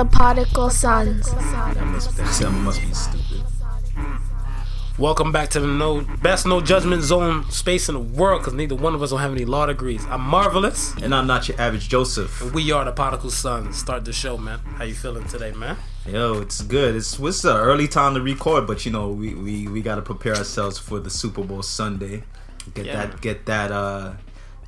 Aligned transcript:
The 0.00 0.06
Particle 0.06 0.70
Sons. 0.70 1.30
That 1.30 1.84
must, 1.84 2.16
that 2.16 2.50
must 2.52 2.80
be 2.80 2.94
stupid. 2.94 3.44
Welcome 4.96 5.30
back 5.30 5.50
to 5.50 5.60
the 5.60 5.66
no 5.66 6.00
best 6.22 6.46
no 6.46 6.62
judgment 6.62 7.02
zone 7.02 7.44
space 7.50 7.90
in 7.90 7.96
the 7.96 8.00
world 8.00 8.40
because 8.40 8.54
neither 8.54 8.74
one 8.76 8.94
of 8.94 9.02
us 9.02 9.10
don't 9.10 9.18
have 9.20 9.32
any 9.32 9.44
law 9.44 9.66
degrees. 9.66 10.02
I'm 10.06 10.22
marvelous. 10.22 10.94
And 11.02 11.14
I'm 11.14 11.26
not 11.26 11.48
your 11.48 11.60
average 11.60 11.90
Joseph. 11.90 12.54
We 12.54 12.72
are 12.72 12.82
the 12.86 12.92
Particle 12.92 13.30
Sons. 13.30 13.76
Start 13.76 14.06
the 14.06 14.12
show, 14.14 14.38
man. 14.38 14.60
How 14.60 14.84
you 14.84 14.94
feeling 14.94 15.24
today, 15.28 15.52
man? 15.52 15.76
Yo, 16.06 16.40
it's 16.40 16.62
good. 16.62 16.96
It's 16.96 17.18
it's 17.18 17.44
an 17.44 17.58
early 17.58 17.86
time 17.86 18.14
to 18.14 18.22
record, 18.22 18.66
but 18.66 18.86
you 18.86 18.92
know 18.92 19.10
we 19.10 19.34
we, 19.34 19.68
we 19.68 19.82
got 19.82 19.96
to 19.96 20.02
prepare 20.02 20.34
ourselves 20.34 20.78
for 20.78 20.98
the 20.98 21.10
Super 21.10 21.44
Bowl 21.44 21.62
Sunday. 21.62 22.22
Get 22.72 22.86
Yeah. 22.86 23.04
that 23.04 23.20
get 23.20 23.44
that 23.44 23.70
uh 23.70 24.14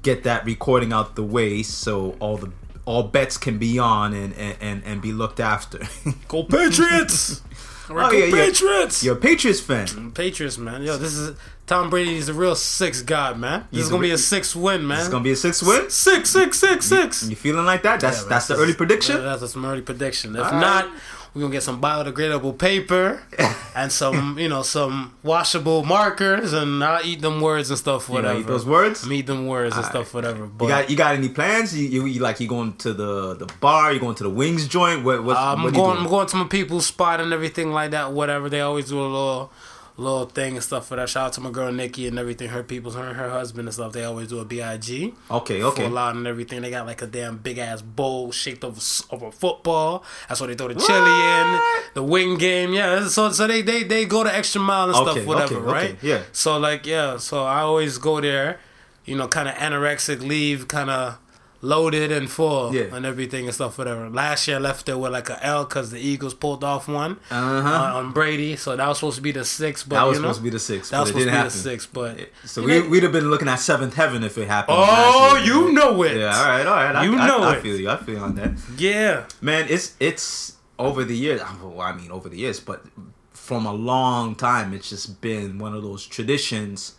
get 0.03 0.25
that 0.25 0.45
recording 0.45 0.93
out 0.93 1.15
the 1.15 1.23
way 1.23 1.63
so 1.63 2.17
all 2.19 2.37
the 2.37 2.51
all 2.85 3.05
bets 3.05 3.37
can 3.37 3.59
be 3.59 3.79
on 3.79 4.13
and 4.15 4.33
and, 4.35 4.57
and, 4.61 4.83
and 4.85 5.03
be 5.03 5.13
looked 5.13 5.41
after. 5.41 5.79
Go 6.29 6.45
Patriots! 6.45 7.41
We're 7.91 8.05
Oh, 8.05 8.11
go 8.11 8.17
yeah. 8.17 8.31
Patriots! 8.47 9.03
You're 9.05 9.17
a 9.17 9.21
Patriots 9.21 9.61
fan. 9.61 9.87
Mm, 9.89 10.15
Patriots, 10.15 10.57
man. 10.57 10.83
Yo, 10.83 10.97
this 10.97 11.13
is 11.15 11.37
Tom 11.67 11.91
Brady. 11.91 12.15
He's 12.15 12.29
a 12.29 12.33
real 12.33 12.55
six 12.55 13.03
god, 13.03 13.39
man. 13.39 13.67
This 13.71 13.79
He's 13.79 13.85
is 13.87 13.91
gonna 13.91 14.01
a- 14.01 14.09
be 14.09 14.11
a 14.13 14.19
six 14.19 14.57
win, 14.57 14.87
man. 14.87 15.01
It's 15.01 15.09
gonna 15.09 15.25
be 15.25 15.33
a 15.33 15.37
six 15.37 15.63
win. 15.63 15.91
six, 15.91 16.31
six, 16.31 16.59
six, 16.59 16.87
six. 16.87 17.29
You 17.29 17.37
feeling 17.37 17.67
like 17.67 17.83
that? 17.83 18.01
That's 18.01 18.23
Yeah, 18.23 18.29
that's 18.29 18.47
the 18.47 18.55
early 18.57 18.73
prediction. 18.75 19.17
Yeah, 19.17 19.37
that's 19.37 19.53
some 19.53 19.65
early 19.67 19.83
prediction. 19.83 20.35
If 20.37 20.45
All 20.45 20.53
right. 20.53 20.89
We're 21.35 21.41
gonna 21.43 21.53
get 21.53 21.63
some 21.63 21.81
biodegradable 21.81 22.59
paper 22.59 23.23
and 23.75 23.91
some, 23.91 24.39
you 24.39 24.49
know, 24.49 24.63
some 24.63 25.15
washable 25.23 25.83
markers, 25.85 26.53
and 26.53 26.83
I'll 26.85 27.05
eat 27.05 27.21
them 27.23 27.41
words 27.41 27.71
and 27.71 27.79
stuff, 27.79 28.09
You 28.09 28.15
whatever. 28.17 28.41
eat 28.41 28.47
those 28.47 28.67
words? 28.67 29.05
I'm 29.05 29.13
eat 29.13 29.27
them 29.27 29.47
words 29.47 29.75
and 29.77 29.85
stuff, 29.87 30.13
whatever. 30.13 30.47
But 30.47 30.65
You 30.65 30.69
got 30.71 30.91
you 30.91 30.97
got 30.97 31.15
any 31.15 31.29
plans? 31.31 31.77
You, 31.77 31.89
you, 31.89 32.05
you 32.07 32.21
like 32.21 32.39
you 32.41 32.49
going 32.49 32.75
to 32.79 32.93
the 32.93 33.35
the 33.35 33.47
bar? 33.61 33.93
You 33.93 34.01
going 34.01 34.15
to 34.17 34.25
the 34.25 34.31
wings 34.31 34.69
joint? 34.69 35.05
What 35.05 35.25
what? 35.25 35.37
I'm 35.37 35.63
what 35.63 35.73
you 35.73 35.81
going. 35.81 35.95
doing? 35.95 36.05
I'm 36.05 36.11
going 36.11 36.27
to 36.27 36.37
my 36.37 36.47
people's 36.49 36.87
spot 36.87 37.21
and 37.21 37.33
everything 37.33 37.73
like 37.73 37.93
that. 37.93 38.13
Whatever 38.13 38.51
they 38.51 38.61
always 38.61 38.89
do 38.89 39.01
a 39.01 39.03
little, 39.03 39.53
little 39.97 40.25
thing 40.27 40.55
and 40.55 40.63
stuff 40.65 40.87
for 40.89 40.97
that. 40.97 41.09
Shout 41.09 41.27
out 41.27 41.33
to 41.35 41.41
my 41.41 41.51
girl 41.51 41.71
Nikki 41.71 42.07
and 42.07 42.19
everything. 42.19 42.49
Her 42.49 42.63
people's 42.63 42.95
her 42.95 43.03
and 43.09 43.17
her 43.17 43.29
husband 43.31 43.69
and 43.69 43.75
stuff. 43.75 43.93
They 43.93 44.05
always 44.05 44.29
do 44.29 44.39
a 44.39 44.45
big. 44.45 44.61
Okay, 44.61 45.63
okay. 45.63 45.83
For 45.83 45.89
a 45.89 45.89
lot 45.89 46.15
and 46.17 46.27
everything. 46.27 46.63
They 46.63 46.71
got 46.71 46.87
like 46.87 47.03
a 47.03 47.07
damn 47.07 47.37
big 47.39 47.59
ass 47.59 47.83
bowl 47.83 48.33
shaped 48.33 48.65
of, 48.65 48.77
s- 48.79 49.05
of 49.11 49.23
a 49.23 49.31
football. 49.31 50.05
That's 50.29 50.41
what 50.41 50.47
they 50.49 50.55
throw 50.55 50.69
the 50.69 50.75
chili 50.75 50.99
in. 50.99 51.61
The 51.95 52.03
wing 52.03 52.37
game, 52.39 52.73
yeah. 52.73 53.07
So 53.09 53.31
so 53.33 53.47
they 53.47 53.63
they, 53.63 53.83
they 53.83 54.05
go 54.07 54.25
the 54.25 54.35
extra 54.35 54.61
mile 54.61 54.87
and 54.89 54.97
Okay, 54.97 55.13
stuff, 55.13 55.27
whatever, 55.27 55.57
okay, 55.57 55.65
okay, 55.67 55.73
right? 55.93 55.99
yeah. 56.03 56.23
So 56.33 56.59
like 56.59 56.87
yeah, 56.87 57.19
so 57.19 57.45
I 57.45 57.61
always 57.61 57.99
go 57.99 58.21
there, 58.21 58.61
you 59.05 59.17
know, 59.17 59.29
kind 59.29 59.49
of 59.49 59.55
anorexic, 59.57 60.21
leave 60.27 60.69
kind 60.69 60.89
of 60.91 61.19
loaded 61.65 62.11
and 62.11 62.29
full 62.29 62.75
Yeah. 62.75 62.95
and 62.95 63.07
everything 63.07 63.47
and 63.47 63.55
stuff, 63.55 63.79
whatever. 63.79 64.11
Last 64.11 64.49
year 64.49 64.57
I 64.57 64.61
left 64.61 64.89
it 64.89 64.99
with 64.99 65.13
like 65.13 65.31
a 65.31 65.39
L 65.47 65.65
because 65.65 65.91
the 65.93 66.01
Eagles 66.01 66.35
pulled 66.35 66.65
off 66.65 66.89
one 66.89 67.13
Uh-huh. 67.31 67.69
on, 67.69 67.93
on 68.07 68.13
Brady, 68.13 68.57
so 68.57 68.75
that 68.77 68.87
was 68.89 68.99
supposed 68.99 69.17
to 69.17 69.23
be 69.23 69.31
the 69.31 69.45
six, 69.45 69.85
but 69.85 69.95
That 69.97 70.03
was 70.09 70.17
you 70.19 70.23
know, 70.23 70.29
supposed 70.29 70.41
to 70.41 70.45
be 70.45 70.51
the 70.51 70.59
six, 70.59 70.91
That 70.91 70.99
was 71.01 71.09
supposed 71.11 71.27
to 71.27 71.31
didn't 71.31 71.33
be 71.35 71.37
happen. 71.37 71.53
the 71.53 71.63
six, 71.63 71.87
but 71.87 72.19
So 72.45 72.63
we 72.65 72.81
we'd 72.89 73.05
have 73.05 73.13
been 73.13 73.31
looking 73.31 73.49
at 73.49 73.61
seventh 73.61 73.95
heaven 73.95 74.25
if 74.25 74.37
it 74.39 74.49
happened. 74.49 74.77
Oh, 74.81 75.37
year. 75.37 75.45
you 75.55 75.73
know 75.73 76.03
it. 76.03 76.17
Yeah, 76.19 76.37
all 76.37 76.49
right, 76.49 76.67
all 76.67 76.75
right. 76.75 76.97
I, 76.97 77.05
You 77.05 77.17
I, 77.17 77.27
know 77.29 77.39
I, 77.43 77.55
it. 77.55 77.63
feel 77.63 77.77
you. 77.79 77.89
I 77.91 77.97
feel 77.97 78.17
you 78.17 78.21
on 78.21 78.35
that. 78.35 78.53
yeah. 78.77 79.25
Man, 79.41 79.67
it's 79.69 79.95
it's 80.01 80.57
over 80.81 81.05
the 81.05 81.17
years. 81.17 81.41
Well, 81.63 81.81
I 81.81 81.93
mean, 81.93 82.11
over 82.11 82.29
the 82.29 82.39
years, 82.39 82.59
but 82.59 82.85
from 83.33 83.67
a 83.67 83.73
long 83.73 84.35
time, 84.35 84.73
it's 84.73 84.89
just 84.91 85.21
been 85.21 85.59
one 85.61 85.75
of 85.75 85.83
those 85.85 86.05
traditions 86.07 86.95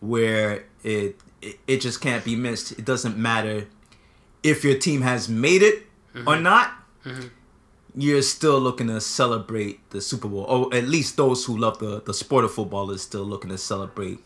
where 0.00 0.64
it 0.82 1.20
it, 1.42 1.58
it 1.66 1.80
just 1.80 2.00
can't 2.00 2.24
be 2.24 2.36
missed. 2.36 2.72
It 2.72 2.84
doesn't 2.84 3.16
matter 3.16 3.66
if 4.42 4.64
your 4.64 4.76
team 4.78 5.02
has 5.02 5.28
made 5.28 5.62
it 5.62 5.86
or 6.26 6.36
not. 6.36 6.72
You're 7.96 8.22
still 8.22 8.60
looking 8.60 8.86
to 8.86 9.00
celebrate 9.00 9.90
the 9.90 10.00
Super 10.00 10.28
Bowl, 10.28 10.44
or 10.44 10.72
at 10.72 10.84
least 10.84 11.16
those 11.16 11.44
who 11.44 11.56
love 11.56 11.80
the 11.80 12.00
the 12.00 12.14
sport 12.14 12.44
of 12.44 12.52
football 12.54 12.90
is 12.92 13.02
still 13.02 13.24
looking 13.24 13.50
to 13.50 13.58
celebrate 13.58 14.18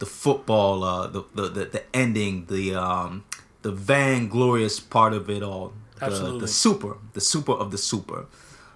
the 0.00 0.06
football, 0.06 0.82
uh, 0.82 1.06
the, 1.06 1.22
the 1.34 1.42
the 1.48 1.64
the 1.66 1.82
ending, 1.94 2.46
the 2.46 2.74
um, 2.74 3.24
the 3.62 3.70
vainglorious 3.70 4.80
part 4.80 5.12
of 5.12 5.30
it 5.30 5.42
all, 5.42 5.72
the, 5.98 6.06
Absolutely. 6.06 6.40
the 6.40 6.48
super, 6.48 6.96
the 7.12 7.20
super 7.20 7.52
of 7.52 7.70
the 7.70 7.78
super. 7.78 8.26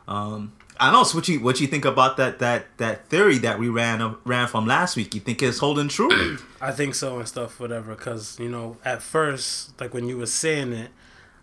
Um, 0.06 0.52
I 0.80 0.86
don't 0.86 0.94
know. 0.94 1.04
So 1.04 1.18
what 1.18 1.28
you 1.28 1.40
what 1.40 1.60
you 1.60 1.66
think 1.66 1.84
about 1.84 2.16
that 2.16 2.38
that 2.40 2.76
that 2.78 3.06
theory 3.08 3.38
that 3.38 3.58
we 3.58 3.68
ran 3.68 4.16
ran 4.24 4.48
from 4.48 4.66
last 4.66 4.96
week? 4.96 5.14
You 5.14 5.20
think 5.20 5.42
it's 5.42 5.58
holding 5.58 5.88
true? 5.88 6.38
I 6.60 6.72
think 6.72 6.94
so 6.94 7.18
and 7.18 7.28
stuff, 7.28 7.60
whatever. 7.60 7.94
Because 7.94 8.38
you 8.40 8.48
know, 8.48 8.76
at 8.84 9.02
first, 9.02 9.80
like 9.80 9.94
when 9.94 10.08
you 10.08 10.18
were 10.18 10.26
saying 10.26 10.72
it, 10.72 10.90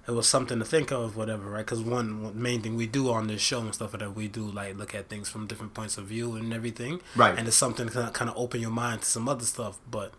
it 0.08 0.12
was 0.12 0.28
something 0.28 0.60
to 0.60 0.66
think 0.66 0.92
of, 0.92 1.16
whatever, 1.16 1.50
right? 1.50 1.66
Because 1.66 1.82
one 1.82 2.42
main 2.42 2.62
thing 2.62 2.76
we 2.76 2.88
do 2.88 3.10
on 3.10 3.28
this 3.28 3.40
show 3.42 3.62
and 3.62 3.74
stuff 3.74 3.94
that 3.94 4.16
we 4.16 4.28
do, 4.28 4.44
like 4.44 4.78
look 4.78 4.94
at 4.94 5.08
things 5.08 5.30
from 5.30 5.48
different 5.48 5.74
points 5.74 5.98
of 5.98 6.06
view 6.06 6.36
and 6.36 6.54
everything, 6.54 7.00
Right. 7.16 7.38
And 7.38 7.48
it's 7.48 7.56
something 7.56 7.88
to 7.90 8.10
kind 8.14 8.30
of 8.30 8.38
open 8.38 8.60
your 8.60 8.72
mind 8.72 9.02
to 9.04 9.08
some 9.08 9.30
other 9.30 9.46
stuff. 9.46 9.80
But 9.90 10.14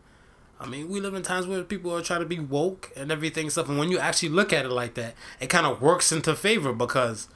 I 0.58 0.66
mean, 0.66 0.88
we 0.88 1.00
live 1.00 1.14
in 1.14 1.22
times 1.22 1.46
where 1.46 1.62
people 1.64 1.94
are 1.94 2.00
trying 2.00 2.20
to 2.20 2.26
be 2.26 2.38
woke 2.38 2.92
and 2.96 3.10
everything 3.12 3.50
stuff, 3.50 3.68
and 3.68 3.78
when 3.78 3.90
you 3.90 3.98
actually 3.98 4.30
look 4.30 4.52
at 4.52 4.64
it 4.64 4.70
like 4.70 4.94
that, 4.94 5.14
it 5.40 5.48
kind 5.50 5.66
of 5.66 5.82
works 5.82 6.12
into 6.12 6.34
favor 6.34 6.72
because 6.72 7.28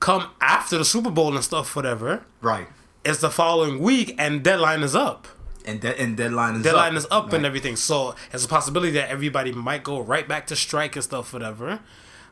come 0.00 0.28
after 0.40 0.78
the 0.78 0.84
Super 0.84 1.10
Bowl 1.10 1.34
and 1.34 1.44
stuff, 1.44 1.74
whatever, 1.76 2.24
right. 2.40 2.68
it's 3.04 3.20
the 3.20 3.30
following 3.30 3.78
week 3.80 4.14
and 4.18 4.42
deadline 4.42 4.82
is 4.82 4.94
up 4.94 5.26
And 5.64 5.80
de- 5.80 5.98
and 6.00 6.16
deadline 6.16 6.54
is 6.54 6.58
up. 6.60 6.64
deadline 6.64 6.92
up. 6.92 6.98
is 6.98 7.06
up 7.10 7.32
and 7.32 7.46
everything. 7.46 7.76
So 7.76 8.14
there's 8.30 8.44
a 8.44 8.48
possibility 8.48 8.92
that 8.92 9.08
everybody 9.08 9.52
might 9.52 9.82
go 9.82 10.00
right 10.00 10.26
back 10.28 10.46
to 10.48 10.56
strike 10.56 10.96
and 10.96 11.02
stuff, 11.04 11.32
whatever. 11.32 11.80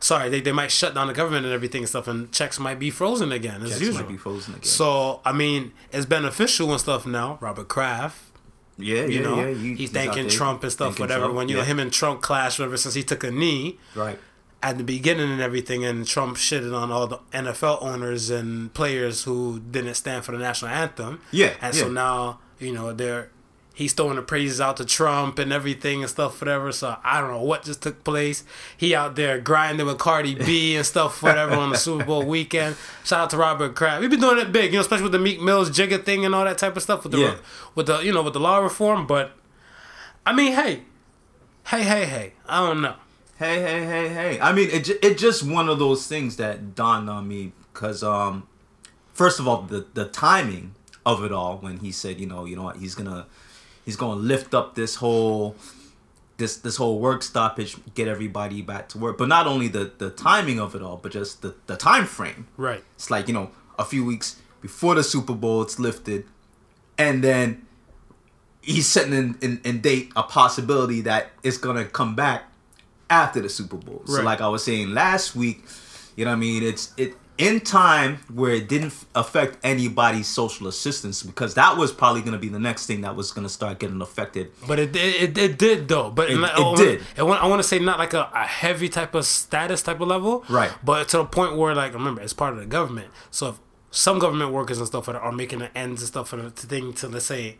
Sorry, 0.00 0.28
they, 0.28 0.40
they 0.42 0.52
might 0.52 0.70
shut 0.70 0.94
down 0.94 1.06
the 1.06 1.14
government 1.14 1.46
and 1.46 1.54
everything 1.54 1.80
and 1.82 1.88
stuff, 1.88 2.06
and 2.06 2.30
checks 2.30 2.58
might 2.60 2.78
be 2.78 2.90
frozen 2.90 3.32
again 3.32 3.62
as 3.62 3.70
Checks 3.70 3.80
usual. 3.80 4.02
might 4.02 4.08
be 4.08 4.16
frozen 4.18 4.54
again. 4.54 4.64
So 4.64 5.20
I 5.24 5.32
mean, 5.32 5.72
it's 5.92 6.04
beneficial 6.04 6.70
and 6.72 6.80
stuff 6.80 7.06
now. 7.06 7.38
Robert 7.40 7.68
Kraft, 7.68 8.18
Yeah, 8.76 9.04
you 9.06 9.08
yeah, 9.08 9.20
know, 9.22 9.36
yeah. 9.36 9.48
You- 9.48 9.76
he's 9.76 9.90
thanking 9.90 10.28
Trump 10.28 10.62
and 10.62 10.70
stuff, 10.70 11.00
whatever. 11.00 11.20
Trump, 11.22 11.34
When 11.36 11.48
you 11.48 11.56
yeah. 11.56 11.62
know 11.62 11.66
him 11.66 11.78
and 11.78 11.90
Trump 11.90 12.20
clashed, 12.20 12.58
whatever, 12.58 12.76
since 12.76 12.94
he 12.94 13.02
took 13.02 13.24
a 13.24 13.30
knee 13.30 13.78
Right. 13.94 14.18
At 14.64 14.78
the 14.78 14.84
beginning 14.84 15.30
and 15.30 15.42
everything, 15.42 15.84
and 15.84 16.06
Trump 16.06 16.36
shitted 16.38 16.74
on 16.74 16.90
all 16.90 17.06
the 17.06 17.18
NFL 17.32 17.82
owners 17.82 18.30
and 18.30 18.72
players 18.72 19.24
who 19.24 19.60
didn't 19.60 19.94
stand 19.94 20.24
for 20.24 20.32
the 20.32 20.38
national 20.38 20.70
anthem. 20.70 21.20
Yeah, 21.30 21.52
and 21.60 21.74
yeah. 21.74 21.82
so 21.82 21.88
now 21.90 22.40
you 22.58 22.72
know 22.72 22.92
they're 22.94 23.30
he's 23.74 23.92
throwing 23.92 24.16
the 24.16 24.22
praises 24.22 24.60
out 24.60 24.76
to 24.78 24.84
Trump 24.84 25.38
and 25.38 25.52
everything 25.52 26.00
and 26.00 26.08
stuff, 26.08 26.40
whatever. 26.40 26.72
So 26.72 26.96
I 27.04 27.20
don't 27.20 27.30
know 27.30 27.42
what 27.42 27.64
just 27.64 27.82
took 27.82 28.04
place. 28.04 28.42
He 28.76 28.94
out 28.94 29.16
there 29.16 29.38
grinding 29.38 29.84
with 29.86 29.98
Cardi 29.98 30.34
B 30.34 30.76
and 30.76 30.86
stuff, 30.86 31.22
whatever, 31.22 31.54
on 31.56 31.70
the 31.70 31.76
Super 31.76 32.04
Bowl 32.04 32.24
weekend. 32.36 32.76
Shout 33.04 33.20
out 33.20 33.30
to 33.30 33.36
Robert 33.36 33.74
Kraft. 33.74 34.00
We've 34.00 34.08
been 34.10 34.20
doing 34.20 34.38
it 34.38 34.50
big, 34.50 34.72
you 34.72 34.78
know, 34.78 34.80
especially 34.80 35.02
with 35.04 35.12
the 35.12 35.18
Meek 35.18 35.42
Mills 35.42 35.70
Jigga 35.70 36.02
thing 36.04 36.24
and 36.24 36.34
all 36.34 36.44
that 36.44 36.56
type 36.56 36.76
of 36.76 36.82
stuff 36.82 37.02
with 37.02 37.12
the 37.12 37.18
Yeah. 37.18 37.34
with 37.74 37.86
the 37.86 37.98
you 38.00 38.12
know 38.14 38.22
with 38.22 38.32
the 38.32 38.40
law 38.40 38.58
reform. 38.58 39.06
But 39.06 39.32
I 40.24 40.32
mean, 40.32 40.52
hey, 40.54 40.84
hey, 41.66 41.82
hey, 41.82 42.06
hey, 42.06 42.32
I 42.48 42.66
don't 42.66 42.80
know. 42.80 42.94
Hey, 43.36 43.60
hey, 43.60 43.84
hey, 43.84 44.08
hey. 44.08 44.40
I 44.40 44.52
mean, 44.52 44.70
it, 44.70 44.88
it 45.02 45.18
just 45.18 45.42
one 45.42 45.68
of 45.68 45.78
those 45.78 46.06
things 46.06 46.36
that 46.36 46.74
dawned 46.74 47.10
on 47.10 47.26
me 47.26 47.52
because, 47.72 48.02
um, 48.02 48.46
first 49.12 49.40
of 49.40 49.48
all, 49.48 49.62
the, 49.62 49.86
the 49.94 50.04
timing 50.04 50.74
of 51.04 51.24
it 51.24 51.32
all 51.32 51.58
when 51.58 51.78
he 51.78 51.90
said, 51.90 52.20
you 52.20 52.26
know, 52.26 52.44
you 52.44 52.54
know 52.54 52.62
what, 52.62 52.76
he's 52.76 52.94
gonna 52.94 53.26
he's 53.84 53.96
gonna 53.96 54.20
lift 54.20 54.54
up 54.54 54.74
this 54.74 54.96
whole 54.96 55.56
this 56.36 56.56
this 56.58 56.76
whole 56.76 56.98
work 56.98 57.22
stoppage, 57.22 57.76
get 57.94 58.08
everybody 58.08 58.62
back 58.62 58.88
to 58.90 58.98
work. 58.98 59.18
But 59.18 59.28
not 59.28 59.46
only 59.46 59.68
the 59.68 59.90
the 59.98 60.10
timing 60.10 60.60
of 60.60 60.74
it 60.74 60.82
all, 60.82 60.96
but 60.96 61.12
just 61.12 61.42
the 61.42 61.54
the 61.66 61.76
time 61.76 62.06
frame. 62.06 62.46
Right. 62.56 62.82
It's 62.94 63.10
like 63.10 63.28
you 63.28 63.34
know, 63.34 63.50
a 63.78 63.84
few 63.84 64.04
weeks 64.04 64.40
before 64.60 64.94
the 64.94 65.02
Super 65.04 65.34
Bowl, 65.34 65.62
it's 65.62 65.78
lifted, 65.78 66.24
and 66.96 67.22
then 67.22 67.66
he's 68.62 68.86
setting 68.86 69.12
in, 69.12 69.38
in, 69.42 69.60
in 69.64 69.80
date 69.80 70.10
a 70.16 70.22
possibility 70.22 71.02
that 71.02 71.32
it's 71.42 71.58
gonna 71.58 71.84
come 71.84 72.14
back 72.14 72.44
after 73.10 73.40
the 73.40 73.48
Super 73.48 73.76
Bowl. 73.76 74.02
So 74.06 74.22
like 74.22 74.40
I 74.40 74.48
was 74.48 74.64
saying 74.64 74.92
last 74.94 75.34
week, 75.36 75.64
you 76.16 76.24
know 76.24 76.30
what 76.30 76.36
I 76.36 76.40
mean? 76.40 76.62
It's 76.62 76.92
it 76.96 77.14
in 77.36 77.58
time 77.60 78.16
where 78.32 78.52
it 78.52 78.68
didn't 78.68 78.94
affect 79.16 79.58
anybody's 79.64 80.28
social 80.28 80.68
assistance 80.68 81.22
because 81.24 81.54
that 81.54 81.76
was 81.76 81.90
probably 81.90 82.22
gonna 82.22 82.38
be 82.38 82.48
the 82.48 82.60
next 82.60 82.86
thing 82.86 83.00
that 83.00 83.16
was 83.16 83.32
gonna 83.32 83.48
start 83.48 83.80
getting 83.80 84.00
affected. 84.00 84.52
But 84.68 84.78
it 84.78 84.94
it, 84.94 85.36
it, 85.36 85.58
did 85.58 85.88
though. 85.88 86.10
But 86.10 86.30
It- 86.30 86.38
it 86.38 86.44
I 86.44 86.74
did. 86.76 87.02
I 87.18 87.22
want 87.24 87.42
I 87.42 87.46
want 87.46 87.60
to 87.60 87.66
say 87.66 87.78
not 87.80 87.98
like 87.98 88.14
a, 88.14 88.30
a 88.32 88.44
heavy 88.44 88.88
type 88.88 89.14
of 89.16 89.26
status 89.26 89.82
type 89.82 90.00
of 90.00 90.06
level, 90.08 90.44
Right. 90.48 90.70
But 90.84 91.08
to 91.08 91.18
the 91.18 91.24
point 91.24 91.56
where 91.56 91.74
like 91.74 91.92
remember 91.92 92.20
it's 92.22 92.32
part 92.32 92.52
of 92.54 92.60
the 92.60 92.66
government. 92.66 93.08
So 93.32 93.48
if 93.48 93.56
some 93.90 94.18
government 94.20 94.52
workers 94.52 94.78
and 94.78 94.86
stuff 94.86 95.08
are, 95.08 95.16
are 95.16 95.32
making 95.32 95.58
the 95.60 95.76
ends 95.76 96.02
and 96.02 96.08
stuff 96.08 96.28
for 96.28 96.36
the 96.36 96.50
thing 96.50 96.92
to 96.94 97.08
let's 97.08 97.26
say 97.26 97.58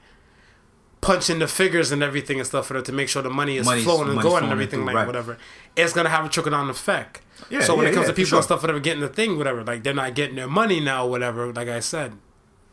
punching 1.05 1.39
the 1.39 1.47
figures 1.47 1.93
and 1.93 2.03
everything 2.03 2.39
and 2.39 2.47
stuff 2.47 2.67
for 2.67 2.79
it 2.79 2.85
to 2.87 2.93
make 2.93 3.09
sure 3.09 3.23
the 3.23 3.29
money 3.31 3.59
is 3.59 3.67
Money's- 3.67 3.85
flowing 3.85 4.09
and 4.09 4.12
going 4.12 4.23
flowing 4.23 4.45
and 4.45 4.53
everything 4.53 4.81
through, 4.81 4.87
like 4.87 4.95
right. 4.97 5.06
whatever. 5.06 5.37
It's 5.77 5.93
gonna 5.93 6.09
have 6.09 6.25
a 6.25 6.29
trickle 6.29 6.53
down 6.53 6.71
effect. 6.71 7.21
Yeah, 7.51 7.61
so 7.61 7.75
when 7.75 7.85
yeah, 7.85 7.91
it 7.91 7.95
comes 7.95 8.05
yeah, 8.05 8.12
to 8.12 8.17
people 8.17 8.29
sure. 8.31 8.39
and 8.39 8.45
stuff, 8.45 8.62
whatever, 8.62 8.81
getting 8.81 9.03
the 9.03 9.09
thing, 9.09 9.37
whatever, 9.37 9.62
like 9.62 9.83
they're 9.83 9.93
not 9.93 10.15
getting 10.15 10.37
their 10.37 10.49
money 10.49 10.81
now, 10.81 11.06
whatever. 11.06 11.53
Like 11.53 11.69
I 11.69 11.81
said, 11.81 12.15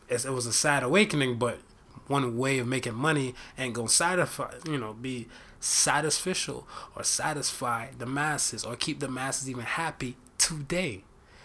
it's, 0.08 0.24
it 0.24 0.30
was 0.32 0.46
a 0.46 0.52
sad 0.52 0.82
awakening, 0.82 1.38
but 1.38 1.58
one 2.06 2.36
way 2.38 2.58
of 2.58 2.66
making 2.66 2.94
money 2.94 3.34
ain't 3.58 3.74
gonna 3.74 3.88
satisfy, 3.88 4.54
you 4.66 4.78
know, 4.78 4.94
be 4.94 5.28
satisficial 5.60 6.66
or 6.96 7.04
satisfy 7.04 7.88
the 7.96 8.06
masses 8.06 8.64
or 8.64 8.76
keep 8.76 9.00
the 9.00 9.08
masses 9.08 9.50
even 9.50 9.64
happy 9.64 10.16
today. 10.38 11.04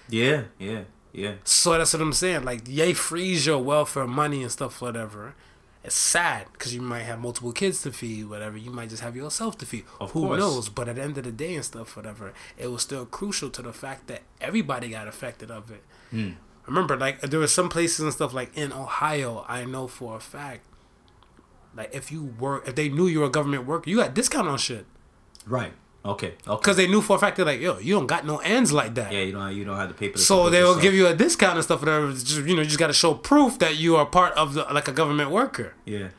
Yeah, 0.10 0.44
yeah, 0.58 0.84
yeah. 1.12 1.34
So 1.44 1.78
that's 1.78 1.94
what 1.94 2.02
I'm 2.02 2.14
saying. 2.14 2.44
Like 2.44 2.64
they 2.64 2.94
freeze 2.94 3.46
your 3.46 3.60
welfare 3.60 4.08
money 4.08 4.42
and 4.42 4.52
stuff, 4.52 4.82
whatever. 4.82 5.36
It's 5.88 5.96
sad 5.96 6.48
because 6.52 6.76
you 6.76 6.82
might 6.82 7.04
have 7.04 7.18
multiple 7.22 7.54
kids 7.54 7.82
to 7.84 7.94
feed, 7.94 8.26
whatever. 8.26 8.58
You 8.58 8.72
might 8.72 8.90
just 8.90 9.02
have 9.02 9.16
yourself 9.16 9.58
to 9.60 9.66
feed. 9.66 9.86
Of 10.02 10.12
Who 10.12 10.24
course. 10.24 10.40
knows? 10.40 10.68
But 10.68 10.90
at 10.90 10.98
the 10.98 11.02
end 11.02 11.18
of 11.18 11.24
the 11.24 11.32
day 11.32 11.56
and 11.56 11.64
stuff, 11.64 11.96
whatever, 11.96 12.34
it 12.58 12.68
was 12.68 12.82
still 12.82 13.06
crucial 13.06 13.50
to 13.52 13.62
the 13.62 13.72
fact 13.72 14.08
that 14.08 14.24
everybody 14.42 14.90
got 14.90 15.08
affected 15.08 15.50
of 15.50 15.72
it. 15.72 15.82
Hmm. 16.12 16.32
Remember, 16.66 16.98
like 16.98 17.22
there 17.22 17.40
were 17.40 17.48
some 17.48 17.70
places 17.70 18.02
and 18.02 18.12
stuff 18.12 18.34
like 18.34 18.52
in 18.58 18.74
Ohio. 18.74 19.46
I 19.48 19.64
know 19.64 19.88
for 19.88 20.18
a 20.18 20.20
fact, 20.20 20.66
like 21.74 21.96
if 21.96 22.12
you 22.12 22.36
work, 22.38 22.68
if 22.68 22.76
they 22.76 22.90
knew 22.90 23.08
you 23.08 23.22
were 23.22 23.28
a 23.28 23.30
government 23.30 23.66
worker, 23.66 23.90
you 23.90 23.96
got 23.96 24.14
discount 24.14 24.50
on 24.50 24.58
shit 24.58 24.86
Right. 25.46 25.72
Okay. 26.06 26.34
Okay. 26.48 26.56
because 26.62 26.78
they 26.78 26.88
knew 26.88 27.02
for 27.02 27.18
a 27.18 27.20
fact 27.20 27.36
they're 27.38 27.46
like, 27.46 27.60
yo, 27.60 27.80
you 27.80 27.94
don't 27.94 28.08
got 28.08 28.26
no 28.26 28.38
ends 28.38 28.72
like 28.72 28.96
that. 28.96 29.12
yeah, 29.12 29.22
you 29.22 29.32
don't 29.34 29.56
you 29.56 29.66
don't 29.66 29.76
have 29.78 29.90
the 29.90 29.94
pay 29.94 30.10
for 30.12 30.18
So 30.18 30.50
they 30.50 30.62
will 30.62 30.68
yourself. 30.70 30.82
give 30.84 30.94
you 30.94 31.08
a 31.08 31.16
discount 31.16 31.56
and 31.56 31.64
stuff. 31.64 31.82
Whatever. 31.82 32.12
Just, 32.14 32.38
you 32.38 32.56
know, 32.56 32.62
you 32.62 32.66
just 32.68 32.80
got 32.80 32.88
to 32.88 32.94
show 32.94 33.14
proof 33.14 33.60
that 33.60 33.76
you 33.78 33.96
are 33.98 34.06
part 34.06 34.34
of 34.36 34.54
the 34.54 34.64
like 34.72 34.88
a 34.88 34.94
government 34.94 35.32
worker. 35.32 35.74
Yeah. 35.86 36.10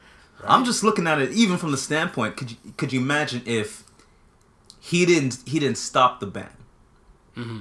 I'm 0.44 0.64
just 0.64 0.84
looking 0.84 1.06
at 1.06 1.20
it 1.20 1.32
even 1.32 1.56
from 1.56 1.70
the 1.72 1.76
standpoint. 1.78 2.36
Could 2.36 2.50
you 2.52 2.56
could 2.76 2.92
you 2.92 3.00
imagine 3.00 3.42
if 3.46 3.84
he 4.78 5.04
didn't 5.06 5.38
he 5.46 5.58
didn't 5.58 5.78
stop 5.78 6.20
the 6.20 6.26
ban, 6.26 6.50
Mm-hmm. 7.36 7.60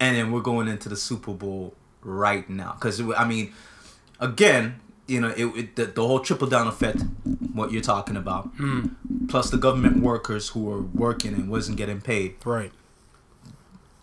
and 0.00 0.16
then 0.16 0.32
we're 0.32 0.40
going 0.42 0.68
into 0.68 0.88
the 0.88 0.96
Super 0.96 1.32
Bowl 1.32 1.74
right 2.02 2.48
now? 2.50 2.72
Because 2.72 3.00
I 3.16 3.24
mean, 3.26 3.52
again, 4.20 4.80
you 5.06 5.20
know, 5.20 5.28
it, 5.36 5.46
it 5.56 5.76
the, 5.76 5.84
the 5.86 6.06
whole 6.06 6.20
triple 6.20 6.46
down 6.48 6.66
effect, 6.66 7.02
what 7.52 7.70
you're 7.72 7.82
talking 7.82 8.16
about, 8.16 8.44
Hmm. 8.56 8.88
plus 9.28 9.50
the 9.50 9.56
government 9.56 10.02
workers 10.02 10.48
who 10.50 10.64
were 10.64 10.80
working 10.82 11.32
and 11.34 11.48
wasn't 11.50 11.76
getting 11.78 12.00
paid. 12.00 12.36
Right. 12.44 12.72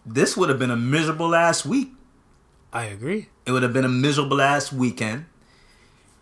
This 0.06 0.36
would 0.36 0.50
have 0.50 0.60
been 0.60 0.72
a 0.72 0.76
miserable 0.76 1.30
last 1.30 1.66
week. 1.66 1.92
I 2.72 2.86
agree. 2.86 3.30
It 3.46 3.52
would 3.52 3.64
have 3.64 3.74
been 3.74 3.86
a 3.86 3.90
miserable 3.90 4.38
last 4.38 4.74
weekend, 4.74 5.26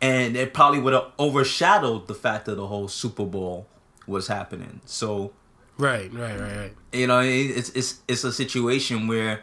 and 0.02 0.36
it 0.36 0.54
probably 0.54 0.80
would 0.80 0.94
have 0.94 1.08
overshadowed 1.20 2.08
the 2.08 2.14
fact 2.16 2.46
that 2.46 2.56
the 2.56 2.68
whole 2.68 2.88
Super 2.88 3.26
Bowl 3.26 3.68
was 4.08 4.28
happening. 4.28 4.82
So 4.86 5.32
Right. 5.78 6.14
Right. 6.14 6.40
Right. 6.40 6.56
Right. 6.58 6.74
you 6.94 7.08
know, 7.08 7.22
it, 7.22 7.30
it's 7.30 7.70
it's 7.70 8.00
it's 8.08 8.24
a 8.24 8.32
situation 8.32 9.08
where, 9.08 9.42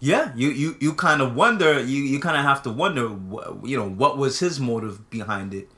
yeah, 0.00 0.32
you 0.36 0.50
you 0.50 0.76
you 0.80 0.94
kind 0.94 1.20
of 1.20 1.34
wonder, 1.34 1.80
you 1.80 2.02
you 2.02 2.20
kind 2.20 2.36
of 2.36 2.44
have 2.44 2.62
to 2.62 2.70
wonder, 2.70 3.08
wh- 3.08 3.64
you 3.64 3.76
know, 3.76 3.88
what 3.88 4.16
was 4.16 4.38
his 4.38 4.60
motive 4.60 5.10
behind 5.10 5.52
it. 5.52 5.68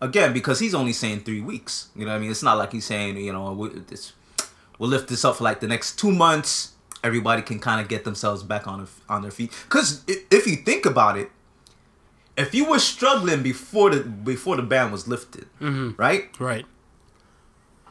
Again, 0.00 0.32
because 0.32 0.60
he's 0.60 0.74
only 0.74 0.92
saying 0.92 1.20
three 1.20 1.40
weeks. 1.40 1.88
You 1.94 2.04
know, 2.04 2.12
what 2.12 2.16
I 2.16 2.20
mean, 2.20 2.30
it's 2.30 2.42
not 2.42 2.56
like 2.58 2.72
he's 2.72 2.84
saying, 2.84 3.16
you 3.16 3.32
know, 3.32 3.52
we, 3.52 3.68
this, 3.68 4.12
we'll 4.78 4.90
lift 4.90 5.08
this 5.08 5.24
up 5.24 5.36
for 5.36 5.44
like 5.44 5.60
the 5.60 5.66
next 5.66 5.98
two 5.98 6.12
months. 6.12 6.74
Everybody 7.02 7.42
can 7.42 7.58
kind 7.60 7.80
of 7.80 7.88
get 7.88 8.04
themselves 8.04 8.42
back 8.42 8.66
on 8.66 8.78
their, 8.78 8.88
on 9.08 9.22
their 9.22 9.30
feet. 9.30 9.52
Because 9.64 10.04
if 10.06 10.46
you 10.46 10.56
think 10.56 10.84
about 10.86 11.16
it, 11.16 11.30
if 12.36 12.54
you 12.54 12.64
were 12.68 12.78
struggling 12.78 13.42
before 13.42 13.90
the 13.90 14.02
before 14.02 14.56
the 14.56 14.62
ban 14.62 14.90
was 14.92 15.06
lifted, 15.08 15.46
mm-hmm. 15.60 15.90
right? 15.96 16.28
Right. 16.40 16.66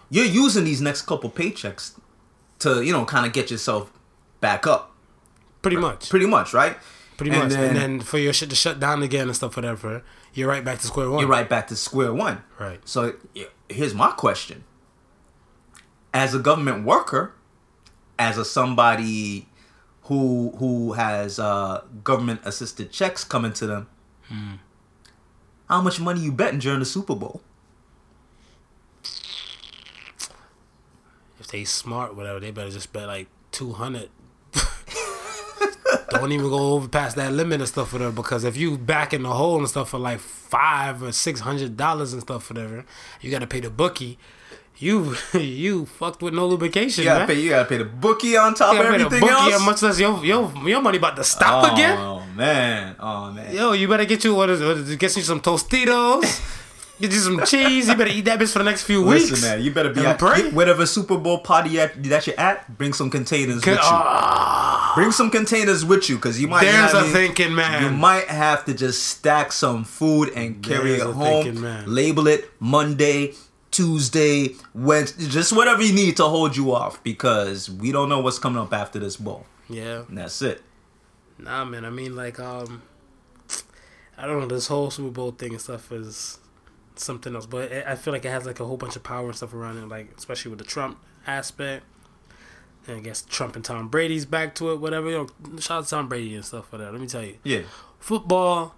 you're 0.10 0.25
using 0.25 0.63
these 0.63 0.81
next 0.81 1.04
couple 1.04 1.30
paychecks 1.30 2.00
to 2.60 2.81
you 2.81 2.94
know 2.94 3.06
kind 3.06 3.25
of 3.25 3.34
get 3.34 3.51
yourself 3.51 3.92
back 4.39 4.66
up 4.66 4.96
Pretty 5.69 5.81
much. 5.81 6.09
pretty 6.09 6.25
much 6.27 6.53
right 6.53 6.77
Pretty 7.17 7.31
And 7.31 7.43
much. 7.43 7.51
then- 7.51 7.69
and 7.69 7.75
then 7.77 7.99
for 8.01 8.17
your 8.19 8.31
shit 8.33 8.49
to 8.51 8.55
shut 8.55 8.79
down 8.79 9.01
again 9.01 9.27
and 9.27 9.35
stuff, 9.35 9.55
whatever, 9.55 10.03
you're 10.33 10.47
right 10.47 10.63
back 10.63 10.79
to 10.79 10.87
square 10.87 11.09
one. 11.09 11.19
you're 11.19 11.29
right 11.29 11.49
back 11.49 11.67
to 11.67 11.75
square 11.75 12.13
one 12.13 12.43
Right. 12.59 12.79
so 12.85 13.13
here's 13.69 13.93
my 13.95 14.11
question 14.11 14.63
as 16.13 16.33
a 16.35 16.39
government 16.39 16.85
worker 16.85 17.33
as 18.19 18.37
a 18.37 18.45
somebody 18.45 19.47
who 20.03 20.53
who 20.59 20.93
has 20.93 21.37
uh 21.39 21.81
government 22.03 22.39
assisted 22.45 22.91
checks 22.91 23.23
coming 23.23 23.51
to 23.53 23.67
them 23.67 23.87
how 25.69 25.81
much 25.81 25.99
money 25.99 26.21
you 26.21 26.31
betting 26.31 26.59
during 26.59 26.79
the 26.79 26.85
super 26.85 27.15
bowl 27.15 27.41
If 31.39 31.47
they 31.47 31.63
smart, 31.65 32.15
whatever, 32.15 32.39
they 32.39 32.51
better 32.51 32.69
just 32.71 32.91
bet 32.91 33.07
like 33.07 33.27
two 33.51 33.73
hundred. 33.73 34.09
Don't 36.09 36.31
even 36.31 36.48
go 36.50 36.74
over 36.74 36.88
past 36.88 37.15
that 37.18 37.33
limit 37.33 37.59
and 37.59 37.68
stuff, 37.68 37.92
whatever. 37.94 38.12
Because 38.12 38.44
if 38.44 38.56
you 38.56 38.77
back 38.77 39.13
in 39.13 39.24
the 39.24 39.33
hole 39.33 39.57
and 39.59 39.68
stuff 39.68 39.89
for 39.89 40.00
like 40.00 40.19
five 40.19 41.04
or 41.04 41.12
six 41.12 41.42
hundred 41.42 41.75
dollars 41.77 42.13
and 42.13 42.21
stuff, 42.21 42.50
whatever, 42.50 42.86
you 43.21 43.30
got 43.31 43.39
to 43.39 43.48
pay 43.48 43.59
the 43.59 43.69
bookie. 43.69 44.18
You 44.77 45.15
you 45.33 45.86
fucked 45.88 46.21
with 46.21 46.33
no 46.36 46.45
lubrication, 46.48 47.04
you 47.04 47.09
gotta 47.09 47.19
man. 47.21 47.27
pay 47.27 47.42
you 47.42 47.50
gotta 47.50 47.65
pay 47.68 47.77
the 47.77 47.86
bookie 47.86 48.38
on 48.38 48.54
top 48.54 48.75
of 48.75 48.77
gotta 48.77 48.89
pay 48.92 48.98
the 49.00 49.06
everything 49.06 49.27
bookie, 49.27 49.51
else 49.54 49.65
much 49.65 49.81
less 49.81 50.00
your 50.00 50.24
your 50.24 50.54
your 50.68 50.81
money 50.81 51.00
about 51.00 51.15
to 51.15 51.24
stop 51.24 51.65
oh 51.68 51.74
again. 51.74 51.98
Oh 51.98 52.24
man 52.36 52.95
oh 53.00 53.31
man 53.31 53.56
Yo, 53.56 53.71
you 53.71 53.88
better 53.88 54.06
get 54.06 54.24
you 54.24 54.36
what 54.36 54.51
is, 54.51 54.62
what 54.62 54.77
is 54.77 54.95
get 54.95 55.15
you 55.18 55.24
some 55.24 55.42
Tostitos. 55.42 56.53
Get 56.99 57.11
you 57.11 57.19
some 57.19 57.45
cheese. 57.45 57.88
You 57.88 57.95
better 57.95 58.09
eat 58.09 58.25
that 58.25 58.39
bitch 58.39 58.51
for 58.51 58.59
the 58.59 58.65
next 58.65 58.83
few 58.83 59.03
weeks. 59.05 59.29
Listen, 59.29 59.49
man, 59.49 59.61
you 59.63 59.71
better 59.71 59.94
be 59.94 60.03
at 60.05 60.17
pray. 60.17 60.49
whatever 60.49 60.85
Super 60.85 61.17
Bowl 61.17 61.38
party 61.39 61.79
at, 61.79 62.01
that 62.05 62.25
you're 62.25 62.39
at. 62.39 62.75
Bring 62.77 62.94
some 62.94 63.09
containers 63.11 63.57
with 63.57 63.67
you. 63.67 63.77
Ah, 63.79 64.94
bring 64.95 65.11
some 65.11 65.29
containers 65.29 65.85
with 65.85 66.09
you, 66.09 66.15
because 66.15 66.41
you 66.41 66.47
might. 66.47 66.61
there's 66.63 66.91
have 66.94 67.05
a 67.05 67.09
thinking 67.09 67.53
man. 67.53 67.83
You 67.83 67.89
might 67.91 68.25
have 68.27 68.65
to 68.65 68.73
just 68.73 69.03
stack 69.07 69.51
some 69.51 69.83
food 69.83 70.29
and 70.35 70.63
carry 70.63 70.89
There's 70.91 71.01
it 71.03 71.07
a 71.09 71.13
home. 71.13 71.44
thinking 71.44 71.61
man. 71.61 71.83
Label 71.94 72.25
it 72.27 72.49
Monday, 72.59 73.33
Tuesday, 73.69 74.55
Wednesday, 74.73 75.27
just 75.27 75.53
whatever 75.55 75.83
you 75.83 75.93
need 75.93 76.17
to 76.17 76.23
hold 76.23 76.57
you 76.57 76.73
off, 76.73 77.03
because 77.03 77.69
we 77.69 77.91
don't 77.91 78.09
know 78.09 78.21
what's 78.21 78.39
coming 78.39 78.59
up 78.61 78.73
after 78.73 78.97
this 78.97 79.17
bowl. 79.17 79.45
yeah. 79.69 80.03
And 80.07 80.17
that's 80.17 80.41
it. 80.41 80.63
Nah, 81.38 81.63
man. 81.63 81.85
I 81.85 81.91
mean, 81.91 82.15
like, 82.15 82.39
um, 82.39 82.81
I 84.17 84.25
don't 84.25 84.39
know. 84.39 84.47
This 84.47 84.65
whole 84.65 84.89
Super 84.89 85.11
Bowl 85.11 85.29
thing 85.31 85.51
and 85.51 85.61
stuff 85.61 85.91
is 85.91 86.39
something 86.99 87.35
else, 87.35 87.45
but 87.45 87.71
it, 87.71 87.85
I 87.88 87.95
feel 87.95 88.13
like 88.13 88.23
it 88.25 88.29
has 88.29 88.45
like 88.45 88.59
a 88.59 88.65
whole 88.65 88.77
bunch 88.77 88.95
of 88.95 89.03
power 89.03 89.25
and 89.27 89.35
stuff 89.35 89.53
around 89.53 89.77
it, 89.77 89.88
like 89.88 90.13
especially 90.17 90.49
with 90.49 90.59
the 90.59 90.65
Trump 90.65 90.97
aspect. 91.25 91.83
And 92.88 92.97
I 92.97 92.99
guess 93.01 93.23
Trump 93.23 93.55
and 93.57 93.65
Tom 93.65 93.89
Brady's 93.89 94.25
back 94.25 94.55
to 94.55 94.71
it, 94.71 94.79
whatever. 94.79 95.09
You 95.09 95.29
know, 95.49 95.59
shout 95.59 95.79
out 95.79 95.83
to 95.83 95.89
Tom 95.89 96.07
Brady 96.07 96.35
and 96.35 96.45
stuff 96.45 96.69
for 96.69 96.77
that. 96.77 96.91
Let 96.94 97.01
me 97.01 97.07
tell 97.07 97.23
you, 97.23 97.35
Yeah. 97.44 97.63
football. 97.99 98.75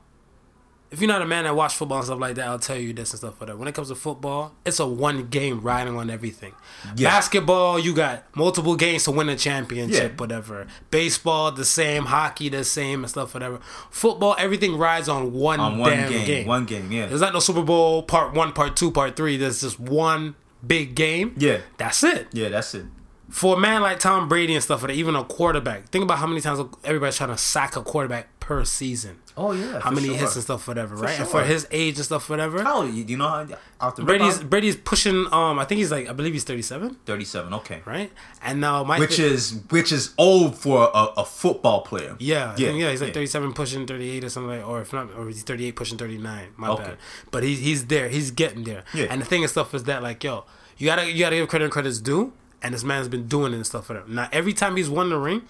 If 0.91 1.01
you're 1.01 1.07
not 1.07 1.21
a 1.21 1.25
man 1.27 1.43
that 1.43 1.55
watch 1.55 1.75
football 1.75 1.99
and 1.99 2.05
stuff 2.07 2.19
like 2.19 2.33
that, 2.35 2.47
I'll 2.47 2.57
tell 2.57 2.75
you 2.77 2.93
this 2.93 3.11
and 3.11 3.19
stuff 3.19 3.37
that. 3.39 3.57
When 3.59 3.67
it 3.67 3.75
comes 3.75 3.89
to 3.89 3.95
football, 3.95 4.55
it's 4.65 4.79
a 4.79 4.87
one 4.87 5.27
game 5.27 5.61
riding 5.61 5.95
on 5.95 6.09
everything. 6.09 6.53
Yeah. 6.95 7.09
Basketball, 7.09 7.77
you 7.77 7.93
got 7.93 8.23
multiple 8.35 8.75
games 8.75 9.03
to 9.03 9.11
win 9.11 9.29
a 9.29 9.35
championship, 9.35 10.13
Yeah. 10.13 10.17
whatever. 10.17 10.65
Baseball, 10.89 11.51
the 11.51 11.63
same. 11.65 12.05
Hockey, 12.05 12.49
the 12.49 12.63
same 12.63 13.03
and 13.03 13.09
stuff, 13.09 13.35
whatever. 13.35 13.59
Football, 13.91 14.35
everything 14.39 14.77
rides 14.79 15.07
on 15.07 15.31
one 15.31 15.59
On 15.59 15.77
one 15.77 15.91
game, 16.09 16.25
game. 16.25 16.47
One 16.47 16.65
game. 16.65 16.91
Yeah. 16.91 17.05
There's 17.05 17.21
not 17.21 17.33
no 17.33 17.39
Super 17.39 17.61
Bowl 17.61 18.01
part 18.01 18.33
one, 18.33 18.51
part 18.53 18.75
two, 18.75 18.89
part 18.89 19.15
three. 19.15 19.37
There's 19.37 19.61
just 19.61 19.79
one 19.79 20.33
big 20.65 20.95
game. 20.95 21.35
Yeah. 21.37 21.59
That's 21.77 22.03
it. 22.03 22.27
Yeah. 22.33 22.49
That's 22.49 22.73
it. 22.73 22.85
For 23.29 23.57
a 23.57 23.59
man 23.59 23.83
like 23.83 23.99
Tom 23.99 24.27
Brady 24.27 24.55
and 24.55 24.63
stuff, 24.63 24.83
or 24.83 24.89
even 24.89 25.15
a 25.15 25.23
quarterback, 25.23 25.89
think 25.89 26.03
about 26.03 26.17
how 26.17 26.25
many 26.25 26.41
times 26.41 26.61
everybody's 26.83 27.15
trying 27.15 27.29
to 27.29 27.37
sack 27.37 27.75
a 27.75 27.83
quarterback 27.83 28.38
per 28.49 28.65
season. 28.65 29.19
Oh 29.37 29.51
yeah. 29.51 29.79
How 29.79 29.89
for 29.91 29.95
many 29.97 30.07
sure. 30.07 30.17
hits 30.17 30.33
and 30.33 30.43
stuff, 30.43 30.67
whatever, 30.67 30.95
right? 30.95 31.19
And 31.19 31.27
for 31.27 31.43
his 31.43 31.67
age 31.69 31.97
and 31.97 32.05
stuff, 32.05 32.27
whatever. 32.31 32.63
How 32.63 32.81
you? 32.83 33.15
Know 33.15 33.27
how 33.27 33.47
off 33.79 33.95
the 33.95 34.01
Brady's 34.01 34.39
rip, 34.39 34.49
Brady's 34.49 34.75
pushing. 34.75 35.27
Um, 35.31 35.59
I 35.59 35.65
think 35.65 35.77
he's 35.77 35.91
like 35.91 36.09
I 36.09 36.13
believe 36.13 36.33
he's 36.33 36.43
thirty 36.45 36.63
seven, 36.63 36.95
thirty-seven. 37.05 37.53
Okay. 37.59 37.81
right? 37.85 38.11
And 38.41 38.59
now 38.59 38.83
my 38.83 38.97
Which 38.97 39.19
is 39.19 39.61
which 39.69 39.91
is 39.91 40.15
old 40.17 40.57
for 40.57 40.89
a, 40.93 41.03
a 41.17 41.25
football 41.25 41.81
player. 41.81 42.15
yeah, 42.19 42.55
Yeah, 42.57 42.69
yeah, 42.69 42.73
yeah. 42.85 42.89
He's 42.91 43.01
like 43.01 43.09
yeah. 43.09 43.13
thirty 43.13 43.27
seven 43.27 43.53
pushing 43.53 43.85
thirty 43.85 44.09
eight 44.09 44.23
or 44.23 44.29
something 44.29 44.49
like, 44.57 44.67
or 44.67 44.81
if 44.81 44.91
not, 44.93 45.13
or 45.15 45.27
he's 45.27 45.43
thirty 45.43 45.65
eight 45.67 45.75
pushing 45.75 45.99
thirty 45.99 46.17
nine. 46.17 46.47
My 46.57 46.69
Okay. 46.69 46.83
bad. 46.85 46.97
But 47.29 47.43
he's 47.43 47.59
he's 47.59 47.85
there. 47.85 48.09
He's 48.09 48.31
getting 48.31 48.63
there. 48.63 48.83
Yeah. 48.95 49.05
And 49.11 49.21
the 49.21 49.25
thing 49.25 49.43
and 49.43 49.51
stuff 49.51 49.75
is 49.75 49.83
that 49.83 50.01
like 50.01 50.23
yo, 50.23 50.45
you 50.79 50.87
gotta 50.87 51.05
you 51.09 51.19
gotta 51.19 51.35
give 51.35 51.47
credit 51.47 51.65
and 51.65 51.71
credit's 51.71 51.99
due. 51.99 52.33
And 52.63 52.73
this 52.73 52.83
man's 52.83 53.07
been 53.07 53.27
doing 53.27 53.53
it 53.53 53.57
and 53.57 53.65
stuff 53.65 53.85
for 53.85 53.93
them. 53.93 54.15
Now 54.15 54.27
every 54.33 54.53
time 54.53 54.75
he's 54.75 54.89
won 54.89 55.09
the 55.11 55.19
ring, 55.19 55.43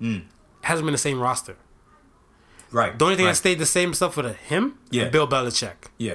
Mm. 0.00 0.24
hasn't 0.62 0.84
been 0.86 0.92
the 0.92 0.98
same 0.98 1.18
roster. 1.18 1.56
Right. 2.72 2.98
The 2.98 3.04
only 3.04 3.16
thing 3.16 3.26
right. 3.26 3.32
that 3.32 3.36
stayed 3.36 3.58
the 3.58 3.66
same 3.66 3.94
stuff 3.94 4.16
with 4.16 4.34
him, 4.36 4.78
Yeah. 4.90 5.08
Bill 5.08 5.28
Belichick. 5.28 5.74
Yeah. 5.98 6.14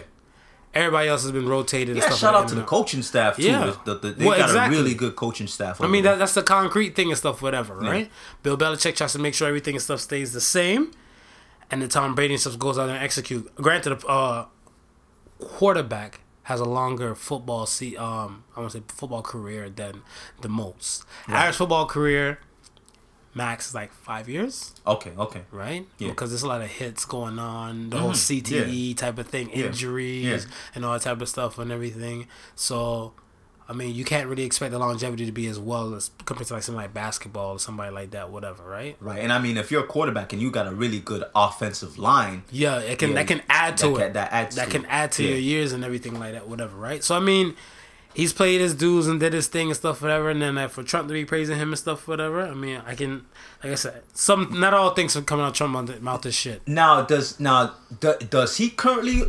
Everybody 0.74 1.08
else 1.10 1.24
has 1.24 1.32
been 1.32 1.48
rotated. 1.48 1.90
and 1.90 1.98
Yeah, 1.98 2.06
stuff 2.08 2.20
shout 2.20 2.34
like 2.34 2.44
out 2.44 2.50
to 2.50 2.56
the 2.56 2.64
coaching 2.64 3.02
staff 3.02 3.38
too. 3.38 3.44
Yeah. 3.44 3.76
The, 3.86 3.96
the, 3.96 4.12
they 4.12 4.26
Well, 4.26 4.38
got 4.38 4.50
exactly. 4.50 4.78
a 4.78 4.80
really 4.80 4.94
good 4.94 5.16
coaching 5.16 5.48
staff. 5.48 5.82
I 5.82 5.88
mean, 5.88 6.04
that, 6.04 6.20
that's 6.20 6.34
the 6.34 6.44
concrete 6.44 6.96
thing 6.96 7.08
and 7.10 7.18
stuff, 7.18 7.42
whatever, 7.42 7.76
right? 7.76 8.12
Bill 8.44 8.58
Belichick 8.58 8.96
tries 8.96 9.14
to 9.14 9.20
make 9.20 9.34
sure 9.34 9.48
everything 9.48 9.76
and 9.76 9.82
stuff 9.82 10.02
stays 10.02 10.34
the 10.34 10.42
same, 10.42 10.92
and 11.72 11.82
the 11.82 11.88
Tom 11.88 12.14
Brady 12.16 12.34
and 12.36 12.42
stuff 12.42 12.60
goes 12.60 12.78
out 12.78 12.88
there 12.88 12.96
and 12.96 13.04
execute. 13.04 13.54
Granted, 13.56 13.94
a 14.04 14.08
uh, 14.08 14.46
quarterback 15.40 16.22
has 16.44 16.60
a 16.60 16.66
longer 16.66 17.14
football 17.14 17.66
see 17.66 17.98
um 17.98 18.44
I 18.56 18.62
want 18.62 18.72
to 18.72 18.78
say 18.80 18.84
football 18.88 19.22
career 19.22 19.70
than 19.70 20.02
the 20.42 20.48
most. 20.50 21.04
Average 21.28 21.56
football 21.56 21.86
career 21.86 22.40
max 23.38 23.70
is 23.70 23.76
like 23.76 23.94
five 23.94 24.28
years, 24.28 24.74
okay, 24.86 25.12
okay. 25.18 25.42
right? 25.52 25.86
Yeah. 26.00 26.10
Because 26.10 26.32
there's 26.32 26.44
a 26.44 26.48
lot 26.48 26.62
of 26.62 26.68
hits 26.68 27.06
going 27.06 27.40
on, 27.40 27.90
the 27.92 27.98
whole 28.00 28.12
Mhm. 28.12 28.42
CTE 28.44 28.94
type 28.98 29.18
of 29.20 29.28
thing, 29.28 29.50
Yeah. 29.54 29.68
injuries 29.68 30.26
Yeah. 30.46 30.52
and 30.76 30.84
all 30.86 30.94
that 30.94 31.04
type 31.04 31.22
of 31.22 31.30
stuff 31.30 31.58
and 31.60 31.72
everything. 31.72 32.28
So 32.56 33.14
I 33.70 33.74
mean, 33.74 33.94
you 33.94 34.06
can't 34.06 34.30
really 34.30 34.44
expect 34.44 34.72
the 34.72 34.80
longevity 34.80 35.26
to 35.26 35.32
be 35.34 35.46
as 35.48 35.60
well 35.60 35.94
as 35.94 36.10
compared 36.24 36.48
to 36.48 36.54
like 36.54 36.64
something 36.64 36.82
like 36.82 36.94
basketball 36.94 37.52
or 37.56 37.60
somebody 37.60 37.92
like 37.94 38.12
that, 38.12 38.30
whatever, 38.32 38.64
right? 38.64 38.96
Right, 39.02 39.20
and 39.20 39.34
I 39.34 39.40
mean, 39.40 39.58
if 39.58 39.72
you're 39.72 39.84
a 39.84 39.88
quarterback 39.88 40.32
and 40.32 40.42
you 40.42 40.50
got 40.52 40.68
a 40.68 40.72
really 40.74 41.00
good 41.02 41.26
offensive 41.36 41.98
line, 42.00 42.44
Yeah, 42.50 42.80
it 42.80 42.98
can 42.98 43.10
Yeah, 43.10 43.16
that 43.16 43.28
can 43.28 43.42
add 43.50 43.76
to 43.80 43.88
that 43.88 43.92
it. 43.92 43.98
can- 43.98 44.14
that 44.14 44.32
adds 44.32 44.56
to 44.56 44.66
can 44.68 44.84
it. 44.86 44.88
add 44.90 45.12
to 45.14 45.24
Yeah. 45.24 45.30
your 45.32 45.40
years 45.40 45.74
and 45.74 45.84
everything 45.84 46.18
like 46.18 46.32
that, 46.32 46.48
whatever, 46.48 46.78
right? 46.78 47.04
So 47.04 47.14
I 47.18 47.20
mean, 47.20 47.56
he's 48.18 48.34
played 48.34 48.60
his 48.60 48.74
dues 48.74 49.06
and 49.08 49.20
did 49.20 49.34
his 49.34 49.48
thing 49.48 49.68
and 49.68 49.76
stuff, 49.78 50.02
whatever. 50.02 50.30
And 50.32 50.42
then 50.42 50.56
like, 50.56 50.72
for 50.72 50.84
Trump 50.84 51.08
to 51.08 51.14
be 51.14 51.24
praising 51.24 51.58
him 51.58 51.70
and 51.70 51.78
stuff, 51.78 52.08
whatever. 52.08 52.42
I 52.42 52.56
mean, 52.56 52.82
I 52.86 52.96
can, 52.96 53.26
like 53.64 53.74
I 53.74 53.76
said, 53.76 54.02
some 54.14 54.60
not 54.60 54.74
all 54.74 54.92
things 54.96 55.16
are 55.16 55.22
coming 55.22 55.46
out 55.46 55.54
Trump 55.56 55.74
mouth 55.74 56.02
mouth 56.02 56.24
this 56.24 56.36
shit. 56.36 56.68
now 56.68 57.04
does 57.04 57.40
now 57.40 57.76
do, 58.00 58.16
does 58.38 58.58
he 58.58 58.70
currently 58.72 59.22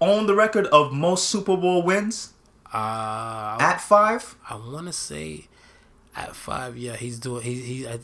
own 0.00 0.26
the 0.26 0.34
record 0.44 0.66
of 0.68 0.92
most 0.92 1.28
Super 1.28 1.56
Bowl 1.56 1.82
wins 1.82 2.32
Uh, 2.72 3.56
at 3.60 3.78
five? 3.80 4.36
I 4.48 4.54
want 4.54 4.86
to 4.86 4.92
say 4.92 5.48
at 6.14 6.36
five, 6.36 6.76
yeah, 6.76 6.96
he's 6.96 7.18
doing. 7.18 7.42
He 7.42 7.54
he. 7.70 7.88
I, 7.88 7.98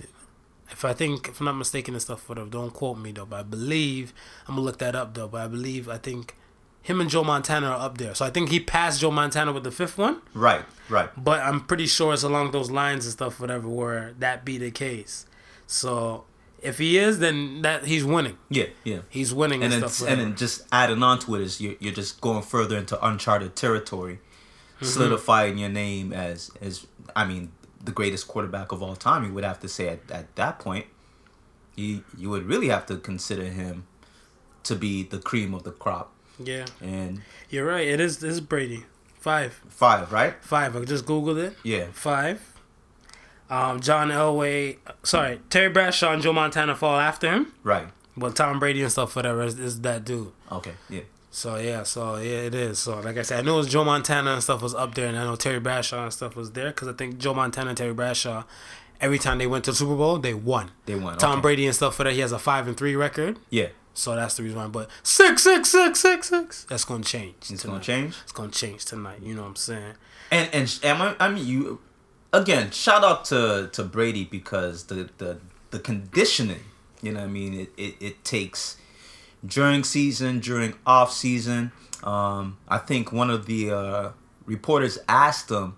if 0.71 0.85
I 0.85 0.93
think, 0.95 1.29
if 1.29 1.39
I'm 1.41 1.47
not 1.47 1.53
mistaken 1.65 1.95
and 1.95 2.03
stuff, 2.03 2.29
whatever. 2.29 2.49
Don't 2.51 2.73
quote 2.73 2.99
me 2.99 3.13
though, 3.13 3.27
but 3.27 3.39
I 3.41 3.43
believe 3.45 4.13
I'm 4.49 4.55
gonna 4.57 4.65
look 4.67 4.79
that 4.79 4.97
up 4.97 5.15
though. 5.15 5.29
But 5.29 5.43
I 5.43 5.49
believe 5.57 5.89
I 5.89 5.99
think 5.99 6.35
him 6.85 7.01
and 7.01 7.09
Joe 7.11 7.25
Montana 7.25 7.67
are 7.69 7.81
up 7.87 7.99
there. 7.99 8.15
So 8.15 8.25
I 8.25 8.31
think 8.31 8.51
he 8.51 8.61
passed 8.61 9.01
Joe 9.01 9.11
Montana 9.11 9.53
with 9.53 9.65
the 9.65 9.71
fifth 9.73 9.99
one. 9.99 10.21
Right, 10.35 10.65
right. 10.89 11.11
But 11.17 11.41
I'm 11.41 11.61
pretty 11.63 11.87
sure 11.87 12.13
it's 12.15 12.23
along 12.23 12.53
those 12.53 12.71
lines 12.71 13.05
and 13.07 13.13
stuff, 13.13 13.41
whatever, 13.41 13.69
where 13.69 14.15
that 14.19 14.45
be 14.45 14.59
the 14.59 14.71
case. 14.71 15.25
So 15.67 16.25
if 16.63 16.77
he 16.79 16.99
is, 16.99 17.19
then 17.21 17.63
that 17.63 17.87
he's 17.87 18.05
winning. 18.05 18.37
Yeah, 18.51 18.67
yeah. 18.85 19.01
He's 19.09 19.33
winning 19.35 19.63
and, 19.65 19.73
and 19.73 19.83
then 19.83 19.89
stuff. 19.91 20.09
and 20.09 20.21
then 20.21 20.37
just 20.37 20.63
adding 20.71 21.03
on 21.03 21.19
to 21.21 21.35
it 21.37 21.41
is 21.41 21.61
you're, 21.61 21.75
you're 21.81 21.93
just 21.95 22.21
going 22.21 22.43
further 22.43 22.77
into 22.79 22.97
uncharted 23.05 23.57
territory, 23.57 24.21
Mm-hmm. 24.77 24.87
solidifying 24.87 25.57
your 25.57 25.69
name 25.71 26.13
as 26.13 26.51
as 26.61 26.85
I 27.15 27.25
mean 27.25 27.53
the 27.83 27.93
greatest 27.93 28.27
quarterback 28.27 28.73
of 28.73 28.83
all 28.83 28.97
time. 28.97 29.25
You 29.25 29.33
would 29.33 29.45
have 29.45 29.61
to 29.61 29.69
say 29.69 29.89
at, 29.89 30.01
at 30.11 30.35
that 30.35 30.59
point, 30.59 30.87
you 31.77 32.03
you 32.19 32.29
would 32.31 32.45
really 32.45 32.69
have 32.69 32.85
to 32.87 32.97
consider 32.97 33.45
him 33.45 33.87
to 34.65 34.75
be 34.75 35.05
the 35.05 35.19
cream 35.21 35.55
of 35.55 35.63
the 35.63 35.71
crop. 35.71 36.11
Yeah, 36.39 36.67
And 36.81 37.23
you're 37.51 37.67
right. 37.67 37.87
It 37.87 38.01
is. 38.01 38.19
This 38.19 38.35
is 38.35 38.41
Brady. 38.41 38.85
Five, 39.21 39.55
five, 39.69 40.13
right? 40.13 40.35
five. 40.43 40.77
I 40.77 40.85
just 40.85 41.07
googled 41.07 41.43
it. 41.43 41.57
Yeah, 41.63 41.87
Five. 41.93 42.53
Um, 43.49 43.81
John 43.81 44.09
Elway, 44.09 44.79
sorry, 45.03 45.39
Terry 45.51 45.69
Bradshaw 45.69 46.13
and 46.13 46.23
Joe 46.23 46.33
Montana 46.33 46.75
fall 46.75 46.99
after 46.99 47.31
him, 47.31 47.53
right. 47.63 47.87
but 48.17 48.35
Tom 48.35 48.59
Brady 48.59 48.83
and 48.83 48.91
stuff, 48.91 49.15
whatever, 49.15 49.43
is, 49.43 49.59
is 49.59 49.81
that 49.83 50.05
dude. 50.05 50.33
Okay, 50.51 50.73
yeah, 50.89 51.03
So 51.31 51.57
yeah, 51.57 51.83
so 51.83 52.17
yeah, 52.17 52.39
it 52.39 52.55
is. 52.55 52.79
So 52.79 53.01
like 53.01 53.19
I 53.19 53.23
said, 53.23 53.41
I 53.41 53.43
know 53.43 53.55
it 53.55 53.59
was 53.59 53.69
Joe 53.69 53.85
Montana 53.85 54.33
and 54.33 54.43
stuff 54.43 54.63
was 54.63 54.75
up 54.75 54.95
there, 54.95 55.09
and 55.09 55.17
I 55.17 55.25
know 55.25 55.37
Terry 55.37 55.61
Bradshaw 55.61 56.05
and 56.05 56.13
stuff 56.13 56.37
was 56.37 56.53
there 56.53 56.69
because 56.69 56.89
I 56.89 56.95
think 56.95 57.19
Joe 57.19 57.35
Montana 57.35 57.69
and 57.69 57.79
Terry 57.79 57.93
Bradshaw, 57.95 58.45
every 59.01 59.19
time 59.19 59.39
they 59.39 59.47
went 59.47 59.65
to 59.67 59.73
the 59.73 59.77
Super 59.77 59.95
Bowl, 59.97 60.19
they 60.19 60.35
won. 60.35 60.71
they 60.87 60.95
won. 60.95 61.19
Tom 61.19 61.33
okay. 61.33 61.41
Brady 61.43 61.67
and 61.67 61.75
stuff 61.77 61.97
for 61.97 62.05
that, 62.05 62.15
he 62.15 62.21
has 62.21 62.33
a 62.33 62.39
five 62.39 62.67
and 62.67 62.77
three 62.77 62.97
record, 62.97 63.39
Yeah, 63.51 63.69
so 63.95 64.15
that's 64.17 64.37
the 64.37 64.43
reason 64.43 64.59
why. 64.59 64.67
But 64.67 64.91
six, 65.03 65.45
six, 65.45 65.71
six, 65.71 66.01
six, 66.01 66.29
six. 66.29 66.65
That's 66.69 66.85
gonna 66.85 67.05
change. 67.05 67.37
it's 67.39 67.63
tonight. 67.63 67.73
gonna 67.73 67.85
change. 67.85 68.17
It's 68.25 68.33
gonna 68.33 68.51
change 68.51 68.85
tonight. 68.85 69.21
You 69.23 69.35
know 69.35 69.43
what 69.43 69.49
I'm 69.49 69.57
saying? 69.57 69.95
And 70.31 70.51
and 70.53 70.79
and 70.83 71.03
I, 71.03 71.17
I 71.21 71.29
mean 71.31 71.47
you 71.47 71.81
again. 72.33 72.71
Shout 72.73 73.05
out 73.05 73.25
to 73.27 73.71
to 73.73 73.85
Brady 73.85 74.25
because 74.25 74.85
the 74.87 75.09
the 75.19 75.39
the 75.71 75.79
conditioning. 75.79 76.65
You 77.03 77.13
know 77.13 77.21
what 77.21 77.27
I 77.27 77.33
mean. 77.33 77.55
It 77.55 77.73
it, 77.77 77.95
it 78.01 78.25
takes 78.25 78.77
during 79.47 79.85
season, 79.85 80.41
during 80.41 80.75
off 80.87 81.13
season. 81.13 81.73
Um, 82.03 82.59
I 82.69 82.79
think 82.79 83.13
one 83.13 83.31
of 83.31 83.47
the 83.47 83.71
uh, 83.71 84.11
reporters 84.45 84.99
asked 85.09 85.51
him 85.51 85.77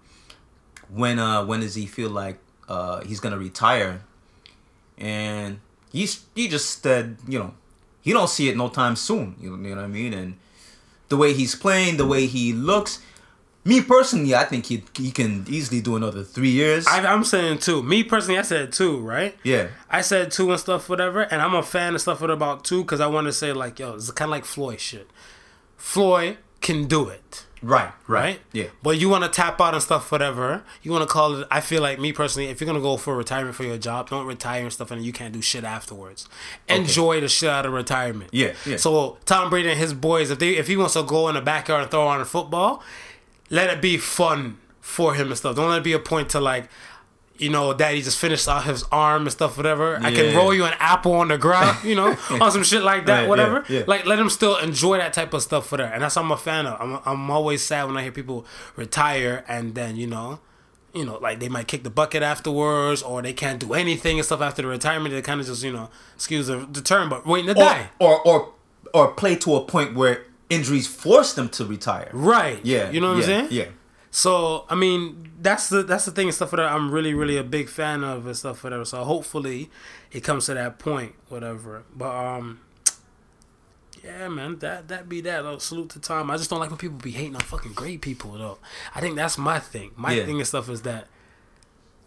when 0.89 1.19
uh 1.19 1.45
when 1.45 1.61
does 1.61 1.75
he 1.75 1.87
feel 1.87 2.11
like 2.11 2.39
uh 2.69 3.03
he's 3.05 3.21
gonna 3.21 3.39
retire, 3.39 4.03
and 4.97 5.61
he's 5.93 6.25
he 6.35 6.49
just 6.49 6.83
said 6.83 7.19
you 7.29 7.39
know 7.39 7.55
he 8.07 8.13
don't 8.13 8.31
see 8.31 8.49
it 8.49 8.57
no 8.57 8.69
time 8.69 8.95
soon. 8.95 9.35
You 9.41 9.57
know, 9.57 9.75
what 9.75 9.83
I 9.83 9.89
mean? 9.89 10.15
And 10.15 10.37
the 11.09 11.17
way 11.17 11.33
he's 11.33 11.57
playing, 11.57 11.97
the 11.97 12.07
way 12.07 12.27
he 12.27 12.53
looks. 12.53 13.01
Me 13.65 13.81
personally, 13.81 14.33
I 14.33 14.45
think 14.45 14.67
he 14.67 14.85
he 14.97 15.11
can 15.11 15.45
easily 15.49 15.81
do 15.81 15.97
another 15.97 16.23
three 16.23 16.51
years. 16.51 16.87
I, 16.87 17.05
I'm 17.05 17.25
saying 17.25 17.59
two. 17.59 17.83
Me 17.83 18.05
personally, 18.05 18.39
I 18.39 18.43
said 18.43 18.73
two, 18.73 18.99
right? 19.01 19.37
yeah, 19.43 19.71
I 19.91 20.03
said 20.03 20.31
two 20.31 20.53
and 20.53 20.61
stuff, 20.61 20.89
whatever, 20.89 21.23
and 21.23 21.43
I'm 21.43 21.57
a 21.57 21.65
fan 21.65 21.97
of 21.97 22.01
stuff 22.01 22.21
with 22.21 22.31
about 22.31 22.63
two 22.63 22.83
because 22.83 23.01
I 23.01 23.09
want 23.09 23.27
to 23.27 23.33
say 23.33 23.53
like, 23.53 23.81
yo, 23.81 23.95
it's 23.95 24.09
kind 24.13 24.29
of 24.29 24.31
like 24.31 24.45
Floyd 24.45 24.79
shit. 24.79 25.11
Floyd 25.77 26.39
can 26.61 26.87
do 26.87 27.09
it, 27.09 27.46
right, 27.67 27.93
right, 28.07 28.23
right? 28.23 28.41
yeah, 28.53 28.67
But 28.83 28.99
you 28.99 29.09
want 29.09 29.25
to 29.25 29.31
tap 29.31 29.61
out 29.61 29.75
and 29.75 29.83
stuff, 29.83 30.11
whatever. 30.11 30.63
You 30.83 30.91
want 30.93 31.03
to 31.03 31.13
call 31.13 31.41
it. 31.41 31.49
I 31.51 31.61
feel 31.61 31.83
like 31.83 31.99
me 31.99 32.13
personally, 32.13 32.49
if 32.49 32.61
you're 32.61 32.67
gonna 32.67 32.81
go 32.81 32.97
for 32.97 33.17
retirement 33.17 33.55
for 33.57 33.65
your 33.65 33.79
job, 33.79 34.11
don't 34.11 34.27
retire 34.27 34.63
and 34.63 34.73
stuff, 34.73 34.91
and 34.91 35.05
you 35.05 35.13
can't 35.13 35.33
do 35.33 35.43
shit 35.43 35.65
afterwards. 35.65 36.29
Enjoy 36.69 37.21
the 37.21 37.29
shit 37.29 37.49
out 37.51 37.67
of 37.67 37.73
retirement. 37.73 38.31
Yeah, 38.33 38.55
yeah. 38.65 38.77
So 38.77 39.19
Tom 39.25 39.51
Brady 39.51 39.71
and 39.71 39.79
his 39.79 39.95
boys, 39.95 40.31
if 40.31 40.39
they 40.39 40.57
if 40.57 40.67
he 40.67 40.77
wants 40.77 40.95
to 40.95 41.03
go 41.03 41.29
in 41.29 41.35
the 41.35 41.41
backyard 41.41 41.83
and 41.83 41.91
throw 41.91 42.07
on 42.07 42.21
a 42.21 42.25
football, 42.25 42.83
let 43.51 43.71
it 43.71 43.81
be 43.83 43.97
fun 43.99 44.59
for 44.81 45.15
him 45.15 45.29
and 45.29 45.37
stuff. 45.37 45.57
Don't 45.57 45.69
let 45.71 45.79
it 45.79 45.85
be 45.85 45.93
a 45.93 45.99
point 45.99 46.29
to 46.31 46.41
like. 46.41 46.69
You 47.39 47.51
know, 47.51 47.73
daddy 47.75 48.03
just 48.03 48.19
finished 48.19 48.49
off 48.49 48.65
his 48.65 48.85
arm 48.93 49.23
and 49.23 49.33
stuff, 49.33 49.57
whatever. 49.57 49.97
I 50.01 50.13
can 50.13 50.35
roll 50.37 50.53
you 50.55 50.65
an 50.65 50.75
apple 50.79 51.13
on 51.15 51.29
the 51.29 51.39
ground, 51.39 51.85
you 51.85 51.95
know, 51.95 52.17
on 52.41 52.51
some 52.53 52.63
shit 52.65 52.83
like 52.83 53.07
that, 53.07 53.13
Right, 53.15 53.23
yeah, 53.23 53.29
whatever. 53.29 53.65
yeah. 53.69 53.83
Like, 53.87 54.07
let 54.07 54.19
him 54.19 54.31
still 54.31 54.57
enjoy 54.59 54.99
that 54.99 55.13
type 55.13 55.33
of 55.35 55.43
stuff 55.43 55.67
for 55.67 55.77
that. 55.79 55.93
And 55.95 56.03
that's 56.03 56.17
what 56.17 56.25
I'm 56.25 56.31
a 56.33 56.37
fan 56.37 56.67
of. 56.67 56.81
I'm, 56.81 57.01
I'm 57.05 57.31
always 57.31 57.63
sad 57.63 57.85
when 57.87 57.97
I 57.97 58.03
hear 58.03 58.13
people 58.13 58.47
retire 58.77 59.45
and 59.49 59.75
then, 59.75 59.97
you 59.97 60.07
know, 60.07 60.41
you 60.95 61.05
know, 61.05 61.19
like 61.19 61.41
they 61.41 61.49
might 61.49 61.69
kick 61.69 61.83
the 61.85 61.91
bucket 61.91 62.23
afterwards 62.23 63.03
or 63.03 63.21
they 63.21 63.33
can't 63.33 63.61
do 63.61 63.75
anything 63.75 64.19
and 64.19 64.25
stuff 64.25 64.41
after 64.41 64.63
the 64.63 64.69
retirement. 64.69 65.15
They 65.15 65.21
kind 65.23 65.41
of 65.41 65.47
just, 65.47 65.63
you 65.63 65.73
know, 65.73 65.91
excuse 66.15 66.47
the, 66.47 66.67
the 66.71 66.81
term, 66.81 67.09
but 67.11 67.27
waiting 67.27 67.55
to 67.55 67.61
or, 67.61 67.65
die. 67.65 67.91
or 67.99 68.27
or 68.27 68.53
or 68.95 69.09
play 69.13 69.37
to 69.37 69.57
a 69.57 69.61
point 69.65 69.95
where 69.95 70.25
injuries 70.49 70.87
force 70.87 71.35
them 71.35 71.49
to 71.51 71.65
retire. 71.67 72.09
Right. 72.15 72.61
Yeah, 72.65 72.91
You 72.91 73.01
know 73.01 73.09
what 73.15 73.27
yeah, 73.29 73.35
I'm 73.37 73.49
saying? 73.49 73.49
Yeah, 73.51 73.65
So 74.17 74.65
I 74.71 74.75
mean, 74.75 75.31
that's 75.43 75.69
the 75.69 75.83
that's 75.83 76.07
the 76.07 76.11
thing 76.11 76.29
and 76.29 76.35
stuff 76.35 76.51
that 76.53 76.61
I'm 76.61 76.91
really 76.91 77.13
really 77.13 77.37
a 77.37 77.45
big 77.45 77.69
fan 77.69 78.03
of 78.03 78.27
and 78.27 78.35
stuff 78.35 78.65
whatever. 78.65 78.87
So 78.87 79.05
hopefully, 79.05 79.69
it 80.11 80.23
comes 80.25 80.47
to 80.47 80.55
that 80.55 80.79
point, 80.79 81.13
whatever. 81.29 81.83
But 81.95 82.15
um, 82.17 82.61
yeah, 84.03 84.29
man, 84.29 84.59
that 84.61 84.89
that 84.89 85.07
be 85.07 85.21
that. 85.21 85.43
Though. 85.43 85.59
Salute 85.59 85.91
to 85.91 86.01
Tom. 86.01 86.31
I 86.31 86.39
just 86.39 86.49
don't 86.49 86.61
like 86.61 86.71
when 86.71 86.79
people 86.79 86.97
be 86.97 87.11
hating 87.11 87.35
on 87.35 87.43
fucking 87.43 87.75
great 87.75 88.01
people 88.01 88.31
though. 88.33 88.57
I 88.95 89.03
think 89.03 89.17
that's 89.17 89.37
my 89.37 89.59
thing. 89.59 89.91
My 89.97 90.13
Yeah. 90.15 90.25
thing 90.25 90.39
and 90.39 90.47
stuff 90.47 90.71
is 90.71 90.81
that. 90.83 91.09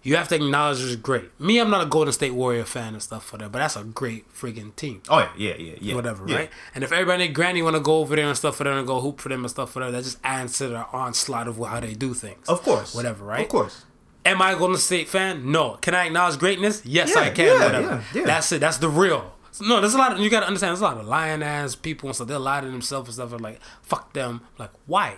You 0.01 0.15
have 0.15 0.27
to 0.29 0.35
acknowledge 0.35 0.81
it's 0.81 0.95
great. 0.95 1.37
Me, 1.39 1.59
I'm 1.59 1.69
not 1.69 1.81
a 1.85 1.85
Golden 1.85 2.13
State 2.13 2.31
Warrior 2.33 2.63
fan 2.63 2.93
and 2.93 3.03
stuff 3.03 3.25
for 3.25 3.37
that, 3.37 3.51
but 3.51 3.59
that's 3.59 3.75
a 3.75 3.83
great 3.83 4.33
friggin' 4.33 4.73
team 4.77 5.01
Oh 5.09 5.19
yeah, 5.19 5.29
yeah, 5.37 5.55
yeah, 5.57 5.73
yeah. 5.81 5.95
whatever, 5.95 6.25
yeah. 6.27 6.35
right? 6.37 6.49
And 6.73 6.83
if 6.83 6.91
everybody 6.93 7.25
and 7.25 7.35
granny 7.35 7.61
want 7.61 7.75
to 7.75 7.81
go 7.81 7.97
over 7.97 8.15
there 8.15 8.25
and 8.27 8.37
stuff 8.37 8.55
for 8.55 8.63
them 8.63 8.77
and 8.77 8.87
go 8.87 9.01
hoop 9.01 9.19
for 9.19 9.27
them 9.29 9.41
and 9.43 9.49
stuff 9.51 9.71
for 9.71 9.81
them, 9.81 9.91
that 9.91 10.03
just 10.05 10.17
adds 10.23 10.57
to 10.59 10.69
the 10.69 10.85
onslaught 10.93 11.47
of 11.49 11.57
how 11.57 11.79
they 11.81 11.93
do 11.95 12.13
things. 12.13 12.47
Of 12.47 12.61
course. 12.63 12.95
Whatever, 12.95 13.25
right? 13.25 13.41
Of 13.43 13.49
course. 13.49 13.83
Am 14.25 14.41
I 14.41 14.51
a 14.53 14.57
Golden 14.57 14.77
State 14.77 15.09
fan? 15.09 15.51
No. 15.51 15.73
Can 15.81 15.93
I 15.95 16.05
acknowledge 16.07 16.39
greatness? 16.39 16.81
Yes, 16.85 17.11
Yeah, 17.15 17.21
I 17.21 17.29
can. 17.31 17.45
yeah, 17.45 17.65
whatever. 17.65 18.03
yeah. 18.13 18.25
That's 18.25 18.51
it. 18.53 18.59
That's 18.59 18.77
the 18.77 18.89
real. 18.89 19.33
No, 19.61 19.81
there's 19.81 19.93
a 19.95 19.97
lot 19.97 20.13
of 20.13 20.19
you 20.19 20.29
gotta 20.29 20.45
understand. 20.47 20.69
There's 20.71 20.81
a 20.81 20.83
lot 20.85 20.97
of 20.97 21.05
lying 21.07 21.43
ass 21.43 21.75
people 21.75 22.07
and 22.07 22.15
stuff. 22.15 22.27
They're 22.29 22.39
lying 22.39 22.63
to 22.65 22.71
themselves 22.71 23.09
and 23.09 23.15
stuff. 23.15 23.31
And 23.33 23.41
like 23.41 23.59
fuck 23.81 24.13
them. 24.13 24.41
Like 24.57 24.71
why? 24.85 25.15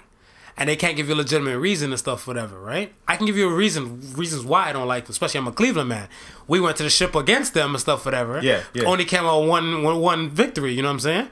And 0.57 0.69
they 0.69 0.75
can't 0.75 0.95
give 0.95 1.07
you 1.07 1.15
a 1.15 1.17
legitimate 1.17 1.57
reason 1.57 1.91
and 1.91 1.99
stuff, 1.99 2.27
whatever, 2.27 2.59
right? 2.59 2.93
I 3.07 3.15
can 3.15 3.25
give 3.25 3.37
you 3.37 3.49
a 3.49 3.53
reason, 3.53 4.01
reasons 4.13 4.45
why 4.45 4.69
I 4.69 4.73
don't 4.73 4.87
like 4.87 5.05
them. 5.05 5.11
Especially 5.11 5.39
I'm 5.39 5.47
a 5.47 5.51
Cleveland 5.51 5.89
man. 5.89 6.09
We 6.47 6.59
went 6.59 6.77
to 6.77 6.83
the 6.83 6.89
ship 6.89 7.15
against 7.15 7.53
them 7.53 7.71
and 7.71 7.79
stuff, 7.79 8.05
whatever. 8.05 8.41
Yeah, 8.41 8.63
yeah. 8.73 8.83
Only 8.83 9.05
came 9.05 9.25
out 9.25 9.41
one, 9.45 9.83
one, 9.83 9.99
one 9.99 10.29
victory. 10.29 10.73
You 10.73 10.81
know 10.81 10.89
what 10.89 10.95
I'm 10.95 10.99
saying? 10.99 11.29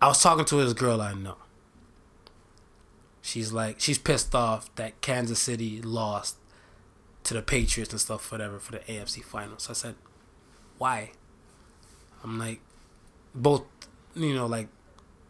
I 0.00 0.08
was 0.08 0.22
talking 0.22 0.44
to 0.44 0.56
this 0.64 0.72
girl 0.72 1.00
I 1.00 1.14
know. 1.14 1.36
She's 3.20 3.52
like, 3.52 3.80
she's 3.80 3.98
pissed 3.98 4.34
off 4.34 4.74
that 4.76 5.00
Kansas 5.00 5.40
City 5.40 5.82
lost 5.82 6.36
to 7.24 7.34
the 7.34 7.42
Patriots 7.42 7.92
and 7.92 8.00
stuff, 8.00 8.30
whatever, 8.32 8.58
for 8.58 8.72
the 8.72 8.78
AFC 8.78 9.22
Finals. 9.22 9.68
I 9.68 9.74
said, 9.74 9.96
why? 10.78 11.10
I'm 12.22 12.38
like, 12.38 12.60
both, 13.34 13.64
you 14.14 14.34
know, 14.34 14.46
like 14.46 14.68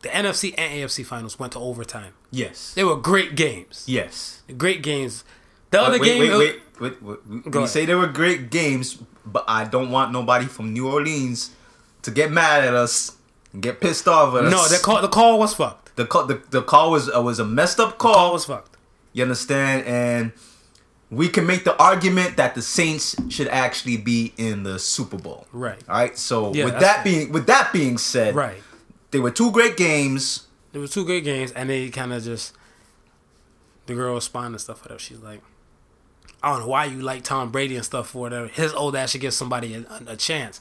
the 0.03 0.09
NFC 0.11 0.55
and 0.57 0.73
AFC 0.75 1.05
Finals 1.05 1.39
went 1.39 1.55
to 1.55 1.59
overtime. 1.59 2.13
Yes. 2.31 2.75
They 2.75 2.85
were 2.85 2.97
great 2.97 3.35
games. 3.37 3.85
Yes. 3.87 4.43
Great 4.57 4.83
games. 4.83 5.25
The 5.71 5.81
other 5.81 5.99
wait, 5.99 6.05
game, 6.05 6.21
wait, 6.21 6.31
wait, 6.39 6.61
wait, 6.81 7.03
wait, 7.03 7.27
wait. 7.27 7.51
Go 7.51 7.61
We 7.61 7.65
ahead. 7.65 7.71
say 7.71 7.85
they 7.87 7.95
were 7.95 8.07
great 8.07 8.51
games, 8.51 8.99
but 9.27 9.45
I 9.49 9.65
don't 9.65 9.91
want 9.91 10.13
nobody 10.13 10.47
from 10.47 10.73
New 10.73 10.89
Orleans 10.91 11.51
to 12.03 12.11
get 12.11 12.31
mad 12.31 12.65
at 12.65 12.75
us 12.75 13.17
and 13.53 13.63
get 13.63 13.81
pissed 13.81 14.09
off 14.09 14.35
at 14.35 14.45
us. 14.47 14.51
no, 14.53 14.67
the 14.69 14.83
call, 14.83 15.03
the 15.03 15.09
call 15.09 15.39
was 15.39 15.55
fucked. 15.55 15.95
the 15.97 16.07
call, 16.07 16.27
the, 16.27 16.41
the 16.51 16.63
call 16.63 16.91
was 16.91 17.11
uh, 17.15 17.21
was 17.21 17.39
a 17.39 17.45
messed 17.45 17.81
up 17.81 17.99
call. 17.99 18.15
Call 18.15 18.33
was 18.33 18.45
fucked. 18.47 18.77
You 19.13 19.23
understand? 19.25 19.85
And 19.87 20.33
we 21.11 21.29
can 21.29 21.47
make 21.47 21.65
the 21.65 21.77
argument 21.83 22.37
that 22.37 22.55
the 22.55 22.63
Saints 22.63 23.17
should 23.31 23.49
actually 23.49 23.97
be 23.97 24.33
in 24.37 24.63
the 24.63 24.79
Super 24.79 25.17
Bowl. 25.17 25.47
Right. 25.53 25.79
All 25.89 25.97
right. 25.97 26.17
So 26.19 26.53
Yeah, 26.55 26.67
with 26.67 26.79
that 26.81 27.05
being 27.05 27.33
with 27.33 27.47
that 27.47 27.73
being 27.73 27.97
said, 27.99 28.35
Right. 28.35 28.63
they 29.11 29.19
were 29.19 29.31
two 29.31 29.51
great 29.51 29.77
games. 29.77 30.47
There 30.73 30.81
were 30.81 30.89
two 30.89 31.05
great 31.05 31.25
games, 31.25 31.51
and 31.53 31.71
they 31.71 31.89
kind 31.89 32.13
of 32.13 32.23
just 32.23 32.55
the 33.87 33.95
girl 33.95 34.15
responded 34.15 34.55
and 34.55 34.61
stuff 34.61 34.83
whatever. 34.83 34.99
She's 35.01 35.19
like, 35.21 35.41
I 36.43 36.51
don't 36.51 36.61
know 36.61 36.69
why 36.69 36.85
you 36.85 37.01
like 37.01 37.25
Tom 37.25 37.51
Brady 37.51 37.77
and 37.77 37.85
stuff 37.85 38.11
for 38.11 38.21
whatever. 38.21 38.47
His 38.49 38.73
old 38.73 38.95
ass 38.95 39.11
should 39.11 39.21
give 39.23 39.35
somebody 39.35 39.75
a, 39.75 39.85
a, 40.07 40.17
chance. 40.17 40.61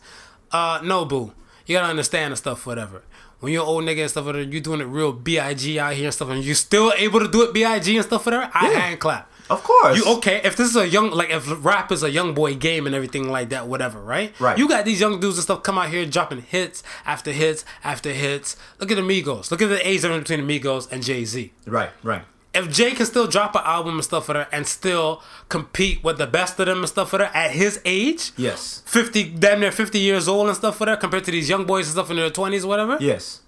Uh, 0.51 0.79
no, 0.83 1.05
boo. 1.05 1.33
You 1.65 1.75
gotta 1.75 1.89
understand 1.89 2.31
and 2.31 2.37
stuff 2.37 2.65
whatever. 2.65 3.03
When 3.39 3.53
you're 3.53 3.65
old 3.65 3.83
nigga 3.83 4.01
and 4.01 4.09
stuff 4.09 4.25
whatever, 4.25 4.49
you 4.49 4.59
doing 4.61 4.81
it 4.81 4.85
real 4.85 5.11
big 5.11 5.37
out 5.37 5.59
here 5.59 6.05
and 6.05 6.13
stuff, 6.13 6.29
and 6.29 6.43
you 6.43 6.55
still 6.55 6.91
able 6.97 7.19
to 7.19 7.27
do 7.27 7.43
it 7.43 7.53
big 7.53 7.65
and 7.65 8.03
stuff 8.05 8.25
whatever. 8.25 8.49
I 8.53 8.71
Yeah. 8.71 8.79
hand 8.79 8.99
clap. 8.99 9.31
Of 9.49 9.63
course. 9.63 9.97
You 9.97 10.05
okay? 10.17 10.41
If 10.43 10.55
this 10.57 10.69
is 10.69 10.75
a 10.75 10.87
young, 10.87 11.11
like 11.11 11.29
if 11.29 11.63
rap 11.63 11.91
is 11.91 12.03
a 12.03 12.09
young 12.09 12.33
boy 12.33 12.55
game 12.55 12.85
and 12.85 12.93
everything 12.95 13.29
like 13.29 13.49
that, 13.49 13.67
whatever, 13.67 14.01
right? 14.01 14.37
Right. 14.39 14.57
You 14.57 14.67
got 14.67 14.85
these 14.85 14.99
young 14.99 15.19
dudes 15.19 15.37
and 15.37 15.43
stuff 15.43 15.63
come 15.63 15.77
out 15.77 15.89
here 15.89 16.05
dropping 16.05 16.41
hits 16.41 16.83
after 17.05 17.31
hits 17.31 17.63
after 17.83 18.11
hits. 18.11 18.57
Look 18.79 18.91
at 18.91 18.95
the 18.95 19.01
Migos. 19.01 19.49
Look 19.51 19.61
at 19.61 19.67
the 19.69 19.87
age 19.87 20.01
difference 20.01 20.27
between 20.27 20.45
the 20.45 20.59
Migos 20.59 20.91
and 20.91 21.01
Jay 21.03 21.23
Z. 21.25 21.53
Right, 21.65 21.91
right. 22.03 22.23
If 22.53 22.71
Jay 22.71 22.91
can 22.91 23.05
still 23.05 23.27
drop 23.27 23.53
an 23.55 23.61
album 23.65 23.95
and 23.95 24.03
stuff 24.03 24.25
for 24.25 24.33
her 24.33 24.47
and 24.51 24.65
still 24.65 25.21
compete 25.47 26.03
with 26.03 26.17
the 26.17 26.25
best 26.25 26.59
of 26.59 26.65
them 26.65 26.79
and 26.79 26.87
stuff 26.89 27.11
for 27.11 27.19
her 27.19 27.25
at 27.33 27.51
his 27.51 27.79
age, 27.85 28.31
Yes. 28.35 28.81
fifty 28.85 29.23
damn 29.29 29.59
near 29.59 29.71
fifty 29.71 29.99
years 29.99 30.27
old 30.27 30.47
and 30.47 30.57
stuff 30.57 30.77
for 30.77 30.87
her 30.87 30.97
compared 30.97 31.23
to 31.25 31.31
these 31.31 31.49
young 31.49 31.65
boys 31.65 31.85
and 31.87 31.93
stuff 31.93 32.09
in 32.09 32.17
their 32.17 32.31
twenties, 32.31 32.65
whatever. 32.65 32.97
Yes. 32.99 33.41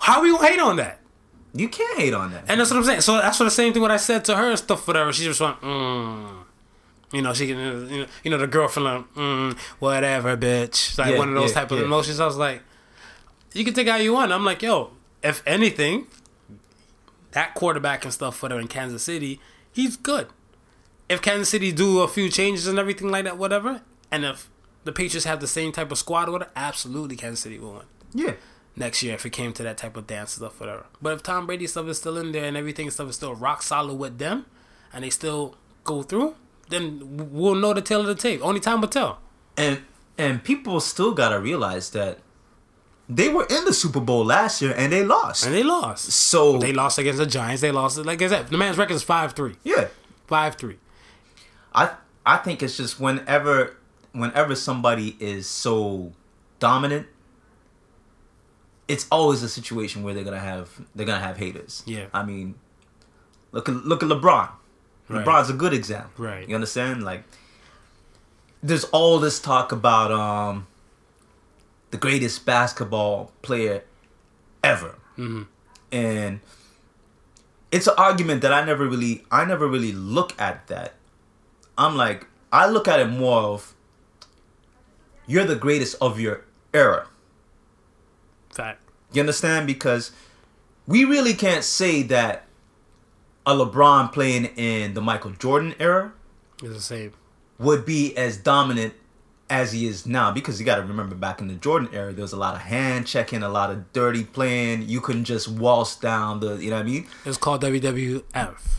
How 0.00 0.20
we 0.22 0.30
gonna 0.30 0.46
hate 0.46 0.60
on 0.60 0.76
that? 0.76 1.00
You 1.54 1.68
can't 1.68 1.98
hate 1.98 2.14
on 2.14 2.32
that. 2.32 2.44
And 2.48 2.60
that's 2.60 2.70
what 2.70 2.78
I'm 2.78 2.84
saying. 2.84 3.02
So 3.02 3.16
that's 3.18 3.38
what 3.38 3.44
the 3.44 3.50
same 3.50 3.72
thing 3.72 3.82
what 3.82 3.90
I 3.90 3.98
said 3.98 4.24
to 4.26 4.36
her 4.36 4.50
and 4.50 4.58
stuff, 4.58 4.86
whatever. 4.86 5.12
She 5.12 5.24
just 5.24 5.40
went, 5.40 5.60
mm. 5.60 6.44
You 7.12 7.20
know, 7.20 7.34
she 7.34 7.46
can, 7.46 7.58
you 7.90 7.98
know, 8.00 8.06
you 8.24 8.30
know 8.30 8.38
the 8.38 8.46
girlfriend, 8.46 8.84
like, 8.86 9.14
mm, 9.14 9.58
whatever, 9.78 10.34
bitch. 10.36 10.96
Like 10.96 11.12
Yeah, 11.12 11.18
one 11.18 11.28
of 11.28 11.34
those 11.34 11.50
yeah, 11.50 11.60
type 11.60 11.70
of 11.70 11.78
yeah. 11.78 11.84
emotions. 11.84 12.20
I 12.20 12.24
was 12.24 12.38
like, 12.38 12.62
you 13.52 13.64
can 13.66 13.74
take 13.74 13.86
how 13.86 13.96
you 13.96 14.14
want. 14.14 14.32
I'm 14.32 14.46
like, 14.46 14.62
yo, 14.62 14.92
if 15.22 15.42
anything, 15.46 16.06
that 17.32 17.54
quarterback 17.54 18.04
and 18.04 18.14
stuff, 18.14 18.42
whatever, 18.42 18.60
in 18.60 18.68
Kansas 18.68 19.02
City, 19.02 19.40
he's 19.70 19.98
good. 19.98 20.28
If 21.10 21.20
Kansas 21.20 21.50
City 21.50 21.70
do 21.70 22.00
a 22.00 22.08
few 22.08 22.30
changes 22.30 22.66
and 22.66 22.78
everything 22.78 23.10
like 23.10 23.24
that, 23.24 23.36
whatever, 23.36 23.82
and 24.10 24.24
if 24.24 24.48
the 24.84 24.92
Patriots 24.92 25.26
have 25.26 25.40
the 25.40 25.46
same 25.46 25.70
type 25.70 25.92
of 25.92 25.98
squad, 25.98 26.30
whatever, 26.30 26.50
absolutely 26.56 27.16
Kansas 27.16 27.40
City 27.40 27.58
will 27.58 27.74
win 27.74 27.82
yeah. 28.14 28.32
Next 28.76 29.02
year 29.02 29.14
if 29.14 29.24
it 29.26 29.30
came 29.30 29.52
to 29.54 29.62
that 29.62 29.76
type 29.78 29.96
of 29.96 30.06
dance 30.06 30.32
stuff, 30.32 30.58
whatever. 30.60 30.86
But 31.00 31.14
if 31.14 31.22
Tom 31.22 31.46
Brady 31.46 31.66
stuff 31.66 31.86
is 31.88 31.98
still 31.98 32.16
in 32.18 32.32
there 32.32 32.44
and 32.44 32.56
everything 32.56 32.90
stuff 32.90 33.08
is 33.10 33.16
still 33.16 33.34
rock 33.34 33.62
solid 33.62 33.94
with 33.94 34.18
them, 34.18 34.46
and 34.92 35.04
they 35.04 35.10
still 35.10 35.56
go 35.84 36.02
through, 36.02 36.34
then 36.68 37.28
we'll 37.32 37.54
know 37.54 37.72
the 37.74 37.82
tail 37.82 38.00
of 38.00 38.06
the 38.06 38.14
tape. 38.14 38.40
Only 38.42 38.60
time 38.60 38.80
will 38.80 38.88
tell. 38.88 39.18
And 39.56 39.82
and 40.18 40.42
people 40.44 40.80
still 40.80 41.12
gotta 41.12 41.40
realize 41.40 41.90
that 41.90 42.18
they 43.08 43.28
were 43.28 43.46
in 43.50 43.64
the 43.64 43.72
Super 43.74 44.00
Bowl 44.00 44.24
last 44.24 44.62
year 44.62 44.72
and 44.76 44.92
they 44.92 45.04
lost. 45.04 45.44
And 45.44 45.54
they 45.54 45.62
lost. 45.62 46.10
so 46.12 46.58
They 46.58 46.72
lost 46.72 46.98
against 46.98 47.18
the 47.18 47.26
Giants. 47.26 47.60
They 47.60 47.72
lost. 47.72 47.98
Like 47.98 48.22
I 48.22 48.28
said, 48.28 48.48
the 48.48 48.56
man's 48.56 48.78
record 48.78 48.94
is 48.94 49.02
five 49.02 49.32
three. 49.32 49.56
yeah, 49.64 49.88
Five 50.26 50.54
three. 50.54 50.78
I 51.74 51.90
I 52.24 52.36
think 52.38 52.62
it's 52.62 52.76
just 52.76 53.00
whenever 53.00 53.76
whenever 54.12 54.54
somebody 54.54 55.16
is 55.18 55.46
so 55.46 56.12
dominant, 56.58 57.06
it's 58.88 59.06
always 59.10 59.42
a 59.42 59.48
situation 59.48 60.02
where 60.02 60.14
they're 60.14 60.24
gonna 60.24 60.38
have 60.38 60.80
they're 60.94 61.06
gonna 61.06 61.24
have 61.24 61.36
haters. 61.36 61.82
Yeah. 61.86 62.06
I 62.12 62.22
mean, 62.24 62.54
look 63.52 63.68
at 63.68 63.74
look 63.74 64.02
at 64.02 64.08
LeBron. 64.08 64.50
Right. 65.08 65.24
LeBron's 65.24 65.50
a 65.50 65.54
good 65.54 65.72
example. 65.72 66.24
Right. 66.24 66.48
You 66.48 66.54
understand? 66.54 67.02
Like, 67.02 67.24
there's 68.62 68.84
all 68.84 69.18
this 69.18 69.40
talk 69.40 69.72
about 69.72 70.10
um 70.10 70.66
the 71.90 71.98
greatest 71.98 72.46
basketball 72.46 73.32
player 73.42 73.84
ever, 74.64 74.96
mm-hmm. 75.18 75.42
and 75.90 76.40
it's 77.70 77.86
an 77.86 77.94
argument 77.98 78.42
that 78.42 78.52
I 78.52 78.64
never 78.64 78.86
really 78.86 79.24
I 79.30 79.44
never 79.44 79.66
really 79.66 79.92
look 79.92 80.38
at 80.40 80.66
that. 80.68 80.94
I'm 81.76 81.96
like 81.96 82.26
I 82.52 82.68
look 82.68 82.86
at 82.86 83.00
it 83.00 83.06
more 83.06 83.40
of 83.40 83.74
you're 85.26 85.44
the 85.44 85.56
greatest 85.56 85.96
of 86.00 86.20
your 86.20 86.44
era. 86.74 87.06
You 89.12 89.20
understand? 89.20 89.66
Because 89.66 90.10
we 90.86 91.04
really 91.04 91.34
can't 91.34 91.64
say 91.64 92.02
that 92.04 92.44
a 93.46 93.52
LeBron 93.54 94.12
playing 94.12 94.46
in 94.56 94.94
the 94.94 95.00
Michael 95.00 95.32
Jordan 95.32 95.74
era 95.78 96.12
It's 96.62 96.72
the 96.74 96.80
same. 96.80 97.12
would 97.58 97.84
be 97.84 98.16
as 98.16 98.36
dominant 98.36 98.94
as 99.50 99.72
he 99.72 99.86
is 99.86 100.06
now 100.06 100.30
because 100.32 100.58
you 100.58 100.64
got 100.64 100.76
to 100.76 100.82
remember 100.82 101.14
back 101.14 101.40
in 101.40 101.46
the 101.48 101.54
Jordan 101.54 101.88
era 101.92 102.10
there 102.12 102.22
was 102.22 102.32
a 102.32 102.36
lot 102.38 102.54
of 102.54 102.62
hand 102.62 103.06
checking 103.06 103.42
a 103.42 103.48
lot 103.50 103.70
of 103.70 103.92
dirty 103.92 104.24
playing 104.24 104.88
you 104.88 104.98
couldn't 105.00 105.24
just 105.24 105.46
waltz 105.46 105.96
down 105.96 106.40
the 106.40 106.54
you 106.56 106.70
know 106.70 106.76
what 106.76 106.82
I 106.86 106.88
mean 106.88 107.06
It's 107.26 107.36
called 107.36 107.62
WWF. 107.62 108.22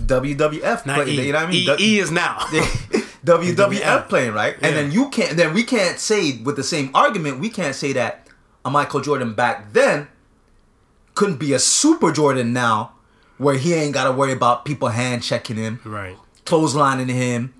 WWF 0.01 0.85
Not 0.87 0.95
play, 1.03 1.11
E. 1.11 1.25
you 1.27 1.31
know 1.31 1.39
what 1.39 1.47
I 1.47 1.51
mean 1.51 1.69
E, 1.79 1.95
e 1.95 1.99
is 1.99 2.09
now. 2.09 2.39
WWF 3.25 4.09
playing 4.09 4.33
right 4.33 4.55
and 4.61 4.75
then 4.75 4.91
you 4.91 5.09
can't 5.09 5.37
then 5.37 5.53
we 5.53 5.63
can't 5.63 5.99
say 5.99 6.39
with 6.39 6.55
the 6.55 6.63
same 6.63 6.89
argument 6.95 7.39
we 7.39 7.49
can't 7.49 7.75
say 7.75 7.93
that 7.93 8.27
a 8.65 8.71
Michael 8.71 9.01
Jordan 9.01 9.33
back 9.33 9.73
then 9.73 10.07
couldn't 11.15 11.37
be 11.37 11.53
a 11.53 11.59
super 11.59 12.11
Jordan 12.11 12.53
now 12.53 12.93
where 13.37 13.55
he 13.55 13.73
ain't 13.73 13.93
got 13.93 14.05
to 14.05 14.11
worry 14.11 14.31
about 14.31 14.65
people 14.65 14.89
hand 14.89 15.23
checking 15.23 15.55
him 15.57 15.79
right. 15.83 16.17
clotheslining 16.45 17.09
him 17.09 17.53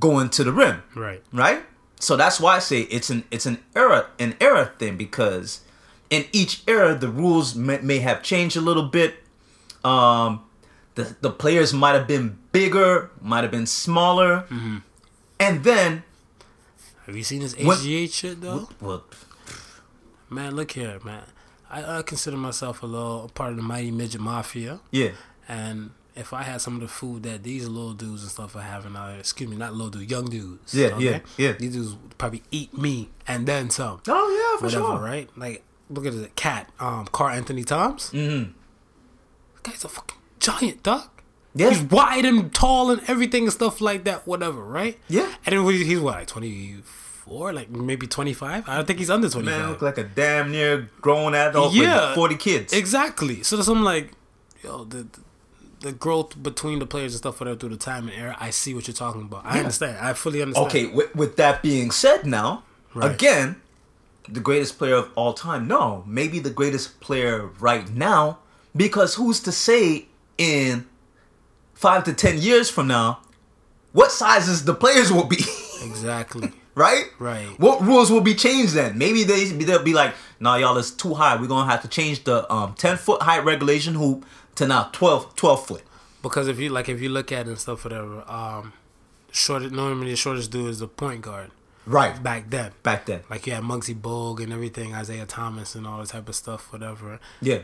going 0.00 0.28
to 0.30 0.44
the 0.44 0.52
rim 0.52 0.82
Right. 0.94 1.22
right? 1.32 1.62
So 2.00 2.16
that's 2.16 2.38
why 2.40 2.56
I 2.56 2.58
say 2.58 2.82
it's 2.82 3.08
an 3.10 3.24
it's 3.30 3.46
an 3.46 3.58
era 3.74 4.06
an 4.18 4.36
era 4.40 4.72
thing 4.78 4.96
because 4.96 5.60
in 6.10 6.26
each 6.32 6.62
era 6.68 6.94
the 6.94 7.08
rules 7.08 7.54
may, 7.54 7.78
may 7.80 7.98
have 8.00 8.22
changed 8.22 8.56
a 8.56 8.60
little 8.60 8.84
bit. 8.84 9.14
Um, 9.84 10.44
the 10.94 11.16
the 11.20 11.30
players 11.30 11.72
might 11.72 11.92
have 11.94 12.06
been 12.06 12.38
bigger, 12.52 13.10
might 13.22 13.42
have 13.42 13.50
been 13.50 13.66
smaller, 13.66 14.44
and 15.40 15.64
then 15.64 16.02
Have 17.06 17.16
you 17.16 17.22
seen 17.24 17.40
this 17.40 17.54
HGH 17.54 18.12
shit 18.12 18.40
though? 18.42 18.68
well, 18.80 19.04
Man, 20.28 20.54
look 20.56 20.72
here, 20.72 20.98
man. 21.04 21.22
I, 21.70 21.98
I 21.98 22.02
consider 22.02 22.36
myself 22.36 22.82
a 22.82 22.86
little 22.86 23.30
part 23.34 23.50
of 23.50 23.56
the 23.56 23.62
mighty 23.62 23.90
midget 23.90 24.20
mafia. 24.20 24.80
yeah, 24.90 25.10
And 25.48 25.90
if 26.14 26.32
I 26.32 26.42
had 26.44 26.60
some 26.60 26.76
of 26.76 26.80
the 26.80 26.88
food 26.88 27.24
that 27.24 27.42
these 27.42 27.68
little 27.68 27.92
dudes 27.92 28.22
and 28.22 28.30
stuff 28.30 28.56
are 28.56 28.60
having, 28.62 28.96
uh, 28.96 29.16
excuse 29.18 29.50
me, 29.50 29.56
not 29.56 29.72
little 29.74 29.90
dudes, 29.90 30.10
young 30.10 30.26
dudes. 30.26 30.74
Yeah, 30.74 30.96
yeah, 30.98 31.20
yeah. 31.36 31.52
These 31.52 31.72
dudes 31.74 31.90
would 31.94 32.16
probably 32.18 32.42
eat 32.50 32.76
me 32.76 33.10
and 33.26 33.46
then 33.46 33.68
some. 33.70 34.00
oh 34.08 34.52
yeah, 34.54 34.58
for 34.58 34.66
whatever, 34.66 34.84
sure, 34.96 34.98
right? 35.00 35.28
Like, 35.36 35.62
look 35.90 36.06
at 36.06 36.14
the 36.14 36.28
cat, 36.36 36.70
um, 36.80 37.06
Karl-Anthony 37.12 37.64
Towns. 37.64 38.10
Mm-hmm. 38.10 38.52
This 39.52 39.60
guy's 39.62 39.84
a 39.84 39.88
fucking 39.88 40.18
giant, 40.40 40.82
dog. 40.82 41.08
Yeah. 41.54 41.70
He's 41.70 41.82
wide 41.82 42.24
and 42.26 42.54
tall 42.54 42.90
and 42.90 43.02
everything 43.08 43.44
and 43.44 43.52
stuff 43.52 43.80
like 43.80 44.04
that, 44.04 44.26
whatever, 44.26 44.62
right? 44.62 44.98
Yeah. 45.08 45.34
And 45.46 45.54
then 45.56 45.66
he's 45.70 46.00
what, 46.00 46.14
like 46.16 46.26
24, 46.26 46.82
like 47.26 47.70
maybe 47.70 48.06
25? 48.06 48.68
I 48.68 48.76
don't 48.76 48.86
think 48.86 48.98
he's 48.98 49.10
under 49.10 49.28
25. 49.28 49.60
Man, 49.60 49.70
look 49.70 49.82
like 49.82 49.98
a 49.98 50.04
damn 50.04 50.50
near 50.50 50.88
grown 51.00 51.34
adult 51.34 51.74
Yeah. 51.74 52.08
with 52.08 52.14
forty 52.14 52.36
kids. 52.36 52.72
Exactly. 52.72 53.42
So 53.42 53.56
that's 53.56 53.68
I'm 53.68 53.82
like, 53.84 54.12
yo, 54.62 54.84
the, 54.84 55.06
the 55.80 55.92
growth 55.92 56.40
between 56.42 56.78
the 56.78 56.86
players 56.86 57.12
and 57.14 57.18
stuff 57.18 57.40
whatever 57.40 57.58
through 57.58 57.70
the 57.70 57.76
time 57.76 58.08
and 58.08 58.16
era. 58.16 58.36
I 58.40 58.50
see 58.50 58.74
what 58.74 58.86
you're 58.86 58.94
talking 58.94 59.22
about. 59.22 59.44
I 59.44 59.54
Yeah. 59.54 59.60
understand. 59.60 59.98
I 60.00 60.12
fully 60.12 60.40
understand. 60.42 60.66
Okay, 60.68 60.86
with, 60.86 61.14
with 61.14 61.36
that 61.36 61.62
being 61.62 61.90
said, 61.90 62.26
now 62.26 62.62
Right. 62.94 63.10
again, 63.12 63.56
the 64.28 64.40
greatest 64.40 64.78
player 64.78 64.94
of 64.96 65.10
all 65.14 65.32
time. 65.34 65.68
No, 65.68 66.02
maybe 66.06 66.38
the 66.38 66.50
greatest 66.50 66.98
player 67.00 67.50
right 67.60 67.88
now, 67.94 68.38
because 68.74 69.14
who's 69.16 69.38
to 69.40 69.52
say 69.52 70.06
in 70.38 70.86
five 71.74 72.04
to 72.04 72.12
ten 72.12 72.38
years 72.40 72.70
from 72.70 72.86
now 72.88 73.20
what 73.92 74.10
sizes 74.12 74.64
the 74.64 74.74
players 74.74 75.12
will 75.12 75.24
be, 75.26 75.36
Exactly. 75.82 76.52
Right? 76.76 77.06
Right. 77.18 77.48
What 77.58 77.80
rules 77.80 78.10
will 78.12 78.20
be 78.20 78.34
changed 78.34 78.74
then? 78.74 78.98
Maybe 78.98 79.24
they 79.24 79.46
they'll 79.46 79.82
be 79.82 79.94
like, 79.94 80.14
"Nah, 80.38 80.56
y'all, 80.56 80.76
it's 80.76 80.90
too 80.92 81.14
high. 81.14 81.34
We're 81.40 81.48
gonna 81.48 81.68
have 81.70 81.82
to 81.82 81.88
change 81.88 82.22
the 82.24 82.50
um 82.52 82.74
ten 82.76 82.96
foot 82.98 83.22
height 83.22 83.44
regulation 83.44 83.94
hoop 83.94 84.24
to 84.56 84.66
now 84.66 84.90
12, 84.92 85.34
12 85.34 85.66
foot." 85.66 85.82
Because 86.22 86.48
if 86.48 86.60
you 86.60 86.68
like, 86.68 86.88
if 86.90 87.00
you 87.00 87.08
look 87.08 87.32
at 87.32 87.46
it 87.46 87.50
and 87.50 87.58
stuff, 87.58 87.82
whatever, 87.84 88.22
um, 88.30 88.74
shortest 89.32 89.72
normally 89.72 90.10
the 90.10 90.16
shortest 90.16 90.50
dude 90.50 90.68
is 90.70 90.78
the 90.80 90.88
point 90.88 91.22
guard 91.22 91.50
Right 91.86 92.20
back 92.22 92.50
then. 92.50 92.72
back 92.82 93.06
then. 93.06 93.22
Like 93.30 93.46
you 93.46 93.54
had 93.54 93.62
Muggsy 93.62 93.94
Bogue 94.00 94.40
and 94.42 94.52
everything, 94.52 94.92
Isiah 94.94 95.24
Thomas 95.24 95.74
and 95.74 95.86
all 95.86 95.98
that 96.00 96.08
type 96.08 96.28
of 96.28 96.34
stuff, 96.34 96.70
whatever. 96.72 97.20
Yeah. 97.40 97.60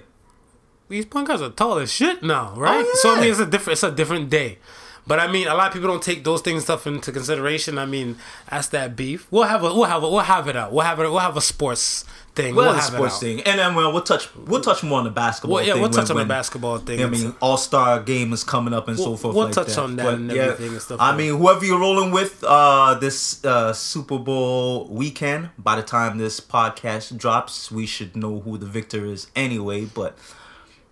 These 0.89 1.07
point 1.07 1.27
guards 1.27 1.43
are 1.43 1.51
tall 1.51 1.79
as 1.79 1.93
shit 1.93 2.23
now, 2.23 2.55
right? 2.57 2.85
Oh, 2.87 2.99
So 3.03 3.15
I 3.15 3.21
mean, 3.21 3.31
it's 3.31 3.41
a 3.41 3.47
different, 3.47 3.75
it's 3.75 3.83
a 3.83 3.91
different 3.91 4.31
day. 4.31 4.59
But 5.07 5.19
I 5.19 5.27
mean, 5.27 5.49
a 5.49 5.55
lot 5.55 5.67
of 5.69 5.73
people 5.73 5.89
don't 5.89 6.03
take 6.03 6.23
those 6.23 6.43
things 6.43 6.55
and 6.59 6.63
stuff 6.63 6.87
into 6.87 7.11
consideration. 7.11 7.77
I 7.77 7.87
mean, 7.87 8.17
that's 8.49 8.69
that 8.69 8.95
beef. 8.95 9.27
We'll 9.33 9.43
have 9.45 9.65
a, 9.65 9.75
we'll 9.75 9.85
have 9.85 10.03
a, 10.05 10.09
we'll 10.09 10.21
have 10.21 10.47
it 10.47 10.57
out. 10.57 10.73
We'll 10.73 10.85
have 10.85 11.01
it. 11.01 11.03
We'll 11.11 11.19
have 11.19 11.37
a 11.37 11.41
sports 11.41 12.05
thing. 12.37 12.55
Well, 12.55 12.67
we'll 12.67 12.75
have 12.81 12.93
a 12.95 12.97
sports 12.97 13.19
thing, 13.19 13.41
and 13.43 13.59
then 13.59 13.75
well, 13.75 13.93
we'll 13.93 14.03
touch 14.05 14.29
we'll 14.37 14.61
touch 14.61 14.85
more 14.85 14.99
on 14.99 15.05
the 15.05 15.11
basketball. 15.11 15.57
Well, 15.57 15.67
yeah, 15.67 15.75
we'll 15.75 15.91
touch 15.91 16.09
when- 16.09 16.19
on 16.19 16.29
the 16.29 16.33
basketball 16.33 16.79
thing. 16.79 17.03
I 17.03 17.07
mean, 17.09 17.35
All 17.41 17.57
Star 17.57 18.01
game 18.01 18.33
is 18.33 18.45
coming 18.45 18.73
up 18.73 18.87
and 18.87 18.97
so 18.97 19.09
We'll- 19.09 19.17
forth. 19.17 19.35
we'll 19.35 19.45
like 19.47 19.55
touch 19.55 19.67
that. 19.75 19.79
on 19.79 19.97
that 19.97 20.05
But, 20.05 20.15
and 20.15 20.31
yeah, 20.31 20.43
everything 20.43 20.73
and 20.75 20.81
stuff 20.83 21.01
I 21.01 21.09
like 21.09 21.19
mean, 21.19 21.37
whoever 21.37 21.65
you're 21.65 21.81
rolling 21.81 22.13
with 22.13 22.43
uh, 22.47 22.95
this 22.95 23.45
uh, 23.45 23.73
Super 23.73 24.19
Bowl 24.19 24.87
weekend, 24.89 25.51
by 25.59 25.75
the 25.75 25.83
time 25.83 26.19
this 26.19 26.41
podcast 26.41 27.17
drops, 27.19 27.73
we 27.73 27.87
should 27.87 28.15
know 28.17 28.39
who 28.39 28.57
the 28.57 28.67
victor 28.67 29.05
is 29.05 29.27
anyway. 29.35 29.85
But 29.85 30.17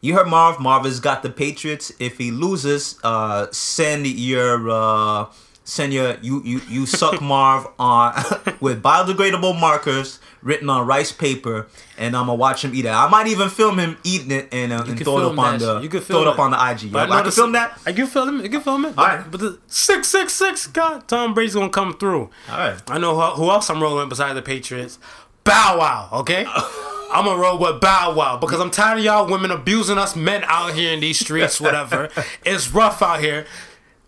You 0.00 0.14
heard 0.14 0.28
Marv. 0.28 0.60
Marv 0.60 0.84
has 0.84 1.00
got 1.00 1.22
the 1.22 1.30
Patriots. 1.30 1.92
If 1.98 2.18
he 2.18 2.30
loses, 2.30 2.98
uh, 3.04 3.48
send 3.52 4.06
your 4.06 4.70
uh, 4.70 5.26
send 5.64 5.92
your 5.92 6.16
you 6.22 6.42
you 6.42 6.60
you 6.68 6.86
suck 6.86 7.20
Marv 7.22 7.66
on 7.78 8.14
with 8.60 8.82
biodegradable 8.82 9.60
markers 9.60 10.18
written 10.42 10.70
on 10.70 10.86
rice 10.86 11.12
paper, 11.12 11.68
and 11.98 12.16
I'm 12.16 12.26
gonna 12.26 12.36
watch 12.36 12.64
him 12.64 12.74
eat 12.74 12.86
it. 12.86 12.88
I 12.88 13.08
might 13.10 13.26
even 13.26 13.50
film 13.50 13.78
him 13.78 13.98
eating 14.02 14.30
it 14.30 14.48
and, 14.52 14.72
uh, 14.72 14.84
and 14.86 14.98
throw 14.98 15.18
it 15.18 15.24
up 15.32 15.38
on 15.38 15.58
that 15.58 15.64
the. 15.64 15.80
You 15.80 15.88
can 15.90 16.00
throw 16.00 16.22
it 16.22 16.28
up 16.28 16.38
on 16.38 16.50
the 16.50 16.70
IG. 16.70 16.90
But 16.92 17.10
I, 17.10 17.18
I 17.18 17.22
can 17.22 17.30
film 17.30 17.52
that. 17.52 17.78
I 17.84 17.92
can 17.92 18.06
film 18.06 18.40
it. 18.40 18.44
You 18.44 18.50
can 18.50 18.60
film 18.62 18.84
it. 18.86 18.96
All 18.96 19.06
right. 19.06 19.30
But 19.30 19.40
the 19.40 19.58
six 19.66 20.08
six 20.08 20.32
six, 20.32 20.66
God, 20.66 21.06
Tom 21.08 21.34
Brady's 21.34 21.54
gonna 21.54 21.68
come 21.68 21.96
through. 21.98 22.30
All 22.50 22.58
right. 22.58 22.80
I 22.88 22.98
know 22.98 23.14
who, 23.14 23.42
who 23.44 23.50
else 23.50 23.68
I'm 23.68 23.82
rolling 23.82 24.00
with 24.00 24.08
besides 24.08 24.34
the 24.34 24.42
Patriots. 24.42 24.98
Bow 25.44 25.78
Wow. 25.78 26.08
Okay. 26.20 26.46
I'm 27.12 27.24
gonna 27.24 27.40
roll 27.40 27.58
with 27.58 27.80
Bow 27.80 28.14
Wow 28.14 28.36
because 28.38 28.60
I'm 28.60 28.70
tired 28.70 28.98
of 28.98 29.04
y'all 29.04 29.30
women 29.30 29.50
abusing 29.50 29.98
us 29.98 30.14
men 30.16 30.42
out 30.44 30.74
here 30.74 30.92
in 30.92 31.00
these 31.00 31.18
streets. 31.18 31.60
Whatever. 31.60 32.08
it's 32.44 32.70
rough 32.70 33.02
out 33.02 33.20
here. 33.20 33.46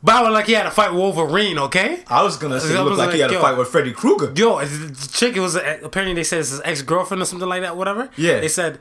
Bow 0.02 0.24
Wow 0.24 0.32
like 0.32 0.46
he 0.46 0.52
had 0.52 0.64
to 0.64 0.70
fight 0.70 0.90
with 0.92 1.00
Wolverine. 1.00 1.58
Okay. 1.58 2.02
I 2.08 2.22
was 2.22 2.36
gonna 2.36 2.60
say 2.60 2.76
I 2.76 2.80
it 2.80 2.84
looked 2.84 2.98
like, 2.98 3.14
he 3.14 3.20
had 3.20 3.32
a 3.32 3.40
fight 3.40 3.56
with 3.56 3.68
Freddy 3.68 3.92
Krueger. 3.92 4.32
Yo, 4.34 4.64
the 4.64 5.08
chick, 5.12 5.36
it 5.36 5.40
was 5.40 5.54
apparently 5.56 6.14
they 6.14 6.24
said 6.24 6.40
it's 6.40 6.50
his 6.50 6.60
ex 6.64 6.82
girlfriend 6.82 7.22
or 7.22 7.26
something 7.26 7.48
like 7.48 7.62
that, 7.62 7.76
whatever. 7.76 8.10
Yeah. 8.16 8.40
They 8.40 8.48
said 8.48 8.80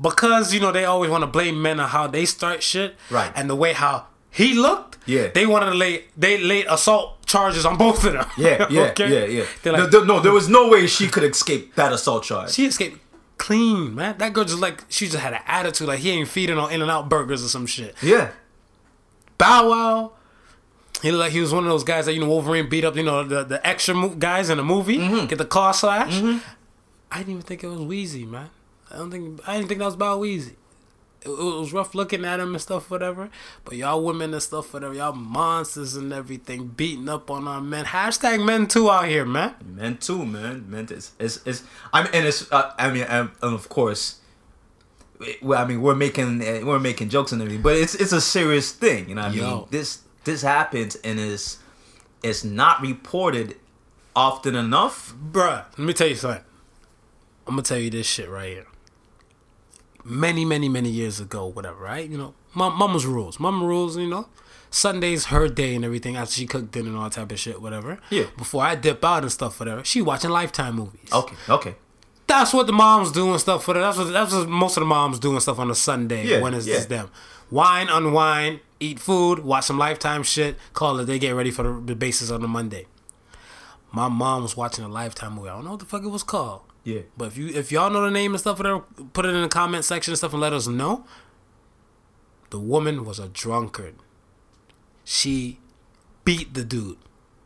because 0.00 0.52
you 0.52 0.60
know 0.60 0.72
they 0.72 0.84
always 0.84 1.10
want 1.10 1.22
to 1.22 1.26
blame 1.26 1.60
men 1.60 1.80
on 1.80 1.88
how 1.88 2.06
they 2.06 2.24
start 2.24 2.62
shit, 2.62 2.96
Right. 3.10 3.32
And 3.34 3.48
the 3.48 3.56
way 3.56 3.72
how 3.72 4.06
he 4.30 4.52
looked, 4.54 4.98
Yeah. 5.06 5.28
They 5.28 5.46
wanted 5.46 5.70
to 5.70 5.74
lay 5.76 6.04
they 6.16 6.38
laid 6.38 6.66
assault 6.68 7.24
charges 7.26 7.64
on 7.64 7.76
both 7.76 8.04
of 8.04 8.12
them. 8.12 8.26
Yeah, 8.36 8.66
yeah, 8.70 8.80
Okay? 8.90 9.08
yeah, 9.12 9.40
yeah. 9.40 9.44
No, 9.64 9.72
like, 9.82 9.90
there- 9.90 10.04
no, 10.04 10.20
there 10.20 10.32
was 10.32 10.48
no 10.48 10.68
way 10.68 10.86
she 10.86 11.08
could 11.08 11.24
escape 11.24 11.74
that 11.76 11.92
assault 11.92 12.24
charge. 12.24 12.50
she 12.52 12.66
escaped 12.66 13.00
clean, 13.38 13.94
man. 13.94 14.16
That 14.18 14.32
girl 14.32 14.44
just 14.44 14.60
like 14.60 14.84
she 14.88 15.06
just 15.06 15.18
had 15.18 15.32
an 15.34 15.42
attitude 15.46 15.88
like 15.88 15.98
he 16.00 16.10
ain't 16.10 16.28
feeding 16.28 16.58
on 16.58 16.72
In 16.72 16.82
and 16.82 16.90
Out 16.90 17.08
burgers 17.08 17.44
or 17.44 17.48
some 17.48 17.66
shit. 17.66 17.94
yeah. 18.02 18.30
Bow 19.38 19.68
Wow. 19.70 20.12
He 21.02 21.10
looked 21.12 21.20
like 21.20 21.32
he 21.32 21.40
was 21.40 21.52
one 21.52 21.64
of 21.64 21.68
those 21.70 21.84
guys 21.84 22.06
that 22.06 22.14
you 22.14 22.20
know 22.20 22.28
Wolverine 22.28 22.68
beat 22.70 22.84
up, 22.84 22.96
you 22.96 23.02
know, 23.02 23.22
the, 23.22 23.44
the 23.44 23.64
extra 23.66 23.94
mo- 23.94 24.08
guys 24.08 24.48
in 24.48 24.56
the 24.56 24.64
movie, 24.64 24.96
Mm-hmm. 24.98 25.26
get 25.26 25.36
the 25.38 25.44
car 25.44 25.74
slash. 25.74 26.14
I 27.12 27.18
didn't 27.18 27.30
even 27.32 27.42
think 27.42 27.62
it 27.62 27.68
was 27.68 27.80
Weezy, 27.80 28.26
man. 28.26 28.48
I 28.90 28.96
don't 28.96 29.10
think 29.10 29.40
I 29.46 29.56
didn't 29.56 29.68
think 29.68 29.78
that 29.80 29.84
was 29.86 29.94
about 29.94 30.20
Weezy. 30.20 30.54
It, 31.26 31.58
was 31.60 31.72
rough 31.72 31.94
looking 31.94 32.24
at 32.24 32.40
him 32.40 32.54
and 32.54 32.62
stuff, 32.62 32.90
whatever. 32.90 33.30
But 33.64 33.76
y'all 33.76 34.02
women 34.02 34.32
and 34.32 34.42
stuff, 34.42 34.72
whatever, 34.72 34.94
y'all 34.94 35.12
monsters 35.12 35.96
and 35.96 36.12
everything, 36.12 36.68
beating 36.68 37.08
up 37.08 37.30
on 37.30 37.48
our 37.48 37.60
men. 37.60 37.84
Hashtag 37.86 38.44
men 38.44 38.66
too 38.66 38.90
out 38.90 39.06
here, 39.06 39.24
man. 39.24 39.54
Men 39.64 39.96
too, 39.98 40.24
man. 40.24 40.70
Men, 40.70 40.88
it's, 40.90 41.12
it's, 41.18 41.46
it's 41.46 41.62
I 41.92 42.04
mean, 42.04 42.12
and 42.14 42.26
it's, 42.26 42.50
uh, 42.52 42.72
I 42.78 42.90
mean, 42.90 43.04
and, 43.04 43.30
and 43.42 43.54
of 43.54 43.68
course, 43.68 44.20
I 45.20 45.64
mean, 45.64 45.80
we're 45.80 45.94
making, 45.94 46.42
uh, 46.42 46.60
we're 46.64 46.78
making 46.78 47.08
jokes 47.08 47.32
and 47.32 47.42
everything, 47.42 47.62
but 47.62 47.76
it's, 47.76 47.94
it's 47.94 48.12
a 48.12 48.20
serious 48.20 48.72
thing. 48.72 49.08
You 49.08 49.14
know, 49.14 49.22
what 49.22 49.32
I 49.32 49.34
mean, 49.34 49.64
this, 49.70 50.00
this 50.24 50.42
happens 50.42 50.96
and 50.96 51.18
is, 51.18 51.58
it's 52.22 52.44
not 52.44 52.80
reported 52.80 53.56
often 54.14 54.54
enough. 54.54 55.14
Bruh, 55.14 55.64
let 55.76 55.78
me 55.78 55.92
tell 55.92 56.08
you 56.08 56.16
something. 56.16 56.42
I'm 57.46 57.52
gonna 57.52 57.62
tell 57.62 57.78
you 57.78 57.90
this 57.90 58.06
shit 58.06 58.28
right 58.28 58.48
here. 58.48 58.66
Many, 60.08 60.44
many, 60.44 60.68
many 60.68 60.88
years 60.88 61.18
ago, 61.18 61.46
whatever, 61.46 61.82
right? 61.82 62.08
You 62.08 62.16
know, 62.16 62.34
mom, 62.54 62.78
mama's 62.78 63.04
rules. 63.06 63.40
Mama 63.40 63.66
rules, 63.66 63.96
you 63.96 64.08
know. 64.08 64.28
Sunday's 64.70 65.26
her 65.26 65.48
day 65.48 65.74
and 65.74 65.84
everything 65.84 66.16
after 66.16 66.34
she 66.34 66.46
cooked 66.46 66.70
dinner 66.72 66.88
and 66.88 66.96
all 66.96 67.04
that 67.04 67.12
type 67.12 67.32
of 67.32 67.38
shit, 67.40 67.60
whatever. 67.60 67.98
Yeah. 68.10 68.26
Before 68.36 68.62
I 68.62 68.74
dip 68.76 69.04
out 69.04 69.22
and 69.22 69.32
stuff, 69.32 69.58
whatever. 69.58 69.82
She 69.84 70.02
watching 70.02 70.30
Lifetime 70.30 70.76
movies. 70.76 71.12
Okay, 71.12 71.36
okay. 71.48 71.74
That's 72.26 72.52
what 72.52 72.66
the 72.66 72.72
moms 72.72 73.10
do 73.12 73.30
and 73.30 73.40
stuff. 73.40 73.66
Whatever. 73.66 73.86
That's 73.86 73.98
what 73.98 74.12
that's 74.12 74.32
what 74.32 74.48
most 74.48 74.76
of 74.76 74.80
the 74.82 74.86
moms 74.86 75.18
do 75.18 75.32
and 75.32 75.42
stuff 75.42 75.58
on 75.58 75.70
a 75.70 75.74
Sunday 75.74 76.26
Yeah, 76.26 76.40
when 76.40 76.54
it's 76.54 76.66
yeah. 76.66 76.74
just 76.74 76.88
them. 76.88 77.10
Wine, 77.50 77.88
unwind, 77.88 78.60
eat 78.80 78.98
food, 78.98 79.40
watch 79.40 79.64
some 79.64 79.78
Lifetime 79.78 80.22
shit. 80.24 80.56
Call 80.72 80.98
it. 81.00 81.04
They 81.06 81.18
get 81.18 81.30
ready 81.30 81.50
for 81.52 81.62
the, 81.62 81.80
the 81.84 81.94
bases 81.96 82.30
on 82.30 82.42
the 82.42 82.48
Monday. 82.48 82.86
My 83.92 84.08
mom 84.08 84.42
was 84.42 84.56
watching 84.56 84.84
a 84.84 84.88
Lifetime 84.88 85.34
movie. 85.34 85.48
I 85.48 85.54
don't 85.54 85.64
know 85.64 85.70
what 85.72 85.80
the 85.80 85.86
fuck 85.86 86.02
it 86.02 86.08
was 86.08 86.24
called. 86.24 86.62
Yeah. 86.86 87.00
But 87.16 87.26
if 87.26 87.36
you 87.36 87.48
if 87.48 87.72
y'all 87.72 87.90
know 87.90 88.02
the 88.04 88.12
name 88.12 88.30
and 88.32 88.40
stuff, 88.40 88.58
whatever, 88.58 88.80
put 89.12 89.26
it 89.26 89.34
in 89.34 89.42
the 89.42 89.48
comment 89.48 89.84
section 89.84 90.12
and 90.12 90.18
stuff 90.18 90.32
and 90.32 90.40
let 90.40 90.52
us 90.52 90.68
know. 90.68 91.04
The 92.50 92.60
woman 92.60 93.04
was 93.04 93.18
a 93.18 93.28
drunkard. 93.28 93.96
She 95.04 95.58
beat 96.24 96.54
the 96.54 96.64
dude. 96.64 96.98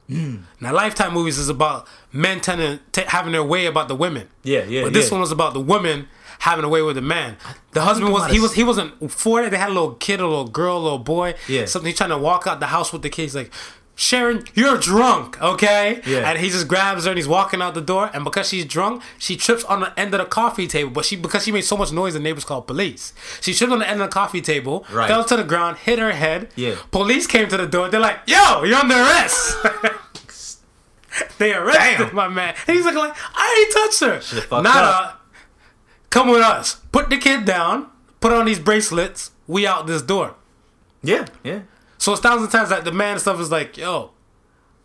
Now, 0.08 0.74
Lifetime 0.74 1.14
movies 1.14 1.38
is 1.38 1.48
about 1.48 1.86
men 2.12 2.40
tending 2.40 2.80
t- 2.90 3.04
having 3.06 3.30
their 3.30 3.44
way 3.44 3.66
about 3.66 3.86
the 3.86 3.94
women. 3.94 4.28
Yeah, 4.42 4.64
yeah, 4.64 4.82
But 4.82 4.92
this 4.92 5.06
yeah. 5.06 5.12
one 5.14 5.20
was 5.20 5.30
about 5.30 5.54
the 5.54 5.60
woman 5.60 6.08
having 6.40 6.64
a 6.64 6.68
way 6.68 6.82
with 6.82 6.96
the 6.96 7.02
man. 7.02 7.36
The 7.72 7.82
husband 7.82 8.12
was 8.12 8.28
he 8.30 8.40
was 8.40 8.52
he 8.54 8.64
wasn't 8.64 9.10
for 9.10 9.40
it. 9.42 9.50
They 9.50 9.56
had 9.56 9.68
a 9.68 9.72
little 9.72 9.94
kid, 9.94 10.18
a 10.20 10.26
little 10.26 10.48
girl, 10.48 10.78
a 10.78 10.82
little 10.82 10.98
boy. 10.98 11.34
Yeah. 11.48 11.64
Something 11.66 11.90
he's 11.90 11.96
trying 11.96 12.10
to 12.10 12.18
walk 12.18 12.46
out 12.48 12.58
the 12.60 12.66
house 12.66 12.92
with 12.92 13.02
the 13.02 13.08
kids 13.08 13.34
like. 13.34 13.52
Sharon, 14.00 14.44
you're 14.54 14.78
drunk, 14.78 15.38
okay? 15.42 16.00
Yeah. 16.06 16.30
And 16.30 16.38
he 16.38 16.48
just 16.48 16.66
grabs 16.66 17.04
her 17.04 17.10
and 17.10 17.18
he's 17.18 17.28
walking 17.28 17.60
out 17.60 17.74
the 17.74 17.82
door. 17.82 18.08
And 18.14 18.24
because 18.24 18.48
she's 18.48 18.64
drunk, 18.64 19.02
she 19.18 19.36
trips 19.36 19.62
on 19.64 19.80
the 19.80 20.00
end 20.00 20.14
of 20.14 20.20
the 20.20 20.24
coffee 20.24 20.66
table. 20.66 20.90
But 20.90 21.04
she 21.04 21.16
because 21.16 21.44
she 21.44 21.52
made 21.52 21.64
so 21.66 21.76
much 21.76 21.92
noise, 21.92 22.14
the 22.14 22.18
neighbors 22.20 22.44
called 22.46 22.66
police. 22.66 23.12
She 23.42 23.52
tripped 23.52 23.70
on 23.74 23.78
the 23.80 23.86
end 23.88 24.00
of 24.00 24.08
the 24.08 24.12
coffee 24.12 24.40
table, 24.40 24.86
Right. 24.90 25.06
fell 25.06 25.22
to 25.24 25.36
the 25.36 25.44
ground, 25.44 25.76
hit 25.76 25.98
her 25.98 26.12
head. 26.12 26.48
Yeah. 26.56 26.76
Police 26.90 27.26
came 27.26 27.46
to 27.50 27.58
the 27.58 27.66
door. 27.66 27.90
They're 27.90 28.00
like, 28.00 28.20
"Yo, 28.26 28.62
you're 28.64 28.78
under 28.78 28.94
arrest." 28.94 29.58
they 31.38 31.52
arrested 31.52 32.06
Damn. 32.06 32.14
my 32.14 32.28
man. 32.28 32.54
And 32.66 32.76
he's 32.76 32.86
looking 32.86 33.00
like, 33.00 33.14
"I 33.34 33.64
ain't 33.66 33.72
touched 33.74 34.00
her." 34.00 34.20
Should've 34.22 34.44
fucked. 34.46 35.16
Come 36.08 36.28
with 36.30 36.40
us. 36.40 36.76
Put 36.90 37.10
the 37.10 37.18
kid 37.18 37.44
down. 37.44 37.88
Put 38.20 38.32
on 38.32 38.46
these 38.46 38.58
bracelets. 38.58 39.30
We 39.46 39.66
out 39.66 39.86
this 39.86 40.02
door. 40.02 40.34
Yeah, 41.02 41.26
yeah. 41.44 41.60
So 42.00 42.12
it's 42.12 42.22
thousands 42.22 42.46
of 42.46 42.52
times 42.52 42.70
that 42.70 42.84
the 42.84 42.92
man 42.92 43.12
and 43.12 43.20
stuff 43.20 43.38
is 43.38 43.50
like, 43.50 43.76
yo, 43.76 44.12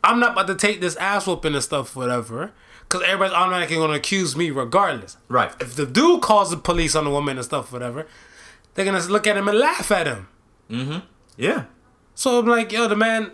I'm 0.04 0.20
not 0.20 0.34
about 0.34 0.48
to 0.48 0.56
take 0.56 0.82
this 0.82 0.98
ass 0.98 1.26
whooping 1.26 1.54
and 1.54 1.64
stuff, 1.64 1.96
whatever. 1.96 2.52
Because 2.82 3.04
everybody's 3.04 3.34
automatically 3.34 3.78
going 3.78 3.92
to 3.92 3.96
accuse 3.96 4.36
me 4.36 4.52
regardless. 4.52 5.16
Right. 5.30 5.50
If 5.62 5.76
the 5.76 5.86
dude 5.86 6.22
calls 6.22 6.52
the 6.52 6.58
police 6.58 6.94
on 6.94 7.06
the 7.06 7.10
woman 7.10 7.38
and 7.38 7.46
stuff, 7.46 7.72
whatever, 7.72 8.06
they're 8.74 8.84
going 8.84 9.02
to 9.02 9.10
look 9.10 9.26
at 9.28 9.38
him 9.38 9.48
and 9.48 9.58
laugh 9.58 9.90
at 9.92 10.08
him. 10.08 10.28
Mm-hmm. 10.70 11.00
Yeah. 11.38 11.66
So 12.16 12.38
I'm 12.38 12.48
like, 12.48 12.74
yo, 12.74 12.90
the 12.90 12.98
man, 12.98 13.32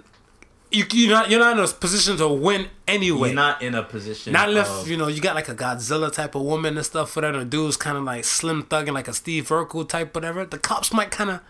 you, 0.69 0.85
you're, 0.91 1.09
not, 1.09 1.31
you're 1.31 1.39
not 1.39 1.57
in 1.57 1.63
a 1.63 1.67
position 1.67 2.17
to 2.17 2.27
win 2.27 2.67
anyway. 2.87 3.29
You're 3.29 3.35
not 3.35 3.63
in 3.63 3.73
a 3.73 3.81
position. 3.81 4.31
Not 4.31 4.51
if 4.51 4.69
of- 4.69 4.87
you 4.87 4.95
know 4.95 5.07
you 5.07 5.21
got 5.21 5.33
like 5.33 5.49
a 5.49 5.55
Godzilla 5.55 6.13
type 6.13 6.35
of 6.35 6.43
woman 6.43 6.77
and 6.77 6.85
stuff 6.85 7.09
for 7.09 7.21
that, 7.21 7.33
and 7.33 7.41
the 7.41 7.45
dude's 7.45 7.77
kind 7.77 7.97
of 7.97 8.03
like 8.03 8.25
slim 8.25 8.61
thugging 8.63 8.93
like 8.93 9.07
a 9.07 9.13
Steve 9.13 9.47
Urkel 9.47 9.89
type, 9.89 10.13
whatever. 10.13 10.45
The 10.45 10.59
cops 10.59 10.93
might 10.93 11.09
kind 11.09 11.31
of 11.31 11.41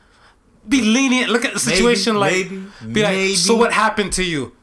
be 0.67 0.81
lenient. 0.81 1.29
Look 1.29 1.45
at 1.45 1.53
the 1.53 1.63
Maybe, 1.65 1.77
situation, 1.77 2.15
like 2.17 2.33
maybe, 2.51 2.63
be 2.93 3.03
like, 3.03 3.13
maybe. 3.13 3.35
so 3.35 3.55
what 3.55 3.73
happened 3.73 4.13
to 4.13 4.23
you? 4.23 4.53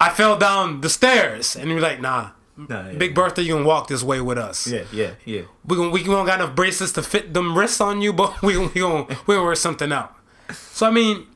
I 0.00 0.10
fell 0.10 0.36
down 0.36 0.80
the 0.80 0.88
stairs, 0.88 1.54
and 1.56 1.70
you're 1.70 1.80
like, 1.80 2.00
nah. 2.00 2.30
Nah, 2.56 2.88
yeah. 2.90 2.98
Big 2.98 3.14
Bertha, 3.14 3.42
you 3.42 3.54
can 3.54 3.64
walk 3.64 3.88
this 3.88 4.02
way 4.02 4.20
with 4.20 4.36
us. 4.36 4.66
Yeah, 4.66 4.84
yeah, 4.92 5.12
yeah. 5.24 5.42
We 5.64 5.76
gon' 5.76 5.90
we 5.90 6.02
don't 6.04 6.26
got 6.26 6.40
enough 6.40 6.54
braces 6.54 6.92
to 6.92 7.02
fit 7.02 7.32
them 7.32 7.56
wrists 7.56 7.80
on 7.80 8.02
you, 8.02 8.12
but 8.12 8.42
we 8.46 8.58
we 8.58 8.68
gon' 8.80 9.06
we 9.26 9.34
gonna 9.34 9.44
work 9.44 9.56
something 9.56 9.90
out. 9.90 10.14
So 10.52 10.86
I 10.86 10.90
mean, 10.90 11.26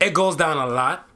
it 0.00 0.12
goes 0.12 0.36
down 0.36 0.58
a 0.58 0.66
lot. 0.66 1.08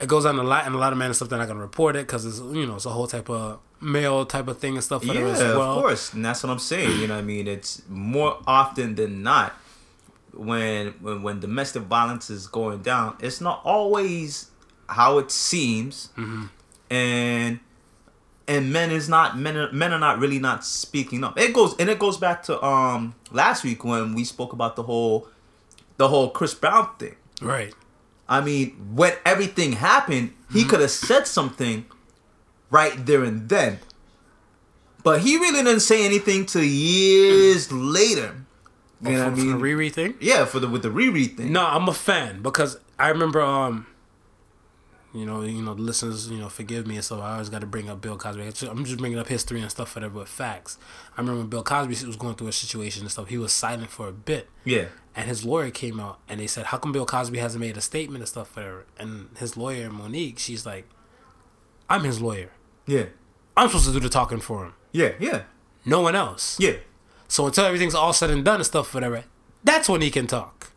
It 0.00 0.08
goes 0.08 0.24
down 0.24 0.38
a 0.38 0.44
lot, 0.44 0.66
and 0.66 0.74
a 0.74 0.78
lot 0.78 0.92
of 0.92 0.98
men 0.98 1.06
and 1.06 1.16
stuff 1.16 1.28
they're 1.28 1.38
not 1.38 1.48
gonna 1.48 1.60
report 1.60 1.96
it 1.96 2.06
because 2.06 2.24
it's 2.24 2.38
you 2.38 2.66
know 2.66 2.76
it's 2.76 2.86
a 2.86 2.90
whole 2.90 3.08
type 3.08 3.28
of 3.28 3.58
male 3.80 4.24
type 4.24 4.46
of 4.48 4.58
thing 4.58 4.74
and 4.74 4.84
stuff. 4.84 5.04
Yeah, 5.04 5.14
as 5.14 5.40
well. 5.40 5.72
of 5.78 5.82
course, 5.82 6.12
and 6.14 6.24
that's 6.24 6.42
what 6.44 6.50
I'm 6.50 6.58
saying. 6.60 7.00
You 7.00 7.08
know, 7.08 7.14
what 7.14 7.20
I 7.20 7.24
mean, 7.24 7.48
it's 7.48 7.82
more 7.88 8.38
often 8.46 8.94
than 8.94 9.22
not 9.24 9.54
when 10.36 10.88
when 11.00 11.22
when 11.22 11.40
domestic 11.40 11.82
violence 11.84 12.30
is 12.30 12.46
going 12.46 12.82
down. 12.82 13.16
It's 13.20 13.40
not 13.40 13.60
always 13.64 14.50
how 14.88 15.18
it 15.18 15.30
seems, 15.30 16.10
Mm-hmm. 16.16 16.44
and 16.90 17.60
and 18.46 18.72
men 18.72 18.90
is 18.90 19.08
not 19.08 19.38
men 19.38 19.56
are, 19.56 19.72
men 19.72 19.92
are 19.92 19.98
not 19.98 20.18
really 20.18 20.38
not 20.38 20.64
speaking 20.64 21.24
up. 21.24 21.38
It 21.38 21.54
goes 21.54 21.74
and 21.78 21.88
it 21.88 21.98
goes 21.98 22.16
back 22.18 22.42
to 22.44 22.62
um 22.64 23.14
last 23.32 23.64
week 23.64 23.84
when 23.84 24.14
we 24.14 24.24
spoke 24.24 24.52
about 24.52 24.76
the 24.76 24.82
whole 24.82 25.28
the 25.96 26.08
whole 26.08 26.30
Chris 26.30 26.54
Brown 26.54 26.90
thing. 26.98 27.16
Right. 27.40 27.72
I 28.28 28.40
mean, 28.40 28.70
when 28.94 29.12
everything 29.24 29.72
happened, 29.72 30.32
he 30.52 30.60
Mm-hmm. 30.60 30.68
could 30.70 30.80
have 30.80 30.90
said 30.90 31.26
something 31.26 31.84
right 32.70 33.04
there 33.06 33.22
and 33.24 33.48
then. 33.48 33.78
But 35.02 35.20
he 35.20 35.36
really 35.36 35.62
didn't 35.62 35.80
say 35.80 36.04
anything 36.04 36.46
till 36.46 36.64
years 36.64 37.70
later. 37.70 38.43
You 39.10 39.16
know 39.16 39.24
for, 39.24 39.30
what 39.30 39.32
I 39.32 39.36
for 39.36 39.36
the 39.36 39.56
mean? 39.56 39.60
Riri 39.78 39.92
thing. 39.92 40.14
yeah, 40.20 40.44
for 40.44 40.60
the 40.60 40.68
with 40.68 40.82
the 40.82 40.88
Riri 40.90 41.36
thing. 41.36 41.52
No, 41.52 41.64
I'm 41.66 41.88
a 41.88 41.92
fan 41.94 42.42
because 42.42 42.78
I 42.98 43.08
remember 43.08 43.40
um. 43.40 43.86
You 45.16 45.24
know, 45.24 45.42
you 45.42 45.62
know, 45.62 45.74
the 45.74 45.82
listeners, 45.82 46.28
you 46.28 46.38
know, 46.38 46.48
forgive 46.48 46.88
me, 46.88 46.96
and 46.96 47.04
so 47.04 47.20
I 47.20 47.34
always 47.34 47.48
got 47.48 47.60
to 47.60 47.68
bring 47.68 47.88
up 47.88 48.00
Bill 48.00 48.16
Cosby. 48.18 48.42
I'm 48.68 48.84
just 48.84 48.98
bringing 48.98 49.16
up 49.16 49.28
history 49.28 49.60
and 49.60 49.70
stuff, 49.70 49.94
whatever, 49.94 50.14
but 50.18 50.28
facts. 50.28 50.76
I 51.16 51.20
remember 51.20 51.44
Bill 51.44 51.62
Cosby 51.62 52.04
was 52.04 52.16
going 52.16 52.34
through 52.34 52.48
a 52.48 52.52
situation 52.52 53.02
and 53.02 53.12
stuff. 53.12 53.28
He 53.28 53.38
was 53.38 53.52
silent 53.52 53.90
for 53.90 54.08
a 54.08 54.12
bit, 54.12 54.48
Yeah. 54.64 54.86
and 55.14 55.28
his 55.28 55.44
lawyer 55.44 55.70
came 55.70 56.00
out 56.00 56.18
and 56.28 56.40
they 56.40 56.48
said, 56.48 56.66
"How 56.66 56.78
come 56.78 56.90
Bill 56.90 57.06
Cosby 57.06 57.38
hasn't 57.38 57.60
made 57.60 57.76
a 57.76 57.80
statement 57.80 58.22
and 58.22 58.28
stuff?" 58.28 58.56
Whatever. 58.56 58.86
And 58.98 59.28
his 59.38 59.56
lawyer 59.56 59.88
Monique, 59.88 60.40
she's 60.40 60.66
like, 60.66 60.88
"I'm 61.88 62.02
his 62.02 62.20
lawyer. 62.20 62.50
Yeah. 62.84 63.04
I'm 63.56 63.68
supposed 63.68 63.86
to 63.86 63.92
do 63.92 64.00
the 64.00 64.08
talking 64.08 64.40
for 64.40 64.64
him. 64.64 64.74
Yeah. 64.90 65.12
Yeah. 65.20 65.42
No 65.84 66.00
one 66.00 66.16
else. 66.16 66.58
Yeah. 66.58 66.78
So 67.34 67.46
until 67.46 67.64
everything's 67.64 67.96
all 67.96 68.12
said 68.12 68.30
and 68.30 68.44
done 68.44 68.56
and 68.56 68.66
stuff, 68.66 68.94
whatever, 68.94 69.24
that's 69.64 69.88
when 69.88 70.02
he 70.02 70.10
can 70.10 70.28
talk." 70.28 70.70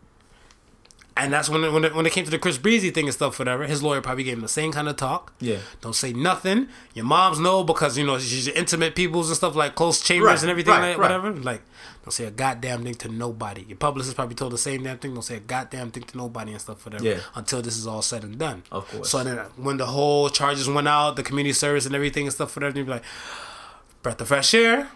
And 1.15 1.31
that's 1.33 1.49
when 1.49 1.63
it, 1.63 1.71
when 1.71 1.83
it, 1.83 1.93
when 1.95 2.05
it 2.07 2.13
came 2.13 2.25
to 2.25 2.31
the 2.31 2.39
Chris 2.39 2.57
Breezy 2.57 2.89
thing 2.91 3.05
and 3.05 3.13
stuff, 3.13 3.37
whatever. 3.37 3.65
His 3.65 3.81
lawyer 3.83 4.01
probably 4.01 4.23
gave 4.23 4.37
him 4.37 4.41
the 4.41 4.47
same 4.47 4.71
kind 4.71 4.87
of 4.87 4.95
talk. 4.95 5.33
Yeah. 5.39 5.57
Don't 5.81 5.95
say 5.95 6.13
nothing. 6.13 6.67
Your 6.95 7.05
moms 7.05 7.39
know 7.39 7.63
because 7.63 7.95
you 7.97 8.05
know 8.05 8.17
she's 8.17 8.47
your 8.47 8.55
intimate 8.55 8.95
peoples 8.95 9.29
and 9.29 9.37
stuff 9.37 9.55
like 9.55 9.75
close 9.75 10.01
chambers 10.01 10.27
Right, 10.27 10.41
and 10.41 10.49
everything 10.49 10.73
right, 10.73 10.89
like 10.89 10.97
right. 10.97 11.21
whatever. 11.21 11.31
Like 11.31 11.61
don't 12.03 12.11
say 12.11 12.25
a 12.25 12.31
goddamn 12.31 12.83
thing 12.83 12.95
to 12.95 13.09
nobody. 13.09 13.63
Your 13.67 13.77
publicist 13.77 14.15
probably 14.15 14.35
told 14.35 14.51
the 14.51 14.57
same 14.57 14.83
damn 14.83 14.97
thing. 14.97 15.13
Don't 15.13 15.23
say 15.23 15.37
a 15.37 15.39
goddamn 15.39 15.91
thing 15.91 16.03
to 16.03 16.17
nobody 16.17 16.51
and 16.53 16.61
stuff 16.61 16.83
whatever. 16.85 17.03
Yeah. 17.03 17.19
Until 17.35 17.61
this 17.61 17.77
is 17.77 17.85
all 17.85 18.01
said 18.01 18.23
and 18.23 18.37
done. 18.37 18.63
Of 18.71 18.87
course. 18.89 19.09
So 19.09 19.23
then 19.23 19.37
when 19.57 19.77
the 19.77 19.87
whole 19.87 20.29
charges 20.29 20.67
went 20.69 20.87
out, 20.87 21.15
the 21.15 21.23
community 21.23 21.53
service 21.53 21.85
and 21.87 21.95
everything 21.95 22.25
and 22.25 22.33
stuff 22.33 22.55
whatever, 22.55 22.77
you'd 22.77 22.85
be 22.85 22.91
like, 22.91 23.03
breath 24.03 24.21
of 24.21 24.27
fresh 24.27 24.53
air. 24.53 24.89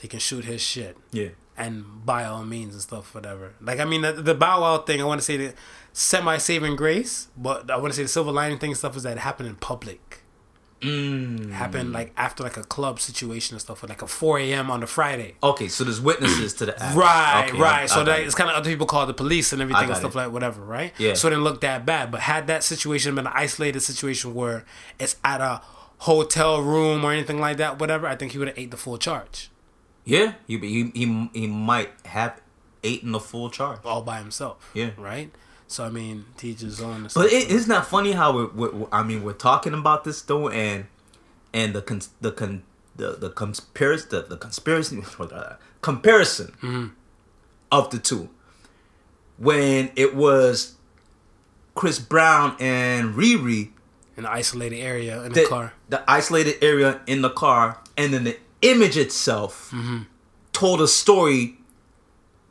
He 0.00 0.08
can 0.08 0.20
shoot 0.20 0.44
his 0.44 0.60
shit 0.60 0.96
Yeah. 1.12 1.28
and 1.56 2.04
by 2.06 2.24
all 2.24 2.44
means 2.44 2.74
and 2.74 2.82
stuff, 2.82 3.14
whatever. 3.14 3.54
Like 3.60 3.80
I 3.80 3.84
mean, 3.84 4.02
the, 4.02 4.12
the 4.12 4.34
Bow 4.34 4.60
Wow 4.62 4.78
thing, 4.78 5.00
I 5.00 5.04
want 5.04 5.20
to 5.20 5.24
say 5.24 5.36
the 5.36 5.54
semi 5.92 6.36
saving 6.38 6.76
grace, 6.76 7.28
but 7.36 7.70
I 7.70 7.76
want 7.76 7.92
to 7.92 7.96
say 7.96 8.02
the 8.02 8.08
silver 8.08 8.30
lining 8.32 8.58
thing 8.58 8.70
and 8.70 8.78
stuff 8.78 8.96
is 8.96 9.02
that 9.04 9.16
it 9.16 9.20
happened 9.20 9.48
in 9.48 9.56
public. 9.56 10.20
Mm. 10.80 11.50
Happened 11.50 11.92
like 11.92 12.12
after 12.16 12.44
like 12.44 12.56
a 12.56 12.62
club 12.62 13.00
situation 13.00 13.54
and 13.56 13.60
stuff, 13.60 13.82
like 13.82 14.00
a 14.00 14.06
four 14.06 14.38
a.m. 14.38 14.70
on 14.70 14.80
a 14.84 14.86
Friday. 14.86 15.34
Okay, 15.42 15.66
so 15.66 15.82
there's 15.82 16.00
witnesses 16.00 16.54
to 16.54 16.66
the 16.66 16.80
act. 16.80 16.94
Right, 16.96 17.46
Okay, 17.48 17.58
right. 17.60 17.82
I- 17.82 17.86
so 17.86 18.02
I 18.02 18.04
that 18.04 18.20
it's 18.20 18.36
kind 18.36 18.48
of 18.48 18.54
other 18.54 18.70
people 18.70 18.86
call 18.86 19.04
the 19.04 19.12
police 19.12 19.52
and 19.52 19.60
everything 19.60 19.88
and 19.88 19.96
stuff 19.96 20.14
it. 20.14 20.18
like 20.18 20.30
whatever, 20.30 20.62
right? 20.62 20.92
Yeah. 20.96 21.14
So 21.14 21.26
it 21.26 21.30
didn't 21.32 21.42
look 21.42 21.62
that 21.62 21.84
bad, 21.84 22.12
but 22.12 22.20
had 22.20 22.46
that 22.46 22.62
situation 22.62 23.16
been 23.16 23.26
an 23.26 23.32
isolated 23.34 23.80
situation 23.80 24.34
where 24.34 24.64
it's 25.00 25.16
at 25.24 25.40
a 25.40 25.60
hotel 26.02 26.62
room 26.62 27.04
or 27.04 27.10
anything 27.12 27.40
like 27.40 27.56
that, 27.56 27.80
whatever, 27.80 28.06
I 28.06 28.14
think 28.14 28.30
he 28.30 28.38
would 28.38 28.46
have 28.46 28.56
ate 28.56 28.70
the 28.70 28.76
full 28.76 28.98
charge 28.98 29.50
Yeah, 30.08 30.32
he, 30.46 30.56
he 30.58 30.90
he 30.94 31.30
he 31.34 31.46
might 31.46 31.90
have 32.06 32.40
eight 32.82 33.02
in 33.02 33.12
the 33.12 33.20
full 33.20 33.50
charge. 33.50 33.80
all 33.84 34.02
by 34.02 34.18
himself. 34.18 34.70
Yeah. 34.72 34.90
Right. 34.96 35.30
So 35.66 35.84
I 35.84 35.90
mean, 35.90 36.24
teach 36.38 36.60
his 36.60 36.80
own. 36.80 37.04
and 37.04 37.12
But 37.14 37.26
it, 37.30 37.50
isn't 37.50 37.84
funny 37.84 38.12
how 38.12 38.32
we're, 38.34 38.48
we're, 38.70 38.86
I 38.90 39.02
mean 39.02 39.22
we're 39.22 39.34
talking 39.50 39.74
about 39.74 40.04
this 40.04 40.22
though 40.22 40.48
and 40.48 40.86
and 41.52 41.74
the 41.74 41.82
cons, 41.82 42.08
the 42.22 42.32
con, 42.32 42.62
the 42.96 43.16
the 43.24 43.28
conspiracy 43.30 44.06
the, 44.08 44.22
the 44.22 44.36
conspiracy 44.38 45.02
comparison 45.82 46.52
Mm-hmm. 46.62 46.86
of 47.70 47.90
the 47.90 47.98
two 47.98 48.30
when 49.36 49.90
it 49.94 50.14
was 50.14 50.76
Chris 51.74 51.98
Brown 51.98 52.56
and 52.60 53.14
Riri 53.14 53.70
in 54.16 54.24
an 54.24 54.26
isolated 54.26 54.78
area 54.80 55.22
in 55.22 55.32
the, 55.32 55.42
the 55.42 55.46
car. 55.46 55.72
the 55.88 56.02
isolated 56.10 56.56
area 56.64 57.00
in 57.06 57.20
the 57.22 57.30
car 57.30 57.78
and 57.96 58.12
then 58.14 58.24
the 58.24 58.36
image 58.62 58.96
itself 58.96 59.70
Mm-hmm. 59.72 59.98
told 60.52 60.80
a 60.80 60.88
story 60.88 61.58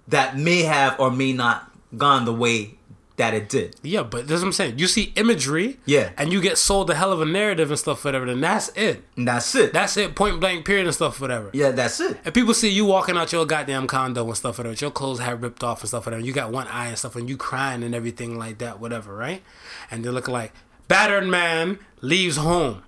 that 0.08 0.38
may 0.38 0.64
have 0.64 1.00
or 1.00 1.12
may 1.12 1.34
not 1.34 1.70
gone 1.98 2.26
the 2.26 2.34
way 2.34 2.76
that 3.18 3.34
it 3.34 3.50
did. 3.50 3.76
Yeah, 3.82 4.04
but 4.04 4.28
that's 4.28 4.42
what 4.42 4.48
I'm 4.48 4.54
saying. 4.54 4.78
You 4.78 4.86
see 4.88 5.12
imagery, 5.16 5.80
Yeah. 5.86 6.12
and 6.18 6.32
you 6.32 6.40
get 6.40 6.56
sold 6.60 6.88
a 6.92 6.94
hell 6.96 7.12
of 7.12 7.20
a 7.20 7.26
narrative 7.26 7.72
and 7.72 7.80
stuff, 7.80 8.06
whatever. 8.06 8.28
Then 8.28 8.42
that's 8.42 8.70
it. 8.76 9.04
And 9.16 9.28
that's 9.28 9.56
it. 9.56 9.74
That's 9.74 9.98
it. 9.98 10.16
Point 10.16 10.40
blank. 10.40 10.66
Period 10.66 10.86
and 10.86 10.94
stuff, 10.94 11.20
whatever. 11.20 11.50
yeah, 11.52 11.72
that's 11.72 12.00
it. 12.00 12.20
And 12.24 12.34
people 12.34 12.54
see 12.54 12.70
you 12.70 12.86
walking 12.86 13.18
out 13.18 13.32
your 13.32 13.46
goddamn 13.48 13.88
condo 13.88 14.24
and 14.24 14.38
stuff, 14.38 14.60
whatever. 14.60 14.76
Your 14.76 14.92
clothes 14.92 15.18
have 15.20 15.42
ripped 15.42 15.64
off 15.64 15.82
and 15.82 15.88
stuff, 15.90 16.06
whatever. 16.06 16.24
You 16.24 16.32
got 16.32 16.52
one 16.52 16.68
eye 16.68 16.90
and 16.90 16.98
stuff, 16.98 17.16
and 17.16 17.28
you 17.28 17.38
crying 17.38 17.82
and 17.84 17.96
everything 17.96 18.38
like 18.38 18.60
that, 18.60 18.80
whatever, 18.80 19.16
right? 19.16 19.42
And 19.90 20.06
they're 20.06 20.12
looking 20.12 20.34
like 20.36 20.54
battered 20.88 21.26
man 21.28 21.80
leaves 22.02 22.38
home. 22.38 22.84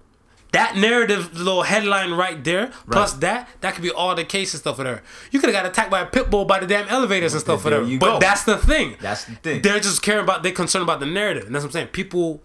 That 0.51 0.75
narrative, 0.77 1.38
little 1.38 1.62
headline 1.62 2.12
right 2.12 2.43
there, 2.43 2.71
plus 2.89 3.13
that, 3.13 3.47
that 3.62 3.75
could 3.75 3.83
be 3.83 3.91
all 3.91 4.15
the 4.15 4.23
case 4.25 4.53
and 4.53 4.59
stuff, 4.62 4.79
whatever. 4.79 5.03
You 5.31 5.39
could 5.39 5.53
have 5.53 5.63
got 5.63 5.69
attacked 5.69 5.91
by 5.91 6.01
a 6.01 6.05
pit 6.07 6.31
bull 6.31 6.45
by 6.45 6.59
the 6.59 6.65
damn 6.65 6.88
elevators 6.88 7.33
and 7.33 7.41
stuff, 7.41 7.62
There 7.62 7.73
whatever. 7.73 7.88
you 7.89 7.99
But 7.99 8.13
go. 8.13 8.19
that's 8.19 8.45
the 8.45 8.57
thing. 8.57 8.95
That's 8.99 9.25
the 9.25 9.35
thing. 9.35 9.62
They're 9.62 9.79
just 9.79 10.01
caring 10.01 10.23
about, 10.23 10.41
they're 10.41 10.51
concerned 10.51 10.83
about 10.83 10.99
the 11.01 11.05
narrative. 11.05 11.45
And 11.45 11.53
that's 11.53 11.63
what 11.63 11.69
I'm 11.69 11.73
saying. 11.73 11.88
People, 11.89 12.41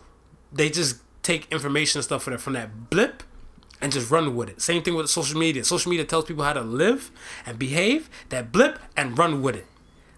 they 0.52 0.68
just 0.68 0.98
take 1.22 1.50
information 1.50 1.98
and 1.98 2.04
stuff 2.04 2.22
from 2.24 2.34
that, 2.34 2.40
from 2.40 2.52
that 2.52 2.90
blip 2.90 3.22
and 3.80 3.90
just 3.90 4.10
run 4.10 4.36
with 4.36 4.50
it. 4.50 4.60
Same 4.60 4.82
thing 4.82 4.94
with 4.94 5.08
social 5.08 5.38
media. 5.38 5.64
Social 5.64 5.88
media 5.90 6.04
tells 6.04 6.26
people 6.26 6.44
how 6.44 6.52
to 6.52 6.60
live 6.60 7.10
and 7.46 7.58
behave, 7.58 8.10
that 8.28 8.52
blip 8.52 8.78
and 8.98 9.16
run 9.18 9.40
with 9.40 9.56
it. 9.56 9.66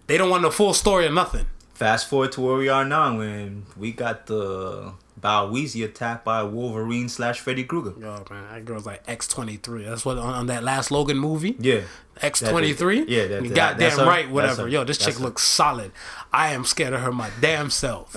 They 0.07 0.17
don't 0.17 0.29
want 0.29 0.43
the 0.43 0.51
full 0.51 0.73
story 0.73 1.05
or 1.05 1.11
nothing. 1.13 1.45
Fast 1.73 2.09
forward 2.09 2.33
to 2.33 2.41
where 2.41 2.57
we 2.57 2.67
are 2.67 2.83
now 2.83 3.17
when 3.17 3.65
we 3.77 3.93
got 3.93 4.25
the 4.25 4.93
Bow 5.19 5.49
Weezy 5.49 5.83
attacked 5.83 6.23
by 6.23 6.43
Wolverine 6.43 7.09
slash 7.09 7.39
Freddy 7.39 7.63
Krueger. 7.63 7.99
Yo, 7.99 8.23
man, 8.29 8.43
that 8.53 8.65
girl's 8.65 8.85
like 8.85 9.05
X23. 9.07 9.85
That's 9.85 10.05
what 10.05 10.17
on, 10.17 10.33
on 10.33 10.45
that 10.47 10.63
last 10.63 10.91
Logan 10.91 11.17
movie. 11.17 11.55
Yeah. 11.59 11.81
X23? 12.17 13.05
Yeah, 13.07 13.25
that- 13.27 13.43
that- 13.43 13.55
goddamn 13.55 13.79
that's 13.79 13.97
right, 13.97 14.29
whatever. 14.29 14.67
Yo, 14.67 14.83
this 14.83 14.97
chick 14.99 15.19
looks 15.19 15.41
solid. 15.43 15.91
I 16.31 16.53
am 16.53 16.65
scared 16.65 16.93
of 16.93 17.01
her 17.01 17.11
my 17.11 17.31
damn 17.41 17.69
self. 17.71 18.15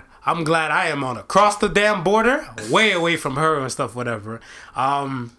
I'm 0.26 0.44
glad 0.44 0.70
I 0.70 0.86
am 0.88 1.04
on 1.04 1.16
across 1.16 1.56
the 1.58 1.68
damn 1.68 2.02
border, 2.02 2.46
way 2.70 2.90
away 2.92 3.16
from 3.16 3.36
her 3.36 3.60
and 3.60 3.70
stuff, 3.70 3.94
whatever. 3.94 4.40
Um, 4.74 5.36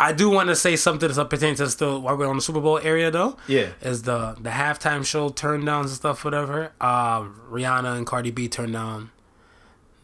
I 0.00 0.12
do 0.12 0.30
want 0.30 0.48
to 0.48 0.56
say 0.56 0.76
something 0.76 1.10
that 1.10 1.24
pertains 1.30 1.58
to 1.58 1.68
still 1.68 2.00
while 2.00 2.16
we're 2.16 2.28
on 2.28 2.36
the 2.36 2.42
Super 2.42 2.60
Bowl 2.60 2.78
area 2.78 3.10
though. 3.10 3.36
Yeah. 3.46 3.70
Is 3.82 4.02
the 4.02 4.36
the 4.40 4.50
halftime 4.50 5.04
show 5.04 5.28
turn 5.30 5.64
downs 5.64 5.90
and 5.90 5.96
stuff, 5.96 6.24
whatever. 6.24 6.72
Uh, 6.80 7.22
Rihanna 7.50 7.96
and 7.96 8.06
Cardi 8.06 8.30
B 8.30 8.48
turned 8.48 8.72
down 8.74 9.10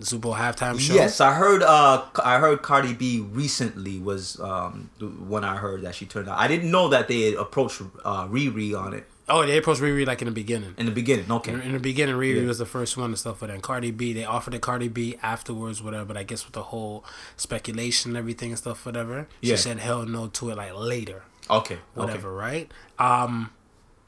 the 0.04 0.10
Super 0.10 0.22
Bowl 0.22 0.34
halftime 0.34 0.78
show. 0.78 0.94
Yes, 0.94 1.20
I 1.20 1.32
heard. 1.34 1.62
Uh, 1.62 2.04
I 2.22 2.38
heard 2.38 2.62
Cardi 2.62 2.92
B 2.92 3.20
recently 3.20 3.98
was 3.98 4.38
um 4.40 4.90
the- 4.98 5.06
when 5.06 5.44
I 5.44 5.56
heard 5.56 5.82
that 5.82 5.94
she 5.94 6.06
turned 6.06 6.28
out. 6.28 6.38
I 6.38 6.46
didn't 6.48 6.70
know 6.70 6.88
that 6.90 7.08
they 7.08 7.22
had 7.30 7.34
approached 7.34 7.80
uh, 8.04 8.26
Riri 8.28 8.78
on 8.78 8.94
it 8.94 9.06
Oh, 9.26 9.46
they 9.46 9.56
approached 9.56 9.80
Riri 9.80 10.06
like 10.06 10.20
in 10.20 10.26
the 10.26 10.32
beginning. 10.32 10.74
in 10.76 10.84
the 10.84 10.92
beginning. 10.92 11.32
Okay. 11.32 11.50
In, 11.52 11.62
in 11.62 11.72
the 11.72 11.78
beginning, 11.78 12.14
Riri 12.16 12.42
Yeah. 12.42 12.46
was 12.46 12.58
the 12.58 12.66
first 12.66 12.98
one 12.98 13.06
and 13.06 13.18
stuff 13.18 13.40
like 13.40 13.48
that. 13.48 13.54
And 13.54 13.62
Cardi 13.62 13.90
B, 13.90 14.12
they 14.12 14.26
offered 14.26 14.52
it 14.52 14.60
Cardi 14.60 14.88
B 14.88 15.16
afterwards, 15.22 15.82
whatever. 15.82 16.04
But 16.04 16.18
I 16.18 16.24
guess 16.24 16.44
with 16.44 16.52
the 16.52 16.64
whole 16.64 17.06
speculation 17.38 18.10
and 18.10 18.18
everything 18.18 18.50
and 18.50 18.58
stuff, 18.58 18.84
whatever, 18.84 19.26
she 19.42 19.48
Yeah. 19.50 19.56
said 19.56 19.78
hell 19.78 20.04
no 20.04 20.26
to 20.26 20.50
it 20.50 20.58
like 20.58 20.74
later, 20.76 21.22
Okay. 21.48 21.78
whatever, 21.94 22.34
right? 22.34 22.70
Um, 22.98 23.48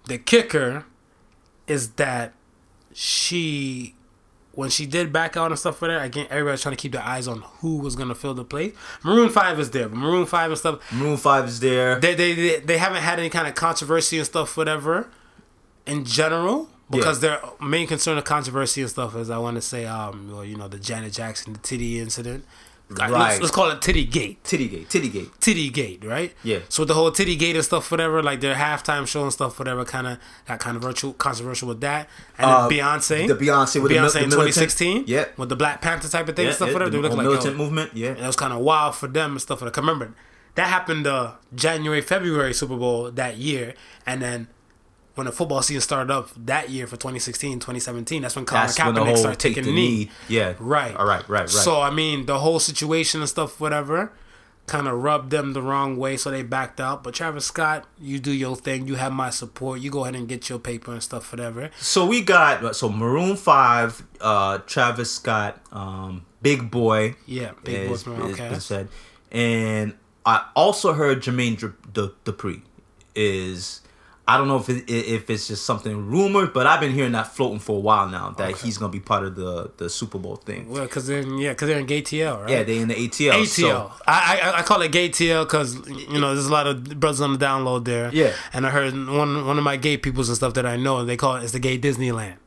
the 0.05 0.19
kicker 0.19 0.85
is 1.67 1.93
that 1.93 2.35
she, 2.93 3.95
when 4.57 4.71
she 4.71 4.87
did 4.87 5.13
back 5.13 5.37
out 5.37 5.53
and 5.53 5.59
stuff 5.59 5.79
for 5.79 5.87
that, 5.87 6.05
again, 6.05 6.27
everybody's 6.31 6.63
trying 6.63 6.75
to 6.75 6.81
keep 6.81 6.93
their 6.93 7.03
eyes 7.03 7.29
on 7.29 7.43
who 7.61 7.77
was 7.79 7.95
gonna 7.95 8.15
fill 8.15 8.35
the 8.35 8.45
place. 8.45 8.75
Maroon 9.05 9.29
Five 9.29 9.61
is 9.61 9.71
there, 9.71 9.89
but 9.89 9.99
Maroon 9.99 10.27
Five 10.27 10.51
and 10.51 10.59
stuff, 10.59 10.93
Maroon 10.93 11.17
Five 11.17 11.45
is 11.45 11.61
there. 11.61 12.01
they 12.01 12.15
they 12.15 12.35
they, 12.35 12.61
they 12.61 12.79
haven't 12.79 13.03
had 13.03 13.19
any 13.21 13.31
kind 13.31 13.47
of 13.47 13.55
controversy 13.55 14.17
and 14.17 14.27
stuff, 14.27 14.57
whatever, 14.57 15.09
in 15.87 16.05
general. 16.05 16.69
Because 16.89 17.19
their 17.21 17.41
main 17.61 17.89
concern 17.89 18.17
of 18.17 18.23
controversy 18.23 18.81
and 18.81 18.89
stuff 18.89 19.17
is, 19.17 19.29
I 19.29 19.39
want 19.39 19.57
to 19.57 19.61
say, 19.61 19.87
um, 19.87 20.31
well, 20.31 20.45
you 20.45 20.57
know, 20.57 20.69
the 20.69 20.79
Janet 20.79 21.13
Jackson, 21.13 21.53
the 21.55 21.59
titty 21.59 21.99
incident. 21.99 22.45
Let's, 22.89 23.11
Right. 23.13 23.41
let's 23.41 23.51
call 23.53 23.69
it 23.71 23.83
Titty 23.83 24.05
Gate. 24.05 24.45
Titty 24.45 24.69
Gate. 24.69 24.89
Titty 24.89 25.09
Gate. 25.09 25.31
Titty 25.41 25.71
Gate, 25.71 26.05
right? 26.05 26.33
Yeah. 26.45 26.61
So 26.69 26.83
with 26.83 26.89
the 26.89 26.95
whole 26.95 27.11
Titty 27.11 27.35
Gate 27.35 27.57
and 27.57 27.65
stuff, 27.65 27.91
whatever, 27.91 28.23
like 28.23 28.41
their 28.41 28.55
halftime 28.55 29.09
show 29.09 29.25
and 29.25 29.33
stuff, 29.33 29.59
whatever, 29.59 29.85
kind 29.85 30.07
of 30.07 30.19
got 30.47 30.61
controversial, 30.61 31.13
controversial 31.15 31.67
with 31.67 31.81
that. 31.81 32.09
And 32.39 32.49
Uh, 32.49 32.69
then 32.69 32.79
Beyonce, 32.79 33.27
the 33.27 33.35
Beyonce 33.35 33.83
with 33.83 33.91
Beyonce 33.91 34.13
the 34.13 34.19
in 34.25 34.31
2016, 34.31 35.05
Yeah. 35.09 35.25
with 35.37 35.49
the 35.49 35.57
Black 35.57 35.81
Panther 35.83 36.09
type 36.09 36.29
of 36.29 36.37
thing 36.37 36.45
Yeah, 36.45 36.51
and 36.51 36.57
stuff, 36.57 36.69
yeah, 36.69 36.75
whatever. 36.75 36.91
the 36.93 36.97
They 36.99 37.03
look 37.03 37.13
like 37.17 37.25
militant 37.27 37.57
yo, 37.59 37.65
movement. 37.65 37.91
Yeah. 37.95 38.09
and 38.11 38.19
it 38.21 38.27
was 38.27 38.37
kind 38.37 38.53
of 38.53 38.61
wild 38.61 38.95
for 38.95 39.09
them 39.09 39.33
and 39.33 39.41
stuff. 39.41 39.63
Like, 39.63 39.77
I 39.77 39.81
remember 39.81 40.13
that 40.55 40.69
happened 40.69 41.09
uh, 41.09 41.33
January, 41.57 42.01
February 42.01 42.55
Super 42.55 42.77
Bowl 42.77 43.11
that 43.11 43.37
year, 43.37 43.75
and 44.07 44.23
then 44.23 44.47
when 45.17 45.25
the 45.25 45.33
football 45.33 45.61
season 45.63 45.81
started 45.81 46.13
up 46.13 46.31
that 46.47 46.71
year 46.71 46.87
for 46.87 46.97
2016, 46.97 47.59
2017, 47.59 48.23
that's 48.23 48.37
when 48.37 48.45
Colin 48.45 48.67
That's 48.67 48.79
when 48.79 48.95
the 48.95 49.01
Kaepernick 49.01 49.07
whole 49.07 49.17
started 49.17 49.41
taking 49.41 49.65
the 49.65 49.73
knee. 49.73 49.89
knee. 50.05 50.11
Yeah. 50.29 50.55
Right. 50.61 50.95
All 50.95 51.05
right. 51.07 51.29
Right. 51.29 51.41
Right. 51.41 51.49
So 51.49 51.81
I 51.81 51.91
mean, 51.91 52.27
the 52.27 52.39
whole 52.39 52.61
situation 52.61 53.21
and 53.21 53.29
stuff, 53.29 53.59
whatever, 53.61 54.13
kind 54.67 54.87
of 54.89 55.03
rubbed 55.03 55.31
them 55.31 55.53
the 55.53 55.63
wrong 55.63 55.97
way, 55.97 56.17
so 56.17 56.31
they 56.31 56.43
backed 56.43 56.81
out. 56.81 57.03
But 57.03 57.15
Travis 57.15 57.47
Scott, 57.47 57.87
you 58.01 58.19
do 58.19 58.31
your 58.33 58.57
thing. 58.57 58.87
You 58.87 58.97
have 58.97 59.13
my 59.13 59.31
support. 59.31 59.81
You 59.81 59.91
go 59.91 60.03
ahead 60.05 60.17
and 60.17 60.29
get 60.29 60.49
your 60.49 60.59
paper 60.59 60.93
and 60.93 61.03
stuff, 61.03 61.33
whatever. 61.33 61.71
So 61.81 62.05
we 62.07 62.21
got 62.21 62.77
so 62.77 62.89
Maroon 62.89 63.37
Five, 63.37 64.03
uh, 64.21 64.59
Travis 64.67 65.13
Scott, 65.13 65.61
um, 65.73 66.27
Big 66.43 66.71
Boi, 66.71 67.15
Yeah, 67.27 67.53
Big 67.65 67.89
Boi 67.89 68.13
okay. 68.33 68.49
is 68.49 68.65
said, 68.65 68.89
and 69.33 69.95
I 70.27 70.45
also 70.55 70.93
heard 70.93 71.23
Jermaine 71.23 71.57
Dupri 71.93 72.61
is. 73.15 73.81
I 74.29 74.37
don't 74.39 74.49
know 74.49 74.57
if 74.57 74.69
it, 74.69 74.91
if 74.91 75.31
it's 75.31 75.47
just 75.47 75.65
something 75.65 76.09
rumored, 76.09 76.53
but 76.53 76.67
I've 76.67 76.81
been 76.81 76.91
hearing 76.93 77.13
that 77.13 77.35
floating 77.37 77.61
for 77.61 77.77
a 77.77 77.81
while 77.81 78.09
now 78.09 78.31
that 78.39 78.51
Okay. 78.55 78.67
he's 78.67 78.77
gonna 78.77 78.91
be 78.91 78.99
part 78.99 79.23
of 79.25 79.37
the 79.37 79.71
the 79.77 79.89
Super 79.89 80.19
Bowl 80.19 80.35
thing. 80.35 80.69
Well, 80.69 80.89
cause 80.89 81.07
they're 81.07 81.23
yeah, 81.25 81.55
cause 81.55 81.69
they're 81.69 81.79
in 81.79 81.87
gay 81.87 82.03
TL, 82.03 82.41
right? 82.43 82.51
Yeah, 82.51 82.63
they 82.65 82.79
in 82.79 82.89
the 82.89 82.95
ATL. 82.97 83.35
ATL. 83.35 83.47
So, 83.47 83.93
I, 84.07 84.41
I 84.43 84.59
I 84.59 84.63
call 84.63 84.83
it 84.83 84.91
gay 84.91 85.09
TL 85.11 85.45
because 85.45 85.77
you 85.89 86.19
know 86.19 86.35
there's 86.35 86.47
a 86.47 86.53
lot 86.53 86.67
of 86.67 86.99
brothers 86.99 87.21
on 87.21 87.35
the 87.35 87.39
download 87.39 87.85
there. 87.85 88.11
Yeah. 88.13 88.33
And 88.53 88.67
I 88.67 88.71
heard 88.71 88.95
one 88.95 89.47
one 89.47 89.59
of 89.59 89.63
my 89.65 89.77
gay 89.77 89.97
peoples 89.97 90.29
and 90.29 90.37
stuff 90.37 90.55
that 90.55 90.67
I 90.67 90.77
know 90.77 91.05
they 91.05 91.17
call 91.17 91.37
it 91.37 91.45
it's 91.45 91.53
the 91.53 91.61
gay 91.61 91.79
Disneyland. 91.79 92.39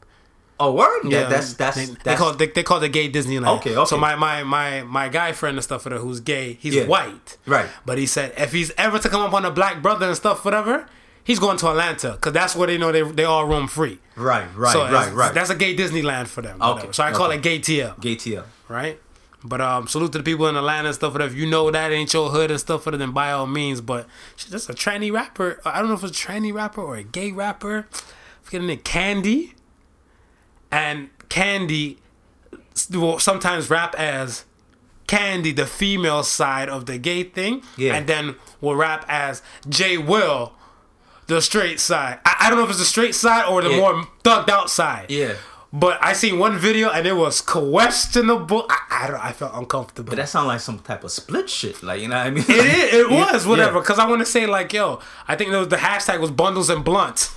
oh, 0.60 0.74
word. 0.74 1.04
Yeah, 1.06 1.30
that's 1.30 1.54
that's 1.54 1.78
they, 1.78 1.86
that's 1.86 2.04
they 2.04 2.16
call 2.16 2.32
it, 2.32 2.38
they, 2.40 2.48
they 2.48 2.64
call 2.64 2.78
it 2.80 2.82
the 2.82 2.90
gay 2.90 3.10
Disneyland. 3.10 3.58
Okay, 3.60 3.78
okay. 3.78 3.86
So 3.88 3.96
my 3.98 4.16
my 4.18 4.44
my 4.44 4.84
my 4.84 5.08
guy 5.08 5.32
friend 5.32 5.56
and 5.56 5.64
stuff 5.64 5.86
who's 5.86 6.20
gay, 6.20 6.58
he's 6.60 6.76
Yeah. 6.76 6.88
white. 6.88 7.38
Right. 7.46 7.70
But 7.86 7.98
he 7.98 8.06
said 8.06 8.34
if 8.38 8.52
he's 8.52 8.72
ever 8.78 9.00
to 9.00 9.08
come 9.08 9.22
up 9.22 9.34
on 9.34 9.46
a 9.46 9.52
black 9.52 9.82
brother 9.82 10.08
and 10.08 10.18
stuff, 10.18 10.44
whatever, 10.44 10.86
he's 11.30 11.38
going 11.38 11.58
to 11.58 11.68
Atlanta 11.70 12.14
because 12.14 12.34
that's 12.34 12.56
where 12.56 12.66
they 12.66 12.78
know 12.80 12.92
they 12.92 13.04
they 13.04 13.24
all 13.24 13.46
roam 13.46 13.68
free. 13.68 14.00
Right, 14.16 14.48
right, 14.56 14.74
so 14.74 14.82
right, 14.92 15.14
right. 15.14 15.34
That's 15.34 15.52
a 15.52 15.56
gay 15.56 15.76
Disneyland 15.76 16.28
for 16.28 16.42
them. 16.42 16.60
Okay, 16.62 16.74
whatever. 16.74 16.94
So 16.94 17.04
I 17.04 17.12
call 17.12 17.28
okay. 17.28 17.38
it 17.38 17.44
gay 17.44 17.60
TL, 17.60 18.00
Gay 18.02 18.16
TL. 18.16 18.44
right? 18.68 19.00
But 19.44 19.62
um, 19.62 19.88
salute 19.88 20.12
to 20.14 20.18
the 20.18 20.24
people 20.24 20.48
in 20.48 20.56
Atlanta 20.58 20.88
and 20.90 20.96
stuff. 20.96 21.14
Whatever 21.14 21.36
you 21.36 21.46
know 21.46 21.70
that 21.72 21.92
ain't 21.92 22.12
your 22.14 22.30
hood 22.30 22.50
and 22.52 22.60
stuff. 22.60 22.84
For 22.84 22.92
then 22.92 23.12
by 23.12 23.32
all 23.32 23.46
means. 23.48 23.80
But 23.80 24.08
shit, 24.36 24.52
that's 24.52 24.68
a 24.70 24.74
tranny 24.74 25.12
rapper. 25.14 25.62
I 25.64 25.80
don't 25.80 25.88
know 25.88 25.94
if 25.94 26.04
it's 26.04 26.22
a 26.22 26.28
tranny 26.28 26.52
rapper 26.54 26.82
or 26.82 26.96
a 26.98 27.04
gay 27.04 27.32
rapper. 27.32 27.88
Forgetting 28.42 28.70
it, 28.70 28.84
Candy. 28.84 29.54
And 30.72 31.10
Candy 31.30 32.00
will 32.92 33.20
sometimes 33.20 33.70
rap 33.70 33.96
as 33.98 34.46
Candy, 35.08 35.52
the 35.52 35.66
female 35.66 36.24
side 36.24 36.70
of 36.70 36.86
the 36.86 36.98
gay 36.98 37.24
thing, 37.24 37.64
Yeah. 37.78 37.96
and 37.96 38.08
then 38.08 38.36
will 38.62 38.76
rap 38.76 39.06
as 39.08 39.42
Jay 39.68 39.98
Will, 39.98 40.54
the 41.30 41.42
straight 41.42 41.80
side. 41.80 42.20
I, 42.26 42.36
I 42.42 42.50
don't 42.50 42.58
know 42.60 42.66
if 42.66 42.70
it's 42.72 42.80
the 42.80 42.86
straight 42.86 43.16
side 43.16 43.46
or 43.50 43.62
the 43.62 43.70
Yeah. 43.70 43.78
more 43.80 44.08
thugged 44.24 44.50
out 44.50 44.70
side. 44.70 45.06
Yeah. 45.10 45.34
But 45.72 46.00
I 46.04 46.14
seen 46.14 46.40
one 46.40 46.58
video 46.58 46.90
and 46.90 47.06
it 47.06 47.14
was 47.16 47.42
questionable. 47.42 48.66
I, 48.70 48.80
I 49.04 49.08
don't. 49.08 49.24
I 49.24 49.32
felt 49.34 49.54
uncomfortable. 49.54 50.10
But 50.10 50.16
that 50.18 50.28
sound 50.28 50.48
like 50.48 50.60
some 50.62 50.80
type 50.80 51.04
of 51.04 51.12
split 51.12 51.48
shit. 51.50 51.84
Like, 51.84 52.02
you 52.02 52.08
know 52.08 52.18
what 52.18 52.26
I 52.28 52.32
mean? 52.32 52.44
it 52.48 52.50
is. 52.50 52.94
It 52.96 53.12
Yeah, 53.12 53.32
was 53.34 53.46
whatever. 53.46 53.76
yeah. 53.76 53.82
Because 53.82 54.00
I 54.00 54.08
want 54.10 54.20
to 54.22 54.26
say 54.26 54.48
like, 54.48 54.74
yo, 54.74 55.00
I 55.28 55.36
think 55.36 55.52
was, 55.52 55.68
the 55.68 55.78
hashtag 55.78 56.20
was 56.20 56.32
bundles 56.32 56.70
and 56.72 56.84
blunts. 56.84 57.36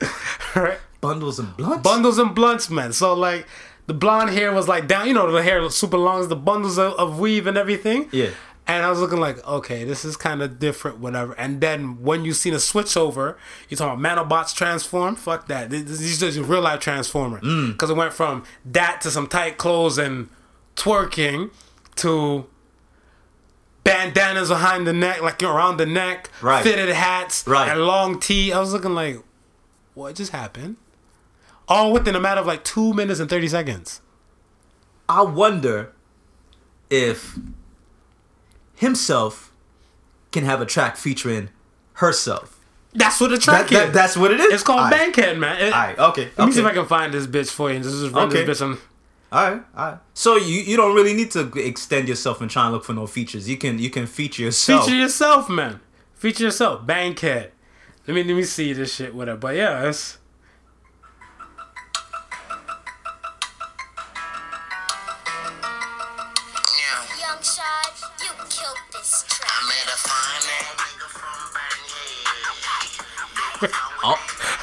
right. 0.56 0.78
Bundles 1.00 1.38
and 1.38 1.56
blunts. 1.56 1.82
Bundles 1.82 2.18
and 2.18 2.34
blunts, 2.34 2.70
man. 2.70 2.92
So 2.92 3.14
like, 3.14 3.46
the 3.86 3.94
blonde 3.94 4.30
hair 4.30 4.52
was 4.52 4.68
like 4.68 4.86
down. 4.86 5.06
You 5.08 5.14
know, 5.14 5.30
the 5.30 5.42
hair 5.42 5.60
was 5.60 5.76
super 5.76 5.98
long, 5.98 6.26
the 6.28 6.36
bundles 6.36 6.78
of, 6.78 6.94
of 6.94 7.18
weave 7.18 7.46
and 7.46 7.56
everything. 7.58 8.08
Yeah. 8.12 8.30
And 8.70 8.84
I 8.86 8.90
was 8.90 9.00
looking 9.00 9.18
like, 9.18 9.44
okay, 9.44 9.82
this 9.82 10.04
is 10.04 10.16
kind 10.16 10.40
of 10.42 10.60
different, 10.60 10.98
whatever. 11.00 11.32
And 11.32 11.60
then 11.60 12.02
when 12.02 12.24
you 12.24 12.32
seen 12.32 12.54
a 12.54 12.60
switch 12.60 12.96
over, 12.96 13.36
you 13.68 13.76
talking 13.76 13.98
about 14.04 14.28
Manobots 14.28 14.54
transform? 14.54 15.16
Fuck 15.16 15.48
that. 15.48 15.70
This- 15.70 15.82
These 15.82 16.00
is 16.12 16.18
just 16.20 16.38
a 16.38 16.44
real 16.44 16.60
life 16.60 16.78
transformer. 16.78 17.40
Mm. 17.40 17.72
Because 17.72 17.90
it 17.90 17.96
went 17.96 18.12
from 18.12 18.44
that 18.64 19.00
to 19.00 19.10
some 19.10 19.26
tight 19.26 19.58
clothes 19.58 19.98
and 19.98 20.28
twerking 20.76 21.50
to 21.96 22.46
bandanas 23.82 24.50
behind 24.50 24.86
the 24.86 24.92
neck, 24.92 25.20
like 25.20 25.42
around 25.42 25.78
the 25.78 25.86
neck, 25.86 26.30
Right. 26.40 26.62
fitted 26.62 26.90
hats, 26.94 27.44
Right. 27.48 27.70
and 27.70 27.80
long 27.84 28.20
tee. 28.20 28.52
I 28.52 28.60
was 28.60 28.72
looking 28.72 28.94
like, 28.94 29.20
what 29.94 30.14
just 30.14 30.30
happened? 30.30 30.76
All 31.66 31.92
within 31.92 32.14
a 32.14 32.20
matter 32.20 32.40
of 32.40 32.46
like 32.46 32.62
two 32.62 32.92
minutes 32.94 33.18
and 33.18 33.28
30 33.28 33.48
seconds. 33.48 34.00
I 35.08 35.22
wonder 35.22 35.92
if 36.88 37.36
himself 38.80 39.52
can 40.32 40.44
have 40.44 40.60
a 40.60 40.66
track 40.66 40.96
featuring 40.96 41.50
herself. 41.94 42.58
That's 42.94 43.20
what 43.20 43.30
the 43.30 43.38
track 43.38 43.68
That, 43.68 43.92
that, 43.92 44.10
is. 44.10 44.16
what 44.16 44.32
it 44.32 44.40
is. 44.40 44.54
it's 44.54 44.62
called 44.62 44.80
Alright. 44.80 45.14
Bankhead, 45.14 45.38
man. 45.38 45.60
It- 45.60 45.72
Alright, 45.72 45.98
okay. 45.98 46.28
Let 46.36 46.46
me 46.48 46.52
see 46.52 46.60
if. 46.60 46.66
I 46.66 46.72
can 46.72 46.86
find 46.86 47.12
this 47.14 47.26
bitch 47.26 47.50
for 47.50 47.70
you 47.70 47.78
just 47.80 48.12
run 48.12 48.28
Okay. 48.28 48.44
this 48.44 48.60
bitch 48.60 48.66
on. 48.66 48.78
All 49.32 49.50
right, 49.52 49.62
all 49.76 49.86
right. 49.92 49.98
So 50.14 50.36
you 50.36 50.60
you 50.62 50.76
don't 50.76 50.94
really 50.96 51.14
need 51.14 51.30
to 51.32 51.52
extend 51.56 52.08
yourself 52.08 52.40
and 52.40 52.50
try 52.50 52.64
and 52.64 52.72
look 52.72 52.82
for 52.84 52.94
no 52.94 53.06
features. 53.06 53.48
You 53.48 53.56
can 53.58 53.78
you 53.78 53.90
can 53.90 54.06
feature 54.06 54.42
yourself. 54.42 54.86
Feature 54.86 54.96
yourself, 54.96 55.48
man. 55.48 55.78
Feature 56.14 56.44
yourself. 56.44 56.84
Bankhead. 56.84 57.52
Let 58.08 58.14
me 58.14 58.24
let 58.24 58.34
me 58.34 58.42
see 58.42 58.72
this 58.72 58.92
shit, 58.96 59.14
whatever. 59.14 59.38
But 59.38 59.54
yeah, 59.54 59.88
it's 59.88 60.18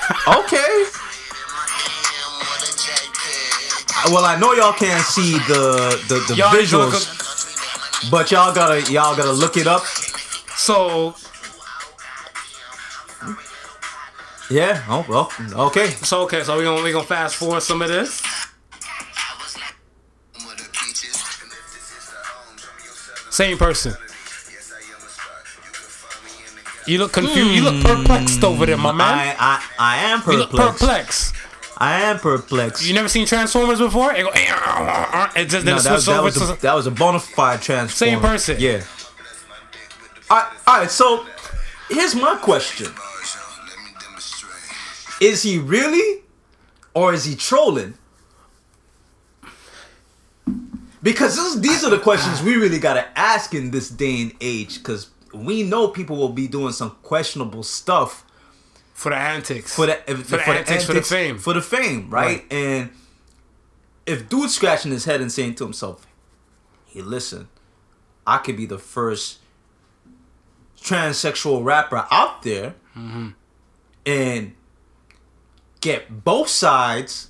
okay. 0.09 0.57
In 0.57 0.87
my 1.51 1.67
DM 1.83 2.39
with 2.39 2.63
a 2.63 2.73
JPEG. 2.77 4.13
Well, 4.13 4.25
I 4.25 4.37
know 4.39 4.53
y'all 4.53 4.73
can't 4.73 5.03
see 5.03 5.33
the 5.33 5.99
the, 6.07 6.25
the 6.27 6.35
Y'all 6.35 6.53
need 6.53 6.67
to 6.69 6.77
look 6.77 6.93
visuals, 6.93 8.11
but 8.11 8.31
y'all 8.31 8.53
gotta 8.53 8.91
y'all 8.91 9.15
gotta 9.15 9.33
look 9.33 9.57
it 9.57 9.67
up. 9.67 9.83
so 10.55 11.15
Yeah. 14.49 14.83
Oh 14.87 15.05
well. 15.09 15.31
Okay. 15.67 15.87
so 15.89 16.21
okay. 16.21 16.43
So 16.43 16.57
we 16.57 16.63
gonna 16.63 16.81
we 16.81 16.91
gonna 16.91 17.03
fast 17.05 17.35
forward 17.35 17.61
some 17.61 17.81
of 17.81 17.89
this. 17.89 18.21
Same 23.29 23.57
was 23.57 24.06
You 26.87 26.99
look 26.99 27.11
confused. 27.11 27.51
You 27.51 27.63
look 27.63 27.75
hmm. 27.75 27.81
perplexed 27.81 28.43
over 28.43 28.65
there, 28.65 28.77
my 28.77 28.93
man. 28.93 29.17
I 29.17 29.35
I 29.37 29.63
I 29.77 29.97
am 30.05 30.23
you 30.25 30.37
look 30.37 30.51
perplexed. 30.51 30.79
perplexed. 30.79 31.35
I 31.77 32.01
am 32.03 32.17
perplexed. 32.17 32.87
You 32.87 32.93
never 32.93 33.09
seen 33.09 33.27
Transformers 33.27 33.79
before? 33.79 34.13
It, 34.13 34.23
go, 34.23 34.31
it 34.33 35.45
just 35.45 35.65
then 35.65 35.75
No, 35.75 35.77
it 35.77 35.83
that, 35.83 36.01
that 36.01 36.09
over 36.09 36.23
was 36.23 36.35
to. 36.35 36.53
a, 36.53 36.55
that 36.57 36.73
was 36.73 36.87
a 36.87 36.91
bona 36.91 37.19
fide 37.19 37.61
transformer. 37.61 38.11
Same 38.11 38.19
person. 38.19 38.55
Yeah. 38.59 38.83
All 40.29 40.37
right, 40.37 40.51
all 40.65 40.77
right. 40.79 40.89
So 40.89 41.25
here's 41.89 42.15
my 42.15 42.35
question: 42.37 42.87
bars, 42.95 43.35
yo. 43.35 43.41
Let 43.67 43.77
me 43.85 43.91
demonstrate. 43.99 45.21
Is 45.21 45.43
he 45.43 45.59
really, 45.59 46.23
or 46.93 47.13
is 47.13 47.25
he 47.25 47.35
trolling? 47.35 47.95
Because 51.03 51.35
this, 51.35 51.55
these 51.57 51.83
are 51.83 51.91
the 51.91 51.99
questions 51.99 52.41
we 52.41 52.55
really 52.55 52.79
gotta 52.79 53.07
ask 53.17 53.53
in 53.53 53.71
this 53.71 53.89
day 53.89 54.21
and 54.21 54.33
age. 54.41 54.79
Because 54.79 55.09
we 55.45 55.63
know 55.63 55.87
people 55.89 56.17
will 56.17 56.29
be 56.33 56.47
doing 56.47 56.73
some 56.73 56.91
questionable 57.03 57.63
stuff 57.63 58.23
for 58.93 59.09
the 59.09 59.15
antics. 59.17 59.75
for 59.75 59.85
the 59.85 59.93
for 59.95 60.13
the 60.37 60.41
antics, 60.43 60.85
for 60.85 60.93
the 60.93 61.01
fame. 61.01 61.37
for 61.37 61.53
the 61.53 61.61
fame, 61.61 62.09
right? 62.09 62.41
Right. 62.41 62.53
And 62.53 62.89
if 64.05 64.27
dude's 64.29 64.55
scratching 64.55 64.91
his 64.91 65.05
head 65.05 65.21
and 65.21 65.31
saying 65.31 65.55
to 65.55 65.63
himself, 65.63 66.07
"Hey, 66.87 67.01
listen, 67.01 67.47
I 68.25 68.37
could 68.39 68.57
be 68.57 68.65
the 68.65 68.77
first 68.79 69.39
transsexual 70.81 71.63
rapper 71.63 72.05
out 72.11 72.43
there, 72.43 72.75
Mm-hmm. 72.97 73.29
and 74.05 74.55
get 75.81 76.23
both 76.23 76.47
sides, 76.49 77.29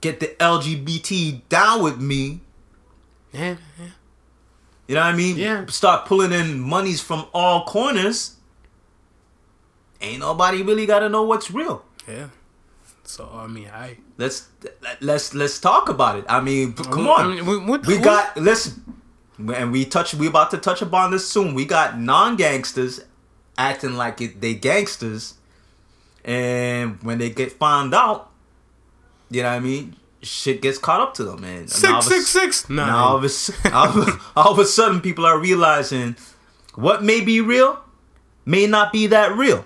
get 0.00 0.20
the 0.20 0.28
LGBT 0.40 1.42
down 1.48 1.82
with 1.82 2.00
me." 2.00 2.40
yeah, 3.32 3.56
yeah. 3.78 3.86
You 4.88 4.94
know 4.96 5.02
what 5.02 5.14
I 5.14 5.16
mean? 5.16 5.36
Yeah. 5.36 5.66
Start 5.66 6.06
pulling 6.06 6.32
in 6.32 6.58
monies 6.58 7.00
from 7.00 7.26
all 7.32 7.64
corners. 7.66 8.36
Ain't 10.00 10.20
nobody 10.20 10.62
really 10.62 10.86
got 10.86 11.00
to 11.00 11.08
know 11.08 11.22
what's 11.22 11.50
real. 11.50 11.84
yeah. 12.08 12.28
So 13.04 13.28
I 13.32 13.46
mean, 13.46 13.68
I 13.72 13.96
Let's 14.18 14.48
let's 15.00 15.32
let's 15.34 15.58
talk 15.60 15.88
about 15.88 16.18
it. 16.18 16.24
I 16.28 16.40
mean, 16.40 16.72
come 16.74 17.06
I 17.08 17.12
on. 17.22 17.36
mean, 17.36 17.46
we- 17.46 17.56
what- 17.58 17.86
we 17.86 17.94
what- 17.94 18.04
got 18.04 18.36
listen, 18.36 18.82
and 19.54 19.72
we 19.72 19.84
touch. 19.86 20.12
We 20.14 20.26
about 20.26 20.50
to 20.50 20.58
touch 20.58 20.82
upon 20.82 21.12
this 21.12 21.26
soon. 21.26 21.54
We 21.54 21.64
got 21.64 21.98
non 21.98 22.36
gangsters 22.36 23.00
acting 23.56 23.94
like 23.96 24.20
it, 24.20 24.40
they 24.42 24.54
gangsters, 24.54 25.34
and 26.24 26.98
when 27.02 27.16
they 27.18 27.30
get 27.30 27.52
found 27.52 27.94
out, 27.94 28.30
you 29.30 29.42
know 29.42 29.48
what 29.50 29.56
I 29.56 29.60
mean. 29.60 29.96
Shit 30.22 30.62
gets 30.62 30.78
caught 30.78 31.00
up 31.00 31.14
to 31.14 31.24
them, 31.24 31.40
man. 31.42 31.58
And 31.62 31.84
all 31.84 32.02
six 32.02 32.06
a- 32.06 32.10
six 32.10 32.26
six 32.28 32.68
nine. 32.70 32.88
Now 32.88 33.04
all 33.06 33.16
of, 33.18 33.22
a, 33.22 33.26
s- 33.26 33.50
all, 33.72 34.02
of, 34.02 34.32
all 34.36 34.52
of 34.52 34.58
a 34.58 34.64
sudden, 34.64 35.00
people 35.00 35.24
are 35.24 35.38
realizing 35.38 36.16
what 36.74 37.02
may 37.04 37.20
be 37.20 37.40
real 37.40 37.78
may 38.44 38.66
not 38.66 38.92
be 38.92 39.06
that 39.06 39.36
real. 39.36 39.64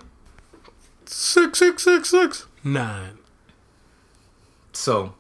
Six 1.07 1.59
six 1.59 1.83
six 1.85 2.11
six 2.11 2.47
nine. 2.63 3.19
So 4.73 5.15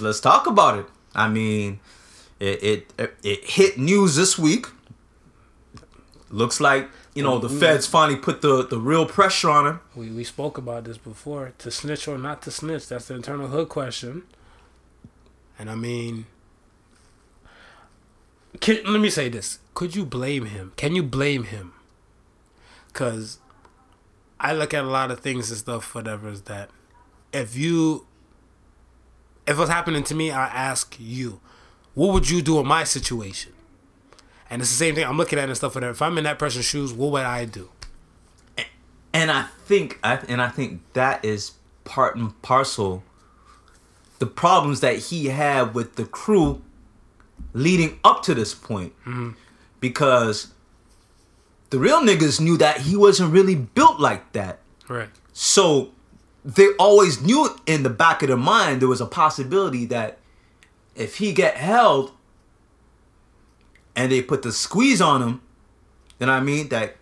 let's 0.00 0.20
talk 0.20 0.46
about 0.46 0.78
it. 0.78 0.86
I 1.14 1.28
mean, 1.28 1.80
it 2.40 2.62
it 2.62 2.92
it, 2.98 3.16
it 3.22 3.44
hit 3.44 3.78
news 3.78 4.16
this 4.16 4.36
week. 4.38 4.66
Looks 6.30 6.60
like 6.60 6.88
you 7.14 7.22
know 7.22 7.38
the 7.38 7.48
feds 7.48 7.86
finally 7.86 8.18
put 8.18 8.42
the 8.42 8.66
the 8.66 8.78
real 8.78 9.06
pressure 9.06 9.48
on 9.50 9.66
him. 9.66 9.80
We 9.94 10.10
we 10.10 10.24
spoke 10.24 10.58
about 10.58 10.84
this 10.84 10.98
before. 10.98 11.52
To 11.58 11.70
snitch 11.70 12.08
or 12.08 12.18
not 12.18 12.42
to 12.42 12.50
snitch, 12.50 12.88
that's 12.88 13.06
the 13.06 13.14
internal 13.14 13.46
hood 13.48 13.68
question. 13.68 14.24
And 15.58 15.70
I 15.70 15.74
mean, 15.74 16.26
can, 18.60 18.80
let 18.84 19.00
me 19.00 19.10
say 19.10 19.28
this: 19.28 19.58
Could 19.74 19.94
you 19.94 20.04
blame 20.04 20.46
him? 20.46 20.72
Can 20.76 20.94
you 20.94 21.02
blame 21.02 21.44
him? 21.44 21.72
Because 22.88 23.38
I 24.38 24.52
look 24.52 24.74
at 24.74 24.84
a 24.84 24.88
lot 24.88 25.10
of 25.10 25.20
things 25.20 25.50
and 25.50 25.58
stuff, 25.58 25.94
whatever. 25.94 26.28
Is 26.28 26.42
that 26.42 26.70
if 27.32 27.56
you, 27.56 28.06
if 29.46 29.58
what's 29.58 29.70
happening 29.70 30.02
to 30.04 30.14
me, 30.14 30.30
I 30.30 30.46
ask 30.46 30.96
you, 30.98 31.40
what 31.94 32.12
would 32.12 32.28
you 32.30 32.42
do 32.42 32.58
in 32.60 32.66
my 32.66 32.84
situation? 32.84 33.52
And 34.48 34.62
it's 34.62 34.70
the 34.70 34.76
same 34.76 34.94
thing. 34.94 35.04
I'm 35.04 35.16
looking 35.16 35.38
at 35.38 35.44
it 35.44 35.48
and 35.48 35.56
stuff. 35.56 35.74
Whatever. 35.74 35.92
If 35.92 36.02
I'm 36.02 36.16
in 36.18 36.24
that 36.24 36.38
person's 36.38 36.64
shoes, 36.64 36.92
what 36.92 37.12
would 37.12 37.24
I 37.24 37.44
do? 37.44 37.70
And 39.12 39.30
I 39.30 39.46
think 39.64 39.98
I 40.04 40.16
and 40.28 40.42
I 40.42 40.48
think 40.50 40.82
that 40.92 41.24
is 41.24 41.52
part 41.84 42.16
and 42.16 42.40
parcel 42.42 43.02
the 44.18 44.26
problems 44.26 44.80
that 44.80 44.96
he 44.96 45.26
had 45.26 45.74
with 45.74 45.96
the 45.96 46.04
crew 46.04 46.62
leading 47.52 47.98
up 48.04 48.22
to 48.24 48.34
this 48.34 48.54
point. 48.54 48.92
Mm-hmm. 49.00 49.30
Because 49.80 50.52
the 51.70 51.78
real 51.78 52.00
niggas 52.00 52.40
knew 52.40 52.56
that 52.56 52.82
he 52.82 52.96
wasn't 52.96 53.32
really 53.32 53.54
built 53.54 54.00
like 54.00 54.32
that. 54.32 54.60
Right. 54.88 55.08
So 55.32 55.92
they 56.44 56.68
always 56.78 57.20
knew 57.20 57.48
in 57.66 57.82
the 57.82 57.90
back 57.90 58.22
of 58.22 58.28
their 58.28 58.36
mind 58.36 58.80
there 58.80 58.88
was 58.88 59.00
a 59.00 59.06
possibility 59.06 59.84
that 59.86 60.18
if 60.94 61.16
he 61.16 61.32
get 61.32 61.56
held 61.56 62.12
and 63.94 64.12
they 64.12 64.22
put 64.22 64.42
the 64.42 64.52
squeeze 64.52 65.00
on 65.00 65.22
him, 65.22 65.40
then 66.18 66.30
I 66.30 66.40
mean? 66.40 66.68
That 66.68 66.96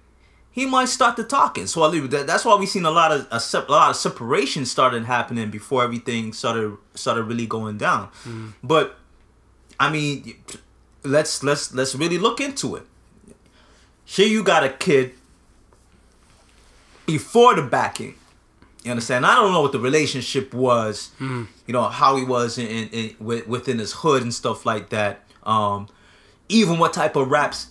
he 0.55 0.67
might 0.67 0.85
start 0.89 1.17
to 1.17 1.25
talking. 1.25 1.67
So 1.67 1.83
I 1.83 1.89
leave 1.89 2.09
that. 2.13 2.29
That's 2.29 2.45
why 2.45 2.55
we 2.55 2.65
seen 2.67 2.85
a 2.85 2.91
lot 2.91 3.11
of 3.11 3.27
a, 3.33 3.41
sep- 3.41 3.69
a 3.69 3.73
lot 3.73 3.91
of 3.91 3.97
separation 3.97 4.65
started 4.65 5.05
happening 5.05 5.51
before 5.51 5.83
everything 5.83 6.33
started 6.33 6.77
started 6.95 7.25
really 7.25 7.47
going 7.47 7.77
down. 7.77 8.09
But 8.63 8.97
I 9.81 9.91
mean, 9.91 10.35
let's 11.03 11.43
let's 11.43 11.75
let's 11.75 11.97
really 11.97 12.19
look 12.19 12.41
into 12.41 12.77
it. 12.77 12.85
Here 14.05 14.29
you 14.29 14.45
got 14.45 14.63
a 14.63 14.69
kid 14.69 15.13
before 17.07 17.55
the 17.57 17.63
backing. 17.63 18.15
You 18.85 18.91
understand? 18.93 19.25
I 19.27 19.35
don't 19.37 19.51
know 19.53 19.63
what 19.63 19.73
the 19.73 19.81
relationship 19.81 20.53
was. 20.55 21.11
You 21.67 21.73
know 21.73 21.85
how 21.85 22.15
he 22.17 22.25
was 22.25 22.59
in, 22.59 22.67
in, 22.69 22.89
in 22.91 23.17
within 23.49 23.79
his 23.81 23.93
hood 23.93 24.23
and 24.23 24.33
stuff 24.33 24.65
like 24.65 24.91
that. 24.91 25.23
Um, 25.43 25.89
even 26.49 26.79
what 26.79 26.93
type 26.93 27.17
of 27.17 27.29
raps 27.29 27.71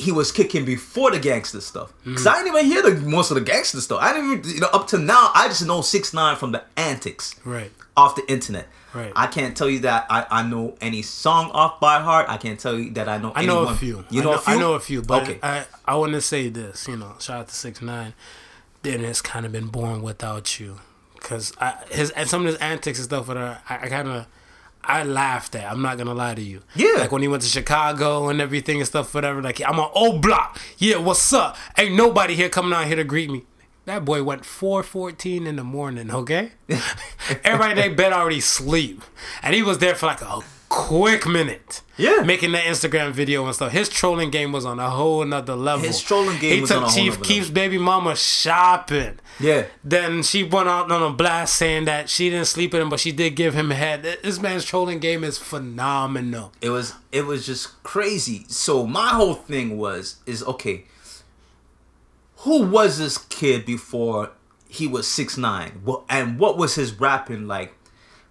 he 0.00 0.12
was 0.12 0.32
kicking 0.32 0.64
before 0.64 1.10
the 1.10 1.18
gangster 1.18 1.60
stuff. 1.60 1.92
Cause 2.04 2.24
mm. 2.24 2.26
I 2.26 2.42
didn't 2.42 2.56
even 2.56 2.66
hear 2.66 2.82
the 2.82 3.00
most 3.08 3.30
of 3.30 3.36
the 3.36 3.40
gangster 3.42 3.80
stuff. 3.80 4.00
I 4.00 4.12
didn't 4.12 4.32
even 4.32 4.54
you 4.54 4.60
know 4.60 4.68
up 4.72 4.86
to 4.88 4.98
now. 4.98 5.30
I 5.34 5.48
just 5.48 5.66
know 5.66 5.80
six 5.82 6.12
nine 6.14 6.36
from 6.36 6.52
the 6.52 6.62
antics 6.76 7.34
Right. 7.44 7.70
off 7.96 8.16
the 8.16 8.28
internet. 8.30 8.66
Right. 8.92 9.12
I 9.14 9.28
can't 9.28 9.56
tell 9.56 9.70
you 9.70 9.80
that 9.80 10.06
I, 10.10 10.26
I 10.30 10.42
know 10.42 10.76
any 10.80 11.02
song 11.02 11.50
off 11.52 11.78
by 11.78 12.00
heart. 12.00 12.26
I 12.28 12.38
can't 12.38 12.58
tell 12.58 12.76
you 12.76 12.90
that 12.92 13.08
I 13.08 13.18
know. 13.18 13.32
I 13.36 13.46
know 13.46 13.58
anyone. 13.58 13.74
a 13.74 13.76
few. 13.76 14.04
You 14.10 14.20
I 14.20 14.24
know, 14.24 14.32
a 14.32 14.38
few. 14.38 14.54
I 14.54 14.58
know 14.58 14.72
a 14.74 14.80
few, 14.80 15.02
but 15.02 15.22
okay. 15.22 15.38
I 15.42 15.64
I 15.84 15.94
want 15.96 16.12
to 16.14 16.20
say 16.20 16.48
this. 16.48 16.88
You 16.88 16.96
know, 16.96 17.14
shout 17.20 17.40
out 17.40 17.48
to 17.48 17.54
six 17.54 17.80
nine. 17.80 18.14
Then 18.82 19.04
it's 19.04 19.22
kind 19.22 19.46
of 19.46 19.52
been 19.52 19.68
born 19.68 20.02
without 20.02 20.58
you, 20.58 20.80
cause 21.20 21.52
I 21.60 21.74
his 21.90 22.10
and 22.10 22.28
some 22.28 22.42
of 22.42 22.46
his 22.48 22.56
antics 22.56 22.98
and 22.98 23.04
stuff. 23.04 23.26
That 23.28 23.36
I, 23.36 23.60
I 23.68 23.88
kind 23.88 24.08
of. 24.08 24.26
I 24.82 25.04
laughed 25.04 25.54
at. 25.54 25.70
I'm 25.70 25.82
not 25.82 25.98
gonna 25.98 26.14
lie 26.14 26.34
to 26.34 26.42
you. 26.42 26.62
Yeah. 26.74 26.94
Like 26.98 27.12
when 27.12 27.22
he 27.22 27.28
went 27.28 27.42
to 27.42 27.48
Chicago 27.48 28.28
and 28.28 28.40
everything 28.40 28.78
and 28.78 28.86
stuff, 28.86 29.14
whatever. 29.14 29.42
Like 29.42 29.60
I'm 29.66 29.78
on 29.78 29.90
old 29.94 30.22
block. 30.22 30.58
Yeah, 30.78 30.96
what's 30.96 31.32
up? 31.32 31.56
Ain't 31.76 31.94
nobody 31.94 32.34
here 32.34 32.48
coming 32.48 32.72
out 32.72 32.86
here 32.86 32.96
to 32.96 33.04
greet 33.04 33.30
me. 33.30 33.44
That 33.84 34.04
boy 34.04 34.22
went 34.22 34.42
4:14 34.42 35.46
in 35.46 35.56
the 35.56 35.64
morning. 35.64 36.10
Okay. 36.10 36.52
Everybody 37.44 37.72
in 37.72 37.76
their 37.76 37.94
bed 37.94 38.12
already 38.12 38.40
sleep, 38.40 39.02
and 39.42 39.54
he 39.54 39.62
was 39.62 39.78
there 39.78 39.94
for 39.94 40.06
like 40.06 40.22
a 40.22 40.40
quick 40.70 41.26
minute. 41.26 41.82
Yeah. 41.98 42.22
Making 42.22 42.52
that 42.52 42.64
Instagram 42.64 43.10
video 43.12 43.44
and 43.44 43.54
stuff. 43.54 43.72
His 43.72 43.90
trolling 43.90 44.30
game 44.30 44.52
was 44.52 44.64
on 44.64 44.78
a 44.80 44.88
whole 44.88 45.22
nother 45.26 45.54
level. 45.56 45.84
His 45.86 46.00
trolling 46.00 46.38
game 46.38 46.54
He 46.54 46.60
was 46.62 46.70
took 46.70 46.82
on 46.84 46.88
a 46.88 46.92
Chief 46.94 47.12
nother 47.14 47.24
Keef's 47.26 47.48
level. 47.48 47.54
baby 47.54 47.76
mama 47.78 48.16
shopping. 48.16 49.18
yeah. 49.38 49.66
Then 49.84 50.22
she 50.22 50.42
went 50.44 50.68
out 50.68 50.90
on 50.90 51.02
a 51.02 51.12
blast 51.14 51.56
saying 51.56 51.84
that 51.84 52.08
she 52.08 52.30
didn't 52.30 52.46
sleep 52.46 52.72
with 52.72 52.80
him, 52.80 52.88
but 52.88 53.00
she 53.00 53.12
did 53.12 53.36
give 53.36 53.52
him 53.54 53.70
head. 53.70 54.04
This 54.22 54.40
man's 54.40 54.64
trolling 54.64 55.00
game 55.00 55.24
is 55.24 55.36
phenomenal. 55.36 56.52
it 56.62 56.70
was 56.70 56.94
it 57.12 57.26
was 57.26 57.44
just 57.44 57.82
crazy. 57.82 58.44
So 58.48 58.86
my 58.86 59.08
whole 59.08 59.34
thing 59.34 59.76
was 59.76 60.16
is 60.24 60.42
okay. 60.44 60.84
Who 62.38 62.62
was 62.64 62.96
this 62.98 63.18
kid 63.18 63.66
before 63.66 64.30
he 64.68 64.86
was 64.86 65.06
six 65.06 65.36
nine? 65.36 65.82
Well, 65.84 66.04
and 66.08 66.38
what 66.38 66.56
was 66.56 66.76
his 66.76 66.98
rapping 66.98 67.46
like 67.46 67.74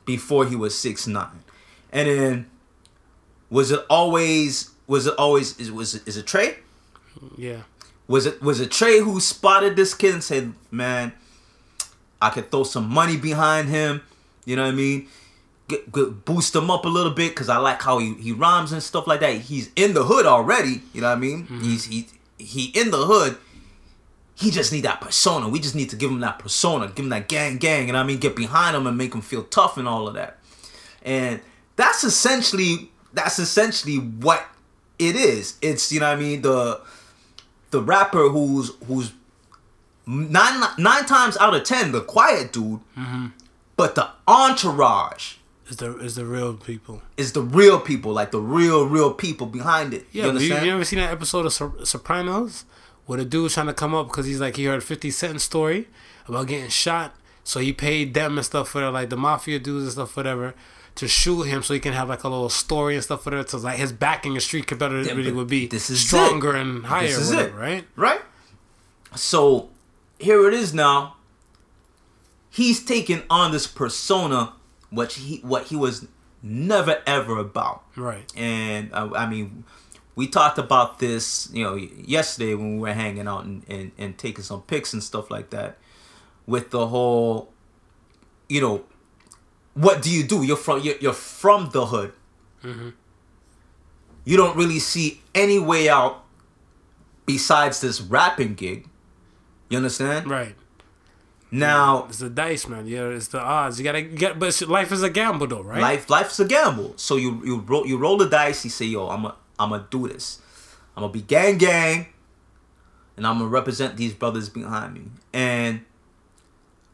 before 0.05 0.47
he 0.47 0.55
was 0.55 0.75
six 0.75 1.05
nine? 1.05 1.43
And 1.91 2.07
then 2.07 2.49
was 3.49 3.71
it 3.71 3.85
always 3.89 4.71
was 4.87 5.07
it 5.07 5.13
always 5.17 5.59
is 5.59 5.71
was 5.71 5.95
it, 5.95 6.07
is 6.07 6.17
it 6.17 6.27
Trey? 6.27 6.57
Yeah. 7.37 7.61
Was 8.07 8.25
it 8.25 8.41
was 8.41 8.59
it 8.59 8.71
Trey 8.71 8.99
who 8.99 9.19
spotted 9.19 9.75
this 9.75 9.93
kid 9.93 10.13
and 10.13 10.23
said, 10.23 10.53
"Man, 10.71 11.13
I 12.21 12.29
could 12.29 12.51
throw 12.51 12.63
some 12.63 12.89
money 12.89 13.17
behind 13.17 13.69
him." 13.69 14.01
You 14.45 14.55
know 14.55 14.63
what 14.63 14.73
I 14.73 14.75
mean? 14.75 15.07
Get, 15.67 15.91
get, 15.91 16.25
boost 16.25 16.55
him 16.55 16.71
up 16.71 16.85
a 16.85 16.87
little 16.87 17.11
bit 17.11 17.29
because 17.29 17.49
I 17.49 17.57
like 17.57 17.81
how 17.83 17.99
he, 17.99 18.15
he 18.15 18.31
rhymes 18.31 18.71
and 18.71 18.81
stuff 18.81 19.05
like 19.05 19.19
that. 19.19 19.35
He's 19.35 19.69
in 19.75 19.93
the 19.93 20.03
hood 20.03 20.25
already. 20.25 20.81
You 20.93 21.01
know 21.01 21.09
what 21.09 21.17
I 21.17 21.19
mean? 21.19 21.43
Mm-hmm. 21.43 21.61
He's 21.61 21.85
he 21.85 22.07
he 22.39 22.65
in 22.67 22.89
the 22.89 23.05
hood. 23.05 23.37
He 24.33 24.51
just 24.51 24.71
need 24.71 24.85
that 24.85 25.01
persona. 25.01 25.49
We 25.49 25.59
just 25.59 25.75
need 25.75 25.89
to 25.91 25.97
give 25.97 26.09
him 26.09 26.21
that 26.21 26.39
persona, 26.39 26.87
give 26.87 27.05
him 27.05 27.09
that 27.09 27.27
gang 27.27 27.57
gang, 27.57 27.89
and 27.89 27.97
I 27.97 28.03
mean 28.03 28.17
get 28.17 28.35
behind 28.35 28.75
him 28.75 28.87
and 28.87 28.97
make 28.97 29.13
him 29.13 29.21
feel 29.21 29.43
tough 29.43 29.77
and 29.77 29.87
all 29.87 30.07
of 30.07 30.15
that. 30.15 30.39
And 31.03 31.41
that's 31.79 32.03
essentially 32.03 32.91
that's 33.13 33.39
essentially 33.39 33.95
what 33.95 34.45
it 34.99 35.15
is. 35.15 35.57
It's 35.61 35.91
you 35.93 36.01
know 36.01 36.09
what 36.09 36.17
I 36.17 36.21
mean 36.21 36.41
the 36.41 36.81
the 37.71 37.81
rapper 37.81 38.27
who's 38.27 38.71
who's 38.85 39.13
nine 40.05 40.61
nine 40.77 41.05
times 41.05 41.37
out 41.37 41.55
of 41.55 41.63
ten 41.63 41.93
the 41.93 42.01
quiet 42.01 42.51
dude, 42.51 42.81
mm-hmm. 42.97 43.27
but 43.77 43.95
the 43.95 44.09
entourage 44.27 45.35
Is 45.69 45.77
the 45.77 45.97
is 45.99 46.15
the 46.15 46.25
real 46.25 46.55
people. 46.55 47.01
is 47.15 47.31
the 47.31 47.41
real 47.41 47.79
people, 47.79 48.11
like 48.11 48.31
the 48.31 48.41
real 48.41 48.85
real 48.85 49.13
people 49.13 49.47
behind 49.47 49.93
it. 49.93 50.05
Yeah, 50.11 50.33
you 50.33 50.39
you, 50.39 50.55
you 50.57 50.73
ever 50.73 50.83
seen 50.83 50.99
that 50.99 51.13
episode 51.13 51.45
of 51.45 51.87
Sopranos 51.87 52.65
where 53.05 53.19
the 53.19 53.25
dude's 53.25 53.53
trying 53.53 53.67
to 53.67 53.73
come 53.73 53.95
up 53.95 54.07
because 54.07 54.25
he's 54.25 54.41
like 54.41 54.57
he 54.57 54.65
heard 54.65 54.83
Fifty 54.83 55.11
Cent 55.11 55.39
story 55.39 55.87
about 56.27 56.47
getting 56.47 56.69
shot, 56.69 57.15
so 57.45 57.61
he 57.61 57.71
paid 57.71 58.13
them 58.13 58.37
and 58.37 58.45
stuff 58.45 58.67
for 58.67 58.91
like 58.91 59.09
the 59.09 59.17
mafia 59.17 59.59
dudes 59.59 59.85
and 59.85 59.93
stuff 59.93 60.17
whatever 60.17 60.53
to 60.99 61.07
shoot 61.07 61.43
him 61.43 61.63
so 61.63 61.73
he 61.73 61.79
can 61.79 61.93
have 61.93 62.09
like 62.09 62.23
a 62.25 62.27
little 62.29 62.49
story 62.49 62.95
and 62.95 63.03
stuff 63.03 63.23
for 63.23 63.29
that. 63.31 63.49
So 63.49 63.57
like 63.57 63.77
his 63.77 63.91
backing 63.93 64.33
and 64.33 64.41
street 64.41 64.67
credibility 64.67 65.13
but 65.31 65.33
would 65.35 65.47
be 65.47 65.65
this 65.65 65.89
is 65.89 65.99
stronger 66.05 66.55
it. 66.55 66.61
and 66.61 66.85
higher, 66.85 67.07
This 67.07 67.17
is 67.17 67.29
whatever, 67.33 67.57
it. 67.57 67.61
right? 67.61 67.85
right? 67.95 68.21
So 69.15 69.69
here 70.19 70.47
it 70.47 70.53
is 70.53 70.73
now. 70.73 71.15
He's 72.49 72.83
taking 72.83 73.23
on 73.29 73.51
this 73.51 73.65
persona, 73.67 74.53
what 74.89 75.13
he 75.13 75.37
what 75.37 75.67
he 75.67 75.75
was 75.75 76.07
never 76.43 77.01
ever 77.07 77.37
about. 77.37 77.83
Right. 77.95 78.29
And 78.35 78.91
uh, 78.93 79.09
I 79.15 79.29
mean, 79.29 79.63
we 80.15 80.27
talked 80.27 80.57
about 80.57 80.99
this, 80.99 81.49
you 81.53 81.63
know, 81.63 81.75
yesterday 81.75 82.55
when 82.55 82.75
we 82.75 82.89
were 82.89 82.93
hanging 82.93 83.27
out 83.27 83.45
and, 83.45 83.63
and, 83.69 83.91
and 83.97 84.17
taking 84.17 84.43
some 84.43 84.63
pics 84.63 84.91
and 84.93 85.01
stuff 85.03 85.31
like 85.31 85.51
that. 85.51 85.77
With 86.47 86.71
the 86.71 86.87
whole, 86.87 87.53
you 88.49 88.59
know, 88.59 88.83
what 89.79 90.01
do 90.01 90.11
you 90.11 90.23
do? 90.23 90.43
You're 90.43 90.57
from 90.57 90.81
you're, 90.81 90.97
you're 90.97 91.13
from 91.13 91.69
the 91.71 91.85
hood. 91.85 92.11
Mm-hmm. 92.63 92.89
You 94.25 94.37
don't 94.37 94.57
really 94.57 94.79
see 94.79 95.21
any 95.33 95.57
way 95.57 95.87
out 95.87 96.25
besides 97.25 97.79
this 97.79 98.01
rapping 98.01 98.55
gig. 98.55 98.87
You 99.69 99.77
understand? 99.77 100.29
Right. 100.29 100.55
Now, 101.51 102.05
It's 102.09 102.19
the 102.19 102.29
dice, 102.29 102.67
man. 102.67 102.85
Yeah, 102.85 103.07
it's 103.07 103.29
the 103.29 103.39
odds. 103.39 103.79
You 103.79 103.83
gotta 103.83 104.01
get, 104.03 104.37
but 104.37 104.61
life 104.67 104.91
is 104.91 105.01
a 105.01 105.09
gamble, 105.09 105.47
though, 105.47 105.63
right? 105.63 105.81
Life 105.81 106.09
life's 106.09 106.39
a 106.39 106.45
gamble. 106.45 106.93
So 106.97 107.15
you 107.15 107.41
you 107.43 107.59
roll 107.59 107.87
you 107.87 107.97
roll 107.97 108.17
the 108.17 108.29
dice. 108.29 108.63
You 108.65 108.69
say, 108.69 108.85
"Yo, 108.85 109.07
I'm 109.07 109.25
a 109.25 109.35
I'm 109.57 109.69
gonna 109.69 109.87
do 109.89 110.07
this. 110.07 110.41
I'm 110.95 111.01
gonna 111.01 111.13
be 111.13 111.21
gang 111.21 111.57
gang, 111.57 112.07
and 113.15 113.25
I'm 113.25 113.37
gonna 113.39 113.49
represent 113.49 113.95
these 113.97 114.13
brothers 114.13 114.49
behind 114.49 114.93
me." 114.93 115.03
And 115.33 115.85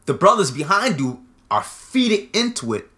the 0.06 0.14
brothers 0.14 0.50
behind 0.50 1.00
you 1.00 1.25
are 1.50 1.62
feeding 1.62 2.28
into 2.32 2.74
it 2.74 2.88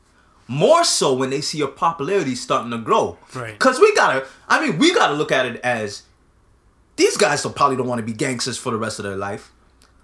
more 0.46 0.82
so 0.84 1.12
when 1.14 1.30
they 1.30 1.40
see 1.42 1.58
your 1.58 1.68
popularity 1.68 2.34
starting 2.34 2.70
to 2.70 2.78
grow. 2.78 3.18
Right. 3.34 3.58
Cause 3.58 3.78
we 3.78 3.94
gotta. 3.94 4.26
I 4.48 4.66
mean, 4.66 4.78
we 4.78 4.94
gotta 4.94 5.14
look 5.14 5.30
at 5.30 5.44
it 5.46 5.60
as 5.62 6.02
these 6.96 7.16
guys 7.16 7.42
don't 7.42 7.54
probably 7.54 7.76
don't 7.76 7.86
want 7.86 7.98
to 8.00 8.04
be 8.06 8.12
gangsters 8.14 8.56
for 8.58 8.70
the 8.72 8.78
rest 8.78 8.98
of 8.98 9.04
their 9.04 9.16
life. 9.16 9.52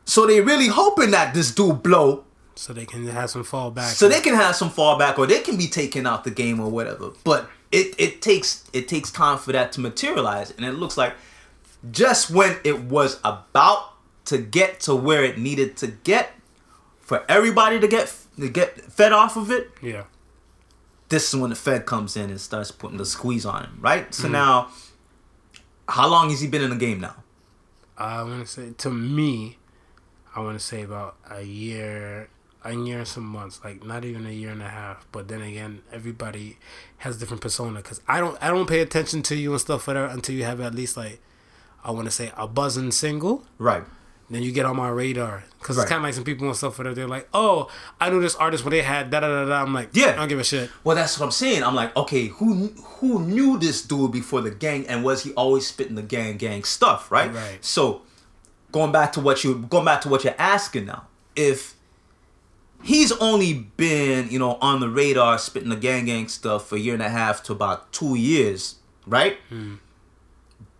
So 0.04 0.26
they 0.26 0.40
really 0.42 0.68
hoping 0.68 1.12
that 1.12 1.32
this 1.32 1.50
dude 1.50 1.82
blow 1.82 2.24
So 2.56 2.72
they 2.74 2.84
can 2.84 3.06
have 3.08 3.30
some 3.30 3.42
fallback. 3.42 3.88
so 3.94 4.06
they 4.08 4.20
can 4.20 4.34
have 4.34 4.54
some 4.54 4.68
fallback 4.70 5.18
or 5.18 5.26
they 5.26 5.40
can 5.40 5.56
be 5.56 5.66
taken 5.66 6.06
out 6.06 6.24
the 6.24 6.30
game 6.30 6.60
or 6.60 6.70
whatever 6.70 7.10
but 7.24 7.48
it, 7.72 7.94
it 7.98 8.20
takes 8.22 8.64
it 8.74 8.86
takes 8.86 9.10
time 9.10 9.38
for 9.38 9.50
that 9.52 9.72
to 9.72 9.80
materialize 9.80 10.50
and 10.52 10.64
it 10.66 10.72
looks 10.72 10.96
like 10.98 11.14
just 11.90 12.30
when 12.30 12.58
it 12.64 12.82
was 12.82 13.18
about 13.24 13.94
to 14.26 14.38
get 14.38 14.78
to 14.80 14.94
where 14.94 15.24
it 15.24 15.38
needed 15.38 15.76
to 15.78 15.86
get 15.88 16.32
for 17.00 17.24
everybody 17.28 17.80
to 17.80 17.88
get 17.88 18.08
to 18.38 18.48
get 18.48 18.80
fed 18.80 19.12
off 19.12 19.36
of 19.36 19.50
it 19.50 19.70
yeah. 19.82 20.04
this 21.08 21.32
is 21.32 21.40
when 21.40 21.50
the 21.50 21.56
fed 21.56 21.86
comes 21.86 22.16
in 22.16 22.30
and 22.30 22.40
starts 22.40 22.70
putting 22.70 22.98
the 22.98 23.06
squeeze 23.06 23.46
on 23.46 23.64
him 23.64 23.78
right 23.80 24.14
so 24.14 24.28
mm. 24.28 24.32
now 24.32 24.68
how 25.88 26.08
long 26.08 26.30
has 26.30 26.40
he 26.40 26.48
been 26.48 26.62
in 26.62 26.70
the 26.70 26.76
game 26.76 27.00
now 27.00 27.16
I 27.96 28.22
want 28.22 28.40
to 28.40 28.46
say 28.46 28.70
to 28.76 28.90
me, 28.90 29.58
I 30.34 30.40
want 30.40 30.58
to 30.58 30.64
say 30.64 30.82
about 30.82 31.16
a 31.30 31.42
year, 31.42 32.28
a 32.64 32.74
year 32.74 32.98
and 32.98 33.08
some 33.08 33.24
months, 33.24 33.60
like 33.62 33.84
not 33.84 34.04
even 34.04 34.26
a 34.26 34.30
year 34.30 34.50
and 34.50 34.62
a 34.62 34.68
half. 34.68 35.06
But 35.12 35.28
then 35.28 35.42
again, 35.42 35.82
everybody 35.92 36.58
has 36.98 37.18
different 37.18 37.40
persona. 37.40 37.82
Cause 37.82 38.00
I 38.08 38.20
don't, 38.20 38.36
I 38.42 38.48
don't 38.48 38.68
pay 38.68 38.80
attention 38.80 39.22
to 39.24 39.36
you 39.36 39.52
and 39.52 39.60
stuff 39.60 39.86
whatever 39.86 40.06
until 40.06 40.34
you 40.34 40.44
have 40.44 40.60
at 40.60 40.74
least 40.74 40.96
like, 40.96 41.20
I 41.84 41.92
want 41.92 42.06
to 42.06 42.10
say 42.10 42.32
a 42.36 42.48
buzzing 42.48 42.90
single, 42.90 43.44
right 43.58 43.84
then 44.30 44.42
you 44.42 44.52
get 44.52 44.64
on 44.66 44.76
my 44.76 44.88
radar 44.88 45.44
because 45.58 45.76
Right. 45.76 45.82
it's 45.84 45.88
kind 45.90 45.98
of 45.98 46.04
like 46.04 46.14
some 46.14 46.24
people 46.24 46.46
and 46.46 46.56
stuff 46.56 46.78
where 46.78 46.92
they're 46.94 47.06
like, 47.08 47.28
"Oh, 47.34 47.68
I 48.00 48.10
knew 48.10 48.20
this 48.20 48.34
artist 48.36 48.64
when 48.64 48.70
they 48.72 48.82
had 48.82 49.10
da 49.10 49.20
da 49.20 49.28
da 49.28 49.44
da." 49.46 49.62
I'm 49.62 49.72
like, 49.74 49.90
Yeah. 49.92 50.10
I 50.12 50.16
don't 50.16 50.28
give 50.28 50.38
a 50.40 50.44
shit. 50.44 50.70
Well, 50.82 50.96
that's 50.96 51.18
what 51.18 51.26
I'm 51.26 51.30
saying. 51.32 51.62
I'm 51.62 51.74
like, 51.74 51.94
okay, 51.96 52.26
who 52.28 52.68
who 52.98 53.20
knew 53.22 53.58
this 53.58 53.82
dude 53.82 54.12
before 54.12 54.40
the 54.40 54.50
gang, 54.50 54.86
and 54.88 55.04
was 55.04 55.22
he 55.24 55.32
always 55.34 55.66
spitting 55.66 55.94
the 55.94 56.02
gang 56.02 56.36
gang 56.38 56.64
stuff, 56.64 57.10
right? 57.10 57.32
Right. 57.32 57.58
So, 57.64 58.02
going 58.72 58.92
back 58.92 59.12
to 59.14 59.20
what 59.20 59.44
you 59.44 59.54
going 59.68 59.84
back 59.84 60.00
to 60.02 60.08
what 60.08 60.24
you're 60.24 60.34
asking 60.38 60.86
now, 60.86 61.06
if 61.36 61.74
he's 62.82 63.12
only 63.12 63.54
been 63.76 64.28
you 64.30 64.38
know 64.38 64.58
on 64.60 64.80
the 64.80 64.88
radar 64.88 65.38
spitting 65.38 65.70
the 65.70 65.76
gang 65.76 66.04
gang 66.06 66.28
stuff 66.28 66.68
for 66.68 66.76
a 66.76 66.78
year 66.78 66.94
and 66.94 67.02
a 67.02 67.08
half 67.08 67.42
to 67.44 67.52
about 67.52 67.92
two 67.92 68.14
years, 68.14 68.76
right? 69.06 69.38
Hmm. 69.48 69.74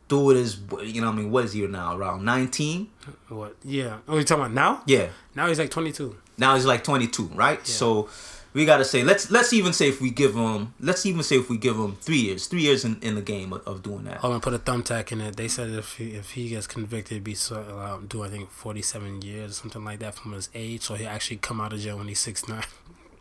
Dude 0.09 0.37
is 0.37 0.61
you 0.83 1.01
know 1.01 1.09
what 1.09 1.15
I 1.15 1.17
mean 1.17 1.31
what 1.31 1.45
is 1.45 1.53
he 1.53 1.67
now 1.67 1.97
around 1.97 2.25
19? 2.25 2.89
What? 3.29 3.57
Yeah. 3.65 3.99
Oh, 4.07 4.19
you 4.19 4.25
talking 4.25 4.45
about 4.45 4.55
now? 4.55 4.83
Yeah. 4.87 5.09
Now 5.35 5.49
he's 5.49 5.59
like 5.59 5.71
22. 5.71 6.17
Now 6.37 6.55
he's 6.55 6.67
like 6.67 6.85
22, 6.85 7.31
right? 7.35 7.59
Yeah. 7.59 7.65
So 7.65 8.09
we 8.55 8.65
gotta 8.65 8.85
say 8.85 9.03
let's 9.03 9.31
let's 9.31 9.53
even 9.53 9.73
say 9.73 9.89
if 9.89 10.01
we 10.01 10.11
give 10.11 10.35
him 10.35 10.75
let's 10.79 11.05
even 11.05 11.23
say 11.23 11.37
if 11.37 11.51
we 11.51 11.59
give 11.59 11.77
him 11.77 11.97
three 11.97 12.19
years, 12.19 12.47
three 12.47 12.63
years 12.63 12.85
in, 12.85 12.99
in 13.03 13.17
the 13.17 13.23
game 13.23 13.53
of, 13.53 13.67
of 13.67 13.83
doing 13.83 14.05
that. 14.05 14.17
I'm 14.17 14.31
gonna 14.31 14.41
put 14.41 14.55
a 14.55 14.59
thumbtack 14.59 15.11
in 15.11 15.21
it. 15.21 15.37
They 15.37 15.49
said 15.49 15.71
if 15.71 15.97
he, 15.97 16.11
if 16.11 16.31
he 16.31 16.49
gets 16.49 16.67
convicted, 16.67 17.25
be 17.25 17.35
so, 17.35 17.57
um, 17.79 18.07
do 18.07 18.23
I 18.23 18.29
think 18.29 18.51
47 18.51 19.23
years 19.23 19.51
or 19.51 19.55
something 19.55 19.85
like 19.85 19.99
that 19.99 20.15
from 20.15 20.33
his 20.33 20.49
age, 20.55 20.83
so 20.83 20.95
he 20.95 21.05
actually 21.05 21.39
come 21.39 21.61
out 21.61 21.73
of 21.73 21.81
jail 21.81 21.99
when 21.99 22.09
he's 22.09 22.21
six 22.21 22.49
nine. 22.49 22.65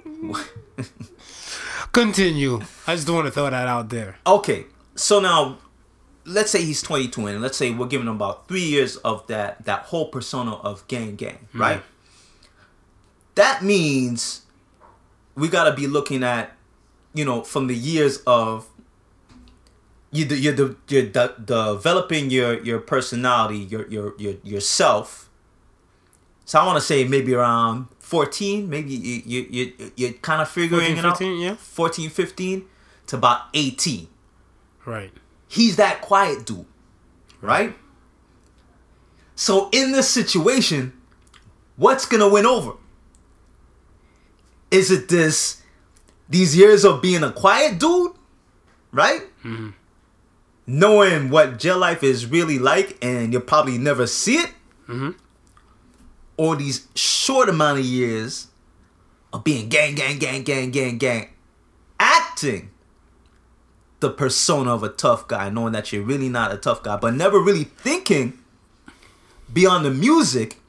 Continue. 1.92 2.62
I 2.88 2.96
just 2.96 3.10
want 3.10 3.26
to 3.26 3.32
throw 3.32 3.50
that 3.50 3.68
out 3.68 3.90
there. 3.90 4.18
Okay, 4.26 4.66
so 4.96 5.20
now 5.20 5.58
let's 6.26 6.52
say 6.52 6.64
he's 6.64 6.82
22 6.82 7.28
and 7.28 7.42
let's 7.42 7.58
say 7.58 7.72
we're 7.72 7.88
giving 7.88 8.08
him 8.08 8.16
about 8.16 8.48
three 8.48 8.64
years 8.64 8.98
of 8.98 9.26
that 9.28 9.64
that 9.66 9.84
whole 9.84 10.08
persona 10.10 10.56
of 10.56 10.88
gang 10.88 11.16
gang, 11.16 11.48
hmm. 11.52 11.62
right? 11.62 11.82
That 13.36 13.64
means 13.64 14.44
we 15.36 15.48
gotta 15.48 15.74
be 15.74 15.88
looking 15.88 16.24
at, 16.24 16.56
you 17.14 17.26
know, 17.26 17.44
from 17.44 17.68
the 17.68 17.76
years 17.76 18.20
of 18.28 18.68
you 20.12 20.26
you're, 20.26 20.76
you're 20.88 21.06
de- 21.08 21.36
developing 21.44 22.30
your 22.30 22.64
your 22.64 22.80
personality, 22.80 23.58
your 23.58 23.88
your 23.88 24.14
your 24.18 24.36
yourself. 24.44 25.30
So 26.46 26.60
I 26.60 26.66
want 26.66 26.78
to 26.78 26.86
say 26.86 27.08
maybe 27.08 27.34
around 27.34 27.88
14, 28.00 28.70
maybe 28.70 28.94
you 28.94 29.22
you 29.26 29.48
you 29.50 29.92
you're 29.96 30.14
kind 30.14 30.42
of 30.42 30.50
figuring 30.50 30.98
14, 30.98 30.98
it 30.98 31.06
out. 31.06 31.18
15, 31.18 31.42
yeah. 31.42 31.56
14, 31.56 32.10
15 32.10 32.66
to 33.08 33.16
about 33.16 33.42
18 33.54 34.08
Right. 34.86 35.12
He's 35.54 35.76
that 35.76 36.02
quiet 36.02 36.46
dude, 36.46 36.66
right? 37.42 37.76
So 39.36 39.70
in 39.72 39.92
this 39.92 40.10
situation, 40.10 40.94
what's 41.76 42.06
gonna 42.06 42.28
win 42.28 42.46
over? 42.46 42.74
Is 44.72 44.90
it 44.90 45.10
this 45.10 45.62
these 46.28 46.58
years 46.58 46.84
of 46.84 47.02
being 47.02 47.24
a 47.24 47.32
quiet 47.32 47.80
dude, 47.80 48.14
right? 48.92 49.22
Mm-hmm. 49.44 49.70
Knowing 50.66 51.30
what 51.30 51.60
jail 51.60 51.78
life 51.78 52.04
is 52.04 52.26
really 52.26 52.58
like, 52.58 52.98
and 53.04 53.32
you'll 53.32 53.42
probably 53.42 53.78
never 53.78 54.08
see 54.08 54.38
it, 54.38 54.50
mm-hmm. 54.88 55.12
or 56.38 56.56
these 56.56 56.88
short 56.96 57.48
amount 57.48 57.80
of 57.80 57.86
years 57.86 58.48
of 59.32 59.44
being 59.44 59.70
gang, 59.70 59.94
gang, 59.94 60.18
gang, 60.18 60.42
gang, 60.42 60.72
gang, 60.72 60.98
gang, 60.98 61.30
acting 62.00 62.72
the 64.04 64.10
persona 64.10 64.76
of 64.76 64.84
a 64.84 64.90
tough 64.90 65.28
guy, 65.30 65.50
knowing 65.50 65.72
that 65.72 65.92
you're 65.92 66.04
really 66.04 66.28
not 66.30 66.52
a 66.54 66.58
tough 66.58 66.84
guy, 66.84 66.98
but 66.98 67.14
never 67.14 67.40
really 67.40 67.64
thinking 67.64 68.38
beyond 69.52 69.86
the 69.86 69.92
music 69.92 70.60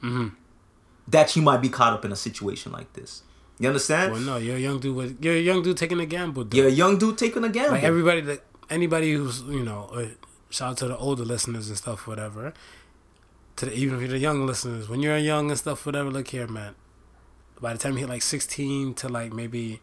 that 1.07 1.35
you 1.35 1.41
might 1.41 1.61
be 1.61 1.69
caught 1.69 1.93
up 1.93 2.05
in 2.05 2.11
a 2.11 2.15
situation 2.15 2.71
like 2.71 2.91
this. 2.93 3.23
You 3.59 3.67
understand? 3.67 4.13
Well, 4.13 4.21
no, 4.21 4.37
you're 4.37 4.55
a 4.55 4.59
young 4.59 4.79
dude. 4.79 4.95
With, 4.95 5.23
you're 5.23 5.35
a 5.35 5.39
young 5.39 5.61
dude 5.63 5.77
taking 5.77 5.99
a 5.99 6.05
gamble. 6.05 6.45
Dude. 6.45 6.53
You're 6.55 6.67
a 6.67 6.71
young 6.71 6.97
dude 6.97 7.17
taking 7.17 7.43
a 7.43 7.49
gamble. 7.49 7.73
Like 7.73 7.83
everybody, 7.83 8.21
that 8.21 8.43
anybody 8.69 9.13
who's 9.13 9.41
you 9.41 9.63
know, 9.63 9.89
uh, 9.93 10.07
shout 10.49 10.71
out 10.71 10.77
to 10.77 10.87
the 10.87 10.97
older 10.97 11.23
listeners 11.23 11.67
and 11.67 11.77
stuff, 11.77 12.07
whatever. 12.07 12.53
To 13.57 13.65
the, 13.65 13.73
even 13.73 13.95
if 13.95 14.01
you're 14.01 14.09
the 14.09 14.17
young 14.17 14.45
listeners, 14.45 14.87
when 14.89 15.01
you're 15.01 15.17
young 15.17 15.49
and 15.51 15.59
stuff, 15.59 15.85
whatever. 15.85 16.09
Look 16.09 16.29
here, 16.29 16.47
man. 16.47 16.75
By 17.61 17.73
the 17.73 17.79
time 17.79 17.93
you 17.93 17.99
hit 17.99 18.09
like 18.09 18.21
16 18.21 18.93
to 18.95 19.09
like 19.09 19.31
maybe 19.33 19.81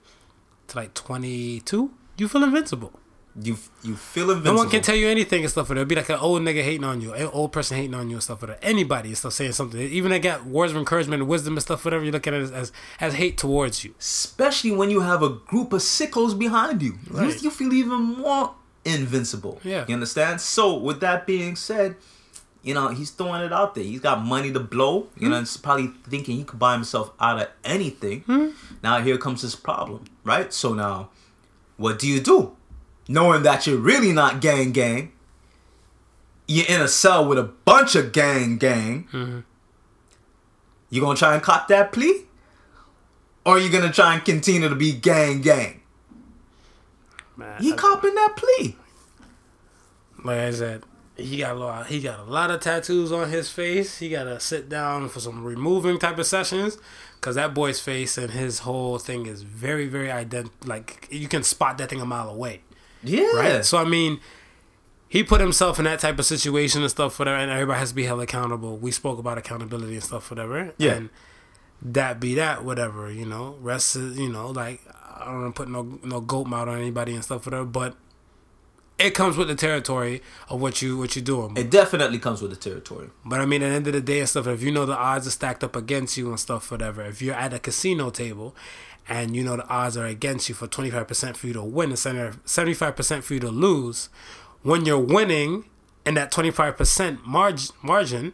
to 0.69 0.77
like 0.77 0.95
22, 0.95 1.91
you 2.19 2.29
feel 2.29 2.45
invincible. 2.45 2.93
You 3.41 3.57
you 3.83 3.97
feel 3.97 4.31
invincible. 4.31 4.53
No 4.53 4.59
one 4.59 4.69
can 4.69 4.83
tell 4.83 4.95
you 4.95 5.09
anything 5.09 5.43
and 5.43 5.51
stuff. 5.51 5.71
It'll 5.71 5.85
be 5.85 5.95
like 5.95 6.11
an 6.11 6.19
old 6.19 6.43
nigga 6.43 6.63
hating 6.63 6.85
on 6.85 7.01
you, 7.01 7.15
an 7.15 7.29
old 7.29 7.53
person 7.53 7.77
hating 7.79 7.95
on 7.95 8.11
you 8.11 8.17
and 8.17 8.23
stuff. 8.23 8.43
Whatever. 8.43 8.59
Anybody 8.63 9.09
and 9.11 9.19
stuff 9.19 9.33
saying 9.33 9.53
something. 9.53 9.81
Even 9.81 10.11
they 10.11 10.19
got 10.19 10.45
words 10.45 10.73
of 10.73 10.79
encouragement 10.79 11.23
and 11.23 11.29
wisdom 11.29 11.55
and 11.55 11.63
stuff. 11.63 11.85
Whatever 11.85 12.05
you 12.05 12.13
look 12.13 12.27
at 12.27 12.35
it 12.35 12.43
as 12.43 12.51
as, 12.51 12.73
as 13.01 13.15
hate 13.15 13.39
towards 13.39 13.85
you. 13.85 13.95
Especially 13.99 14.71
when 14.73 14.91
you 14.91 15.01
have 15.01 15.23
a 15.23 15.31
group 15.31 15.73
of 15.73 15.81
sickos 15.81 16.39
behind 16.39 16.83
you. 16.83 16.99
You, 17.11 17.17
Right. 17.19 17.43
you 17.43 17.51
feel 17.51 17.73
even 17.73 18.03
more 18.03 18.55
invincible. 18.85 19.61
Yeah. 19.65 19.85
You 19.89 19.95
understand? 19.95 20.41
So 20.41 20.77
with 20.77 21.01
that 21.01 21.27
being 21.27 21.57
said, 21.57 21.97
you 22.63 22.75
know, 22.75 22.89
he's 22.89 23.11
throwing 23.11 23.43
it 23.43 23.53
out 23.53 23.75
there. 23.75 23.85
He's 23.85 24.01
got 24.01 24.25
money 24.25 24.53
to 24.53 24.61
blow. 24.61 25.09
You 25.17 25.29
know, 25.31 25.37
hmm? 25.37 25.43
it's 25.43 25.57
probably 25.57 25.89
thinking 26.09 26.37
he 26.37 26.45
could 26.45 26.59
buy 26.59 26.75
himself 26.75 27.13
out 27.19 27.41
of 27.41 27.49
anything. 27.65 28.21
Hmm? 28.23 28.49
Now 28.83 29.01
here 29.01 29.17
comes 29.19 29.43
his 29.43 29.55
problem, 29.55 30.05
right? 30.23 30.53
So 30.53 30.75
now, 30.75 31.11
what 31.77 31.99
do 31.99 32.07
you 32.07 32.21
do? 32.21 32.57
Knowing 33.13 33.43
that 33.43 33.67
you're 33.67 33.77
really 33.77 34.11
not 34.13 34.41
gang 34.41 34.73
gang, 34.73 35.13
you're 36.49 36.67
in 36.67 36.81
a 36.81 36.89
cell 36.89 37.27
with 37.29 37.39
a 37.39 37.43
bunch 37.43 37.95
of 37.95 38.13
gang 38.13 38.57
gang. 38.57 39.05
Mm-hmm. 39.13 39.41
You 40.91 41.01
gonna 41.01 41.17
try 41.19 41.35
and 41.35 41.43
cop 41.43 41.69
that 41.69 41.93
plea? 41.93 42.25
Or 43.45 43.59
you 43.59 43.71
gonna 43.71 43.93
try 43.93 44.15
and 44.15 44.25
continue 44.25 44.69
to 44.69 44.75
be 44.75 44.93
gang 44.93 45.41
gang? 45.43 45.81
Man, 47.37 47.61
He 47.61 47.73
I- 47.73 47.77
copping 47.77 48.15
that 48.15 48.35
plea. 48.37 48.77
like 50.25 50.39
I 50.39 50.51
said, 50.53 50.83
he 51.17 51.39
got 51.39 51.57
a 51.57 51.59
lot. 51.59 51.87
He 51.89 52.01
got 52.01 52.21
a 52.21 52.25
lot 52.25 52.51
of 52.51 52.61
tattoos 52.61 53.13
on 53.13 53.29
his 53.31 53.51
face. 53.51 53.99
He 53.99 54.09
got 54.09 54.25
to 54.25 54.41
sit 54.41 54.69
down 54.69 55.09
for 55.11 55.21
some 55.21 55.45
removing 55.45 55.99
type 55.99 56.19
of 56.19 56.27
sessions, 56.27 56.79
cause 57.21 57.35
that 57.35 57.53
boy's 57.55 57.79
face 57.81 58.17
and 58.17 58.31
his 58.31 58.61
whole 58.61 58.99
thing 58.99 59.27
is 59.27 59.43
very, 59.43 59.87
very 59.87 60.09
ident. 60.09 60.51
Like 60.65 61.09
you 61.11 61.29
can 61.29 61.43
spot 61.43 61.77
that 61.79 61.91
thing 61.91 62.01
a 62.01 62.07
mile 62.07 62.29
away, 62.31 62.63
Yeah. 63.03 63.33
right? 63.35 63.65
So 63.65 63.79
I 63.79 63.85
mean, 63.85 64.21
he 65.09 65.23
put 65.23 65.41
himself 65.41 65.79
in 65.79 65.85
that 65.85 66.01
type 66.01 66.19
of 66.19 66.25
situation 66.25 66.81
and 66.83 66.91
stuff, 66.91 67.19
whatever. 67.19 67.37
And 67.37 67.51
everybody 67.51 67.79
has 67.79 67.91
to 67.91 67.95
be 67.95 68.05
held 68.05 68.23
accountable. 68.23 68.77
We 68.79 68.91
spoke 68.91 69.19
about 69.19 69.37
accountability 69.39 69.95
and 69.95 70.03
stuff, 70.03 70.31
whatever. 70.31 70.73
Yeah. 70.79 70.93
And 70.93 71.11
that 71.83 72.21
be 72.21 72.35
that, 72.37 72.65
whatever. 72.65 73.11
You 73.11 73.27
know, 73.27 73.57
rest 73.61 73.97
is, 73.97 74.19
you 74.19 74.31
know, 74.31 74.51
like 74.51 74.81
I 75.21 75.27
don't 75.27 75.43
want 75.43 75.55
to 75.55 75.63
put 75.63 75.69
no 75.69 75.99
no 76.03 76.21
goat 76.21 76.47
mouth 76.47 76.69
on 76.69 76.79
anybody 76.79 77.15
and 77.15 77.23
stuff, 77.23 77.45
whatever. 77.47 77.65
But 77.67 77.97
it 78.99 79.15
comes 79.15 79.37
with 79.37 79.49
the 79.49 79.55
territory 79.55 80.23
of 80.49 80.61
what 80.61 80.81
you 80.81 80.97
what 80.97 81.17
you're 81.17 81.25
doing. 81.25 81.57
it 81.57 81.71
definitely 81.71 82.19
comes 82.19 82.41
with 82.41 82.51
the 82.51 82.57
territory. 82.57 83.11
But 83.25 83.41
I 83.41 83.47
mean, 83.47 83.63
at 83.63 83.69
the 83.69 83.75
end 83.75 83.87
of 83.89 83.93
the 83.93 84.01
day 84.01 84.21
and 84.21 84.29
stuff, 84.29 84.47
if 84.47 84.63
you 84.63 84.71
know 84.71 84.87
the 84.87 84.97
odds 84.97 85.27
are 85.27 85.31
stacked 85.31 85.65
up 85.65 85.77
against 85.77 86.17
you 86.17 86.29
and 86.29 86.39
stuff, 86.39 86.71
whatever. 86.71 87.03
If 87.03 87.21
you're 87.21 87.35
at 87.35 87.53
a 87.53 87.59
casino 87.59 88.11
table 88.11 88.55
and 89.09 89.35
you 89.35 89.43
know 89.43 89.57
the 89.57 89.67
odds 89.69 89.97
are 89.97 90.07
against 90.07 90.49
you 90.49 90.55
for 90.55 90.67
25% 90.67 91.37
for 91.37 91.47
you 91.47 91.53
to 91.55 91.63
win 91.63 91.91
and 91.91 91.99
75% 91.99 93.23
for 93.23 93.35
you 93.35 93.41
to 93.41 93.49
lose, 93.51 94.09
when 94.63 94.85
you're 94.85 94.99
winning 94.99 95.65
in 96.07 96.15
that 96.15 96.33
25% 96.33 97.25
marg- 97.25 97.61
margin, 97.83 98.33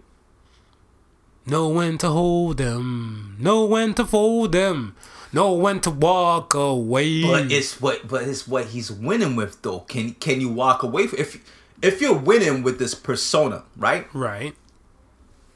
know 1.47 1.69
when 1.69 1.99
to 1.99 2.09
hold 2.09 2.59
them, 2.59 3.37
know 3.39 3.64
when 3.64 3.95
to 3.95 4.05
fold 4.05 4.53
them, 4.53 4.95
know 5.33 5.53
when 5.53 5.81
to 5.81 5.91
walk 5.91 6.55
away. 6.55 7.23
But 7.23 7.51
it's 7.51 7.81
what 7.81 8.07
but 8.07 8.25
it's 8.25 8.47
what 8.47 8.66
he's 8.66 8.91
winning 8.91 9.37
with 9.37 9.62
though. 9.62 9.81
Can 9.81 10.14
can 10.14 10.41
you 10.41 10.49
walk 10.49 10.83
away 10.83 11.07
from 11.07 11.19
if 11.19 11.43
if 11.83 12.01
you're 12.01 12.19
winning 12.19 12.62
with 12.62 12.79
this 12.79 12.95
persona, 12.95 13.64
right? 13.77 14.12
right. 14.14 14.55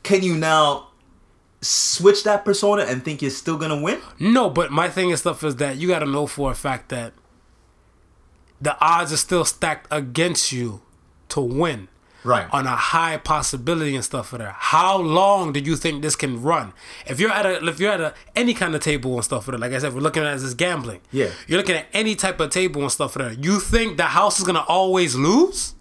Can 0.02 0.22
you 0.22 0.36
now 0.36 0.88
switch 1.62 2.24
that 2.24 2.44
persona 2.44 2.82
and 2.82 3.04
think 3.04 3.22
you're 3.22 3.30
still 3.30 3.56
gonna 3.56 3.80
win? 3.80 4.00
No, 4.18 4.50
but 4.50 4.70
my 4.70 4.88
thing 4.88 5.10
and 5.10 5.18
stuff 5.18 5.42
is 5.44 5.56
that 5.56 5.76
you 5.76 5.88
got 5.88 6.00
to 6.00 6.06
know 6.06 6.26
for 6.26 6.50
a 6.50 6.54
fact 6.54 6.88
that 6.90 7.12
the 8.60 8.76
odds 8.84 9.12
are 9.12 9.16
still 9.16 9.44
stacked 9.44 9.86
against 9.90 10.52
you 10.52 10.82
to 11.30 11.40
win 11.40 11.88
Right. 12.24 12.46
on 12.52 12.66
a 12.68 12.76
high 12.76 13.16
possibility 13.16 13.96
and 13.96 14.04
stuff 14.04 14.28
for 14.28 14.38
that. 14.38 14.54
How 14.56 14.96
long 14.96 15.52
do 15.52 15.58
you 15.58 15.74
think 15.74 16.02
this 16.02 16.14
can 16.14 16.40
run? 16.40 16.72
If 17.06 17.18
you're 17.18 17.32
at 17.32 17.44
a 17.46 17.64
if 17.66 17.80
you're 17.80 17.90
at 17.90 18.00
a 18.00 18.14
any 18.36 18.54
kind 18.54 18.74
of 18.76 18.80
table 18.80 19.14
and 19.14 19.24
stuff 19.24 19.44
for 19.46 19.50
that, 19.50 19.58
like 19.60 19.72
I 19.72 19.78
said, 19.78 19.92
we're 19.92 20.00
looking 20.00 20.22
at 20.22 20.38
this 20.38 20.54
gambling. 20.54 21.00
Yeah. 21.10 21.30
You're 21.48 21.58
looking 21.58 21.74
at 21.74 21.86
any 21.92 22.14
type 22.14 22.38
of 22.38 22.50
table 22.50 22.82
and 22.82 22.92
stuff 22.92 23.14
for 23.14 23.18
that. 23.20 23.42
You 23.44 23.58
think 23.58 23.96
the 23.96 24.04
house 24.04 24.38
is 24.38 24.44
gonna 24.46 24.64
always 24.68 25.16
lose? 25.16 25.74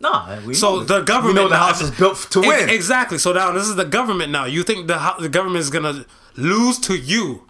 Nah. 0.00 0.38
We 0.46 0.54
So 0.54 0.80
the 0.84 1.00
government 1.02 1.36
We 1.36 1.42
know 1.42 1.48
the 1.48 1.56
now- 1.56 1.66
house 1.68 1.80
is 1.80 1.90
built 1.90 2.16
to 2.30 2.40
win. 2.40 2.68
Exactly. 2.68 3.18
So 3.18 3.32
now 3.32 3.50
this 3.52 3.66
is 3.66 3.76
the 3.76 3.84
government 3.84 4.30
now. 4.30 4.44
You 4.44 4.62
think 4.62 4.86
the 4.86 4.98
the 5.18 5.28
government 5.28 5.60
is 5.62 5.70
gonna 5.70 6.04
lose 6.36 6.78
to 6.80 6.96
you? 6.96 7.42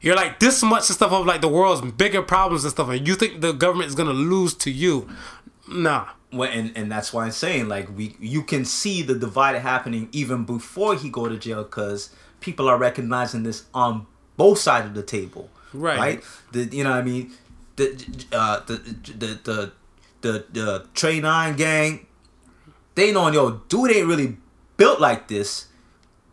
You're 0.00 0.16
like 0.16 0.38
this 0.38 0.62
much 0.62 0.88
and 0.88 0.96
stuff 0.96 1.12
of 1.12 1.26
like 1.26 1.40
the 1.40 1.48
world's 1.48 1.80
bigger 1.92 2.22
problems 2.22 2.64
and 2.64 2.70
stuff, 2.72 2.88
and 2.88 3.06
you 3.06 3.14
think 3.16 3.40
the 3.40 3.52
government 3.52 3.88
is 3.88 3.94
gonna 3.94 4.12
lose 4.12 4.54
to 4.54 4.70
you? 4.70 5.08
Nah. 5.68 6.06
when 6.30 6.50
and, 6.50 6.76
and 6.76 6.90
that's 6.92 7.12
why 7.12 7.24
I'm 7.24 7.30
saying 7.30 7.68
like 7.68 7.88
we 7.96 8.16
you 8.20 8.42
can 8.42 8.64
see 8.64 9.02
the 9.02 9.14
divide 9.14 9.56
happening 9.56 10.08
even 10.12 10.44
before 10.44 10.94
he 10.94 11.08
go 11.10 11.28
to 11.28 11.36
jail 11.38 11.62
because 11.64 12.10
people 12.40 12.68
are 12.68 12.78
recognizing 12.78 13.42
this 13.44 13.64
on 13.74 14.06
both 14.36 14.58
sides 14.58 14.86
of 14.86 14.94
the 14.94 15.02
table. 15.02 15.48
Right. 15.72 15.98
Right. 15.98 16.24
The 16.52 16.64
you 16.76 16.84
know 16.84 16.90
what 16.90 17.00
I 17.00 17.02
mean 17.02 17.32
the 17.76 17.86
uh 18.32 18.60
the 18.66 18.74
the 19.22 19.38
the 19.44 19.72
the, 20.20 20.44
the 20.52 20.86
Trey 20.94 21.20
Nine 21.20 21.56
gang. 21.56 22.06
They 22.94 23.12
know 23.12 23.30
yo 23.30 23.62
dude 23.68 23.92
ain't 23.92 24.06
really 24.08 24.36
built 24.76 25.00
like 25.00 25.28
this. 25.28 25.66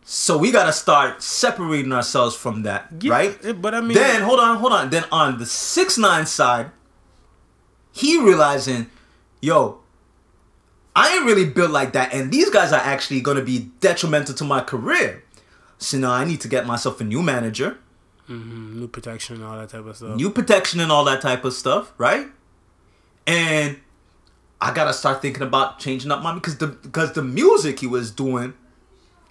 So 0.08 0.38
we 0.38 0.52
gotta 0.52 0.72
start 0.72 1.20
separating 1.22 1.92
ourselves 1.92 2.36
from 2.36 2.62
that, 2.62 2.88
Yeah, 3.00 3.12
right? 3.12 3.44
eh, 3.44 3.52
but 3.52 3.74
I 3.74 3.80
mean- 3.80 3.94
then 3.94 4.22
hold 4.22 4.38
on, 4.38 4.56
hold 4.58 4.72
on. 4.72 4.90
Then 4.90 5.04
on 5.10 5.38
the 5.38 5.46
six 5.46 5.98
nine 5.98 6.26
side, 6.26 6.70
he 7.92 8.20
realizing, 8.20 8.88
yo, 9.40 9.80
I 10.94 11.14
ain't 11.14 11.24
really 11.26 11.44
built 11.44 11.70
like 11.70 11.92
that, 11.92 12.12
and 12.14 12.30
these 12.32 12.50
guys 12.50 12.72
are 12.72 12.80
actually 12.80 13.20
gonna 13.20 13.42
be 13.42 13.70
detrimental 13.80 14.34
to 14.36 14.44
my 14.44 14.60
career. 14.60 15.24
So 15.78 15.98
now 15.98 16.12
I 16.12 16.24
need 16.24 16.40
to 16.42 16.48
get 16.48 16.66
myself 16.66 17.00
a 17.00 17.04
new 17.04 17.22
manager, 17.22 17.78
Mm, 18.28 18.74
new 18.74 18.88
protection 18.88 19.36
and 19.36 19.44
all 19.44 19.56
that 19.56 19.68
type 19.68 19.86
of 19.86 19.96
stuff. 19.96 20.16
new 20.16 20.30
protection, 20.30 20.80
and 20.80 20.90
all 20.90 21.04
that 21.04 21.20
type 21.20 21.44
of 21.44 21.52
stuff, 21.52 21.92
right? 21.98 22.28
And 23.26 23.80
I 24.60 24.72
gotta 24.72 24.92
start 24.92 25.22
thinking 25.22 25.42
about 25.42 25.78
changing 25.78 26.10
up 26.10 26.22
my 26.22 26.34
because 26.34 26.58
the 26.58 26.68
because 26.68 27.12
the 27.12 27.22
music 27.22 27.80
he 27.80 27.86
was 27.86 28.10
doing, 28.10 28.54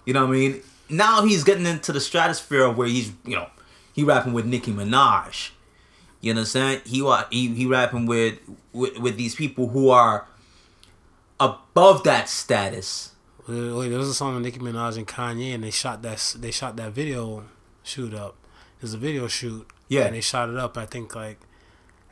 you 0.04 0.14
know 0.14 0.26
what 0.26 0.34
I 0.34 0.38
mean. 0.38 0.62
Now 0.88 1.24
he's 1.24 1.44
getting 1.44 1.66
into 1.66 1.92
the 1.92 2.00
stratosphere 2.00 2.64
of 2.64 2.76
where 2.76 2.86
he's 2.86 3.12
you 3.24 3.36
know 3.36 3.48
he 3.92 4.04
rapping 4.04 4.32
with 4.32 4.46
Nicki 4.46 4.72
Minaj. 4.72 5.50
You 6.20 6.32
understand? 6.32 6.82
He 6.84 7.04
he 7.30 7.54
he 7.54 7.66
rapping 7.66 8.06
with, 8.06 8.38
with 8.72 8.98
with 8.98 9.16
these 9.16 9.34
people 9.34 9.68
who 9.68 9.90
are 9.90 10.26
above 11.40 12.04
that 12.04 12.28
status. 12.28 13.12
Wait, 13.48 13.88
there 13.88 13.98
was 13.98 14.08
a 14.08 14.14
song 14.14 14.34
with 14.34 14.44
Nicki 14.44 14.58
Minaj 14.58 14.96
and 14.96 15.06
Kanye, 15.06 15.54
and 15.54 15.64
they 15.64 15.70
shot 15.70 16.02
that 16.02 16.36
they 16.38 16.50
shot 16.50 16.76
that 16.76 16.92
video 16.92 17.44
shoot 17.86 18.12
up. 18.12 18.34
There's 18.80 18.94
a 18.94 18.98
video 18.98 19.28
shoot. 19.28 19.66
Yeah. 19.88 20.06
And 20.06 20.14
they 20.14 20.20
shot 20.20 20.50
it 20.50 20.56
up. 20.56 20.76
I 20.76 20.86
think 20.86 21.14
like, 21.14 21.38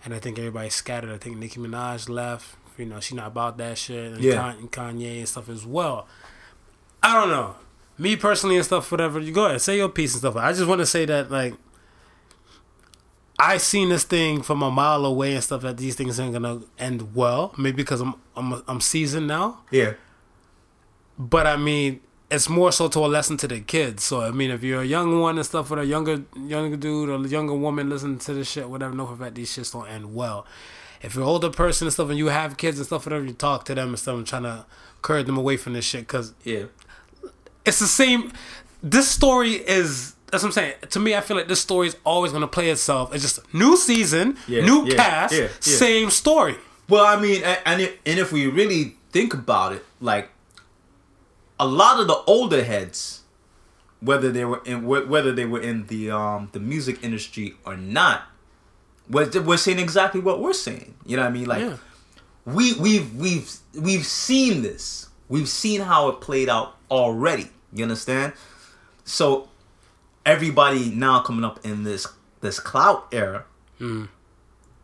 and 0.05 0.14
I 0.14 0.18
think 0.18 0.38
everybody 0.38 0.70
scattered. 0.70 1.11
I 1.11 1.18
think 1.18 1.38
Nicki 1.38 1.59
Minaj 1.61 2.09
left. 2.09 2.57
You 2.76 2.86
know, 2.86 3.00
she 3.00 3.14
not 3.14 3.28
about 3.28 3.57
that 3.59 3.78
shit. 3.78 4.12
And 4.14 4.22
Yeah. 4.22 4.52
Kan- 4.52 4.68
Kanye 4.98 5.18
and 5.18 5.28
stuff 5.28 5.48
as 5.48 5.64
well. 5.64 6.07
I 7.02 7.14
don't 7.14 7.28
know. 7.30 7.55
Me 7.98 8.16
personally 8.16 8.57
and 8.57 8.64
stuff, 8.64 8.90
whatever. 8.90 9.20
You 9.20 9.32
go 9.32 9.46
ahead, 9.46 9.61
say 9.62 9.76
your 9.76 9.88
piece 9.88 10.12
and 10.14 10.20
stuff. 10.20 10.36
I 10.36 10.52
just 10.52 10.66
want 10.66 10.80
to 10.80 10.86
say 10.86 11.05
that 11.07 11.30
like. 11.30 11.55
I 13.38 13.57
seen 13.59 13.88
this 13.88 14.05
thing 14.05 14.42
from 14.42 14.62
a 14.62 14.70
mile 14.70 15.05
away 15.05 15.34
and 15.34 15.42
stuff 15.42 15.62
that 15.62 15.76
these 15.76 15.96
things 15.96 16.20
ain't 16.20 16.32
gonna 16.32 16.61
end 16.78 17.14
well. 17.16 17.52
Maybe 17.59 17.76
because 17.76 18.00
I'm 18.00 18.14
I'm 18.36 18.62
I'm 18.68 18.80
seasoned 18.80 19.26
now. 19.26 19.61
Yeah. 19.70 19.94
But 21.18 21.46
I 21.46 21.57
mean, 21.57 22.00
it's 22.31 22.49
more 22.49 22.72
so 22.72 22.89
to 22.89 22.99
a 23.01 23.07
lesson 23.07 23.37
to 23.39 23.49
the 23.49 23.61
kids. 23.61 24.03
So 24.05 24.20
I 24.22 24.31
mean, 24.31 24.51
if 24.51 24.62
you're 24.62 24.83
a 24.83 24.85
young 24.87 25.20
one 25.20 25.37
and 25.37 25.47
stuff 25.47 25.70
with 25.70 25.79
a 25.81 25.85
younger 25.87 26.22
younger 26.37 26.77
dude 26.77 27.09
or 27.11 27.14
a 27.14 27.29
younger 27.29 27.55
woman 27.55 27.89
listening 27.91 28.18
to 28.20 28.35
this 28.35 28.51
shit, 28.51 28.68
whatever, 28.68 28.95
know 28.95 29.07
for 29.07 29.16
fact 29.16 29.35
these 29.35 29.51
shits 29.55 29.72
don't 29.72 29.89
end 29.89 30.14
well. 30.14 30.47
If 31.03 31.14
you're 31.14 31.25
an 31.25 31.29
older 31.29 31.51
person 31.51 31.87
and 31.87 31.93
stuff 31.93 32.09
and 32.09 32.16
you 32.18 32.29
have 32.29 32.57
kids 32.57 32.79
and 32.79 32.87
stuff, 32.87 33.05
whatever, 33.05 33.25
you 33.25 33.35
talk 33.35 33.64
to 33.66 33.75
them 33.75 33.89
and 33.89 33.99
stuff 33.99 34.16
and 34.16 34.27
trying 34.27 34.45
to 34.45 34.64
curb 35.03 35.27
them 35.27 35.37
away 35.37 35.57
from 35.59 35.75
this 35.75 35.85
shit 35.85 36.03
because 36.03 36.33
Yeah. 36.45 36.64
it's 37.64 37.79
the 37.79 37.87
same. 37.87 38.33
This 38.83 39.09
story 39.09 39.53
is. 39.55 40.14
That's 40.31 40.43
what 40.43 40.49
I'm 40.49 40.53
saying. 40.53 40.75
To 40.91 40.99
me, 40.99 41.14
I 41.14 41.20
feel 41.20 41.37
like 41.37 41.47
this 41.47 41.61
story 41.61 41.87
is 41.89 41.97
always 42.05 42.33
going 42.33 42.41
to 42.41 42.49
play 42.49 42.70
itself. 42.70 43.14
It's 43.14 43.22
just 43.22 43.39
new 43.55 43.77
season, 43.77 44.37
Yeah, 44.49 44.64
new 44.64 44.85
yeah, 44.87 44.97
cast, 44.97 45.35
yeah. 45.35 45.49
same 45.61 46.11
story. 46.11 46.57
Well, 46.89 47.05
I 47.05 47.20
mean, 47.20 47.43
and 47.45 47.81
and 48.05 48.18
if 48.18 48.33
we 48.33 48.47
really 48.49 48.97
think 49.12 49.33
about 49.33 49.72
it, 49.75 49.85
like 50.01 50.29
a 51.59 51.66
lot 51.66 52.00
of 52.00 52.07
the 52.09 52.16
older 52.26 52.64
heads, 52.64 53.22
whether 54.00 54.30
they 54.32 54.44
were 54.44 54.62
in 54.64 54.86
whether 54.86 55.32
they 55.32 55.44
were 55.44 55.61
in 55.61 55.86
the 55.86 56.11
um 56.11 56.48
the 56.52 56.61
music 56.61 57.02
industry 57.02 57.55
or 57.64 57.76
not, 57.76 58.22
we're, 59.09 59.30
we're 59.42 59.57
saying 59.57 59.78
exactly 59.78 60.20
what 60.20 60.40
we're 60.40 60.52
saying. 60.52 60.94
You 61.07 61.16
know 61.16 61.22
what 61.22 61.28
I 61.30 61.32
mean? 61.32 61.46
Like 61.46 61.61
Yeah. 61.61 61.76
we 62.44 62.74
we've 62.74 63.14
we've 63.14 63.52
we've 63.78 64.05
seen 64.07 64.62
this. 64.62 65.09
We've 65.28 65.48
seen 65.48 65.80
how 65.80 66.09
it 66.09 66.20
played 66.20 66.48
out 66.48 66.76
already. 66.90 67.48
You 67.72 67.84
understand? 67.84 68.34
So 69.05 69.48
everybody 70.26 70.90
now 70.90 71.20
coming 71.20 71.44
up 71.44 71.64
in 71.64 71.84
this 71.84 72.07
this 72.40 72.61
clout 72.61 73.07
era, 73.12 73.44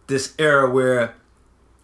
this 0.07 0.35
era 0.39 0.71
where 0.71 1.15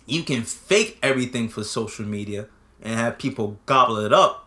you 0.07 0.23
can 0.23 0.43
fake 0.43 0.99
everything 1.03 1.49
for 1.49 1.65
social 1.65 2.05
media 2.05 2.47
and 2.83 2.95
have 2.99 3.19
people 3.19 3.59
gobble 3.67 3.99
it 3.99 4.13
up. 4.13 4.46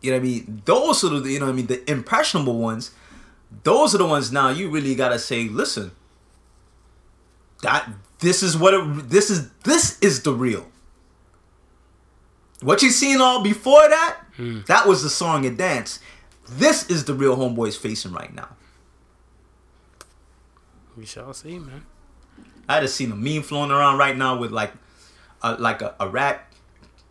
You 0.00 0.12
know 0.12 0.18
what 0.18 0.22
I 0.22 0.28
mean? 0.28 0.62
Those 0.64 1.04
are 1.04 1.08
the 1.08 1.30
you 1.30 1.40
know 1.40 1.46
what 1.46 1.52
I 1.52 1.56
mean 1.56 1.66
the 1.66 1.90
impressionable 1.90 2.58
ones. 2.58 2.92
Those 3.62 3.94
are 3.94 3.98
the 3.98 4.06
ones 4.06 4.32
now 4.32 4.50
you 4.50 4.70
really 4.70 4.94
gotta 4.94 5.18
say, 5.18 5.48
listen. 5.48 5.92
That 7.62 7.88
this 8.18 8.42
is 8.42 8.56
what 8.56 8.74
it, 8.74 9.08
this 9.08 9.30
is. 9.30 9.50
This 9.64 9.98
is 10.00 10.22
the 10.22 10.32
real. 10.32 10.66
What 12.62 12.82
you 12.82 12.90
seen 12.90 13.20
all 13.20 13.42
before 13.42 13.88
that, 13.88 14.18
hmm. 14.36 14.60
that 14.66 14.86
was 14.86 15.02
the 15.02 15.10
song 15.10 15.44
and 15.44 15.58
dance. 15.58 16.00
This 16.48 16.88
is 16.88 17.04
the 17.04 17.14
real 17.14 17.36
homeboys 17.36 17.76
facing 17.76 18.12
right 18.12 18.34
now. 18.34 18.48
We 20.96 21.04
shall 21.04 21.34
see, 21.34 21.58
man. 21.58 21.84
I 22.68 22.80
just 22.80 22.96
seen 22.96 23.12
a 23.12 23.16
meme 23.16 23.42
floating 23.42 23.72
around 23.72 23.98
right 23.98 24.16
now 24.16 24.38
with 24.38 24.50
like, 24.50 24.72
a, 25.42 25.54
like 25.54 25.82
a, 25.82 25.94
a 26.00 26.08
rat 26.08 26.45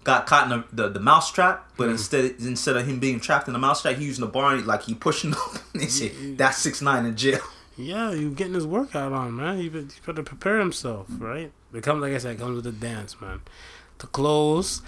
got 0.06 0.26
caught 0.28 0.50
in 0.50 0.64
the, 0.72 0.84
the, 0.84 0.90
the 0.90 1.00
mouse 1.02 1.32
trap, 1.32 1.70
but 1.76 1.90
instead 1.90 2.36
instead 2.40 2.78
of 2.78 2.88
him 2.88 3.00
being 3.00 3.20
trapped 3.20 3.48
in 3.48 3.54
the 3.54 3.60
mouse 3.60 3.82
trap, 3.82 3.98
he 3.98 4.06
using 4.06 4.24
the 4.24 4.32
bar 4.32 4.54
and 4.54 4.66
like 4.66 4.84
he 4.84 4.94
pushing 4.94 5.34
up. 5.34 5.58
they 5.74 5.88
say 5.88 6.10
that's 6.36 6.60
six 6.60 6.82
nine 6.82 7.06
in 7.06 7.18
jail. 7.18 7.42
Yeah, 7.78 8.14
you 8.14 8.32
getting 8.32 8.54
his 8.54 8.66
workout 8.66 9.12
on, 9.12 9.36
man. 9.36 9.58
He 9.58 9.70
to 9.70 10.24
prepare 10.24 10.60
himself, 10.60 11.08
right? 11.18 11.52
It 11.74 11.84
comes, 11.84 12.02
like 12.02 12.14
I 12.14 12.20
said, 12.20 12.36
it 12.36 12.40
comes 12.40 12.56
with 12.56 12.64
the 12.64 12.72
dance, 12.72 13.20
man. 13.20 13.42
To 13.98 14.08
close, 14.08 14.82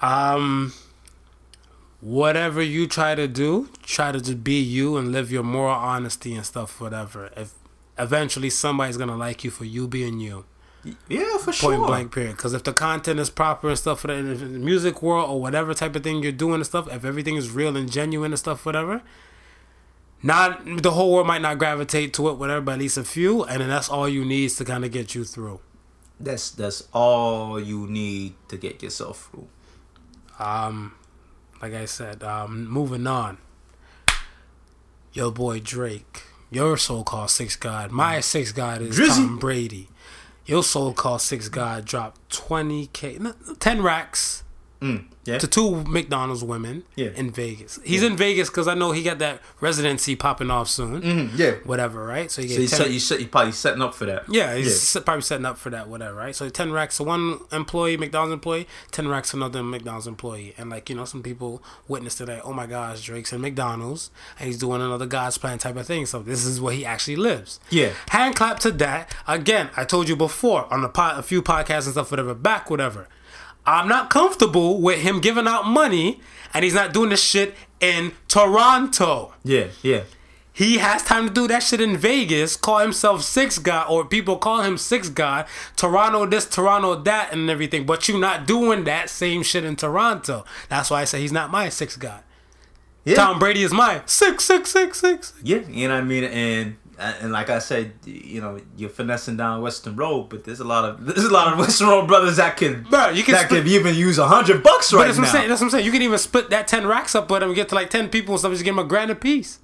um, 0.00 0.72
whatever 2.00 2.60
you 2.60 2.88
try 2.88 3.14
to 3.14 3.28
do, 3.28 3.68
try 3.84 4.10
to 4.10 4.20
just 4.20 4.42
be 4.42 4.60
you 4.60 4.96
and 4.96 5.12
live 5.12 5.30
your 5.30 5.44
moral 5.44 5.76
honesty 5.76 6.34
and 6.34 6.44
stuff, 6.44 6.80
whatever. 6.80 7.30
If 7.36 7.52
eventually 7.96 8.50
somebody's 8.50 8.96
gonna 8.96 9.16
like 9.16 9.44
you 9.44 9.50
for 9.50 9.64
you 9.64 9.86
being 9.86 10.18
you, 10.18 10.44
Yeah, 11.08 11.38
for 11.38 11.52
sure. 11.52 11.76
point 11.76 11.86
blank 11.86 12.12
period. 12.12 12.36
Because 12.36 12.54
if 12.54 12.64
the 12.64 12.72
content 12.72 13.20
is 13.20 13.30
proper 13.30 13.68
and 13.68 13.78
stuff, 13.78 14.04
in 14.04 14.28
the 14.28 14.58
music 14.58 15.02
world 15.02 15.30
or 15.30 15.40
whatever 15.40 15.74
type 15.74 15.94
of 15.94 16.02
thing 16.02 16.22
you're 16.22 16.32
doing 16.32 16.56
and 16.56 16.66
stuff, 16.66 16.92
if 16.92 17.04
everything 17.04 17.36
is 17.36 17.50
real 17.50 17.76
and 17.76 17.90
genuine 17.90 18.32
and 18.32 18.38
stuff, 18.38 18.66
whatever, 18.66 19.02
not 20.22 20.82
the 20.82 20.92
whole 20.92 21.12
world 21.12 21.26
might 21.26 21.42
not 21.42 21.58
gravitate 21.58 22.12
to 22.14 22.28
it, 22.28 22.34
whatever, 22.34 22.60
but 22.60 22.72
at 22.72 22.78
least 22.78 22.96
a 22.96 23.04
few, 23.04 23.44
and 23.44 23.60
then 23.60 23.68
that's 23.68 23.88
all 23.88 24.08
you 24.08 24.24
need 24.24 24.50
to 24.50 24.64
kind 24.64 24.84
of 24.84 24.90
get 24.90 25.14
you 25.14 25.24
through. 25.24 25.60
That's 26.18 26.50
that's 26.50 26.88
all 26.92 27.60
you 27.60 27.86
need 27.88 28.34
to 28.48 28.56
get 28.56 28.82
yourself 28.82 29.28
through. 29.30 29.48
Um, 30.38 30.94
like 31.60 31.74
I 31.74 31.84
said, 31.84 32.22
um, 32.22 32.66
moving 32.68 33.06
on. 33.06 33.38
Your 35.12 35.30
boy 35.30 35.60
Drake, 35.60 36.22
your 36.50 36.76
so-called 36.76 37.30
six 37.30 37.54
god. 37.54 37.90
My 37.90 38.20
six 38.20 38.50
god 38.52 38.80
is 38.82 38.98
Drizzy. 38.98 39.26
Tom 39.26 39.38
Brady. 39.38 39.88
Your 40.44 40.62
so-called 40.64 41.20
six 41.20 41.48
god 41.48 41.84
dropped 41.84 42.28
twenty 42.30 42.88
k, 42.88 43.18
ten 43.60 43.80
racks 43.82 44.42
Mm, 44.82 45.04
yeah. 45.24 45.38
to 45.38 45.46
two 45.46 45.84
McDonald's 45.84 46.42
women 46.42 46.82
Yeah. 46.96 47.10
in 47.14 47.30
Vegas. 47.30 47.78
He's 47.84 48.02
in 48.02 48.16
Vegas 48.16 48.48
because 48.50 48.66
I 48.66 48.74
know 48.74 48.90
he 48.90 49.02
got 49.04 49.20
that 49.20 49.40
residency 49.60 50.16
popping 50.16 50.50
off 50.50 50.68
soon. 50.68 51.02
Mhm, 51.02 51.30
yeah. 51.38 51.52
Whatever, 51.64 52.04
right? 52.04 52.30
So 52.30 52.42
he 52.42 52.48
So 52.48 52.60
you 52.60 52.66
10 52.68 52.78
set, 52.78 52.90
you 52.90 52.98
set, 52.98 53.20
you 53.20 53.28
probably 53.28 53.52
setting 53.52 53.80
up 53.80 53.94
for 53.94 54.06
that. 54.06 54.24
yeah, 54.28 54.56
he's 54.56 54.80
se- 54.80 55.00
probably 55.02 55.22
setting 55.22 55.46
up 55.46 55.56
for 55.56 55.70
that, 55.70 55.88
whatever, 55.88 56.14
right? 56.16 56.34
So 56.34 56.48
ten 56.48 56.72
racks 56.72 56.96
to 56.96 57.04
one 57.04 57.38
employee, 57.52 57.96
McDonald's 57.96 58.32
employee, 58.32 58.66
ten 58.90 59.06
racks 59.06 59.30
to 59.30 59.36
another 59.36 59.62
McDonald's 59.62 60.08
employee, 60.08 60.54
and 60.58 60.68
like 60.70 60.90
you 60.90 60.96
know, 60.96 61.04
some 61.04 61.22
people 61.22 61.62
witnessed 61.86 62.20
it 62.20 62.26
like, 62.28 62.42
oh 62.44 62.52
my 62.52 62.66
gosh, 62.66 63.02
Drake's 63.02 63.32
in 63.32 63.40
McDonald's 63.40 64.10
and 64.40 64.48
he's 64.48 64.58
doing 64.58 64.80
another 64.82 65.06
God's 65.06 65.38
plan 65.38 65.58
type 65.58 65.76
of 65.76 65.86
thing. 65.86 66.06
So 66.06 66.18
this 66.20 66.44
is 66.44 66.60
where 66.60 66.74
he 66.74 66.84
actually 66.84 67.16
lives. 67.16 67.60
Yeah. 67.70 67.90
Hand 68.08 68.34
clap 68.34 68.58
to 68.60 68.72
that. 68.72 69.14
Again, 69.28 69.70
I 69.76 69.84
told 69.84 70.08
you 70.08 70.16
before 70.16 70.66
on 70.72 70.82
the 70.82 70.88
pod, 70.88 71.18
a 71.18 71.22
few 71.22 71.40
podcasts 71.42 71.84
and 71.84 71.92
stuff, 71.92 72.10
whatever, 72.10 72.34
back, 72.34 72.68
whatever. 72.68 73.06
I'm 73.66 73.88
not 73.88 74.10
comfortable 74.10 74.80
with 74.80 75.00
him 75.00 75.20
giving 75.20 75.46
out 75.46 75.66
money 75.66 76.20
and 76.52 76.64
he's 76.64 76.74
not 76.74 76.92
doing 76.92 77.10
this 77.10 77.22
shit 77.22 77.54
in 77.80 78.12
Toronto. 78.28 79.32
Yeah, 79.44 79.68
yeah. 79.82 80.02
He 80.54 80.78
has 80.78 81.02
time 81.02 81.28
to 81.28 81.32
do 81.32 81.48
that 81.48 81.62
shit 81.62 81.80
in 81.80 81.96
Vegas, 81.96 82.56
call 82.56 82.80
himself 82.80 83.22
Six 83.22 83.58
God, 83.58 83.86
or 83.88 84.04
people 84.04 84.36
call 84.36 84.62
him 84.62 84.76
Six 84.76 85.08
God, 85.08 85.46
Toronto 85.76 86.26
this, 86.26 86.44
Toronto 86.44 86.94
that, 86.94 87.32
and 87.32 87.48
everything. 87.48 87.86
But 87.86 88.06
you're 88.06 88.18
not 88.18 88.46
doing 88.46 88.84
that 88.84 89.08
same 89.08 89.42
shit 89.42 89.64
in 89.64 89.76
Toronto. 89.76 90.44
That's 90.68 90.90
why 90.90 91.00
I 91.00 91.04
say 91.04 91.20
he's 91.20 91.32
not 91.32 91.50
my 91.50 91.70
Six 91.70 91.96
God. 91.96 92.22
Yeah. 93.04 93.16
Tom 93.16 93.38
Brady 93.38 93.62
is 93.62 93.72
my 93.72 94.02
six, 94.06 94.44
six, 94.44 94.70
six, 94.70 95.00
six. 95.00 95.32
Yeah, 95.42 95.58
you 95.68 95.88
know 95.88 95.94
what 95.94 96.04
I 96.04 96.06
mean? 96.06 96.24
And 96.24 96.76
and 97.20 97.32
like 97.32 97.50
I 97.50 97.58
said, 97.58 97.92
you 98.04 98.40
know, 98.40 98.60
you're 98.76 98.90
finessing 98.90 99.36
down 99.36 99.60
Weston 99.62 99.96
Road, 99.96 100.28
but 100.28 100.44
there's 100.44 100.60
a 100.60 100.64
lot 100.64 100.84
of 100.84 101.04
there's 101.06 101.24
a 101.24 101.32
lot 101.32 101.52
of 101.52 101.58
Weston 101.58 101.88
Road 101.88 102.06
brothers 102.08 102.36
that 102.36 102.56
could 102.56 102.88
Bro, 102.90 103.10
you 103.10 103.22
can 103.22 103.32
that 103.34 103.46
split- 103.46 103.64
could 103.64 103.72
even 103.72 103.94
use 103.94 104.18
a 104.18 104.26
hundred 104.28 104.62
bucks 104.62 104.90
But 104.90 104.96
right 104.98 105.06
that's 105.06 105.18
what 105.18 105.22
now. 105.24 105.28
I'm 105.28 105.32
saying. 105.36 105.48
That's 105.48 105.60
what 105.60 105.66
I'm 105.66 105.70
saying. 105.70 105.86
You 105.86 105.92
can 105.92 106.02
even 106.02 106.18
split 106.18 106.50
that 106.50 106.68
ten 106.68 106.86
racks 106.86 107.14
up 107.14 107.30
with 107.30 107.40
them 107.40 107.52
get 107.54 107.68
to 107.70 107.74
like 107.74 107.90
ten 107.90 108.08
people 108.08 108.34
and 108.34 108.38
stuff. 108.40 108.52
Just 108.52 108.64
give 108.64 108.74
them 108.76 108.84
a 108.84 108.88
grand 108.88 109.10
a 109.10 109.14
piece. 109.14 109.58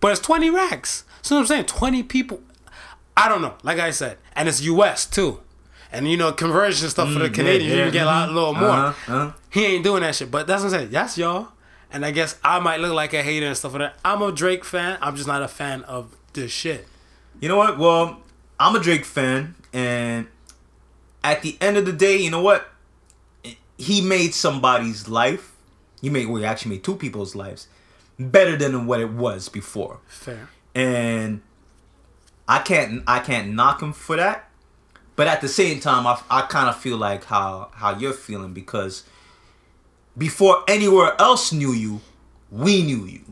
But 0.00 0.12
it's 0.12 0.20
twenty 0.20 0.50
racks. 0.50 1.04
So 1.22 1.34
what 1.36 1.40
I'm 1.42 1.46
saying, 1.46 1.64
twenty 1.66 2.02
people. 2.02 2.40
I 3.16 3.28
don't 3.28 3.42
know. 3.42 3.54
Like 3.64 3.78
I 3.80 3.90
said, 3.90 4.18
and 4.36 4.48
it's 4.48 4.60
U.S. 4.62 5.04
too, 5.04 5.40
and 5.90 6.08
you 6.08 6.16
know 6.16 6.30
conversion 6.32 6.88
stuff 6.88 7.12
for 7.12 7.18
the 7.18 7.28
Mm, 7.28 7.34
Canadians, 7.34 7.72
yeah, 7.72 7.76
you 7.78 7.82
can 7.84 7.92
get 7.92 8.02
a 8.04 8.06
lot, 8.06 8.28
little 8.30 8.54
more. 8.54 8.68
Uh-huh, 8.68 9.12
uh-huh. 9.12 9.32
He 9.50 9.66
ain't 9.66 9.82
doing 9.82 10.02
that 10.02 10.14
shit. 10.14 10.30
But 10.30 10.46
that's 10.46 10.62
what 10.62 10.72
I'm 10.72 10.78
saying. 10.80 10.90
That's 10.92 11.18
y'all. 11.18 11.48
And 11.90 12.04
I 12.04 12.10
guess 12.10 12.38
I 12.44 12.58
might 12.60 12.80
look 12.80 12.92
like 12.92 13.14
a 13.14 13.22
hater 13.22 13.46
and 13.46 13.56
stuff 13.56 13.72
like 13.72 13.80
that. 13.80 13.96
I'm 14.04 14.20
a 14.22 14.30
Drake 14.30 14.62
fan. 14.64 14.98
I'm 15.00 15.16
just 15.16 15.26
not 15.26 15.42
a 15.42 15.48
fan 15.48 15.82
of 15.84 16.14
this 16.32 16.50
shit. 16.50 16.86
You 17.40 17.48
know 17.48 17.56
what? 17.56 17.78
Well, 17.78 18.20
I'm 18.58 18.74
a 18.74 18.80
Drake 18.80 19.04
fan, 19.04 19.54
and 19.72 20.26
at 21.22 21.42
the 21.42 21.56
end 21.60 21.76
of 21.76 21.86
the 21.86 21.92
day, 21.92 22.16
you 22.16 22.30
know 22.30 22.42
what? 22.42 22.68
He 23.76 24.00
made 24.00 24.34
somebody's 24.34 25.08
life. 25.08 25.54
He 26.00 26.10
made 26.10 26.26
well, 26.26 26.40
he 26.40 26.44
actually 26.44 26.72
made 26.72 26.84
two 26.84 26.96
people's 26.96 27.34
lives 27.34 27.68
better 28.18 28.56
than 28.56 28.86
what 28.86 29.00
it 29.00 29.10
was 29.12 29.48
before. 29.48 30.00
Fair. 30.08 30.48
and 30.74 31.40
I 32.48 32.58
can't 32.60 33.02
I 33.06 33.20
can't 33.20 33.50
knock 33.54 33.82
him 33.82 33.92
for 33.92 34.16
that. 34.16 34.48
But 35.16 35.26
at 35.26 35.40
the 35.40 35.48
same 35.48 35.80
time, 35.80 36.06
I, 36.06 36.20
I 36.30 36.42
kind 36.42 36.68
of 36.68 36.76
feel 36.76 36.96
like 36.96 37.24
how 37.24 37.70
how 37.74 37.96
you're 37.98 38.12
feeling 38.12 38.52
because 38.52 39.04
before 40.16 40.64
anywhere 40.68 41.14
else 41.20 41.52
knew 41.52 41.72
you, 41.72 42.00
we 42.50 42.82
knew 42.82 43.04
you. 43.06 43.22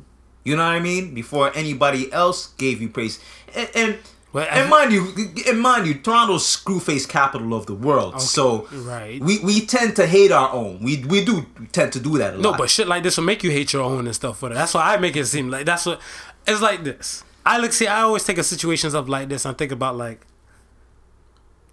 You 0.46 0.56
know 0.56 0.64
what 0.64 0.76
I 0.76 0.80
mean? 0.80 1.12
Before 1.12 1.50
anybody 1.56 2.12
else 2.12 2.48
gave 2.56 2.80
you 2.80 2.88
praise, 2.88 3.18
and 3.54 3.68
and, 3.74 3.98
Well, 4.32 4.46
and 4.48 4.70
mind 4.70 4.92
you, 4.92 5.02
and 5.48 5.58
mind 5.60 5.86
you, 5.88 5.94
Toronto's 5.94 6.44
screwface 6.44 7.08
capital 7.08 7.52
of 7.54 7.66
the 7.66 7.74
world. 7.74 8.20
so 8.22 8.68
right. 8.72 9.20
we 9.20 9.40
we 9.40 9.66
tend 9.66 9.96
to 9.96 10.06
hate 10.06 10.30
our 10.30 10.50
own. 10.52 10.82
We 10.84 11.02
we 11.04 11.24
do 11.24 11.46
tend 11.72 11.92
to 11.94 12.00
do 12.00 12.16
that 12.18 12.34
a 12.34 12.38
No, 12.38 12.50
lot. 12.50 12.58
but 12.58 12.70
shit 12.70 12.86
like 12.86 13.02
this 13.02 13.16
will 13.16 13.24
make 13.24 13.42
you 13.42 13.50
hate 13.50 13.72
your 13.72 13.82
own 13.82 14.06
and 14.06 14.14
stuff 14.14 14.38
for 14.38 14.48
that. 14.50 14.54
That's 14.54 14.74
why 14.74 14.94
I 14.94 14.98
make 14.98 15.16
it 15.16 15.26
seem 15.26 15.50
like 15.50 15.66
that's 15.66 15.84
what 15.84 16.00
it's 16.46 16.60
like 16.62 16.84
this. 16.84 17.24
I 17.44 17.58
look 17.58 17.72
see 17.72 17.88
I 17.88 18.02
always 18.02 18.22
take 18.24 18.38
a 18.38 18.44
situations 18.44 18.94
up 18.94 19.08
like 19.08 19.28
this 19.28 19.44
and 19.46 19.58
think 19.58 19.72
about 19.72 19.96
like 19.96 20.20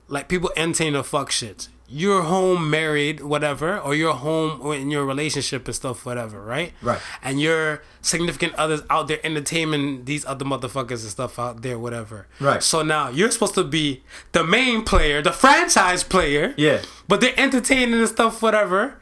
like 0.07 0.27
people 0.27 0.51
entertain 0.55 0.93
the 0.93 1.03
fuck 1.03 1.29
shit. 1.31 1.67
You're 1.95 2.23
home 2.23 2.69
married, 2.71 3.19
whatever, 3.21 3.77
or 3.77 3.93
you're 3.93 4.15
home 4.15 4.71
in 4.73 4.89
your 4.89 5.05
relationship 5.05 5.67
and 5.67 5.75
stuff, 5.75 6.05
whatever, 6.07 6.41
right? 6.41 6.73
Right. 6.81 6.99
And 7.21 7.39
your 7.39 7.83
significant 8.01 8.55
others 8.55 8.81
out 8.89 9.07
there 9.07 9.19
entertaining 9.23 10.05
these 10.05 10.25
other 10.25 10.43
motherfuckers 10.43 11.01
and 11.03 11.11
stuff 11.17 11.37
out 11.37 11.61
there, 11.61 11.77
whatever. 11.77 12.25
Right. 12.39 12.63
So 12.63 12.81
now 12.81 13.09
you're 13.09 13.29
supposed 13.29 13.53
to 13.55 13.63
be 13.63 14.03
the 14.31 14.43
main 14.43 14.83
player, 14.83 15.21
the 15.21 15.31
franchise 15.31 16.03
player. 16.03 16.55
Yeah. 16.57 16.81
But 17.07 17.21
they're 17.21 17.39
entertaining 17.39 17.99
and 17.99 18.07
stuff, 18.09 18.41
whatever 18.41 18.95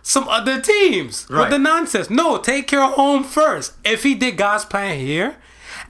some 0.00 0.28
other 0.28 0.60
teams 0.60 1.28
with 1.28 1.38
Right. 1.38 1.50
the 1.50 1.58
nonsense. 1.58 2.08
No, 2.08 2.38
take 2.38 2.66
care 2.68 2.82
of 2.82 2.92
home 2.92 3.24
first. 3.24 3.72
If 3.84 4.04
he 4.04 4.14
did 4.14 4.36
God's 4.38 4.64
plan 4.64 4.98
here, 5.00 5.36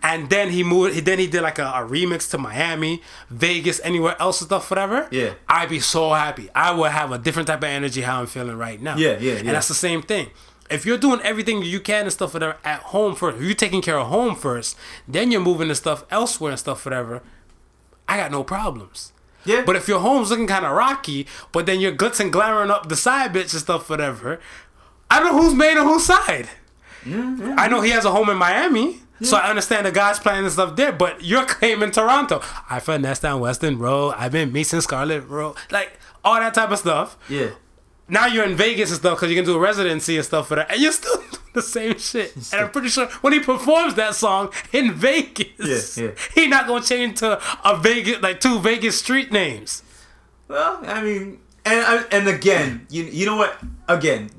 and 0.02 0.30
then 0.30 0.50
he 0.50 0.62
moved, 0.62 0.94
he 0.94 1.00
then 1.00 1.18
he 1.18 1.26
did 1.26 1.42
like 1.42 1.58
a, 1.58 1.64
a 1.64 1.86
remix 1.88 2.30
to 2.30 2.38
Miami, 2.38 3.02
Vegas, 3.30 3.80
anywhere 3.84 4.16
else 4.20 4.40
and 4.40 4.48
stuff, 4.48 4.70
whatever. 4.70 5.08
Yeah. 5.10 5.34
I'd 5.48 5.68
be 5.68 5.80
so 5.80 6.12
happy. 6.12 6.48
I 6.54 6.72
would 6.72 6.90
have 6.90 7.12
a 7.12 7.18
different 7.18 7.48
type 7.48 7.58
of 7.58 7.64
energy 7.64 8.02
how 8.02 8.20
I'm 8.20 8.26
feeling 8.26 8.56
right 8.56 8.80
now. 8.80 8.96
Yeah, 8.96 9.18
yeah, 9.18 9.34
And 9.34 9.46
yeah. 9.46 9.52
that's 9.52 9.68
the 9.68 9.74
same 9.74 10.02
thing. 10.02 10.30
If 10.70 10.84
you're 10.84 10.98
doing 10.98 11.20
everything 11.22 11.62
you 11.62 11.80
can 11.80 12.02
and 12.02 12.12
stuff 12.12 12.34
whatever 12.34 12.58
at 12.64 12.80
home 12.80 13.14
first, 13.14 13.38
if 13.38 13.42
you're 13.42 13.54
taking 13.54 13.80
care 13.80 13.98
of 13.98 14.08
home 14.08 14.34
first, 14.36 14.76
then 15.06 15.30
you're 15.30 15.40
moving 15.40 15.68
the 15.68 15.74
stuff 15.74 16.04
elsewhere 16.10 16.50
and 16.52 16.60
stuff 16.60 16.84
whatever. 16.84 17.22
I 18.06 18.16
got 18.18 18.30
no 18.30 18.44
problems. 18.44 19.12
Yeah. 19.44 19.62
But 19.64 19.76
if 19.76 19.88
your 19.88 20.00
home's 20.00 20.30
looking 20.30 20.46
kind 20.46 20.66
of 20.66 20.72
rocky, 20.72 21.26
but 21.52 21.64
then 21.66 21.80
you're 21.80 21.92
glitz 21.92 22.20
and 22.20 22.32
glamoring 22.32 22.70
up 22.70 22.88
the 22.88 22.96
side 22.96 23.32
bitch 23.32 23.52
and 23.52 23.62
stuff, 23.62 23.88
whatever, 23.88 24.40
I 25.10 25.20
don't 25.20 25.32
know 25.32 25.42
who's 25.42 25.54
made 25.54 25.78
on 25.78 25.86
whose 25.86 26.04
side. 26.04 26.48
Yeah. 27.06 27.54
I 27.56 27.68
know 27.68 27.80
he 27.80 27.90
has 27.90 28.04
a 28.04 28.10
home 28.10 28.28
in 28.28 28.36
Miami, 28.36 29.00
so 29.22 29.36
I 29.36 29.48
understand 29.50 29.86
the 29.86 29.92
guy's 29.92 30.18
playing 30.18 30.44
and 30.44 30.52
stuff 30.52 30.76
there. 30.76 30.92
But 30.92 31.24
you're 31.24 31.44
claiming 31.46 31.90
Toronto. 31.90 32.40
I 32.70 32.80
finessed 32.80 33.22
down 33.22 33.40
Weston 33.40 33.78
Road. 33.78 34.14
I've 34.16 34.32
been 34.32 34.52
meeting 34.52 34.80
Scarlett 34.80 35.26
Road, 35.28 35.56
like 35.70 35.98
all 36.24 36.40
that 36.40 36.54
type 36.54 36.70
of 36.70 36.78
stuff. 36.78 37.16
yeah. 37.28 37.50
Now 38.10 38.24
you're 38.24 38.46
in 38.46 38.56
Vegas 38.56 38.88
and 38.90 38.98
stuff 39.00 39.18
because 39.18 39.28
you 39.28 39.36
can 39.36 39.44
do 39.44 39.54
a 39.54 39.58
residency 39.58 40.16
and 40.16 40.24
stuff 40.24 40.48
for 40.48 40.54
that, 40.54 40.70
and 40.72 40.80
you're 40.80 40.92
still 40.92 41.16
doing 41.30 41.32
the 41.52 41.60
same 41.60 41.98
shit. 41.98 42.34
And 42.52 42.62
I'm 42.62 42.70
pretty 42.70 42.88
sure 42.88 43.06
when 43.20 43.34
he 43.34 43.40
performs 43.40 43.96
that 43.96 44.14
song 44.14 44.50
in 44.72 44.94
Vegas, 44.94 45.98
Yeah, 45.98 46.04
yeah. 46.06 46.10
he 46.34 46.46
not 46.46 46.66
gonna 46.66 46.82
change 46.82 47.18
to 47.18 47.38
a 47.68 47.76
Vegas 47.76 48.22
like 48.22 48.40
two 48.40 48.60
Vegas 48.60 48.98
street 48.98 49.30
names. 49.30 49.82
Well, 50.48 50.80
I 50.86 51.02
mean, 51.02 51.40
and 51.66 52.06
and 52.10 52.28
again, 52.28 52.86
you 52.88 53.04
you 53.04 53.26
know 53.26 53.36
what? 53.36 53.58
Again, 53.88 54.30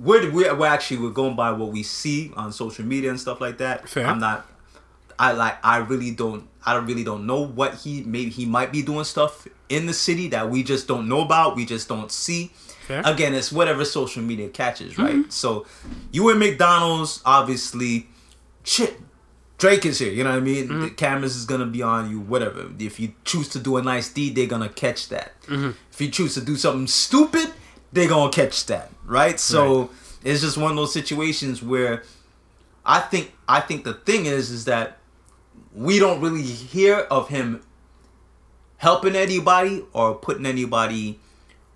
we're 0.00 0.30
we're, 0.32 0.54
we're 0.54 0.66
actually 0.66 0.98
we're 0.98 1.10
going 1.10 1.36
by 1.36 1.52
what 1.52 1.70
we 1.70 1.82
see 1.82 2.32
on 2.34 2.52
social 2.52 2.84
media 2.84 3.10
and 3.10 3.20
stuff 3.20 3.40
like 3.40 3.58
that. 3.58 3.88
Fair. 3.88 4.06
I'm 4.06 4.18
not. 4.18 4.46
I 5.18 5.32
like. 5.32 5.58
I 5.64 5.78
really 5.78 6.10
don't. 6.10 6.48
I 6.64 6.74
don't 6.74 6.86
really 6.86 7.04
don't 7.04 7.26
know 7.26 7.46
what 7.46 7.74
he 7.74 8.02
maybe 8.02 8.30
he 8.30 8.46
might 8.46 8.72
be 8.72 8.82
doing 8.82 9.04
stuff 9.04 9.46
in 9.68 9.86
the 9.86 9.94
city 9.94 10.28
that 10.28 10.50
we 10.50 10.62
just 10.62 10.88
don't 10.88 11.08
know 11.08 11.20
about. 11.20 11.56
We 11.56 11.66
just 11.66 11.88
don't 11.88 12.10
see. 12.10 12.50
Fair. 12.86 13.02
Mm-hmm. 13.02 13.12
Again, 13.12 13.34
it's 13.34 13.52
whatever 13.52 13.84
social 13.84 14.22
media 14.22 14.48
catches, 14.48 14.98
right? 14.98 15.30
So, 15.32 15.66
you 16.10 16.28
in 16.30 16.38
McDonald's, 16.38 17.22
obviously, 17.24 18.08
shit. 18.64 18.98
Drake 19.58 19.84
is 19.84 19.98
here, 19.98 20.10
you 20.10 20.24
know 20.24 20.30
what 20.30 20.38
I 20.38 20.40
mean? 20.40 20.68
Mm-hmm. 20.68 20.80
The 20.80 20.90
cameras 20.90 21.36
is 21.36 21.44
gonna 21.44 21.66
be 21.66 21.82
on 21.82 22.10
you, 22.10 22.18
whatever. 22.18 22.70
If 22.78 22.98
you 22.98 23.12
choose 23.26 23.46
to 23.50 23.58
do 23.58 23.76
a 23.76 23.82
nice 23.82 24.10
deed, 24.10 24.34
they're 24.34 24.46
gonna 24.46 24.70
catch 24.70 25.10
that. 25.10 25.38
Mm-hmm. 25.42 25.72
If 25.92 26.00
you 26.00 26.08
choose 26.08 26.32
to 26.34 26.40
do 26.40 26.56
something 26.56 26.86
stupid, 26.86 27.52
they're 27.92 28.08
gonna 28.08 28.30
catch 28.30 28.66
that, 28.66 28.90
right? 29.04 29.38
So 29.38 29.90
it's 30.24 30.40
just 30.42 30.56
one 30.56 30.70
of 30.70 30.76
those 30.76 30.92
situations 30.92 31.62
where 31.62 32.02
I 32.84 33.00
think 33.00 33.32
I 33.48 33.60
think 33.60 33.84
the 33.84 33.94
thing 33.94 34.26
is 34.26 34.50
is 34.50 34.64
that 34.66 34.98
we 35.74 35.98
don't 35.98 36.20
really 36.20 36.42
hear 36.42 36.98
of 37.10 37.28
him 37.28 37.62
helping 38.78 39.14
anybody 39.14 39.84
or 39.92 40.14
putting 40.14 40.46
anybody 40.46 41.20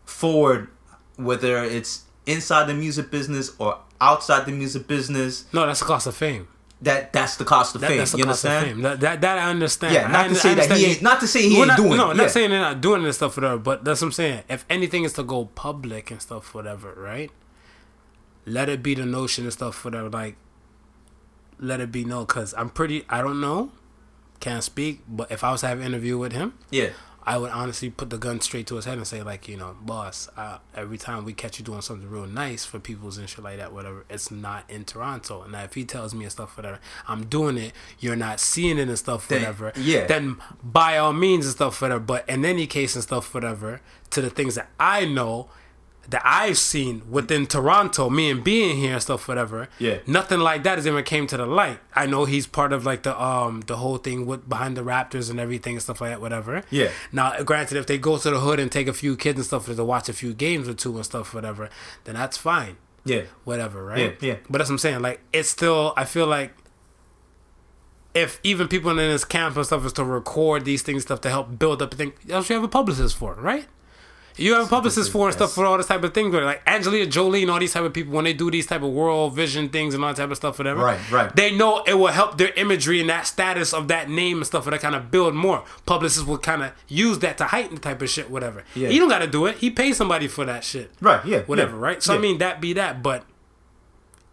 forward, 0.04 0.68
whether 1.16 1.62
it's 1.62 2.04
inside 2.26 2.64
the 2.64 2.74
music 2.74 3.10
business 3.10 3.52
or 3.58 3.78
outside 4.00 4.46
the 4.46 4.52
music 4.52 4.86
business. 4.86 5.44
No, 5.52 5.66
that's 5.66 5.82
a 5.82 5.84
cost 5.84 6.06
of 6.06 6.16
fame. 6.16 6.48
That 6.84 7.12
that's 7.12 7.36
the 7.36 7.44
cost 7.44 7.74
of 7.74 7.80
That, 7.80 7.88
fame. 7.88 7.98
that's 7.98 8.12
the 8.12 8.18
you 8.18 8.24
cost 8.24 8.44
of 8.44 8.50
understand? 8.50 8.74
fame. 8.76 8.82
That, 8.82 9.00
that 9.00 9.20
that 9.22 9.38
I 9.38 9.50
understand. 9.50 9.94
Yeah, 9.94 10.06
not 10.08 10.26
I- 10.26 10.28
to 10.28 10.34
say 10.34 10.54
that 10.54 10.70
he 10.78 10.84
ain't 10.86 11.02
not 11.02 11.20
to 11.20 11.26
say 11.26 11.42
he 11.48 11.56
ain't 11.58 11.68
not, 11.68 11.76
doing 11.76 11.96
no, 11.96 12.10
it. 12.10 12.16
not 12.16 12.22
yeah. 12.24 12.28
saying 12.28 12.50
they're 12.50 12.60
not 12.60 12.80
doing 12.80 13.02
this 13.02 13.16
stuff, 13.16 13.36
whatever. 13.36 13.58
But 13.58 13.84
that's 13.84 14.00
what 14.00 14.08
I'm 14.08 14.12
saying. 14.12 14.42
If 14.48 14.64
anything 14.70 15.04
is 15.04 15.12
to 15.14 15.22
go 15.22 15.46
public 15.54 16.10
and 16.10 16.20
stuff, 16.20 16.54
whatever, 16.54 16.92
right? 16.96 17.30
Let 18.46 18.68
it 18.68 18.82
be 18.82 18.94
the 18.94 19.06
notion 19.06 19.44
and 19.44 19.52
stuff, 19.52 19.84
whatever. 19.84 20.10
Like, 20.10 20.36
let 21.58 21.80
it 21.80 21.90
be 21.90 22.04
known, 22.04 22.26
because 22.26 22.52
I'm 22.54 22.68
pretty. 22.70 23.04
I 23.08 23.22
don't 23.22 23.40
know, 23.40 23.70
can't 24.40 24.62
speak. 24.62 25.00
But 25.08 25.32
if 25.32 25.42
I 25.42 25.52
was 25.52 25.60
to 25.62 25.68
have 25.68 25.78
an 25.80 25.84
interview 25.86 26.18
with 26.18 26.32
him, 26.32 26.52
yeah. 26.70 26.90
I 27.26 27.38
would 27.38 27.50
honestly 27.50 27.90
put 27.90 28.10
the 28.10 28.18
gun 28.18 28.40
straight 28.40 28.66
to 28.66 28.76
his 28.76 28.84
head 28.84 28.98
and 28.98 29.06
say, 29.06 29.22
like, 29.22 29.48
you 29.48 29.56
know, 29.56 29.76
boss, 29.80 30.28
uh, 30.36 30.58
every 30.74 30.98
time 30.98 31.24
we 31.24 31.32
catch 31.32 31.58
you 31.58 31.64
doing 31.64 31.80
something 31.80 32.08
real 32.08 32.26
nice 32.26 32.64
for 32.64 32.78
people's 32.78 33.16
and 33.18 33.28
shit 33.28 33.42
like 33.42 33.56
that, 33.58 33.72
whatever, 33.72 34.04
it's 34.10 34.30
not 34.30 34.68
in 34.68 34.84
Toronto. 34.84 35.42
And 35.42 35.52
now 35.52 35.64
if 35.64 35.74
he 35.74 35.84
tells 35.84 36.14
me 36.14 36.24
and 36.24 36.32
stuff, 36.32 36.56
whatever, 36.56 36.80
I'm 37.08 37.26
doing 37.26 37.56
it, 37.56 37.72
you're 37.98 38.16
not 38.16 38.40
seeing 38.40 38.78
it 38.78 38.88
and 38.88 38.98
stuff, 38.98 39.26
Then- 39.28 39.40
whatever, 39.40 39.72
yeah. 39.76 40.06
then 40.06 40.36
by 40.62 40.98
all 40.98 41.12
means 41.14 41.46
and 41.46 41.54
stuff, 41.54 41.80
whatever. 41.80 42.00
But 42.00 42.28
in 42.28 42.44
any 42.44 42.66
case 42.66 42.94
and 42.94 43.02
stuff, 43.02 43.32
whatever, 43.32 43.80
to 44.10 44.20
the 44.20 44.30
things 44.30 44.54
that 44.56 44.68
I 44.78 45.04
know, 45.06 45.48
that 46.08 46.22
I've 46.24 46.58
seen 46.58 47.02
within 47.10 47.46
Toronto, 47.46 48.10
me 48.10 48.30
and 48.30 48.42
being 48.44 48.76
here 48.76 48.94
and 48.94 49.02
stuff, 49.02 49.26
whatever. 49.28 49.68
Yeah. 49.78 49.98
Nothing 50.06 50.40
like 50.40 50.62
that 50.64 50.78
has 50.78 50.86
ever 50.86 51.02
came 51.02 51.26
to 51.28 51.36
the 51.36 51.46
light. 51.46 51.80
I 51.94 52.06
know 52.06 52.24
he's 52.24 52.46
part 52.46 52.72
of 52.72 52.84
like 52.84 53.02
the 53.02 53.20
um 53.20 53.62
the 53.62 53.76
whole 53.76 53.98
thing 53.98 54.26
with 54.26 54.48
behind 54.48 54.76
the 54.76 54.82
Raptors 54.82 55.30
and 55.30 55.40
everything 55.40 55.74
and 55.74 55.82
stuff 55.82 56.00
like 56.00 56.10
that, 56.10 56.20
whatever. 56.20 56.62
Yeah. 56.70 56.90
Now, 57.12 57.42
granted, 57.42 57.78
if 57.78 57.86
they 57.86 57.98
go 57.98 58.18
to 58.18 58.30
the 58.30 58.40
hood 58.40 58.60
and 58.60 58.70
take 58.70 58.88
a 58.88 58.92
few 58.92 59.16
kids 59.16 59.38
and 59.38 59.46
stuff 59.46 59.66
to 59.66 59.84
watch 59.84 60.08
a 60.08 60.12
few 60.12 60.34
games 60.34 60.68
or 60.68 60.74
two 60.74 60.94
and 60.96 61.04
stuff, 61.04 61.34
whatever, 61.34 61.70
then 62.04 62.14
that's 62.14 62.36
fine. 62.36 62.76
Yeah. 63.04 63.22
Whatever, 63.44 63.84
right? 63.84 64.16
Yeah, 64.20 64.28
yeah. 64.28 64.36
But 64.48 64.58
that's 64.58 64.70
what 64.70 64.74
I'm 64.74 64.78
saying. 64.78 65.00
Like, 65.02 65.20
it's 65.32 65.48
still. 65.48 65.92
I 65.96 66.04
feel 66.04 66.26
like 66.26 66.54
if 68.14 68.38
even 68.42 68.68
people 68.68 68.90
in 68.90 68.96
this 68.96 69.24
camp 69.24 69.56
and 69.56 69.66
stuff 69.66 69.84
is 69.84 69.92
to 69.94 70.04
record 70.04 70.64
these 70.64 70.82
things, 70.82 71.02
stuff 71.02 71.20
to 71.22 71.28
help 71.28 71.58
build 71.58 71.82
up 71.82 71.92
a 71.92 71.96
thing, 71.96 72.12
what 72.26 72.48
you 72.48 72.54
have 72.54 72.64
a 72.64 72.68
publicist 72.68 73.16
for, 73.16 73.34
right? 73.34 73.66
You 74.36 74.54
have 74.54 74.66
a 74.66 74.68
publicist 74.68 75.12
for 75.12 75.26
and 75.28 75.34
stuff 75.34 75.52
for 75.52 75.64
all 75.64 75.76
this 75.76 75.86
type 75.86 76.02
of 76.02 76.12
things, 76.12 76.32
where 76.32 76.44
like 76.44 76.62
Angelina 76.66 77.06
Jolie 77.06 77.42
and 77.42 77.50
all 77.50 77.60
these 77.60 77.72
type 77.72 77.84
of 77.84 77.92
people 77.92 78.12
when 78.14 78.24
they 78.24 78.32
do 78.32 78.50
these 78.50 78.66
type 78.66 78.82
of 78.82 78.90
world 78.90 79.34
vision 79.34 79.68
things 79.68 79.94
and 79.94 80.02
all 80.02 80.10
that 80.10 80.20
type 80.20 80.30
of 80.30 80.36
stuff, 80.36 80.58
whatever. 80.58 80.82
Right, 80.82 81.12
right. 81.12 81.34
They 81.36 81.54
know 81.54 81.84
it 81.86 81.94
will 81.94 82.08
help 82.08 82.36
their 82.36 82.52
imagery 82.54 83.00
and 83.00 83.08
that 83.10 83.26
status 83.26 83.72
of 83.72 83.88
that 83.88 84.10
name 84.10 84.38
and 84.38 84.46
stuff, 84.46 84.64
for 84.64 84.70
that 84.70 84.80
kind 84.80 84.94
of 84.94 85.10
build 85.10 85.34
more. 85.34 85.64
Publicists 85.86 86.26
will 86.26 86.38
kind 86.38 86.62
of 86.62 86.72
use 86.88 87.20
that 87.20 87.38
to 87.38 87.44
heighten 87.44 87.76
the 87.76 87.80
type 87.80 88.02
of 88.02 88.10
shit, 88.10 88.30
whatever. 88.30 88.64
Yeah. 88.74 88.88
He 88.88 88.98
don't 88.98 89.08
got 89.08 89.20
to 89.20 89.28
do 89.28 89.46
it. 89.46 89.58
He 89.58 89.70
pays 89.70 89.96
somebody 89.96 90.26
for 90.26 90.44
that 90.44 90.64
shit 90.64 90.90
Right. 91.00 91.24
Yeah. 91.24 91.42
whatever, 91.42 91.76
yeah, 91.76 91.82
right? 91.82 92.02
So 92.02 92.12
yeah. 92.12 92.18
I 92.18 92.22
mean, 92.22 92.38
that 92.38 92.60
be 92.60 92.72
that, 92.72 93.02
but 93.02 93.24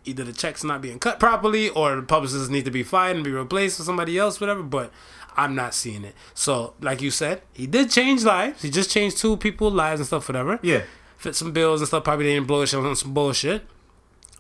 either 0.04 0.24
the 0.24 0.34
checks 0.34 0.64
not 0.64 0.82
being 0.82 0.98
cut 0.98 1.20
properly 1.20 1.70
or 1.70 1.96
the 1.96 2.02
publicists 2.02 2.50
need 2.50 2.66
to 2.66 2.72
be 2.72 2.82
fired 2.84 3.16
and 3.16 3.24
be 3.24 3.32
replaced 3.32 3.78
with 3.78 3.86
somebody 3.86 4.18
else, 4.18 4.42
whatever. 4.42 4.64
But 4.64 4.92
I'm 5.38 5.56
not 5.56 5.74
seeing 5.74 6.04
it. 6.04 6.16
So, 6.34 6.74
like 6.82 7.02
you 7.02 7.12
said, 7.12 7.42
he 7.54 7.68
did 7.68 7.90
change 7.90 8.24
lives. 8.24 8.62
He 8.62 8.70
just 8.70 8.90
changed 8.92 9.18
two 9.18 9.38
people's 9.38 9.74
lives 9.74 10.00
and 10.00 10.08
stuff, 10.08 10.28
whatever. 10.28 10.60
Yeah. 10.62 10.84
Fit 11.18 11.36
some 11.36 11.52
bills 11.52 11.82
and 11.82 11.88
stuff. 11.88 12.04
Probably 12.04 12.26
didn't 12.26 12.48
blow 12.48 12.62
it 12.64 12.74
on 12.74 12.96
some 12.96 13.14
bullshit, 13.14 13.64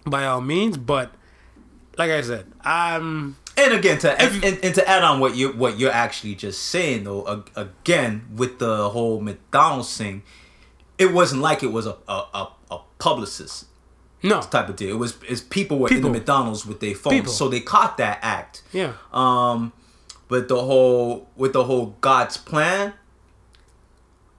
by 0.05 0.25
all 0.25 0.41
means. 0.41 0.77
But 0.77 1.11
like 1.97 2.09
I 2.11 2.21
said, 2.21 2.45
I'm 2.61 3.37
And 3.57 3.73
again, 3.73 3.99
to 3.99 4.15
If- 4.23 4.43
and, 4.43 4.57
and 4.63 4.75
to 4.75 4.87
add 4.89 5.03
on 5.03 5.19
what 5.19 5.35
you 5.35 5.49
what 5.53 5.77
you're 5.79 5.91
actually 5.91 6.35
just 6.35 6.61
saying 6.63 7.03
though, 7.03 7.43
again 7.55 8.27
with 8.35 8.59
the 8.59 8.89
whole 8.89 9.21
McDonald's 9.21 9.95
thing, 9.95 10.23
it 10.97 11.13
wasn't 11.13 11.41
like 11.41 11.61
it 11.63 11.71
was 11.71 11.85
a 11.85 11.97
a, 12.07 12.23
a, 12.33 12.47
a 12.71 12.79
publicist 12.97 13.65
no. 14.23 14.41
type 14.41 14.69
of 14.69 14.75
deal. 14.75 14.89
It 14.95 14.97
was 14.99 15.17
it's 15.27 15.41
people 15.41 15.79
were 15.79 15.89
People. 15.89 16.07
in 16.07 16.13
the 16.13 16.19
McDonald's 16.19 16.65
with 16.65 16.79
their 16.79 16.95
phones, 16.95 17.15
People. 17.15 17.31
so 17.33 17.47
they 17.49 17.59
caught 17.59 17.97
that 17.97 18.19
act. 18.21 18.63
Yeah. 18.73 18.93
Um, 19.13 19.73
but 20.31 20.47
the 20.47 20.63
whole 20.63 21.27
with 21.35 21.51
the 21.51 21.65
whole 21.65 21.97
God's 21.99 22.37
plan, 22.37 22.93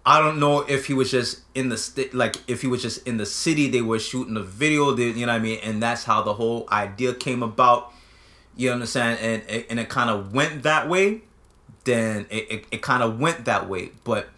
I 0.07 0.19
don't 0.19 0.41
know 0.41 0.61
if 0.63 0.87
he 0.87 0.95
was 0.95 1.11
just 1.11 1.41
in 1.55 1.69
the 1.69 1.77
sti- 1.77 2.09
like 2.15 2.37
if 2.49 2.63
he 2.63 2.67
was 2.67 2.81
just 2.81 3.07
in 3.07 3.19
the 3.19 3.27
city. 3.27 3.69
They 3.69 3.83
were 3.83 3.99
shooting 3.99 4.37
a 4.39 4.43
video. 4.43 4.93
They, 4.93 5.11
you 5.11 5.27
know 5.27 5.33
what 5.33 5.41
I 5.41 5.45
mean, 5.45 5.61
and 5.63 5.83
that's 5.83 6.05
how 6.05 6.23
the 6.23 6.33
whole 6.33 6.67
idea 6.73 7.13
came 7.15 7.43
about. 7.43 7.93
You 8.57 8.73
understand, 8.73 9.19
and 9.21 9.43
and, 9.49 9.65
and 9.69 9.79
it 9.81 9.91
kind 9.91 10.09
of 10.09 10.33
went 10.33 10.63
that 10.63 10.89
way. 10.89 11.21
Then 11.85 12.25
it, 12.31 12.51
it, 12.51 12.65
it 12.71 12.83
kind 12.83 13.03
of 13.03 13.21
went 13.21 13.45
that 13.45 13.69
way, 13.69 13.91
but 14.05 14.29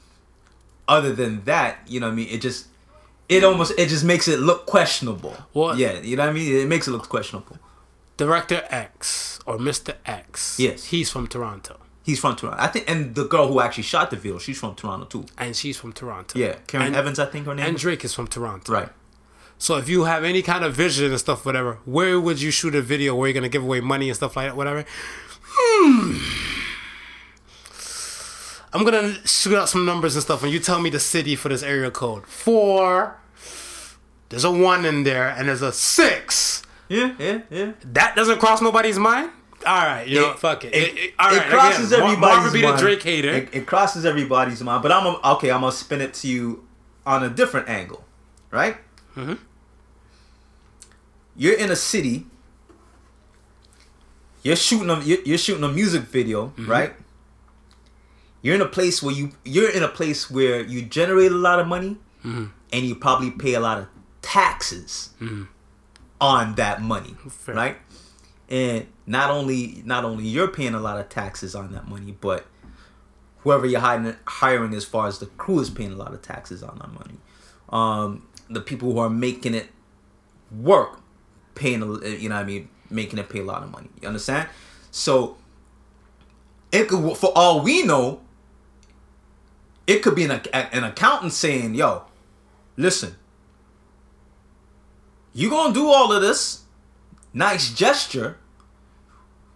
other 0.88 1.12
than 1.12 1.44
that, 1.44 1.78
you 1.86 2.00
know 2.00 2.06
what 2.08 2.12
I 2.12 2.16
mean. 2.16 2.28
It 2.30 2.40
just 2.40 2.66
it 3.28 3.44
almost 3.44 3.78
it 3.78 3.88
just 3.88 4.02
makes 4.04 4.26
it 4.28 4.40
look 4.40 4.66
questionable. 4.66 5.36
What- 5.52 5.78
Yeah, 5.78 6.00
you 6.00 6.16
know 6.16 6.24
what 6.24 6.30
I 6.30 6.32
mean. 6.32 6.52
It 6.56 6.66
makes 6.68 6.88
it 6.88 6.90
look 6.90 7.08
questionable. 7.08 7.58
Director 8.16 8.62
X 8.70 9.38
or 9.46 9.58
Mr. 9.58 9.94
X. 10.06 10.58
Yes. 10.58 10.84
He's 10.84 11.10
from 11.10 11.26
Toronto. 11.26 11.78
He's 12.02 12.20
from 12.20 12.36
Toronto. 12.36 12.58
I 12.62 12.66
think, 12.68 12.88
and 12.88 13.14
the 13.14 13.24
girl 13.26 13.48
who 13.48 13.60
actually 13.60 13.84
shot 13.84 14.10
the 14.10 14.16
video, 14.16 14.38
she's 14.38 14.58
from 14.58 14.74
Toronto 14.74 15.06
too. 15.06 15.24
And 15.38 15.56
she's 15.56 15.76
from 15.78 15.92
Toronto. 15.92 16.38
Yeah, 16.38 16.56
Karena, 16.66 16.94
Evans, 16.96 17.18
I 17.18 17.26
think 17.26 17.46
her 17.46 17.54
name. 17.54 17.64
Is. 17.64 17.68
And. 17.70 17.78
Drake 17.78 18.04
is 18.04 18.12
from 18.14 18.26
Toronto. 18.28 18.72
right. 18.72 18.88
So 19.56 19.76
if 19.76 19.88
you 19.88 20.04
have 20.04 20.24
any 20.24 20.42
kind 20.42 20.64
of 20.64 20.74
vision 20.74 21.10
and 21.10 21.18
stuff, 21.18 21.46
whatever, 21.46 21.78
where 21.84 22.20
would 22.20 22.42
you 22.42 22.50
shoot 22.50 22.74
a 22.74 22.82
video 22.82 23.14
where 23.14 23.28
you're 23.28 23.34
gonna 23.34 23.48
give 23.48 23.62
away 23.62 23.80
money 23.80 24.08
and 24.10 24.16
stuff 24.16 24.36
like 24.36 24.48
that, 24.48 24.56
whatever? 24.56 24.84
Hmm. 25.56 26.18
I'm 28.72 28.84
gonna 28.84 29.14
shoot 29.26 29.54
out 29.56 29.68
some 29.68 29.86
numbers 29.86 30.16
and 30.16 30.22
stuff, 30.24 30.42
and 30.42 30.52
you 30.52 30.58
tell 30.58 30.80
me 30.80 30.90
the 30.90 30.98
city 30.98 31.36
for 31.36 31.48
this 31.48 31.62
area 31.62 31.90
code. 31.92 32.26
Four. 32.26 33.16
There's 34.28 34.42
a 34.44 34.50
one 34.50 34.84
in 34.84 35.04
there, 35.04 35.28
and 35.28 35.48
there's 35.48 35.62
a 35.62 35.72
six. 35.72 36.63
Yeah, 36.88 37.14
yeah, 37.18 37.38
yeah. 37.50 37.72
That 37.92 38.14
doesn't 38.16 38.38
cross 38.38 38.60
nobody's 38.60 38.98
mind. 38.98 39.30
All 39.66 39.82
right, 39.86 40.06
you 40.06 40.20
know, 40.20 40.30
It- 40.32 40.38
fuck 40.38 40.64
it. 40.64 40.74
It, 40.74 40.82
It- 40.82 40.98
it- 40.98 41.14
all 41.18 41.28
right, 41.30 41.46
it 41.46 41.50
crosses 41.50 41.90
again, 41.92 42.00
Mar- 42.00 42.08
everybody's 42.10 42.36
Marvin 42.36 42.52
be 42.52 42.60
the 42.60 42.66
mind. 42.68 42.80
Drake 42.80 43.02
hater. 43.02 43.28
It, 43.30 43.48
it 43.54 43.66
crosses 43.66 44.04
everybody's 44.04 44.62
mind. 44.62 44.82
But 44.82 44.92
I'm 44.92 45.06
a, 45.06 45.20
okay. 45.36 45.50
I'm 45.50 45.60
gonna 45.60 45.72
spin 45.72 46.00
it 46.02 46.12
to 46.14 46.28
you 46.28 46.64
on 47.06 47.22
a 47.24 47.30
different 47.30 47.68
angle, 47.68 48.04
right? 48.50 48.76
Mm-hmm. 49.16 49.34
You're 51.36 51.54
in 51.58 51.70
a 51.70 51.76
city. 51.76 52.26
You're 54.42 54.56
shooting 54.56 54.90
a 54.90 55.00
you're, 55.00 55.22
you're 55.24 55.38
shooting 55.38 55.64
a 55.64 55.68
music 55.68 56.02
video, 56.02 56.48
Mm-hmm. 56.48 56.70
right? 56.70 56.92
You're 58.42 58.56
in 58.56 58.60
a 58.60 58.66
place 58.68 59.02
where 59.02 59.14
you 59.14 59.32
you're 59.44 59.70
in 59.70 59.82
a 59.82 59.88
place 59.88 60.30
where 60.30 60.60
you 60.62 60.82
generate 60.82 61.32
a 61.32 61.36
lot 61.36 61.58
of 61.60 61.66
money, 61.66 61.96
Mm-hmm. 62.24 62.44
and 62.72 62.86
you 62.86 62.94
probably 62.94 63.30
pay 63.30 63.54
a 63.54 63.60
lot 63.60 63.78
of 63.78 63.86
taxes 64.20 65.10
on 66.20 66.54
that 66.56 66.80
money, 66.80 67.14
Fair. 67.28 67.54
right? 67.54 67.76
And 68.48 68.86
not 69.06 69.30
only 69.30 69.82
not 69.84 70.04
only 70.04 70.24
you're 70.26 70.48
paying 70.48 70.74
a 70.74 70.80
lot 70.80 70.98
of 70.98 71.08
taxes 71.08 71.54
on 71.54 71.72
that 71.72 71.88
money, 71.88 72.16
but 72.20 72.46
whoever 73.38 73.66
you're 73.66 73.80
hiring, 73.80 74.14
hiring 74.26 74.74
as 74.74 74.84
far 74.84 75.06
as 75.06 75.18
the 75.18 75.26
crew 75.26 75.60
is 75.60 75.70
paying 75.70 75.92
a 75.92 75.96
lot 75.96 76.12
of 76.14 76.22
taxes 76.22 76.62
on 76.62 76.78
that 76.78 76.92
money. 76.92 77.16
Um, 77.70 78.26
the 78.48 78.60
people 78.60 78.92
who 78.92 78.98
are 78.98 79.10
making 79.10 79.54
it 79.54 79.68
work, 80.56 81.00
paying 81.54 81.82
a- 81.82 82.08
you 82.08 82.28
know 82.28 82.34
what 82.36 82.42
I 82.42 82.44
mean, 82.44 82.68
making 82.90 83.18
it 83.18 83.28
pay 83.28 83.40
a 83.40 83.44
lot 83.44 83.62
of 83.62 83.70
money. 83.70 83.88
You 84.00 84.08
understand? 84.08 84.48
So 84.90 85.36
it 86.70 86.88
could, 86.88 87.16
for 87.16 87.32
all 87.34 87.60
we 87.62 87.82
know, 87.82 88.20
it 89.86 90.02
could 90.02 90.14
be 90.14 90.24
an, 90.24 90.30
an 90.52 90.84
accountant 90.84 91.32
saying, 91.32 91.74
"Yo, 91.74 92.04
listen, 92.76 93.16
you 95.34 95.50
gonna 95.50 95.74
do 95.74 95.88
all 95.88 96.12
of 96.12 96.22
this? 96.22 96.62
Nice 97.32 97.72
gesture. 97.74 98.38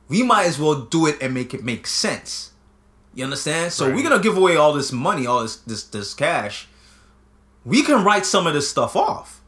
We 0.08 0.22
might 0.22 0.46
as 0.46 0.58
well 0.58 0.82
do 0.82 1.06
it 1.06 1.16
and 1.22 1.32
make 1.32 1.54
it 1.54 1.62
make 1.64 1.86
sense. 1.86 2.50
You 3.14 3.24
understand? 3.24 3.72
So 3.72 3.86
Right. 3.86 3.94
we're 3.94 4.02
gonna 4.02 4.22
give 4.22 4.36
away 4.36 4.56
all 4.56 4.72
this 4.72 4.90
money 4.92 5.26
all 5.26 5.42
this 5.42 5.56
this 5.56 5.82
this 5.84 6.14
cash. 6.14 6.66
We 7.64 7.82
can 7.82 8.04
write 8.04 8.26
some 8.26 8.46
of 8.46 8.54
this 8.54 8.68
stuff 8.68 8.96
off. 8.96 9.40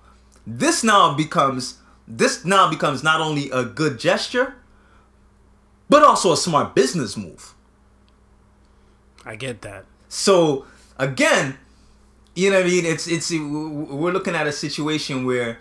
This 0.46 0.82
now 0.84 1.14
becomes 1.14 1.78
this 2.06 2.44
now 2.44 2.68
becomes 2.68 3.02
not 3.02 3.20
only 3.20 3.50
a 3.50 3.64
good 3.64 3.98
gesture 3.98 4.54
but 5.88 6.02
also 6.04 6.32
a 6.32 6.36
smart 6.36 6.74
business 6.74 7.16
move. 7.16 7.54
I 9.24 9.36
get 9.36 9.62
that. 9.62 9.84
so 10.08 10.64
again, 10.98 11.56
you 12.34 12.50
know 12.50 12.56
what 12.56 12.66
I 12.66 12.68
mean? 12.68 12.86
It's 12.86 13.06
it's 13.06 13.30
we're 13.30 14.12
looking 14.12 14.34
at 14.34 14.46
a 14.46 14.52
situation 14.52 15.24
where 15.24 15.58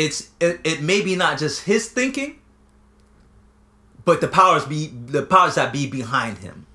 it's 0.00 0.30
it, 0.40 0.60
it 0.64 0.80
may 0.80 1.02
be 1.02 1.14
not 1.14 1.38
just 1.38 1.64
his 1.64 1.90
thinking, 1.90 2.38
but 4.06 4.22
the 4.22 4.28
powers 4.28 4.64
be 4.64 4.86
the 4.86 5.22
powers 5.22 5.56
that 5.56 5.74
be 5.74 5.86
behind 5.86 6.38
him. 6.38 6.66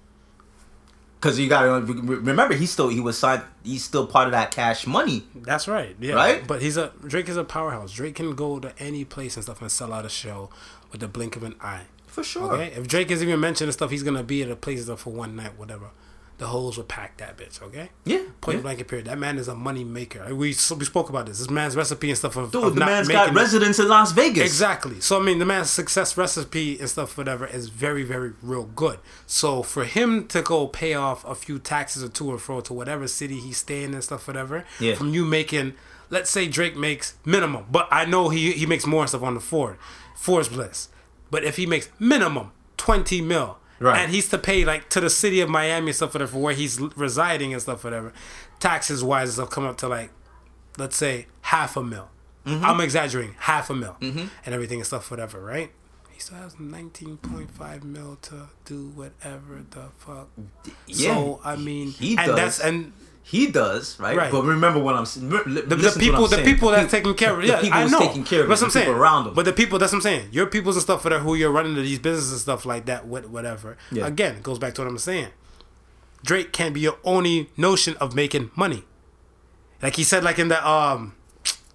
Because 1.19 1.39
you 1.39 1.49
gotta 1.49 1.81
remember, 1.81 2.53
he's 2.53 2.71
still 2.71 2.89
he 2.89 2.99
was 2.99 3.17
signed. 3.17 3.41
He's 3.63 3.83
still 3.83 4.05
part 4.05 4.27
of 4.27 4.33
that 4.33 4.51
cash 4.51 4.85
money. 4.85 5.23
That's 5.33 5.67
right. 5.67 5.95
Yeah. 5.99 6.13
Right? 6.13 6.45
But 6.45 6.61
he's 6.61 6.77
a 6.77 6.91
Drake 7.07 7.27
is 7.27 7.35
a 7.35 7.43
powerhouse. 7.43 7.93
Drake 7.93 8.13
can 8.13 8.35
go 8.35 8.59
to 8.59 8.71
any 8.77 9.03
place 9.05 9.35
and 9.35 9.43
stuff 9.43 9.59
and 9.59 9.71
sell 9.71 9.91
out 9.91 10.05
a 10.05 10.09
show 10.09 10.51
with 10.91 11.01
the 11.01 11.07
blink 11.07 11.35
of 11.35 11.41
an 11.41 11.55
eye. 11.59 11.85
For 12.05 12.23
sure. 12.23 12.53
Okay. 12.53 12.73
If 12.75 12.87
Drake 12.87 13.09
is 13.09 13.23
even 13.23 13.39
mentioning 13.39 13.71
stuff, 13.71 13.89
he's 13.89 14.03
gonna 14.03 14.23
be 14.23 14.43
at 14.43 14.51
a 14.51 14.55
place 14.55 14.87
for 14.87 15.09
one 15.11 15.35
night, 15.35 15.57
whatever. 15.57 15.89
The 16.37 16.47
holes 16.47 16.75
would 16.77 16.89
pack 16.89 17.15
that 17.17 17.37
bitch. 17.37 17.61
Okay. 17.61 17.89
Yeah. 18.03 18.23
Point 18.41 18.57
yeah. 18.57 18.61
blank 18.61 18.85
period. 18.89 19.07
That 19.07 19.17
man 19.17 19.37
is 19.37 19.47
a 19.47 19.55
money 19.55 19.85
maker. 19.85 20.25
We 20.29 20.35
we 20.35 20.53
spoke 20.53 21.09
about 21.09 21.27
this. 21.27 21.39
This 21.39 21.49
man's 21.49 21.77
recipe 21.77 22.09
and 22.09 22.17
stuff 22.17 22.35
of, 22.35 22.51
Dude, 22.51 22.63
of 22.65 22.75
the 22.75 22.81
man's 22.85 23.07
got 23.07 23.33
residence 23.33 23.79
in 23.79 23.87
Las 23.87 24.11
Vegas. 24.11 24.43
Exactly. 24.43 24.99
So 24.99 25.17
I 25.17 25.23
mean, 25.23 25.39
the 25.39 25.45
man's 25.45 25.69
success 25.69 26.17
recipe 26.17 26.77
and 26.77 26.89
stuff, 26.89 27.17
whatever, 27.17 27.47
is 27.47 27.69
very, 27.69 28.03
very 28.03 28.33
real 28.41 28.65
good. 28.65 28.99
So 29.25 29.63
for 29.63 29.85
him 29.85 30.27
to 30.27 30.41
go 30.41 30.67
pay 30.67 30.93
off 30.93 31.23
a 31.23 31.35
few 31.35 31.57
taxes 31.57 32.03
or 32.03 32.09
two 32.09 32.29
or 32.29 32.37
fro 32.37 32.59
to 32.61 32.73
whatever 32.73 33.07
city 33.07 33.39
he's 33.39 33.57
staying 33.57 33.93
and 33.93 34.03
stuff, 34.03 34.27
whatever, 34.27 34.65
Yeah. 34.81 34.95
from 34.95 35.13
you 35.13 35.23
making, 35.23 35.73
let's 36.09 36.29
say 36.29 36.49
Drake 36.49 36.75
makes 36.75 37.15
minimum, 37.23 37.65
but 37.71 37.87
I 37.91 38.03
know 38.03 38.27
he 38.27 38.51
he 38.51 38.65
makes 38.65 38.85
more 38.85 39.07
stuff 39.07 39.23
on 39.23 39.35
the 39.35 39.39
Ford, 39.39 39.77
Forbes 40.17 40.51
list. 40.51 40.89
But 41.31 41.45
if 41.45 41.55
he 41.55 41.65
makes 41.65 41.87
minimum 41.97 42.51
twenty 42.75 43.21
mil. 43.21 43.57
Right. 43.79 43.99
And 43.99 44.11
he's 44.11 44.29
to 44.29 44.37
pay 44.37 44.63
like 44.65 44.89
to 44.89 45.01
the 45.01 45.09
city 45.09 45.41
of 45.41 45.49
Miami 45.49 45.87
and 45.87 45.95
stuff 45.95 46.13
whatever 46.13 46.31
for 46.31 46.39
where 46.39 46.53
he's 46.53 46.79
residing 46.79 47.53
and 47.53 47.61
stuff 47.61 47.83
whatever, 47.83 48.13
taxes 48.59 49.03
wise 49.03 49.33
stuff 49.33 49.49
come 49.49 49.65
up 49.65 49.77
to 49.77 49.87
like, 49.87 50.11
let's 50.77 50.95
say 50.95 51.27
half 51.41 51.75
a 51.75 51.83
mil. 51.83 52.09
Mm-hmm. 52.45 52.63
I'm 52.63 52.79
exaggerating, 52.79 53.35
half 53.39 53.69
a 53.69 53.75
mil, 53.75 53.97
and 54.01 54.29
everything 54.45 54.79
and 54.79 54.85
stuff, 54.85 55.09
whatever, 55.09 55.39
right? 55.39 55.71
He 56.11 56.19
still 56.19 56.37
has 56.37 56.55
19.5 56.55 57.83
mil 57.83 58.17
to 58.21 58.49
do 58.63 58.89
whatever 58.89 59.65
the 59.69 59.87
fuck. 59.97 60.29
Yeah, 60.87 61.15
so 61.15 61.41
I 61.43 61.55
mean, 61.55 61.89
he 61.89 62.15
and 62.17 62.27
does. 62.27 62.35
that's 62.35 62.59
and 62.59 62.93
He 63.27 63.47
does, 63.47 63.99
right? 63.99 64.15
Right. 64.15 64.31
But 64.31 64.43
remember 64.43 64.77
what 64.79 64.93
I'm 64.95 65.05
saying. 65.07 65.29
The, 65.29 65.37
the, 65.45 65.75
the 65.75 65.95
people, 65.99 66.27
the 66.27 66.43
people 66.43 66.69
that's 66.69 66.91
taking 66.91 67.15
care 67.15 67.33
of, 67.33 67.41
the 67.41 67.47
yeah, 67.47 67.59
people 67.59 67.79
I 67.79 67.85
know. 67.87 67.97
taking 67.99 68.23
care 68.23 68.43
of 68.43 68.49
that's 68.49 68.61
what 68.61 68.67
I'm 68.67 68.71
saying. 68.71 68.87
around 68.89 69.23
them. 69.25 69.33
But 69.33 69.45
the 69.45 69.53
people, 69.53 69.79
that's 69.79 69.91
what 69.93 69.97
I'm 69.97 70.01
saying. 70.03 70.29
Your 70.31 70.45
peoples 70.45 70.75
and 70.75 70.83
stuff 70.83 71.01
for 71.01 71.09
that 71.09 71.21
who 71.21 71.33
you're 71.33 71.51
running 71.51 71.73
to 71.73 71.81
these 71.81 71.97
businesses 71.97 72.31
and 72.33 72.41
stuff 72.41 72.67
like 72.67 72.85
that, 72.85 73.07
what- 73.07 73.27
whatever. 73.31 73.77
Yeah. 73.91 74.05
Again, 74.05 74.35
it 74.35 74.43
goes 74.43 74.59
back 74.59 74.75
to 74.75 74.81
what 74.81 74.87
I'm 74.87 74.99
saying. 74.99 75.29
Drake 76.23 76.51
can't 76.53 76.73
be 76.75 76.81
your 76.81 76.97
only 77.03 77.49
notion 77.57 77.95
of 77.97 78.13
making 78.13 78.51
money. 78.55 78.83
Like 79.81 79.95
he 79.95 80.03
said, 80.03 80.23
like 80.23 80.37
in 80.37 80.49
the 80.49 80.67
um, 80.67 81.15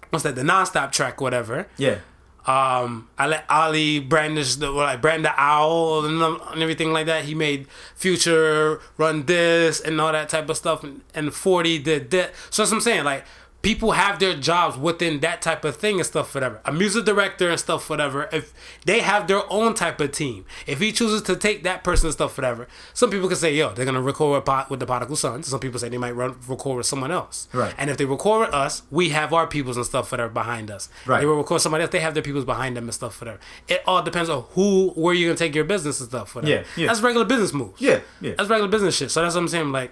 what's 0.09 0.23
that? 0.23 0.35
The 0.35 0.43
nonstop 0.43 0.93
track, 0.93 1.19
whatever. 1.19 1.67
yeah, 1.77 1.97
Um, 2.45 3.07
I 3.19 3.27
let 3.27 3.45
Ali 3.49 3.99
brandish 3.99 4.55
the 4.55 4.73
well, 4.73 4.85
like 4.85 4.99
brand 4.99 5.23
the 5.25 5.33
owl 5.39 6.05
and, 6.05 6.21
and 6.21 6.61
everything 6.61 6.91
like 6.91 7.05
that. 7.05 7.25
He 7.25 7.35
made 7.35 7.67
Future 7.95 8.81
run 8.97 9.25
this 9.27 9.79
and 9.79 10.01
all 10.01 10.11
that 10.11 10.29
type 10.29 10.49
of 10.49 10.57
stuff, 10.57 10.83
and, 10.83 11.01
and 11.13 11.33
Forty 11.33 11.77
did 11.77 12.09
that. 12.11 12.31
So 12.49 12.63
that's 12.63 12.71
what 12.71 12.77
I'm 12.77 12.81
saying. 12.81 13.03
Like 13.03 13.25
people 13.61 13.91
have 13.91 14.19
their 14.19 14.35
jobs 14.35 14.77
within 14.77 15.19
that 15.19 15.41
type 15.41 15.63
of 15.63 15.75
thing 15.75 15.97
and 15.97 16.05
stuff 16.05 16.33
whatever. 16.33 16.61
A 16.65 16.71
music 16.71 17.05
director 17.05 17.49
and 17.49 17.59
stuff 17.59 17.89
whatever. 17.89 18.29
If 18.31 18.53
they 18.85 19.01
have 19.01 19.27
their 19.27 19.41
own 19.51 19.75
type 19.75 20.01
of 20.01 20.11
team. 20.11 20.45
If 20.65 20.79
he 20.79 20.91
chooses 20.91 21.21
to 21.23 21.35
take 21.35 21.63
that 21.63 21.83
person 21.83 22.07
and 22.07 22.13
stuff 22.13 22.37
whatever. 22.37 22.67
Some 22.93 23.11
people 23.11 23.27
can 23.27 23.37
say 23.37 23.53
yo 23.53 23.73
they're 23.73 23.85
gonna 23.85 24.01
record 24.01 24.37
with, 24.37 24.45
Pot- 24.45 24.69
with 24.69 24.79
the 24.79 24.85
prodigal 24.85 25.15
sons. 25.15 25.47
Some 25.47 25.59
people 25.59 25.79
say 25.79 25.89
they 25.89 25.97
might 25.97 26.15
run 26.15 26.35
record 26.47 26.77
with 26.77 26.85
someone 26.85 27.11
else. 27.11 27.47
Right. 27.53 27.73
and 27.77 27.89
if 27.89 27.97
they 27.97 28.05
record 28.05 28.47
with 28.47 28.55
us 28.55 28.83
we 28.89 29.09
have 29.09 29.33
our 29.33 29.47
peoples 29.47 29.77
and 29.77 29.85
stuff 29.85 30.11
whatever 30.11 30.31
behind 30.31 30.71
us. 30.71 30.89
Right. 31.05 31.19
they 31.19 31.25
will 31.25 31.37
record 31.37 31.61
somebody 31.61 31.83
else 31.83 31.91
they 31.91 31.99
have 31.99 32.13
their 32.13 32.23
peoples 32.23 32.45
behind 32.45 32.77
them 32.77 32.85
and 32.85 32.93
stuff 32.93 33.19
whatever. 33.21 33.39
It 33.67 33.81
all 33.85 34.01
depends 34.01 34.29
on 34.29 34.45
who 34.51 34.89
where 34.91 35.13
you're 35.13 35.29
gonna 35.29 35.37
take 35.37 35.55
your 35.55 35.65
business 35.65 35.99
and 35.99 36.09
stuff 36.09 36.35
whatever. 36.35 36.51
Yeah, 36.51 36.63
yeah. 36.75 36.87
that's 36.87 37.01
regular 37.01 37.25
business 37.25 37.53
moves. 37.53 37.79
Yeah, 37.79 37.99
yeah. 38.21 38.33
that's 38.37 38.49
regular 38.49 38.69
business 38.69 38.95
shit. 38.95 39.11
So 39.11 39.21
that's 39.21 39.35
what 39.35 39.41
I'm 39.41 39.47
saying 39.47 39.71
like 39.71 39.91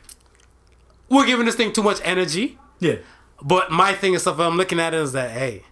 we're 1.09 1.26
giving 1.26 1.45
this 1.45 1.55
thing 1.55 1.74
too 1.74 1.84
much 1.84 1.99
energy. 2.03 2.57
Yeah. 2.80 2.95
But 3.41 3.71
my 3.71 3.93
thing 3.93 4.13
and 4.13 4.21
stuff 4.21 4.39
I'm 4.39 4.57
looking 4.57 4.79
at 4.79 4.93
is 4.93 5.11
that 5.13 5.31
hey, 5.31 5.63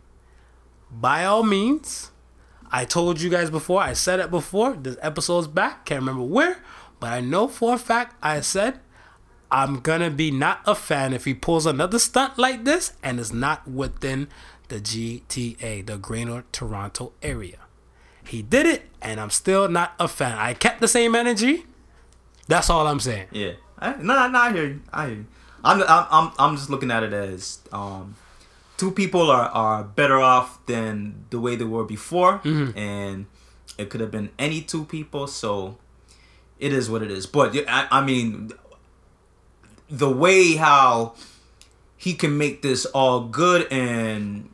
by 0.91 1.26
all 1.26 1.43
means, 1.43 2.11
I 2.72 2.86
told 2.86 3.22
you 3.22 3.30
guys 3.30 3.49
before, 3.49 3.82
I 3.82 3.93
said 3.93 4.20
it 4.20 4.32
before, 4.32 4.74
this 4.74 4.97
episode's 5.01 5.47
back, 5.47 5.86
can't 5.86 6.01
remember 6.01 6.24
where, 6.24 6.61
but 6.99 7.11
I 7.13 7.22
know 7.22 7.47
for 7.47 7.74
a 7.76 7.78
fact 7.78 8.15
I 8.22 8.41
said 8.41 8.80
I'm 9.49 9.80
gonna 9.80 10.09
be 10.09 10.32
not 10.32 10.61
a 10.65 10.76
fan 10.76 11.13
if 11.13 11.26
he 11.26 11.34
pulls 11.34 11.65
another 11.65 11.99
stunt 11.99 12.38
like 12.38 12.65
this 12.65 12.93
and 13.01 13.20
is 13.20 13.32
not 13.32 13.68
within 13.68 14.28
the 14.68 14.80
GTA, 14.80 15.86
the 15.86 15.97
Greater 15.97 16.43
Toronto 16.51 17.13
area. 17.22 17.59
He 18.26 18.41
did 18.41 18.65
it, 18.65 18.84
and 19.01 19.22
I'm 19.22 19.30
still 19.30 19.70
not 19.70 19.93
a 19.99 20.07
fan. 20.09 20.38
I 20.38 20.53
kept 20.53 20.82
the 20.82 20.88
same 20.88 21.15
energy. 21.15 21.65
That's 22.47 22.70
all 22.70 22.86
I'm 22.88 22.99
saying. 22.99 23.28
Yeah. 23.32 23.53
I, 23.80 23.95
nah, 24.01 24.28
nah, 24.28 24.39
I 24.39 24.51
hear 24.51 24.65
you. 24.65 24.82
I 24.91 25.05
hear 25.05 25.15
you. 25.15 25.26
I'm, 25.64 25.82
I'm, 25.82 26.05
I'm, 26.12 26.32
I'm 26.39 26.55
just 26.55 26.70
looking 26.70 26.91
at 26.91 27.03
it 27.03 27.14
as 27.14 27.60
um, 27.72 28.16
two 28.78 28.91
people 28.91 29.30
are, 29.30 29.49
are 29.49 29.84
better 29.84 30.20
off 30.20 30.64
than 30.66 31.26
the 31.30 31.39
way 31.39 31.55
they 31.55 31.66
were 31.66 31.84
before, 31.84 32.41
and 32.76 33.26
it 33.78 33.89
could 33.89 34.01
have 34.01 34.12
been 34.12 34.30
any 34.39 34.62
two 34.62 34.86
people. 34.86 35.28
So 35.28 35.78
it 36.60 36.72
is 36.74 36.89
what 36.89 37.01
it 37.03 37.12
is. 37.12 37.26
But 37.26 37.55
I, 37.68 37.88
I 37.91 38.05
mean, 38.05 38.51
the 39.89 40.10
way 40.10 40.55
how 40.55 41.16
he 41.97 42.14
can 42.14 42.38
make 42.38 42.62
this 42.62 42.86
all 42.86 43.22
good 43.22 43.68
and 43.72 44.49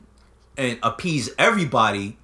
and 0.57 0.77
appease 0.83 1.29
everybody 1.37 2.17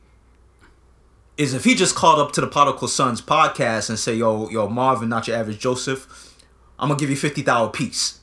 is 1.37 1.53
if 1.53 1.63
he 1.63 1.73
just 1.73 1.95
called 1.95 2.19
up 2.19 2.31
to 2.33 2.41
the 2.41 2.47
Prodigal 2.47 2.87
Sons 2.87 3.21
podcast 3.21 3.89
and 3.89 3.97
say, 3.97 4.13
"Yo, 4.15 4.49
yo, 4.49 4.67
Marvin, 4.67 5.09
not 5.09 5.27
your 5.27 5.37
average 5.37 5.59
Joseph, 5.59 6.35
I'm 6.77 6.89
gonna 6.89 6.99
give 6.99 7.09
you 7.09 7.15
fifty 7.15 7.41
thousand 7.41 7.71
piece," 7.71 8.18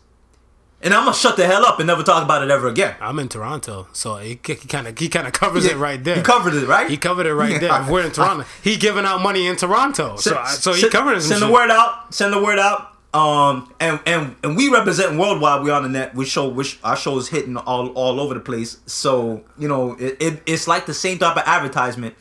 and 0.82 0.92
I'm 0.94 1.04
gonna 1.04 1.14
shut 1.16 1.36
the 1.36 1.46
hell 1.46 1.64
up 1.64 1.78
and 1.80 1.86
never 1.86 2.02
talk 2.02 2.22
about 2.22 2.42
it 2.42 2.50
ever 2.50 2.68
again. 2.68 2.94
I'm 3.00 3.18
in 3.18 3.28
Toronto, 3.28 3.88
so 3.92 4.16
he 4.16 4.36
kind 4.36 4.86
of 4.88 4.98
he 4.98 5.08
kind 5.08 5.26
of 5.26 5.32
covers 5.32 5.64
it 5.64 5.76
right 5.76 6.02
there. 6.02 6.16
He 6.16 6.22
covered 6.22 6.54
it, 6.54 6.66
right? 6.68 6.88
He 6.90 6.96
covered 6.96 7.26
it 7.26 7.34
right 7.34 7.60
there. 7.60 7.80
If 7.82 7.88
we're 7.88 8.04
in 8.04 8.12
Toronto. 8.12 8.44
He 8.62 8.76
giving 8.76 9.04
out 9.04 9.20
money 9.22 9.46
in 9.46 9.56
Toronto, 9.56 10.16
so 10.16 10.36
I- 10.36 10.48
so 10.50 10.72
he 10.72 10.80
send, 10.80 10.92
covering 10.92 11.20
some 11.20 11.38
Send 11.38 11.42
the 11.42 11.52
word 11.52 11.70
out. 11.70 12.14
Send 12.14 12.32
the 12.32 12.42
word 12.42 12.58
out. 12.58 12.92
Um, 13.14 13.72
and 13.80 13.98
and 14.06 14.36
and 14.44 14.56
we 14.58 14.68
represent 14.68 15.18
worldwide. 15.18 15.62
We 15.62 15.70
on 15.70 15.84
the 15.84 15.88
net. 15.88 16.14
We 16.14 16.26
show 16.26 16.48
which 16.48 16.78
our 16.84 16.96
show 16.96 17.16
is 17.16 17.28
hitting 17.28 17.56
all 17.56 17.88
all 17.94 18.20
over 18.20 18.34
the 18.34 18.40
place. 18.40 18.78
So 18.86 19.42
you 19.58 19.68
know, 19.68 19.94
it, 19.98 20.16
it 20.20 20.42
it's 20.44 20.68
like 20.68 20.84
the 20.84 20.92
same 20.92 21.16
type 21.18 21.34
of 21.36 21.42
advertisement, 21.46 22.14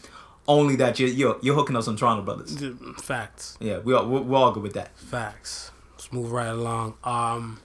only 0.47 0.77
that 0.77 0.97
you're 0.97 1.09
you're, 1.09 1.37
you're 1.41 1.55
hooking 1.55 1.75
us 1.75 1.89
on 1.89 1.97
Toronto 1.97 2.23
brothers. 2.23 2.57
Facts, 3.03 3.57
Yeah, 3.59 3.79
we 3.79 3.93
are 3.93 4.05
we're, 4.05 4.21
we're 4.21 4.37
all 4.37 4.51
good 4.53 4.63
with 4.63 4.73
that. 4.73 4.97
facts. 4.97 5.71
Let's 5.95 6.13
move 6.13 6.31
right 6.31 6.47
along. 6.47 6.93
Um, 7.03 7.59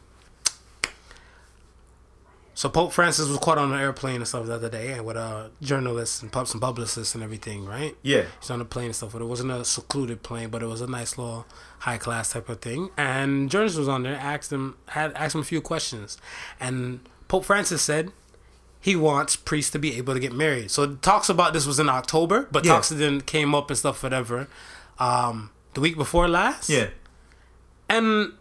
so 2.61 2.69
Pope 2.69 2.93
Francis 2.93 3.27
was 3.27 3.39
caught 3.39 3.57
on 3.57 3.73
an 3.73 3.81
airplane 3.81 4.17
and 4.17 4.29
stuff 4.29 4.45
the 4.45 4.53
other 4.55 4.69
day, 4.69 4.93
and 4.93 5.07
with 5.07 5.17
uh 5.17 5.49
journalists 5.63 6.21
and 6.21 6.31
pub 6.31 6.47
some 6.47 6.61
publicists 6.61 7.15
and 7.15 7.25
everything, 7.25 7.65
right? 7.65 7.97
Yeah. 8.03 8.25
He's 8.39 8.51
on 8.51 8.61
a 8.61 8.67
plane 8.67 8.87
and 8.87 8.95
stuff, 8.97 9.13
but 9.13 9.23
it 9.23 9.31
wasn't 9.35 9.51
a 9.51 9.65
secluded 9.65 10.23
plane, 10.23 10.51
but 10.51 10.63
it 10.63 10.67
was 10.67 10.83
a 10.83 10.87
nice 10.87 11.17
little 11.17 11.47
high 11.87 11.97
class 11.97 12.33
type 12.35 12.51
of 12.51 12.61
thing. 12.61 12.91
And 12.99 13.51
journalists 13.51 13.79
was 13.79 13.89
on 13.89 14.03
there, 14.03 14.15
asked 14.15 14.53
him 14.53 14.77
had 14.89 15.15
asked 15.15 15.35
him 15.37 15.41
a 15.41 15.45
few 15.45 15.63
questions, 15.63 16.19
and 16.61 17.01
Pope 17.29 17.47
Francis 17.47 17.81
said 17.81 18.13
he 18.79 18.95
wants 18.95 19.37
priests 19.37 19.71
to 19.73 19.79
be 19.79 19.97
able 19.97 20.13
to 20.13 20.21
get 20.21 20.35
married. 20.35 20.71
So 20.71 20.97
talks 20.97 21.31
about 21.31 21.55
this 21.55 21.65
was 21.67 21.79
in 21.81 21.89
October, 21.89 22.47
but 22.53 22.67
Yeah. 22.67 22.73
talks 22.75 22.91
then 22.91 23.23
came 23.23 23.55
up 23.55 23.71
and 23.71 23.79
stuff, 23.79 24.03
whatever. 24.03 24.49
Um, 24.99 25.51
the 25.73 25.81
week 25.81 25.97
before 25.97 26.29
last, 26.29 26.69
Yeah. 26.69 26.89
and 27.89 28.35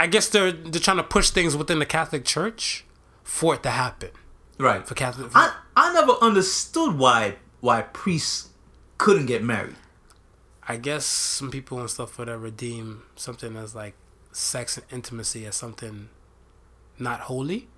I 0.00 0.06
guess 0.06 0.26
they're 0.28 0.52
they're 0.52 0.80
trying 0.80 0.96
to 0.98 1.02
push 1.02 1.28
things 1.30 1.54
within 1.54 1.80
the 1.80 1.86
Catholic 1.86 2.24
Church 2.24 2.84
for 3.28 3.54
it 3.54 3.62
to 3.62 3.70
happen 3.70 4.10
Right. 4.58 4.88
for 4.88 4.94
Catholic. 4.94 5.30
I 5.34 5.52
I 5.76 5.92
never 5.92 6.12
understood 6.20 6.96
why 6.98 7.36
why 7.60 7.82
priests 7.82 8.48
couldn't 8.96 9.26
get 9.26 9.42
married. 9.44 9.76
I 10.66 10.76
guess 10.76 11.04
some 11.06 11.50
people 11.50 11.78
and 11.78 11.88
stuff 11.90 12.18
whatever 12.18 12.50
deem 12.50 13.02
something 13.16 13.54
as 13.56 13.74
like 13.74 13.94
sex 14.32 14.76
and 14.78 14.86
intimacy 14.90 15.46
as 15.46 15.54
something 15.56 16.08
not 16.98 17.20
holy. 17.20 17.68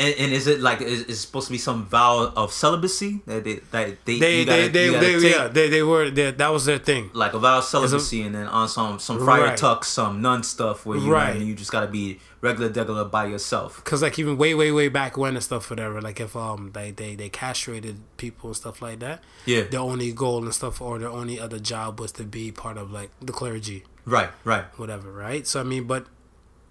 And, 0.00 0.14
and 0.16 0.32
is 0.32 0.46
it 0.46 0.60
like 0.60 0.80
is, 0.80 1.02
is 1.06 1.20
supposed 1.20 1.48
to 1.48 1.52
be 1.52 1.58
some 1.58 1.84
vow 1.86 2.32
of 2.36 2.52
celibacy 2.52 3.20
that 3.26 3.42
they 3.42 3.54
that 3.72 4.04
they 4.04 4.18
They 4.20 4.44
gotta- 4.44 4.68
they 4.68 4.88
they, 4.90 4.90
they 5.18 5.30
yeah 5.30 5.48
they, 5.48 5.68
they 5.68 5.82
were 5.82 6.08
they, 6.08 6.30
that 6.30 6.48
was 6.52 6.66
their 6.66 6.78
thing. 6.78 7.10
like 7.14 7.34
a 7.34 7.38
vow 7.40 7.58
of 7.58 7.64
celibacy, 7.64 8.22
and 8.22 8.32
then 8.34 8.46
on 8.46 8.68
some 8.68 9.00
some 9.00 9.18
friar 9.24 9.42
Right. 9.46 9.56
tuck, 9.58 9.84
some 9.84 10.22
nun 10.22 10.44
stuff 10.44 10.86
where 10.86 10.98
you 10.98 11.10
Right. 11.12 11.34
know, 11.34 11.42
you 11.44 11.54
just 11.56 11.72
gotta 11.72 11.88
be 11.88 12.20
regular 12.40 12.70
degular 12.70 13.10
by 13.10 13.26
yourself. 13.26 13.82
Cause 13.84 14.00
like 14.00 14.16
even 14.20 14.38
way 14.38 14.54
way 14.54 14.70
way 14.70 14.86
back 14.86 15.16
when 15.18 15.34
and 15.34 15.42
stuff 15.42 15.68
whatever 15.68 16.00
like 16.00 16.20
if 16.20 16.36
um 16.36 16.70
they 16.74 16.92
they 16.92 17.16
they 17.16 17.28
castrated 17.28 17.96
people 18.18 18.50
and 18.50 18.56
stuff 18.56 18.80
like 18.80 19.00
that. 19.00 19.24
Yeah. 19.46 19.62
Their 19.64 19.80
only 19.80 20.12
goal 20.12 20.44
and 20.44 20.54
stuff 20.54 20.80
or 20.80 21.00
their 21.00 21.08
only 21.08 21.40
other 21.40 21.58
job 21.58 21.98
was 21.98 22.12
to 22.12 22.22
be 22.22 22.52
part 22.52 22.76
of 22.78 22.92
like 22.92 23.10
the 23.20 23.32
clergy. 23.32 23.82
Right, 24.04 24.30
right. 24.44 24.64
whatever, 24.78 25.10
right? 25.10 25.44
So 25.44 25.58
I 25.58 25.64
mean, 25.64 25.84
but 25.88 26.06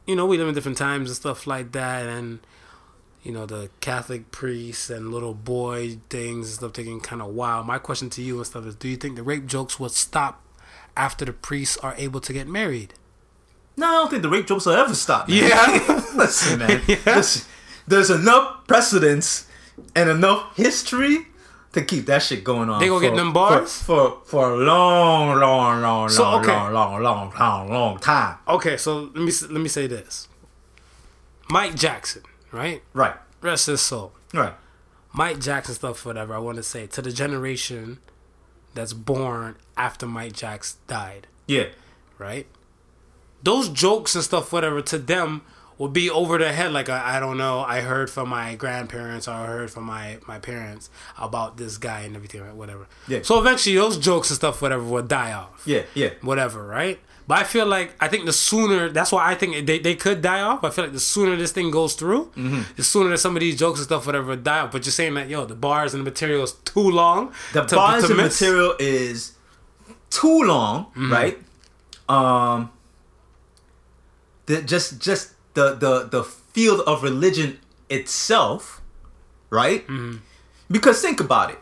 you 0.06 0.16
know, 0.16 0.26
we 0.26 0.38
live 0.38 0.48
in 0.48 0.56
different 0.56 0.78
times 0.78 1.10
and 1.10 1.16
stuff 1.18 1.46
like 1.46 1.74
that, 1.74 2.08
and 2.08 2.40
you 3.28 3.34
know, 3.34 3.46
the 3.46 3.70
Catholic 3.82 4.32
priests 4.32 4.90
and 4.90 5.12
little 5.12 5.34
boy 5.34 5.98
things 6.10 6.48
and 6.48 6.56
stuff 6.56 6.72
taking 6.72 7.02
kind 7.02 7.22
of 7.22 7.28
wild. 7.28 7.68
My 7.68 7.78
question 7.78 8.10
to 8.12 8.22
you 8.22 8.38
and 8.38 8.48
stuff 8.48 8.66
is: 8.66 8.74
Do 8.74 8.88
you 8.88 8.96
think 8.96 9.18
the 9.18 9.22
rape 9.22 9.46
jokes 9.46 9.78
will 9.78 9.90
stop 9.90 10.42
after 10.96 11.26
the 11.26 11.34
priests 11.34 11.76
are 11.80 11.94
able 11.98 12.22
to 12.22 12.32
get 12.32 12.48
married? 12.48 12.94
No, 13.76 13.86
I 13.86 13.92
don't 13.92 14.10
think 14.10 14.22
the 14.22 14.30
rape 14.30 14.48
jokes 14.48 14.66
will 14.66 14.76
ever 14.76 14.96
stop. 14.96 15.28
Man. 15.28 15.44
Yeah. 15.44 16.06
Listen, 16.16 16.60
man. 16.60 16.82
Listen, 17.06 17.46
there's 17.86 18.10
enough 18.10 18.66
precedence 18.66 19.46
and 19.94 20.10
enough 20.10 20.56
history 20.56 21.28
to 21.74 21.84
keep 21.84 22.06
that 22.06 22.24
shit 22.24 22.46
going 22.46 22.70
on. 22.70 22.80
They 22.80 22.88
gonna 22.88 23.02
get 23.02 23.18
them 23.18 23.34
bars? 23.34 23.82
for, 23.82 24.22
for 24.24 24.26
for 24.26 24.54
a 24.54 24.56
long, 24.56 25.38
long, 25.38 25.82
long, 25.82 26.08
So, 26.08 26.24
long, 26.24 26.46
okay. 26.46 26.54
long, 26.54 26.72
long, 26.72 27.04
long, 27.04 27.34
long, 27.38 27.70
long 27.70 28.00
time. 28.00 28.38
Okay, 28.48 28.78
so 28.78 29.12
let 29.14 29.16
me 29.16 29.34
let 29.50 29.62
me 29.62 29.68
say 29.68 29.86
this: 29.86 30.30
Mike 31.50 31.76
Jackson, 31.76 32.24
right? 32.52 32.82
Right, 32.94 33.16
Rest 33.42 33.68
his 33.68 33.82
soul. 33.82 34.14
right. 34.34 34.54
Mike 35.14 35.40
Jackson 35.40 35.74
stuff, 35.74 36.06
whatever. 36.06 36.36
I 36.36 36.38
want 36.38 36.58
to 36.58 36.64
say 36.64 36.86
to 36.88 37.02
the 37.02 37.12
generation 37.12 37.98
that's 38.76 38.94
born 38.94 39.56
after 39.76 40.06
Mike 40.06 40.34
Jackson 40.34 40.80
died. 40.88 41.28
Yeah, 41.48 41.68
right? 42.20 42.46
Those 43.42 43.70
jokes 43.70 44.14
and 44.16 44.24
stuff, 44.24 44.52
whatever, 44.52 44.82
to 44.84 44.98
them 44.98 45.42
will 45.78 45.88
be 45.88 46.10
over 46.10 46.38
their 46.38 46.54
head. 46.54 46.72
Like 46.72 46.90
I, 46.90 47.18
I 47.18 47.20
don't 47.20 47.38
know. 47.38 47.62
I 47.62 47.82
heard 47.82 48.10
from 48.10 48.30
my 48.30 48.56
grandparents 48.56 49.28
or 49.28 49.32
I 49.32 49.46
heard 49.46 49.72
from 49.72 49.86
my 49.86 50.18
my 50.28 50.38
parents 50.40 50.90
about 51.18 51.58
this 51.58 51.78
guy 51.78 52.02
and 52.02 52.16
everything, 52.16 52.42
right? 52.42 52.54
Whatever. 52.56 52.88
Yeah. 53.08 53.20
So 53.24 53.40
eventually, 53.40 53.76
those 53.76 53.98
jokes 53.98 54.30
and 54.30 54.36
stuff, 54.36 54.62
whatever, 54.62 54.84
will 54.84 55.04
die 55.04 55.32
off. 55.34 55.64
yeah, 55.66 55.84
yeah. 55.96 56.10
Whatever, 56.22 56.66
right? 56.68 57.00
But 57.28 57.40
I 57.40 57.44
feel 57.44 57.66
like 57.66 57.94
I 58.00 58.08
think 58.08 58.26
the 58.26 58.32
sooner 58.34 58.88
that's 58.90 59.12
why 59.12 59.30
I 59.32 59.36
think 59.36 59.68
they, 59.68 59.80
they 59.80 59.96
could 59.96 60.22
die 60.22 60.42
off. 60.42 60.64
I 60.64 60.70
feel 60.70 60.86
like 60.86 60.94
the 60.94 61.00
sooner 61.00 61.36
this 61.36 61.52
thing 61.52 61.72
goes 61.72 61.94
through, 61.96 62.28
Mm-hmm. 62.38 62.62
the 62.78 62.84
sooner 62.84 63.10
that 63.10 63.18
some 63.18 63.36
of 63.36 63.42
these 63.42 63.58
jokes 63.60 63.80
and 63.80 63.86
stuff 63.86 64.06
whatever 64.06 64.36
die 64.38 64.60
off. 64.62 64.72
But 64.72 64.86
you're 64.86 64.92
saying 64.94 65.14
that 65.16 65.28
yo, 65.30 65.46
the 65.46 65.56
bars 65.56 65.94
and 65.94 66.00
the 66.06 66.10
material 66.10 66.44
is 66.44 66.54
too 66.54 66.90
long. 66.90 67.34
The 67.54 67.64
to- 67.66 67.76
bars 67.76 68.04
to 68.06 68.12
and 68.14 68.18
miss? 68.18 68.40
material 68.42 68.76
is 68.80 69.34
too 70.10 70.42
long, 70.44 70.86
Mm-hmm. 70.96 71.12
right? 71.12 71.38
Um, 72.08 72.72
the 74.46 74.62
just 74.62 75.00
just 75.02 75.34
the 75.54 75.74
the 75.76 76.04
the 76.10 76.24
field 76.24 76.82
of 76.88 77.04
religion 77.04 77.60
itself, 77.90 78.82
right? 79.50 79.86
Mm-hmm. 79.88 80.18
Because 80.72 81.02
think 81.02 81.20
about 81.20 81.52
it. 81.52 81.60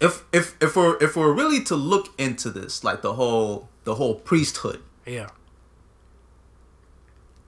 If 0.00 0.24
if 0.32 0.56
if 0.60 0.76
we're 0.76 0.96
if 1.00 1.16
we're 1.16 1.32
really 1.32 1.62
to 1.64 1.76
look 1.76 2.08
into 2.18 2.50
this, 2.50 2.82
like 2.84 3.02
the 3.02 3.14
whole 3.14 3.68
the 3.88 3.94
whole 3.94 4.16
priesthood, 4.16 4.82
Yeah. 5.06 5.30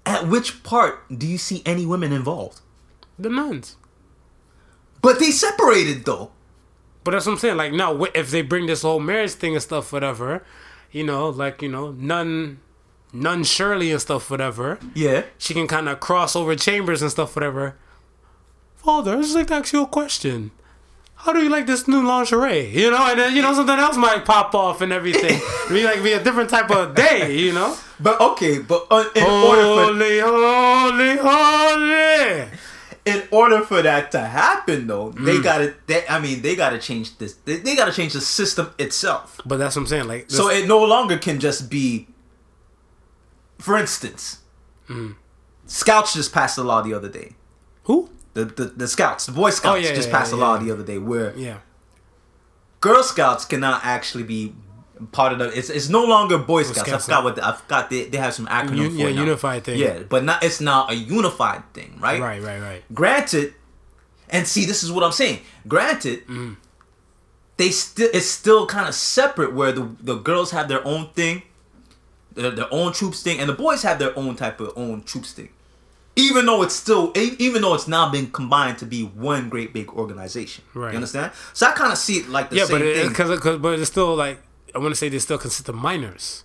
at 0.07 0.27
which 0.27 0.63
part 0.63 0.95
do 1.17 1.27
you 1.27 1.37
see 1.37 1.63
any 1.67 1.85
women 1.85 2.13
involved? 2.13 2.61
The 3.19 3.29
nuns. 3.29 3.77
But 5.03 5.19
they 5.19 5.31
separated 5.33 6.07
though. 6.07 6.31
But 7.05 7.11
that's 7.13 7.27
what 7.27 7.33
I'm 7.33 7.39
saying. 7.39 7.57
Like, 7.59 7.73
now, 7.73 8.05
if 8.15 8.31
they 8.31 8.41
bring 8.43 8.67
this 8.67 8.83
whole 8.83 9.01
marriage 9.01 9.33
thing 9.33 9.55
and 9.55 9.63
stuff, 9.63 9.93
whatever, 9.93 10.43
you 10.91 11.05
know, 11.05 11.29
like, 11.29 11.61
you 11.63 11.69
know, 11.69 11.93
nun, 11.93 12.61
nun 13.13 13.45
Shirley 13.45 13.91
and 13.91 14.01
stuff, 14.01 14.31
whatever, 14.31 14.79
Yeah. 14.95 15.25
she 15.39 15.53
can 15.55 15.67
kind 15.67 15.89
of 15.89 16.01
cross 16.01 16.35
over 16.37 16.57
chambers 16.57 17.01
and 17.03 17.11
stuff, 17.11 17.35
whatever. 17.37 17.77
Father, 18.77 19.13
I'd 19.17 19.23
just 19.23 19.35
like 19.35 19.47
to 19.49 19.55
ask 19.55 19.73
you 19.75 19.83
a 19.83 19.87
question. 19.87 20.51
How 21.23 21.33
do 21.35 21.43
you 21.43 21.51
like 21.51 21.67
this 21.67 21.87
new 21.87 22.03
lingerie? 22.07 22.69
You 22.71 22.91
know, 22.91 23.07
and 23.11 23.19
then 23.19 23.35
you 23.37 23.43
know 23.43 23.53
something 23.55 23.79
else 23.79 23.97
might 23.97 24.25
pop 24.25 24.55
off 24.55 24.81
and 24.81 24.93
everything. 24.93 25.39
be 25.69 25.85
like 25.85 26.03
be 26.03 26.13
a 26.13 26.23
different 26.23 26.49
type 26.51 26.71
of 26.71 26.95
day, 26.95 27.37
you 27.37 27.53
know. 27.53 27.77
But 28.01 28.21
okay, 28.21 28.59
but 28.61 28.87
uh, 28.91 29.05
in 29.15 29.23
order 29.25 29.63
for 29.63 29.85
Holy, 29.93 30.19
holy, 30.21 31.17
holy. 31.19 32.49
in 33.05 33.23
order 33.31 33.61
for 33.65 33.83
that 33.83 34.11
to 34.13 34.21
happen 34.21 34.87
though, 34.87 35.11
they 35.13 35.37
Mm. 35.37 35.43
gotta. 35.43 35.75
They, 35.87 36.07
I 36.09 36.19
mean, 36.21 36.41
they 36.43 36.57
gotta 36.57 36.79
change 36.79 37.17
this. 37.19 37.35
They, 37.45 37.57
they 37.57 37.77
gotta 37.77 37.93
change 37.93 38.15
the 38.15 38.21
system 38.23 38.73
itself. 38.79 39.41
But 39.45 39.59
that's 39.59 39.77
what 39.77 39.83
I'm 39.83 39.89
saying. 39.89 40.09
Like, 40.09 40.31
So 40.31 40.49
it 40.49 40.67
no 40.67 40.83
longer 40.85 41.19
can 41.19 41.39
just 41.41 41.69
be. 41.71 42.09
For 43.59 43.77
instance, 43.77 44.39
Mm. 44.89 45.15
Scouts 45.67 46.15
just 46.15 46.33
passed 46.33 46.59
a 46.59 46.63
law 46.65 46.81
the 46.83 46.95
other 46.95 47.09
day. 47.09 47.35
who? 47.85 48.09
The, 48.35 48.45
the, 48.45 48.65
the 48.67 48.89
Scouts, 48.89 49.27
the 49.27 49.33
Boy 49.33 49.51
Scouts, 49.51 49.73
Oh, 49.79 49.89
yeah, 49.89 49.95
just 49.95 50.09
yeah, 50.09 50.15
passed 50.19 50.33
yeah, 50.33 50.39
a 50.39 50.41
law 50.41 50.57
the 50.59 50.71
other 50.71 50.85
day 50.85 50.99
where 50.99 51.37
Yeah. 51.37 51.59
Girl 52.81 53.03
Scouts 53.03 53.45
cannot 53.45 53.81
actually 53.85 54.23
be 54.25 54.55
part 55.13 55.33
of 55.33 55.39
the. 55.39 55.47
It's, 55.59 55.69
it's 55.69 55.89
no 55.89 56.05
longer 56.05 56.39
Boy 56.39 56.63
Scouts. 56.63 56.81
I 56.81 56.87
Scouts 56.87 57.05
forgot 57.07 57.25
what 57.25 57.37
the, 57.37 57.47
I 57.47 57.53
forgot 57.57 57.91
they, 57.91 58.05
they 58.05 58.19
have 58.19 58.33
some 58.35 58.47
acronym 58.47 58.85
Un- 58.87 58.91
for 58.93 58.97
yeah, 58.97 59.07
it 59.09 59.15
now. 59.17 59.23
unified 59.25 59.65
thing. 59.65 59.79
Yeah, 59.79 60.03
but 60.09 60.25
not 60.25 60.43
it's 60.45 60.61
not 60.61 60.91
a 60.91 60.95
unified 60.95 61.63
thing, 61.75 61.99
right? 62.01 62.21
Right, 62.21 62.41
right, 62.43 62.61
right. 62.61 62.83
Granted, 62.95 63.55
and 64.29 64.47
see, 64.47 64.65
this 64.65 64.83
is 64.83 64.91
what 64.93 65.03
I'm 65.05 65.13
saying. 65.13 65.41
Granted, 65.69 66.27
Mm. 66.27 66.57
they 67.57 67.71
still 67.71 68.09
it's 68.15 68.27
still 68.27 68.67
kind 68.67 68.89
of 68.89 68.95
separate 68.95 69.53
where 69.53 69.73
the 69.73 69.91
the 70.01 70.15
girls 70.17 70.53
have 70.53 70.69
their 70.69 70.87
own 70.87 71.11
thing, 71.11 71.43
their, 72.35 72.51
their 72.53 72.73
own 72.73 72.93
troops 72.95 73.23
thing, 73.23 73.41
and 73.41 73.49
the 73.49 73.55
boys 73.55 73.83
have 73.83 73.99
their 73.99 74.17
own 74.19 74.37
type 74.37 74.61
of 74.61 74.73
own 74.77 75.03
troops 75.03 75.33
thing. 75.33 75.51
Even 76.17 76.45
though 76.47 76.63
it's 76.63 76.75
still, 76.75 77.13
even 77.17 77.63
though 77.63 77.75
it's 77.75 77.89
now 77.89 78.11
been 78.11 78.31
combined 78.31 78.79
to 78.79 78.85
be 78.87 79.05
one 79.05 79.49
great 79.49 79.73
big 79.73 79.89
organization, 79.91 80.65
Right. 80.75 80.91
You 80.91 80.97
understand? 80.97 81.33
So 81.55 81.67
I 81.67 81.73
kind 81.73 81.93
of 81.93 81.99
see 81.99 82.19
it 82.19 82.29
like 82.29 82.51
the 82.51 82.57
yeah, 82.57 82.65
same 82.65 82.79
but 82.79 82.83
it, 82.87 82.97
thing. 82.97 83.09
because 83.09 83.31
because 83.31 83.59
but 83.59 83.79
it's 83.79 83.91
still 83.91 84.15
like 84.17 84.43
I 84.75 84.79
want 84.79 84.91
to 84.91 84.97
say 84.97 85.09
they 85.09 85.19
still 85.21 85.39
consider 85.39 85.73
minors, 85.73 86.45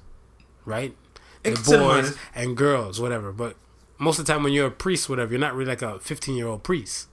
right? 0.66 0.96
They 1.44 1.52
The 1.52 1.58
boys 1.58 1.80
minors. 1.80 2.18
and 2.36 2.56
girls, 2.56 3.02
whatever. 3.02 3.32
But 3.32 3.56
most 3.98 4.20
of 4.20 4.26
the 4.26 4.34
time, 4.34 4.44
when 4.44 4.54
you're 4.54 4.68
a 4.68 4.72
priest, 4.72 5.10
whatever, 5.10 5.32
you're 5.32 5.40
not 5.40 5.56
really 5.56 5.70
like 5.70 5.82
a 5.82 6.00
15 6.00 6.36
year 6.36 6.48
old 6.48 6.64
priest. 6.64 7.08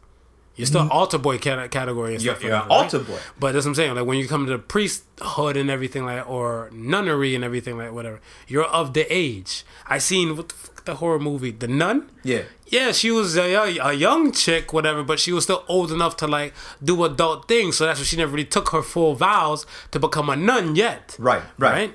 You're 0.55 0.67
still 0.67 0.87
altar 0.91 1.17
boy 1.17 1.39
category 1.39 2.15
and 2.15 2.23
Mm-hmm. 2.23 2.29
Stuff. 2.31 2.43
you're 2.43 2.53
an 2.53 2.69
whatever, 2.69 2.69
right? 2.69 2.71
altar 2.71 2.99
boy. 2.99 3.19
But 3.41 3.53
that's 3.53 3.65
what 3.65 3.71
I'm 3.71 3.75
saying. 3.75 3.95
Like 3.95 4.05
when 4.07 4.19
you 4.19 4.29
come 4.29 4.45
to 4.47 4.53
the 4.53 4.59
priesthood 4.59 5.57
and 5.57 5.71
everything 5.71 6.05
like, 6.05 6.29
or 6.29 6.69
nunnery 6.73 7.35
and 7.35 7.43
everything 7.43 7.79
like, 7.79 7.93
whatever, 7.93 8.21
you're 8.47 8.65
of 8.67 8.93
the 8.93 9.07
age. 9.11 9.65
I 9.87 9.97
seen 9.97 10.37
what 10.37 10.51
the, 10.51 10.55
the 10.85 10.97
horror 10.97 11.19
movie, 11.19 11.51
The 11.51 11.69
Nun. 11.69 12.11
yeah, 12.23 12.43
Yeah, 12.67 12.93
she 12.93 13.11
was 13.11 13.37
a, 13.37 13.55
a 13.55 13.93
young 13.93 14.33
chick, 14.33 14.73
whatever, 14.73 15.03
but 15.03 15.19
she 15.21 15.33
was 15.33 15.45
still 15.45 15.65
old 15.69 15.93
enough 15.93 16.17
to 16.19 16.27
like 16.27 16.55
do 16.83 17.05
adult 17.05 17.49
things. 17.49 17.77
So 17.77 17.87
that's 17.87 18.01
why 18.01 18.05
she 18.05 18.17
never 18.17 18.33
really 18.33 18.45
took 18.47 18.71
her 18.71 18.83
full 18.83 19.15
vows 19.15 19.67
to 19.91 19.99
become 19.99 20.29
a 20.29 20.37
nun 20.37 20.75
yet. 20.77 21.17
right, 21.19 21.43
right, 21.59 21.73
Right? 21.73 21.95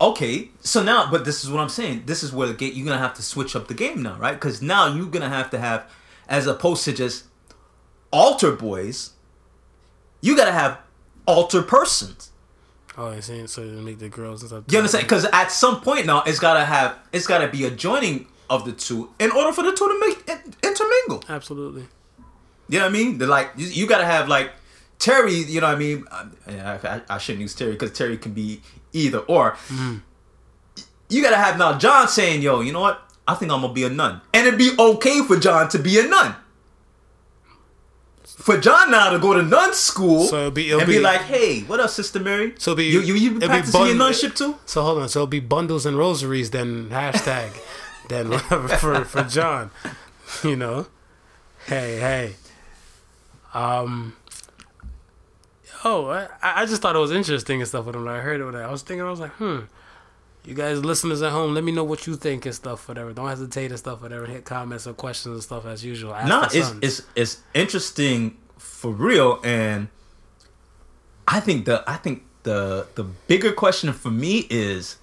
Okay, 0.00 0.50
so 0.60 0.80
now, 0.82 1.10
but 1.10 1.24
this 1.24 1.42
is 1.42 1.50
what 1.50 1.60
I'm 1.60 1.68
saying. 1.68 2.04
This 2.06 2.22
is 2.22 2.32
where 2.32 2.46
the 2.46 2.54
game 2.54 2.72
you're 2.74 2.86
gonna 2.86 2.98
have 3.00 3.14
to 3.14 3.22
switch 3.22 3.56
up 3.56 3.66
the 3.66 3.74
game 3.74 4.00
now, 4.02 4.16
right? 4.16 4.34
Because 4.34 4.62
now 4.62 4.86
you're 4.94 5.06
gonna 5.06 5.28
have 5.28 5.50
to 5.50 5.58
have, 5.58 5.90
as 6.28 6.46
opposed 6.46 6.84
to 6.84 6.92
just 6.92 7.24
altar 8.12 8.52
boys, 8.52 9.14
you 10.20 10.36
gotta 10.36 10.52
have 10.52 10.78
altar 11.26 11.62
persons. 11.62 12.27
Oh, 12.98 13.12
you're 13.12 13.22
saying 13.22 13.46
so 13.46 13.62
to 13.62 13.68
make 13.80 13.98
the 14.00 14.08
girls 14.08 14.42
and 14.42 14.48
stuff. 14.50 14.64
You 14.68 14.78
understand? 14.78 15.04
Because 15.04 15.24
at 15.32 15.52
some 15.52 15.80
point 15.80 16.04
now, 16.06 16.24
it's 16.26 16.40
gotta 16.40 16.64
have, 16.64 16.98
it's 17.12 17.26
gotta 17.28 17.46
be 17.48 17.64
a 17.64 17.70
joining 17.70 18.26
of 18.50 18.64
the 18.64 18.72
two 18.72 19.10
in 19.20 19.30
order 19.30 19.52
for 19.52 19.62
the 19.62 19.70
two 19.72 19.86
to 19.86 20.00
make 20.00 20.28
in- 20.28 20.54
intermingle. 20.68 21.22
Absolutely. 21.28 21.86
You 22.68 22.78
know 22.80 22.84
what 22.86 22.90
I 22.90 22.92
mean? 22.92 23.18
They're 23.18 23.28
like 23.28 23.50
you, 23.56 23.66
you 23.68 23.86
gotta 23.86 24.04
have 24.04 24.28
like 24.28 24.50
Terry. 24.98 25.34
You 25.34 25.60
know 25.60 25.68
what 25.68 25.76
I 25.76 25.78
mean? 25.78 26.04
Um, 26.10 26.36
yeah, 26.50 27.00
I, 27.08 27.14
I 27.14 27.18
shouldn't 27.18 27.42
use 27.42 27.54
Terry 27.54 27.72
because 27.72 27.92
Terry 27.92 28.18
can 28.18 28.32
be 28.32 28.60
either 28.92 29.20
or. 29.20 29.56
You 31.10 31.22
gotta 31.22 31.36
have 31.36 31.56
now 31.56 31.78
John 31.78 32.08
saying, 32.08 32.42
"Yo, 32.42 32.60
you 32.60 32.72
know 32.72 32.80
what? 32.80 33.00
I 33.26 33.34
think 33.34 33.50
I'm 33.52 33.60
gonna 33.62 33.72
be 33.72 33.84
a 33.84 33.88
nun," 33.90 34.20
and 34.34 34.46
it'd 34.46 34.58
be 34.58 34.72
okay 34.78 35.22
for 35.22 35.36
John 35.38 35.68
to 35.70 35.78
be 35.78 35.98
a 35.98 36.06
nun. 36.06 36.34
For 38.38 38.56
John 38.56 38.90
now 38.90 39.10
to 39.10 39.18
go 39.18 39.34
to 39.34 39.42
nun 39.42 39.74
school 39.74 40.24
So 40.24 40.38
it'll 40.38 40.50
be- 40.52 40.68
it'll 40.68 40.80
and 40.80 40.86
be, 40.86 40.94
be- 40.98 41.00
like, 41.02 41.22
"Hey, 41.22 41.60
what 41.62 41.80
up, 41.80 41.90
Sister 41.90 42.20
Mary? 42.20 42.54
So 42.58 42.74
be 42.74 42.84
you 42.84 43.00
you, 43.00 43.14
you 43.14 43.40
practicing 43.40 43.86
your 43.86 43.94
nunship 43.96 44.34
too?" 44.34 44.56
So 44.64 44.82
hold 44.82 44.98
on. 45.02 45.08
So 45.08 45.20
it'll 45.20 45.26
be 45.26 45.40
bundles 45.40 45.84
and 45.84 45.98
rosaries, 45.98 46.50
then 46.50 46.88
hashtag, 46.90 47.50
then 48.08 48.30
whatever 48.30 48.68
for 48.68 49.04
for 49.04 49.22
John. 49.24 49.70
You 50.44 50.56
know, 50.56 50.86
hey 51.66 51.98
hey. 51.98 52.34
Um. 53.54 54.14
Oh, 55.84 56.06
I, 56.08 56.28
I 56.42 56.66
just 56.66 56.82
thought 56.82 56.94
it 56.96 56.98
was 56.98 57.12
interesting 57.12 57.60
and 57.60 57.68
stuff 57.68 57.86
when 57.86 58.06
I 58.08 58.18
heard 58.20 58.40
it. 58.40 58.44
When 58.44 58.54
I 58.56 58.70
was 58.70 58.82
thinking, 58.82 59.06
I 59.06 59.10
was 59.10 59.20
like, 59.20 59.30
hmm. 59.32 59.60
You 60.48 60.54
guys, 60.54 60.82
listeners 60.82 61.20
at 61.20 61.30
home, 61.30 61.52
let 61.52 61.62
me 61.62 61.72
know 61.72 61.84
what 61.84 62.06
you 62.06 62.16
think 62.16 62.46
and 62.46 62.54
stuff, 62.54 62.88
whatever. 62.88 63.12
Don't 63.12 63.28
hesitate 63.28 63.70
and 63.70 63.78
stuff, 63.78 64.00
whatever. 64.00 64.24
Hit 64.24 64.46
comments 64.46 64.86
or 64.86 64.94
questions 64.94 65.34
and 65.34 65.42
stuff 65.42 65.66
as 65.66 65.84
usual. 65.84 66.14
Ask 66.14 66.26
No, 66.26 66.48
it's 66.50 66.72
it's 66.80 67.06
it's 67.14 67.42
interesting 67.52 68.38
for 68.56 68.90
real, 68.90 69.40
and 69.44 69.88
I 71.26 71.40
think 71.40 71.66
the 71.66 71.84
I 71.86 71.96
think 71.96 72.22
the 72.44 72.86
the 72.94 73.04
bigger 73.04 73.52
question 73.52 73.92
for 73.92 74.10
me 74.10 74.46
is 74.48 74.96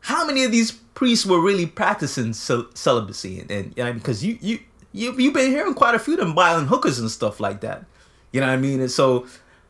how 0.00 0.26
many 0.26 0.44
of 0.44 0.52
these 0.52 0.72
priests 0.72 1.26
were 1.26 1.38
really 1.38 1.66
practicing 1.66 2.32
cel- 2.32 2.70
celibacy, 2.72 3.40
and, 3.40 3.50
and 3.50 3.74
you 3.76 3.84
know, 3.84 3.92
because 3.92 4.24
you 4.24 4.38
you 4.40 4.58
you 4.92 5.12
you've 5.18 5.34
been 5.34 5.50
hearing 5.50 5.74
quite 5.74 5.94
a 5.94 5.98
few 5.98 6.14
of 6.14 6.20
them 6.20 6.34
buying 6.34 6.64
hookers 6.64 6.98
and 6.98 7.10
stuff 7.10 7.40
like 7.40 7.60
that. 7.60 7.84
You 8.32 8.40
know 8.40 8.46
what 8.46 8.54
I 8.54 8.56
mean? 8.56 8.80
And 8.80 8.90
so 8.90 9.26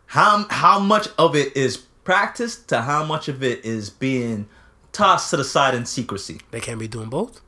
how 0.07 0.47
how 0.49 0.79
much 0.79 1.09
of 1.19 1.35
it 1.35 1.57
is 1.57 1.86
practiced 2.07 2.69
to 2.71 2.81
how 2.83 3.05
much 3.05 3.29
of 3.29 3.43
it 3.43 3.65
is 3.65 3.91
being 3.91 4.49
tossed 4.93 5.29
to 5.31 5.37
the 5.37 5.45
side 5.45 5.75
in 5.75 5.85
secrecy? 5.85 6.41
they 6.53 6.61
can't 6.61 6.79
be 6.81 6.89
doing 6.89 7.11
both. 7.11 7.43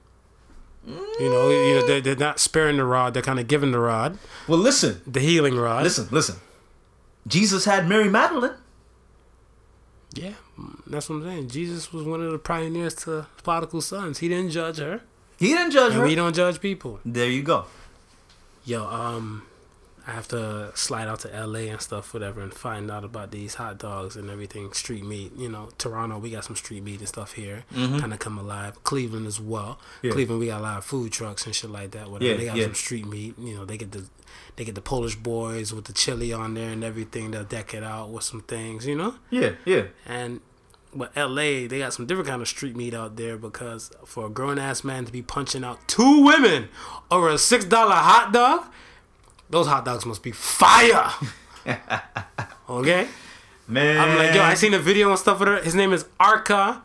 You 0.87 0.95
know, 1.29 1.49
you 1.51 1.75
know 1.75 1.87
they're, 1.87 2.01
they're 2.01 2.17
not 2.17 2.39
sparing 2.41 2.77
the 2.79 2.85
rod. 2.85 3.13
They're 3.15 3.23
kind 3.23 3.39
of 3.39 3.47
giving 3.47 3.73
the 3.73 3.79
rod, 3.79 4.19
Well, 4.47 4.59
listen, 4.59 5.03
the 5.07 5.21
healing 5.21 5.57
rod. 5.57 5.83
listen, 5.85 6.09
listen. 6.11 6.37
Jesus 7.27 7.65
had 7.67 7.87
Mary 7.89 8.09
Magdalene. 8.09 8.55
Yeah, 10.15 10.33
that's 10.87 11.09
what 11.11 11.17
I'm 11.17 11.25
saying. 11.25 11.49
Jesus 11.51 11.93
was 11.93 12.05
one 12.05 12.23
of 12.23 12.33
the 12.33 12.39
pioneers 12.39 12.95
to 13.05 13.27
prodigal 13.43 13.83
sons. 13.83 14.19
He 14.19 14.29
didn't 14.29 14.51
judge 14.51 14.79
her, 14.79 15.03
He 15.39 15.49
didn't 15.49 15.73
judge 15.73 15.93
and 15.93 16.01
her. 16.01 16.07
we 16.07 16.15
don't 16.15 16.35
judge 16.35 16.59
people. 16.61 17.01
There 17.05 17.29
you 17.29 17.43
go. 17.43 17.67
Yo, 18.65 18.85
um, 18.87 19.43
I 20.09 20.13
have 20.13 20.27
to 20.29 20.73
slide 20.75 21.07
out 21.07 21.21
to 21.21 21.35
L.A. 21.35 21.69
and 21.69 21.83
stuff, 21.83 22.15
whatever, 22.15 22.41
and 22.41 22.53
find 22.53 22.91
out 22.91 23.05
about 23.05 23.31
these 23.31 23.57
hot 23.57 23.77
dogs 23.77 24.17
and 24.17 24.31
everything, 24.31 24.73
street 24.73 25.05
meat. 25.05 25.33
You 25.37 25.51
know, 25.51 25.69
Toronto, 25.77 26.17
we 26.17 26.31
got 26.31 26.47
some 26.47 26.57
street 26.57 26.83
meat 26.83 27.01
and 27.01 27.09
stuff 27.09 27.33
here, 27.33 27.65
kind 27.75 28.15
of 28.15 28.19
come 28.19 28.39
alive. 28.39 28.83
Cleveland 28.85 29.27
as 29.27 29.39
well. 29.39 29.79
Mm-hmm. 29.99 30.07
Yeah. 30.07 30.13
Cleveland, 30.13 30.41
we 30.41 30.47
got 30.47 30.61
a 30.61 30.63
lot 30.63 30.79
of 30.79 30.85
food 30.87 31.13
trucks 31.13 31.45
and 31.45 31.55
shit 31.55 31.69
like 31.69 31.91
that. 31.91 32.11
Whatever. 32.11 32.31
Yeah, 32.31 32.39
they 32.39 32.47
got 32.47 32.57
yeah. 32.57 32.65
some 32.65 32.75
street 32.75 33.07
meat. 33.07 33.39
You 33.39 33.57
know, 33.57 33.65
they 33.67 33.77
get 33.77 33.93
the 33.93 34.07
they 34.57 34.65
get 34.65 34.75
the 34.75 34.81
Polish 34.81 35.15
boys 35.15 35.75
with 35.75 35.85
the 35.85 35.93
chili 35.93 36.33
on 36.33 36.55
there 36.55 36.71
and 36.71 36.83
everything. 36.83 37.33
They'll 37.33 37.45
deck 37.45 37.75
it 37.75 37.85
out 37.85 38.09
with 38.09 38.25
some 38.25 38.41
things. 38.41 38.87
You 38.87 38.97
know. 38.97 39.17
Yeah, 39.29 39.53
yeah. 39.67 39.89
And 40.07 40.41
but 40.95 41.15
LA, 41.15 41.69
they 41.69 41.81
got 41.81 41.93
some 41.93 42.07
different 42.07 42.29
kind 42.29 42.41
of 42.41 42.49
street 42.49 42.77
meat 42.77 42.95
out 42.95 43.17
there 43.17 43.37
because 43.37 43.91
for 44.07 44.27
a 44.27 44.31
grown 44.31 44.59
ass 44.59 44.85
man 44.85 45.05
to 45.05 45.13
be 45.13 45.21
punching 45.21 45.65
out 45.65 45.87
two 45.87 46.25
women 46.25 46.71
over 47.11 47.29
a 47.29 47.37
six 47.37 47.67
dollar 47.67 47.95
hot 47.95 48.33
dog, 48.33 48.67
those 49.51 49.67
hot 49.67 49.85
dogs 49.85 50.05
must 50.07 50.23
be 50.23 50.33
fire. 50.33 51.11
okay? 52.69 53.09
Man. 53.67 53.99
I'm 53.99 54.19
like, 54.19 54.35
yo, 54.35 54.43
I 54.43 54.55
seen 54.55 54.75
a 54.75 54.79
video 54.79 55.11
and 55.11 55.19
stuff 55.19 55.41
with 55.41 55.49
her. 55.49 55.63
His 55.63 55.75
name 55.75 55.93
is 55.93 56.07
Arca 56.19 56.83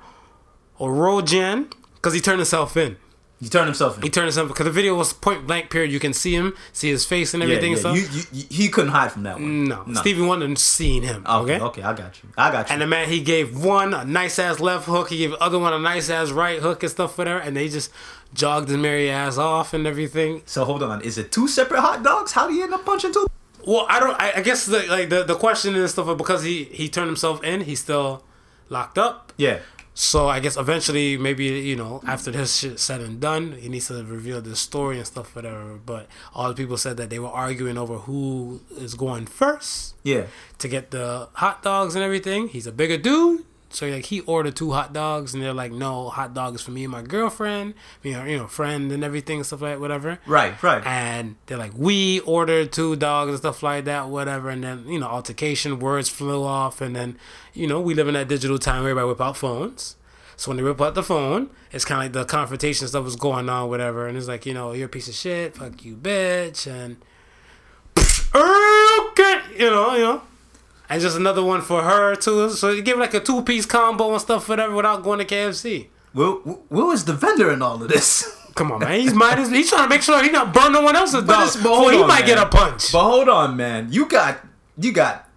Orojan 0.79 1.71
because 1.95 2.13
he 2.13 2.19
turned 2.19 2.39
himself 2.39 2.75
in. 2.75 2.97
He 3.43 3.49
turned 3.49 3.65
himself 3.67 3.97
in. 3.97 4.03
He 4.03 4.09
turned 4.09 4.25
himself 4.27 4.47
because 4.47 4.65
the 4.65 4.71
video 4.71 4.95
was 4.95 5.11
point 5.13 5.45
blank 5.45 5.69
period. 5.69 5.91
You 5.91 5.99
can 5.99 6.13
see 6.13 6.33
him, 6.33 6.55
see 6.71 6.89
his 6.89 7.05
face 7.05 7.33
and 7.33 7.43
everything 7.43 7.73
yeah. 7.73 7.87
and 7.87 7.97
You, 7.97 8.01
stuff. 8.03 8.33
you, 8.33 8.39
you, 8.39 8.45
he 8.49 8.69
couldn't 8.69 8.91
hide 8.91 9.11
from 9.11 9.23
that 9.23 9.35
one. 9.35 9.65
no, 9.65 9.83
Stevie 9.95 10.21
Wonder 10.21 10.55
seen 10.55 11.03
him. 11.03 11.25
Okay, 11.27 11.55
okay? 11.55 11.63
okay, 11.65 11.81
I 11.83 11.93
got 11.93 12.23
you. 12.23 12.29
I 12.37 12.51
got 12.51 12.69
you. 12.69 12.73
And 12.73 12.81
the 12.81 12.87
man, 12.87 13.09
he 13.09 13.19
gave 13.21 13.55
one 13.63 13.93
a 13.93 14.05
nice 14.05 14.39
ass 14.39 14.59
left 14.59 14.85
hook, 14.85 15.09
he 15.09 15.17
gave 15.17 15.31
the 15.31 15.39
other 15.43 15.59
one 15.59 15.73
a 15.73 15.79
nice 15.79 16.09
ass 16.09 16.31
right 16.31 16.59
hook 16.59 16.83
and 16.83 16.91
stuff 16.91 17.15
for 17.15 17.25
her, 17.25 17.37
and 17.37 17.55
they 17.57 17.67
just 17.67 17.91
jogged 18.33 18.69
his 18.69 18.77
merry 18.77 19.09
ass 19.09 19.37
off 19.37 19.73
and 19.73 19.85
everything. 19.85 20.41
so 20.45 20.63
hold 20.65 20.81
on. 20.81 21.01
Is 21.01 21.17
it 21.17 21.31
two 21.31 21.47
separate 21.47 21.81
hot 21.81 22.01
dogs? 22.03 22.31
How 22.31 22.47
do 22.47 22.53
you 22.53 22.63
end 22.63 22.73
up 22.73 22.85
punching 22.85 23.13
two? 23.13 23.27
Well, 23.65 23.85
I 23.89 23.99
don't. 23.99 24.19
I, 24.21 24.33
I 24.37 24.41
guess 24.41 24.65
the, 24.65 24.83
like 24.87 25.09
the 25.09 25.23
the 25.23 25.35
question 25.35 25.75
and 25.75 25.89
stuff 25.89 26.17
because 26.17 26.43
he 26.43 26.65
he 26.65 26.89
turned 26.89 27.07
himself 27.07 27.43
in, 27.43 27.61
he's 27.61 27.79
still 27.79 28.23
locked 28.69 28.97
up. 28.97 29.31
Yeah. 29.37 29.59
So 29.95 30.27
I 30.27 30.39
guess 30.39 30.57
eventually, 30.57 31.17
maybe 31.17 31.45
you 31.45 31.75
know, 31.75 32.01
after 32.07 32.31
this 32.31 32.55
shit 32.57 32.79
said 32.79 33.01
and 33.01 33.19
done, 33.19 33.51
he 33.53 33.69
needs 33.69 33.87
to 33.89 34.03
reveal 34.03 34.41
the 34.41 34.55
story 34.55 34.97
and 34.97 35.05
stuff, 35.05 35.35
whatever. 35.35 35.79
But 35.85 36.07
all 36.33 36.47
the 36.49 36.55
people 36.55 36.77
said 36.77 36.97
that 36.97 37.09
they 37.11 37.19
were 37.19 37.29
arguing 37.29 37.77
over 37.77 37.97
who 37.99 38.61
is 38.75 38.95
going 38.95 39.27
first 39.27 39.93
Yeah. 40.03 40.25
to 40.57 40.67
get 40.67 40.89
the 40.91 41.29
hot 41.33 41.61
dogs 41.61 41.93
and 41.95 42.03
everything. 42.03 42.47
He's 42.47 42.65
a 42.65 42.71
bigger 42.71 42.97
dude, 42.97 43.45
So 43.73 43.87
like 43.87 44.05
he 44.05 44.21
ordered 44.21 44.55
two 44.55 44.71
hot 44.71 44.93
dogs, 44.93 45.33
and 45.33 45.41
they're 45.41 45.53
like, 45.53 45.71
no, 45.71 46.09
hot 46.09 46.33
dogs 46.33 46.61
for 46.61 46.71
me 46.71 46.83
and 46.83 46.91
my 46.91 47.01
girlfriend, 47.01 47.73
you 48.03 48.13
know, 48.13 48.23
you 48.23 48.37
know, 48.37 48.47
friend 48.47 48.91
and 48.91 49.03
everything, 49.03 49.37
and 49.37 49.45
stuff 49.45 49.61
like 49.61 49.79
whatever. 49.79 50.19
Right, 50.25 50.61
right. 50.61 50.85
And 50.85 51.35
they're 51.47 51.57
like, 51.57 51.73
we 51.75 52.19
ordered 52.21 52.71
two 52.71 52.95
dogs 52.95 53.29
and 53.29 53.37
stuff 53.39 53.63
like 53.63 53.85
that, 53.85 54.09
whatever. 54.09 54.49
And 54.49 54.63
then 54.63 54.87
you 54.87 54.99
know, 54.99 55.07
altercation, 55.07 55.79
words 55.79 56.09
flew 56.09 56.43
off, 56.43 56.81
and 56.81 56.95
then 56.95 57.17
you 57.53 57.67
know, 57.67 57.81
we 57.81 57.93
live 57.93 58.07
in 58.07 58.13
that 58.13 58.27
digital 58.27 58.59
time. 58.59 58.83
where 58.83 58.91
Everybody 58.91 59.07
whip 59.07 59.21
out 59.21 59.37
phones. 59.37 59.95
So 60.35 60.49
when 60.49 60.57
they 60.57 60.63
rip 60.63 60.81
out 60.81 60.95
the 60.95 61.03
phone, 61.03 61.49
it's 61.71 61.85
kind 61.85 61.99
of 61.99 62.05
like 62.05 62.13
the 62.13 62.25
confrontation 62.25 62.87
stuff 62.87 63.03
was 63.03 63.15
going 63.15 63.49
on, 63.49 63.69
whatever. 63.69 64.07
And 64.07 64.17
it's 64.17 64.27
like, 64.27 64.45
you 64.45 64.53
know, 64.53 64.73
you're 64.73 64.87
a 64.87 64.89
piece 64.89 65.07
of 65.07 65.13
shit, 65.13 65.55
fuck 65.55 65.83
you, 65.85 65.95
bitch, 65.95 66.67
and 66.67 66.97
okay, 68.35 69.41
you 69.57 69.69
know, 69.69 69.95
you 69.95 70.03
know. 70.03 70.21
And 70.93 71.01
just 71.01 71.17
another 71.17 71.43
one 71.43 71.61
for 71.61 71.81
her 71.81 72.15
too. 72.15 72.51
So 72.51 72.69
you 72.69 72.83
give 72.83 72.99
like 72.99 73.15
a 73.15 73.19
two 73.19 73.41
piece 73.41 73.65
combo 73.65 74.11
and 74.11 74.21
stuff, 74.21 74.47
whatever, 74.47 74.75
without 74.75 75.01
going 75.01 75.17
to 75.17 75.25
KFC. 75.25 75.87
Where, 76.13 76.27
where 76.33 76.85
was 76.85 77.05
the 77.05 77.13
vendor 77.13 77.51
in 77.51 77.63
all 77.63 77.81
of 77.81 77.89
this? 77.89 78.39
Come 78.55 78.71
on, 78.71 78.79
man. 78.81 78.99
He's 78.99 79.15
might 79.15 79.39
as 79.39 79.49
he's 79.49 79.69
trying 79.71 79.85
to 79.85 79.89
make 79.89 80.03
sure 80.03 80.21
he 80.23 80.29
not 80.29 80.53
burn 80.53 80.71
no 80.71 80.83
one 80.83 80.95
else's 80.95 81.23
dog. 81.23 81.47
it's- 81.47 81.55
but 81.55 81.63
Before 81.63 81.91
he 81.91 81.99
on, 81.99 82.07
might 82.07 82.27
get 82.27 82.37
a 82.37 82.45
punch. 82.45 82.91
But 82.91 83.01
hold 83.09 83.27
on, 83.27 83.57
man. 83.57 83.87
You 83.91 84.05
got 84.07 84.37
you 84.77 84.91
got 84.91 85.27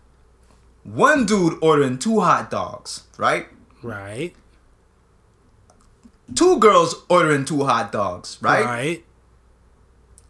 one 0.84 1.24
dude 1.24 1.54
ordering 1.62 1.98
two 1.98 2.20
hot 2.20 2.50
dogs, 2.50 3.04
right? 3.16 3.46
right. 3.82 4.34
Two 6.34 6.58
girls 6.58 6.96
ordering 7.08 7.46
two 7.46 7.64
hot 7.64 7.92
dogs, 7.92 8.36
right? 8.42 8.64
Right. 8.66 9.04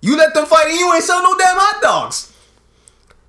You 0.03 0.17
let 0.17 0.35
them 0.35 0.47
fight 0.47 0.69
and 0.69 0.79
you 0.79 0.95
ain't 0.95 1.03
sell 1.03 1.21
no 1.21 1.37
damn 1.37 1.57
hot 1.59 1.83
dogs. 1.83 2.33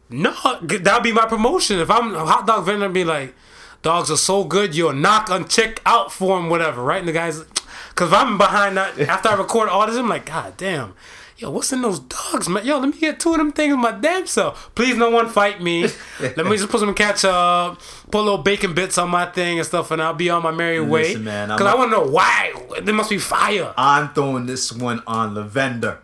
No, 0.09 0.33
that'd 0.61 1.03
be 1.03 1.11
my 1.11 1.25
promotion. 1.25 1.79
If 1.79 1.91
I'm 1.91 2.15
a 2.15 2.25
hot 2.25 2.47
dog 2.47 2.65
vendor, 2.65 2.85
I'd 2.85 2.93
be 2.93 3.03
like, 3.03 3.35
dogs 3.81 4.09
are 4.09 4.17
so 4.17 4.43
good, 4.43 4.75
you'll 4.75 4.93
knock 4.93 5.29
on 5.29 5.47
check 5.47 5.81
out 5.85 6.11
for 6.11 6.37
them, 6.37 6.49
whatever, 6.49 6.81
right? 6.81 6.99
And 6.99 7.07
the 7.07 7.11
guys, 7.13 7.39
because 7.89 8.09
if 8.09 8.13
I'm 8.13 8.37
behind 8.37 8.77
that, 8.77 8.99
after 9.09 9.29
I 9.29 9.35
record 9.35 9.69
all 9.69 9.85
this, 9.87 9.97
I'm 9.97 10.09
like, 10.09 10.25
God 10.25 10.55
damn. 10.57 10.93
Yo, 11.39 11.51
what's 11.51 11.71
in 11.71 11.83
those 11.83 11.99
dogs, 11.99 12.49
man? 12.49 12.65
Yo, 12.65 12.79
let 12.79 12.89
me 12.89 12.97
get 12.99 13.19
two 13.19 13.29
of 13.31 13.37
them 13.37 13.51
things 13.51 13.71
with 13.71 13.79
my 13.79 13.91
damn 13.91 14.25
self. 14.25 14.73
Please, 14.73 14.97
no 14.97 15.11
one 15.11 15.29
fight 15.29 15.61
me. 15.61 15.83
let 16.19 16.37
me 16.47 16.57
just 16.57 16.69
put 16.69 16.79
some 16.79 16.95
ketchup, 16.95 17.79
put 18.09 18.21
a 18.21 18.23
little 18.23 18.39
bacon 18.39 18.73
bits 18.73 18.97
on 18.97 19.09
my 19.11 19.27
thing 19.27 19.59
and 19.59 19.67
stuff, 19.67 19.91
and 19.91 20.01
I'll 20.01 20.15
be 20.15 20.31
on 20.31 20.41
my 20.41 20.49
merry 20.49 20.81
way. 20.81 21.15
Man, 21.15 21.49
Because 21.49 21.67
I 21.67 21.75
want 21.75 21.91
to 21.91 21.97
know 21.97 22.07
why. 22.07 22.53
There 22.81 22.95
must 22.95 23.11
be 23.11 23.19
fire. 23.19 23.71
I'm 23.77 24.13
throwing 24.15 24.47
this 24.47 24.73
one 24.73 25.03
on 25.05 25.35
the 25.35 25.43
vendor. 25.43 25.99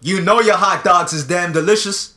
You 0.00 0.22
know 0.22 0.40
your 0.40 0.56
hot 0.56 0.82
dogs 0.82 1.12
is 1.12 1.26
damn 1.26 1.52
delicious. 1.52 2.14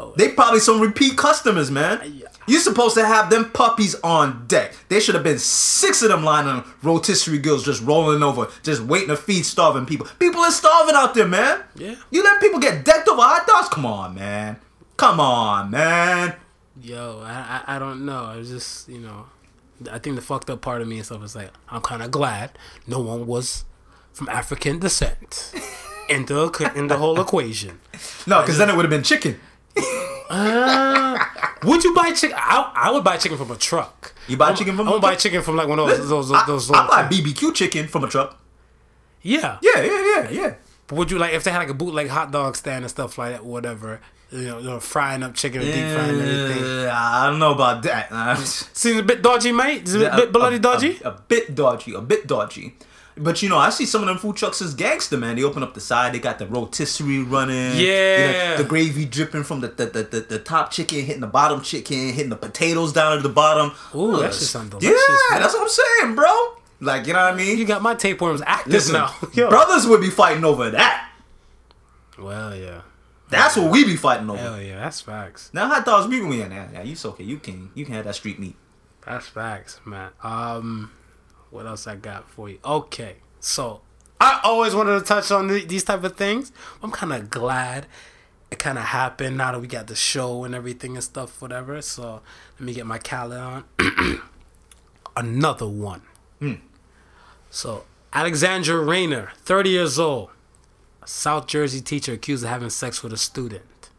Yo, 0.00 0.12
They 0.16 0.28
probably 0.32 0.60
some 0.60 0.80
repeat 0.80 1.16
customers, 1.16 1.70
man. 1.70 2.22
You're 2.46 2.60
supposed 2.60 2.96
to 2.96 3.06
have 3.06 3.30
them 3.30 3.50
puppies 3.50 3.94
on 4.02 4.46
deck. 4.46 4.74
There 4.88 5.00
should 5.00 5.14
have 5.14 5.22
been 5.24 5.38
six 5.38 6.02
of 6.02 6.08
them 6.08 6.24
lying 6.24 6.48
on 6.48 6.64
rotisserie 6.82 7.38
grills 7.38 7.64
just 7.64 7.82
rolling 7.82 8.22
over, 8.22 8.48
just 8.62 8.82
waiting 8.82 9.08
to 9.08 9.16
feed 9.16 9.44
starving 9.44 9.86
people. 9.86 10.06
People 10.18 10.40
are 10.40 10.50
starving 10.50 10.94
out 10.96 11.14
there, 11.14 11.28
man. 11.28 11.62
Yeah. 11.76 11.94
You 12.10 12.24
let 12.24 12.40
people 12.40 12.58
get 12.58 12.84
decked 12.84 13.08
over 13.08 13.22
hot 13.22 13.46
dogs? 13.46 13.68
Come 13.68 13.86
on, 13.86 14.14
man. 14.14 14.56
Come 14.96 15.20
on, 15.20 15.70
man. 15.70 16.34
Yo, 16.82 17.22
I, 17.24 17.62
I 17.66 17.76
I 17.76 17.78
don't 17.78 18.04
know. 18.06 18.24
I 18.24 18.36
was 18.36 18.48
just 18.48 18.88
you 18.88 18.98
know, 18.98 19.26
I 19.92 19.98
think 19.98 20.16
the 20.16 20.22
fucked 20.22 20.48
up 20.50 20.60
part 20.62 20.80
of 20.82 20.88
me 20.88 20.96
and 20.96 21.04
stuff 21.06 21.22
is 21.22 21.36
like 21.36 21.50
I'm 21.68 21.82
kind 21.82 22.02
of 22.02 22.10
glad 22.10 22.50
no 22.86 23.00
one 23.00 23.26
was 23.26 23.64
from 24.12 24.28
African 24.28 24.78
descent 24.78 25.52
in 26.08 26.24
the 26.26 26.72
in 26.74 26.88
the 26.88 26.96
whole 26.96 27.20
equation. 27.20 27.80
No, 28.26 28.40
because 28.40 28.58
then 28.58 28.70
it 28.70 28.76
would 28.76 28.84
have 28.84 28.90
been 28.90 29.02
chicken. 29.02 29.38
Would 31.64 31.84
you 31.84 31.94
buy 31.94 32.12
chicken? 32.12 32.36
I, 32.38 32.72
I 32.74 32.90
would 32.90 33.04
buy 33.04 33.16
chicken 33.16 33.36
from 33.36 33.50
a 33.50 33.56
truck. 33.56 34.14
You 34.28 34.36
buy 34.36 34.46
I'm- 34.48 34.56
chicken 34.56 34.76
from 34.76 34.86
I 34.88 34.90
a 34.90 34.94
would 34.94 35.02
buy 35.02 35.14
chicken 35.16 35.42
from 35.42 35.56
like 35.56 35.68
one 35.68 35.78
of 35.78 35.88
those 35.88 36.08
those 36.08 36.28
those. 36.28 36.32
I, 36.32 36.46
those 36.46 36.70
I 36.70 36.86
buy 36.86 37.08
things. 37.08 37.32
BBQ 37.34 37.54
chicken 37.54 37.88
from 37.88 38.04
a 38.04 38.08
truck. 38.08 38.38
yeah. 39.22 39.58
Yeah, 39.62 39.82
yeah, 39.82 40.04
yeah, 40.14 40.30
yeah. 40.30 40.54
But 40.86 40.96
would 40.98 41.10
you 41.10 41.18
like 41.18 41.34
if 41.34 41.44
they 41.44 41.50
had 41.50 41.58
like 41.58 41.68
a 41.70 41.74
bootleg 41.74 42.08
hot 42.08 42.30
dog 42.32 42.56
stand 42.56 42.84
and 42.84 42.90
stuff 42.90 43.18
like 43.18 43.32
that, 43.32 43.44
whatever? 43.44 44.00
You 44.32 44.42
know, 44.42 44.58
you 44.58 44.64
know 44.66 44.80
frying 44.80 45.22
up 45.22 45.34
chicken 45.34 45.60
and 45.60 45.72
deep 45.72 45.84
frying 45.84 46.20
everything. 46.20 46.64
Uh, 46.64 46.90
I 46.94 47.26
don't 47.28 47.38
know 47.40 47.52
about 47.52 47.82
that. 47.82 48.38
Seems 48.72 48.98
a 48.98 49.02
bit 49.02 49.22
dodgy, 49.22 49.52
mate. 49.52 49.82
Is 49.88 49.94
it 49.94 50.02
a 50.12 50.16
bit 50.16 50.32
bloody 50.32 50.58
dodgy? 50.58 51.00
A, 51.04 51.08
a 51.08 51.12
bit 51.26 51.54
dodgy, 51.54 51.94
a 51.94 52.00
bit 52.00 52.26
dodgy. 52.26 52.76
But 53.22 53.42
you 53.42 53.48
know, 53.50 53.58
I 53.58 53.68
see 53.70 53.84
some 53.84 54.00
of 54.00 54.08
them 54.08 54.16
food 54.16 54.36
trucks 54.36 54.62
as 54.62 54.72
gangster, 54.74 55.16
man. 55.18 55.36
They 55.36 55.42
open 55.44 55.62
up 55.62 55.74
the 55.74 55.80
side, 55.80 56.14
they 56.14 56.18
got 56.18 56.38
the 56.38 56.46
rotisserie 56.46 57.18
running. 57.22 57.76
you 57.76 57.86
know, 57.86 57.92
Yeah. 57.92 58.56
the 58.56 58.64
gravy 58.64 59.04
dripping 59.04 59.44
from 59.44 59.60
the 59.60 59.68
the, 59.68 59.86
the, 59.86 60.02
the 60.04 60.20
the 60.20 60.38
top 60.38 60.70
chicken, 60.70 61.04
hitting 61.04 61.20
the 61.20 61.26
bottom 61.26 61.60
chicken, 61.60 62.12
hitting 62.14 62.30
the 62.30 62.36
potatoes 62.36 62.92
down 62.92 63.16
at 63.16 63.22
the 63.22 63.28
bottom. 63.28 63.72
Ooh, 63.94 64.12
that 64.18 64.26
Ugh. 64.28 64.32
shit 64.32 64.42
sound 64.48 64.74
Yeah, 64.80 64.90
man. 65.30 65.40
that's 65.42 65.52
what 65.54 65.62
I'm 65.62 65.68
saying, 65.68 66.14
bro. 66.14 66.54
Like, 66.80 67.06
you 67.06 67.12
know 67.12 67.22
what 67.24 67.34
I 67.34 67.36
mean? 67.36 67.58
you 67.58 67.66
got 67.66 67.82
my 67.82 67.94
tapeworms 67.94 68.40
active 68.46 68.72
Listen, 68.72 68.94
now. 68.94 69.14
Brothers 69.50 69.86
would 69.86 70.00
be 70.00 70.08
fighting 70.08 70.44
over 70.46 70.70
that. 70.70 71.10
Well, 72.18 72.56
yeah. 72.56 72.80
That's 73.28 73.56
what 73.56 73.70
we 73.70 73.84
be 73.84 73.96
fighting 73.96 74.28
over. 74.28 74.38
Hell 74.40 74.60
yeah, 74.60 74.80
that's 74.80 75.00
facts. 75.00 75.50
Now 75.52 75.68
hot 75.68 75.84
dogs, 75.84 76.06
we. 76.08 76.18
Yeah, 76.38 76.68
yeah, 76.72 76.82
you 76.82 76.96
okay. 77.04 77.24
You 77.24 77.38
can 77.38 77.70
you 77.74 77.84
can 77.84 77.94
have 77.94 78.04
that 78.06 78.14
street 78.16 78.38
meat. 78.40 78.56
That's 79.06 79.28
facts, 79.28 79.80
man. 79.84 80.10
Um, 80.22 80.90
what 81.50 81.66
else 81.66 81.86
I 81.86 81.96
got 81.96 82.28
for 82.28 82.48
you? 82.48 82.58
Okay, 82.64 83.16
so 83.40 83.80
I 84.20 84.40
always 84.44 84.74
wanted 84.74 84.98
to 84.98 85.04
touch 85.04 85.30
on 85.30 85.48
th- 85.48 85.68
these 85.68 85.84
type 85.84 86.04
of 86.04 86.16
things. 86.16 86.52
I'm 86.82 86.90
kind 86.90 87.12
of 87.12 87.30
glad 87.30 87.86
it 88.50 88.58
kind 88.58 88.78
of 88.78 88.84
happened 88.84 89.36
now 89.36 89.52
that 89.52 89.60
we 89.60 89.66
got 89.66 89.86
the 89.86 89.94
show 89.94 90.44
and 90.44 90.54
everything 90.54 90.96
and 90.96 91.04
stuff, 91.04 91.40
whatever. 91.40 91.80
So 91.82 92.20
let 92.58 92.60
me 92.60 92.74
get 92.74 92.86
my 92.86 92.98
calendar 92.98 93.64
on. 93.78 94.22
Another 95.16 95.68
one. 95.68 96.02
Hmm. 96.38 96.54
So 97.50 97.84
Alexandra 98.12 98.78
Rayner, 98.82 99.30
30 99.36 99.70
years 99.70 99.98
old, 99.98 100.30
a 101.02 101.06
South 101.06 101.46
Jersey 101.46 101.80
teacher 101.80 102.12
accused 102.12 102.44
of 102.44 102.50
having 102.50 102.70
sex 102.70 103.02
with 103.02 103.12
a 103.12 103.16
student. 103.16 103.90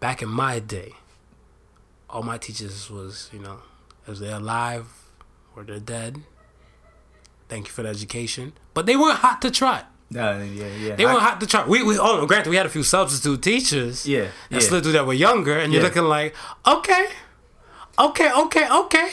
Back 0.00 0.22
in 0.22 0.28
my 0.28 0.58
day, 0.58 0.92
all 2.08 2.22
my 2.22 2.38
teachers 2.38 2.90
was, 2.90 3.28
you 3.32 3.40
know, 3.40 3.58
is 4.06 4.20
they're 4.20 4.36
alive 4.36 5.03
or 5.56 5.64
they're 5.64 5.78
dead. 5.78 6.22
Thank 7.48 7.66
you 7.68 7.72
for 7.72 7.82
the 7.82 7.88
education. 7.90 8.52
But 8.72 8.86
they 8.86 8.96
weren't 8.96 9.18
hot 9.18 9.40
to 9.42 9.50
trot. 9.50 9.90
Yeah, 10.10 10.42
yeah, 10.42 10.66
yeah. 10.76 10.94
They 10.96 11.04
weren't 11.04 11.20
hot 11.20 11.40
to 11.40 11.46
try. 11.46 11.66
We, 11.66 11.82
we 11.82 11.98
oh, 11.98 12.24
granted, 12.26 12.50
we 12.50 12.56
had 12.56 12.66
a 12.66 12.68
few 12.68 12.82
substitute 12.82 13.42
teachers. 13.42 14.06
Yeah, 14.06 14.28
That 14.50 14.62
yeah. 14.62 14.68
slid 14.68 14.82
through 14.82 14.92
that 14.92 15.06
were 15.06 15.12
younger, 15.14 15.58
and 15.58 15.72
you're 15.72 15.82
Yeah. 15.82 15.88
looking 15.88 16.04
like, 16.04 16.34
okay, 16.66 17.06
okay, 17.98 18.30
okay, 18.32 18.68
okay. 18.70 19.10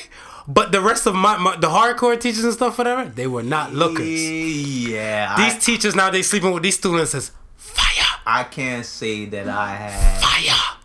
But 0.47 0.71
the 0.71 0.81
rest 0.81 1.05
of 1.07 1.15
my, 1.15 1.37
my 1.37 1.55
the 1.55 1.67
hardcore 1.69 2.19
teachers 2.19 2.43
and 2.43 2.53
stuff, 2.53 2.77
whatever, 2.77 3.05
they 3.05 3.27
were 3.27 3.43
not 3.43 3.73
lookers. 3.73 4.07
Yeah, 4.09 5.35
These 5.37 5.55
I, 5.55 5.59
teachers 5.59 5.95
now 5.95 6.09
they 6.09 6.21
sleeping 6.23 6.51
with 6.51 6.63
these 6.63 6.77
students 6.77 7.13
is 7.13 7.31
fire, 7.55 8.19
I 8.25 8.43
can't 8.43 8.85
say 8.85 9.25
that 9.25 9.47
I 9.47 9.69
had. 9.75 10.21
fire. 10.21 10.77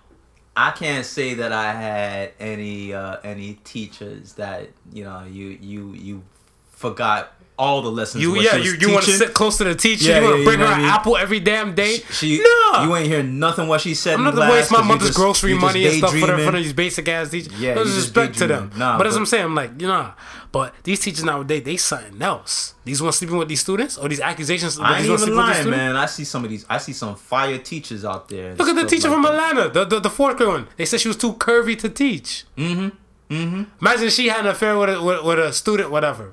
I 0.57 0.71
can't 0.71 1.05
say 1.05 1.35
that 1.35 1.53
I 1.53 1.73
had 1.73 2.33
any 2.41 2.95
uh, 2.95 3.19
any 3.23 3.55
teachers 3.65 4.33
that 4.35 4.71
you 4.91 5.05
know 5.05 5.25
you 5.25 5.49
you 5.61 5.93
you 5.93 6.23
forgot 6.71 7.35
all 7.59 7.83
the 7.83 7.91
lessons. 7.91 8.23
You 8.23 8.37
yeah, 8.37 8.59
she 8.59 8.65
you, 8.65 8.75
you 8.79 8.93
want 8.93 9.05
to 9.07 9.13
sit 9.13 9.35
close 9.35 9.57
to 9.59 9.65
the 9.65 9.75
teacher. 9.75 10.11
Yeah, 10.11 10.21
you 10.21 10.25
want 10.25 10.35
to 10.35 10.39
you 10.41 10.45
bring 10.45 10.59
her 10.61 10.67
an 10.67 10.73
I 10.73 10.79
mean? 10.79 10.87
apple 10.87 11.17
every 11.17 11.41
damn 11.41 11.75
day. 11.75 11.99
She, 12.11 12.39
no, 12.39 12.85
you 12.85 12.97
ain't 12.97 13.09
hear 13.09 13.23
nothing 13.23 13.69
what 13.69 13.81
she 13.81 13.95
said. 13.95 14.15
I'm 14.15 14.25
not 14.25 14.35
class 14.35 14.51
waste 14.53 14.73
my 14.73 14.83
mother's 14.83 15.09
just- 15.09 15.19
grocery 15.19 15.55
money 15.55 15.87
and 15.87 15.97
stuff 15.97 16.15
for, 16.15 16.39
for 16.39 16.53
these 16.53 16.73
basic 16.73 17.09
ass 17.09 17.31
teachers. 17.31 17.59
Yeah, 17.61 17.75
no 17.75 17.85
disrespect 17.85 18.39
to 18.39 18.47
them. 18.47 18.71
Nah, 18.77 18.99
but, 18.99 19.07
as 19.07 19.17
I'm 19.17 19.27
saying, 19.27 19.45
I'm 19.45 19.55
like, 19.55 19.81
you 19.81 19.87
know, 19.87 20.13
but 20.53 20.75
these 20.85 21.01
teachers 21.01 21.25
nowadays, 21.25 21.63
they 21.65 21.77
something 21.77 22.21
else. 22.21 22.75
These 22.85 23.03
ones 23.03 23.17
sleeping 23.17 23.37
with 23.37 23.49
these 23.49 23.61
students 23.61 23.97
or 23.99 24.09
these 24.09 24.21
accusations. 24.21 24.79
I 24.79 24.99
ain't 24.99 25.07
even 25.07 25.19
sleeping 25.19 25.37
with 25.37 25.47
these 25.47 25.67
lying, 25.67 25.71
man. 25.71 25.97
I 25.97 26.07
see 26.07 26.25
some 26.25 26.45
of 26.45 26.51
these. 26.51 26.65
I 26.69 26.79
see 26.79 26.93
some 26.93 27.17
fire 27.17 27.59
teachers 27.59 28.05
out 28.05 28.29
there. 28.29 28.55
Look 28.55 28.69
at 28.69 28.77
the 28.77 28.87
teacher 28.87 29.09
like 29.09 29.17
from. 29.17 29.27
Atlanta, 29.27 29.69
the, 29.69 29.85
the 29.85 30.01
the 30.01 30.11
fourth 30.11 30.37
grade 30.37 30.49
one. 30.49 30.69
They 30.77 30.85
said 30.85 31.01
she 31.01 31.09
was 31.09 31.17
too 31.17 31.35
curvy 31.35 31.79
to 31.79 31.89
teach. 31.89 32.45
Mm-hmm. 32.57 33.35
Mm-hmm. 33.35 33.63
Imagine 33.81 34.09
she 34.11 34.29
had 34.29 34.41
an 34.41 34.47
affair 34.47 34.79
with 34.79 34.91
a, 34.91 35.03
with, 35.03 35.25
with 35.25 35.39
a 35.39 35.53
student, 35.53 35.91
whatever. 35.91 36.33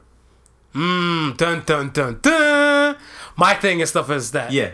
Mmm, 0.73 1.37
dun 1.37 1.63
dun 1.65 1.89
dun 1.91 2.19
dun. 2.21 2.97
My 3.35 3.53
thing 3.55 3.79
and 3.81 3.89
stuff 3.89 4.09
is 4.09 4.31
that. 4.31 4.51
Yeah. 4.51 4.71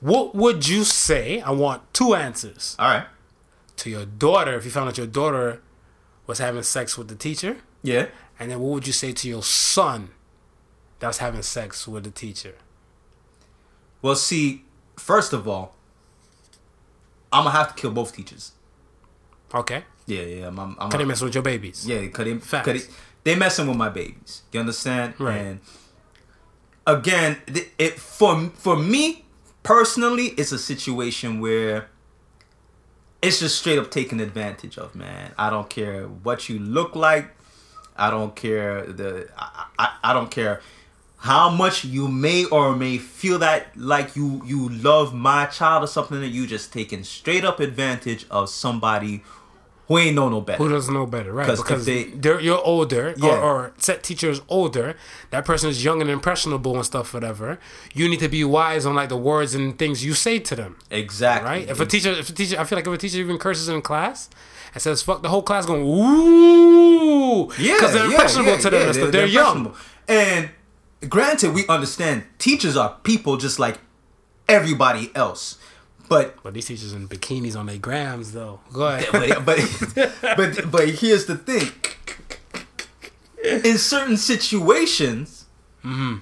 What 0.00 0.34
would 0.34 0.68
you 0.68 0.84
say? 0.84 1.40
I 1.40 1.50
want 1.50 1.82
two 1.92 2.14
answers 2.14 2.76
All 2.78 2.88
right. 2.88 3.06
to 3.76 3.90
your 3.90 4.04
daughter 4.06 4.54
if 4.54 4.64
you 4.64 4.70
found 4.70 4.88
out 4.88 4.98
your 4.98 5.06
daughter 5.08 5.60
was 6.26 6.38
having 6.38 6.62
sex 6.62 6.96
with 6.96 7.08
the 7.08 7.14
teacher, 7.16 7.56
Yeah. 7.82 8.06
and 8.38 8.50
then 8.50 8.60
what 8.60 8.72
would 8.74 8.86
you 8.86 8.92
say 8.92 9.12
to 9.12 9.28
your 9.28 9.42
son 9.42 10.10
that 11.00 11.06
was 11.08 11.18
having 11.18 11.42
sex 11.42 11.88
with 11.88 12.04
the 12.04 12.10
teacher? 12.10 12.54
Well, 14.02 14.14
see, 14.14 14.64
first 14.96 15.32
of 15.32 15.48
all, 15.48 15.74
I'm 17.32 17.44
gonna 17.44 17.56
have 17.56 17.74
to 17.74 17.80
kill 17.80 17.90
both 17.90 18.14
teachers. 18.14 18.52
Okay, 19.52 19.82
Yeah, 20.06 20.22
yeah. 20.22 20.46
I'm, 20.48 20.58
I'm, 20.60 20.76
I'm 20.78 20.90
they 20.90 21.04
mess 21.04 21.20
with 21.22 21.34
your 21.34 21.42
babies? 21.42 21.86
Yeah, 21.88 22.06
cause 22.08 22.24
they, 22.26 22.38
Facts. 22.38 22.66
they, 22.66 22.80
they 23.24 23.34
messing 23.34 23.66
with 23.66 23.76
my 23.76 23.88
babies. 23.88 24.42
You 24.52 24.60
understand? 24.60 25.14
Right. 25.18 25.36
And 25.36 25.60
again, 26.86 27.38
it 27.78 27.98
for 27.98 28.50
for 28.54 28.76
me 28.76 29.24
personally, 29.62 30.28
it's 30.38 30.52
a 30.52 30.58
situation 30.58 31.40
where 31.40 31.88
it's 33.20 33.40
just 33.40 33.58
straight 33.58 33.78
up 33.78 33.90
taken 33.90 34.20
advantage 34.20 34.78
of, 34.78 34.94
man. 34.94 35.32
I 35.36 35.50
don't 35.50 35.68
care 35.68 36.04
what 36.04 36.48
you 36.48 36.58
look 36.58 36.94
like. 36.94 37.34
I 37.96 38.10
don't 38.10 38.34
care 38.36 38.86
the 38.86 39.28
I, 39.36 39.66
I, 39.78 39.96
I 40.04 40.12
don't 40.12 40.30
care 40.30 40.60
how 41.18 41.50
much 41.50 41.84
you 41.84 42.06
may 42.06 42.44
or 42.44 42.76
may 42.76 42.96
feel 42.96 43.40
that 43.40 43.76
like 43.76 44.14
you 44.14 44.40
you 44.44 44.68
love 44.68 45.12
my 45.12 45.46
child 45.46 45.82
or 45.82 45.88
something 45.88 46.20
that 46.20 46.28
you 46.28 46.46
just 46.46 46.72
taking 46.72 47.02
straight 47.02 47.44
up 47.44 47.58
advantage 47.58 48.24
of 48.30 48.48
somebody 48.48 49.24
who 49.88 49.98
ain't 49.98 50.14
know 50.14 50.28
no 50.28 50.40
better. 50.42 50.58
Who 50.62 50.68
doesn't 50.68 50.92
know 50.94 51.06
better, 51.06 51.32
right? 51.32 51.46
Because 51.56 51.84
they- 51.86 52.12
are 52.26 52.40
you're 52.40 52.62
older, 52.62 53.14
Yeah. 53.16 53.30
or, 53.30 53.38
or 53.40 53.72
set 53.78 54.02
teacher 54.02 54.28
is 54.30 54.40
older. 54.48 54.96
That 55.30 55.44
person 55.44 55.68
is 55.70 55.82
young 55.82 56.00
and 56.02 56.10
impressionable 56.10 56.76
and 56.76 56.84
stuff, 56.84 57.12
whatever. 57.14 57.58
You 57.94 58.08
need 58.08 58.20
to 58.20 58.28
be 58.28 58.44
wise 58.44 58.84
on 58.86 58.94
like 58.94 59.08
the 59.08 59.16
words 59.16 59.54
and 59.54 59.78
things 59.78 60.04
you 60.04 60.12
say 60.14 60.38
to 60.40 60.54
them, 60.54 60.76
Exactly. 60.90 61.48
right? 61.50 61.68
If 61.68 61.80
a 61.80 61.86
teacher, 61.86 62.10
if 62.10 62.28
a 62.28 62.32
teacher, 62.32 62.60
I 62.60 62.64
feel 62.64 62.76
like 62.76 62.86
if 62.86 62.92
a 62.92 62.98
teacher 62.98 63.18
even 63.18 63.38
curses 63.38 63.68
in 63.68 63.80
class 63.82 64.28
and 64.74 64.82
says 64.82 65.00
"fuck," 65.02 65.22
the 65.22 65.30
whole 65.30 65.42
class 65.42 65.64
going 65.66 65.82
ooh, 65.82 67.50
Yeah, 67.58 67.74
because 67.74 67.92
they're 67.94 68.04
impressionable 68.04 68.52
yeah, 68.52 68.58
to 68.58 68.70
them. 68.70 68.80
yeah, 68.80 68.86
and 68.86 68.94
stuff. 68.94 69.10
they're, 69.12 69.26
young. 69.26 69.74
And 70.06 70.50
granted, 71.08 71.54
we 71.54 71.66
understand 71.68 72.24
teachers 72.38 72.76
are 72.76 72.96
people 73.04 73.36
just 73.36 73.58
like 73.58 73.78
everybody 74.48 75.10
else. 75.14 75.58
But 76.08 76.42
But 76.42 76.54
these 76.54 76.66
teachers 76.66 76.92
in 76.92 77.08
bikinis 77.08 77.56
on 77.56 77.66
their 77.66 77.78
grams, 77.78 78.32
though. 78.32 78.60
Go 78.72 78.86
ahead. 78.86 79.08
but 79.12 79.44
but 79.44 80.12
but, 80.36 80.70
but 80.70 80.88
here's 80.88 81.26
the 81.26 81.36
thing. 81.36 81.70
In 83.64 83.78
certain 83.78 84.16
situations, 84.16 85.46
mm-hmm. 85.84 86.18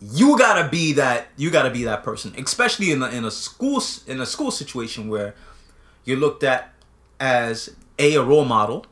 you 0.00 0.38
gotta 0.38 0.68
be 0.68 0.92
that 0.94 1.28
you 1.36 1.50
gotta 1.50 1.70
be 1.70 1.84
that 1.84 2.02
person, 2.02 2.34
especially 2.38 2.92
in 2.92 3.02
a, 3.02 3.08
in 3.08 3.24
a 3.24 3.30
school 3.30 3.82
in 4.06 4.20
a 4.20 4.26
school 4.26 4.50
situation 4.50 5.08
where 5.08 5.34
you're 6.04 6.18
looked 6.18 6.44
at 6.44 6.72
as 7.18 7.74
a, 7.98 8.14
a 8.14 8.22
role 8.22 8.44
model, 8.44 8.86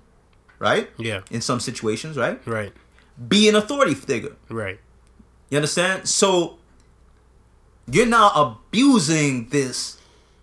right? 0.58 0.90
yeah. 0.98 1.22
In 1.30 1.40
some 1.40 1.60
situations, 1.60 2.16
right? 2.16 2.44
Right. 2.46 2.72
Be 3.28 3.48
an 3.48 3.56
authority 3.56 3.94
figure. 3.94 4.36
Right. 4.48 4.78
You 5.50 5.56
understand? 5.56 6.08
So 6.08 6.58
you're 7.90 8.06
now 8.06 8.30
abusing 8.34 9.48
this 9.48 9.97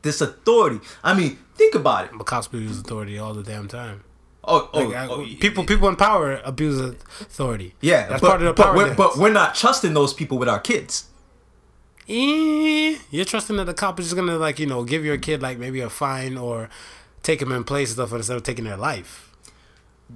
this 0.05 0.21
authority. 0.21 0.79
I 1.03 1.13
mean, 1.13 1.37
think 1.55 1.75
about 1.75 2.05
it. 2.05 2.11
But 2.17 2.23
cops 2.25 2.47
abuse 2.47 2.79
authority 2.79 3.19
all 3.19 3.33
the 3.33 3.43
damn 3.43 3.67
time. 3.67 4.03
Oh, 4.47 4.69
oh, 4.73 4.79
Like, 4.85 4.95
I- 4.95 5.07
oh, 5.07 5.25
people, 5.41 5.65
people 5.65 5.89
in 5.89 5.95
power 5.97 6.39
abuse 6.45 6.79
authority. 6.79 7.73
Yeah, 7.81 8.07
that's 8.07 8.21
but, 8.21 8.27
part 8.29 8.41
of 8.41 8.47
the 8.47 8.53
but 8.53 8.63
power. 8.67 8.75
we're, 8.75 8.85
dance. 8.85 8.97
but 8.97 9.17
we're 9.17 9.31
not 9.33 9.55
trusting 9.55 9.93
those 9.93 10.13
people 10.13 10.37
with 10.37 10.47
our 10.47 10.59
kids. 10.59 11.05
Eh, 12.07 12.97
you're 13.09 13.25
trusting 13.25 13.55
that 13.57 13.65
the 13.65 13.73
cop 13.73 13.99
is 13.99 14.05
just 14.05 14.15
gonna 14.15 14.37
like 14.37 14.59
you 14.59 14.67
know 14.67 14.83
give 14.83 15.03
your 15.03 15.17
kid 15.17 15.41
like 15.41 15.57
maybe 15.57 15.79
a 15.81 15.89
fine 15.89 16.37
or 16.37 16.69
take 17.23 17.41
him 17.41 17.51
in 17.51 17.63
place 17.63 17.89
and 17.89 17.95
stuff 17.95 18.13
instead 18.13 18.37
of 18.37 18.43
taking 18.43 18.63
their 18.65 18.77
life. 18.77 19.31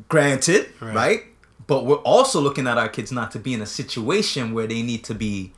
Granted, 0.08 0.70
Right. 0.80 0.96
right. 0.96 1.24
But 1.66 1.86
we're 1.88 1.96
also 1.98 2.40
looking 2.40 2.68
at 2.68 2.78
our 2.78 2.90
kids 2.90 3.12
not 3.12 3.32
to 3.32 3.40
be 3.40 3.54
in 3.56 3.62
a 3.62 3.66
situation 3.66 4.54
where 4.54 4.68
they 4.68 4.82
need 4.84 5.04
to 5.06 5.16
be 5.16 5.52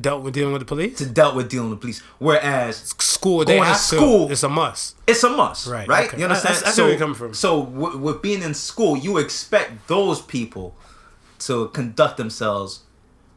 Dealt 0.00 0.22
with 0.22 0.34
dealing 0.34 0.52
with 0.52 0.60
the 0.60 0.66
police. 0.66 0.98
to 0.98 1.06
dealt 1.06 1.34
with 1.36 1.48
dealing 1.48 1.70
with 1.70 1.80
police. 1.80 2.00
Whereas 2.18 2.94
School, 2.98 3.44
they 3.44 3.54
Going 3.56 3.62
to 3.62 3.68
have 3.68 3.76
school- 3.76 4.26
to. 4.26 4.32
It's 4.32 4.42
a 4.42 4.48
must. 4.48 4.96
it's 5.06 5.22
a 5.22 5.30
must, 5.30 5.66
Right, 5.68 5.86
right? 5.88 6.08
okay. 6.08 6.18
You 6.18 6.24
understand? 6.24 6.56
I 6.56 6.58
see 6.70 6.70
so, 6.72 6.82
where 6.82 6.90
you're 6.90 6.98
coming 6.98 7.14
from. 7.14 7.32
so 7.34 7.62
w- 7.64 7.98
with 7.98 8.20
being 8.20 8.42
in 8.42 8.54
school, 8.54 8.96
you 8.96 9.18
expect 9.18 9.86
those 9.88 10.20
people 10.20 10.74
to 11.40 11.68
conduct 11.68 12.16
themselves 12.16 12.80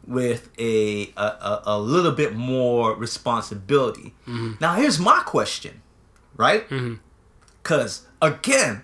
with 0.06 0.50
a 0.58 1.12
a, 1.18 1.22
a, 1.22 1.62
a 1.66 1.80
little 1.80 2.12
bit 2.14 2.36
more 2.36 2.96
responsibility. 2.96 4.14
Mm-hmm. 4.28 4.54
Now, 4.60 4.74
here's 4.76 4.98
my 5.00 5.22
question, 5.26 5.82
right? 6.36 6.66
Because 7.62 8.08
again, 8.22 8.84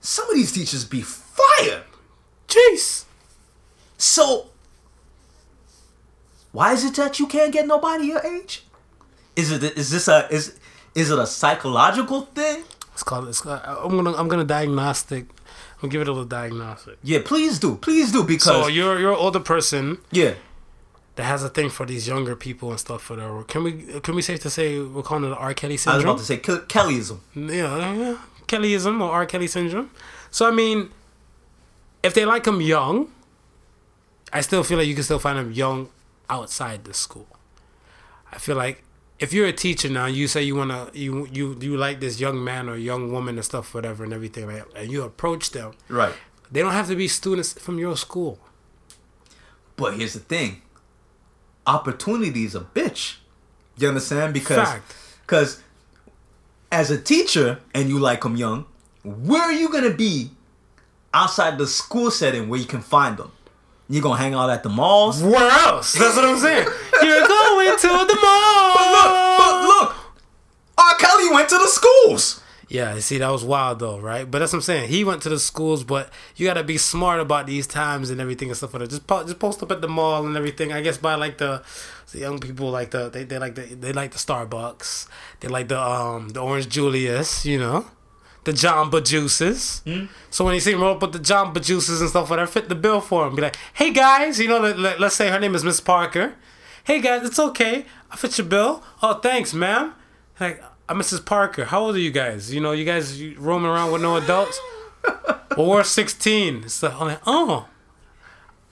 some 0.00 0.28
of 0.30 0.34
these 0.34 0.52
teachers 0.52 0.84
be 0.84 1.02
fired. 1.02 1.84
Jeez. 2.48 3.04
So, 3.98 4.49
why 6.52 6.72
is 6.72 6.84
it 6.84 6.94
that 6.96 7.18
you 7.18 7.26
can't 7.26 7.52
get 7.52 7.66
nobody 7.66 8.06
your 8.06 8.24
age? 8.26 8.64
Is 9.36 9.50
it 9.52 9.62
is 9.76 9.90
this 9.90 10.08
a 10.08 10.28
is 10.30 10.58
is 10.94 11.10
it 11.10 11.18
a 11.18 11.26
psychological 11.26 12.22
thing? 12.22 12.64
It's 12.92 13.02
called. 13.02 13.28
It's 13.28 13.40
called 13.40 13.60
I'm 13.64 13.96
gonna. 13.96 14.12
I'm 14.14 14.28
gonna 14.28 14.44
diagnostic. 14.44 15.24
I'm 15.82 15.88
gonna 15.88 15.92
give 15.92 16.00
it 16.02 16.08
a 16.08 16.12
little 16.12 16.26
diagnostic. 16.26 16.98
Yeah, 17.02 17.20
please 17.24 17.58
do, 17.58 17.76
please 17.76 18.12
do, 18.12 18.24
because 18.24 18.44
So 18.64 18.66
you're 18.68 18.98
you're 19.00 19.12
an 19.12 19.18
older 19.18 19.40
person 19.40 19.98
yeah, 20.10 20.34
that 21.16 21.22
has 21.22 21.42
a 21.42 21.48
thing 21.48 21.70
for 21.70 21.86
these 21.86 22.06
younger 22.06 22.36
people 22.36 22.70
and 22.70 22.78
stuff. 22.78 23.02
for 23.02 23.14
Whatever. 23.14 23.44
Can 23.44 23.62
we 23.64 23.72
can 24.00 24.14
we 24.14 24.20
safe 24.22 24.40
to 24.40 24.50
say 24.50 24.78
we're 24.80 25.02
calling 25.02 25.24
it 25.24 25.28
the 25.28 25.36
R. 25.36 25.54
Kelly 25.54 25.78
syndrome? 25.78 25.94
I 26.08 26.12
was 26.12 26.30
about 26.30 26.42
to 26.42 26.56
say 26.56 26.64
Ke- 26.64 26.68
Kellyism. 26.68 27.20
yeah, 27.34 27.94
yeah, 27.94 28.16
Kellyism 28.46 29.00
or 29.00 29.10
R. 29.10 29.24
Kelly 29.24 29.46
syndrome. 29.46 29.90
So 30.30 30.46
I 30.46 30.50
mean, 30.50 30.90
if 32.02 32.12
they 32.12 32.26
like 32.26 32.46
him 32.46 32.60
young, 32.60 33.10
I 34.32 34.42
still 34.42 34.62
feel 34.64 34.76
like 34.78 34.88
you 34.88 34.94
can 34.94 35.04
still 35.04 35.18
find 35.20 35.38
him 35.38 35.52
young 35.52 35.88
outside 36.30 36.84
the 36.84 36.94
school. 36.94 37.26
I 38.32 38.38
feel 38.38 38.56
like 38.56 38.84
if 39.18 39.34
you're 39.34 39.46
a 39.46 39.52
teacher 39.52 39.90
now, 39.90 40.06
you 40.06 40.26
say 40.28 40.42
you 40.42 40.56
wanna 40.56 40.90
you 40.94 41.28
you 41.30 41.58
you 41.60 41.76
like 41.76 42.00
this 42.00 42.18
young 42.18 42.42
man 42.42 42.68
or 42.68 42.76
young 42.76 43.12
woman 43.12 43.36
and 43.36 43.44
stuff, 43.44 43.74
whatever, 43.74 44.04
and 44.04 44.14
everything, 44.14 44.46
right? 44.46 44.62
and 44.74 44.90
you 44.90 45.02
approach 45.02 45.50
them. 45.50 45.72
Right. 45.88 46.14
They 46.50 46.60
don't 46.62 46.72
have 46.72 46.88
to 46.88 46.96
be 46.96 47.06
students 47.06 47.52
from 47.52 47.78
your 47.78 47.96
school. 47.96 48.38
But 49.76 49.94
here's 49.94 50.14
the 50.14 50.20
thing: 50.20 50.62
opportunity 51.66 52.44
is 52.44 52.54
a 52.54 52.60
bitch. 52.60 53.16
You 53.76 53.88
understand? 53.88 54.32
Because 54.32 54.78
because 55.22 55.62
as 56.72 56.90
a 56.90 57.00
teacher 57.00 57.60
and 57.74 57.88
you 57.88 57.98
like 57.98 58.22
them 58.22 58.36
young, 58.36 58.64
where 59.04 59.42
are 59.42 59.52
you 59.52 59.68
gonna 59.68 59.90
be 59.94 60.30
outside 61.12 61.58
the 61.58 61.66
school 61.66 62.10
setting 62.10 62.48
where 62.48 62.60
you 62.60 62.66
can 62.66 62.80
find 62.80 63.16
them? 63.18 63.32
You 63.90 64.00
gonna 64.00 64.18
hang 64.18 64.34
out 64.34 64.50
at 64.50 64.62
the 64.62 64.68
malls? 64.68 65.20
Where 65.20 65.50
else? 65.50 65.94
That's 65.94 66.14
what 66.14 66.24
I'm 66.24 66.38
saying. 66.38 66.64
You're 67.02 67.26
going 67.26 67.76
to 67.76 67.88
the 67.88 68.18
mall. 68.22 68.74
But 68.74 68.92
look, 68.92 69.38
but 69.38 69.62
look, 69.66 69.96
R. 70.78 70.94
Kelly 70.96 71.30
went 71.30 71.48
to 71.48 71.58
the 71.58 71.66
schools. 71.66 72.40
Yeah, 72.68 73.00
see, 73.00 73.18
that 73.18 73.28
was 73.30 73.42
wild 73.42 73.80
though, 73.80 73.98
right? 73.98 74.30
But 74.30 74.38
that's 74.38 74.52
what 74.52 74.58
I'm 74.58 74.62
saying. 74.62 74.90
He 74.90 75.02
went 75.02 75.22
to 75.22 75.28
the 75.28 75.40
schools, 75.40 75.82
but 75.82 76.08
you 76.36 76.46
gotta 76.46 76.62
be 76.62 76.78
smart 76.78 77.18
about 77.18 77.48
these 77.48 77.66
times 77.66 78.10
and 78.10 78.20
everything 78.20 78.48
and 78.48 78.56
stuff 78.56 78.74
like 78.74 78.82
that. 78.82 78.90
Just 78.90 79.08
po- 79.08 79.24
just 79.24 79.40
post 79.40 79.60
up 79.60 79.72
at 79.72 79.80
the 79.80 79.88
mall 79.88 80.24
and 80.24 80.36
everything. 80.36 80.72
I 80.72 80.80
guess 80.82 80.96
by 80.96 81.16
like 81.16 81.38
the, 81.38 81.64
the 82.12 82.18
young 82.18 82.38
people 82.38 82.70
like 82.70 82.92
the 82.92 83.08
they, 83.08 83.24
they 83.24 83.40
like 83.40 83.56
the 83.56 83.62
they 83.62 83.92
like 83.92 84.12
the 84.12 84.18
Starbucks. 84.18 85.08
They 85.40 85.48
like 85.48 85.66
the 85.66 85.80
um 85.80 86.28
the 86.28 86.40
Orange 86.40 86.68
Julius, 86.68 87.44
you 87.44 87.58
know, 87.58 87.86
the 88.44 88.52
Jamba 88.52 89.04
Juices. 89.04 89.80
Hmm? 89.84 90.06
So 90.30 90.44
when 90.44 90.54
you 90.54 90.60
see 90.60 90.72
him 90.72 90.80
roll 90.80 90.94
up 90.94 91.02
with 91.02 91.12
the 91.12 91.18
Jamba 91.18 91.64
Juices 91.64 92.00
and 92.00 92.10
stuff 92.10 92.30
like 92.30 92.38
that, 92.38 92.48
fit 92.48 92.68
the 92.68 92.74
bill 92.74 93.00
for 93.00 93.26
him. 93.26 93.34
Be 93.36 93.42
like, 93.42 93.56
hey 93.74 93.92
guys, 93.92 94.38
you 94.38 94.48
know, 94.48 94.60
let, 94.60 95.00
let's 95.00 95.14
say 95.16 95.28
her 95.28 95.38
name 95.38 95.54
is 95.54 95.64
Miss 95.64 95.80
Parker. 95.80 96.34
Hey 96.84 97.00
guys, 97.00 97.26
it's 97.26 97.38
okay. 97.38 97.84
I 98.10 98.16
fit 98.16 98.38
your 98.38 98.46
bill. 98.46 98.82
Oh, 99.02 99.14
thanks, 99.14 99.52
ma'am. 99.52 99.94
Like, 100.40 100.62
I'm 100.88 100.98
Mrs. 100.98 101.24
Parker. 101.24 101.66
How 101.66 101.82
old 101.82 101.94
are 101.94 102.00
you 102.00 102.10
guys? 102.10 102.52
You 102.52 102.60
know, 102.60 102.72
you 102.72 102.84
guys 102.84 103.22
roaming 103.36 103.70
around 103.70 103.92
with 103.92 104.02
no 104.02 104.16
adults? 104.16 104.58
well, 105.56 105.68
we're 105.68 105.84
16. 105.84 106.68
So 106.68 106.88
I'm 106.88 107.06
like, 107.06 107.20
oh. 107.26 107.68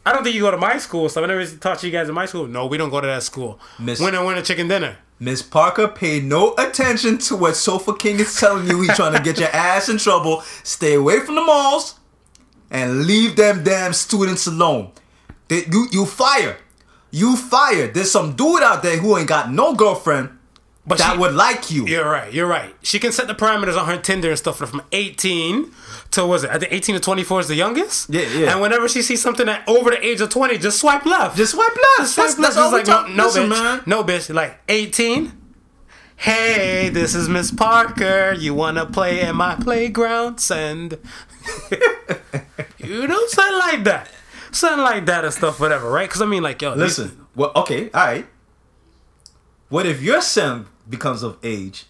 I 0.05 0.13
don't 0.13 0.25
think 0.25 0.35
you 0.35 0.41
go 0.41 0.51
to 0.51 0.57
my 0.57 0.79
school. 0.79 1.09
So 1.11 1.23
I 1.23 1.27
never 1.27 1.47
taught 1.47 1.83
you 1.83 1.91
guys 1.91 2.09
in 2.09 2.15
my 2.15 2.25
school. 2.27 2.47
No, 2.47 2.67
we 2.67 2.79
don't 2.79 2.89
go 2.91 3.01
to 3.01 3.07
that 3.07 3.23
school. 3.23 3.61
Miss- 3.79 4.01
Winner, 4.01 4.25
winner, 4.25 4.43
chicken 4.43 4.67
dinner. 4.67 4.97
Miss 5.21 5.43
Parker 5.43 5.89
paid 5.89 6.25
no 6.25 6.55
attention 6.59 7.19
to 7.19 7.37
what 7.37 7.57
Sofa 7.57 7.95
King 7.95 8.21
is 8.21 8.39
telling 8.39 8.69
you. 8.69 8.83
He's 8.83 8.95
trying 8.95 9.15
to 9.15 9.23
get 9.23 9.39
your 9.39 9.49
ass 9.49 9.89
in 9.89 9.99
trouble. 9.99 10.43
Stay 10.63 10.95
away 10.95 11.21
from 11.21 11.35
the 11.35 11.43
malls 11.43 11.99
and 12.71 13.05
leave 13.05 13.35
them 13.35 13.65
damn 13.65 13.93
students 13.93 14.47
alone. 14.47 14.93
They, 15.49 15.65
you 15.71 15.89
you 15.91 16.07
fire. 16.07 16.59
You 17.11 17.37
fire. 17.37 17.89
There's 17.89 18.11
some 18.11 18.37
dude 18.37 18.63
out 18.63 18.83
there 18.83 18.99
who 18.99 19.17
ain't 19.17 19.29
got 19.29 19.51
no 19.51 19.75
girlfriend 19.75 20.38
But 20.89 20.99
that 20.99 21.13
she- 21.13 21.19
would 21.19 21.35
like 21.35 21.71
you. 21.71 21.87
You're 21.87 22.09
right. 22.11 22.33
You're 22.33 22.47
right. 22.47 22.75
She 22.83 22.99
can 22.99 23.13
set 23.13 23.27
the 23.29 23.35
parameters 23.35 23.79
on 23.79 23.87
her 23.87 23.99
Tinder 23.99 24.31
and 24.31 24.39
stuff 24.39 24.57
from 24.59 24.83
18 24.93 25.71
to 26.13 26.25
was 26.27 26.45
it? 26.45 26.51
I 26.51 26.59
think 26.59 26.73
18 26.73 26.95
to 26.95 27.01
24 27.01 27.41
is 27.41 27.49
the 27.49 27.55
youngest. 27.55 28.09
Yeah, 28.09 28.23
yeah. 28.23 28.53
And 28.53 28.61
whenever 28.63 28.89
she 28.89 29.03
sees 29.03 29.21
something 29.21 29.47
that 29.47 29.69
over 29.69 29.91
the 29.91 30.05
age 30.05 30.21
of 30.23 30.31
20, 30.31 30.57
just 30.59 30.81
swipe 30.81 31.05
left. 31.05 31.37
Just 31.37 31.53
swipe 31.53 31.69
left. 31.77 31.99
Just 31.99 32.17
That's, 32.17 32.35
swipe 32.35 32.43
left. 32.43 32.55
that's 32.55 32.57
all 32.57 32.71
Just 32.71 32.89
like 32.89 33.07
talk. 33.07 33.09
no, 33.11 33.15
no 33.17 33.25
Listen, 33.27 33.43
bitch, 33.45 33.51
man. 33.51 33.83
no 33.87 34.03
bitch. 34.05 34.35
Like 34.35 34.59
18. 34.69 35.33
Hey, 36.17 36.89
this 36.89 37.15
is 37.15 37.29
Miss 37.29 37.51
Parker. 37.53 38.33
You 38.33 38.55
wanna 38.55 38.87
play 38.87 39.21
in 39.21 39.37
my 39.37 39.55
playground? 39.57 40.39
Send. 40.41 40.99
you 42.79 43.07
know, 43.07 43.27
something 43.29 43.59
like 43.59 43.85
that. 43.85 44.09
Something 44.51 44.83
like 44.83 45.07
that 45.07 45.25
and 45.25 45.33
stuff, 45.35 45.61
whatever, 45.61 45.91
right? 45.91 46.09
Because 46.09 46.23
I 46.23 46.27
mean, 46.27 46.43
like, 46.43 46.61
yo, 46.63 46.71
these- 46.71 46.99
Listen. 46.99 47.27
Well, 47.37 47.53
okay, 47.55 47.91
all 47.93 48.05
right. 48.07 48.27
What 49.69 49.87
if 49.87 50.03
your 50.03 50.21
son 50.23 50.67
becomes 50.89 51.23
of 51.23 51.37
age? 51.43 51.87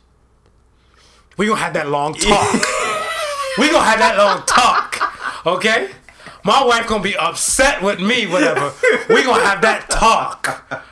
We 1.36 1.46
gonna 1.46 1.60
have 1.60 1.74
that 1.74 1.88
long 1.88 2.14
talk. 2.14 2.52
we 3.58 3.70
gonna 3.70 3.84
have 3.84 3.98
that 4.00 4.16
long 4.18 4.42
talk. 4.46 5.46
Okay? 5.46 5.90
My 6.44 6.64
wife 6.64 6.86
gonna 6.88 7.02
be 7.02 7.16
upset 7.16 7.82
with 7.82 8.00
me, 8.00 8.26
whatever. 8.26 8.72
We 9.08 9.22
gonna 9.22 9.44
have 9.44 9.60
that 9.62 9.88
talk. 9.90 10.84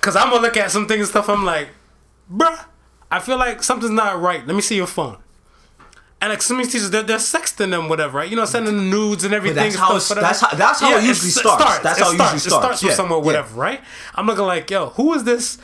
Cause 0.00 0.16
I'm 0.16 0.30
gonna 0.30 0.42
look 0.42 0.56
at 0.56 0.70
some 0.70 0.86
things 0.86 1.00
and 1.00 1.08
stuff. 1.08 1.28
I'm 1.28 1.44
like, 1.44 1.68
bruh, 2.32 2.64
I 3.10 3.18
feel 3.20 3.38
like 3.38 3.62
something's 3.62 3.92
not 3.92 4.20
right. 4.20 4.44
Let 4.46 4.54
me 4.56 4.62
see 4.62 4.76
your 4.76 4.86
phone. 4.86 5.18
And 6.20 6.30
like 6.30 6.42
some 6.42 6.58
of 6.60 6.64
these 6.64 6.72
teachers, 6.72 6.90
they're, 6.90 7.02
they're 7.02 7.16
sexting 7.18 7.70
them, 7.70 7.88
whatever, 7.88 8.18
right? 8.18 8.30
You 8.30 8.36
know, 8.36 8.44
sending 8.44 8.76
them 8.76 8.90
nudes 8.90 9.24
and 9.24 9.34
everything. 9.34 9.56
that's 9.56 9.74
how 9.76 9.98
stuff, 9.98 10.20
that's 10.20 10.40
how- 10.40 10.56
that's 10.56 10.80
how 10.80 10.96
it 10.96 11.02
usually 11.04 11.30
starts. 11.30 11.80
That's 11.80 11.98
how 11.98 12.10
it 12.10 12.12
usually 12.12 12.36
It 12.36 12.40
starts. 12.40 12.64
starts 12.64 12.80
from 12.80 12.88
Yeah, 12.90 12.94
somewhere, 12.94 13.18
yeah. 13.18 13.24
whatever, 13.24 13.60
right? 13.60 13.80
I'm 14.14 14.26
looking 14.26 14.44
like, 14.44 14.70
yo, 14.70 14.90
who 14.90 15.14
is 15.14 15.24
this 15.24 15.58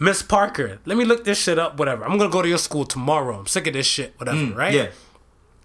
Miss 0.00 0.22
Parker? 0.22 0.78
Let 0.86 0.96
me 0.96 1.04
look 1.04 1.24
this 1.24 1.38
shit 1.42 1.58
up, 1.58 1.78
whatever. 1.78 2.04
I'm 2.04 2.16
gonna 2.18 2.30
go 2.30 2.42
to 2.42 2.48
your 2.48 2.58
school 2.58 2.84
tomorrow. 2.84 3.38
I'm 3.40 3.46
sick 3.46 3.66
of 3.66 3.72
this 3.72 3.86
shit, 3.86 4.14
whatever, 4.18 4.54
right? 4.54 4.72
Mm, 4.72 4.76
Yeah. 4.76 4.90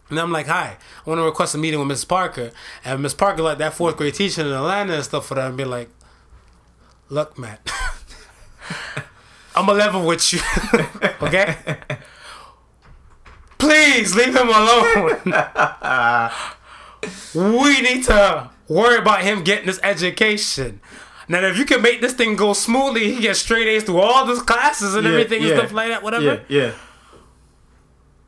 And 0.10 0.20
I'm 0.20 0.32
like, 0.32 0.48
hi, 0.48 0.78
I 1.06 1.10
want 1.10 1.20
to 1.20 1.24
request 1.26 1.56
a 1.56 1.58
meeting 1.58 1.80
with 1.80 1.88
Miss 1.88 2.06
Parker. 2.06 2.52
And 2.86 3.02
Miss 3.02 3.14
Parker, 3.14 3.42
like 3.42 3.58
that 3.60 3.74
fourth 3.74 3.96
grade 3.98 4.14
teacher 4.14 4.42
in 4.42 4.48
Atlanta 4.48 4.94
and 4.96 5.04
stuff 5.04 5.26
for 5.28 5.36
that, 5.36 5.48
and 5.48 5.58
be 5.58 5.64
like, 5.66 5.90
look, 7.10 7.38
Matt, 7.40 7.68
I'm 9.56 9.68
a 9.70 9.74
level 9.74 10.06
with 10.06 10.34
you, 10.34 10.40
okay? 11.22 11.56
Please 13.58 14.16
leave 14.16 14.36
him 14.36 14.50
alone. 14.50 15.22
we 17.62 17.82
need 17.82 18.04
to 18.06 18.50
worry 18.68 18.98
about 18.98 19.22
him 19.22 19.44
getting 19.44 19.66
this 19.68 19.80
education. 19.84 20.82
Now, 21.28 21.42
if 21.42 21.58
you 21.58 21.66
can 21.66 21.82
make 21.82 22.02
this 22.02 22.14
thing 22.14 22.36
go 22.36 22.54
smoothly, 22.54 23.14
he 23.14 23.22
gets 23.22 23.40
straight 23.40 23.68
A's 23.68 23.84
through 23.84 24.00
all 24.00 24.26
these 24.26 24.42
classes 24.42 24.96
and 24.96 25.06
Yeah, 25.06 25.12
everything 25.12 25.42
yeah. 25.42 25.50
and 25.50 25.60
stuff 25.60 25.72
like 25.74 25.90
that, 25.90 26.04
whatever. 26.04 26.44
Yeah, 26.48 26.66
yeah. 26.66 26.72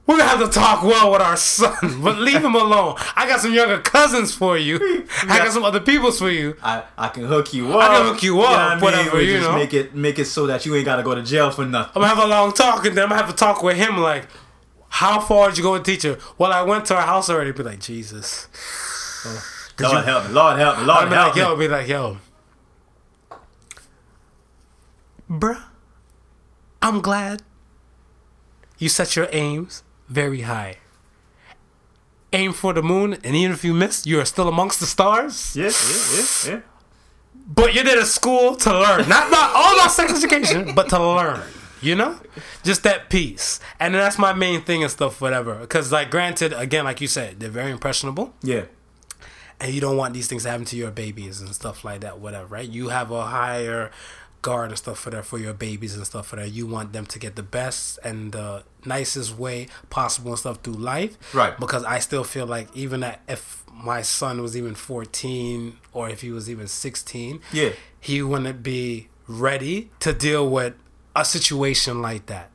We're 0.08 0.18
gonna 0.20 0.30
have 0.30 0.40
to 0.40 0.48
talk 0.48 0.84
well 0.84 1.12
with 1.12 1.22
our 1.22 1.36
son, 1.36 1.76
but 2.04 2.20
leave 2.20 2.44
him 2.44 2.54
alone. 2.54 2.96
I 3.16 3.28
got 3.28 3.40
some 3.40 3.54
younger 3.54 3.80
cousins 3.80 4.36
for 4.36 4.56
you. 4.56 4.78
I 5.24 5.40
got 5.40 5.52
some 5.52 5.64
other 5.64 5.80
peoples 5.80 6.20
for 6.20 6.30
you. 6.30 6.56
I, 6.62 6.84
I 6.96 7.08
can 7.08 7.26
hook 7.26 7.56
you 7.56 7.74
up. 7.74 7.90
I 7.90 7.98
can 7.98 8.06
hook 8.14 8.22
you 8.24 8.40
up, 8.42 8.50
what 8.50 8.60
I 8.60 8.76
mean? 8.76 8.84
whatever, 8.84 9.22
you 9.22 9.38
just 9.38 9.50
know. 9.50 9.56
Make 9.56 9.74
it 9.74 9.96
make 9.96 10.20
it 10.20 10.26
so 10.26 10.46
that 10.46 10.64
you 10.66 10.76
ain't 10.76 10.86
gotta 10.86 11.02
go 11.02 11.16
to 11.16 11.24
jail 11.24 11.50
for 11.50 11.66
nothing. 11.66 11.92
I'm 11.96 12.02
gonna 12.04 12.14
have 12.14 12.24
a 12.24 12.28
long 12.28 12.54
talk, 12.54 12.86
and 12.86 12.96
then 12.96 13.06
I'm 13.06 13.10
gonna 13.10 13.22
have 13.24 13.32
to 13.32 13.36
talk 13.36 13.64
with 13.64 13.78
him. 13.78 13.98
Like, 13.98 14.28
how 14.90 15.20
far 15.20 15.50
did 15.50 15.58
you 15.58 15.64
go 15.64 15.72
with 15.74 15.84
teacher? 15.84 16.20
Well, 16.38 16.54
I 16.54 16.62
went 16.62 16.86
to 16.86 16.96
our 16.96 17.02
house 17.02 17.28
already. 17.32 17.52
Be 17.52 17.64
like, 17.64 17.80
Jesus. 17.80 18.48
Oh, 19.26 19.44
Lord 19.80 20.06
help 20.06 20.28
me. 20.28 20.34
Lord 20.34 20.60
help 20.60 20.78
me. 20.80 20.86
Lord 20.86 21.08
help 21.12 21.28
like, 21.28 21.36
me. 21.36 21.42
yo, 21.42 21.56
be 21.56 21.68
like, 21.68 21.88
yo, 21.88 22.18
bruh. 25.30 25.62
I'm 26.82 27.02
glad 27.02 27.42
you 28.78 28.90
set 28.90 29.16
your 29.16 29.28
aims 29.32 29.84
very 30.08 30.42
high. 30.42 30.78
Aim 32.34 32.52
for 32.54 32.74
the 32.74 32.84
moon, 32.84 33.14
and 33.24 33.36
even 33.36 33.54
if 33.54 33.64
you 33.64 33.74
miss, 33.74 34.06
you 34.06 34.20
are 34.20 34.26
still 34.26 34.48
amongst 34.50 34.80
the 34.82 34.86
stars. 34.86 35.56
Yeah, 35.56 35.66
yeah, 35.70 36.16
yeah, 36.16 36.56
yeah. 36.56 36.62
But 37.48 37.74
you 37.74 37.84
did 37.84 37.98
a 37.98 38.06
school 38.06 38.56
to 38.58 38.72
learn, 38.72 39.08
not 39.08 39.32
not 39.32 39.52
all 39.56 39.76
about 39.76 39.92
sex 39.92 40.12
education, 40.14 40.74
but 40.76 40.90
to 40.90 41.00
learn. 41.00 41.42
You 41.82 41.94
know, 41.96 42.20
just 42.64 42.84
that 42.84 43.10
piece, 43.10 43.60
and 43.80 43.94
that's 43.94 44.18
my 44.18 44.34
main 44.34 44.62
thing 44.62 44.82
and 44.82 44.92
stuff, 44.92 45.22
whatever. 45.22 45.56
Because, 45.56 45.92
like, 45.92 46.10
granted, 46.10 46.52
again, 46.54 46.84
like 46.84 47.00
you 47.00 47.08
said, 47.08 47.40
they're 47.40 47.50
very 47.50 47.70
impressionable, 47.72 48.34
Yeah. 48.42 48.64
and 49.60 49.72
you 49.74 49.82
don't 49.82 49.96
want 49.96 50.14
these 50.16 50.26
things 50.28 50.44
to 50.44 50.50
happen 50.50 50.66
to 50.66 50.76
your 50.76 50.90
babies 50.92 51.42
and 51.42 51.54
stuff 51.54 51.86
like 51.86 52.02
that, 52.02 52.20
whatever. 52.20 52.48
Right? 52.48 52.68
You 52.68 52.90
have 52.90 53.12
a 53.12 53.26
higher 53.26 53.92
guard 54.46 54.70
and 54.70 54.78
stuff 54.78 55.00
for 55.00 55.10
that 55.10 55.26
for 55.26 55.38
your 55.46 55.54
babies 55.54 55.96
and 55.96 56.06
stuff 56.06 56.28
for 56.28 56.36
that. 56.38 56.50
You 56.58 56.68
want 56.68 56.94
them 56.94 57.06
to 57.08 57.18
get 57.20 57.36
the 57.36 57.44
best 57.60 58.00
and 58.04 58.32
the 58.32 58.64
nicest 58.86 59.38
way 59.38 59.68
possible 59.90 60.32
and 60.32 60.40
stuff 60.40 60.58
through 60.64 60.74
life. 60.96 61.14
Right. 61.34 61.58
Because 61.60 61.84
I 61.84 61.98
still 62.00 62.24
feel 62.24 62.46
like 62.46 62.68
even 62.76 63.04
if 63.28 63.64
my 63.74 64.02
son 64.04 64.42
was 64.42 64.56
even 64.56 64.76
14 64.76 65.78
or 65.94 66.10
if 66.10 66.22
he 66.22 66.32
was 66.32 66.50
even 66.50 66.68
16, 66.68 67.42
Yeah. 67.52 67.72
he 68.00 68.22
wouldn't 68.22 68.62
be 68.64 69.10
ready 69.28 69.90
to 70.00 70.14
deal 70.14 70.48
with 70.50 70.74
a 71.16 71.26
situation 71.26 72.02
like 72.02 72.28
that. 72.28 72.52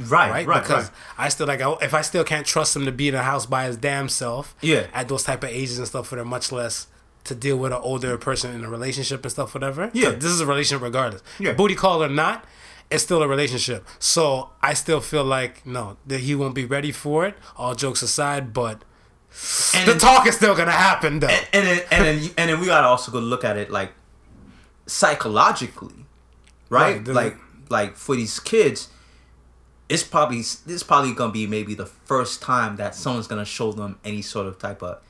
Right, 0.00 0.30
Right, 0.30 0.46
right, 0.46 0.62
because 0.62 0.84
right. 0.84 0.92
I 1.26 1.28
still 1.28 1.46
like 1.46 1.60
I- 1.60 1.76
if 1.82 1.92
I 1.94 2.02
still 2.02 2.24
can't 2.24 2.46
trust 2.46 2.74
him 2.76 2.84
to 2.84 2.92
be 2.92 3.08
in 3.08 3.14
a 3.14 3.22
house 3.22 3.46
by 3.46 3.64
his 3.64 3.76
damn 3.76 4.08
self, 4.08 4.54
Yeah. 4.60 4.86
at 4.94 5.08
those 5.08 5.24
type 5.24 5.42
of 5.42 5.50
ages 5.50 5.78
and 5.78 5.86
stuff, 5.88 6.06
for 6.08 6.16
that 6.16 6.24
much 6.24 6.52
less 6.52 6.86
to 7.28 7.34
deal 7.34 7.56
with 7.56 7.72
an 7.72 7.78
older 7.82 8.18
person 8.18 8.54
in 8.54 8.64
a 8.64 8.68
relationship 8.68 9.22
and 9.24 9.30
stuff, 9.32 9.54
whatever. 9.54 9.90
Yeah. 9.94 10.10
this 10.10 10.24
is 10.30 10.40
a 10.40 10.46
relationship 10.46 10.82
regardless. 10.82 11.22
Yeah. 11.38 11.52
booty 11.52 11.74
call 11.74 12.02
or 12.02 12.08
not, 12.08 12.44
it's 12.90 13.02
still 13.04 13.22
a 13.22 13.28
relationship. 13.28 13.86
So 13.98 14.50
I 14.62 14.74
still 14.74 15.00
feel 15.00 15.24
like 15.24 15.64
no, 15.66 15.96
that 16.06 16.20
he 16.20 16.34
won't 16.34 16.54
be 16.54 16.64
ready 16.64 16.92
for 16.92 17.26
it. 17.26 17.34
All 17.56 17.74
jokes 17.74 18.02
aside, 18.02 18.52
but 18.52 18.82
And 19.74 19.86
the 19.86 19.92
then- 19.92 19.98
talk 20.00 20.26
is 20.26 20.36
still 20.36 20.54
gonna 20.56 20.72
happen 20.72 21.20
though. 21.20 21.28
and, 21.28 21.46
and 21.52 21.66
then 21.66 21.80
and 21.90 22.04
then 22.04 22.30
and 22.38 22.50
then 22.50 22.60
we 22.60 22.66
gotta 22.66 22.86
also 22.86 23.12
go 23.12 23.18
look 23.18 23.44
at 23.44 23.56
it 23.56 23.70
like 23.70 23.92
psychologically, 24.86 26.06
right? 26.70 26.96
Right, 26.96 27.08
like 27.08 27.36
like 27.68 27.96
for 27.96 28.16
these 28.16 28.40
kids, 28.40 28.88
it's 29.88 30.02
probably 30.02 30.42
this 30.66 30.82
probably 30.82 31.12
gonna 31.14 31.32
be 31.32 31.46
maybe 31.46 31.74
the 31.74 31.86
first 31.86 32.40
time 32.42 32.76
that 32.76 32.94
someone's 32.94 33.26
gonna 33.26 33.44
show 33.44 33.72
them 33.72 33.98
any 34.04 34.22
sort 34.22 34.46
of 34.46 34.58
type 34.58 34.82
of 34.82 35.00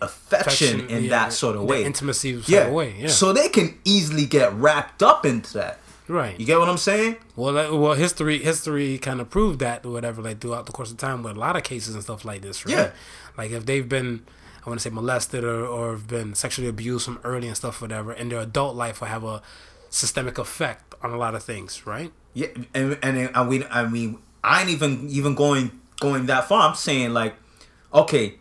affection, 0.00 0.80
Affection, 0.80 0.88
in 0.90 1.04
yeah, 1.04 1.10
that 1.10 1.32
sort 1.32 1.56
of 1.56 1.64
way, 1.64 1.84
intimacy 1.84 2.34
sort 2.34 2.48
yeah. 2.48 2.66
of 2.66 2.72
way, 2.72 2.94
yeah. 2.98 3.08
So 3.08 3.32
they 3.32 3.48
can 3.48 3.78
easily 3.84 4.26
get 4.26 4.52
wrapped 4.54 5.02
up 5.02 5.24
into 5.24 5.54
that. 5.54 5.78
right. 6.08 6.38
You 6.38 6.44
get 6.46 6.58
what 6.58 6.68
I'm 6.68 6.76
saying? 6.76 7.16
Well, 7.36 7.54
that, 7.54 7.72
well, 7.72 7.94
history 7.94 8.38
history 8.38 8.98
kind 8.98 9.20
of 9.20 9.30
proved 9.30 9.60
that 9.60 9.84
or 9.86 9.92
whatever, 9.92 10.20
like 10.22 10.40
throughout 10.40 10.66
the 10.66 10.72
course 10.72 10.90
of 10.90 10.98
time, 10.98 11.22
with 11.22 11.36
a 11.36 11.38
lot 11.38 11.56
of 11.56 11.62
cases 11.62 11.94
and 11.94 12.02
stuff 12.02 12.24
like 12.24 12.42
this, 12.42 12.66
right? 12.66 12.74
Yeah. 12.76 12.90
Like 13.38 13.50
if 13.52 13.64
they've 13.66 13.88
been, 13.88 14.24
I 14.64 14.68
want 14.68 14.80
to 14.80 14.88
say 14.88 14.94
molested 14.94 15.44
or 15.44 15.64
or 15.64 15.92
have 15.92 16.06
been 16.08 16.34
sexually 16.34 16.68
abused 16.68 17.04
from 17.06 17.20
early 17.24 17.46
and 17.48 17.56
stuff, 17.56 17.80
whatever, 17.80 18.12
in 18.12 18.28
their 18.28 18.40
adult 18.40 18.76
life 18.76 19.00
will 19.00 19.08
have 19.08 19.24
a 19.24 19.42
systemic 19.90 20.38
effect 20.38 20.94
on 21.02 21.12
a 21.12 21.16
lot 21.16 21.34
of 21.34 21.42
things, 21.42 21.86
right? 21.86 22.12
Yeah, 22.34 22.48
and 22.74 22.98
and 23.02 23.30
I 23.34 23.44
mean, 23.44 23.64
I 23.70 23.86
mean, 23.86 24.18
I 24.42 24.60
ain't 24.60 24.70
even 24.70 25.08
even 25.08 25.34
going 25.34 25.70
going 26.00 26.26
that 26.26 26.48
far. 26.48 26.68
I'm 26.68 26.74
saying 26.74 27.12
like, 27.14 27.34
okay, 27.92 28.34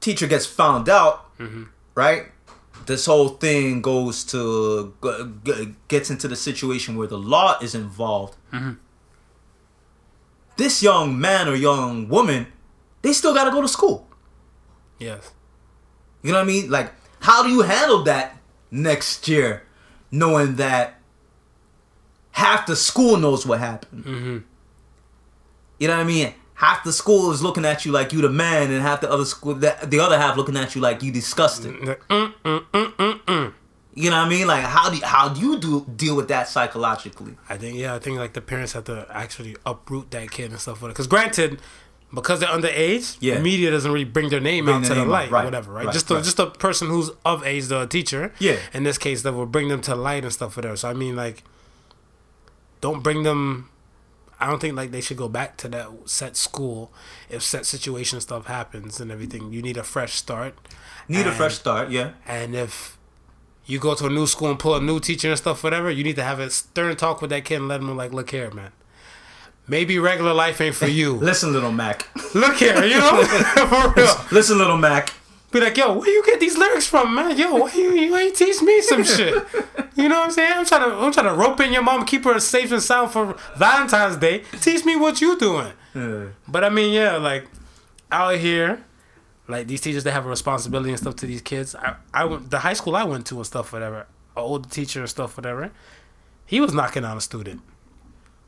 teacher 0.00 0.26
gets 0.26 0.46
found 0.46 0.88
out, 0.88 1.30
right? 1.94 2.26
This 2.86 3.06
whole 3.06 3.28
thing 3.28 3.82
goes 3.82 4.24
to 4.24 4.94
gets 5.88 6.10
into 6.10 6.26
the 6.28 6.36
situation 6.36 6.96
where 6.96 7.06
the 7.06 7.18
law 7.18 7.58
is 7.60 7.74
involved. 7.74 8.36
This 10.56 10.82
young 10.82 11.18
man 11.18 11.48
or 11.48 11.54
young 11.54 12.08
woman, 12.08 12.46
they 13.02 13.12
still 13.12 13.32
got 13.32 13.44
to 13.44 13.50
go 13.50 13.62
to 13.62 13.68
school. 13.68 14.08
Yes. 14.98 15.30
You 16.22 16.32
know 16.32 16.38
what 16.38 16.44
I 16.44 16.46
mean? 16.46 16.70
Like, 16.70 16.92
how 17.20 17.42
do 17.42 17.48
you 17.48 17.62
handle 17.62 18.02
that 18.04 18.36
next 18.70 19.26
year, 19.28 19.62
knowing 20.10 20.56
that 20.56 21.00
half 22.32 22.66
the 22.66 22.76
school 22.76 23.16
knows 23.16 23.46
what 23.46 23.58
happened? 23.58 24.04
Mm-hmm. 24.04 24.38
You 25.78 25.88
know 25.88 25.96
what 25.96 26.02
I 26.02 26.04
mean? 26.04 26.34
Half 26.60 26.84
the 26.84 26.92
school 26.92 27.30
is 27.32 27.42
looking 27.42 27.64
at 27.64 27.86
you 27.86 27.90
like 27.90 28.12
you 28.12 28.20
the 28.20 28.28
man, 28.28 28.70
and 28.70 28.82
half 28.82 29.00
the 29.00 29.10
other 29.10 29.24
school, 29.24 29.54
the, 29.54 29.74
the 29.82 29.98
other 29.98 30.18
half 30.18 30.36
looking 30.36 30.58
at 30.58 30.74
you 30.74 30.82
like 30.82 31.02
you 31.02 31.10
disgusting. 31.10 31.72
Mm, 31.72 32.34
mm, 32.44 32.64
mm. 32.74 33.52
You 33.94 34.10
know 34.10 34.18
what 34.18 34.26
I 34.26 34.28
mean? 34.28 34.46
Like, 34.46 34.64
how 34.64 34.90
do 34.90 34.96
you, 34.96 35.02
how 35.04 35.30
do 35.30 35.40
you 35.40 35.58
do 35.58 35.86
deal 35.96 36.14
with 36.14 36.28
that 36.28 36.48
psychologically? 36.48 37.34
I 37.48 37.56
think 37.56 37.78
yeah, 37.78 37.94
I 37.94 37.98
think 37.98 38.18
like 38.18 38.34
the 38.34 38.42
parents 38.42 38.74
have 38.74 38.84
to 38.84 39.06
actually 39.10 39.56
uproot 39.64 40.10
that 40.10 40.30
kid 40.30 40.50
and 40.50 40.60
stuff. 40.60 40.82
like 40.82 40.90
that. 40.90 40.94
Because 40.94 41.06
granted, 41.06 41.60
because 42.12 42.40
they're 42.40 42.48
underage, 42.50 43.16
Yeah. 43.20 43.36
the 43.36 43.40
media 43.40 43.70
doesn't 43.70 43.90
really 43.90 44.04
bring 44.04 44.28
their 44.28 44.40
name 44.40 44.66
Bring 44.66 44.76
out 44.76 44.82
their 44.82 44.88
to 44.90 44.94
the 44.96 45.00
name 45.00 45.08
out, 45.08 45.12
light, 45.12 45.30
right, 45.30 45.44
whatever, 45.46 45.72
right? 45.72 45.86
right, 45.86 45.92
just 45.94 46.08
the, 46.08 46.16
right. 46.16 46.24
just 46.24 46.38
a 46.38 46.46
person 46.46 46.88
who's 46.88 47.10
of 47.24 47.42
age, 47.46 47.68
the 47.68 47.86
teacher. 47.86 48.34
Yeah. 48.38 48.56
In 48.74 48.82
this 48.82 48.98
case, 48.98 49.22
that 49.22 49.32
will 49.32 49.46
bring 49.46 49.68
them 49.68 49.80
to 49.82 49.94
light 49.94 50.24
and 50.24 50.32
stuff, 50.32 50.56
whatever. 50.56 50.76
So 50.76 50.90
I 50.90 50.92
mean, 50.92 51.16
like, 51.16 51.42
don't 52.82 53.02
bring 53.02 53.22
them. 53.22 53.70
I 54.40 54.46
don't 54.46 54.60
think 54.60 54.76
like 54.76 54.90
they 54.90 55.00
should 55.00 55.16
go 55.16 55.28
back 55.28 55.56
to 55.58 55.68
that 55.68 55.88
set 56.06 56.36
school 56.36 56.92
if 57.28 57.42
set 57.42 57.66
situation 57.66 58.20
stuff 58.20 58.46
happens 58.46 59.00
and 59.00 59.10
everything. 59.10 59.52
You 59.52 59.62
need 59.62 59.76
a 59.76 59.82
fresh 59.82 60.14
start. 60.14 60.54
Need 61.08 61.26
a 61.26 61.32
fresh 61.32 61.54
start, 61.54 61.90
yeah. 61.90 62.12
and 62.24 62.54
if 62.54 62.96
you 63.66 63.78
go 63.78 63.94
to 63.94 64.06
a 64.06 64.10
new 64.10 64.26
school 64.26 64.50
and 64.50 64.58
pull 64.58 64.74
a 64.74 64.80
new 64.80 65.00
teacher 65.00 65.28
and 65.28 65.38
stuff, 65.38 65.62
whatever, 65.62 65.90
you 65.90 66.02
need 66.02 66.16
to 66.16 66.22
have 66.22 66.40
a 66.40 66.50
stern 66.50 66.96
talk 66.96 67.20
with 67.20 67.30
that 67.30 67.44
kid 67.44 67.56
and 67.56 67.68
let 67.68 67.80
him 67.80 67.86
know, 67.86 67.92
like, 67.94 68.12
look 68.12 68.30
here, 68.30 68.50
man. 68.50 68.72
Maybe 69.68 69.98
regular 69.98 70.34
life 70.34 70.60
ain't 70.60 70.74
for 70.74 70.88
you. 70.88 71.14
Listen, 71.30 71.52
little 71.52 71.70
Mac. 71.70 72.08
look 72.34 72.56
here, 72.56 72.82
you 72.84 72.98
know? 72.98 73.22
for 73.54 73.92
real. 73.96 74.14
Listen, 74.32 74.58
little 74.58 74.76
Mac. 74.76 75.12
Be 75.52 75.60
like, 75.60 75.76
yo, 75.76 75.98
where 75.98 76.08
you 76.08 76.22
get 76.24 76.38
these 76.38 76.56
lyrics 76.56 76.86
from, 76.86 77.12
man? 77.14 77.36
Yo, 77.36 77.54
why 77.56 77.72
you, 77.74 77.92
you 77.92 78.16
ain't 78.16 78.36
teach 78.36 78.62
me 78.62 78.80
some 78.82 79.02
shit? 79.02 79.34
You 79.96 80.08
know 80.08 80.20
what 80.20 80.26
I'm 80.26 80.30
saying? 80.30 80.52
I'm 80.56 80.64
trying 80.64 80.88
to 80.88 80.96
I'm 80.96 81.12
trying 81.12 81.26
to 81.26 81.34
rope 81.34 81.58
in 81.60 81.72
your 81.72 81.82
mom, 81.82 82.04
keep 82.06 82.24
her 82.24 82.38
safe 82.38 82.70
and 82.70 82.82
sound 82.82 83.10
for 83.10 83.36
Valentine's 83.56 84.16
Day. 84.16 84.44
Teach 84.60 84.84
me 84.84 84.94
what 84.96 85.20
you 85.20 85.36
doing. 85.38 85.72
Uh, 85.94 86.26
But 86.46 86.62
I 86.64 86.68
mean, 86.68 86.92
yeah, 86.92 87.16
like 87.16 87.48
out 88.12 88.36
here, 88.36 88.84
like 89.48 89.66
these 89.66 89.80
teachers, 89.80 90.04
they 90.04 90.12
have 90.12 90.24
a 90.24 90.28
responsibility 90.28 90.90
and 90.90 90.98
stuff 90.98 91.16
to 91.16 91.26
these 91.26 91.42
kids. 91.42 91.74
I, 91.74 91.96
I 92.14 92.24
went 92.26 92.50
the 92.50 92.60
high 92.60 92.74
school 92.74 92.94
I 92.94 93.02
went 93.04 93.26
to 93.26 93.36
and 93.36 93.46
stuff, 93.46 93.72
whatever. 93.72 94.00
An 94.36 94.42
older 94.42 94.68
teacher 94.68 95.00
and 95.00 95.08
stuff, 95.10 95.36
whatever. 95.36 95.72
He 96.46 96.60
was 96.60 96.72
knocking 96.72 97.04
on 97.04 97.16
a 97.16 97.20
student. 97.20 97.60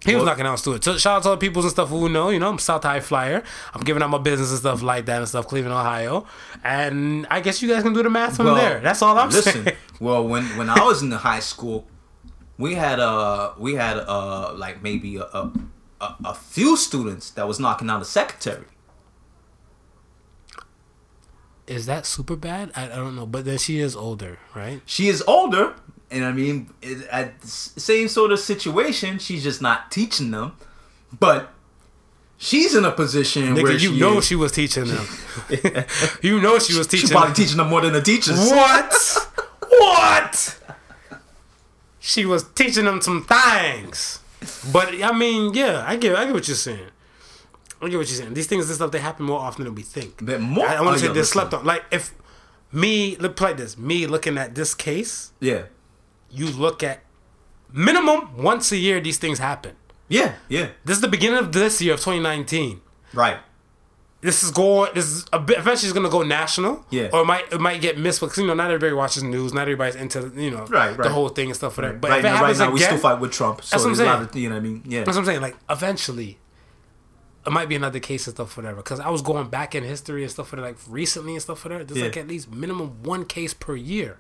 He 0.05 0.15
was 0.17 0.25
knocking 0.25 0.47
out 0.47 0.55
a 0.55 0.59
student. 0.59 0.83
So 0.85 0.99
shout 0.99 1.19
out 1.19 1.23
to 1.25 1.29
all 1.31 1.35
the 1.37 1.41
people 1.41 1.63
and 1.63 1.71
stuff 1.71 1.89
who 1.89 2.09
know, 2.09 2.31
you 2.31 2.41
know, 2.41 2.49
I'm 2.49 2.59
South 2.59 2.83
High 2.83 3.01
Flyer. 3.01 3.43
I'm 3.73 3.83
giving 3.83 4.03
out 4.03 4.11
my 4.11 4.19
business 4.19 4.51
and 4.51 4.59
stuff 4.59 4.83
like 4.83 5.07
that 5.07 5.19
and 5.19 5.29
stuff, 5.29 5.47
Cleveland, 5.47 5.75
Ohio. 5.75 6.27
And 6.65 7.27
I 7.31 7.41
guess 7.41 7.63
you 7.63 7.69
guys 7.69 7.83
can 7.85 7.93
do 7.93 8.03
the 8.03 8.11
math 8.11 8.37
from 8.37 8.47
Well, 8.47 8.57
there. 8.57 8.81
That's 8.81 9.01
all 9.03 9.17
I'm 9.17 9.31
listen, 9.31 9.65
saying. 9.65 9.77
well, 10.01 10.27
when 10.27 10.45
when 10.57 10.69
I 10.69 10.83
was 10.85 11.03
in 11.03 11.11
the 11.11 11.19
high 11.19 11.41
school, 11.41 11.87
we 12.59 12.75
had 12.75 12.99
uh 12.99 13.53
we 13.59 13.75
had 13.75 13.99
uh 13.99 14.53
like 14.55 14.83
maybe 14.83 15.17
a, 15.17 15.23
a 15.25 15.53
a, 16.01 16.17
a 16.27 16.35
few 16.35 16.77
students 16.77 17.31
that 17.31 17.47
was 17.47 17.61
knocking 17.61 17.89
out 17.89 18.01
the 18.01 18.05
secretary. 18.05 18.65
Is 21.67 21.87
that 21.87 22.07
super 22.07 22.35
bad? 22.37 22.73
I, 22.75 22.87
I 22.87 22.97
don't 22.97 23.15
know. 23.15 23.27
But 23.27 23.45
then 23.45 23.59
she 23.59 23.79
is 23.79 23.95
older, 23.95 24.39
right? 24.55 24.83
She 24.85 25.09
is 25.09 25.23
older, 25.29 25.75
and 26.13 26.25
I 26.25 26.33
mean, 26.33 26.71
it, 26.83 27.07
at 27.09 27.41
the 27.41 27.49
same 27.49 28.09
sort 28.09 28.33
of 28.33 28.39
situation, 28.39 29.19
she's 29.19 29.43
just 29.43 29.61
not 29.63 29.91
teaching 29.91 30.31
them, 30.31 30.53
but 31.19 31.51
she's 32.39 32.75
in 32.75 32.85
a 32.85 32.91
position 32.93 33.55
where 33.55 33.73
you 33.73 33.79
she 33.79 33.99
know 34.01 34.19
is- 34.19 34.27
she 34.27 34.35
was 34.37 34.53
teaching 34.53 34.85
them. 34.87 35.07
you 36.23 36.41
know 36.41 36.59
she 36.59 36.77
was 36.77 36.87
teaching 36.87 37.09
She's 37.09 37.11
probably 37.11 37.29
them. 37.29 37.37
teaching 37.37 37.57
them 37.57 37.69
more 37.69 37.81
than 37.81 37.93
the 37.93 38.03
teachers. 38.03 38.39
What? 38.51 38.93
what? 39.69 40.59
She 42.01 42.27
was 42.27 42.45
teaching 42.55 42.85
them 42.85 43.01
some 43.01 43.25
things. 43.25 44.19
But 44.73 45.03
I 45.03 45.13
mean, 45.17 45.55
yeah, 45.55 45.85
I 45.87 45.97
get, 45.97 46.17
I 46.17 46.25
get 46.25 46.35
what 46.35 46.49
you're 46.49 46.57
saying. 46.57 46.89
I 47.81 47.89
get 47.89 47.97
what 47.97 48.09
you're 48.09 48.19
saying. 48.19 48.35
These 48.35 48.47
things 48.49 48.67
this 48.69 48.77
stuff 48.77 48.91
they 48.91 48.99
happen 48.99 49.25
more 49.27 49.41
often 49.41 49.65
than 49.65 49.75
we 49.75 49.83
think. 49.83 50.25
But 50.25 50.41
more- 50.41 50.67
I, 50.67 50.77
I 50.77 50.81
want 50.81 50.91
oh, 50.91 50.95
to 50.95 50.99
say 51.01 51.07
yeah, 51.07 51.13
they 51.13 51.23
slept 51.23 51.55
on. 51.55 51.65
Like 51.65 51.85
if 51.93 52.13
me 52.73 53.17
look 53.17 53.41
like 53.41 53.57
this, 53.57 53.77
me 53.79 54.07
looking 54.07 54.39
at 54.39 54.55
this 54.55 54.75
case, 54.75 55.33
Yeah, 55.41 55.65
you 56.33 56.47
look 56.47 56.83
at 56.83 57.03
minimum 57.73 58.37
once 58.43 58.73
a 58.73 58.77
year 58.77 59.01
these 59.01 59.19
things 59.19 59.39
happen. 59.39 59.77
yeah, 60.09 60.35
yeah. 60.49 60.69
This 60.85 60.97
is 60.97 61.01
the 61.03 61.09
beginning 61.09 61.39
of 61.39 61.53
this 61.53 61.81
year 61.81 61.95
of 61.95 62.01
2019. 62.01 62.81
Right. 63.15 63.39
this 64.23 64.43
is 64.43 64.51
going. 64.51 64.91
This 64.95 65.07
is 65.07 65.27
a 65.33 65.39
bit, 65.39 65.59
eventually 65.59 65.89
it's 65.89 65.93
gonna 65.93 66.09
go 66.09 66.23
national. 66.23 66.85
Yeah. 66.91 67.11
Or 67.13 67.23
it 67.23 67.27
might 67.27 67.53
it 67.53 67.61
might 67.61 67.81
get 67.81 67.99
missed 67.99 68.21
because 68.21 68.39
you 68.39 68.47
know 68.47 68.55
not 68.55 68.71
everybody 68.71 68.95
watches 68.95 69.23
news. 69.23 69.53
Not 69.53 69.63
everybody's 69.63 69.97
into 69.97 70.33
you 70.37 70.51
know 70.51 70.65
Right, 70.67 70.97
the 70.97 71.09
whole 71.11 71.29
thing 71.29 71.49
and 71.49 71.57
stuff 71.57 71.75
for 71.75 71.83
that. 71.83 72.01
But 72.01 72.11
right 72.11 72.19
if 72.21 72.25
it 72.25 72.29
now, 72.29 72.43
right 72.43 72.57
now 72.57 72.71
we 72.71 72.81
still 72.81 72.99
fight 72.99 73.21
with 73.21 73.33
Trump. 73.33 73.63
So 73.63 73.75
That's 73.77 73.85
what 73.85 73.91
I'm 73.91 73.97
saying. 73.97 74.23
of, 74.23 74.37
you 74.37 74.49
know 74.49 74.55
what 74.55 74.61
I 74.61 74.65
mean? 74.65 74.83
Yeah. 74.87 75.05
that's 75.05 75.17
what 75.17 75.23
I'm 75.23 75.27
saying. 75.27 75.41
Like 75.43 75.57
eventually, 75.69 76.39
it 77.47 77.51
might 77.53 77.69
be 77.69 77.75
another 77.75 77.99
case 78.01 78.27
and 78.27 78.37
stuff 78.37 78.57
whatever. 78.57 78.77
Because 78.77 79.01
I 79.01 79.11
was 79.11 79.23
going 79.23 79.49
back 79.49 79.75
in 79.75 79.83
history 79.83 80.23
and 80.23 80.31
stuff 80.31 80.49
for 80.49 80.57
that, 80.57 80.63
like 80.63 80.77
recently 80.89 81.33
and 81.33 81.43
stuff 81.43 81.59
for 81.59 81.69
that. 81.71 81.89
There's 81.89 81.99
Yeah. 81.99 82.05
like 82.07 82.17
at 82.17 82.29
least 82.29 82.51
minimum 82.53 83.03
one 83.03 83.25
case 83.25 83.53
per 83.55 83.75
year. 83.77 84.19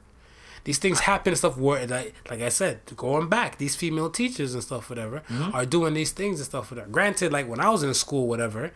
These 0.65 0.79
things 0.79 1.01
happen 1.01 1.33
and 1.33 1.39
stuff 1.39 1.57
where, 1.57 1.87
like, 1.87 2.15
like 2.31 2.41
I 2.41 2.49
said, 2.49 2.81
going 2.97 3.29
back, 3.29 3.59
these 3.59 3.75
female 3.75 4.11
teachers 4.11 4.55
and 4.55 4.63
stuff, 4.63 4.89
whatever, 4.89 5.23
Mm-hmm. 5.29 5.55
are 5.55 5.67
doing 5.67 5.95
these 5.95 6.13
things 6.13 6.39
and 6.39 6.47
stuff. 6.47 6.71
Whatever. 6.71 6.89
Granted, 6.89 7.33
like 7.33 7.49
when 7.49 7.61
I 7.61 7.69
was 7.71 7.83
in 7.83 7.93
school, 7.95 8.29
whatever, 8.29 8.71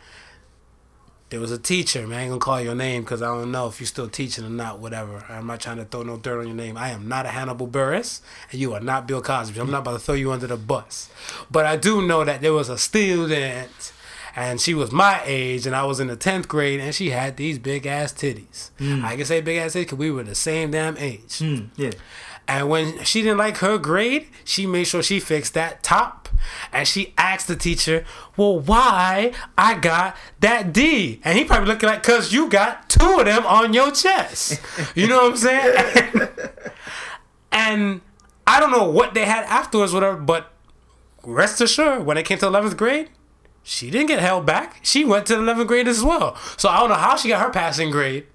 there 1.28 1.40
was 1.40 1.50
a 1.50 1.58
teacher, 1.58 2.06
man. 2.06 2.18
I 2.18 2.22
ain't 2.22 2.30
gonna 2.30 2.40
call 2.40 2.60
your 2.60 2.76
name 2.76 3.02
because 3.02 3.20
I 3.20 3.26
don't 3.26 3.50
know 3.50 3.66
if 3.66 3.80
you're 3.80 3.86
still 3.88 4.08
teaching 4.08 4.44
or 4.44 4.48
not, 4.48 4.78
whatever. 4.78 5.24
I'm 5.28 5.46
not 5.48 5.60
trying 5.60 5.78
to 5.78 5.84
throw 5.84 6.04
no 6.04 6.16
dirt 6.18 6.38
on 6.40 6.46
your 6.46 6.54
name. 6.56 6.76
I 6.76 6.90
am 6.90 7.08
not 7.08 7.26
a 7.26 7.30
Hannibal 7.30 7.66
Buress, 7.66 8.20
and 8.52 8.60
you 8.60 8.74
are 8.74 8.80
not 8.80 9.08
Bill 9.08 9.20
Cosby. 9.20 9.58
I'm 9.58 9.70
not 9.70 9.78
about 9.80 9.94
to 9.94 9.98
throw 9.98 10.14
you 10.14 10.30
under 10.30 10.46
the 10.46 10.56
bus. 10.56 11.10
But 11.50 11.66
I 11.66 11.76
do 11.76 12.00
know 12.06 12.24
that 12.24 12.42
there 12.42 12.52
was 12.52 12.68
a 12.68 12.78
student, 12.78 13.92
and 14.36 14.60
she 14.60 14.74
was 14.74 14.92
my 14.92 15.22
age, 15.24 15.66
and 15.66 15.74
I 15.74 15.84
was 15.84 15.98
in 15.98 16.08
the 16.08 16.16
10th 16.16 16.46
grade, 16.46 16.78
and 16.78 16.94
she 16.94 17.10
had 17.10 17.38
these 17.38 17.58
big 17.58 17.86
ass 17.86 18.12
titties. 18.12 18.70
I 19.02 19.16
can 19.16 19.24
say 19.24 19.40
big 19.40 19.56
ass 19.56 19.72
titties 19.72 19.84
because 19.84 19.98
we 19.98 20.10
were 20.10 20.22
the 20.22 20.34
same 20.34 20.70
damn 20.70 20.96
age. 20.98 21.38
Mm, 21.38 21.70
yeah. 21.76 21.92
And 22.48 22.68
when 22.68 23.02
she 23.02 23.22
didn't 23.22 23.38
like 23.38 23.56
her 23.56 23.76
grade, 23.78 24.28
she 24.44 24.66
made 24.66 24.84
sure 24.84 25.02
she 25.02 25.18
fixed 25.18 25.54
that 25.54 25.82
top. 25.82 26.28
And 26.72 26.86
she 26.86 27.12
asked 27.18 27.48
the 27.48 27.56
teacher, 27.56 28.04
Well, 28.36 28.60
why 28.60 29.32
I 29.58 29.74
got 29.74 30.16
that 30.40 30.72
D? 30.72 31.20
And 31.24 31.36
he 31.36 31.44
probably 31.44 31.66
looking 31.66 31.88
like, 31.88 32.02
Because 32.02 32.32
you 32.32 32.48
got 32.48 32.88
two 32.88 33.18
of 33.18 33.24
them 33.24 33.44
on 33.46 33.72
your 33.72 33.90
chest. 33.90 34.60
You 34.94 35.08
know 35.08 35.16
what 35.16 35.32
I'm 35.32 35.36
saying? 35.38 36.28
and 37.50 38.00
I 38.46 38.60
don't 38.60 38.70
know 38.70 38.88
what 38.88 39.14
they 39.14 39.24
had 39.24 39.44
afterwards, 39.46 39.92
whatever, 39.92 40.16
but 40.16 40.52
rest 41.24 41.60
assured, 41.60 42.06
when 42.06 42.16
it 42.16 42.24
came 42.24 42.38
to 42.38 42.46
11th 42.46 42.76
grade, 42.76 43.10
she 43.68 43.90
didn't 43.90 44.06
get 44.06 44.20
held 44.20 44.46
back. 44.46 44.78
She 44.82 45.04
went 45.04 45.26
to 45.26 45.34
11th 45.34 45.66
grade 45.66 45.88
as 45.88 46.02
well. 46.04 46.36
So 46.56 46.68
I 46.68 46.78
don't 46.78 46.88
know 46.88 46.94
how 46.94 47.16
she 47.16 47.28
got 47.28 47.42
her 47.42 47.50
passing 47.50 47.90
grade. 47.90 48.26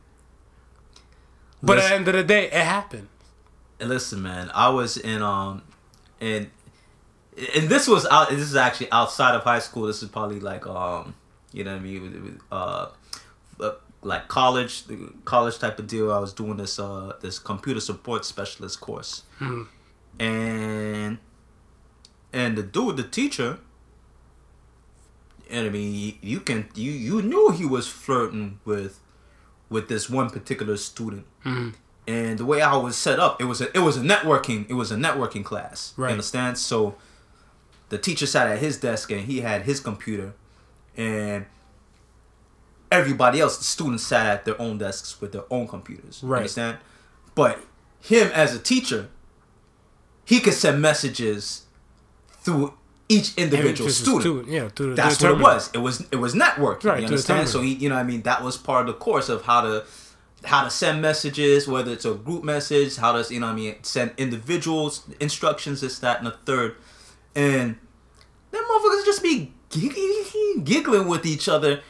But 1.64 1.78
at 1.78 1.88
the 1.90 1.96
end 1.96 2.08
of 2.10 2.16
the 2.16 2.24
day, 2.24 2.46
it 2.48 2.54
happened. 2.78 3.08
listen 3.80 4.22
man 4.22 4.52
i 4.54 4.68
was 4.70 4.96
in 4.98 5.22
um 5.24 5.64
and 6.20 6.50
and 7.56 7.68
this 7.70 7.88
was 7.88 8.06
out 8.12 8.30
this 8.30 8.40
is 8.42 8.56
actually 8.56 8.92
outside 8.92 9.34
of 9.34 9.42
high 9.44 9.58
school 9.68 9.88
this 9.88 10.04
is 10.04 10.10
probably 10.10 10.40
like 10.40 10.68
um 10.68 11.16
you 11.52 11.64
know 11.64 11.72
what 11.72 11.80
i 11.80 11.84
mean 11.84 12.14
It 12.14 12.22
was, 12.22 12.34
uh 12.52 12.86
uh, 13.66 13.72
like 14.04 14.28
college 14.28 14.84
college 15.26 15.58
type 15.58 15.80
of 15.80 15.88
deal 15.88 16.12
i 16.12 16.20
was 16.20 16.32
doing 16.34 16.58
this 16.58 16.78
uh 16.78 17.14
this 17.22 17.40
computer 17.40 17.80
support 17.80 18.24
specialist 18.26 18.80
course 18.82 19.24
and 20.20 21.18
and 22.34 22.58
the 22.58 22.64
dude 22.64 22.98
the 22.98 23.04
teacher 23.20 23.58
and 25.52 25.68
i 25.68 25.70
mean 25.70 26.18
you, 26.22 26.40
can 26.40 26.68
you 26.76 26.92
you 26.92 27.22
knew 27.22 27.52
he 27.52 27.66
was 27.66 27.88
flirting 27.88 28.60
with 28.66 29.00
with 29.70 29.88
this 29.88 30.10
one 30.10 30.30
particular 30.30 30.78
student 30.78 31.26
mm-hmm. 31.46 31.70
and 32.06 32.38
the 32.38 32.46
way 32.46 32.62
I 32.62 32.76
was 32.76 32.98
set 32.98 33.20
up, 33.20 33.42
it 33.42 33.46
was 33.46 33.62
a 33.62 33.76
it 33.76 33.80
was 33.80 33.96
a 33.98 34.02
networking 34.02 34.70
it 34.70 34.74
was 34.74 34.92
a 34.92 34.98
networking 34.98 35.46
class. 35.46 35.94
Right. 35.96 36.10
You 36.10 36.12
understand? 36.12 36.58
So 36.58 36.96
the 37.88 37.98
teacher 37.98 38.26
sat 38.26 38.48
at 38.48 38.60
his 38.60 38.78
desk 38.78 39.12
and 39.12 39.22
he 39.22 39.42
had 39.42 39.64
his 39.64 39.80
computer, 39.80 40.34
and 40.96 41.46
everybody 42.92 43.40
else, 43.40 43.58
the 43.58 43.64
students 43.64 44.04
sat 44.04 44.26
at 44.26 44.46
their 44.46 44.60
own 44.62 44.78
desks 44.78 45.22
with 45.22 45.32
their 45.32 45.44
own 45.50 45.68
computers. 45.68 46.22
Right. 46.24 46.40
Understand? 46.40 46.78
But 47.34 47.60
him 48.02 48.30
as 48.34 48.54
a 48.54 48.60
teacher, 48.60 49.10
he 50.26 50.40
could 50.40 50.54
send 50.54 50.82
messages 50.82 51.66
through 52.30 52.74
each 53.12 53.36
individual 53.36 53.90
Every 53.90 53.92
student. 53.92 54.48
yeah, 54.48 54.70
through 54.70 54.96
That's 54.96 55.18
through 55.18 55.34
what 55.34 55.40
it 55.40 55.44
was. 55.44 55.70
It 55.74 55.78
was 55.80 56.08
it 56.12 56.16
was 56.16 56.34
networking. 56.34 56.86
Right, 56.86 57.00
you 57.00 57.08
understand? 57.08 57.50
So 57.50 57.62
he, 57.62 57.74
you 57.74 57.90
know, 57.90 57.96
I 57.96 58.04
mean, 58.04 58.22
that 58.22 58.44
was 58.44 58.58
part 58.58 58.88
of 58.88 58.96
the 58.96 59.00
course 59.00 59.28
of 59.30 59.44
how 59.44 59.62
to 59.62 59.86
how 60.44 60.64
to 60.64 60.70
send 60.70 61.02
messages, 61.02 61.68
whether 61.68 61.92
it's 61.92 62.06
a 62.06 62.14
group 62.14 62.44
message, 62.44 62.96
how 62.96 63.12
to 63.12 63.34
you 63.34 63.40
know, 63.40 63.48
I 63.48 63.54
mean, 63.54 63.76
send 63.84 64.12
individuals 64.18 65.04
instructions, 65.20 65.82
this, 65.82 66.00
that, 66.00 66.20
and 66.20 66.28
the 66.28 66.32
third, 66.32 66.76
and 67.36 67.76
them 68.52 68.64
motherfuckers 68.64 69.06
just 69.06 69.24
be 69.24 69.54
giggling, 69.70 70.64
giggling 70.64 71.08
with 71.08 71.26
each 71.26 71.48
other. 71.50 71.82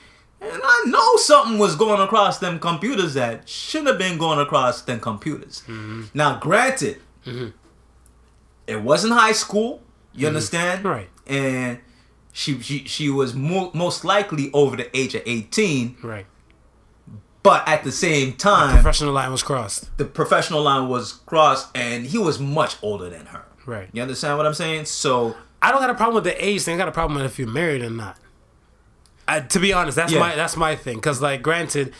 And 0.42 0.62
I 0.64 0.84
know 0.88 1.18
something 1.18 1.60
was 1.60 1.76
going 1.76 2.02
across 2.02 2.40
them 2.40 2.58
computers 2.58 3.14
that 3.14 3.48
shouldn't 3.48 3.90
have 3.90 4.00
been 4.00 4.18
going 4.18 4.40
across 4.40 4.82
them 4.82 5.00
computers. 5.00 5.62
Mm-hmm. 5.68 6.06
Now, 6.16 6.40
granted, 6.40 7.00
mm-hmm. 7.26 7.50
it 8.66 8.82
wasn't 8.82 9.14
high 9.14 9.34
school. 9.34 9.84
You 10.14 10.22
mm-hmm. 10.22 10.28
understand? 10.28 10.84
Right. 10.84 11.10
And 11.28 11.80
she 12.34 12.60
she 12.62 12.86
she 12.86 13.10
was 13.10 13.34
mo- 13.34 13.72
most 13.74 14.04
likely 14.06 14.50
over 14.54 14.76
the 14.78 14.96
age 14.98 15.16
of 15.16 15.22
eighteen, 15.26 15.98
right. 16.02 16.26
but 17.44 17.68
at 17.68 17.84
the 17.84 17.92
same 17.92 18.34
time, 18.34 18.74
Professional 18.74 19.14
line 19.14 19.32
was 19.32 19.44
crossed. 19.44 19.96
the 19.98 20.06
professional 20.06 20.62
line 20.62 20.88
was 20.90 21.14
crossed, 21.14 21.70
and 21.76 22.06
he 22.06 22.18
was 22.18 22.40
much 22.40 22.78
older 22.82 23.10
than 23.10 23.26
her. 23.28 23.44
Right. 23.66 23.90
You 23.94 24.02
understand 24.02 24.38
what 24.38 24.46
I'm 24.48 24.54
saying? 24.54 24.86
So 24.86 25.36
I 25.62 25.72
don't 25.72 25.82
got 25.82 25.90
a 25.90 25.94
problem 25.96 26.16
with 26.16 26.24
the 26.24 26.44
age 26.46 26.64
thing. 26.64 26.76
I 26.76 26.78
got 26.78 26.88
a 26.88 26.92
problem 26.94 27.18
with 27.22 27.26
if 27.32 27.38
you're 27.38 27.48
married 27.48 27.82
or 27.84 27.90
not. 27.90 28.18
I, 29.28 29.40
to 29.42 29.60
be 29.60 29.72
honest, 29.72 29.96
that's 29.96 30.12
Yeah. 30.12 30.20
my 30.20 30.36
that's 30.36 30.58
my 30.58 30.76
thing. 30.76 31.00
Cause 31.00 31.22
like, 31.22 31.42
granted, 31.42 31.94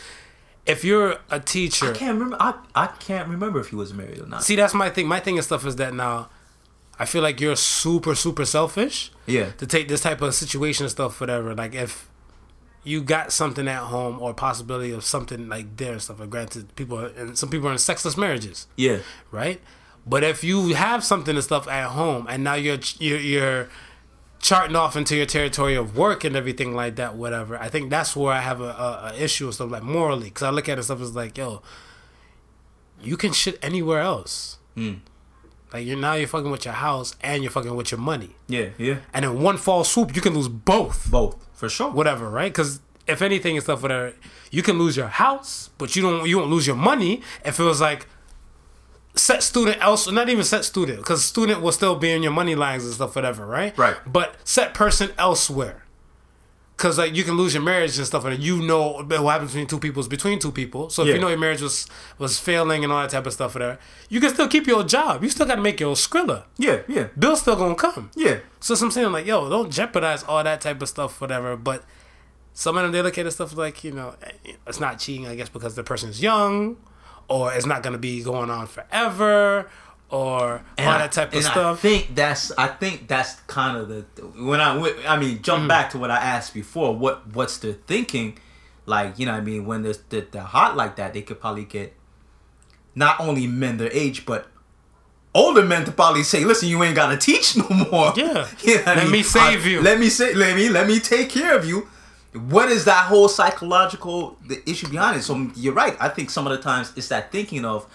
if 0.66 0.84
you're 0.84 1.18
a 1.30 1.38
teacher, 1.40 1.90
I 1.90 1.94
can't 1.94 2.14
remember. 2.14 2.36
I, 2.40 2.54
I 2.74 2.86
can't 2.88 3.28
remember 3.28 3.60
if 3.60 3.68
he 3.68 3.76
was 3.76 3.92
married 3.94 4.20
or 4.20 4.26
not. 4.26 4.42
see, 4.42 4.56
that's 4.56 4.74
my 4.74 4.90
thing. 4.90 5.06
My 5.06 5.20
thing 5.20 5.36
and 5.38 5.44
stuff 5.44 5.64
is 5.66 5.76
that 5.76 5.94
now, 5.94 6.30
I 7.02 7.04
feel 7.04 7.22
like 7.22 7.40
you're 7.40 7.56
super 7.56 8.14
super 8.14 8.44
selfish. 8.44 9.10
Yeah. 9.26 9.50
To 9.52 9.66
take 9.66 9.88
this 9.88 10.02
type 10.02 10.20
of 10.22 10.34
situation 10.34 10.84
and 10.84 10.90
stuff, 10.90 11.20
whatever. 11.20 11.54
Like 11.54 11.74
if 11.74 12.08
you 12.84 13.02
got 13.02 13.32
something 13.32 13.68
at 13.68 13.84
home 13.84 14.20
or 14.20 14.34
possibility 14.34 14.92
of 14.92 15.04
something 15.04 15.48
like 15.48 15.76
there 15.76 15.92
and 15.92 16.02
stuff. 16.02 16.18
Like 16.20 16.30
granted, 16.30 16.74
people 16.74 16.98
are, 16.98 17.06
and 17.08 17.38
some 17.38 17.48
people 17.48 17.68
are 17.68 17.72
in 17.72 17.78
sexless 17.78 18.16
marriages. 18.16 18.66
Yeah. 18.76 18.98
right? 19.30 19.60
But 20.04 20.24
if 20.24 20.42
you 20.42 20.74
have 20.74 21.04
something 21.04 21.34
and 21.36 21.44
stuff 21.44 21.68
at 21.68 21.90
home, 21.90 22.26
and 22.28 22.42
now 22.42 22.54
you're 22.54 22.78
you're, 22.98 23.20
you're 23.20 23.68
charting 24.40 24.74
off 24.74 24.96
into 24.96 25.14
your 25.14 25.26
territory 25.26 25.76
of 25.76 25.96
work 25.96 26.24
and 26.24 26.34
everything 26.34 26.74
like 26.74 26.96
that, 26.96 27.14
whatever. 27.14 27.56
I 27.56 27.68
think 27.68 27.90
that's 27.90 28.16
where 28.16 28.32
I 28.32 28.40
have 28.40 28.60
a, 28.60 28.64
a, 28.64 29.12
a 29.12 29.14
issue 29.14 29.44
and 29.44 29.54
stuff 29.54 29.70
like 29.70 29.84
morally, 29.84 30.24
because 30.24 30.42
I 30.42 30.50
look 30.50 30.68
at 30.68 30.72
it 30.72 30.78
and 30.78 30.84
stuff 30.84 31.00
as 31.00 31.14
like, 31.14 31.38
yo, 31.38 31.62
you 33.00 33.16
can 33.16 33.32
shit 33.32 33.58
anywhere 33.62 34.00
else. 34.00 34.58
Hmm. 34.74 34.94
Like 35.72 35.86
you're 35.86 35.96
now 35.98 36.14
you're 36.14 36.28
fucking 36.28 36.50
with 36.50 36.64
your 36.64 36.74
house 36.74 37.14
and 37.22 37.42
you're 37.42 37.50
fucking 37.50 37.74
with 37.74 37.90
your 37.90 38.00
money, 38.00 38.30
Yeah. 38.48 38.68
Yeah. 38.78 38.96
and 39.14 39.24
in 39.24 39.40
one 39.42 39.56
fall 39.56 39.84
swoop 39.84 40.14
you 40.14 40.20
can 40.22 40.34
lose 40.34 40.48
both 40.48 41.10
Both 41.10 41.36
for 41.52 41.68
sure. 41.68 41.90
whatever, 41.90 42.28
right? 42.28 42.52
Because 42.52 42.80
if 43.06 43.22
anything 43.22 43.56
and 43.56 43.64
stuff, 43.64 43.82
whatever, 43.82 44.12
you 44.50 44.62
can 44.62 44.78
lose 44.78 44.96
your 44.96 45.08
house, 45.08 45.70
but 45.78 45.96
you 45.96 46.02
don't 46.02 46.28
you 46.28 46.38
won't 46.38 46.50
lose 46.50 46.66
your 46.66 46.76
money 46.76 47.22
if 47.44 47.58
it 47.58 47.64
was 47.64 47.80
like 47.80 48.06
set 49.14 49.42
student 49.42 49.78
else, 49.82 50.10
not 50.10 50.28
even 50.28 50.44
set 50.44 50.64
student, 50.64 50.98
because 50.98 51.24
student 51.24 51.60
will 51.62 51.72
still 51.72 51.96
be 51.96 52.10
in 52.10 52.22
your 52.22 52.32
money 52.32 52.54
lines 52.54 52.84
and 52.84 52.94
stuff, 52.94 53.14
whatever, 53.14 53.44
right? 53.46 53.76
Right. 53.76 53.96
But 54.06 54.36
set 54.44 54.72
person 54.74 55.10
elsewhere. 55.18 55.84
Cause 56.82 56.98
like 56.98 57.14
you 57.14 57.22
can 57.22 57.36
lose 57.36 57.54
your 57.54 57.62
marriage 57.62 57.96
and 57.96 58.04
stuff, 58.04 58.24
and 58.24 58.42
you 58.42 58.60
know 58.60 59.04
what 59.08 59.32
happens 59.34 59.52
between 59.52 59.68
two 59.68 59.78
people 59.78 60.00
is 60.00 60.08
between 60.08 60.40
two 60.40 60.50
people. 60.50 60.90
So 60.90 61.02
if 61.02 61.08
Yeah. 61.08 61.14
you 61.14 61.20
know 61.20 61.28
your 61.28 61.38
marriage 61.38 61.62
was 61.62 61.86
was 62.18 62.40
failing 62.40 62.82
and 62.82 62.92
all 62.92 63.00
that 63.02 63.10
type 63.10 63.24
of 63.24 63.32
stuff, 63.32 63.54
whatever, 63.54 63.78
you 64.08 64.18
can 64.20 64.30
still 64.34 64.48
keep 64.48 64.66
your 64.66 64.82
job. 64.82 65.22
You 65.22 65.30
still 65.30 65.46
got 65.46 65.54
to 65.54 65.62
make 65.62 65.78
your 65.78 65.94
skrilla. 65.94 66.42
Yeah, 66.58 66.78
yeah, 66.88 67.06
Bill's 67.16 67.40
still 67.42 67.54
gonna 67.54 67.76
come. 67.76 68.10
yeah. 68.16 68.38
So 68.58 68.74
I'm 68.74 68.90
saying, 68.90 69.12
like, 69.12 69.26
yo, 69.26 69.48
don't 69.48 69.70
jeopardize 69.70 70.24
all 70.24 70.42
that 70.42 70.60
type 70.60 70.82
of 70.82 70.88
stuff, 70.88 71.20
whatever. 71.20 71.56
But 71.56 71.84
some 72.52 72.76
of 72.76 72.82
them 72.82 72.90
they 72.90 73.00
look 73.00 73.16
at 73.16 73.32
stuff 73.32 73.56
like, 73.56 73.84
you 73.84 73.92
know, 73.92 74.16
it's 74.66 74.80
not 74.80 74.98
cheating, 74.98 75.28
I 75.28 75.36
guess, 75.36 75.48
because 75.48 75.76
the 75.76 75.84
person 75.84 76.10
is 76.10 76.20
young, 76.20 76.78
or 77.28 77.52
it's 77.54 77.64
not 77.66 77.84
gonna 77.84 77.96
be 78.10 78.24
going 78.24 78.50
on 78.50 78.66
forever, 78.66 79.70
or 80.12 80.62
And 80.78 80.86
all 80.88 80.94
I- 80.94 80.98
that 80.98 81.12
type 81.12 81.28
of 81.32 81.44
and 81.44 81.46
I 81.46 81.74
think 81.74 82.14
that's 82.14 82.52
I 82.56 82.68
think 82.68 83.08
that's 83.08 83.34
kind 83.48 83.76
of 83.78 83.88
the 83.88 84.02
when 84.44 84.60
I 84.60 84.70
I 85.08 85.16
mean 85.18 85.38
Mm. 85.38 85.42
jump 85.42 85.68
back 85.68 85.90
to 85.90 85.98
what 85.98 86.10
I 86.10 86.18
asked 86.18 86.52
before. 86.54 86.94
What 86.94 87.26
what's 87.34 87.56
the 87.58 87.72
thinking? 87.72 88.38
Like 88.86 89.18
you 89.18 89.26
know 89.26 89.32
what 89.32 89.38
I 89.38 89.44
mean 89.44 89.64
when 89.66 89.82
there's 89.82 89.98
the, 90.10 90.20
the 90.30 90.42
hot 90.42 90.76
like 90.76 90.96
that, 90.96 91.14
they 91.14 91.22
could 91.22 91.40
probably 91.40 91.64
get 91.64 91.96
not 92.94 93.18
only 93.20 93.46
men 93.46 93.78
their 93.78 93.90
age 93.92 94.26
but 94.26 94.48
older 95.34 95.62
men 95.64 95.84
to 95.86 95.92
probably 95.92 96.22
say, 96.24 96.44
"Listen, 96.44 96.68
you 96.68 96.82
ain't 96.84 96.94
gotta 96.94 97.16
teach 97.16 97.56
no 97.56 97.66
more." 97.70 98.12
Yeah. 98.14 98.46
You 98.62 98.76
know 98.76 98.82
I 98.86 98.94
Let 98.96 99.02
mean? 99.04 99.12
me 99.12 99.22
save 99.22 99.64
I- 99.64 99.68
you. 99.68 99.80
Let 99.80 99.98
me 99.98 100.08
say. 100.10 100.34
Let 100.34 100.54
me 100.56 100.68
let 100.68 100.86
me 100.86 101.00
take 101.00 101.30
care 101.30 101.56
of 101.56 101.64
you. 101.64 101.88
What 102.34 102.68
is 102.70 102.84
that 102.84 103.06
whole 103.06 103.28
psychological 103.28 104.36
the 104.46 104.58
issue 104.68 104.88
behind 104.88 105.16
it? 105.18 105.22
So 105.22 105.50
you're 105.54 105.72
right. 105.74 105.96
I 106.00 106.08
think 106.10 106.28
some 106.30 106.46
of 106.46 106.52
the 106.56 106.62
times 106.62 106.92
it's 106.96 107.08
that 107.08 107.30
thinking 107.32 107.64
of 107.64 107.86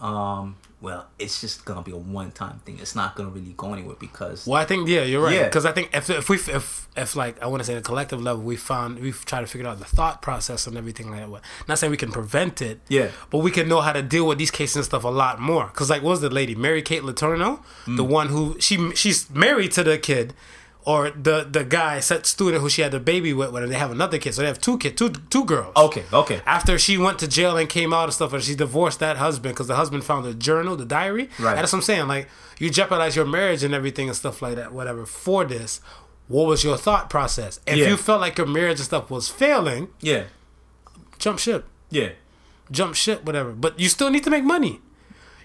um, 0.00 0.56
well, 0.82 1.06
it's 1.18 1.40
just 1.40 1.64
gonna 1.64 1.80
be 1.80 1.92
a 1.92 1.96
one-time 1.96 2.58
thing. 2.66 2.78
It's 2.80 2.94
not 2.96 3.14
gonna 3.14 3.30
really 3.30 3.54
go 3.56 3.72
anywhere 3.72 3.96
because 3.98 4.46
Well, 4.46 4.60
I 4.60 4.64
think 4.66 4.88
yeah, 4.88 5.04
you're 5.04 5.22
right. 5.22 5.32
Yeah. 5.34 5.44
Because 5.44 5.64
I 5.64 5.72
think 5.72 5.90
if 5.94 6.10
if 6.10 6.28
we 6.28 6.36
if 6.36 6.88
if 6.96 7.14
like 7.16 7.40
I 7.40 7.46
want 7.46 7.60
to 7.62 7.64
say 7.64 7.74
the 7.74 7.80
collective 7.80 8.20
level, 8.20 8.42
we 8.42 8.56
found 8.56 8.98
we've 8.98 9.24
tried 9.24 9.42
to 9.42 9.46
figure 9.46 9.66
out 9.68 9.78
the 9.78 9.84
thought 9.84 10.20
process 10.22 10.66
and 10.66 10.76
everything 10.76 11.08
like 11.10 11.20
that. 11.20 11.30
Well, 11.30 11.40
Not 11.68 11.78
saying 11.78 11.92
we 11.92 11.96
can 11.96 12.10
prevent 12.10 12.60
it, 12.60 12.80
Yeah. 12.88 13.08
but 13.30 13.38
we 13.38 13.50
can 13.52 13.68
know 13.68 13.80
how 13.80 13.92
to 13.92 14.02
deal 14.02 14.26
with 14.26 14.38
these 14.38 14.50
cases 14.50 14.76
and 14.76 14.84
stuff 14.84 15.04
a 15.04 15.08
lot 15.08 15.40
more. 15.40 15.66
Because 15.68 15.88
like, 15.88 16.02
what 16.02 16.10
was 16.10 16.20
the 16.20 16.30
lady 16.30 16.54
Mary 16.56 16.82
Kay 16.82 16.98
Letourneau, 17.00 17.60
Mm. 17.86 17.96
the 17.96 18.04
one 18.04 18.28
who 18.28 18.56
she 18.58 18.92
she's 18.94 19.30
married 19.30 19.70
to 19.72 19.84
the 19.84 19.96
kid. 19.98 20.34
Or 20.84 21.10
the 21.10 21.46
the 21.48 21.62
guy 21.64 22.00
set 22.00 22.26
student 22.26 22.60
who 22.60 22.68
she 22.68 22.82
had 22.82 22.92
a 22.92 22.98
baby 22.98 23.32
with, 23.32 23.52
when 23.52 23.68
they 23.68 23.76
have 23.76 23.92
another 23.92 24.18
kid, 24.18 24.34
so 24.34 24.42
they 24.42 24.48
have 24.48 24.60
two 24.60 24.78
kids, 24.78 24.96
two 24.96 25.10
two 25.30 25.44
girls. 25.44 25.72
okay, 25.76 26.04
okay, 26.12 26.40
After 26.44 26.76
she 26.76 26.98
went 26.98 27.20
to 27.20 27.28
jail 27.28 27.56
and 27.56 27.68
came 27.68 27.92
out 27.92 28.04
and 28.04 28.12
stuff, 28.12 28.32
and 28.32 28.42
she 28.42 28.56
divorced 28.56 28.98
that 28.98 29.16
husband 29.16 29.54
because 29.54 29.68
the 29.68 29.76
husband 29.76 30.02
found 30.04 30.24
the 30.26 30.34
journal, 30.34 30.74
the 30.74 30.84
diary. 30.84 31.30
Right. 31.38 31.54
That's 31.54 31.72
what 31.72 31.78
I'm 31.78 31.82
saying. 31.82 32.08
Like 32.08 32.28
you 32.58 32.68
jeopardize 32.68 33.14
your 33.14 33.26
marriage 33.26 33.62
and 33.62 33.72
everything 33.74 34.08
and 34.08 34.16
stuff 34.16 34.42
like 34.42 34.56
that, 34.56 34.72
whatever. 34.72 35.06
For 35.06 35.44
this, 35.44 35.80
what 36.26 36.46
was 36.48 36.64
your 36.64 36.76
thought 36.76 37.08
process? 37.08 37.60
If 37.64 37.76
Yeah. 37.76 37.88
you 37.90 37.96
felt 37.96 38.20
like 38.20 38.36
your 38.36 38.48
marriage 38.48 38.78
and 38.78 38.86
stuff 38.86 39.08
was 39.08 39.28
failing, 39.28 39.86
yeah, 40.00 40.24
jump 41.18 41.38
ship, 41.38 41.64
yeah, 41.90 42.10
jump 42.72 42.96
ship, 42.96 43.24
whatever. 43.24 43.52
But 43.52 43.78
you 43.78 43.88
still 43.88 44.10
need 44.10 44.24
to 44.24 44.30
make 44.30 44.42
money. 44.42 44.80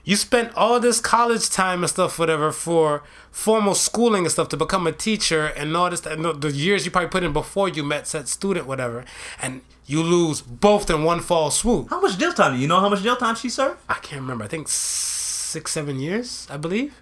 You 0.09 0.15
spent 0.15 0.53
all 0.55 0.79
this 0.79 1.01
college 1.01 1.49
time 1.49 1.83
and 1.83 1.89
stuff, 1.89 2.17
whatever, 2.17 2.53
for 2.53 3.03
formal 3.29 3.75
schooling 3.75 4.23
and 4.23 4.31
stuff 4.31 4.47
to 4.49 4.57
become 4.57 4.87
a 4.87 4.93
teacher 4.93 5.47
and 5.47 5.75
all 5.75 5.89
this, 5.89 6.05
and 6.05 6.23
the- 6.23 6.49
years 6.51 6.85
you 6.85 6.91
probably 6.91 7.09
put 7.09 7.23
in 7.23 7.33
before 7.33 7.67
you 7.67 7.83
met 7.83 8.07
said 8.07 8.29
student, 8.29 8.65
whatever, 8.65 9.03
and 9.41 9.61
you 9.85 10.01
lose 10.01 10.39
both 10.41 10.89
in 10.89 11.03
one 11.03 11.19
fall 11.19 11.51
swoop. 11.51 11.89
How 11.89 11.99
much 11.99 12.17
jail 12.17 12.31
time? 12.33 12.53
Do 12.55 12.59
you 12.59 12.67
know 12.69 12.79
how 12.79 12.87
much 12.87 13.01
jail 13.03 13.17
time 13.17 13.35
she 13.35 13.49
served? 13.49 13.79
I 13.89 13.95
can't 13.95 14.21
remember. 14.21 14.45
I 14.45 14.47
think 14.47 14.67
six, 14.69 15.71
seven 15.73 15.99
years, 15.99 16.47
I 16.49 16.55
believe. 16.55 16.93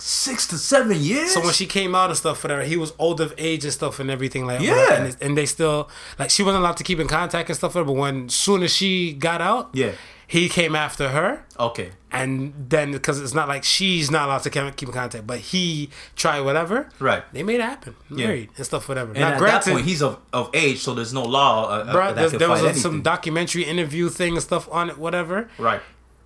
Six 0.00 0.46
to 0.48 0.58
seven 0.58 1.00
years. 1.00 1.32
So 1.32 1.40
when 1.40 1.52
she 1.54 1.66
came 1.66 1.94
out 1.94 2.10
and 2.10 2.16
stuff 2.18 2.38
for 2.40 2.48
her, 2.48 2.62
he 2.62 2.76
was 2.76 2.92
old 2.98 3.20
of 3.20 3.32
age 3.36 3.64
and 3.64 3.72
stuff 3.72 3.98
and 3.98 4.10
everything 4.10 4.46
like 4.46 4.60
Yeah. 4.60 4.74
that. 4.74 5.00
And, 5.00 5.16
and 5.22 5.38
they 5.38 5.44
still 5.46 5.88
like 6.18 6.30
she 6.30 6.42
wasn't 6.42 6.62
allowed 6.62 6.76
to 6.76 6.84
keep 6.84 7.00
in 7.00 7.08
contact 7.08 7.48
and 7.48 7.56
stuff 7.56 7.74
with 7.74 7.80
her. 7.80 7.84
But 7.84 7.98
when 7.98 8.28
soon 8.28 8.62
as 8.62 8.72
she 8.74 9.12
got 9.14 9.40
out, 9.40 9.70
Yeah. 9.72 9.92
He 10.28 10.48
came 10.48 10.76
after 10.76 11.08
her. 11.08 11.42
okay, 11.58 11.90
And 12.12 12.52
then 12.68 12.92
because 12.92 13.18
it's 13.20 13.34
not 13.34 13.48
like 13.48 13.64
she's 13.64 14.10
not 14.10 14.26
allowed 14.28 14.42
to 14.44 14.50
keep 14.50 14.76
keep 14.76 14.88
in 14.88 14.94
contact, 14.94 15.26
but 15.26 15.38
he 15.52 15.88
tried 16.16 16.40
whatever. 16.42 16.88
Right. 17.00 17.24
They 17.32 17.42
made 17.42 17.60
it 17.60 17.68
happen, 17.74 17.96
married 18.10 18.50
and 18.56 18.64
stuff, 18.64 18.88
whatever. 18.88 19.10
and 19.12 19.20
now, 19.20 19.32
at 19.32 19.38
granted, 19.38 19.70
that 19.70 19.72
point 19.74 19.86
he's 19.86 20.02
of, 20.02 20.18
of 20.32 20.50
age, 20.54 20.78
so 20.80 20.94
there's 20.94 21.12
no 21.14 21.24
law 21.24 21.64
uh, 21.64 21.68
uh, 21.88 21.92
bro, 21.92 22.06
that 22.06 22.14
there's- 22.16 22.30
can 22.32 22.38
there 22.38 22.50
was 22.50 22.62
a, 22.62 22.74
some 22.74 23.02
documentary 23.02 23.64
interview 23.64 24.08
thing 24.08 24.34
and 24.34 24.42
stuff 24.42 24.68
on 24.70 24.90
it, 24.90 24.96
whatever. 24.98 25.48
right. 25.58 25.80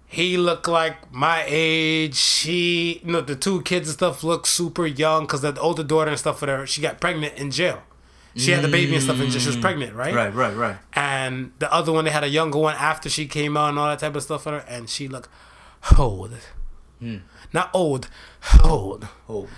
he 0.07 0.37
looked 0.37 0.69
like 0.69 0.97
my 1.13 1.45
age. 1.47 2.17
She, 2.17 3.01
you 3.05 3.13
know, 3.13 3.21
the 3.23 3.37
two 3.37 3.63
kids 3.63 3.89
and 3.89 3.95
stuff 3.95 4.23
look 4.25 4.47
super 4.47 4.87
young 4.87 5.23
because 5.25 5.41
the 5.43 5.59
older 5.61 5.85
daughter 5.85 6.11
and 6.11 6.19
stuff 6.19 6.41
with 6.43 6.51
her, 6.51 6.67
she 6.67 6.81
got 6.83 7.01
pregnant 7.01 7.35
in 7.39 7.51
jail. 7.51 7.83
She 8.35 8.51
had 8.51 8.65
the 8.65 8.69
baby 8.69 8.95
and 8.95 9.03
stuff, 9.03 9.21
and 9.21 9.31
she 9.31 9.47
was 9.47 9.57
mm. 9.57 9.61
pregnant, 9.61 9.95
right? 9.95 10.15
Right, 10.15 10.35
right, 10.35 10.57
right. 10.57 10.77
And 10.95 11.53
the 11.59 11.73
other 11.73 11.93
one, 11.93 12.05
they 12.05 12.11
had 12.11 12.25
a 12.25 12.29
younger 12.29 12.59
one 12.59 12.75
after 12.77 13.09
she 13.09 13.27
came 13.27 13.57
out 13.57 13.71
and 13.71 13.79
all 13.79 13.89
that 13.89 13.99
type 13.99 14.17
of 14.17 14.23
stuff 14.23 14.47
with 14.47 14.55
her, 14.55 14.65
and 14.69 14.89
she 14.89 15.07
looked 15.09 15.29
old. 15.99 16.33
Hmm. 16.99 17.19
Not 17.53 17.71
old, 17.75 18.09
old, 18.65 19.09
Oh, 19.29 19.49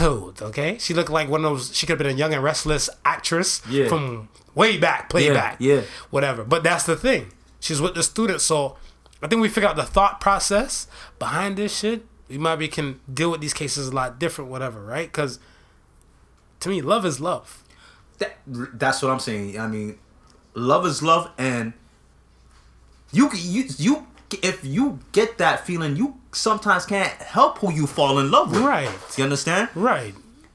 old. 0.00 0.42
Okay, 0.42 0.78
she 0.78 0.94
looked 0.94 1.10
like 1.10 1.28
one 1.28 1.44
of 1.44 1.50
those. 1.50 1.76
She 1.76 1.86
could 1.86 1.98
have 1.98 2.06
been 2.06 2.14
a 2.14 2.18
young 2.18 2.32
and 2.32 2.42
restless 2.42 2.88
actress 3.04 3.62
Yeah. 3.68 3.88
from 3.88 4.28
way 4.54 4.78
back, 4.78 5.10
playback, 5.10 5.56
yeah. 5.60 5.82
whatever. 6.10 6.44
But 6.44 6.62
that's 6.62 6.84
the 6.84 6.96
thing. 6.96 7.32
She's 7.60 7.80
with 7.80 7.94
the 7.94 8.02
student, 8.02 8.40
so 8.40 8.76
I 9.22 9.28
think 9.28 9.42
we 9.42 9.48
figure 9.48 9.68
out 9.68 9.76
the 9.76 9.84
thought 9.84 10.20
process 10.20 10.86
behind 11.18 11.56
this 11.56 11.76
shit. 11.78 12.04
We 12.28 12.38
maybe 12.38 12.66
can 12.68 13.00
deal 13.12 13.30
with 13.30 13.40
these 13.40 13.54
cases 13.54 13.88
a 13.88 13.94
lot 13.94 14.18
different, 14.18 14.50
whatever, 14.50 14.82
right? 14.82 15.06
Because 15.06 15.38
to 16.60 16.68
me, 16.68 16.80
love 16.82 17.06
is 17.06 17.20
love. 17.20 17.62
That, 18.18 18.36
that's 18.46 19.02
what 19.02 19.10
I'm 19.10 19.20
saying. 19.20 19.58
I 19.58 19.66
mean, 19.66 19.98
love 20.54 20.86
is 20.86 21.02
love, 21.02 21.30
and 21.38 21.72
you 23.12 23.30
you 23.34 23.64
you 23.78 24.06
if 24.42 24.64
you 24.64 24.98
get 25.12 25.38
that 25.38 25.66
feeling, 25.66 25.96
you 25.96 26.16
sometimes 26.32 26.86
can't 26.86 27.12
help 27.22 27.58
who 27.58 27.72
you 27.72 27.86
fall 27.86 28.18
in 28.18 28.30
love 28.30 28.50
with. 28.50 28.60
Right. 28.60 28.90
You 29.16 29.24
understand? 29.24 29.68
Right. 29.74 30.14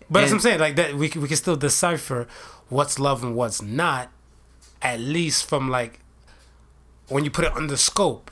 But 0.09 0.21
that's 0.21 0.31
what 0.31 0.37
I'm 0.37 0.41
saying. 0.41 0.59
Like 0.59 0.75
that, 0.75 0.95
we 0.95 1.09
can, 1.09 1.21
we 1.21 1.27
can 1.27 1.37
still 1.37 1.55
decipher 1.55 2.27
what's 2.69 2.99
love 2.99 3.23
and 3.23 3.35
what's 3.35 3.61
not, 3.61 4.09
at 4.81 4.99
least 4.99 5.47
from 5.47 5.69
like 5.69 5.99
when 7.07 7.23
you 7.23 7.31
put 7.31 7.45
it 7.45 7.55
under 7.55 7.77
scope. 7.77 8.30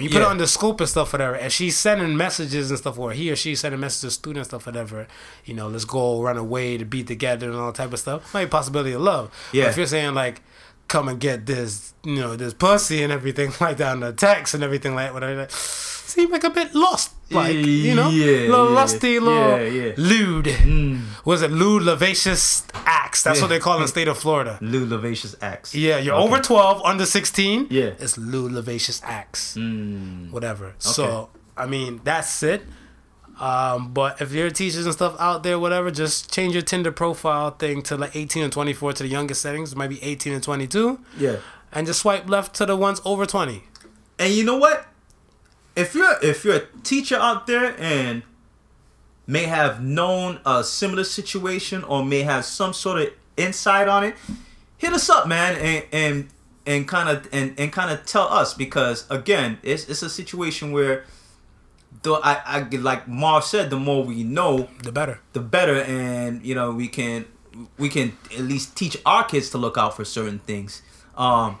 When 0.00 0.06
you 0.06 0.10
put 0.10 0.22
it 0.22 0.24
Yeah. 0.24 0.30
under 0.30 0.46
scope 0.46 0.80
and 0.80 0.88
stuff, 0.88 1.12
whatever. 1.12 1.34
and 1.34 1.52
she's 1.52 1.78
sending 1.78 2.16
messages 2.16 2.70
and 2.70 2.78
stuff, 2.78 2.98
or 2.98 3.12
he 3.12 3.30
or 3.30 3.36
she 3.36 3.54
sending 3.54 3.78
messages 3.80 4.00
to 4.00 4.10
students, 4.18 4.48
stuff, 4.48 4.64
whatever. 4.64 5.06
You 5.44 5.52
know, 5.52 5.68
let's 5.68 5.84
go 5.84 6.22
run 6.22 6.38
away 6.38 6.78
to 6.78 6.86
be 6.86 7.04
together 7.04 7.50
and 7.50 7.58
all 7.58 7.66
that 7.66 7.74
type 7.74 7.92
of 7.92 7.98
stuff. 7.98 8.32
Might 8.32 8.46
be 8.46 8.50
possibility 8.50 8.92
of 8.92 9.02
love. 9.02 9.30
Yeah. 9.52 9.64
But 9.64 9.70
if 9.72 9.76
you're 9.76 9.86
saying 9.86 10.14
like, 10.14 10.40
come 10.90 11.08
and 11.08 11.18
get 11.20 11.46
this, 11.46 11.94
you 12.04 12.16
know, 12.20 12.34
this 12.36 12.52
pussy 12.52 13.02
and 13.02 13.12
everything 13.12 13.52
like 13.60 13.76
that, 13.78 13.94
and 13.94 14.02
the 14.02 14.12
text 14.12 14.52
and 14.54 14.62
everything 14.62 14.94
like 14.94 15.14
whatever. 15.14 15.46
Seem 15.50 16.30
like 16.32 16.42
a 16.42 16.50
bit 16.50 16.74
lost, 16.74 17.12
like 17.30 17.54
you 17.54 17.94
know, 17.94 18.10
Yeah, 18.10 18.50
little 18.50 18.68
yeah, 18.70 18.74
lusty, 18.74 19.20
little 19.20 19.58
yeah, 19.62 19.84
yeah. 19.86 19.92
lewd. 19.96 20.46
Was 21.24 21.40
it 21.42 21.52
lewd, 21.52 21.84
lavacious 21.84 22.64
acts? 22.74 23.22
That's 23.22 23.40
what 23.40 23.46
they 23.48 23.60
call 23.60 23.76
in 23.76 23.82
the 23.82 23.88
state 23.88 24.08
of 24.08 24.18
Florida. 24.18 24.58
Lewd, 24.62 24.88
Lavacious 24.88 25.36
acts. 25.40 25.72
Yeah, 25.74 25.98
you're 25.98 26.14
Okay. 26.16 26.24
over 26.24 26.38
12, 26.42 26.82
under 26.84 27.06
16. 27.06 27.68
Yeah. 27.70 27.92
It's 28.00 28.18
lewd, 28.18 28.50
lavacious 28.52 29.00
acts. 29.04 29.56
Mm. 29.56 30.30
Whatever. 30.32 30.74
So, 30.78 31.28
I 31.56 31.66
mean, 31.66 32.00
that's 32.02 32.42
it. 32.42 32.62
Um, 33.40 33.94
but 33.94 34.20
if 34.20 34.32
you're 34.32 34.50
teachers 34.50 34.84
and 34.84 34.94
stuff 34.94 35.16
out 35.18 35.42
there, 35.42 35.58
whatever, 35.58 35.90
just 35.90 36.32
change 36.32 36.52
your 36.52 36.62
Tinder 36.62 36.92
profile 36.92 37.50
thing 37.50 37.80
to 37.84 37.96
like 37.96 38.14
18 38.14 38.44
and 38.44 38.52
24 38.52 38.92
to 38.92 39.02
the 39.02 39.08
youngest 39.08 39.40
settings. 39.40 39.72
It 39.72 39.78
might 39.78 39.88
be 39.88 40.02
18 40.02 40.34
and 40.34 40.42
22. 40.42 41.00
Yeah. 41.18 41.36
And 41.72 41.86
just 41.86 42.00
swipe 42.00 42.28
left 42.28 42.54
to 42.56 42.66
the 42.66 42.76
ones 42.76 43.00
over 43.02 43.24
20. 43.24 43.64
And 44.18 44.34
you 44.34 44.44
know 44.44 44.58
what? 44.58 44.86
If 45.74 45.94
you're 45.94 46.16
if 46.22 46.44
you're 46.44 46.56
a 46.56 46.66
teacher 46.82 47.16
out 47.16 47.46
there 47.46 47.74
and 47.80 48.22
may 49.26 49.44
have 49.44 49.82
known 49.82 50.40
a 50.44 50.62
similar 50.62 51.04
situation 51.04 51.82
or 51.84 52.04
may 52.04 52.20
have 52.22 52.44
some 52.44 52.74
sort 52.74 53.00
of 53.00 53.08
insight 53.38 53.88
on 53.88 54.04
it, 54.04 54.16
hit 54.76 54.92
us 54.92 55.08
up, 55.08 55.26
man, 55.26 55.56
and 55.56 55.84
and 55.92 56.28
and 56.66 56.88
kind 56.88 57.08
of 57.08 57.26
and, 57.32 57.58
and 57.58 57.72
kind 57.72 57.90
of 57.90 58.04
tell 58.04 58.28
us 58.28 58.52
because 58.52 59.06
again, 59.08 59.58
it's 59.62 59.88
it's 59.88 60.02
a 60.02 60.10
situation 60.10 60.72
where 60.72 61.04
though 62.02 62.16
I, 62.22 62.40
I 62.44 62.60
like 62.76 63.06
Marv 63.08 63.44
said, 63.44 63.70
the 63.70 63.76
more 63.78 64.04
we 64.04 64.22
know, 64.24 64.68
The 64.82 64.92
better. 64.92 65.20
the 65.32 65.40
better 65.40 65.76
and 65.82 66.44
you 66.44 66.54
know 66.54 66.72
we 66.72 66.88
can 66.88 67.26
we 67.78 67.88
can 67.88 68.16
at 68.32 68.40
least 68.40 68.76
teach 68.76 68.96
our 69.04 69.24
kids 69.24 69.50
to 69.50 69.58
look 69.58 69.76
out 69.76 69.96
for 69.96 70.04
certain 70.04 70.38
things 70.40 70.82
um 71.16 71.58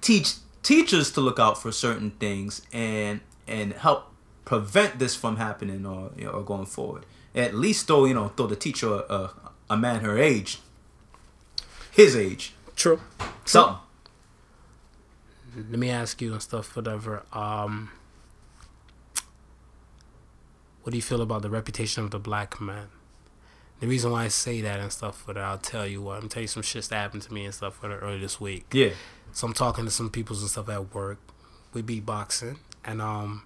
teach 0.00 0.34
teachers 0.62 1.10
to 1.12 1.20
look 1.20 1.38
out 1.40 1.60
for 1.60 1.72
certain 1.72 2.12
things 2.12 2.62
and 2.72 3.20
and 3.48 3.72
help 3.74 4.06
prevent 4.44 4.98
this 4.98 5.14
from 5.16 5.36
happening 5.36 5.84
or 5.84 6.10
you 6.16 6.24
know, 6.24 6.30
or 6.30 6.42
going 6.42 6.64
forward 6.66 7.04
at 7.34 7.54
least 7.54 7.88
though 7.88 8.04
you 8.04 8.14
know 8.14 8.28
throw 8.36 8.46
the 8.46 8.56
teacher 8.56 9.02
a, 9.10 9.30
a 9.68 9.76
man 9.76 10.00
her 10.00 10.16
age 10.16 10.60
his 11.90 12.14
age 12.16 12.54
True. 12.76 13.00
something 13.44 13.78
let 15.54 15.78
me 15.78 15.90
ask 15.90 16.22
you 16.22 16.32
and 16.32 16.40
stuff, 16.40 16.74
whatever. 16.74 17.24
Um, 17.32 17.90
what 20.82 20.90
do 20.92 20.96
you 20.98 21.02
feel 21.02 21.22
about 21.22 21.42
the 21.42 21.50
reputation 21.50 22.04
of 22.04 22.10
the 22.10 22.18
black 22.18 22.60
man? 22.60 22.88
The 23.80 23.86
reason 23.88 24.12
why 24.12 24.24
I 24.24 24.28
say 24.28 24.60
that 24.60 24.78
and 24.78 24.92
stuff, 24.92 25.24
but 25.26 25.36
I'll 25.36 25.58
tell 25.58 25.86
you 25.86 26.02
what. 26.02 26.22
I'm 26.22 26.28
tell 26.28 26.42
you 26.42 26.48
some 26.48 26.62
shit 26.62 26.84
that 26.84 26.96
happened 26.96 27.22
to 27.22 27.34
me 27.34 27.44
and 27.44 27.54
stuff 27.54 27.76
for 27.80 27.90
earlier 27.98 28.18
this 28.20 28.40
week. 28.40 28.66
Yeah. 28.72 28.90
So 29.32 29.46
I'm 29.46 29.52
talking 29.54 29.84
to 29.84 29.90
some 29.90 30.08
peoples 30.10 30.40
and 30.40 30.50
stuff 30.50 30.68
at 30.68 30.94
work. 30.94 31.18
We 31.74 31.82
beatboxing, 31.82 32.58
and 32.84 33.00
um, 33.02 33.42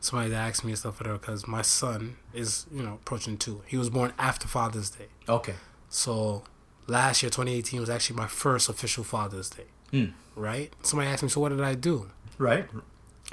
somebody 0.00 0.32
asked 0.34 0.64
me 0.64 0.70
and 0.72 0.78
stuff 0.78 1.00
whatever 1.00 1.18
because 1.18 1.46
my 1.46 1.62
son 1.62 2.16
is 2.32 2.66
you 2.72 2.82
know 2.82 2.94
approaching 2.94 3.36
two. 3.36 3.62
He 3.66 3.76
was 3.76 3.90
born 3.90 4.12
after 4.18 4.46
Father's 4.48 4.90
Day, 4.90 5.06
Okay. 5.28 5.54
so 5.88 6.44
last 6.86 7.22
year 7.22 7.30
2018 7.30 7.80
was 7.80 7.90
actually 7.90 8.16
my 8.16 8.28
first 8.28 8.68
official 8.68 9.02
Father's 9.04 9.50
Day. 9.50 9.64
Mm. 9.92 10.12
Right? 10.36 10.72
Somebody 10.82 11.10
asked 11.10 11.22
me, 11.24 11.28
so 11.28 11.40
what 11.40 11.48
did 11.50 11.60
I 11.60 11.74
do? 11.74 12.10
Right. 12.38 12.66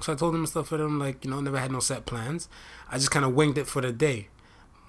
So 0.03 0.11
I 0.11 0.15
told 0.17 0.33
him 0.35 0.41
and 0.41 0.49
stuff 0.49 0.67
for 0.67 0.77
them 0.77 0.99
like 0.99 1.23
you 1.23 1.31
know 1.31 1.39
never 1.39 1.57
had 1.57 1.71
no 1.71 1.79
set 1.79 2.05
plans. 2.05 2.49
I 2.91 2.97
just 2.97 3.09
kind 3.09 3.23
of 3.23 3.33
winged 3.33 3.57
it 3.57 3.67
for 3.67 3.81
the 3.81 3.93
day. 3.93 4.27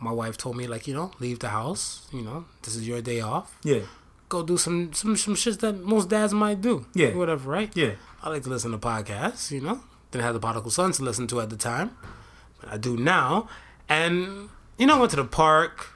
My 0.01 0.11
wife 0.11 0.37
told 0.37 0.57
me 0.57 0.67
like 0.67 0.89
you 0.89 0.95
know 0.95 1.13
leave 1.21 1.39
the 1.39 1.51
house. 1.51 2.09
You 2.13 2.23
know 2.23 2.47
this 2.63 2.75
is 2.75 2.89
your 2.89 3.01
day 3.01 3.21
off. 3.21 3.57
Yeah. 3.63 3.83
Go 4.29 4.43
do 4.43 4.57
some 4.59 4.93
some 4.93 5.17
some 5.17 5.37
shit 5.37 5.61
that 5.61 5.85
most 5.85 6.09
dads 6.09 6.35
might 6.35 6.61
do. 6.61 6.87
Yeah. 6.95 7.15
Whatever. 7.15 7.49
Right. 7.49 7.71
Yeah. 7.77 7.93
I 8.25 8.29
like 8.29 8.43
to 8.43 8.49
listen 8.49 8.73
to 8.73 8.79
podcasts, 8.79 9.53
you 9.53 9.61
know. 9.61 9.81
Didn't 10.11 10.25
have 10.25 10.35
the 10.35 10.41
prodigal 10.41 10.73
son 10.73 10.91
to 10.93 11.03
listen 11.05 11.29
to 11.29 11.41
at 11.41 11.51
the 11.51 11.57
time, 11.57 11.97
but 12.61 12.73
I 12.73 12.77
do 12.77 12.97
now. 12.97 13.49
And 13.89 14.49
you 14.79 14.87
know, 14.89 14.99
went 14.99 15.11
to 15.11 15.17
the 15.17 15.25
park, 15.25 15.93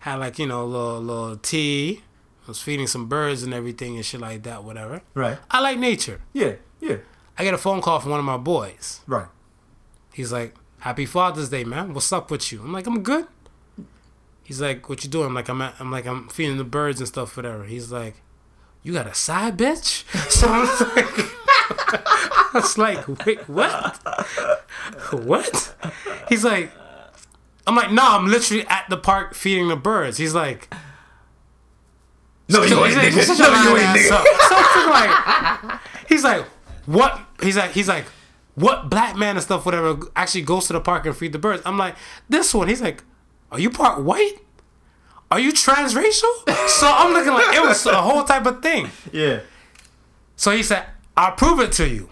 had 0.00 0.16
like 0.16 0.40
you 0.40 0.46
know 0.46 0.64
a 0.64 0.66
little 0.66 1.00
little 1.00 1.36
tea, 1.36 2.02
I 2.44 2.48
was 2.48 2.60
feeding 2.60 2.88
some 2.88 3.06
birds 3.06 3.44
and 3.44 3.54
everything 3.54 3.94
and 3.94 4.04
shit 4.04 4.20
like 4.20 4.42
that. 4.42 4.64
Whatever. 4.64 5.02
Right. 5.14 5.38
I 5.48 5.60
like 5.60 5.78
nature. 5.78 6.20
Yeah. 6.32 6.54
Yeah. 6.80 6.96
I 7.40 7.42
get 7.42 7.54
a 7.54 7.58
phone 7.58 7.80
call 7.80 7.98
from 8.00 8.10
one 8.10 8.20
of 8.20 8.26
my 8.26 8.36
boys. 8.36 9.00
Right. 9.06 9.28
He's 10.12 10.30
like, 10.30 10.54
"Happy 10.80 11.06
Father's 11.06 11.48
Day, 11.48 11.64
man. 11.64 11.94
What's 11.94 12.12
up 12.12 12.30
with 12.30 12.52
you?" 12.52 12.60
I'm 12.60 12.70
like, 12.70 12.86
"I'm 12.86 13.02
good." 13.02 13.26
He's 14.42 14.60
like, 14.60 14.90
"What 14.90 15.02
you 15.04 15.08
doing?" 15.08 15.24
I'm 15.24 15.32
like, 15.32 15.48
"I'm 15.48 15.62
at, 15.62 15.74
I'm 15.80 15.90
like 15.90 16.04
I'm 16.04 16.28
feeding 16.28 16.58
the 16.58 16.64
birds 16.64 17.00
and 17.00 17.08
stuff, 17.08 17.38
whatever." 17.38 17.64
He's 17.64 17.90
like, 17.90 18.16
"You 18.82 18.92
got 18.92 19.06
a 19.06 19.14
side 19.14 19.56
bitch?" 19.56 20.04
So 20.30 20.48
I 20.50 20.60
was 20.60 20.80
like, 20.94 21.06
I 22.44 22.50
was 22.52 22.76
like, 22.76 23.24
"Wait, 23.24 23.48
what? 23.48 23.96
What?" 25.10 25.74
He's 26.28 26.44
like, 26.44 26.70
"I'm 27.66 27.74
like, 27.74 27.90
no, 27.90 28.02
I'm 28.04 28.26
literally 28.26 28.66
at 28.66 28.84
the 28.90 28.98
park 28.98 29.32
feeding 29.32 29.68
the 29.68 29.76
birds." 29.76 30.18
He's 30.18 30.34
like, 30.34 30.70
No, 32.50 32.64
you 32.64 32.84
ain't 32.84 32.96
nigga. 32.96 33.38
No, 33.38 33.62
you 33.62 33.76
ain't 33.78 33.96
nigga. 33.96 34.10
up." 34.12 34.26
So 34.50 34.90
like, 34.90 35.80
he's 36.06 36.22
like, 36.22 36.44
what? 36.84 37.20
He's 37.42 37.56
like, 37.56 37.72
he's 37.72 37.88
like, 37.88 38.04
what 38.54 38.90
black 38.90 39.16
man 39.16 39.36
and 39.36 39.42
stuff, 39.42 39.64
whatever, 39.64 39.98
actually 40.16 40.42
goes 40.42 40.66
to 40.66 40.72
the 40.74 40.80
park 40.80 41.06
and 41.06 41.16
feed 41.16 41.32
the 41.32 41.38
birds? 41.38 41.62
I'm 41.64 41.78
like, 41.78 41.94
this 42.28 42.52
one. 42.52 42.68
He's 42.68 42.82
like, 42.82 43.02
are 43.52 43.58
you 43.60 43.70
part 43.70 44.02
white? 44.02 44.36
Are 45.30 45.38
you 45.40 45.52
transracial? 45.52 46.68
so 46.68 46.86
I'm 46.90 47.12
looking 47.12 47.32
like 47.32 47.54
it 47.56 47.62
was 47.62 47.86
a 47.86 47.94
whole 48.02 48.24
type 48.24 48.46
of 48.46 48.62
thing. 48.62 48.90
Yeah. 49.12 49.40
So 50.36 50.50
he 50.50 50.62
said, 50.62 50.86
I'll 51.16 51.32
prove 51.32 51.60
it 51.60 51.72
to 51.72 51.88
you. 51.88 52.10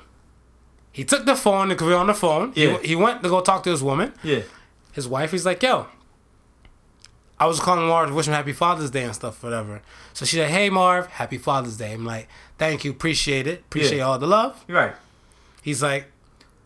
He 0.92 1.04
took 1.04 1.26
the 1.26 1.36
phone 1.36 1.68
we 1.68 1.74
were 1.76 1.94
on 1.96 2.06
the 2.08 2.14
phone. 2.14 2.52
He- 2.52 2.64
Yeah. 2.66 2.78
He, 2.78 2.94
went 2.96 3.22
to 3.22 3.28
go 3.28 3.40
talk 3.40 3.62
to 3.64 3.70
his 3.70 3.82
woman. 3.82 4.12
Yeah. 4.22 4.42
His 4.92 5.06
wife, 5.08 5.30
he's 5.32 5.46
like, 5.46 5.62
yo, 5.62 5.86
I 7.40 7.46
was 7.46 7.60
calling 7.60 7.86
Marv 7.86 8.08
to 8.08 8.14
wish 8.14 8.26
him 8.26 8.34
happy 8.34 8.52
Father's 8.52 8.90
Day 8.90 9.04
and 9.04 9.14
stuff, 9.14 9.42
whatever. 9.44 9.80
So 10.12 10.24
she 10.24 10.36
said, 10.36 10.48
hey, 10.50 10.70
Marv, 10.70 11.06
happy 11.06 11.38
Father's 11.38 11.76
Day. 11.76 11.92
I'm 11.92 12.04
like, 12.04 12.28
thank 12.58 12.84
you, 12.84 12.90
appreciate 12.90 13.46
it. 13.46 13.60
Appreciate 13.60 13.98
Yeah. 13.98 14.04
all 14.04 14.18
the 14.18 14.26
love. 14.26 14.64
Right. 14.68 14.94
He's 15.68 15.82
like, 15.82 16.06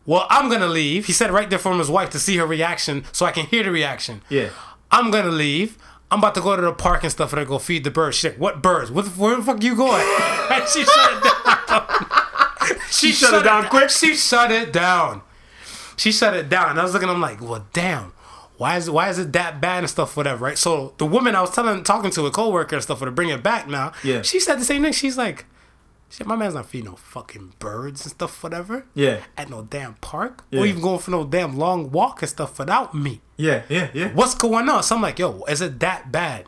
well, 0.05 0.25
I'm 0.29 0.49
to 0.61 0.67
leave. 0.67 1.05
He 1.05 1.13
said 1.13 1.31
right 1.31 1.49
there 1.49 1.59
from 1.59 1.77
his 1.79 1.89
wife 1.89 2.09
to 2.11 2.19
see 2.19 2.37
her 2.37 2.45
reaction 2.45 3.03
so 3.11 3.25
I 3.25 3.31
can 3.31 3.45
hear 3.45 3.63
the 3.63 3.71
reaction. 3.71 4.21
Yeah. 4.29 4.49
I'm 4.91 5.11
to 5.25 5.31
leave. 5.31 5.77
I'm 6.11 6.19
about 6.19 6.35
to 6.35 6.41
go 6.41 6.55
to 6.55 6.61
the 6.61 6.73
park 6.73 7.03
and 7.03 7.11
stuff 7.11 7.31
and 7.33 7.39
I 7.39 7.45
go 7.45 7.57
feed 7.59 7.83
the 7.83 7.91
birds. 7.91 8.17
She's 8.17 8.31
like, 8.31 8.39
what 8.39 8.61
birds? 8.61 8.91
What 8.91 9.05
the, 9.05 9.11
where 9.11 9.35
the 9.35 9.43
fuck 9.43 9.59
are 9.59 9.63
you 9.63 9.75
going? 9.75 10.01
and 10.51 10.67
she 10.69 10.83
shut 10.83 11.13
it 11.13 11.23
down. 11.23 12.79
she, 12.91 13.11
shut 13.11 13.33
it 13.33 13.43
down 13.43 13.65
quick? 13.69 13.89
She 13.89 14.15
shut 14.15 14.51
it 14.51 14.71
down. 14.71 15.21
She 15.97 16.11
shut 16.11 16.35
it 16.35 16.49
down. 16.49 16.71
And 16.71 16.79
I 16.79 16.83
was 16.83 16.93
looking, 16.93 17.09
I'm 17.09 17.21
like, 17.21 17.41
well, 17.41 17.65
damn. 17.73 18.13
Why 18.57 18.77
is 18.77 18.87
it, 18.87 18.93
why 18.93 19.09
is 19.09 19.17
it 19.19 19.33
that 19.33 19.59
bad 19.59 19.79
and 19.79 19.89
stuff, 19.89 20.15
whatever, 20.15 20.45
right? 20.45 20.57
So 20.57 20.93
the 20.97 21.05
woman 21.05 21.35
I 21.35 21.41
was 21.41 21.49
telling, 21.55 21.83
talking 21.83 22.11
to, 22.11 22.25
a 22.27 22.31
coworker 22.31 22.75
and 22.75 22.83
stuff, 22.83 22.99
for 22.99 23.05
to 23.05 23.11
bring 23.11 23.29
it 23.29 23.41
back 23.41 23.67
now, 23.67 23.91
Yeah. 24.03 24.21
she 24.21 24.39
said 24.39 24.59
the 24.59 24.65
same 24.65 24.83
thing. 24.83 24.93
She's 24.93 25.17
like, 25.17 25.45
shit, 26.13 26.27
my 26.27 26.35
man's 26.35 26.53
not 26.53 26.67
feeding 26.67 26.91
no 26.91 26.95
fucking 26.95 27.53
birds 27.57 28.03
and 28.05 28.11
stuff, 28.11 28.43
whatever. 28.43 28.85
Yeah. 28.93 29.21
At 29.35 29.49
no 29.49 29.63
damn 29.63 29.95
park. 29.95 30.45
Yeah. 30.51 30.61
Or 30.61 30.65
even 30.67 30.81
going 30.81 30.99
for 30.99 31.11
no 31.11 31.25
damn 31.25 31.57
long 31.57 31.91
walk 31.91 32.21
and 32.21 32.29
stuff 32.29 32.59
without 32.59 32.93
me 32.93 33.21
Yeah. 33.37 33.63
Yeah. 33.67 33.89
Yeah. 33.93 34.13
what's 34.13 34.35
going 34.35 34.69
on? 34.69 34.83
So 34.83 34.95
I'm 34.95 35.01
like, 35.01 35.17
yo, 35.17 35.43
is 35.43 35.61
it 35.61 35.79
that 35.79 36.11
bad? 36.11 36.45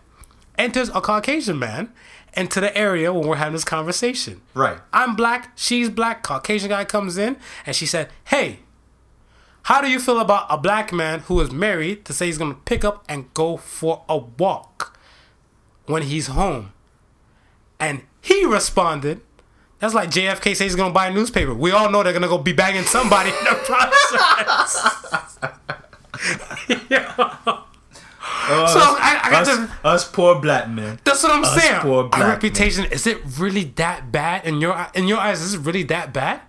Enters 0.58 0.90
a 0.90 1.02
Caucasian 1.02 1.58
man 1.58 1.92
into 2.36 2.62
the 2.62 2.76
area 2.78 3.12
when 3.12 3.28
we're 3.28 3.38
having 3.38 3.54
this 3.54 3.64
conversation. 3.64 4.42
Right. 4.54 4.78
I'm 4.94 5.16
black, 5.16 5.52
she's 5.56 5.90
black, 5.90 6.22
Caucasian 6.22 6.70
guy 6.70 6.86
comes 6.86 7.18
in, 7.18 7.38
and 7.66 7.76
she 7.76 7.86
said, 7.86 8.10
hey, 8.26 8.60
how 9.64 9.82
do 9.82 9.90
you 9.90 10.00
feel 10.00 10.20
about 10.20 10.46
a 10.50 10.58
black 10.58 10.94
man 10.94 11.22
who 11.22 11.40
is 11.42 11.52
married 11.52 12.06
to 12.06 12.14
say 12.14 12.28
he's 12.28 12.38
gonna 12.38 12.54
pick 12.54 12.86
up 12.86 13.04
and 13.10 13.34
go 13.34 13.58
for 13.58 14.04
a 14.08 14.18
walk 14.18 14.98
when 15.88 16.04
he's 16.04 16.28
home? 16.28 16.72
And 17.80 18.04
he 18.22 18.46
responded, 18.46 19.22
that's 19.80 19.94
like 19.94 20.10
JFK 20.10 20.50
says 20.56 20.60
he's 20.60 20.76
gonna 20.76 20.94
buy 20.94 21.08
a 21.08 21.14
newspaper. 21.14 21.54
We 21.54 21.72
all 21.72 21.90
know 21.92 22.02
they're 22.04 22.14
gonna 22.14 22.28
go 22.28 22.38
be 22.38 22.54
bagging 22.54 22.84
somebody 22.84 23.30
in 23.30 23.44
the 23.46 23.56
process. 23.66 25.38
Uh, 28.48 28.68
So 28.68 28.80
I- 28.80 29.22
I 29.24 29.30
got 29.32 29.48
us, 29.48 29.58
to- 29.58 29.70
us 29.88 30.12
poor 30.12 30.40
black 30.40 30.70
men. 30.70 31.00
That's 31.04 31.24
what 31.24 31.32
I'm 31.32 31.44
Us 31.44 31.56
saying. 31.62 31.82
poor 31.82 32.04
Our 32.04 32.10
black 32.10 32.28
reputation 32.30 32.86
is 32.86 33.08
it 33.08 33.18
really 33.40 33.64
that 33.76 34.12
bad 34.12 34.46
in 34.46 34.62
your 34.62 34.88
in 34.94 35.08
your 35.08 35.18
eyes? 35.18 35.42
Is 35.42 35.56
it 35.56 35.62
really 35.62 35.82
that 35.84 36.14
bad? 36.14 36.42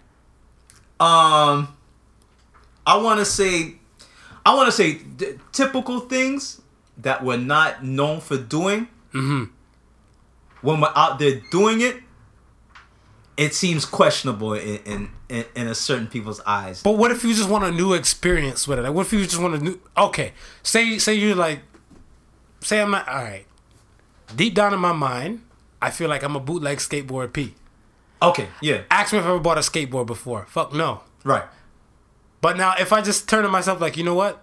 Um, 1.00 1.68
I 2.86 2.96
want 2.98 3.18
to 3.20 3.24
say, 3.24 3.76
I 4.44 4.54
want 4.54 4.66
to 4.68 4.72
say 4.72 4.94
d- 4.94 5.38
typical 5.52 6.00
things 6.00 6.60
that 6.98 7.24
we're 7.24 7.36
not 7.38 7.82
known 7.84 8.20
for 8.20 8.36
doing. 8.36 8.88
Mm-hmm. 9.14 9.44
When 10.62 10.80
we're 10.80 10.92
out 10.94 11.18
there 11.18 11.40
doing 11.50 11.80
it, 11.80 11.96
it 13.36 13.54
seems 13.54 13.84
questionable 13.84 14.54
in 14.54 15.10
in, 15.28 15.44
in, 15.54 15.66
a 15.66 15.74
certain 15.74 16.06
people's 16.06 16.40
eyes. 16.46 16.82
But 16.82 16.92
what 16.92 17.10
if 17.10 17.22
you 17.22 17.34
just 17.34 17.48
want 17.48 17.64
a 17.64 17.70
new 17.70 17.92
experience 17.92 18.66
with 18.66 18.78
it? 18.78 18.82
Like, 18.82 18.94
what 18.94 19.06
if 19.06 19.12
you 19.12 19.22
just 19.24 19.40
want 19.40 19.54
a 19.54 19.58
new? 19.58 19.80
Okay, 19.96 20.32
say 20.62 20.98
say 20.98 21.14
you're 21.14 21.34
like, 21.34 21.60
say 22.60 22.80
I'm 22.80 22.90
not 22.90 23.08
all 23.08 23.22
right. 23.22 23.46
Deep 24.34 24.54
down 24.54 24.74
in 24.74 24.80
my 24.80 24.92
mind, 24.92 25.42
I 25.80 25.90
feel 25.90 26.08
like 26.08 26.22
I'm 26.22 26.34
a 26.34 26.40
bootleg 26.40 26.78
skateboard 26.78 27.32
P. 27.32 27.54
Okay, 28.22 28.48
yeah, 28.62 28.82
Ask 28.90 29.12
me 29.12 29.18
if 29.18 29.26
I 29.26 29.28
ever 29.28 29.38
bought 29.38 29.58
a 29.58 29.60
skateboard 29.60 30.06
before. 30.06 30.46
Fuck 30.48 30.72
no. 30.72 31.02
right, 31.22 31.44
But 32.40 32.56
now 32.56 32.74
if 32.78 32.92
I 32.92 33.02
just 33.02 33.28
turn 33.28 33.42
to 33.42 33.50
myself 33.50 33.80
like, 33.80 33.96
you 33.96 34.04
know 34.04 34.14
what? 34.14 34.42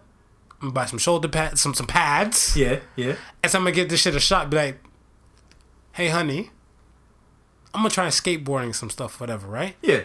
I'm 0.62 0.70
gonna 0.70 0.72
buy 0.74 0.86
some 0.86 1.00
shoulder 1.00 1.28
pads, 1.28 1.60
some 1.60 1.74
some 1.74 1.88
pads, 1.88 2.56
yeah, 2.56 2.80
yeah, 2.96 3.16
and 3.42 3.52
so 3.52 3.58
I'm 3.58 3.66
gonna 3.66 3.76
give 3.76 3.90
this 3.90 4.00
shit 4.00 4.16
a 4.16 4.20
shot. 4.20 4.50
Be 4.50 4.58
like, 4.58 4.84
hey 5.94 6.08
honey, 6.10 6.52
I'm 7.74 7.82
gonna 7.82 7.90
try 7.90 8.08
skateboarding 8.08 8.76
some 8.76 8.90
stuff, 8.90 9.20
whatever, 9.20 9.48
right? 9.48 9.76
yeah, 9.82 10.04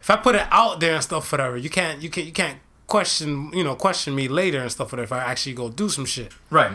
if 0.00 0.10
I 0.10 0.16
put 0.16 0.34
it 0.34 0.46
out 0.50 0.80
there 0.80 0.94
and 0.94 1.02
stuff, 1.02 1.30
whatever, 1.30 1.56
you 1.56 1.70
can't, 1.70 2.02
you 2.02 2.10
can't, 2.10 2.26
you 2.26 2.32
can't 2.32 2.58
question, 2.86 3.50
you 3.52 3.62
know, 3.64 3.74
question 3.74 4.14
me 4.14 4.28
later 4.28 4.60
and 4.60 4.70
stuff, 4.70 4.92
whatever. 4.92 5.04
If 5.04 5.12
I 5.12 5.30
actually 5.30 5.54
go 5.54 5.68
do 5.68 5.88
some 5.88 6.04
shit, 6.06 6.32
right, 6.50 6.72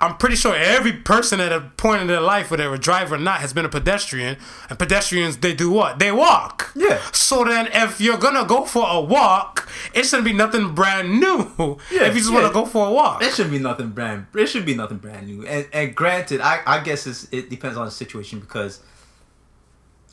I'm 0.00 0.16
pretty 0.16 0.36
sure 0.36 0.54
every 0.54 0.92
person 0.92 1.40
at 1.40 1.50
a 1.50 1.60
point 1.76 2.02
in 2.02 2.06
their 2.06 2.20
life, 2.20 2.52
whether 2.52 2.72
a 2.72 2.78
driver 2.78 3.16
or 3.16 3.18
not, 3.18 3.40
has 3.40 3.52
been 3.52 3.64
a 3.64 3.68
pedestrian. 3.68 4.36
And 4.70 4.78
pedestrians, 4.78 5.38
they 5.38 5.54
do 5.54 5.70
what? 5.70 5.98
They 5.98 6.12
walk. 6.12 6.70
Yeah. 6.76 7.00
So 7.10 7.42
then, 7.44 7.68
if 7.72 8.00
you're 8.00 8.18
gonna 8.18 8.44
go 8.46 8.64
for 8.64 8.86
a 8.88 9.00
walk, 9.00 9.68
it 9.92 10.04
shouldn't 10.04 10.24
be 10.24 10.32
nothing 10.32 10.74
brand 10.74 11.20
new. 11.20 11.48
Yeah, 11.90 12.06
if 12.06 12.14
you 12.14 12.20
just 12.20 12.30
yeah. 12.30 12.40
want 12.40 12.46
to 12.46 12.52
go 12.52 12.64
for 12.64 12.86
a 12.86 12.90
walk. 12.90 13.22
It 13.22 13.32
should 13.32 13.50
be 13.50 13.58
nothing 13.58 13.90
brand. 13.90 14.26
It 14.34 14.46
should 14.46 14.64
be 14.64 14.74
nothing 14.74 14.98
brand 14.98 15.26
new. 15.26 15.46
And 15.46 15.66
and 15.72 15.94
granted, 15.94 16.40
I 16.40 16.60
I 16.66 16.80
guess 16.80 17.06
it's, 17.06 17.26
it 17.32 17.50
depends 17.50 17.76
on 17.76 17.86
the 17.86 17.90
situation 17.90 18.38
because 18.38 18.80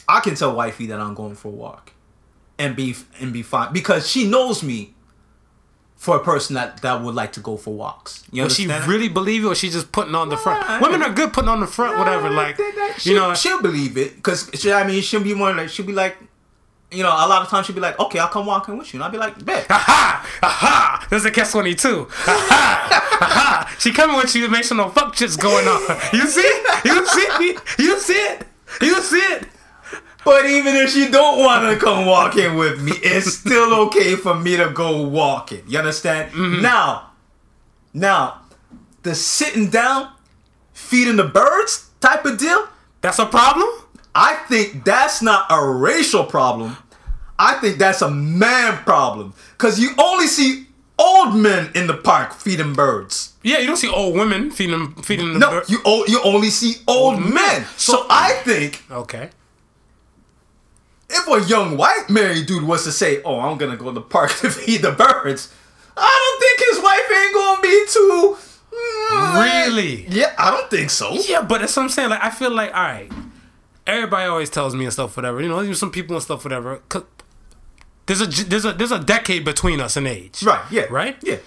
I 0.07 0.19
can 0.21 0.35
tell 0.35 0.55
wifey 0.55 0.87
that 0.87 0.99
I'm 0.99 1.13
going 1.13 1.35
for 1.35 1.49
a 1.49 1.51
walk, 1.51 1.93
and 2.57 2.75
be 2.75 2.95
and 3.19 3.31
be 3.31 3.43
fine 3.43 3.73
because 3.73 4.09
she 4.09 4.27
knows 4.27 4.63
me 4.63 4.94
for 5.95 6.17
a 6.17 6.19
person 6.19 6.55
that 6.55 6.81
that 6.81 7.01
would 7.01 7.15
like 7.15 7.33
to 7.33 7.39
go 7.39 7.57
for 7.57 7.73
walks. 7.73 8.23
You 8.31 8.43
Does 8.43 8.55
she 8.55 8.67
really 8.67 9.09
believe 9.09 9.43
it, 9.43 9.47
or 9.47 9.55
she 9.55 9.69
just 9.69 9.91
putting 9.91 10.15
on 10.15 10.29
the 10.29 10.37
front? 10.37 10.67
Nah, 10.67 10.79
Women 10.81 11.01
are 11.01 11.13
good 11.13 11.33
putting 11.33 11.49
on 11.49 11.59
the 11.59 11.67
front, 11.67 11.97
whatever. 11.97 12.29
Like 12.29 12.59
she, 12.97 13.09
you 13.11 13.15
know, 13.15 13.33
she'll 13.33 13.61
believe 13.61 13.97
it 13.97 14.15
because. 14.15 14.65
I 14.65 14.85
mean, 14.85 15.01
she'll 15.01 15.23
be 15.23 15.33
more 15.33 15.53
like 15.53 15.69
she'll 15.69 15.85
be 15.85 15.93
like, 15.93 16.17
you 16.91 17.03
know, 17.03 17.09
a 17.09 17.27
lot 17.27 17.41
of 17.41 17.49
times 17.49 17.65
she'll 17.65 17.75
be 17.75 17.81
like, 17.81 17.99
okay, 17.99 18.19
I'll 18.19 18.27
come 18.27 18.45
walking 18.45 18.77
with 18.77 18.93
you, 18.93 18.97
and 18.97 19.03
I'll 19.05 19.11
be 19.11 19.17
like, 19.17 19.43
bet. 19.43 19.65
Aha! 19.69 20.39
Aha! 20.43 21.07
There's 21.09 21.25
a 21.25 21.31
guess 21.31 21.51
22. 21.51 22.07
Aha! 22.09 23.17
Aha! 23.21 23.75
She 23.79 23.91
coming 23.91 24.17
with 24.17 24.35
you 24.35 24.45
to 24.45 24.51
make 24.51 24.63
sure 24.63 24.77
no 24.77 24.89
fuck 24.89 25.15
shit's 25.15 25.37
going 25.37 25.67
on. 25.67 25.81
You 26.13 26.27
see? 26.27 26.63
You 26.85 27.05
see? 27.07 27.57
You 27.79 27.99
see 27.99 28.13
it? 28.13 28.47
You 28.81 29.01
see 29.01 29.17
it? 29.17 29.47
But 30.25 30.45
even 30.47 30.75
if 30.75 30.89
she 30.91 31.09
don't 31.09 31.39
want 31.39 31.63
to 31.71 31.77
come 31.83 32.05
walking 32.05 32.55
with 32.55 32.81
me, 32.81 32.93
it's 32.95 33.31
still 33.37 33.73
okay 33.87 34.15
for 34.15 34.33
me 34.35 34.57
to 34.57 34.69
go 34.71 35.03
walking. 35.07 35.61
You 35.67 35.77
understand? 35.79 36.31
Mm-hmm. 36.31 36.61
Now, 36.63 37.11
now, 37.93 38.41
the 39.03 39.13
sitting 39.15 39.69
down, 39.69 40.09
feeding 40.73 41.15
the 41.15 41.23
birds 41.25 41.89
type 42.01 42.25
of 42.25 42.37
deal, 42.37 42.67
That's 43.01 43.19
a 43.19 43.25
problem. 43.27 43.69
I 44.15 44.35
think 44.49 44.83
that's 44.83 45.21
not 45.21 45.45
a 45.51 45.63
racial 45.63 46.23
problem. 46.23 46.75
I 47.37 47.55
think 47.61 47.77
that's 47.77 48.01
a 48.01 48.09
man 48.09 48.77
problem. 48.83 49.33
Cause 49.57 49.77
you 49.79 49.91
only 49.99 50.25
see 50.27 50.65
old 50.97 51.35
men 51.35 51.69
in 51.75 51.85
the 51.87 51.93
park 51.93 52.33
feeding 52.33 52.73
birds. 52.73 53.33
Yeah, 53.43 53.59
you 53.59 53.67
don't 53.67 53.77
see 53.77 53.89
old 53.89 54.15
women 54.15 54.49
feeding 54.51 54.95
feeding 55.03 55.33
the 55.33 55.39
birds. 55.39 55.69
No, 55.69 55.75
you 55.75 55.81
o- 55.85 56.05
you 56.07 56.19
only 56.23 56.49
see 56.49 56.77
old 56.87 57.15
Old 57.15 57.23
men. 57.23 57.33
men. 57.33 57.65
So, 57.77 57.93
So- 57.93 58.07
I 58.09 58.31
think 58.43 58.83
Okay. 58.89 59.29
If 61.27 61.45
a 61.45 61.47
young 61.49 61.77
white 61.77 62.09
married 62.09 62.45
dude 62.45 62.63
was 62.63 62.83
to 62.83 62.91
say, 62.91 63.21
"Oh, 63.23 63.39
I'm 63.39 63.57
gonna 63.57 63.77
go 63.77 63.85
to 63.85 63.91
the 63.91 64.01
park 64.01 64.31
to 64.41 64.49
feed 64.49 64.81
the 64.81 64.91
birds," 64.91 65.53
I 65.97 66.09
don't 66.21 66.39
think 66.41 66.69
his 66.69 66.83
wife 66.83 67.11
ain't 67.19 67.33
gonna 67.33 67.61
be 67.61 67.85
too. 67.89 68.37
mm, 69.11 69.43
Really? 69.43 70.05
Yeah, 70.07 70.33
I 70.37 70.51
don't 70.51 70.69
think 70.69 70.89
so. 70.89 71.13
Yeah, 71.13 71.41
but 71.41 71.61
that's 71.61 71.75
what 71.75 71.83
I'm 71.83 71.89
saying. 71.89 72.09
Like, 72.09 72.23
I 72.23 72.29
feel 72.29 72.51
like, 72.51 72.73
all 72.75 72.83
right, 72.83 73.11
everybody 73.87 74.27
always 74.29 74.49
tells 74.49 74.75
me 74.75 74.83
and 74.85 74.93
stuff, 74.93 75.15
whatever. 75.15 75.41
You 75.41 75.47
know, 75.49 75.61
even 75.61 75.75
some 75.75 75.91
people 75.91 76.15
and 76.15 76.23
stuff, 76.23 76.43
whatever. 76.43 76.81
'cause 76.89 77.03
There's 78.07 78.21
a 78.21 78.27
there's 78.45 78.65
a 78.65 78.73
there's 78.73 78.91
a 78.91 78.99
decade 78.99 79.43
between 79.45 79.79
us 79.81 79.97
in 79.97 80.05
age. 80.05 80.43
Right? 80.43 80.63
Yeah. 80.71 80.85
Right? 80.89 81.17
Yeah. 81.23 81.37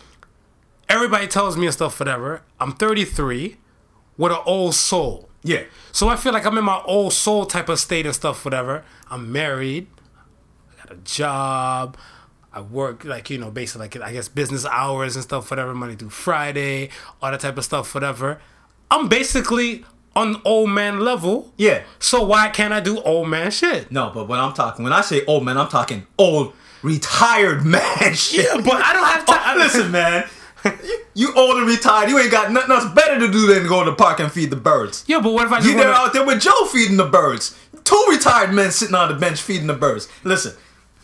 Everybody 0.88 1.26
tells 1.28 1.56
me 1.56 1.66
and 1.66 1.74
stuff, 1.74 2.00
whatever. 2.00 2.42
I'm 2.58 2.72
33 2.72 3.58
with 4.16 4.32
an 4.32 4.38
old 4.46 4.74
soul. 4.74 5.27
Yeah. 5.42 5.62
So 5.92 6.08
I 6.08 6.16
feel 6.16 6.32
like 6.32 6.44
I'm 6.44 6.58
in 6.58 6.64
my 6.64 6.80
old 6.84 7.12
soul 7.12 7.46
type 7.46 7.68
of 7.68 7.78
state 7.78 8.06
and 8.06 8.14
stuff, 8.14 8.44
whatever. 8.44 8.84
I'm 9.10 9.30
married, 9.32 9.86
I 10.72 10.86
got 10.86 10.92
a 10.92 11.00
job, 11.00 11.96
I 12.52 12.60
work 12.60 13.04
like 13.04 13.30
you 13.30 13.38
know, 13.38 13.50
basically 13.50 13.86
like 13.86 13.96
I 14.08 14.12
guess 14.12 14.28
business 14.28 14.66
hours 14.66 15.14
and 15.14 15.22
stuff, 15.22 15.50
whatever, 15.50 15.74
Monday 15.74 15.96
through 15.96 16.10
Friday, 16.10 16.90
all 17.22 17.30
that 17.30 17.40
type 17.40 17.56
of 17.58 17.64
stuff, 17.64 17.94
whatever. 17.94 18.40
I'm 18.90 19.08
basically 19.08 19.84
on 20.16 20.40
old 20.44 20.70
man 20.70 21.00
level. 21.00 21.52
Yeah. 21.56 21.82
So 21.98 22.24
why 22.24 22.48
can't 22.48 22.72
I 22.72 22.80
do 22.80 23.00
old 23.02 23.28
man 23.28 23.50
shit? 23.50 23.92
No, 23.92 24.10
but 24.12 24.26
when 24.26 24.40
I'm 24.40 24.52
talking, 24.52 24.82
when 24.82 24.92
I 24.92 25.02
say 25.02 25.24
old 25.26 25.44
man, 25.44 25.56
I'm 25.56 25.68
talking 25.68 26.06
old 26.18 26.54
retired 26.82 27.64
man 27.64 27.88
shit. 28.14 28.46
Yeah, 28.46 28.60
but 28.60 28.82
I 28.82 28.92
don't 28.92 29.06
have 29.06 29.26
time. 29.26 29.56
Oh, 29.56 29.58
listen, 29.58 29.90
man. 29.90 30.28
You, 30.64 31.00
you 31.14 31.32
old 31.34 31.56
and 31.58 31.66
retired. 31.66 32.08
You 32.08 32.18
ain't 32.18 32.30
got 32.30 32.50
nothing 32.52 32.70
else 32.70 32.92
better 32.92 33.18
to 33.18 33.30
do 33.30 33.46
than 33.52 33.66
go 33.66 33.84
to 33.84 33.90
the 33.90 33.96
park 33.96 34.20
and 34.20 34.30
feed 34.30 34.50
the 34.50 34.56
birds. 34.56 35.04
Yeah, 35.06 35.20
but 35.20 35.32
what 35.32 35.46
if 35.46 35.52
I 35.52 35.56
just 35.58 35.68
You 35.68 35.76
there 35.76 35.88
wanna, 35.88 35.98
out 35.98 36.12
there 36.12 36.24
with 36.26 36.40
Joe 36.40 36.66
feeding 36.66 36.96
the 36.96 37.06
birds. 37.06 37.56
Two 37.84 38.06
retired 38.10 38.52
men 38.52 38.70
sitting 38.70 38.94
on 38.94 39.08
the 39.08 39.14
bench 39.14 39.40
feeding 39.40 39.66
the 39.66 39.74
birds. 39.74 40.08
Listen, 40.24 40.54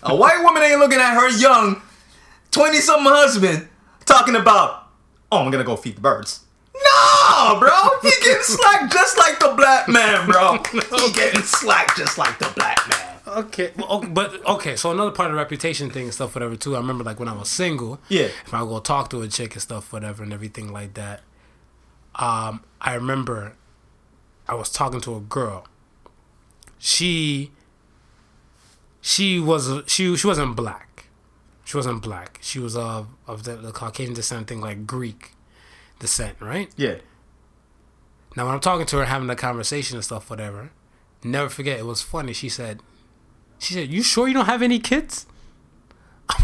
a 0.03 0.15
white 0.15 0.43
woman 0.43 0.63
ain't 0.63 0.81
looking 0.81 0.99
at 0.99 1.15
her 1.15 1.31
young, 1.31 1.81
20 2.51 2.79
something 2.79 3.07
husband 3.07 3.69
talking 4.05 4.37
about, 4.37 4.89
oh, 5.33 5.39
I'm 5.39 5.51
gonna 5.51 5.65
go 5.65 5.77
feed 5.77 5.97
the 5.97 6.01
birds. 6.01 6.41
No, 6.75 7.57
bro. 7.59 7.71
He 8.03 8.11
getting 8.23 8.43
slack 8.43 8.91
just 8.93 9.17
like 9.17 9.39
the 9.39 9.55
black 9.57 9.89
man, 9.89 10.29
bro. 10.29 10.59
He 10.73 11.13
getting 11.13 11.43
slack 11.43 11.97
just 11.97 12.19
like 12.19 12.39
the 12.39 12.51
black 12.55 12.79
man. 12.89 13.14
Okay, 13.35 13.73
well, 13.77 14.01
but 14.01 14.45
okay. 14.47 14.77
So 14.77 14.91
another 14.91 15.11
part 15.11 15.31
of 15.31 15.33
the 15.35 15.39
reputation 15.39 15.91
thing 15.91 16.05
and 16.05 16.15
stuff, 16.15 16.35
whatever. 16.35 16.57
Too. 16.57 16.75
I 16.75 16.79
remember 16.79 17.05
like 17.05 17.19
when 17.19 17.29
I 17.29 17.33
was 17.33 17.49
single. 17.49 18.01
Yeah. 18.09 18.29
If 18.47 18.55
I 18.55 18.63
would 18.63 18.69
go 18.69 18.79
talk 18.81 19.11
to 19.11 19.23
a 19.23 19.29
chick 19.29 19.55
and 19.55 19.63
stuff, 19.63 19.93
whatever, 19.93 20.23
and 20.23 20.33
everything 20.33 20.73
like 20.73 20.95
that. 20.95 21.23
Um, 22.15 22.63
I 22.81 22.95
remember 22.95 23.57
I 24.47 24.55
was 24.55 24.71
talking 24.71 25.01
to 25.03 25.17
a 25.17 25.21
girl. 25.21 25.67
She. 26.79 27.51
She 29.01 29.39
was 29.39 29.83
she 29.87 30.17
she 30.17 30.27
wasn't 30.27 30.57
black. 30.57 31.07
She 31.65 31.77
wasn't 31.77 32.03
black. 32.03 32.39
She 32.41 32.59
was 32.59 32.77
of 32.77 33.09
of 33.27 33.43
the, 33.45 33.57
the 33.57 33.73
Caucasian 33.73 34.15
descent 34.15 34.47
thing, 34.49 34.61
like 34.61 34.87
Greek 34.87 35.33
descent, 35.99 36.37
right? 36.41 36.71
Yeah. 36.77 36.97
Now, 38.37 38.47
when 38.47 38.55
I'm 38.55 38.61
talking 38.61 38.87
to 38.87 38.97
her, 38.99 39.05
having 39.05 39.31
a 39.31 39.37
conversation 39.37 39.97
and 39.97 40.05
stuff, 40.05 40.29
whatever, 40.29 40.71
never 41.23 41.49
forget, 41.49 41.79
it 41.79 41.87
was 41.87 42.03
funny. 42.03 42.33
She 42.33 42.49
said, 42.49 42.81
she 43.65 43.75
said, 43.75 43.89
you 43.91 44.03
sure 44.03 44.29
you 44.29 44.35
don't 44.35 44.47
have 44.47 44.63
any 44.63 44.79
kids? 44.79 45.27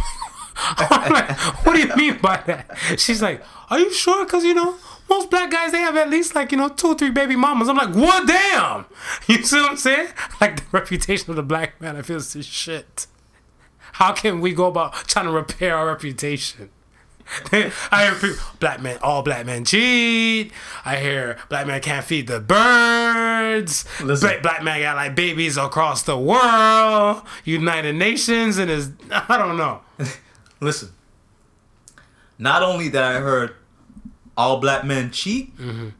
I'm 0.56 1.12
like, 1.12 1.30
what 1.64 1.76
do 1.76 1.80
you 1.80 1.94
mean 1.96 2.18
by 2.18 2.42
that? 2.46 2.76
She's 2.96 3.22
like, 3.22 3.42
are 3.70 3.78
you 3.78 3.92
sure? 3.92 4.24
Because, 4.24 4.44
you 4.44 4.54
know, 4.54 4.76
most 5.08 5.30
black 5.30 5.50
guys, 5.50 5.72
they 5.72 5.80
have 5.80 5.96
at 5.96 6.08
least 6.10 6.34
like, 6.34 6.52
you 6.52 6.58
know, 6.58 6.68
two 6.68 6.88
or 6.88 6.94
three 6.94 7.10
baby 7.10 7.36
mamas. 7.36 7.68
I'm 7.68 7.76
like, 7.76 7.94
what 7.94 8.26
damn? 8.26 8.86
You 9.26 9.42
see 9.42 9.60
what 9.60 9.70
I'm 9.72 9.76
saying? 9.76 10.08
Like 10.40 10.56
the 10.56 10.62
reputation 10.72 11.30
of 11.30 11.36
the 11.36 11.42
black 11.42 11.80
man, 11.80 11.96
I 11.96 12.02
feel 12.02 12.18
this 12.18 12.36
is 12.36 12.46
shit. 12.46 13.06
How 13.94 14.12
can 14.12 14.40
we 14.40 14.52
go 14.52 14.66
about 14.66 14.94
trying 14.94 15.26
to 15.26 15.32
repair 15.32 15.76
our 15.76 15.86
reputation? 15.86 16.70
I 17.52 18.04
hear 18.04 18.14
people, 18.14 18.44
black 18.58 18.80
men, 18.80 18.98
all 19.02 19.22
black 19.22 19.46
men 19.46 19.64
cheat. 19.64 20.52
I 20.84 20.96
hear 20.96 21.38
black 21.48 21.66
men 21.66 21.80
can't 21.80 22.04
feed 22.04 22.26
the 22.26 22.40
birds. 22.40 23.84
Listen. 24.02 24.30
Bla- 24.30 24.40
black 24.42 24.62
man 24.62 24.80
got 24.80 24.96
like 24.96 25.14
babies 25.14 25.56
across 25.56 26.02
the 26.02 26.18
world. 26.18 27.22
United 27.44 27.94
Nations 27.94 28.58
and 28.58 28.70
his, 28.70 28.90
I 29.10 29.38
don't 29.38 29.56
know. 29.56 29.80
Listen. 30.60 30.90
Not 32.38 32.62
only 32.62 32.88
that 32.88 33.04
I 33.04 33.20
heard 33.20 33.54
all 34.36 34.60
black 34.60 34.84
men 34.84 35.10
cheat, 35.10 35.56
mm-hmm. 35.56 35.90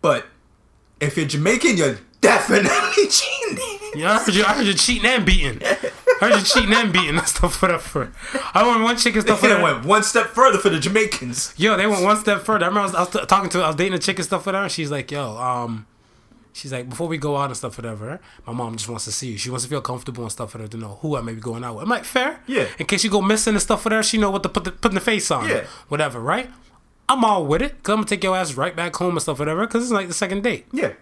but 0.00 0.26
if 1.00 1.16
you're 1.16 1.26
Jamaican, 1.26 1.76
you're 1.76 1.98
definitely 2.20 3.06
cheating. 3.08 3.90
Yeah, 3.96 4.12
I 4.12 4.18
heard 4.24 4.34
you. 4.34 4.44
I 4.44 4.54
heard 4.54 4.66
you 4.66 4.74
cheating 4.74 5.06
and 5.08 5.26
beating. 5.26 5.60
I 6.24 6.30
heard 6.30 6.38
you 6.40 6.44
cheating 6.44 6.72
and 6.74 6.92
beating 6.92 7.16
and 7.18 7.26
stuff 7.26 7.60
whatever. 7.62 8.12
I 8.54 8.60
remember 8.62 8.84
one 8.84 8.96
chick 8.96 9.14
and 9.14 9.22
stuff 9.24 9.40
They 9.40 9.48
whatever. 9.48 9.62
went 9.74 9.84
one 9.86 10.02
step 10.02 10.26
further 10.28 10.58
for 10.58 10.68
the 10.70 10.78
Jamaicans. 10.78 11.54
Yo, 11.56 11.76
they 11.76 11.86
went 11.86 12.02
one 12.02 12.16
step 12.16 12.42
further. 12.42 12.64
I 12.64 12.68
remember 12.68 12.80
I 12.80 12.84
was, 12.84 12.94
I 12.94 13.00
was 13.00 13.10
t- 13.10 13.26
talking 13.26 13.50
to, 13.50 13.60
I 13.62 13.66
was 13.68 13.76
dating 13.76 13.94
a 13.94 13.98
chick 13.98 14.18
and 14.18 14.24
stuff 14.24 14.46
with 14.46 14.54
her. 14.54 14.62
And 14.62 14.72
she's 14.72 14.90
like, 14.90 15.10
yo, 15.10 15.36
um, 15.36 15.86
she's 16.52 16.72
like, 16.72 16.88
before 16.88 17.08
we 17.08 17.18
go 17.18 17.36
out 17.36 17.46
and 17.46 17.56
stuff 17.56 17.76
whatever, 17.76 18.20
my 18.46 18.52
mom 18.52 18.76
just 18.76 18.88
wants 18.88 19.04
to 19.06 19.12
see 19.12 19.32
you. 19.32 19.38
She 19.38 19.50
wants 19.50 19.64
to 19.64 19.70
feel 19.70 19.80
comfortable 19.80 20.22
and 20.22 20.32
stuff 20.32 20.52
with 20.54 20.62
her 20.62 20.68
to 20.68 20.76
know 20.76 20.98
who 21.02 21.16
I 21.16 21.20
may 21.20 21.34
be 21.34 21.40
going 21.40 21.64
out 21.64 21.74
with. 21.76 21.84
I'm 21.84 21.88
like, 21.90 22.04
fair. 22.04 22.40
Yeah. 22.46 22.66
In 22.78 22.86
case 22.86 23.04
you 23.04 23.10
go 23.10 23.20
missing 23.20 23.54
and 23.54 23.62
stuff 23.62 23.84
with 23.84 23.92
her, 23.92 24.02
she 24.02 24.18
know 24.18 24.30
what 24.30 24.42
to 24.44 24.48
put 24.48 24.64
the, 24.64 24.72
putting 24.72 24.94
the 24.94 25.00
face 25.00 25.30
on. 25.30 25.48
Yeah. 25.48 25.64
Whatever, 25.88 26.20
right? 26.20 26.50
I'm 27.08 27.24
all 27.24 27.44
with 27.44 27.60
it. 27.60 27.82
Cause 27.82 27.92
I'm 27.92 27.98
gonna 27.98 28.08
take 28.08 28.24
your 28.24 28.34
ass 28.36 28.54
right 28.54 28.74
back 28.74 28.96
home 28.96 29.12
and 29.12 29.20
stuff, 29.22 29.38
whatever. 29.38 29.66
Cause 29.66 29.82
it's 29.82 29.92
like 29.92 30.08
the 30.08 30.14
second 30.14 30.42
date. 30.42 30.66
Yeah. 30.72 30.94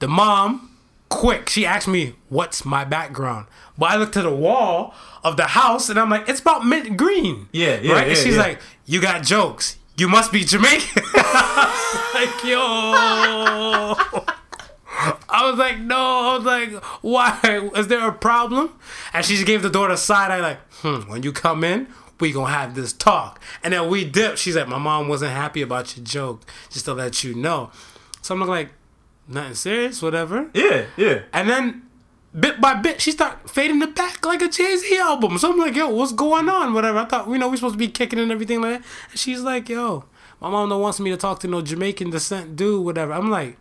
The 0.00 0.08
mom, 0.08 0.73
quick, 1.08 1.48
she 1.48 1.66
asked 1.66 1.88
me, 1.88 2.14
"What's 2.28 2.64
my 2.64 2.84
background?" 2.84 3.46
But 3.78 3.90
I 3.90 3.96
looked 3.96 4.14
to 4.14 4.22
the 4.22 4.34
wall 4.34 4.94
of 5.22 5.36
the 5.36 5.46
house, 5.48 5.88
and 5.88 5.98
I'm 5.98 6.10
like, 6.10 6.28
"It's 6.28 6.40
about 6.40 6.66
mint 6.66 6.96
green." 6.96 7.48
Yeah, 7.52 7.80
yeah, 7.80 7.92
right. 7.92 8.08
and 8.08 8.16
she's 8.16 8.36
yeah. 8.36 8.42
like, 8.42 8.60
"You 8.86 9.00
got 9.00 9.22
jokes. 9.22 9.78
You 9.96 10.08
must 10.08 10.32
be 10.32 10.44
Jamaican." 10.44 11.02
like, 12.14 12.44
yo. 12.44 12.94
I 14.96 15.50
was 15.50 15.58
like, 15.58 15.78
no. 15.80 15.96
I 15.96 16.36
was 16.36 16.44
like, 16.44 16.84
why? 17.02 17.70
Is 17.76 17.88
there 17.88 18.06
a 18.06 18.12
problem? 18.12 18.78
And 19.12 19.24
she 19.24 19.34
just 19.34 19.46
gave 19.46 19.62
the 19.62 19.70
door 19.70 19.88
the 19.88 19.96
side 19.96 20.30
eye, 20.30 20.40
like, 20.40 20.58
hmm, 20.74 21.10
when 21.10 21.22
you 21.22 21.32
come 21.32 21.64
in, 21.64 21.88
we 22.20 22.32
gonna 22.32 22.52
have 22.52 22.74
this 22.74 22.92
talk. 22.92 23.40
And 23.62 23.74
then 23.74 23.88
we 23.88 24.04
dipped. 24.04 24.38
She's 24.38 24.56
like, 24.56 24.68
my 24.68 24.78
mom 24.78 25.08
wasn't 25.08 25.32
happy 25.32 25.62
about 25.62 25.96
your 25.96 26.04
joke, 26.04 26.42
just 26.70 26.84
to 26.84 26.94
let 26.94 27.24
you 27.24 27.34
know. 27.34 27.70
So 28.22 28.34
I'm 28.34 28.40
like, 28.46 28.70
nothing 29.28 29.54
serious, 29.54 30.02
whatever. 30.02 30.50
Yeah, 30.54 30.86
yeah. 30.96 31.22
And 31.32 31.48
then 31.48 31.82
bit 32.38 32.60
by 32.60 32.74
bit, 32.74 33.00
she 33.00 33.12
start 33.12 33.48
fading 33.48 33.78
the 33.78 33.86
back 33.86 34.24
like 34.24 34.42
a 34.42 34.48
Jay 34.48 34.76
Z 34.76 34.98
album. 34.98 35.38
So 35.38 35.52
I'm 35.52 35.58
like, 35.58 35.74
yo, 35.74 35.88
what's 35.88 36.12
going 36.12 36.48
on? 36.48 36.74
Whatever. 36.74 36.98
I 36.98 37.04
thought, 37.04 37.28
you 37.28 37.38
know, 37.38 37.48
we 37.48 37.56
supposed 37.56 37.74
to 37.74 37.78
be 37.78 37.88
kicking 37.88 38.18
and 38.18 38.32
everything 38.32 38.60
like 38.60 38.80
that. 38.80 38.88
And 39.10 39.18
she's 39.18 39.40
like, 39.40 39.68
yo, 39.68 40.04
my 40.40 40.50
mom 40.50 40.68
don't 40.68 40.80
wants 40.80 41.00
me 41.00 41.10
to 41.10 41.16
talk 41.16 41.40
to 41.40 41.48
no 41.48 41.62
Jamaican 41.62 42.10
descent 42.10 42.56
dude, 42.56 42.84
whatever. 42.84 43.12
I'm 43.12 43.30
like, 43.30 43.56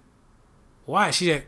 why? 0.85 1.11
She 1.11 1.27
said, 1.27 1.45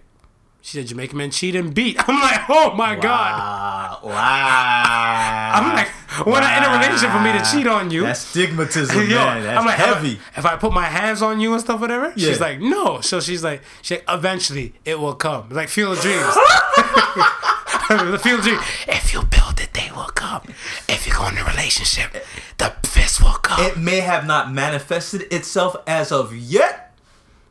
she 0.65 0.77
said 0.79 0.87
Jamaican 0.87 1.15
men 1.15 1.29
cheat 1.29 1.55
and 1.55 1.75
beat. 1.75 1.95
I'm 2.09 2.19
like, 2.19 2.41
oh 2.49 2.73
my 2.73 2.95
god. 2.95 4.01
Wow. 4.03 4.09
Wow. 4.09 5.51
I'm 5.53 5.75
like, 5.75 5.89
we're 6.25 6.39
not 6.39 6.57
in 6.57 6.63
a 6.67 6.73
relationship 6.73 7.11
for 7.11 7.19
me 7.21 7.31
to 7.33 7.45
cheat 7.51 7.67
on 7.67 7.91
you. 7.91 8.01
That's 8.01 8.33
stigmatism, 8.35 8.95
Yo, 9.09 9.15
man. 9.15 9.43
That's 9.43 9.59
I'm 9.59 9.65
like, 9.67 9.75
heavy. 9.75 10.13
If 10.13 10.37
I, 10.37 10.39
if 10.39 10.45
I 10.47 10.55
put 10.55 10.73
my 10.73 10.85
hands 10.85 11.21
on 11.21 11.39
you 11.39 11.53
and 11.53 11.61
stuff, 11.61 11.79
whatever, 11.79 12.11
Yeah. 12.15 12.29
she's 12.29 12.39
like, 12.39 12.59
no. 12.59 12.99
So 13.01 13.19
she's 13.19 13.43
like, 13.43 13.61
she 13.83 13.99
eventually 14.09 14.73
it 14.85 14.99
will 14.99 15.13
come. 15.13 15.49
Like 15.51 15.69
Field 15.69 15.97
of 15.97 16.03
Dreams. 16.03 16.23
the 17.89 18.19
Field 18.23 18.39
of 18.39 18.45
Dreams. 18.45 18.61
If 18.87 19.13
you 19.13 19.21
build 19.21 19.59
it, 19.59 19.71
they 19.73 19.91
will 19.95 20.09
come. 20.15 20.41
If 20.89 21.05
you 21.05 21.13
go 21.13 21.27
in 21.27 21.37
a 21.37 21.43
relationship, 21.43 22.25
the 22.57 22.73
fist 22.87 23.21
will 23.21 23.33
come. 23.33 23.63
It 23.63 23.77
may 23.77 23.99
have 23.99 24.25
not 24.25 24.51
manifested 24.51 25.31
itself 25.31 25.75
as 25.85 26.11
of 26.11 26.35
yet, 26.35 26.91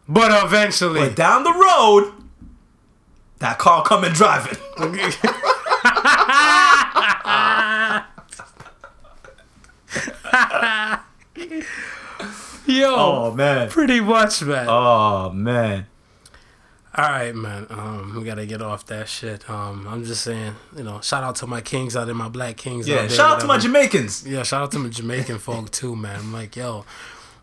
but 0.09 0.45
eventually, 0.45 0.99
but 0.99 1.15
down 1.15 1.45
the 1.45 1.53
road, 1.53 2.13
that 3.45 3.59
car 3.59 3.83
coming 3.85 4.13
driving. 4.13 4.57
yo, 12.67 12.95
Oh 12.97 13.33
man. 13.35 13.69
pretty 13.71 14.01
much, 14.01 14.43
man. 14.43 14.67
Oh 14.69 15.31
man. 15.31 15.87
All 16.97 17.11
right, 17.11 17.35
man. 17.35 17.67
Um, 17.71 18.15
we 18.17 18.25
gotta 18.25 18.47
get 18.47 18.63
off 18.63 18.87
that 18.87 19.09
shit. 19.09 19.49
Um, 19.51 19.87
I'm 19.89 20.05
just 20.05 20.23
saying, 20.23 20.55
you 20.77 20.85
know, 20.85 21.01
shout 21.01 21.25
out 21.25 21.35
to 21.37 21.47
my 21.47 21.61
kings 21.61 21.97
out 21.97 22.05
there, 22.07 22.15
my 22.15 22.29
black 22.29 22.57
kings. 22.57 22.87
Yeah. 22.89 22.97
out 22.97 23.01
there, 23.01 23.09
Shout 23.11 23.31
out 23.33 23.41
to 23.41 23.47
my. 23.47 23.59
Jamaicans. 23.59 24.27
Yeah, 24.27 24.43
shout 24.45 24.63
out 24.63 24.73
to 24.73 24.79
my 24.79 24.89
Jamaican 24.89 25.39
folk 25.47 25.71
too, 25.71 25.97
man. 25.97 26.21
I'm 26.21 26.33
like, 26.33 26.55
yo, 26.57 26.85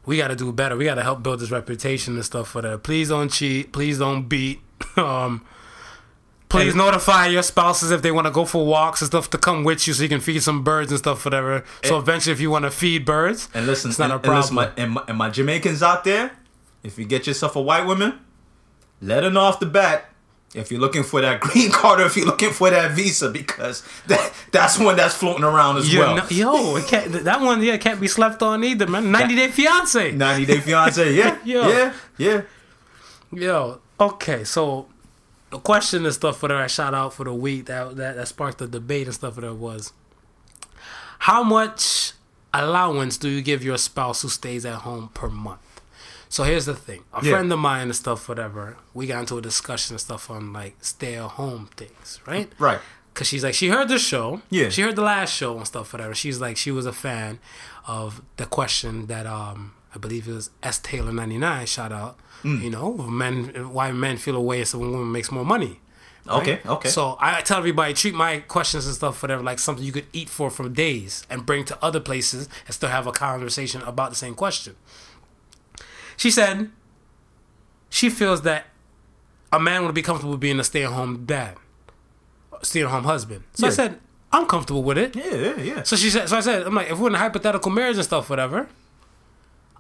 we 0.05 0.17
got 0.17 0.29
to 0.29 0.35
do 0.35 0.51
better. 0.53 0.75
We 0.77 0.85
got 0.85 0.95
to 0.95 1.03
help 1.03 1.21
build 1.21 1.41
this 1.41 1.51
reputation 1.51 2.15
and 2.15 2.23
stuff 2.25 2.47
for 2.47 2.61
that. 2.61 2.83
Please 2.83 3.09
don't 3.09 3.29
cheat. 3.29 3.71
Please 3.71 3.99
don't 3.99 4.23
beat. 4.27 4.61
Um, 4.97 5.45
please 6.51 6.69
And- 6.73 6.77
notify 6.77 7.27
your 7.27 7.43
spouses 7.43 7.91
if 7.91 8.01
they 8.01 8.11
want 8.11 8.27
to 8.27 8.31
go 8.31 8.45
for 8.45 8.65
walks 8.65 9.01
and 9.01 9.07
stuff 9.07 9.29
to 9.31 9.37
come 9.37 9.63
with 9.63 9.87
you 9.87 9.93
so 9.93 10.03
you 10.03 10.09
can 10.09 10.19
feed 10.19 10.43
some 10.43 10.63
birds 10.63 10.91
and 10.91 10.99
stuff, 10.99 11.23
whatever. 11.25 11.63
So 11.83 11.95
And- 11.95 12.03
eventually, 12.03 12.33
if 12.33 12.39
you 12.41 12.51
want 12.51 12.65
to 12.65 12.71
feed 12.71 13.05
birds, 13.05 13.47
And 13.53 13.65
listen, 13.65 13.89
it's 13.91 13.99
not 13.99 14.05
and, 14.05 14.11
a 14.11 14.15
and 14.15 14.23
problem. 14.23 14.41
listen, 14.41 14.55
my, 14.55 14.69
and, 14.83 14.91
my, 14.93 15.03
and 15.07 15.17
my 15.17 15.29
Jamaicans 15.29 15.81
out 15.81 16.03
there, 16.03 16.31
if 16.83 16.99
you 16.99 17.05
get 17.05 17.25
yourself 17.27 17.55
a 17.55 17.61
white 17.61 17.85
woman, 17.85 18.19
let 19.01 19.23
her 19.23 19.29
know 19.29 19.41
off 19.41 19.59
the 19.59 19.65
bat 19.65 20.09
if 20.53 20.69
you're 20.69 20.81
looking 20.81 21.03
for 21.03 21.21
that 21.21 21.39
green 21.45 21.71
card 21.71 22.01
or 22.01 22.05
if 22.05 22.17
you're 22.17 22.25
looking 22.25 22.51
for 22.51 22.69
that 22.69 22.91
visa 22.91 23.29
because 23.29 23.83
that 24.07 24.33
that's 24.51 24.77
one 24.77 24.97
that's 24.97 25.15
floating 25.15 25.45
around 25.45 25.77
as 25.77 25.91
You 25.93 25.99
well. 25.99 26.15
know- 26.17 26.25
yo, 26.29 26.75
it 26.75 26.85
can't, 26.87 27.11
that 27.23 27.39
one 27.39 27.63
yeah 27.63 27.77
can't 27.77 28.01
be 28.01 28.07
slept 28.09 28.43
on 28.43 28.63
either, 28.63 28.85
man. 28.87 29.09
90 29.11 29.35
Day 29.35 29.47
Fiance. 29.47 30.11
90 30.11 30.45
Day 30.45 30.59
Fiance, 30.59 31.13
yeah, 31.13 31.37
Yo. 31.45 31.67
yeah, 31.69 31.93
yeah. 32.17 32.41
Yo, 33.31 33.79
okay, 33.99 34.43
so 34.43 34.87
the 35.51 35.59
question 35.59 36.05
and 36.05 36.13
stuff 36.13 36.37
for 36.39 36.47
that 36.47 36.57
I 36.57 36.67
shot 36.67 36.93
out 36.93 37.13
for 37.13 37.23
the 37.25 37.33
week 37.33 37.65
that 37.67 37.95
that, 37.97 38.15
that 38.15 38.27
sparked 38.27 38.57
the 38.59 38.67
debate 38.67 39.07
and 39.07 39.13
stuff 39.13 39.35
that 39.35 39.53
was 39.55 39.93
how 41.19 41.43
much 41.43 42.13
allowance 42.53 43.17
do 43.17 43.29
you 43.29 43.41
give 43.41 43.63
your 43.63 43.77
spouse 43.77 44.21
who 44.23 44.29
stays 44.29 44.65
at 44.65 44.75
home 44.81 45.09
per 45.13 45.29
month? 45.29 45.81
So 46.29 46.43
here's 46.43 46.65
the 46.65 46.75
thing. 46.75 47.03
A 47.13 47.23
Yeah. 47.23 47.31
friend 47.33 47.51
of 47.51 47.59
mine 47.59 47.83
and 47.83 47.95
stuff, 47.95 48.27
whatever, 48.29 48.77
we 48.93 49.05
got 49.07 49.19
into 49.19 49.37
a 49.37 49.41
discussion 49.41 49.93
and 49.95 50.01
stuff 50.01 50.29
on 50.31 50.53
like 50.53 50.75
stay 50.81 51.15
at 51.15 51.31
home 51.31 51.69
things, 51.75 52.19
right? 52.25 52.51
Right. 52.57 52.79
Cause 53.13 53.27
she's 53.27 53.43
like 53.43 53.53
she 53.53 53.67
heard 53.67 53.89
the 53.89 53.99
show. 53.99 54.41
Yeah. 54.49 54.69
She 54.69 54.81
heard 54.81 54.95
the 54.95 55.01
last 55.01 55.33
show 55.33 55.57
and 55.57 55.67
stuff, 55.67 55.91
whatever. 55.91 56.15
She's 56.15 56.39
like 56.39 56.55
she 56.55 56.71
was 56.71 56.85
a 56.85 56.93
fan 56.93 57.39
of 57.85 58.21
the 58.37 58.45
question 58.45 59.07
that 59.07 59.25
um 59.27 59.73
I 59.93 59.97
believe 59.97 60.27
it 60.29 60.33
was 60.33 60.49
S 60.63 60.79
Taylor 60.79 61.11
ninety 61.11 61.37
nine 61.37 61.65
shout 61.65 61.91
out. 61.91 62.17
Mm. 62.43 62.61
You 62.61 62.69
know, 62.69 62.93
men 62.93 63.71
why 63.73 63.91
men 63.91 64.17
feel 64.17 64.35
a 64.35 64.41
way 64.41 64.63
so 64.65 64.79
when 64.79 64.91
woman 64.91 65.11
makes 65.11 65.31
more 65.31 65.45
money. 65.45 65.79
Okay, 66.27 66.59
okay. 66.65 66.89
So 66.89 67.17
I 67.19 67.41
tell 67.41 67.57
everybody 67.57 67.93
treat 67.93 68.13
my 68.13 68.39
questions 68.39 68.85
and 68.85 68.95
stuff 68.95 69.21
whatever 69.21 69.41
like 69.41 69.57
something 69.59 69.83
you 69.83 69.91
could 69.91 70.05
eat 70.13 70.29
for 70.29 70.49
for 70.51 70.69
days 70.69 71.25
and 71.29 71.45
bring 71.45 71.65
to 71.65 71.77
other 71.83 71.99
places 71.99 72.47
and 72.65 72.75
still 72.75 72.89
have 72.89 73.07
a 73.07 73.11
conversation 73.11 73.81
about 73.81 74.11
the 74.11 74.15
same 74.15 74.35
question. 74.35 74.75
She 76.17 76.29
said 76.29 76.69
she 77.89 78.09
feels 78.09 78.43
that 78.43 78.67
a 79.51 79.59
man 79.59 79.83
would 79.85 79.95
be 79.95 80.03
comfortable 80.03 80.37
being 80.37 80.59
a 80.59 80.63
stay 80.63 80.83
at 80.83 80.91
home 80.91 81.25
dad, 81.25 81.57
stay 82.61 82.83
at 82.83 82.89
home 82.89 83.03
husband. 83.03 83.43
So 83.53 83.67
I 83.67 83.71
said 83.71 83.99
I'm 84.31 84.45
comfortable 84.45 84.83
with 84.83 84.97
it. 84.97 85.15
yeah, 85.15 85.35
yeah, 85.35 85.57
yeah. 85.57 85.83
So 85.83 85.95
she 85.95 86.09
said, 86.09 86.29
so 86.29 86.37
I 86.37 86.39
said, 86.39 86.65
I'm 86.65 86.73
like, 86.73 86.89
if 86.89 86.97
we're 86.97 87.09
in 87.09 87.15
a 87.15 87.17
hypothetical 87.17 87.69
marriage 87.71 87.97
and 87.97 88.05
stuff, 88.05 88.29
whatever. 88.29 88.69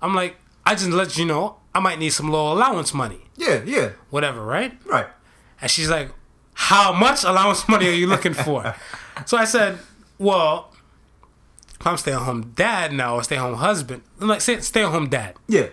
I'm 0.01 0.13
like, 0.13 0.35
I 0.65 0.75
just 0.75 0.89
let 0.89 1.17
you 1.17 1.25
know, 1.25 1.57
I 1.73 1.79
might 1.79 1.99
need 1.99 2.09
some 2.11 2.29
low 2.29 2.51
allowance 2.53 2.93
money, 2.93 3.21
Yeah, 3.37 3.61
yeah. 3.65 3.91
whatever, 4.09 4.43
right? 4.43 4.77
Right. 4.85 5.07
And 5.61 5.69
she's 5.71 5.89
like, 5.89 6.09
How 6.53 6.91
much 6.93 7.23
allowance 7.23 7.67
money 7.69 7.87
are 7.87 7.93
you 7.93 8.07
looking 8.07 8.33
for? 8.33 8.75
so 9.25 9.37
I 9.37 9.45
said, 9.45 9.79
Well, 10.17 10.73
if 11.79 11.87
I'm 11.87 11.97
stay 11.97 12.11
at 12.13 12.19
home 12.19 12.51
dad 12.55 12.93
now 12.93 13.15
or 13.15 13.23
stay 13.23 13.37
at 13.37 13.41
home 13.41 13.55
husband, 13.55 14.03
I'm 14.19 14.27
like, 14.27 14.41
stay 14.41 14.55
at 14.57 14.91
home 14.91 15.09
dad. 15.09 15.35
Yeah. 15.47 15.67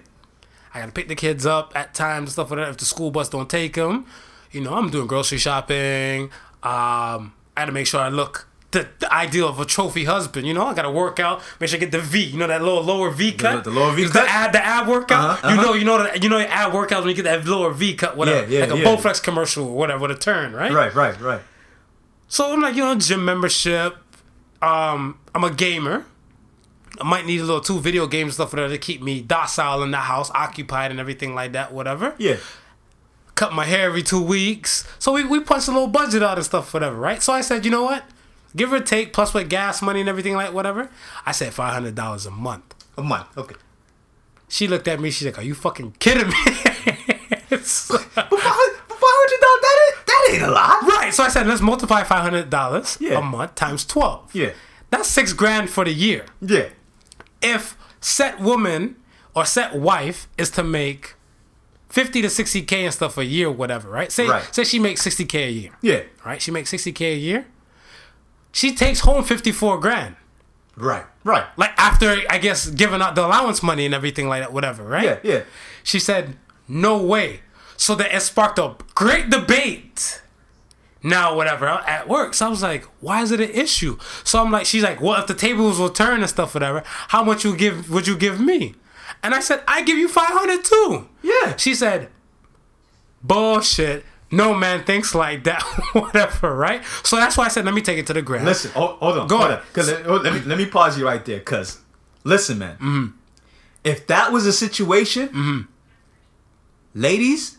I 0.73 0.81
gotta 0.81 0.93
pick 0.93 1.09
the 1.09 1.15
kids 1.15 1.45
up 1.45 1.73
at 1.75 1.95
times 1.95 2.25
and 2.29 2.33
stuff 2.33 2.51
like 2.51 2.61
that. 2.61 2.69
If 2.71 2.77
the 2.79 2.85
school 2.87 3.11
bus 3.11 3.29
don't 3.29 3.51
take 3.51 3.75
them, 3.75 4.07
you 4.51 4.61
know, 4.63 4.75
I'm 4.75 4.89
doing 4.91 5.07
grocery 5.07 5.39
shopping. 5.39 6.25
Um, 6.63 7.35
I 7.57 7.63
gotta 7.63 7.73
make 7.73 7.87
sure 7.87 8.01
I 8.01 8.09
look 8.09 8.48
the, 8.71 8.87
the 8.99 9.13
ideal 9.13 9.49
of 9.49 9.59
a 9.59 9.65
trophy 9.65 10.05
husband. 10.05 10.47
You 10.47 10.55
know, 10.55 10.67
I 10.67 10.75
gotta 10.75 10.91
work 10.91 11.19
out, 11.19 11.43
make 11.61 11.71
sure 11.71 11.79
I 11.79 11.81
get 11.81 11.91
the 11.93 12.01
V. 12.01 12.23
You 12.25 12.39
know 12.39 12.47
that 12.47 12.63
little 12.63 12.83
lower 12.83 13.11
V 13.11 13.33
cut. 13.33 13.65
the 13.65 13.71
lower 13.71 13.93
V 13.95 14.05
cut? 14.05 14.13
The 14.13 14.31
ab, 14.31 14.53
the 14.53 14.65
ab 14.65 14.87
workout. 14.89 15.31
Uh-huh, 15.31 15.49
You 15.49 15.55
uh-huh. 15.55 15.63
know, 15.63 15.75
you 15.75 15.85
know 15.85 16.03
that 16.03 16.23
you 16.23 16.29
know 16.29 16.39
your 16.39 16.49
ab 16.49 16.73
workouts 16.73 17.01
when 17.01 17.09
you 17.09 17.15
get 17.15 17.25
that 17.25 17.47
lower 17.47 17.73
V 17.73 17.95
cut, 17.95 18.17
whatever, 18.17 18.47
Yeah, 18.51 18.59
yeah, 18.61 18.73
like 18.73 18.75
a 18.75 18.83
yeah. 18.83 18.85
Bowflex 18.97 19.23
commercial 19.23 19.67
or 19.69 19.77
whatever 19.77 20.01
with 20.03 20.11
a 20.11 20.15
turn, 20.21 20.53
right? 20.53 20.71
Right, 20.71 20.95
right, 20.95 21.19
right. 21.21 21.41
So 22.29 22.53
I'm 22.53 22.61
like, 22.61 22.75
you 22.75 22.83
know, 22.83 22.95
gym 22.97 23.25
membership. 23.25 23.97
Um, 24.61 25.19
I'm 25.35 25.45
a 25.45 25.51
gamer. 25.51 26.05
I 27.01 27.05
might 27.05 27.27
need 27.27 27.41
a 27.41 27.45
little 27.45 27.61
two 27.61 27.79
video 27.79 28.07
game 28.07 28.31
stuff 28.31 28.51
for 28.51 28.57
that 28.57 28.69
to 28.69 28.77
keep 28.79 29.01
me 29.01 29.21
docile 29.23 29.83
in 29.83 29.93
the 29.93 29.99
house, 29.99 30.31
occupied 30.33 30.91
and 30.91 30.99
everything 31.01 31.35
like 31.35 31.53
that, 31.53 31.73
whatever. 31.73 32.15
Yeah. 32.19 32.37
Cut 33.35 33.53
my 33.55 33.65
hair 33.65 33.87
every 33.87 34.03
two 34.03 34.21
weeks. 34.21 34.87
So 34.99 35.13
we, 35.13 35.23
we 35.25 35.41
punched 35.41 35.69
a 35.69 35.71
little 35.71 35.87
budget 35.87 36.23
out 36.25 36.39
and 36.39 36.45
stuff, 36.45 36.75
whatever, 36.75 36.97
right? 36.97 37.23
So 37.23 37.33
I 37.33 37.41
said, 37.41 37.65
you 37.65 37.71
know 37.71 37.85
what? 37.85 38.03
Give 38.59 38.73
or 38.73 38.81
take, 38.81 39.13
plus 39.15 39.33
with 39.33 39.49
gas 39.49 39.81
money 39.81 40.01
and 40.01 40.09
everything 40.09 40.35
like 40.35 40.53
whatever. 40.53 40.91
I 41.25 41.33
said 41.33 41.55
five 41.55 41.73
hundred 41.73 41.95
dollars 41.95 42.27
a 42.27 42.31
month. 42.31 42.75
A 42.99 43.03
month. 43.03 43.29
Okay. 43.39 43.55
She 44.49 44.67
looked 44.69 44.89
at 44.89 44.99
me, 45.01 45.11
she's 45.11 45.27
like, 45.27 45.39
Are 45.39 45.43
you 45.43 45.55
fucking 45.55 45.93
kidding 45.99 46.29
me? 46.29 46.35
But 47.51 47.61
five 47.65 48.21
hundred 48.21 49.41
dollars. 49.41 49.63
That 49.63 49.79
ain't, 49.87 50.07
that 50.07 50.29
ain't 50.33 50.43
a 50.43 50.51
lot. 50.51 50.83
right. 50.83 51.11
So 51.15 51.23
I 51.23 51.29
said, 51.29 51.47
let's 51.47 51.61
multiply 51.61 52.03
five 52.05 52.21
hundred 52.23 52.51
dollars 52.51 52.99
Yeah. 53.01 53.19
a 53.19 53.23
month 53.23 53.55
times 53.55 53.85
twelve. 53.85 54.35
Yeah. 54.35 54.51
That's 54.91 55.09
six 55.09 55.33
grand 55.33 55.71
for 55.71 55.85
the 55.85 55.93
year. 55.93 56.27
Yeah. 56.41 56.69
if 57.43 57.77
set 58.01 58.41
woman 58.41 58.97
or 59.35 59.45
set 59.45 59.75
wife 59.75 60.29
is 60.39 60.51
to 60.51 60.63
make 60.65 61.15
50 61.89 62.23
to 62.23 62.29
60k 62.29 62.73
and 62.85 62.93
stuff 62.95 63.17
a 63.19 63.25
year 63.25 63.51
whatever 63.51 63.89
right 63.89 64.11
say 64.13 64.27
Right. 64.29 64.55
say 64.55 64.63
she 64.65 64.79
makes 64.79 65.03
60k 65.07 65.35
a 65.49 65.51
year 65.51 65.73
Yeah. 65.83 66.03
right 66.25 66.41
she 66.41 66.51
makes 66.51 66.71
60k 66.73 67.01
a 67.15 67.17
year 67.17 67.47
she 68.53 68.75
takes 68.75 69.01
home 69.01 69.23
54 69.25 69.79
grand 69.79 70.17
Right. 70.77 71.05
Right. 71.25 71.45
like 71.57 71.73
after 71.77 72.17
i 72.31 72.39
guess 72.39 72.69
giving 72.71 73.03
out 73.03 73.15
the 73.17 73.27
allowance 73.27 73.63
money 73.63 73.85
and 73.85 73.95
everything 73.95 74.29
like 74.29 74.43
that 74.43 74.53
whatever 74.53 74.85
right 74.85 75.05
Yeah. 75.05 75.19
Yeah. 75.25 75.43
she 75.83 75.99
said 75.99 76.37
no 76.69 76.97
way 77.03 77.41
so 77.77 77.95
that 77.97 78.15
it 78.15 78.21
sparked 78.23 78.59
a 78.61 78.77
great 78.95 79.29
debate 79.29 80.23
now 81.03 81.35
whatever 81.35 81.67
at 81.67 82.09
work 82.09 82.35
so 82.35 82.47
i 82.47 82.49
was 82.49 82.63
like 82.63 82.85
why 83.01 83.23
is 83.23 83.31
it 83.33 83.41
an 83.41 83.51
issue 83.51 83.99
so 84.25 84.41
i'm 84.43 84.51
like 84.53 84.67
she's 84.67 84.83
like 84.85 85.01
well 85.01 85.21
if 85.21 85.27
the 85.27 85.35
tables 85.35 85.79
will 85.81 85.91
turn 85.91 86.21
and 86.21 86.29
stuff 86.31 86.55
whatever 86.55 86.83
how 87.09 87.23
much 87.25 87.45
you 87.45 87.57
give 87.57 87.91
would 87.91 88.07
you 88.07 88.17
give 88.17 88.41
me 88.41 88.75
and 89.23 89.35
i 89.35 89.41
said 89.41 89.63
i 89.69 89.83
give 89.83 89.99
you 89.99 90.09
500 90.09 90.65
too 90.65 91.09
Yeah. 91.23 91.57
she 91.57 91.75
said 91.75 92.09
bullshit 93.23 94.05
no 94.31 94.53
man 94.55 94.85
thinks 94.85 95.15
like 95.15 95.45
that 95.45 95.63
whatever 95.93 96.55
right 96.55 96.83
so 97.03 97.17
that's 97.17 97.37
why 97.37 97.45
i 97.47 97.49
said 97.49 97.65
let 97.65 97.73
me 97.75 97.81
take 97.83 97.99
it 97.99 98.07
to 98.07 98.13
the 98.13 98.23
ground 98.23 98.45
Listen, 98.45 98.71
hold, 98.73 98.99
hold 98.99 99.19
on. 99.19 99.27
Go 99.27 99.39
hold 99.39 99.51
on. 99.53 99.61
Cause 99.73 99.89
let, 99.91 100.07
let 100.23 100.33
me 100.35 100.41
let 100.41 100.59
me 100.59 100.67
pause 100.67 100.99
you 100.99 101.05
right 101.07 101.25
there. 101.25 101.41
Cause 101.41 101.81
listen, 102.25 102.59
man. 102.59 102.75
Mm-hmm. 102.77 103.07
If 103.85 104.07
that 104.09 104.33
was 104.33 104.45
a 104.47 104.53
situation, 104.53 105.69
ladies, 106.95 107.57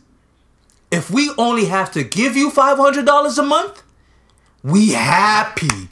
if 0.91 1.09
we 1.09 1.31
only 1.37 1.65
have 1.65 1.91
to 1.93 2.03
give 2.03 2.35
you 2.35 2.49
five 2.51 2.77
hundred 2.77 3.05
dollars 3.05 3.37
a 3.39 3.43
month, 3.43 3.81
we 4.63 4.89
happy. 4.91 5.87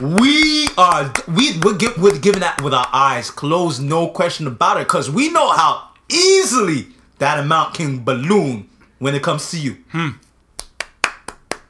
We 0.00 0.68
are 0.78 1.12
we 1.26 1.58
we're, 1.58 1.76
gi- 1.76 1.98
we're 1.98 2.18
giving 2.18 2.40
that 2.40 2.62
with 2.62 2.72
our 2.72 2.88
eyes 2.92 3.30
closed, 3.30 3.82
no 3.82 4.08
question 4.08 4.46
about 4.46 4.76
it, 4.76 4.86
because 4.86 5.10
we 5.10 5.30
know 5.30 5.50
how 5.50 5.88
easily 6.08 6.86
that 7.18 7.38
amount 7.38 7.74
can 7.74 8.04
balloon 8.04 8.68
when 8.98 9.14
it 9.14 9.22
comes 9.22 9.50
to 9.50 9.58
you. 9.58 9.78
Hmm. 9.90 10.10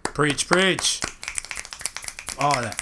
Preach, 0.02 0.46
preach. 0.46 1.00
All 2.38 2.62
that. 2.62 2.80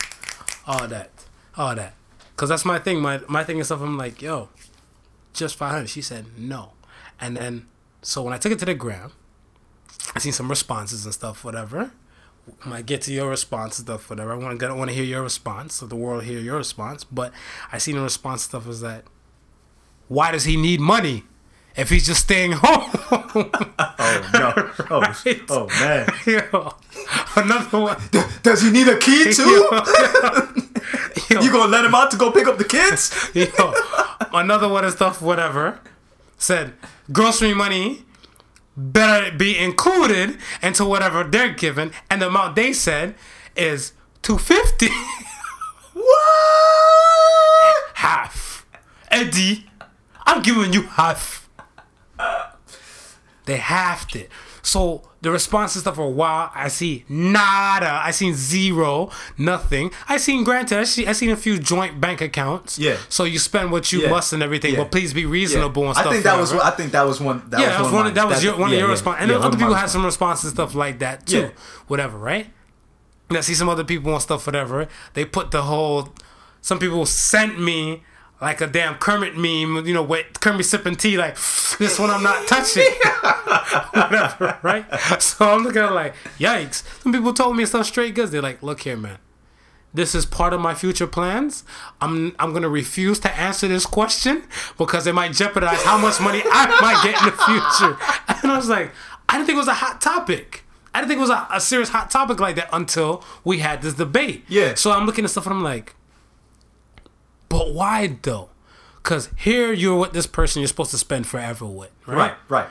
All 0.67 0.89
that. 0.89 1.11
All 1.57 1.75
that. 1.75 1.95
Cause 2.37 2.51
that's 2.51 2.65
my 2.65 2.79
thing. 2.79 3.01
My 3.01 3.21
my 3.29 3.45
thing 3.45 3.57
and 3.57 3.65
stuff, 3.65 3.81
I'm 3.81 3.97
like, 3.97 4.21
yo, 4.21 4.51
just 5.33 5.57
five 5.57 5.71
hundred. 5.73 5.89
She 5.89 6.03
said 6.03 6.27
no. 6.37 6.73
And 7.19 7.37
then 7.37 7.67
so 8.03 8.23
when 8.23 8.35
I 8.35 8.39
took 8.39 8.53
it 8.53 8.59
to 8.59 8.67
the 8.67 8.75
gram, 8.75 9.13
I 10.15 10.19
seen 10.19 10.33
some 10.33 10.49
responses 10.49 11.05
and 11.05 11.15
stuff, 11.15 11.45
whatever. 11.45 11.93
I 12.65 12.83
get 12.83 13.03
to 13.03 13.13
your 13.13 13.29
response 13.31 13.77
stuff, 13.77 14.09
whatever. 14.09 14.33
I 14.33 14.37
want 14.37 14.61
to 14.61 14.75
want 14.75 14.91
to 14.91 14.95
hear 14.95 15.05
your 15.05 15.23
response, 15.23 15.75
so 15.75 15.87
the 15.87 15.97
world 15.97 16.25
hear 16.25 16.39
your 16.39 16.57
response. 16.57 17.05
But 17.05 17.33
I 17.73 17.79
seen 17.79 17.97
the 17.97 18.03
response 18.03 18.43
stuff 18.43 18.69
is 18.69 18.81
that 18.83 19.05
why 20.09 20.31
does 20.31 20.45
he 20.45 20.57
need 20.57 20.81
money 20.81 21.25
if 21.77 21.91
he's 21.91 22.07
just 22.07 22.23
staying 22.23 22.53
home? 22.63 22.91
Oh 23.11 24.31
no! 24.33 24.53
Oh, 24.91 25.01
Right. 25.25 25.43
oh 25.51 25.67
man! 25.81 26.09
Yo, 26.27 26.75
another 27.37 27.79
one. 27.81 28.01
Does 28.43 28.63
he 28.63 28.71
need 28.71 28.89
a 28.89 28.99
key 28.99 29.33
too? 29.33 29.43
Yo, 31.31 31.41
You 31.41 31.51
gonna 31.53 31.71
let 31.71 31.85
him 31.85 31.95
out 31.95 32.11
to 32.13 32.17
go 32.17 32.31
pick 32.31 32.47
up 32.47 32.59
the 32.59 32.65
kids? 32.65 33.31
yo, 33.35 33.75
another 34.33 34.69
one 34.69 34.85
of 34.85 34.93
stuff, 34.93 35.21
whatever, 35.21 35.81
said 36.39 36.73
grocery 37.13 37.55
money 37.55 38.03
better 38.77 39.31
be 39.35 39.57
included 39.59 40.39
into 40.63 40.85
whatever 40.85 41.25
they're 41.25 41.53
given, 41.55 41.91
and 42.11 42.21
the 42.23 42.27
amount 42.29 42.57
they 42.57 42.73
said 42.73 43.15
is 43.57 43.93
two 44.23 44.39
fifty 44.39 44.89
What? 45.95 47.77
half. 47.95 48.67
Eddie, 49.11 49.67
I'm 50.27 50.43
giving 50.43 50.73
you 50.73 50.83
half. 50.83 51.46
They 53.47 53.57
halved 53.57 54.15
it. 54.17 54.29
So 54.63 55.03
the 55.23 55.31
responses 55.31 55.83
stuff 55.83 55.95
for 55.95 56.03
a 56.03 56.11
while, 56.11 56.51
I 56.55 56.67
see 56.69 57.05
nada. 57.09 58.01
I 58.05 58.11
seen 58.11 58.35
zero, 58.35 59.11
nothing. 59.39 59.93
I 60.09 60.17
seen 60.17 60.43
granted, 60.45 60.79
I 60.79 60.85
see 60.85 61.07
I 61.07 61.13
seen 61.13 61.31
a 61.31 61.37
few 61.37 61.59
joint 61.59 62.01
bank 62.01 62.21
accounts. 62.21 62.79
Yeah. 62.79 62.97
So 63.09 63.23
you 63.25 63.39
spend 63.39 63.71
what 63.71 63.93
you 63.93 64.03
Yeah. 64.03 64.11
must 64.11 64.33
and 64.33 64.43
everything, 64.43 64.75
Yeah. 64.75 64.81
but 64.83 64.91
please 64.91 65.15
be 65.15 65.25
reasonable 65.27 65.87
and 65.87 65.95
stuff. 65.95 66.09
I 66.09 66.11
think 66.11 66.25
that 66.25 66.39
was. 66.39 66.53
I 66.53 66.71
think 66.73 66.93
that 66.93 67.07
was 67.07 67.21
one. 67.21 67.43
That 67.51 67.61
yeah, 67.61 67.67
was 67.69 67.77
that 67.77 67.83
was 67.85 67.93
one. 67.93 67.95
one. 67.95 68.07
of 68.09 68.15
That 68.17 68.29
was 68.29 68.45
your, 68.45 68.53
one 68.59 68.71
yeah, 68.71 68.77
of 68.77 68.81
your 68.81 68.89
yeah. 68.89 68.93
responses, 68.93 69.23
and 69.23 69.31
Yeah, 69.31 69.39
then 69.39 69.47
other 69.47 69.57
people 69.57 69.75
had 69.75 69.91
some 69.91 70.05
responses 70.05 70.45
and 70.47 70.55
stuff 70.55 70.75
like 70.75 70.99
that 70.99 71.27
too. 71.27 71.39
Yeah. 71.39 71.49
Whatever, 71.87 72.19
right? 72.19 72.51
And 73.29 73.39
I 73.39 73.41
see 73.43 73.55
some 73.55 73.69
other 73.69 73.85
people 73.85 74.13
and 74.13 74.21
stuff, 74.23 74.45
whatever. 74.47 74.89
They 75.15 75.25
put 75.25 75.51
the 75.53 75.63
whole. 75.63 76.13
Some 76.61 76.81
people 76.81 77.07
sent 77.07 77.61
me 77.61 78.03
like 78.47 78.61
a 78.61 78.67
damn 78.69 78.95
Kermit 78.95 79.35
meme, 79.35 79.85
you 79.87 79.93
know, 79.93 80.05
with 80.05 80.39
Kermit 80.39 80.67
sipping 80.67 80.95
tea, 80.95 81.17
like 81.17 81.35
this 81.79 81.99
one 81.99 82.11
I'm 82.11 82.23
not 82.23 82.47
touching, 82.47 82.85
whatever, 83.91 84.57
right? 84.63 84.87
So 85.21 85.53
I'm 85.53 85.65
looking 85.65 85.83
at 85.83 85.91
it 85.91 85.95
like, 85.95 86.15
yikes. 86.39 86.85
Some 87.03 87.13
people 87.13 87.35
told 87.35 87.57
me 87.57 87.67
some 87.67 87.83
straight 87.83 88.15
goods. 88.15 88.31
They're 88.31 88.41
like, 88.41 88.63
look 88.63 88.83
here, 88.83 88.97
man. 88.97 89.19
This 89.93 90.15
is 90.15 90.25
part 90.25 90.53
of 90.53 90.61
my 90.61 90.75
future 90.75 91.09
plans. 91.09 91.65
I'm 92.01 92.37
I'm 92.39 92.53
gonna 92.53 92.69
refuse 92.69 93.19
to 93.21 93.37
answer 93.37 93.67
this 93.67 93.85
question 93.85 94.45
because 94.79 95.09
it 95.09 95.15
might 95.15 95.33
jeopardize 95.33 95.83
how 95.83 95.99
much 95.99 96.21
money 96.21 96.43
I 96.45 96.79
might 96.81 97.03
get 97.03 97.21
in 97.21 97.27
the 97.27 97.33
future. 97.33 97.99
And 98.43 98.53
I 98.53 98.57
was 98.57 98.69
like, 98.69 98.93
I 99.29 99.39
didn't 99.39 99.47
think 99.47 99.57
it 99.57 99.65
was 99.67 99.69
a 99.69 99.75
hot 99.75 100.01
topic. 100.01 100.63
I 100.95 101.01
didn't 101.01 101.09
think 101.09 101.19
it 101.19 101.23
was 101.23 101.31
a, 101.31 101.49
a 101.51 101.61
serious 101.61 101.89
hot 101.89 102.13
topic 102.13 102.39
like 102.39 102.55
that 102.55 102.69
until 102.73 103.25
we 103.43 103.59
had 103.59 103.83
this 103.83 103.95
debate. 103.95 104.45
Yeah. 104.47 104.75
So 104.75 104.93
I'm 104.93 105.05
looking 105.05 105.25
at 105.25 105.31
stuff 105.31 105.47
and 105.47 105.55
I'm 105.57 105.65
like, 105.65 105.97
but 107.49 107.73
why 107.73 108.17
though? 108.23 108.51
Because 109.03 109.31
here 109.37 109.73
you're 109.73 109.97
with 109.99 110.13
this 110.13 110.27
person 110.27 110.61
you're 110.61 110.69
supposed 110.69 110.91
to 110.91 110.99
spend 110.99 111.27
forever 111.27 111.65
with, 111.67 111.91
right? 112.07 112.17
Right. 112.17 112.35
Right. 112.49 112.67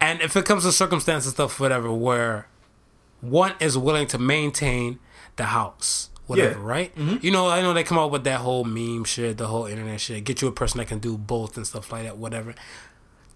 And 0.00 0.20
if 0.20 0.36
it 0.36 0.44
comes 0.44 0.64
to 0.64 0.72
circumstances, 0.72 1.32
stuff, 1.32 1.58
whatever, 1.60 1.92
where 1.92 2.48
one 3.20 3.54
is 3.60 3.78
willing 3.78 4.06
to 4.08 4.18
maintain 4.18 4.98
the 5.36 5.44
house, 5.44 6.10
whatever, 6.26 6.58
Yeah. 6.58 6.66
right? 6.66 6.94
Mm-hmm. 6.96 7.24
You 7.24 7.30
know, 7.30 7.48
I 7.48 7.62
know 7.62 7.72
they 7.72 7.82
come 7.84 7.98
out 7.98 8.10
with 8.10 8.24
that 8.24 8.40
whole 8.40 8.64
meme 8.64 9.04
shit, 9.04 9.38
the 9.38 9.46
whole 9.46 9.66
internet 9.66 10.00
shit. 10.00 10.24
Get 10.24 10.42
you 10.42 10.48
a 10.48 10.52
person 10.52 10.78
that 10.78 10.88
can 10.88 10.98
do 10.98 11.16
both 11.16 11.56
and 11.56 11.66
stuff 11.66 11.90
like 11.92 12.02
that, 12.04 12.18
whatever. 12.18 12.54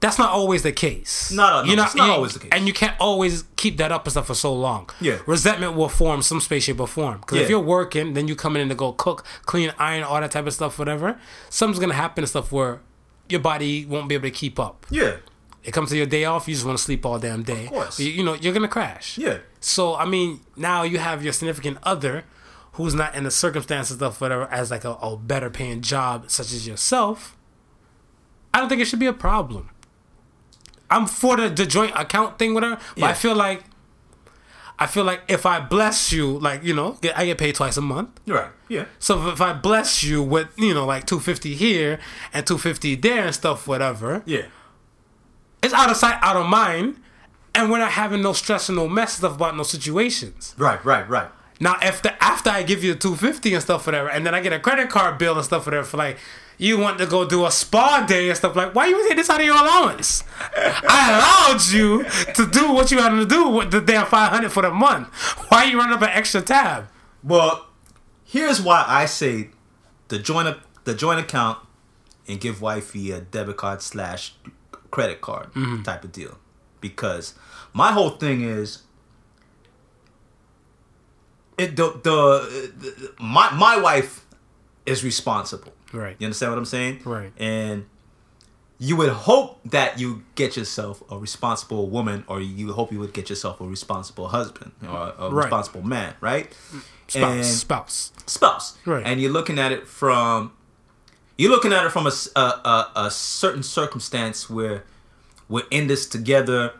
That's 0.00 0.18
not 0.18 0.30
always 0.30 0.62
the 0.62 0.72
case. 0.72 1.30
No, 1.30 1.62
no, 1.62 1.74
no, 1.74 1.82
it's 1.84 1.94
not 1.94 2.06
you- 2.06 2.12
always 2.12 2.32
the 2.32 2.38
case. 2.40 2.48
And 2.52 2.66
you 2.66 2.72
can't 2.72 2.96
always 2.98 3.44
keep 3.56 3.76
that 3.76 3.92
up 3.92 4.04
and 4.06 4.12
stuff 4.12 4.28
for 4.28 4.34
so 4.34 4.52
long. 4.54 4.88
Yeah. 4.98 5.18
Resentment 5.26 5.74
will 5.74 5.90
form 5.90 6.22
some 6.22 6.40
space, 6.40 6.64
shape, 6.64 6.80
or 6.80 6.86
form. 6.86 7.20
Because 7.20 7.38
if 7.40 7.50
you're 7.50 7.60
working, 7.60 8.14
then 8.14 8.26
you 8.26 8.34
coming 8.34 8.62
in 8.62 8.70
to 8.70 8.74
go 8.74 8.92
cook, 8.92 9.26
clean, 9.44 9.72
iron, 9.78 10.02
all 10.02 10.18
that 10.20 10.30
type 10.30 10.46
of 10.46 10.54
stuff, 10.54 10.78
whatever, 10.78 11.20
something's 11.50 11.78
going 11.78 11.90
to 11.90 11.96
happen 11.96 12.24
and 12.24 12.28
stuff 12.30 12.50
where 12.50 12.80
your 13.28 13.40
body 13.40 13.84
won't 13.84 14.08
be 14.08 14.14
able 14.14 14.22
to 14.28 14.30
keep 14.30 14.58
up. 14.58 14.86
Yeah. 14.90 15.16
It 15.62 15.72
comes 15.72 15.90
to 15.90 15.96
your 15.98 16.06
day 16.06 16.24
off, 16.24 16.48
you 16.48 16.54
just 16.54 16.64
want 16.66 16.78
to 16.78 16.82
sleep 16.82 17.04
all 17.04 17.18
damn 17.18 17.42
day. 17.42 17.64
Of 17.64 17.70
course. 17.70 18.00
You, 18.00 18.10
you 18.10 18.24
know, 18.24 18.32
you're 18.32 18.54
going 18.54 18.62
to 18.62 18.68
crash. 18.68 19.18
Yeah. 19.18 19.38
So, 19.60 19.94
I 19.96 20.06
mean, 20.06 20.40
now 20.56 20.82
you 20.82 20.96
have 20.96 21.22
your 21.22 21.34
significant 21.34 21.76
other 21.82 22.24
who's 22.72 22.94
not 22.94 23.14
in 23.14 23.24
the 23.24 23.30
circumstances 23.30 23.98
stuff, 23.98 24.18
whatever, 24.22 24.46
as 24.50 24.70
like 24.70 24.84
a, 24.84 24.92
a 24.92 25.16
better 25.18 25.50
paying 25.50 25.82
job, 25.82 26.30
such 26.30 26.52
as 26.54 26.66
yourself. 26.66 27.36
I 28.54 28.60
don't 28.60 28.68
think 28.70 28.80
it 28.80 28.86
should 28.86 28.98
be 28.98 29.06
a 29.06 29.12
problem. 29.12 29.69
I'm 30.90 31.06
for 31.06 31.36
the, 31.36 31.48
the 31.48 31.66
joint 31.66 31.92
account 31.96 32.38
thing, 32.38 32.54
whatever, 32.54 32.78
but 32.96 33.04
I 33.04 33.14
feel 33.14 33.34
like. 33.34 33.64
I 34.82 34.86
feel 34.86 35.04
like 35.04 35.20
if 35.28 35.44
I 35.44 35.60
bless 35.60 36.10
you, 36.10 36.38
like 36.38 36.64
you 36.64 36.72
know, 36.72 36.92
get, 37.02 37.18
I 37.18 37.26
get 37.26 37.36
paid 37.36 37.54
twice 37.54 37.76
a 37.76 37.82
month. 37.82 38.18
Right. 38.26 38.48
Yeah. 38.66 38.86
So 38.98 39.20
if, 39.28 39.34
if 39.34 39.40
I 39.42 39.52
bless 39.52 40.02
you 40.02 40.22
with 40.22 40.48
you 40.56 40.72
know 40.72 40.86
like 40.86 41.04
two 41.06 41.20
fifty 41.20 41.54
here 41.54 41.98
and 42.32 42.46
two 42.46 42.56
fifty 42.56 42.94
there 42.94 43.26
and 43.26 43.34
stuff, 43.34 43.68
whatever, 43.68 44.22
Yeah. 44.24 44.46
it's 45.62 45.74
out 45.74 45.90
of 45.90 45.98
sight, 45.98 46.18
out 46.22 46.36
of 46.36 46.46
mind, 46.46 46.96
and 47.54 47.70
we're 47.70 47.76
not 47.78 47.92
having 47.92 48.22
no 48.22 48.32
stress 48.32 48.70
and 48.70 48.76
no 48.76 48.88
mess 48.88 49.18
stuff 49.18 49.34
about 49.34 49.54
no 49.54 49.64
situations. 49.64 50.54
Right. 50.56 50.82
Right. 50.82 51.06
Right. 51.06 51.28
Now, 51.60 51.76
if 51.82 52.00
the 52.00 52.14
after 52.24 52.48
I 52.48 52.62
give 52.62 52.82
you 52.82 52.94
the 52.94 52.98
two 53.00 53.16
fifty 53.16 53.52
and 53.52 53.62
stuff 53.62 53.84
whatever, 53.84 54.08
and 54.08 54.24
then 54.24 54.34
I 54.34 54.40
get 54.40 54.54
a 54.54 54.58
credit 54.58 54.88
card 54.88 55.18
bill 55.18 55.36
and 55.36 55.44
stuff 55.44 55.66
whatever 55.66 55.84
for 55.84 55.98
like 55.98 56.16
you 56.60 56.78
want 56.78 56.98
to 56.98 57.06
go 57.06 57.26
do 57.26 57.46
a 57.46 57.50
spa 57.50 58.04
day 58.06 58.28
and 58.28 58.36
stuff 58.36 58.54
like, 58.54 58.74
why 58.74 58.86
you 58.86 59.08
take 59.08 59.16
this 59.16 59.30
out 59.30 59.40
of 59.40 59.46
your 59.46 59.54
allowance? 59.56 60.22
I 60.56 61.48
allowed 61.48 61.64
you 61.72 62.04
to 62.34 62.46
do 62.46 62.70
what 62.72 62.90
you 62.90 62.98
had 62.98 63.10
to 63.10 63.24
do 63.24 63.48
with 63.48 63.70
the 63.70 63.80
damn 63.80 64.06
five 64.06 64.30
hundred 64.30 64.52
for 64.52 64.62
the 64.62 64.70
month. 64.70 65.08
Why 65.50 65.64
you 65.64 65.78
running 65.78 65.94
up 65.94 66.02
an 66.02 66.10
extra 66.10 66.42
tab? 66.42 66.88
Well, 67.24 67.66
here's 68.24 68.60
why 68.60 68.84
I 68.86 69.06
say 69.06 69.48
the 70.08 70.18
joint 70.18 70.58
the 70.84 70.94
joint 70.94 71.18
account 71.20 71.58
and 72.28 72.38
give 72.40 72.60
wifey 72.60 73.10
a 73.10 73.20
debit 73.22 73.56
card 73.56 73.80
slash 73.82 74.34
credit 74.90 75.20
card 75.22 75.52
Mm-hmm. 75.54 75.82
type 75.82 76.04
of 76.04 76.12
deal, 76.12 76.38
because 76.80 77.34
my 77.72 77.92
whole 77.92 78.10
thing 78.10 78.42
is 78.42 78.82
it 81.56 81.76
the, 81.76 81.90
the 82.02 82.72
the 82.78 83.14
my 83.18 83.50
my 83.54 83.78
wife 83.80 84.26
is 84.84 85.02
responsible. 85.04 85.72
Right. 85.92 86.16
You 86.18 86.26
understand 86.26 86.52
what 86.52 86.58
I'm 86.58 86.64
saying? 86.64 87.00
Right. 87.04 87.32
And 87.38 87.86
you 88.78 88.96
would 88.96 89.10
hope 89.10 89.60
that 89.66 89.98
you 90.00 90.22
get 90.36 90.56
yourself 90.56 91.02
a 91.10 91.18
responsible 91.18 91.88
woman, 91.90 92.24
or 92.28 92.40
you 92.40 92.72
hope 92.72 92.90
you 92.92 92.98
would 92.98 93.12
get 93.12 93.28
yourself 93.28 93.60
a 93.60 93.64
responsible 93.66 94.28
husband 94.28 94.72
or 94.82 95.12
a 95.18 95.30
Right. 95.30 95.44
responsible 95.44 95.82
man, 95.82 96.14
right? 96.20 96.50
Spouse, 97.06 97.22
And- 97.24 97.44
spouse. 97.44 98.12
spouse. 98.26 98.78
Right. 98.86 99.04
And 99.06 99.20
you're 99.20 99.32
looking 99.32 99.58
at 99.58 99.72
it 99.72 99.86
from 99.86 100.52
you're 101.36 101.50
looking 101.50 101.72
at 101.72 101.86
it 101.86 101.90
from 101.90 102.06
a, 102.06 102.12
a, 102.36 102.90
a 102.96 103.10
certain 103.10 103.62
circumstance 103.62 104.50
where 104.50 104.84
we're 105.48 105.66
in 105.70 105.86
this 105.86 106.06
together. 106.06 106.74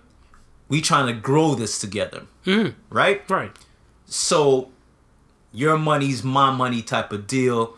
We 0.68 0.80
trying 0.82 1.06
to 1.06 1.14
grow 1.14 1.54
this 1.54 1.78
together, 1.78 2.22
mm-hmm. 2.46 2.70
right? 2.94 3.28
Right. 3.28 3.50
So 4.06 4.70
your 5.52 5.76
money's 5.76 6.22
my 6.22 6.50
money 6.50 6.80
type 6.82 7.10
of 7.12 7.26
deal 7.26 7.76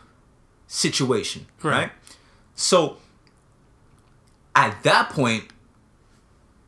situation, 0.72 1.46
Right. 1.62 1.72
right? 1.72 1.90
So 2.54 2.96
at 4.54 4.82
that 4.84 5.10
point, 5.10 5.44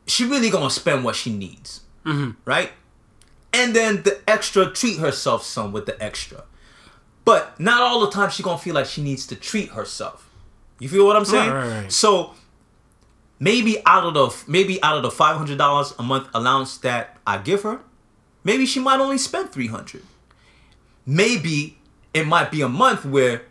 she 0.05 0.25
really 0.25 0.49
gonna 0.51 0.69
spend 0.69 1.03
what 1.03 1.15
she 1.15 1.33
needs, 1.33 1.81
mm-hmm. 2.05 2.31
right? 2.45 2.71
And 3.51 3.75
then 3.75 4.03
the 4.03 4.19
extra, 4.27 4.69
treat 4.71 4.99
herself 4.99 5.43
some 5.43 5.71
with 5.71 5.87
the 5.87 6.01
extra. 6.03 6.43
But 7.23 7.59
not 7.59 7.81
all 7.81 8.01
the 8.01 8.11
time 8.11 8.29
she 8.29 8.43
gonna 8.43 8.59
feel 8.59 8.75
like 8.75 8.85
she 8.85 9.01
needs 9.01 9.25
to 9.27 9.35
treat 9.35 9.69
herself. 9.69 10.29
You 10.77 10.87
feel 10.87 11.07
what 11.07 11.15
I'm 11.15 11.25
saying? 11.25 11.51
right, 11.51 11.81
right. 11.81 11.91
So 11.91 12.35
maybe 13.39 13.81
out 13.87 14.03
of 14.03 14.13
the 14.13 14.51
maybe 14.51 14.81
out 14.83 14.97
of 14.97 15.03
the 15.03 15.09
five 15.11 15.35
hundred 15.37 15.57
dollars 15.57 15.95
a 15.97 16.03
month 16.03 16.27
allowance 16.35 16.77
that 16.79 17.17
I 17.25 17.39
give 17.39 17.63
her, 17.63 17.79
maybe 18.43 18.67
she 18.67 18.79
might 18.79 18.99
only 18.99 19.17
spend 19.17 19.51
three 19.51 19.67
hundred. 19.67 20.03
Maybe 21.07 21.77
it 22.13 22.27
might 22.27 22.51
be 22.51 22.61
a 22.61 22.69
month 22.69 23.03
where 23.05 23.43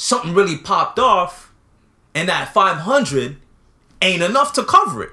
something 0.00 0.32
really 0.34 0.56
popped 0.56 0.98
off, 0.98 1.52
and 2.14 2.28
that 2.28 2.54
five 2.54 2.78
hundred 2.78 3.36
ain't 4.00 4.22
enough 4.22 4.52
to 4.54 4.64
cover 4.64 5.02
it. 5.02 5.10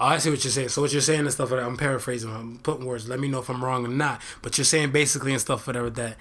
Oh, 0.00 0.06
I 0.06 0.18
see 0.18 0.30
what 0.30 0.42
you're 0.42 0.50
saying. 0.50 0.70
So 0.70 0.82
what 0.82 0.92
you're 0.92 1.00
saying 1.02 1.20
and 1.20 1.30
stuff 1.32 1.50
like 1.50 1.60
that, 1.60 1.66
I'm 1.66 1.76
paraphrasing. 1.76 2.34
I'm 2.34 2.58
putting 2.58 2.86
words. 2.86 3.08
Let 3.08 3.20
me 3.20 3.28
know 3.28 3.38
if 3.40 3.48
I'm 3.48 3.62
wrong 3.62 3.84
or 3.84 3.88
not. 3.88 4.20
But 4.42 4.56
you're 4.58 4.64
saying 4.64 4.90
basically 4.92 5.32
and 5.32 5.40
stuff 5.40 5.66
whatever 5.66 5.90
that 5.90 6.16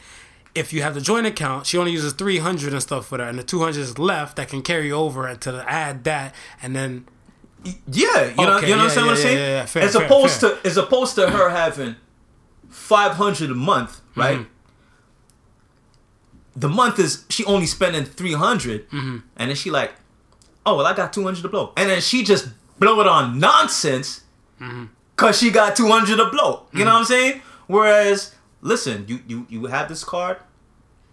if 0.53 0.74
you 0.74 0.82
have 0.82 0.94
the 0.95 1.02
joint 1.02 1.26
account, 1.26 1.66
she 1.66 1.78
only 1.78 1.91
uses 1.91 2.14
300 2.14 2.74
and 2.74 2.82
stuff 2.82 3.07
for 3.07 3.18
that, 3.18 3.30
and 3.30 3.40
the 3.40 3.44
200 3.44 3.78
is 3.78 3.98
left 3.98 4.36
that 4.36 4.49
can 4.49 4.61
carry 4.61 4.91
over 4.91 5.26
and 5.28 5.40
to 5.41 5.64
add 5.68 6.03
that, 6.03 6.36
and 6.61 6.76
then 6.76 7.06
Yeah, 7.64 8.26
you 8.30 8.36
know, 8.36 8.57
Okay, 8.57 8.68
you 8.68 8.74
yeah, 8.76 8.80
understand 8.82 9.07
what 9.07 9.11
I'm 9.14 9.18
yeah, 9.18 9.24
saying? 9.24 9.38
yeah, 9.38 9.48
yeah, 9.60 9.66
fair, 9.66 9.84
as 9.84 9.94
fair, 9.95 10.06
opposed 10.06 10.41
fair. 10.41 10.56
to 10.56 10.68
as 10.68 10.78
opposed 10.78 11.16
to 11.16 11.30
her 11.30 11.49
having 11.49 11.95
five 12.70 13.14
hundred 13.14 13.49
a 13.52 13.56
month, 13.56 14.02
right? 14.16 14.40
Mm-hmm. 14.40 14.49
The 16.60 16.69
month 16.69 16.99
is 16.99 17.26
she 17.30 17.45
only 17.45 17.65
spending 17.65 18.03
300 18.06 18.90
Mm-hmm. 18.90 19.18
and 19.38 19.49
then 19.49 19.56
she 19.56 19.69
like, 19.72 19.94
oh 20.65 20.76
well, 20.77 20.86
I 20.86 20.94
got 20.95 21.14
two 21.14 21.23
hundred 21.23 21.41
to 21.44 21.49
blow, 21.49 21.73
and 21.77 21.90
then 21.90 22.02
she 22.02 22.23
just 22.23 22.49
blow 22.80 22.99
it 23.02 23.07
on 23.07 23.40
nonsense 23.40 24.22
Mm-hmm. 24.61 24.86
because 25.15 25.38
she 25.40 25.52
got 25.52 25.76
two 25.76 25.88
hundred 25.88 26.18
to 26.18 26.26
blow. 26.30 26.65
You 26.73 26.84
know 26.86 26.94
what 26.94 26.99
I'm 26.99 27.06
saying? 27.06 27.41
Whereas, 27.68 28.36
listen, 28.61 29.06
you 29.07 29.19
you 29.27 29.45
you 29.49 29.65
have 29.68 29.88
this 29.88 30.03
card. 30.03 30.38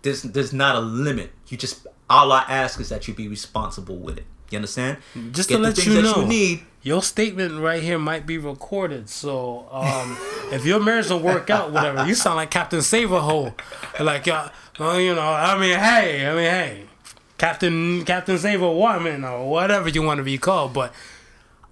There's 0.03 0.23
there's 0.23 0.53
not 0.53 0.75
a 0.75 0.81
limit. 0.81 1.31
You 1.49 1.57
just 1.57 1.87
all 2.11 2.33
I 2.33 2.43
ask 2.49 2.81
is 2.81 2.89
that 2.89 3.07
you 3.07 3.15
be 3.15 3.29
responsible 3.29 3.97
with 3.99 4.19
it. 4.19 4.25
You 4.51 4.57
understand? 4.59 4.99
Just 5.33 5.49
Get 5.49 5.57
to 5.57 5.63
let 5.63 5.85
you 5.85 6.03
know, 6.03 6.21
you 6.23 6.27
need. 6.27 6.61
your 6.83 7.03
statement 7.03 7.61
right 7.61 7.83
here 7.83 7.99
might 7.99 8.27
be 8.27 8.39
recorded. 8.39 9.09
So 9.11 9.67
um, 9.73 10.17
if 10.53 10.65
your 10.65 10.79
marriage 10.79 11.09
don't 11.09 11.23
work 11.25 11.51
out, 11.51 11.73
whatever, 11.73 12.07
you 12.07 12.15
sound 12.15 12.37
like 12.37 12.51
Captain 12.53 12.81
Save 12.81 13.11
a 13.11 13.21
Hole. 13.21 13.57
Like, 13.99 14.29
uh, 14.29 14.51
well, 14.79 15.01
you 15.01 15.15
know, 15.15 15.21
I 15.21 15.59
mean, 15.59 15.79
hey, 15.79 16.27
I 16.27 16.35
mean, 16.35 16.45
hey, 16.45 16.83
Captain 17.39 18.05
Captain 18.05 18.39
Saver 18.39 18.71
Woman 18.71 19.25
or 19.25 19.49
whatever 19.49 19.89
you 19.89 20.03
want 20.03 20.19
to 20.19 20.25
be 20.25 20.39
called. 20.39 20.73
But 20.73 20.93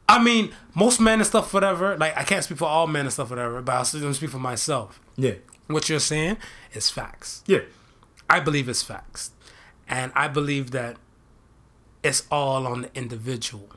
I 0.08 0.22
mean, 0.22 0.52
most 0.74 1.00
men 1.00 1.20
and 1.20 1.26
stuff, 1.26 1.52
whatever. 1.54 1.96
Like, 1.96 2.16
I 2.16 2.24
can't 2.24 2.44
speak 2.44 2.58
for 2.58 2.68
all 2.68 2.86
men 2.86 3.06
and 3.06 3.12
stuff, 3.12 3.30
whatever. 3.30 3.62
But 3.62 3.72
I'll 3.72 3.84
still 3.84 4.12
speak 4.14 4.30
for 4.30 4.38
myself. 4.38 5.00
Yeah. 5.16 5.34
What 5.66 5.88
you're 5.88 6.00
saying 6.00 6.36
is 6.72 6.90
facts. 6.90 7.42
Yeah. 7.46 7.60
I 8.28 8.40
believe 8.40 8.68
it's 8.68 8.82
facts. 8.82 9.32
And 9.88 10.12
I 10.14 10.28
believe 10.28 10.70
that 10.72 10.96
it's 12.02 12.26
all 12.30 12.66
on 12.66 12.82
the 12.82 12.90
individual. 12.94 13.68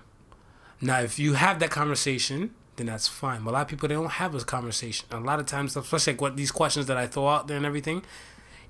Now, 0.81 0.99
if 0.99 1.17
you 1.17 1.33
have 1.33 1.59
that 1.59 1.71
conversation, 1.71 2.53
then 2.75 2.87
that's 2.87 3.07
fine. 3.07 3.43
But 3.43 3.51
a 3.51 3.53
lot 3.53 3.61
of 3.63 3.67
people 3.67 3.89
they 3.89 3.95
don't 3.95 4.09
have 4.11 4.33
this 4.33 4.43
conversation. 4.43 5.07
A 5.11 5.19
lot 5.19 5.39
of 5.39 5.45
times, 5.45 5.75
especially 5.75 6.13
like 6.13 6.21
what 6.21 6.37
these 6.37 6.51
questions 6.51 6.85
that 6.87 6.97
I 6.97 7.07
throw 7.07 7.27
out 7.27 7.47
there 7.47 7.57
and 7.57 7.65
everything, 7.65 8.03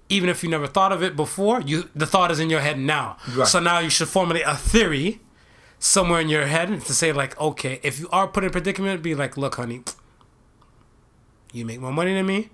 even 0.09 0.29
if 0.29 0.43
you 0.43 0.49
never 0.49 0.67
thought 0.67 0.91
of 0.91 1.01
it 1.03 1.15
before, 1.15 1.61
you 1.61 1.89
the 1.95 2.05
thought 2.05 2.31
is 2.31 2.39
in 2.39 2.49
your 2.49 2.61
head 2.61 2.79
now. 2.79 3.17
Right. 3.35 3.47
So 3.47 3.59
now 3.59 3.79
you 3.79 3.89
should 3.89 4.07
formulate 4.07 4.43
a 4.45 4.55
theory 4.55 5.21
somewhere 5.79 6.21
in 6.21 6.29
your 6.29 6.45
head 6.47 6.69
to 6.81 6.93
say 6.93 7.11
like, 7.11 7.39
okay, 7.39 7.79
if 7.83 7.99
you 7.99 8.07
are 8.11 8.27
put 8.27 8.43
in 8.43 8.49
a 8.49 8.51
predicament, 8.51 9.01
be 9.03 9.13
like, 9.15 9.37
look, 9.37 9.55
honey, 9.55 9.81
you 11.53 11.65
make 11.65 11.79
more 11.79 11.93
money 11.93 12.13
than 12.13 12.25
me. 12.25 12.49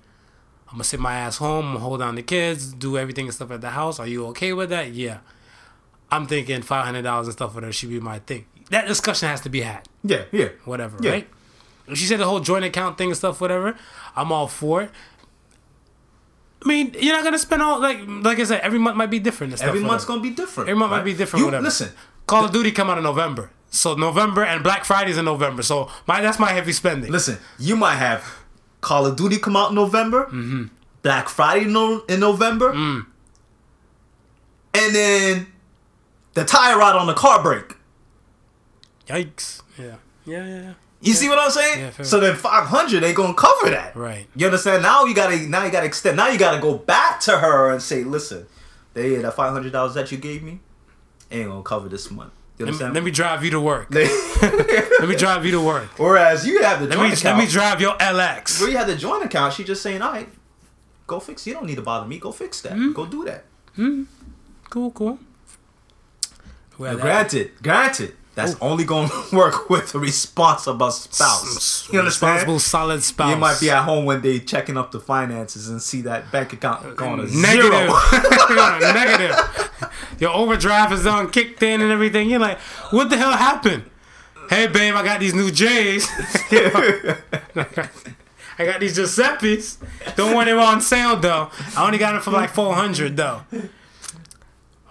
I'm 0.68 0.74
gonna 0.78 0.84
sit 0.84 1.00
my 1.00 1.14
ass 1.16 1.38
home, 1.38 1.66
I'm 1.68 1.74
gonna 1.74 1.86
hold 1.86 2.00
down 2.00 2.16
the 2.16 2.24
kids, 2.24 2.74
do 2.74 2.98
everything 2.98 3.26
and 3.26 3.34
stuff 3.34 3.52
at 3.52 3.62
the 3.62 3.70
house. 3.72 4.00
Are 4.00 4.08
you 4.08 4.26
okay 4.28 4.54
with 4.54 4.70
that? 4.70 4.92
Yeah. 4.94 5.20
I'm 6.12 6.26
thinking 6.28 6.62
five 6.62 6.86
hundred 6.86 7.04
dollars 7.04 7.28
and 7.28 7.34
stuff 7.34 7.54
with 7.56 7.64
her 7.64 7.72
should 7.72 7.90
be 7.90 8.00
my 8.00 8.20
thing. 8.20 8.46
That 8.70 8.88
discussion 8.88 9.30
has 9.30 9.42
to 9.42 9.50
be 9.50 9.62
had. 9.62 9.88
Yeah, 10.04 10.24
yeah. 10.32 10.50
Whatever, 10.66 10.98
Yeah. 11.02 11.12
right? 11.12 11.28
If 11.88 11.98
she 11.98 12.06
said 12.06 12.20
the 12.20 12.26
whole 12.26 12.40
joint 12.40 12.64
account 12.66 12.98
thing 12.98 13.10
and 13.10 13.18
stuff, 13.18 13.42
whatever, 13.42 13.76
I'm 14.16 14.32
all 14.32 14.48
for 14.48 14.84
it. 14.84 14.92
I 16.64 16.68
mean, 16.68 16.96
you're 17.00 17.14
not 17.16 17.24
gonna 17.24 17.38
spend 17.40 17.62
all 17.62 17.80
like 17.80 18.00
like 18.08 18.40
I 18.40 18.44
said, 18.46 18.62
every 18.62 18.80
month 18.80 18.96
might 18.96 19.10
be 19.10 19.20
different. 19.20 19.54
Every 19.62 19.80
month's 19.82 20.06
whatever. 20.08 20.20
gonna 20.20 20.22
be 20.22 20.36
different. 20.36 20.70
Every 20.70 20.80
month 20.80 20.92
might 20.92 21.04
be 21.04 21.14
different, 21.14 21.42
You, 21.42 21.46
whatever. 21.48 21.64
Listen, 21.64 21.90
Call 22.28 22.46
of 22.46 22.52
Duty 22.52 22.72
come 22.72 22.90
out 22.90 22.98
in 22.98 23.04
November. 23.04 23.52
So 23.70 23.96
November 23.96 24.44
and 24.44 24.64
Black 24.64 24.86
Friday's 24.86 25.18
in 25.18 25.26
November. 25.26 25.62
So 25.64 25.90
my 26.08 26.22
that's 26.22 26.40
my 26.40 26.52
heavy 26.52 26.72
spending. 26.72 27.12
listen. 27.12 27.38
You 27.60 27.76
might 27.76 27.96
have 27.96 28.40
Call 28.82 29.06
of 29.06 29.16
Duty 29.16 29.38
come 29.40 29.56
out 29.58 29.70
in 29.70 29.76
November, 29.76 30.26
Mm-hmm. 30.26 30.66
Black 31.02 31.28
Friday 31.28 31.66
no, 31.66 32.00
in 32.08 32.20
November, 32.22 32.72
Mm. 32.74 33.06
and 34.74 34.96
then 34.96 35.48
the 36.34 36.46
tire 36.46 36.78
rod 36.78 36.96
on 36.96 37.08
the 37.08 37.14
car 37.14 37.44
break. 37.44 37.76
Yikes. 39.08 39.62
Yeah. 39.78 39.96
Yeah, 40.26 40.46
yeah, 40.48 40.62
yeah. 40.62 40.74
You 41.04 41.14
see 41.14 41.28
what 41.30 41.38
I'm 41.40 41.52
saying? 41.52 41.80
Yeah, 41.98 42.04
so 42.04 42.20
then 42.20 42.36
500 42.36 43.04
ain't 43.04 43.16
gonna 43.16 43.34
cover 43.34 43.70
that. 43.72 43.96
Right. 43.96 44.26
You 44.36 44.46
understand? 44.48 44.84
Now 44.84 45.04
you 45.06 45.14
gotta 45.14 45.38
now 45.48 45.66
you 45.66 45.72
gotta 45.72 45.86
extend. 45.86 46.18
Now 46.18 46.30
you 46.30 46.40
gotta 46.40 46.62
go 46.62 46.78
back 46.78 47.20
to 47.22 47.38
her 47.40 47.72
and 47.72 47.82
say, 47.82 48.04
listen, 48.04 48.48
they 48.94 49.16
that 49.16 49.34
five 49.34 49.52
hundred 49.54 49.72
dollars 49.74 49.94
that 49.96 50.12
you 50.12 50.18
gave 50.18 50.42
me 50.44 50.60
ain't 51.30 51.50
gonna 51.50 51.62
cover 51.64 51.90
this 51.90 52.10
month. 52.10 52.32
You 52.58 52.66
Let 52.66 52.72
me, 52.72 52.74
understand? 52.76 52.94
let 52.94 53.04
me 53.04 53.12
drive 53.12 53.44
you 53.44 53.52
to 53.52 53.60
work. 53.60 53.88
Let 53.92 55.10
me 55.10 55.16
drive 55.16 55.44
you 55.44 55.52
to 55.52 55.62
work. 55.62 55.90
Whereas 55.98 56.46
you 56.46 56.62
have 56.62 56.80
the 56.80 56.86
Let 56.88 56.96
joint 56.96 57.10
me 57.10 57.14
account. 57.18 57.38
let 57.38 57.46
me 57.46 57.52
drive 57.52 57.82
your 57.82 57.94
LX. 57.98 58.62
where 58.62 58.70
you 58.70 58.78
have 58.78 58.86
the 58.88 58.96
joint 58.96 59.26
account, 59.26 59.54
she 59.56 59.64
just 59.64 59.82
saying, 59.82 60.02
all 60.04 60.12
right, 60.12 60.30
go 61.08 61.20
fix. 61.20 61.48
You 61.48 61.54
don't 61.56 61.66
need 61.66 61.76
to 61.78 61.82
bother 61.82 62.08
me. 62.08 62.20
Go 62.20 62.32
fix 62.32 62.62
that. 62.62 62.74
Hmm? 62.74 62.92
Go 62.94 63.06
do 63.08 63.26
that. 63.26 63.46
Mm-hmm. 63.78 64.04
Cool, 64.70 64.92
cool. 64.92 65.18
Well, 66.78 66.96
granted, 66.98 67.52
granted, 67.62 68.16
that's 68.36 68.56
oh. 68.56 68.70
only 68.72 68.84
going 68.84 69.10
to 69.30 69.36
work 69.36 69.70
with 69.70 69.94
a 69.96 70.00
responsible 70.00 70.92
spouse. 70.92 71.90
You 71.92 72.00
understand? 72.00 72.32
responsible, 72.32 72.60
solid 72.60 73.04
spouse. 73.04 73.30
You 73.32 73.38
might 73.38 73.60
be 73.60 73.70
at 73.70 73.84
home 73.84 74.06
one 74.06 74.22
day 74.22 74.40
checking 74.40 74.78
up 74.78 74.92
the 74.92 75.00
finances 75.00 75.70
and 75.70 75.82
see 75.82 76.02
that 76.02 76.32
bank 76.32 76.54
account 76.54 76.86
uh, 76.86 76.94
going 76.94 77.18
to 77.18 77.38
negative. 77.38 77.72
zero. 77.72 78.80
negative. 78.94 79.70
Your 80.20 80.32
overdraft 80.32 80.94
is 80.94 81.04
done, 81.04 81.30
kicked 81.30 81.62
in, 81.64 81.82
and 81.82 81.92
everything. 81.92 82.30
You're 82.30 82.40
like, 82.40 82.60
what 82.92 83.10
the 83.10 83.18
hell 83.18 83.34
happened? 83.34 83.90
Hey, 84.50 84.68
babe, 84.68 84.94
I 84.96 85.04
got 85.04 85.20
these 85.20 85.34
new 85.34 85.52
J's. 85.52 86.08
I 88.58 88.66
got 88.66 88.80
these 88.80 88.96
Giuseppe's. 88.96 89.78
Don't 90.16 90.36
worry, 90.36 90.46
they 90.46 90.54
were 90.54 90.60
on 90.60 90.82
sale 90.82 91.16
though. 91.16 91.50
I 91.76 91.86
only 91.86 91.98
got 91.98 92.14
them 92.14 92.22
for 92.22 92.32
like 92.32 92.52
four 92.52 92.74
hundred 92.76 93.18
though. 93.18 93.44
All 93.52 93.62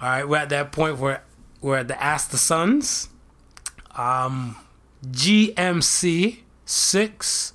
right, 0.00 0.28
we're 0.28 0.38
at 0.38 0.48
that 0.48 0.72
point 0.72 0.98
where 0.98 1.22
we're 1.60 1.78
at 1.78 1.88
the 1.88 2.02
Ask 2.02 2.30
the 2.30 2.38
Sons. 2.38 3.08
Um, 3.96 4.56
GMC 5.06 6.40
six 6.64 7.52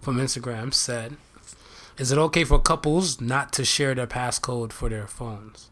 from 0.00 0.18
Instagram 0.18 0.72
said, 0.72 1.16
"Is 1.98 2.12
it 2.12 2.18
okay 2.18 2.44
for 2.44 2.58
couples 2.58 3.20
not 3.20 3.52
to 3.54 3.64
share 3.64 3.94
their 3.94 4.06
passcode 4.06 4.72
for 4.72 4.88
their 4.88 5.06
phones?" 5.06 5.70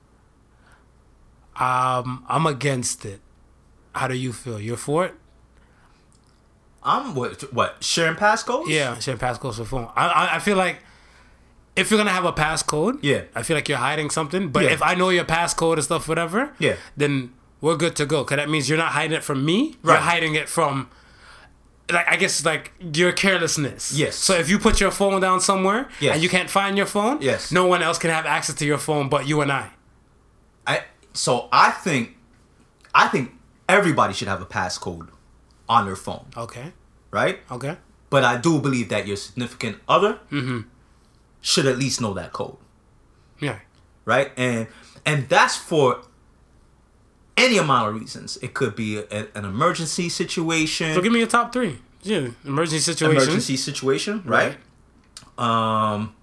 Um, 1.57 2.25
I'm 2.29 2.47
against 2.47 3.05
it. 3.05 3.21
How 3.95 4.09
do 4.09 4.15
you 4.17 4.33
feel? 4.33 4.61
You're 4.61 4.77
for 4.77 5.05
it? 5.07 5.15
I'm 6.83 7.15
what? 7.15 7.53
What? 7.53 7.83
Sharing 7.85 8.17
passcodes? 8.17 8.69
Yeah, 8.69 8.99
share 8.99 9.17
passcodes 9.17 9.57
for 9.57 9.65
phone. 9.65 9.89
I, 9.95 10.07
I 10.09 10.37
I 10.37 10.39
feel 10.39 10.57
like 10.57 10.79
if 11.77 11.91
you're 11.91 11.99
gonna 11.99 12.11
have 12.11 12.25
a 12.25 12.33
passcode, 12.33 12.99
Yeah. 13.03 13.23
I 13.35 13.43
feel 13.43 13.57
like 13.57 13.69
you're 13.69 13.79
hiding 13.79 14.11
something. 14.11 14.49
But 14.49 14.65
Yeah. 14.65 14.71
if 14.71 14.83
I 14.83 14.95
know 14.95 15.11
your 15.11 15.25
passcode 15.25 15.75
and 15.75 15.85
stuff, 15.85 16.09
whatever, 16.09 16.53
Yeah. 16.59 16.77
then 16.97 17.33
we're 17.61 17.77
good 17.77 17.95
to 17.97 18.07
go. 18.07 18.25
Cause 18.25 18.37
that 18.37 18.49
means 18.49 18.69
you're 18.69 18.79
not 18.79 18.93
hiding 18.93 19.17
it 19.17 19.25
from 19.25 19.45
me. 19.45 19.77
Right. 19.83 19.95
You're 19.95 20.03
hiding 20.03 20.35
it 20.35 20.49
from. 20.49 20.89
Like 21.93 22.07
I 22.09 22.17
guess 22.17 22.45
like 22.45 22.73
your 22.95 23.11
carelessness. 23.13 23.93
Yes. 23.93 24.15
So 24.17 24.35
if 24.35 24.49
you 24.49 24.59
put 24.61 24.81
your 24.81 24.93
phone 24.93 25.21
down 25.21 25.41
somewhere 25.41 25.89
Yes. 26.01 26.15
and 26.15 26.23
you 26.23 26.29
can't 26.29 26.49
find 26.49 26.77
your 26.77 26.87
phone, 26.87 27.21
Yes. 27.21 27.51
no 27.51 27.67
one 27.67 27.83
else 27.83 27.99
can 27.99 28.11
have 28.11 28.27
access 28.27 28.55
to 28.57 28.65
your 28.65 28.79
phone 28.79 29.09
but 29.09 29.27
you 29.27 29.41
and 29.41 29.51
I. 29.51 29.71
I 30.67 30.85
so 31.13 31.49
I 31.53 31.73
think 31.73 32.17
I 32.95 33.09
think 33.09 33.33
everybody 33.69 34.15
should 34.15 34.29
have 34.29 34.41
a 34.41 34.47
passcode 34.47 35.09
on 35.69 35.87
their 35.87 35.97
phone, 35.97 36.27
Okay. 36.37 36.73
right? 37.11 37.41
Okay. 37.51 37.77
But 38.09 38.23
I 38.25 38.37
do 38.37 38.61
believe 38.61 38.89
that 38.91 39.07
your 39.09 39.17
significant 39.17 39.79
other 39.89 40.19
Mm-hmm. 40.31 40.61
should 41.41 41.67
at 41.67 41.77
least 41.79 42.01
know 42.01 42.15
that 42.15 42.33
code, 42.33 42.57
Yeah. 43.41 43.59
right? 44.05 44.31
And 44.37 44.69
and 45.05 45.29
that's 45.29 45.57
for 45.57 46.03
any 47.45 47.59
amount 47.59 47.89
of 47.89 48.01
reasons. 48.01 48.37
It 48.43 48.55
could 48.55 48.75
be 48.77 48.99
a, 48.99 49.27
an 49.35 49.45
emergency 49.45 50.09
situation, 50.09 50.95
So 50.95 51.01
give 51.01 51.13
me 51.13 51.19
your 51.19 51.29
top 51.29 51.53
three. 51.53 51.79
Yeah. 52.03 52.29
Emergency 52.45 52.79
situation. 52.81 53.17
emergency 53.17 53.57
situation, 53.57 54.23
right? 54.25 54.57
Um, 55.39 56.15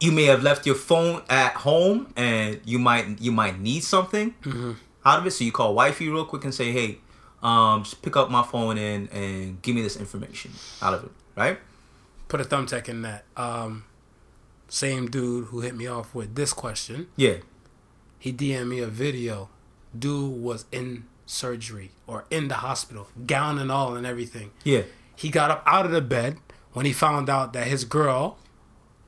you 0.00 0.12
may 0.12 0.24
have 0.24 0.42
left 0.42 0.64
your 0.66 0.74
phone 0.74 1.22
at 1.28 1.52
home, 1.54 2.12
and 2.16 2.60
you 2.64 2.78
might 2.78 3.20
you 3.20 3.32
might 3.32 3.60
need 3.60 3.82
something 3.84 4.34
Mm-hmm. 4.42 4.72
out 5.04 5.18
of 5.20 5.26
it. 5.26 5.32
So 5.32 5.44
you 5.44 5.52
call 5.52 5.74
wifey 5.74 6.08
real 6.08 6.24
quick 6.24 6.44
and 6.44 6.54
say, 6.54 6.72
"Hey, 6.72 6.98
um, 7.42 7.82
just 7.84 8.00
pick 8.02 8.16
up 8.16 8.30
my 8.30 8.42
phone 8.42 8.78
and 8.78 9.10
and 9.12 9.60
give 9.62 9.74
me 9.74 9.82
this 9.82 9.96
information 9.96 10.52
out 10.80 10.94
of 10.94 11.04
it." 11.04 11.10
Right? 11.36 11.58
Put 12.28 12.40
a 12.40 12.44
thumbtack 12.44 12.88
in 12.88 13.02
that. 13.02 13.24
Um, 13.36 13.84
same 14.68 15.10
dude 15.10 15.46
who 15.48 15.60
hit 15.60 15.74
me 15.76 15.86
off 15.86 16.14
with 16.14 16.34
this 16.34 16.52
question. 16.52 17.08
Yeah. 17.16 17.38
He 18.20 18.32
DM'd 18.32 18.68
me 18.68 18.78
a 18.78 18.86
video. 18.86 19.48
Dude 19.98 20.40
was 20.40 20.66
in 20.70 21.04
surgery 21.26 21.90
or 22.06 22.26
in 22.30 22.46
the 22.48 22.54
hospital, 22.56 23.08
gown 23.26 23.58
and 23.58 23.72
all 23.72 23.96
and 23.96 24.06
everything. 24.06 24.52
Yeah. 24.62 24.82
He 25.16 25.30
got 25.30 25.50
up 25.50 25.62
out 25.66 25.84
of 25.86 25.90
the 25.92 26.00
bed 26.00 26.36
when 26.72 26.86
he 26.86 26.92
found 26.92 27.28
out 27.28 27.52
that 27.54 27.66
his 27.66 27.84
girl 27.84 28.38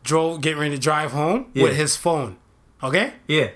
drove, 0.02 0.40
getting 0.40 0.58
ready 0.58 0.74
to 0.74 0.80
drive 0.80 1.12
home 1.12 1.46
Yeah. 1.54 1.62
with 1.64 1.76
his 1.76 1.94
phone. 1.94 2.38
Okay? 2.82 3.12
Yeah. 3.28 3.50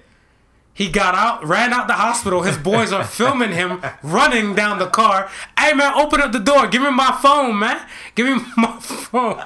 He 0.73 0.91
got 0.91 1.15
out, 1.15 1.45
ran 1.45 1.73
out 1.73 1.87
the 1.89 1.95
hospital. 1.95 2.43
His 2.43 2.59
boys 2.59 2.93
are 2.93 3.03
filming 3.03 3.51
him 3.53 3.81
running 4.03 4.55
down 4.55 4.79
the 4.79 4.87
car. 4.89 5.29
Hey 5.59 5.73
man, 5.73 5.95
open 5.95 6.21
up 6.21 6.33
the 6.33 6.39
door. 6.39 6.67
Give 6.69 6.83
me 6.83 6.91
my 6.91 7.19
phone, 7.23 7.59
man. 7.59 7.81
Give 8.15 8.27
me 8.27 8.45
my 8.59 8.79
phone. 8.79 9.41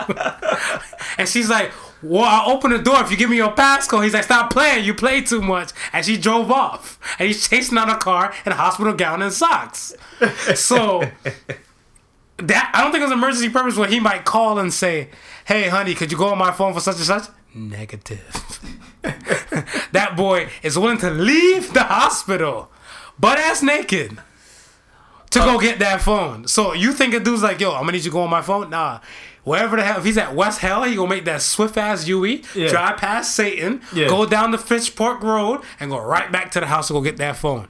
and 1.18 1.28
she's 1.28 1.48
like, 1.48 1.70
Well, 2.02 2.24
I'll 2.24 2.56
open 2.56 2.70
the 2.70 2.78
door 2.78 3.00
if 3.02 3.10
you 3.10 3.16
give 3.16 3.30
me 3.30 3.36
your 3.36 3.52
passcode. 3.52 4.04
He's 4.04 4.14
like, 4.14 4.24
Stop 4.24 4.52
playing. 4.52 4.84
You 4.84 4.94
play 4.94 5.20
too 5.20 5.42
much. 5.42 5.72
And 5.92 6.04
she 6.04 6.16
drove 6.16 6.50
off. 6.50 6.98
And 7.18 7.26
he's 7.26 7.48
chasing 7.48 7.76
out 7.78 7.90
a 7.90 7.96
car 7.96 8.32
in 8.46 8.52
a 8.52 8.56
hospital 8.56 8.92
gown 8.94 9.22
and 9.22 9.32
socks. 9.32 9.94
So 10.54 11.02
that 12.38 12.70
I 12.74 12.82
don't 12.82 12.92
think 12.92 13.02
it 13.02 13.04
was 13.04 13.12
emergency 13.12 13.48
purpose 13.48 13.76
where 13.76 13.88
he 13.88 14.00
might 14.00 14.24
call 14.24 14.58
and 14.58 14.72
say, 14.72 15.10
Hey 15.44 15.68
honey, 15.68 15.94
could 15.94 16.10
you 16.10 16.18
go 16.18 16.28
on 16.28 16.38
my 16.38 16.52
phone 16.52 16.72
for 16.72 16.80
such 16.80 16.96
and 16.96 17.04
such? 17.04 17.24
Negative. 17.54 18.60
that 19.02 20.14
boy 20.16 20.48
is 20.62 20.78
willing 20.78 20.98
to 20.98 21.10
leave 21.10 21.72
the 21.72 21.82
hospital 21.82 22.70
butt 23.18 23.38
ass 23.38 23.62
naked 23.62 24.18
to 25.30 25.38
go 25.38 25.56
oh. 25.56 25.60
get 25.60 25.78
that 25.78 26.00
phone. 26.00 26.46
So 26.46 26.74
you 26.74 26.92
think 26.92 27.14
a 27.14 27.20
dude's 27.20 27.42
like, 27.42 27.60
yo, 27.60 27.72
I'm 27.72 27.80
gonna 27.80 27.92
need 27.92 27.98
you 27.98 28.10
to 28.10 28.10
go 28.10 28.22
on 28.22 28.30
my 28.30 28.42
phone? 28.42 28.70
Nah. 28.70 29.00
Wherever 29.44 29.76
the 29.76 29.82
hell, 29.82 29.98
if 29.98 30.04
he's 30.04 30.18
at 30.18 30.34
West 30.34 30.60
Hell, 30.60 30.82
he 30.84 30.94
gonna 30.96 31.08
make 31.08 31.24
that 31.24 31.40
swift 31.42 31.76
ass 31.78 32.06
UE, 32.06 32.42
Yeah. 32.54 32.68
drive 32.68 32.98
past 32.98 33.34
Satan, 33.34 33.80
Yeah. 33.92 34.06
go 34.08 34.26
down 34.26 34.50
the 34.50 34.58
Fitchpark 34.58 35.22
Road, 35.22 35.62
and 35.78 35.90
go 35.90 35.98
right 35.98 36.30
back 36.30 36.50
to 36.52 36.60
the 36.60 36.66
house 36.66 36.88
to 36.88 36.92
go 36.92 37.00
get 37.00 37.16
that 37.16 37.36
phone. 37.36 37.68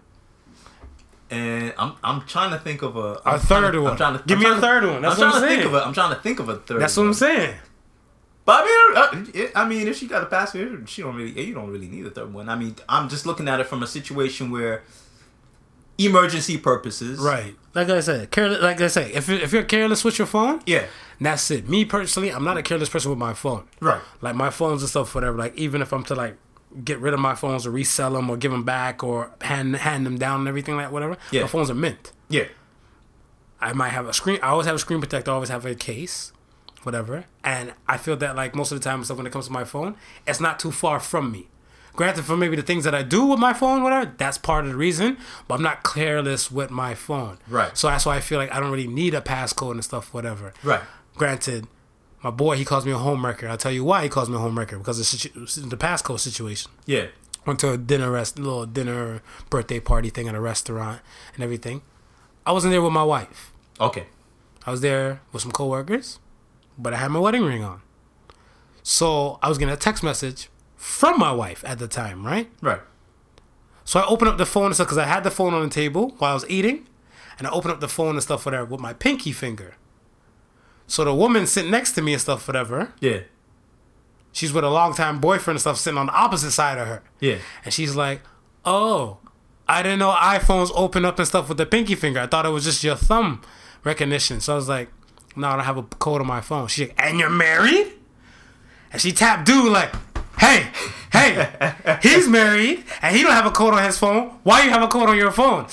And 1.31 1.73
I'm 1.79 1.93
I'm 2.03 2.23
trying 2.27 2.51
to 2.51 2.59
think 2.59 2.83
of 2.83 2.97
a 2.97 2.99
A 3.01 3.21
I'm 3.25 3.41
trying 3.41 3.41
third 3.41 3.73
to- 3.73 3.83
one. 3.83 3.91
I'm 3.93 3.97
trying 3.97 4.19
to 4.19 4.25
Give 4.27 4.39
I'm 4.39 4.43
me 4.43 4.47
a 4.47 4.49
trying 4.51 4.61
to- 4.61 4.67
third 4.67 4.85
one. 4.93 5.03
That's 5.03 5.15
I'm 5.15 5.21
what 5.21 5.31
trying 5.31 5.35
I'm 5.35 5.43
to 5.43 5.49
think 5.49 5.63
saying. 5.63 5.75
of 5.75 5.81
a, 5.83 5.87
I'm 5.87 5.95
trying 5.95 6.15
to 6.17 6.21
think 6.21 6.41
of 6.41 6.49
a 6.49 6.57
third. 6.57 6.81
That's 6.81 6.97
what 6.97 7.07
I'm 7.07 7.15
saying. 7.15 7.55
But 8.45 8.65
I 8.65 8.65
mean, 8.65 8.97
uh, 8.97 9.31
it- 9.45 9.53
I 9.55 9.69
mean, 9.69 9.87
if 9.87 9.97
she 9.97 10.09
got 10.09 10.25
a 10.25 10.27
password, 10.27 10.89
she 10.89 11.03
don't 11.03 11.15
really. 11.15 11.41
You 11.41 11.55
don't 11.55 11.71
really 11.71 11.87
need 11.87 12.05
a 12.05 12.11
third 12.11 12.35
one. 12.35 12.49
I 12.49 12.57
mean, 12.57 12.75
I'm 12.89 13.09
just 13.09 13.27
looking 13.27 13.47
at 13.47 13.61
it 13.61 13.69
from 13.69 13.81
a 13.85 13.87
situation 13.87 14.51
where 14.51 14.83
emergency 16.05 16.57
purposes. 16.59 17.19
Right. 17.19 17.55
Like 17.75 17.89
I 17.89 18.01
said, 18.01 18.31
careless. 18.31 18.61
Like 18.63 18.81
I 18.81 18.89
say, 18.89 19.13
if 19.13 19.29
if 19.29 19.53
you're 19.53 19.63
careless 19.63 20.03
with 20.05 20.19
your 20.19 20.27
phone, 20.27 20.61
Yeah. 20.67 20.87
that's 21.21 21.51
it. 21.51 21.69
Me 21.69 21.85
personally, 21.85 22.31
I'm 22.31 22.45
not 22.45 22.57
a 22.57 22.63
careless 22.63 22.89
person 22.89 23.11
with 23.11 23.19
my 23.19 23.35
phone. 23.35 23.65
Right. 23.81 24.01
Like 24.21 24.35
my 24.35 24.51
phones 24.51 24.83
and 24.83 24.89
stuff, 24.91 25.15
whatever. 25.15 25.37
Like 25.39 25.57
even 25.57 25.81
if 25.83 25.93
I'm 25.93 26.03
to 26.05 26.15
like 26.15 26.37
get 26.85 26.99
rid 27.01 27.15
of 27.15 27.21
my 27.21 27.35
phones 27.35 27.67
or 27.67 27.71
resell 27.71 28.13
them 28.13 28.31
or 28.31 28.37
give 28.37 28.51
them 28.53 28.65
back 28.65 29.03
or 29.05 29.31
hand 29.41 29.77
hand 29.77 30.05
them 30.07 30.19
down 30.19 30.41
and 30.41 30.49
everything 30.49 30.77
like 30.77 30.91
whatever, 30.91 31.17
Yeah. 31.31 31.43
my 31.43 31.49
phones 31.49 31.71
are 31.71 31.75
mint. 31.75 32.13
Yeah. 32.29 32.45
I 33.61 33.73
might 33.73 33.91
have 33.91 34.07
a 34.09 34.13
screen. 34.13 34.39
I 34.43 34.49
always 34.49 34.67
have 34.67 34.77
a 34.77 34.79
screen 34.79 35.01
protector. 35.01 35.31
I 35.31 35.35
always 35.35 35.51
have 35.51 35.67
a 35.67 35.75
case, 35.75 36.33
whatever. 36.83 37.25
And 37.45 37.75
I 37.87 37.99
feel 37.99 38.17
that 38.17 38.35
like 38.35 38.55
most 38.55 38.73
of 38.73 38.81
the 38.81 38.85
time, 38.85 39.05
stuff 39.05 39.17
when 39.19 39.27
it 39.27 39.33
comes 39.33 39.47
to 39.47 39.53
my 39.53 39.65
phone, 39.65 39.97
it's 40.27 40.41
not 40.41 40.59
too 40.59 40.71
far 40.73 40.99
from 40.99 41.31
me. 41.31 41.49
Granted, 41.95 42.25
for 42.25 42.37
maybe 42.37 42.57
the 42.57 42.63
things 42.63 42.85
that 42.85 42.95
I 42.95 43.03
do 43.03 43.25
with 43.27 43.39
my 43.39 43.53
phone, 43.53 43.83
whatever, 43.83 44.13
that's 44.17 44.39
part 44.39 44.65
of 44.65 44.71
the 44.71 44.77
reason. 44.77 45.17
But 45.49 45.57
I'm 45.57 45.63
not 45.63 45.83
careless 45.83 46.51
with 46.51 46.71
my 46.71 46.95
phone. 46.95 47.39
Right. 47.49 47.77
So 47.77 47.89
that's 47.89 48.07
why 48.07 48.17
I 48.17 48.21
feel 48.21 48.39
like 48.39 48.53
I 48.55 48.61
don't 48.61 48.71
really 48.71 48.87
need 48.87 49.15
a 49.15 49.21
passcode 49.21 49.73
and 49.73 49.85
stuff, 49.85 50.15
whatever. 50.15 50.53
Right. 50.63 50.81
Granted, 51.17 51.67
my 52.23 52.31
boy 52.31 52.57
he 52.57 52.65
calls 52.65 52.85
me 52.87 52.93
a 52.93 52.97
homewrecker. 52.97 53.49
I'll 53.49 53.57
tell 53.57 53.73
you 53.73 53.85
why 53.85 54.03
he 54.05 54.09
calls 54.09 54.29
me 54.31 54.37
a 54.37 54.39
homewrecker 54.39 54.79
because 54.79 54.99
of 55.01 55.07
situ- 55.07 55.31
the 55.69 55.77
passcode 55.77 56.21
situation 56.21 56.71
Yeah. 56.87 57.07
went 57.47 57.59
to 57.61 57.73
a 57.73 57.79
dinner 57.79 58.11
rest 58.11 58.39
little 58.39 58.67
dinner 58.67 59.23
birthday 59.49 59.81
party 59.81 60.11
thing 60.11 60.29
at 60.29 60.35
a 60.35 60.41
restaurant 60.41 61.01
and 61.35 61.43
everything. 61.43 61.81
I 62.47 62.53
wasn't 62.53 62.73
there 62.73 62.83
with 62.83 62.93
my 62.93 63.03
wife. 63.05 63.53
Okay. 63.81 64.07
I 64.67 64.71
was 64.71 64.83
there 64.83 65.23
with 65.33 65.41
some 65.43 65.51
coworkers, 65.51 66.19
but 66.79 66.93
I 66.93 66.99
had 66.99 67.11
my 67.11 67.19
wedding 67.19 67.43
ring 67.45 67.65
on. 67.65 67.81
So 68.83 69.39
I 69.43 69.49
was 69.49 69.57
getting 69.57 69.73
a 69.73 69.77
text 69.77 70.03
message 70.03 70.50
from 70.83 71.19
my 71.19 71.31
wife 71.31 71.63
at 71.67 71.79
the 71.79 71.87
time, 71.87 72.25
right? 72.27 72.51
Right. 72.63 72.81
So 73.85 74.01
I 74.01 74.07
opened 74.07 74.31
up 74.31 74.39
the 74.39 74.47
phone 74.47 74.67
and 74.67 74.75
stuff 74.75 74.87
because 74.87 74.97
I 74.99 75.05
had 75.05 75.25
the 75.25 75.31
phone 75.31 75.53
on 75.53 75.63
the 75.63 75.69
table 75.69 76.15
while 76.19 76.31
I 76.31 76.35
was 76.35 76.49
eating, 76.49 76.89
and 77.39 77.47
I 77.47 77.51
opened 77.51 77.73
up 77.75 77.81
the 77.81 77.89
phone 77.89 78.15
and 78.15 78.23
stuff 78.23 78.47
whatever 78.47 78.65
with 78.65 78.81
my 78.81 78.95
pinky 78.95 79.33
finger. 79.33 79.75
So 80.87 81.05
the 81.05 81.15
woman 81.15 81.47
sitting 81.47 81.71
next 81.71 81.93
to 81.93 82.03
me 82.03 82.15
and 82.15 82.23
stuff 82.23 82.49
whatever, 82.49 82.93
Yeah. 83.01 83.21
she's 84.33 84.53
with 84.55 84.65
a 84.65 84.71
longtime 84.71 85.21
boyfriend 85.21 85.57
and 85.57 85.61
stuff 85.61 85.77
sitting 85.77 85.99
on 85.99 86.07
the 86.07 86.13
opposite 86.15 86.53
side 86.53 86.79
of 86.79 86.87
her. 86.89 87.03
Yeah. 87.21 87.37
And 87.65 87.75
she's 87.75 87.95
like, 87.95 88.23
"Oh, 88.65 89.19
I 89.69 89.83
didn't 89.83 89.99
know 89.99 90.13
iPhones 90.13 90.71
open 90.75 91.05
up 91.05 91.19
and 91.19 91.29
stuff 91.29 91.49
with 91.51 91.59
the 91.59 91.67
pinky 91.67 91.95
finger. 91.95 92.21
I 92.21 92.27
thought 92.27 92.47
it 92.47 92.51
was 92.51 92.65
just 92.65 92.83
your 92.83 92.97
thumb 92.97 93.43
recognition." 93.85 94.41
So 94.41 94.55
I 94.55 94.57
was 94.57 94.69
like, 94.69 94.89
"No, 95.37 95.49
I 95.49 95.57
don't 95.57 95.65
have 95.67 95.77
a 95.77 95.83
code 95.83 96.21
on 96.23 96.27
my 96.27 96.41
phone." 96.41 96.69
She's 96.69 96.89
like, 96.89 96.97
"And 97.03 97.19
you're 97.19 97.29
married?" 97.29 97.93
And 98.93 99.01
she 99.01 99.13
tapped 99.13 99.47
dude 99.47 99.71
like, 99.73 99.93
"Hey, 100.41 100.71
hey, 101.13 101.75
he's 102.03 102.29
married 102.29 102.85
and 103.03 103.15
he 103.15 103.23
don't 103.23 103.33
have 103.33 103.47
a 103.47 103.51
code 103.51 103.75
on 103.75 103.85
his 103.85 103.99
phone. 103.99 104.39
Why 104.43 104.65
you 104.65 104.71
have 104.71 104.83
a 104.83 104.89
code 104.89 105.09
on 105.09 105.17
your 105.17 105.31
phone?" 105.31 105.67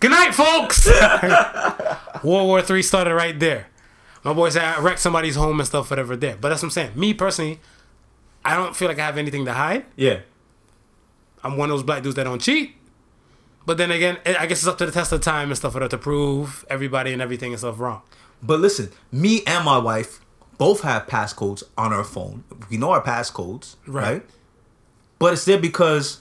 Good 0.00 0.10
night, 0.10 0.34
folks. 0.34 0.86
World 2.24 2.46
War 2.46 2.62
Three 2.62 2.82
started 2.82 3.14
right 3.14 3.38
there. 3.38 3.68
My 4.22 4.32
boy 4.32 4.50
said 4.50 4.62
I 4.62 4.80
wrecked 4.80 5.00
somebody's 5.00 5.36
home 5.36 5.60
and 5.60 5.66
stuff, 5.66 5.90
whatever. 5.90 6.16
There, 6.16 6.36
but 6.40 6.48
that's 6.48 6.62
what 6.62 6.68
I'm 6.68 6.70
saying. 6.70 6.92
Me 6.94 7.12
personally, 7.14 7.60
I 8.44 8.56
don't 8.56 8.74
feel 8.76 8.88
like 8.88 8.98
I 8.98 9.06
have 9.06 9.18
anything 9.18 9.44
to 9.46 9.52
hide. 9.52 9.86
Yeah. 9.96 10.20
I'm 11.42 11.56
one 11.56 11.70
of 11.70 11.74
those 11.74 11.82
black 11.82 12.02
dudes 12.02 12.16
that 12.16 12.24
don't 12.24 12.40
cheat. 12.40 12.74
But 13.66 13.78
then 13.78 13.90
again, 13.90 14.18
I 14.26 14.46
guess 14.46 14.58
it's 14.58 14.66
up 14.66 14.78
to 14.78 14.86
the 14.86 14.92
test 14.92 15.12
of 15.12 15.20
time 15.20 15.48
and 15.48 15.56
stuff 15.56 15.72
for 15.72 15.88
to 15.88 15.98
prove 15.98 16.64
everybody 16.68 17.12
and 17.12 17.22
everything 17.22 17.52
and 17.52 17.58
stuff 17.58 17.78
wrong. 17.80 18.02
But 18.42 18.60
listen, 18.60 18.90
me 19.10 19.42
and 19.46 19.64
my 19.64 19.78
wife 19.78 20.20
both 20.58 20.82
have 20.82 21.06
passcodes 21.06 21.62
on 21.76 21.92
our 21.92 22.04
phone. 22.04 22.44
We 22.70 22.76
know 22.76 22.90
our 22.90 23.02
passcodes, 23.02 23.76
Right. 23.86 24.02
right? 24.12 24.22
But 25.18 25.32
it's 25.34 25.44
there 25.44 25.58
because 25.58 26.20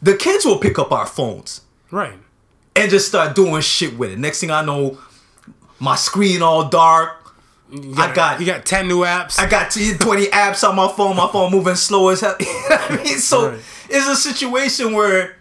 the 0.00 0.16
kids 0.16 0.44
will 0.44 0.58
pick 0.58 0.78
up 0.78 0.92
our 0.92 1.06
phones 1.06 1.62
Right. 1.90 2.18
and 2.76 2.90
just 2.90 3.08
start 3.08 3.34
doing 3.34 3.60
shit 3.62 3.96
with 3.98 4.10
it. 4.10 4.18
Next 4.18 4.40
thing 4.40 4.50
I 4.50 4.64
know, 4.64 4.98
my 5.78 5.96
screen 5.96 6.42
all 6.42 6.68
dark. 6.68 7.18
You 7.70 7.94
I 7.96 8.12
got- 8.12 8.38
you 8.38 8.44
got 8.46 8.66
ten 8.66 8.86
new 8.86 9.00
apps. 9.00 9.38
I 9.38 9.46
got 9.46 9.70
10, 9.70 9.96
20 9.98 10.26
apps 10.32 10.68
on 10.68 10.76
my 10.76 10.88
phone. 10.92 11.16
My 11.16 11.28
phone 11.32 11.50
moving 11.50 11.74
slow 11.74 12.08
as 12.10 12.20
hell. 12.20 12.36
You 12.40 12.46
know 12.46 12.76
I 12.78 12.96
mean? 13.02 13.18
So 13.18 13.50
Right. 13.52 13.60
it's 13.88 14.06
a 14.08 14.16
situation 14.16 14.92
where, 14.92 15.36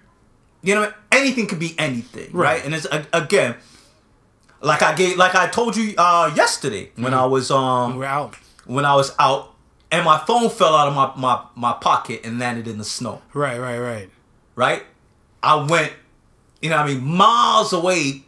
you 0.63 0.73
know, 0.76 0.93
anything 1.11 1.47
could 1.47 1.59
be 1.59 1.76
anything, 1.77 2.30
right? 2.31 2.53
Right. 2.55 2.65
And 2.65 2.73
it's 2.73 2.88
again, 3.11 3.55
like 4.61 4.81
I 4.81 4.93
gave, 4.95 5.17
like 5.17 5.35
I 5.35 5.47
told 5.47 5.75
you 5.75 5.93
uh, 5.97 6.31
yesterday 6.35 6.91
when 6.95 7.13
I 7.13 7.25
was 7.25 7.49
um 7.51 7.97
We're 7.97 8.05
out. 8.05 8.35
when 8.65 8.85
I 8.85 8.95
was 8.95 9.13
out 9.19 9.53
and 9.91 10.05
my 10.05 10.17
phone 10.19 10.49
fell 10.49 10.75
out 10.75 10.88
of 10.88 10.93
my, 10.95 11.11
my, 11.17 11.43
my 11.55 11.73
pocket 11.73 12.21
and 12.23 12.39
landed 12.39 12.67
in 12.67 12.77
the 12.77 12.85
snow, 12.85 13.21
Right, 13.33 13.59
right, 13.59 13.79
right. 13.79 14.09
right? 14.55 14.83
I 15.43 15.55
went, 15.65 15.91
you 16.61 16.69
know 16.69 16.77
what 16.77 16.85
I 16.89 16.93
mean, 16.93 17.03
miles 17.03 17.73
away 17.73 18.23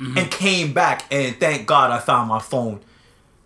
Mm-hmm. 0.00 0.18
and 0.18 0.30
came 0.30 0.72
back 0.72 1.04
and 1.12 1.38
thank 1.38 1.66
God 1.66 1.90
I 1.92 1.98
found 2.00 2.28
my 2.28 2.40
phone. 2.40 2.80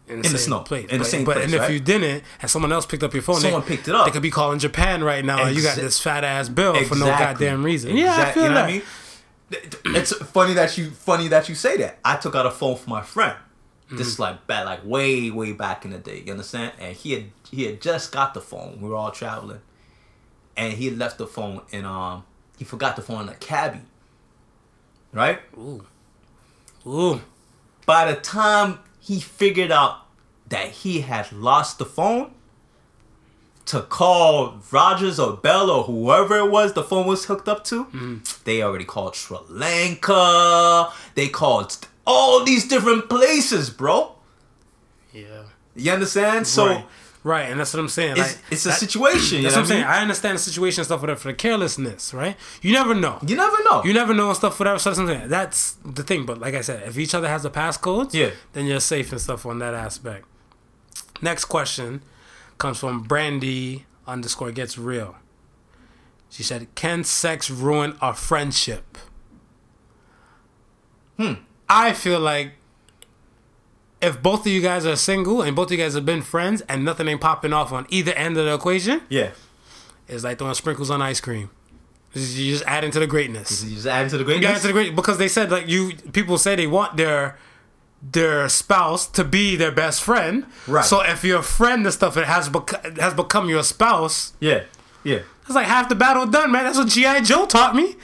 In 0.09 0.23
the 0.23 0.29
same 0.29 0.39
snow. 0.39 0.61
place. 0.61 0.85
In 0.85 0.93
the 0.93 0.99
but, 0.99 1.07
same 1.07 1.25
but, 1.25 1.33
place, 1.35 1.45
and 1.47 1.55
if 1.55 1.61
right? 1.63 1.73
you 1.73 1.81
didn't, 1.81 2.23
and 2.41 2.49
someone 2.51 2.71
else 2.73 2.87
picked 2.87 3.03
up 3.03 3.13
your 3.13 3.25
phone, 3.25 3.41
Someone 3.41 3.61
they, 3.63 3.67
picked 3.67 3.89
it 3.89 3.95
up. 3.95 4.07
They 4.07 4.13
could 4.13 4.23
be 4.23 4.31
calling 4.31 4.61
Japan 4.61 5.03
right 5.03 5.25
now. 5.25 5.43
and 5.45 5.57
you 5.57 5.63
got 5.63 5.77
this 5.77 6.01
fat 6.01 6.23
ass 6.23 6.49
bill 6.49 6.83
for 6.85 6.95
no 6.95 7.07
goddamn 7.07 7.65
reason. 7.65 7.97
Yeah, 7.97 8.15
I 8.17 8.33
feel 8.33 8.45
you 8.45 8.49
know 8.51 8.55
that. 8.55 8.61
what 8.63 8.71
I 8.71 8.73
mean? 8.75 8.83
It's 9.51 10.13
funny 10.13 10.55
that 10.55 10.77
you 10.77 10.91
funny 10.91 11.29
that 11.29 11.49
you 11.49 11.55
say 11.55 11.77
that. 11.79 11.99
I 12.05 12.17
took 12.17 12.35
out 12.35 12.47
a 12.47 12.51
phone 12.51 12.77
for 12.77 12.91
my 12.91 13.03
friend. 13.03 13.37
This 13.89 13.93
Mm-hmm. 13.93 14.01
is 14.01 14.19
like 14.19 14.47
back 14.49 14.67
like 14.67 14.85
way 14.85 15.31
way 15.31 15.53
back 15.53 15.85
in 15.85 15.93
the 15.93 15.99
day. 15.99 16.23
You 16.27 16.33
understand? 16.33 16.73
And 16.81 16.97
he 16.97 17.13
had 17.13 17.25
he 17.49 17.65
had 17.67 17.81
just 17.81 18.11
got 18.11 18.35
the 18.35 18.41
phone. 18.41 18.81
We 18.81 18.89
were 18.89 18.97
all 18.97 19.13
traveling, 19.13 19.61
and 20.57 20.73
he 20.73 20.91
left 20.91 21.19
the 21.19 21.27
phone 21.29 21.61
and 21.73 21.87
um 21.87 22.25
he 22.59 22.65
forgot 22.65 22.97
the 22.97 23.03
phone 23.03 23.21
in 23.21 23.27
the 23.27 23.35
cabbie. 23.35 23.83
Right. 25.13 25.41
Ooh. 25.57 25.85
Ooh, 26.87 27.21
By 27.85 28.13
the 28.13 28.21
time 28.21 28.79
he 29.01 29.21
figured 29.21 29.71
out 29.73 29.99
that 30.49 30.69
he 30.69 31.01
had 31.01 31.31
lost 31.33 31.79
the 31.79 31.85
phone, 31.85 32.33
to 33.67 33.83
call 33.83 34.59
Rogers 34.71 35.19
or 35.19 35.37
Bell 35.37 35.71
or 35.71 35.85
whoever 35.85 36.37
it 36.39 36.51
was 36.51 36.73
the 36.73 36.83
phone 36.85 37.07
was 37.07 37.25
hooked 37.27 37.49
up 37.49 37.65
to, 37.65 37.85
Mm-hmm. 37.87 38.17
they 38.45 38.63
already 38.63 38.85
called 38.85 39.15
Sri 39.17 39.39
Lanka. 39.49 40.93
They 41.15 41.29
called 41.29 41.87
all 42.07 42.45
these 42.45 42.67
different 42.69 43.09
places, 43.09 43.71
bro. 43.71 44.13
yeah. 45.13 45.43
You 45.75 45.93
understand? 45.93 46.47
So 46.47 46.67
right. 46.67 46.85
right, 47.23 47.51
and 47.51 47.61
that's 47.61 47.75
what 47.75 47.81
I'm 47.81 47.89
saying. 47.91 48.13
it's, 48.17 48.21
like, 48.21 48.39
it's 48.51 48.65
a 48.65 48.69
that- 48.69 48.79
situation. 48.79 49.39
You 49.39 49.43
That's 49.43 49.57
know 49.57 49.61
what 49.63 49.71
I'm 49.71 49.77
saying. 49.77 49.85
I 49.85 50.01
understand 50.01 50.37
the 50.39 50.43
situation 50.43 50.81
and 50.81 50.87
stuff 50.87 51.01
whatever 51.03 51.21
for 51.21 51.29
the 51.29 51.35
carelessness, 51.35 52.15
right? 52.15 52.35
You 52.63 52.73
never 52.73 52.95
know. 52.95 53.19
You 53.27 53.37
never 53.37 53.63
know. 53.65 53.83
You 53.85 53.93
never 53.93 54.15
know 54.15 54.29
and 54.29 54.37
stuff, 54.37 54.59
whatever. 54.59 54.79
So 54.79 54.95
that's. 54.95 55.29
That's 55.29 55.73
the 55.85 56.03
thing. 56.03 56.25
But 56.25 56.39
like 56.39 56.55
I 56.55 56.63
said, 56.63 56.89
if 56.89 56.97
each 56.99 57.15
other 57.15 57.29
has 57.29 57.43
the 57.43 57.51
passcodes, 57.51 58.15
Yeah. 58.15 58.31
then 58.55 58.65
you're 58.65 58.81
safe 58.81 59.13
and 59.13 59.21
stuff 59.21 59.45
on 59.45 59.59
that 59.59 59.75
aspect. 59.75 60.25
Next 61.21 61.45
question 61.47 62.01
comes 62.59 62.79
from 62.79 63.03
Brandy 63.03 63.87
underscore 64.07 64.53
gets 64.53 64.79
real. 64.79 65.17
She 66.31 66.43
said, 66.43 66.69
"Can 66.75 67.05
sex 67.05 67.51
ruin 67.51 67.97
a 68.01 68.15
friendship?" 68.15 68.99
Hmm. 71.17 71.35
I 71.69 71.93
feel 71.93 72.21
like 72.21 72.53
if 74.01 74.23
both 74.23 74.41
of 74.41 74.49
you 74.49 74.61
guys 74.61 74.85
are 74.87 74.97
single 74.97 75.43
and 75.43 75.57
both 75.57 75.69
of 75.69 75.73
you 75.73 75.79
guys 75.79 75.95
have 75.95 76.07
been 76.07 76.23
friends 76.23 76.63
and 76.69 76.85
nothing 76.85 77.09
ain't 77.09 77.21
popping 77.21 77.53
off 77.53 77.73
on 77.73 77.87
either 77.89 78.13
end 78.13 78.37
of 78.37 78.45
the 78.45 78.55
equation, 78.55 79.01
yeah. 79.09 79.31
it's 80.07 80.25
like 80.25 80.39
throwing 80.39 80.55
sprinkles 80.55 80.91
on 80.91 81.01
ice 81.03 81.21
cream. 81.21 81.51
You 82.15 82.53
just 82.53 82.65
add 82.65 82.85
into 82.85 82.99
the 82.99 83.07
greatness. 83.07 83.65
You 83.65 83.75
just 83.75 83.87
add 83.87 84.09
to 84.11 84.19
the 84.19 84.25
greatness. 84.25 84.57
it's 84.57 84.65
a 84.65 84.73
great 84.73 84.97
because 84.97 85.19
they 85.19 85.29
said 85.29 85.51
like 85.51 85.69
you 85.69 85.95
people 86.13 86.39
say 86.39 86.57
they 86.57 86.67
want 86.67 86.97
their 86.97 87.37
their 88.03 88.49
spouse 88.49 89.07
to 89.09 89.25
be 89.25 89.57
their 89.57 89.73
best 89.73 90.03
friend. 90.03 90.47
Right. 90.67 90.85
So 90.85 91.03
if 91.03 91.25
your 91.25 91.43
friend 91.43 91.85
and 91.85 91.93
stuff 91.93 92.17
it 92.17 92.27
has 92.27 92.49
bec- 92.49 92.99
has 92.99 93.15
become 93.15 93.49
your 93.49 93.63
spouse, 93.63 94.35
yeah. 94.41 94.65
Yeah. 95.05 95.21
it's 95.43 95.55
like 95.55 95.67
half 95.67 95.89
the 95.89 95.95
battle 95.95 96.27
done, 96.27 96.51
man. 96.53 96.65
That's 96.65 96.79
what 96.79 96.89
GI 96.89 97.23
Joe 97.23 97.47
taught 97.47 97.75
me. 97.75 97.97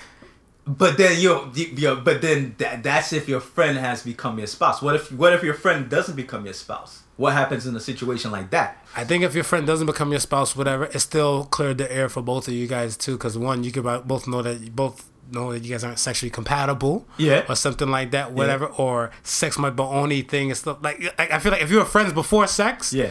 But 0.65 0.97
then 0.97 1.21
you, 1.21 1.51
you, 1.55 1.97
but 1.97 2.23
then 2.23 2.55
that, 2.59 2.85
that's 2.85 3.13
if 3.13 3.29
your 3.29 3.41
friend 3.41 3.77
has 3.79 4.05
become 4.05 4.39
your 4.39 4.47
spouse. 4.47 4.81
What 4.81 4.95
if, 4.95 5.11
what 5.11 5.33
if 5.33 5.43
your 5.43 5.55
friend 5.55 5.91
doesn't 5.91 6.15
become 6.15 6.45
your 6.45 6.55
spouse? 6.55 7.03
What 7.17 7.33
happens 7.33 7.67
in 7.67 7.75
a 7.75 7.81
situation 7.81 8.31
like 8.31 8.51
that? 8.51 8.85
I 8.97 9.05
think 9.05 9.25
if 9.25 9.35
your 9.35 9.45
friend 9.45 9.67
doesn't 9.67 9.87
become 9.87 10.13
your 10.13 10.21
spouse, 10.21 10.55
whatever, 10.55 10.85
it 10.85 11.01
still 11.01 11.45
cleared 11.47 11.79
the 11.79 11.93
air 11.93 12.09
for 12.09 12.23
both 12.23 12.47
of 12.47 12.55
you 12.55 12.69
guys 12.69 12.97
too. 12.97 13.13
Because 13.13 13.37
one, 13.37 13.65
you 13.65 13.73
could 13.73 13.85
both 14.07 14.29
know 14.29 14.41
that 14.43 14.61
you 14.61 14.71
both 14.71 15.11
know 15.33 15.53
that 15.53 15.65
you 15.65 15.71
guys 15.71 15.83
aren't 15.85 15.99
sexually 15.99 16.31
compatible, 16.31 17.07
Yeah. 17.17 17.45
or 17.49 17.57
something 17.57 17.89
like 17.91 18.11
that, 18.13 18.33
whatever, 18.33 18.67
or 18.67 19.11
sex 19.23 19.59
might 19.59 19.77
be 19.77 19.83
only 19.83 20.23
thing 20.23 20.51
and 20.51 20.57
stuff. 20.59 20.79
Like 20.83 21.03
I 21.19 21.37
I 21.37 21.39
feel 21.39 21.53
like 21.53 21.63
if 21.63 21.71
you 21.71 21.79
were 21.79 21.85
friends 21.85 22.13
before 22.13 22.47
sex, 22.47 22.93
Yeah. 22.93 23.11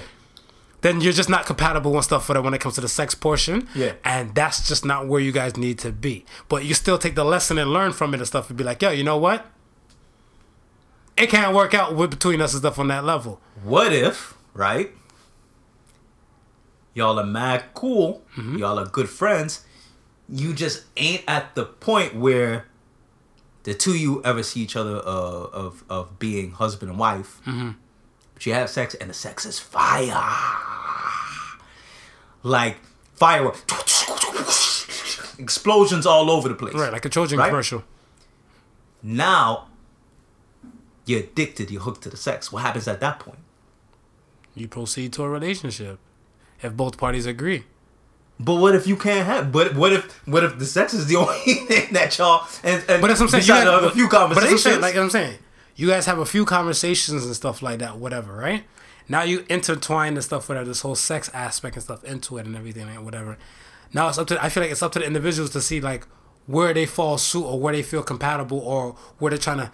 then 0.82 1.02
you're 1.02 1.14
just 1.14 1.30
not 1.30 1.46
compatible 1.46 1.94
and 1.96 2.04
stuff 2.04 2.26
for 2.26 2.34
that 2.34 2.42
when 2.44 2.54
it 2.54 2.60
comes 2.62 2.76
to 2.76 2.82
the 2.82 2.88
sex 2.88 3.14
portion. 3.16 3.68
Yeah. 3.76 3.94
And 4.04 4.34
that's 4.36 4.68
just 4.68 4.84
not 4.86 5.08
where 5.08 5.22
you 5.22 5.32
guys 5.32 5.56
need 5.58 5.78
to 5.80 5.92
be. 5.92 6.26
But 6.50 6.66
you 6.66 6.74
still 6.74 6.98
take 6.98 7.16
the 7.16 7.24
lesson 7.26 7.58
and 7.58 7.72
learn 7.72 7.92
from 7.94 8.14
it 8.14 8.18
and 8.18 8.28
stuff 8.28 8.50
and 8.50 8.58
be 8.58 8.64
like, 8.64 8.82
yo, 8.82 8.90
you 8.92 9.04
know 9.04 9.18
what? 9.18 9.46
It 11.18 11.28
can't 11.30 11.54
work 11.54 11.74
out 11.74 11.96
with 11.96 12.10
between 12.10 12.42
us 12.42 12.54
and 12.54 12.62
stuff 12.62 12.80
on 12.80 12.88
that 12.88 13.04
level. 13.04 13.40
What 13.64 13.94
if, 13.94 14.34
right? 14.54 14.92
Y'all 16.94 17.20
are 17.20 17.26
mad 17.26 17.64
cool. 17.74 18.22
Mm-hmm. 18.36 18.58
Y'all 18.58 18.80
are 18.80 18.86
good 18.86 19.10
friends. 19.10 19.64
You 20.32 20.54
just 20.54 20.86
ain't 20.96 21.24
at 21.28 21.56
the 21.56 21.66
point 21.66 22.16
where 22.16 22.66
the 23.64 23.74
two 23.74 23.92
of 23.92 23.98
you 23.98 24.22
ever 24.24 24.42
see 24.44 24.62
each 24.62 24.76
other 24.76 24.96
uh, 24.98 25.02
of 25.04 25.84
of 25.90 26.18
being 26.20 26.52
husband 26.52 26.90
and 26.90 26.98
wife. 27.00 27.42
But 27.46 28.46
you 28.46 28.54
have 28.54 28.70
sex 28.70 28.96
and 28.96 29.10
the 29.10 29.14
sex 29.14 29.46
is 29.46 29.60
fire, 29.60 30.24
like 32.44 32.78
fireworks, 33.14 33.64
explosions 35.38 36.06
all 36.06 36.32
over 36.32 36.48
the 36.50 36.56
place. 36.56 36.74
Right, 36.74 36.92
like 36.92 37.06
a 37.06 37.10
Trojan 37.10 37.38
Right? 37.40 37.50
commercial. 37.50 37.84
Now 39.04 39.68
you're 41.06 41.20
addicted, 41.22 41.70
you're 41.72 41.82
hooked 41.82 42.04
to 42.04 42.10
the 42.10 42.18
sex. 42.18 42.52
What 42.52 42.62
happens 42.64 42.88
at 42.88 43.00
that 43.02 43.20
point? 43.20 43.40
You 44.56 44.68
proceed 44.68 45.14
to 45.14 45.24
a 45.24 45.30
relationship 45.30 46.00
if 46.62 46.74
both 46.74 46.98
parties 46.98 47.26
agree. 47.26 47.66
But 48.44 48.56
what 48.56 48.74
if 48.76 48.88
you 48.88 48.96
can't 48.98 49.26
have? 49.26 49.52
But 49.52 49.76
what 49.76 49.94
if 49.94 50.12
what 50.28 50.44
if 50.44 50.58
the 50.58 50.66
sex 50.66 50.94
is 50.94 51.08
the 51.08 51.16
only 51.24 51.34
thing 51.54 51.94
that 51.94 52.18
y'all 52.18 52.48
and, 52.64 52.84
and 52.90 53.02
But 53.02 53.08
that's 53.08 53.20
what 53.20 53.34
I'm 53.34 53.42
saying. 53.42 53.44
You 53.44 53.66
guys- 53.66 53.68
other 53.68 53.90
few 53.92 54.08
but 54.10 54.12
that's 54.12 54.14
what 54.14 54.32
I'm 54.32 54.36
conversations? 54.38 54.64
saying. 54.64 54.82
Like 54.82 54.96
I'm 54.96 55.10
saying, 55.10 55.38
you 55.76 55.88
guys 55.88 56.06
have 56.06 56.18
a 56.20 56.26
few 56.26 56.46
conversations 56.46 57.26
and 57.26 57.36
stuff 57.36 57.62
like 57.62 57.80
that, 57.80 57.98
whatever, 57.98 58.34
right? 58.34 58.64
Now 59.08 59.24
you 59.24 59.46
intertwine 59.50 60.14
the 60.14 60.22
stuff, 60.22 60.48
whatever, 60.50 60.68
this 60.68 60.82
whole 60.82 60.96
sex 60.96 61.30
aspect 61.34 61.76
and 61.76 61.84
stuff 61.84 62.04
into 62.04 62.38
it 62.38 62.46
and 62.46 62.56
everything 62.56 62.88
and 62.88 63.04
whatever. 63.06 63.38
Now 63.94 64.08
it's 64.10 64.18
up 64.18 64.28
to 64.28 64.44
I 64.44 64.50
feel 64.50 64.64
like 64.64 64.72
it's 64.72 64.82
up 64.84 64.92
to 64.94 65.00
the 65.00 65.06
individuals 65.06 65.50
to 65.52 65.62
see 65.62 65.82
like 65.82 66.08
where 66.48 66.74
they 66.74 66.86
fall 66.86 67.18
suit 67.18 67.44
or 67.44 67.60
where 67.60 67.74
they 67.74 67.84
feel 67.84 68.04
compatible 68.04 68.60
or 68.60 68.96
where 69.20 69.30
they're 69.30 69.38
trying 69.38 69.58
to 69.58 69.72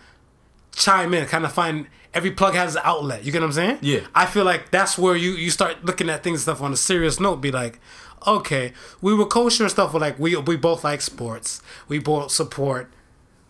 chime 0.76 1.14
in, 1.14 1.26
kind 1.27 1.45
of 1.45 1.52
find 1.53 1.88
every 2.14 2.31
plug 2.31 2.53
has 2.53 2.76
an 2.76 2.81
outlet. 2.84 3.23
You 3.23 3.31
get 3.31 3.41
what 3.41 3.48
I'm 3.48 3.53
saying? 3.53 3.80
Yeah. 3.81 4.02
I 4.15 4.26
feel 4.26 4.44
like 4.45 4.72
that's 4.72 4.98
where 4.98 5.15
you 5.15 5.31
you 5.31 5.52
start 5.52 5.85
looking 5.85 6.10
at 6.10 6.23
things 6.23 6.39
and 6.39 6.41
stuff 6.44 6.61
on 6.61 6.73
a 6.73 6.77
serious 6.77 7.19
note. 7.19 7.38
Be 7.38 7.52
like, 7.52 7.80
okay, 8.27 8.73
we 9.01 9.13
were 9.15 9.25
kosher 9.25 9.63
and 9.63 9.71
stuff. 9.71 9.91
But 9.93 10.01
like 10.01 10.19
we 10.19 10.35
we 10.35 10.57
both 10.57 10.83
like 10.83 11.01
sports. 11.01 11.61
We 11.87 11.99
both 11.99 12.31
support 12.31 12.91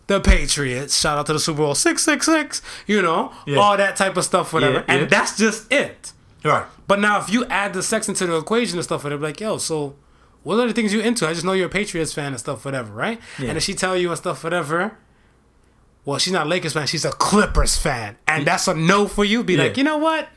the 0.06 0.20
Patriots. 0.20 0.98
Shout 0.98 1.18
out 1.18 1.26
to 1.26 1.32
the 1.34 1.38
Super 1.40 1.58
Bowl 1.58 1.74
six 1.74 2.02
six 2.04 2.26
six. 2.26 2.62
You 2.86 3.02
know 3.02 3.32
Yeah. 3.46 3.56
all 3.58 3.76
that 3.76 3.96
type 3.96 4.16
of 4.16 4.24
stuff, 4.24 4.52
whatever. 4.52 4.76
Yeah, 4.78 4.84
yeah. 4.88 4.94
And 5.02 5.10
that's 5.10 5.36
just 5.36 5.70
it. 5.72 6.12
right. 6.44 6.66
But 6.86 7.00
now 7.00 7.18
if 7.20 7.28
you 7.30 7.44
add 7.46 7.74
the 7.74 7.82
sex 7.82 8.08
into 8.08 8.26
the 8.26 8.36
equation 8.38 8.78
and 8.78 8.84
stuff, 8.84 9.04
whatever, 9.04 9.26
like 9.26 9.40
yo, 9.40 9.58
so. 9.58 9.96
What 10.44 10.58
are 10.60 10.68
the 10.68 10.72
things 10.72 10.94
you 10.94 11.00
into? 11.00 11.26
I 11.28 11.34
just 11.34 11.44
know 11.44 11.52
you're 11.52 11.66
a 11.66 11.68
Patriots 11.68 12.12
fan 12.14 12.28
and 12.28 12.38
stuff, 12.38 12.64
whatever, 12.64 12.90
right? 12.94 13.20
Yeah. 13.38 13.48
And 13.48 13.58
if 13.58 13.64
she 13.64 13.74
tell 13.74 13.96
you 13.98 14.08
and 14.08 14.16
stuff, 14.16 14.44
whatever, 14.44 14.96
well, 16.06 16.18
she's 16.18 16.32
not 16.32 16.46
a 16.46 16.48
Lakers 16.48 16.72
fan. 16.72 16.86
She's 16.86 17.04
a 17.04 17.10
Clippers 17.10 17.76
fan, 17.76 18.16
and 18.26 18.46
that's 18.46 18.66
a 18.68 18.72
no 18.72 19.08
for 19.08 19.24
you. 19.26 19.42
Be 19.42 19.56
like, 19.58 19.76
you 19.76 19.84
know 19.84 19.98
what? 19.98 20.28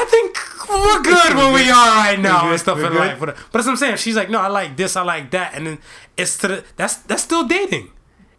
I 0.00 0.04
think 0.04 0.36
we're 0.68 1.02
good 1.02 1.36
where 1.36 1.52
we 1.52 1.68
are 1.70 1.88
right 2.04 2.20
now 2.20 2.50
and 2.50 2.60
stuff 2.60 2.78
in 2.78 2.94
life. 2.94 3.18
But 3.18 3.34
that's 3.36 3.66
what 3.66 3.68
I'm 3.68 3.76
saying. 3.76 3.96
She's 3.96 4.14
like, 4.16 4.30
no, 4.30 4.38
I 4.40 4.46
like 4.48 4.76
this, 4.76 4.94
I 4.96 5.02
like 5.02 5.30
that, 5.32 5.54
and 5.54 5.66
then 5.66 5.78
it's 6.16 6.38
to 6.38 6.48
the 6.48 6.64
that's 6.76 6.96
that's 6.96 7.22
still 7.22 7.44
dating. 7.48 7.90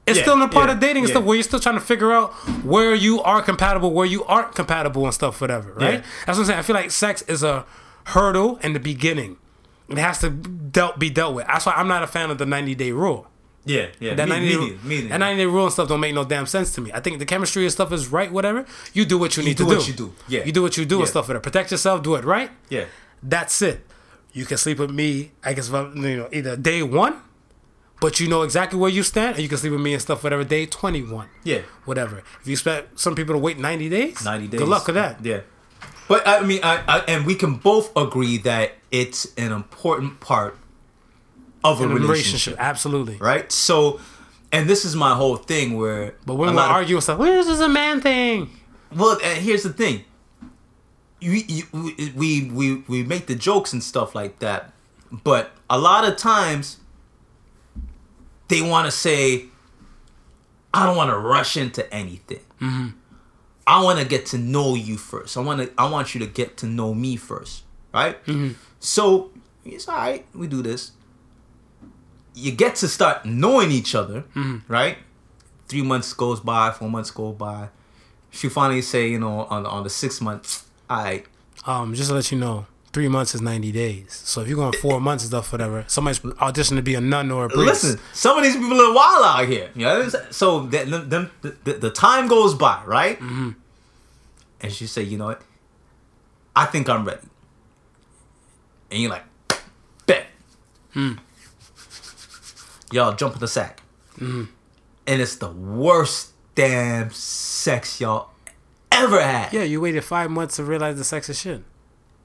It's 0.07 0.18
Yeah, 0.18 0.23
still 0.23 0.41
a 0.41 0.48
part 0.48 0.69
yeah, 0.69 0.76
of 0.76 0.80
dating 0.80 1.03
and 1.03 1.10
yeah. 1.10 1.14
stuff 1.15 1.26
where 1.26 1.36
you're 1.36 1.44
still 1.44 1.60
trying 1.60 1.76
to 1.76 1.81
figure 1.81 2.11
out 2.14 2.31
where 2.64 2.95
you 2.95 3.22
are 3.22 3.41
compatible, 3.41 3.91
where 3.91 4.06
you 4.06 4.23
aren't 4.23 4.56
compatible, 4.56 5.03
and 5.06 5.14
stuff, 5.14 5.41
whatever. 5.41 5.73
Right? 5.73 6.03
That's 6.26 6.38
what 6.38 6.44
I'm 6.44 6.45
saying. 6.45 6.60
I 6.60 6.61
feel 6.64 6.76
like 6.76 6.91
sex 6.91 7.22
is 7.23 7.44
a 7.44 7.65
hurdle 8.06 8.57
in 8.64 8.73
the 8.73 8.80
beginning. 8.80 9.38
It 9.90 9.98
has 9.98 10.19
to 10.19 10.30
dealt 10.30 10.98
be 10.98 11.10
dealt 11.10 11.36
with. 11.36 11.45
That's 11.48 11.65
why 11.65 11.73
I'm 11.73 11.88
not 11.88 12.03
a 12.03 12.07
fan 12.07 12.31
of 12.31 12.38
the 12.38 12.45
90 12.45 12.73
day 12.76 12.91
rule. 12.91 13.27
Yeah, 13.65 13.88
yeah. 13.99 14.14
That 14.15 14.30
me, 14.30 14.40
90 14.40 14.57
me 14.57 14.77
me 14.84 15.07
that 15.07 15.18
90 15.18 15.41
day 15.41 15.45
rule 15.45 15.65
and 15.65 15.73
stuff 15.73 15.88
don't 15.88 15.99
make 15.99 16.15
no 16.15 16.23
damn 16.23 16.45
sense 16.45 16.73
to 16.76 16.81
me. 16.81 16.91
I 16.94 16.99
think 16.99 17.19
the 17.19 17.26
chemistry 17.26 17.64
and 17.64 17.72
stuff 17.72 17.91
is 17.91 18.07
right, 18.07 18.31
whatever. 18.31 18.65
You 18.94 19.06
do 19.06 19.18
what 19.18 19.36
you 19.38 19.44
need 19.44 19.57
do 19.57 19.65
to 19.65 19.69
do. 19.69 19.76
what 19.77 19.88
you 19.88 19.94
do. 19.94 20.14
Yeah. 20.27 20.44
You 20.44 20.52
do 20.52 20.61
what 20.61 20.77
you 20.77 20.86
do 20.86 20.99
and 20.99 21.07
stuff 21.07 21.27
with 21.27 21.38
it. 21.38 21.44
Protect 21.44 21.72
yourself, 21.72 22.02
do 22.03 22.15
it 22.15 22.23
right. 22.23 22.52
yeah. 22.69 22.86
That's 23.22 23.61
it. 23.61 23.86
You 24.31 24.45
can 24.45 24.57
sleep 24.57 24.80
with 24.80 24.91
me, 24.91 25.31
I 25.44 25.53
guess, 25.53 25.69
you 25.69 26.18
know, 26.18 26.30
either 26.31 26.56
day 26.56 26.84
one, 26.84 27.19
but 27.99 28.19
you 28.19 28.30
know 28.30 28.44
exactly 28.44 28.80
where 28.80 28.90
you 28.90 29.03
stand, 29.03 29.36
and 29.36 29.44
you 29.44 29.49
can 29.49 29.57
sleep 29.57 29.73
with 29.73 29.81
me 29.81 29.94
and 29.94 30.02
stuff, 30.02 30.23
whatever, 30.23 30.44
day 30.44 30.65
21. 30.65 31.27
Yeah. 31.44 31.61
Whatever. 31.86 32.23
If 32.40 32.48
you 32.48 32.53
expect 32.53 32.99
some 32.99 33.15
people 33.15 33.36
to 33.36 33.40
wait 33.40 33.57
90 33.57 33.90
days, 33.90 34.23
90 34.23 34.48
days. 34.48 34.60
good 34.60 34.69
luck 34.69 34.86
with 34.86 34.95
that. 34.95 35.26
Yeah. 35.26 35.41
But 36.07 36.27
I 36.27 36.41
mean, 36.41 36.61
I, 36.64 36.84
I 36.88 36.99
and 37.07 37.26
we 37.26 37.36
can 37.36 37.56
both 37.56 37.91
agree 37.95 38.38
that 38.40 38.73
it's 38.91 39.34
an 39.38 39.52
important 39.52 40.19
part 40.19 40.57
of 41.64 41.81
a 41.81 41.88
relationship, 41.88 42.07
relationship, 42.10 42.56
absolutely. 42.60 43.18
right? 43.18 43.52
So, 43.52 43.99
and 44.52 44.69
this 44.69 44.86
is 44.86 44.95
my 44.95 45.14
whole 45.15 45.36
thing 45.36 45.77
where. 45.77 46.15
But 46.26 46.36
when 46.36 46.49
a 46.49 46.52
we 46.52 46.57
lot 46.57 46.69
of- 46.69 46.76
argue 46.76 46.95
and 46.95 47.03
stuff, 47.03 47.19
well, 47.19 47.31
this 47.31 47.48
is 47.48 47.60
a 47.61 47.69
man 47.69 48.02
thing. 48.02 48.49
Well, 48.95 49.19
here's 49.19 49.64
the 49.64 49.73
thing. 49.73 50.03
You, 51.22 51.31
you, 51.34 51.64
we, 52.15 52.45
we 52.49 52.76
we 52.88 53.03
make 53.03 53.27
the 53.27 53.36
jokes 53.36 53.73
and 53.73 53.84
stuff 53.84 54.15
like 54.15 54.40
that, 54.40 54.72
but 55.11 55.52
a 55.69 55.77
lot 55.77 56.07
of 56.07 56.15
times 56.15 56.77
they 58.48 58.61
want 58.61 58.86
to 58.86 58.91
say, 58.91 59.45
"I 60.73 60.86
don't 60.86 60.95
want 60.95 61.10
to 61.11 61.18
rush 61.18 61.57
into 61.57 61.94
anything. 61.94 62.40
Mm-hmm. 62.61 62.88
I 63.68 63.84
want 63.84 63.99
to 63.99 64.06
get 64.06 64.26
to 64.27 64.38
know 64.38 64.76
you 64.76 64.98
first. 64.98 65.36
I 65.38 65.41
want 65.41 65.61
to. 65.61 65.72
I 65.77 65.90
want 65.90 66.15
you 66.15 66.19
to 66.22 66.26
get 66.27 66.56
to 66.57 66.65
know 66.65 66.94
me 66.94 67.18
first, 67.18 67.64
right? 67.94 68.23
Mm-hmm. 68.26 68.53
So 68.80 69.31
it's 69.65 69.88
all 69.90 69.95
right. 69.98 70.26
We 70.34 70.48
do 70.48 70.61
this. 70.61 70.91
You 72.39 72.51
get 72.51 72.75
to 72.75 72.87
start 72.87 73.25
knowing 73.25 73.71
each 73.71 73.95
other, 73.95 74.23
right? 74.67 74.97
Three 75.67 75.83
months 75.83 76.13
goes 76.13 76.39
by, 76.39 76.71
four 76.71 76.89
months 76.89 77.11
go 77.11 77.31
by 77.31 77.69
she 78.31 78.49
finally 78.49 78.81
say, 78.81 79.09
you 79.09 79.19
know, 79.19 79.45
on 79.49 79.65
on 79.65 79.83
the 79.83 79.89
sixth 79.89 80.21
month, 80.21 80.67
I 80.89 81.23
Um, 81.65 81.93
just 81.93 82.09
to 82.09 82.15
let 82.15 82.31
you 82.31 82.37
know, 82.37 82.67
three 82.93 83.07
months 83.07 83.35
is 83.35 83.41
90 83.41 83.71
days. 83.71 84.13
So 84.13 84.41
if 84.41 84.47
you're 84.47 84.57
going 84.57 84.73
four 84.73 84.99
months 85.07 85.23
and 85.23 85.29
stuff, 85.31 85.51
whatever, 85.51 85.83
somebody's 85.87 86.19
auditioning 86.19 86.77
to 86.77 86.81
be 86.81 86.95
a 86.95 87.01
nun 87.01 87.31
or 87.31 87.45
a 87.45 87.49
priest. 87.49 87.83
listen. 87.83 87.99
Some 88.13 88.37
of 88.37 88.43
these 88.43 88.55
people 88.55 88.79
are 88.79 88.93
wild 88.93 89.25
out 89.25 89.47
here. 89.47 89.69
You 89.75 89.85
know, 89.85 90.09
so 90.31 90.61
that 90.67 90.89
them, 90.89 91.09
them 91.09 91.31
the, 91.41 91.55
the, 91.63 91.73
the 91.73 91.89
time 91.89 92.27
goes 92.27 92.53
by, 92.53 92.81
right? 92.85 93.19
Mm-hmm. 93.19 93.51
And 94.61 94.73
she 94.73 94.87
say, 94.87 95.03
you 95.03 95.17
know 95.17 95.25
what? 95.25 95.41
I 96.55 96.65
think 96.65 96.89
I'm 96.89 97.05
ready. 97.05 97.21
And 98.91 99.01
you're 99.01 99.11
like, 99.11 99.23
bet. 100.05 100.27
Hmm. 100.93 101.13
Y'all 102.91 103.15
jump 103.15 103.33
in 103.35 103.39
the 103.39 103.47
sack, 103.47 103.81
Mm-hmm. 104.17 104.45
and 105.07 105.21
it's 105.21 105.35
the 105.37 105.49
worst 105.51 106.31
damn 106.55 107.09
sex 107.11 108.01
y'all 108.01 108.29
ever 108.91 109.21
had. 109.21 109.53
Yeah, 109.53 109.63
you 109.63 109.79
waited 109.81 110.03
five 110.03 110.29
months 110.31 110.55
to 110.57 110.63
realize 110.63 110.97
the 110.97 111.03
sex 111.03 111.29
is 111.29 111.39
shit. 111.39 111.63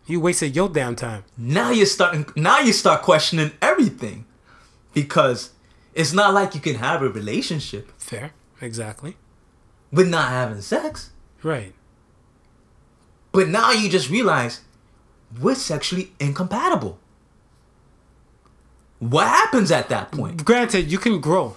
You 0.06 0.20
wasted 0.20 0.54
your 0.56 0.68
damn 0.68 0.96
time. 0.96 1.24
now 1.38 1.70
you're 1.70 1.86
starting 1.86 2.26
now 2.36 2.58
you 2.60 2.72
start 2.72 3.02
questioning 3.02 3.52
everything 3.62 4.26
because 4.92 5.50
it's 5.94 6.12
not 6.12 6.34
like 6.34 6.54
you 6.54 6.60
can 6.60 6.74
have 6.76 7.00
a 7.02 7.08
relationship 7.08 7.90
Fair. 7.98 8.32
Exactly. 8.60 9.16
with 9.92 10.08
not 10.08 10.28
having 10.30 10.60
sex 10.60 11.10
Right. 11.42 11.74
but 13.32 13.48
now 13.48 13.70
you 13.72 13.88
just 13.88 14.10
realize 14.10 14.60
we're 15.40 15.54
sexually 15.54 16.12
incompatible 16.20 16.98
what 18.98 19.26
happens 19.26 19.70
at 19.70 19.88
that 19.88 20.12
point 20.12 20.44
Granted, 20.44 20.90
you 20.90 20.98
can 20.98 21.20
grow. 21.20 21.56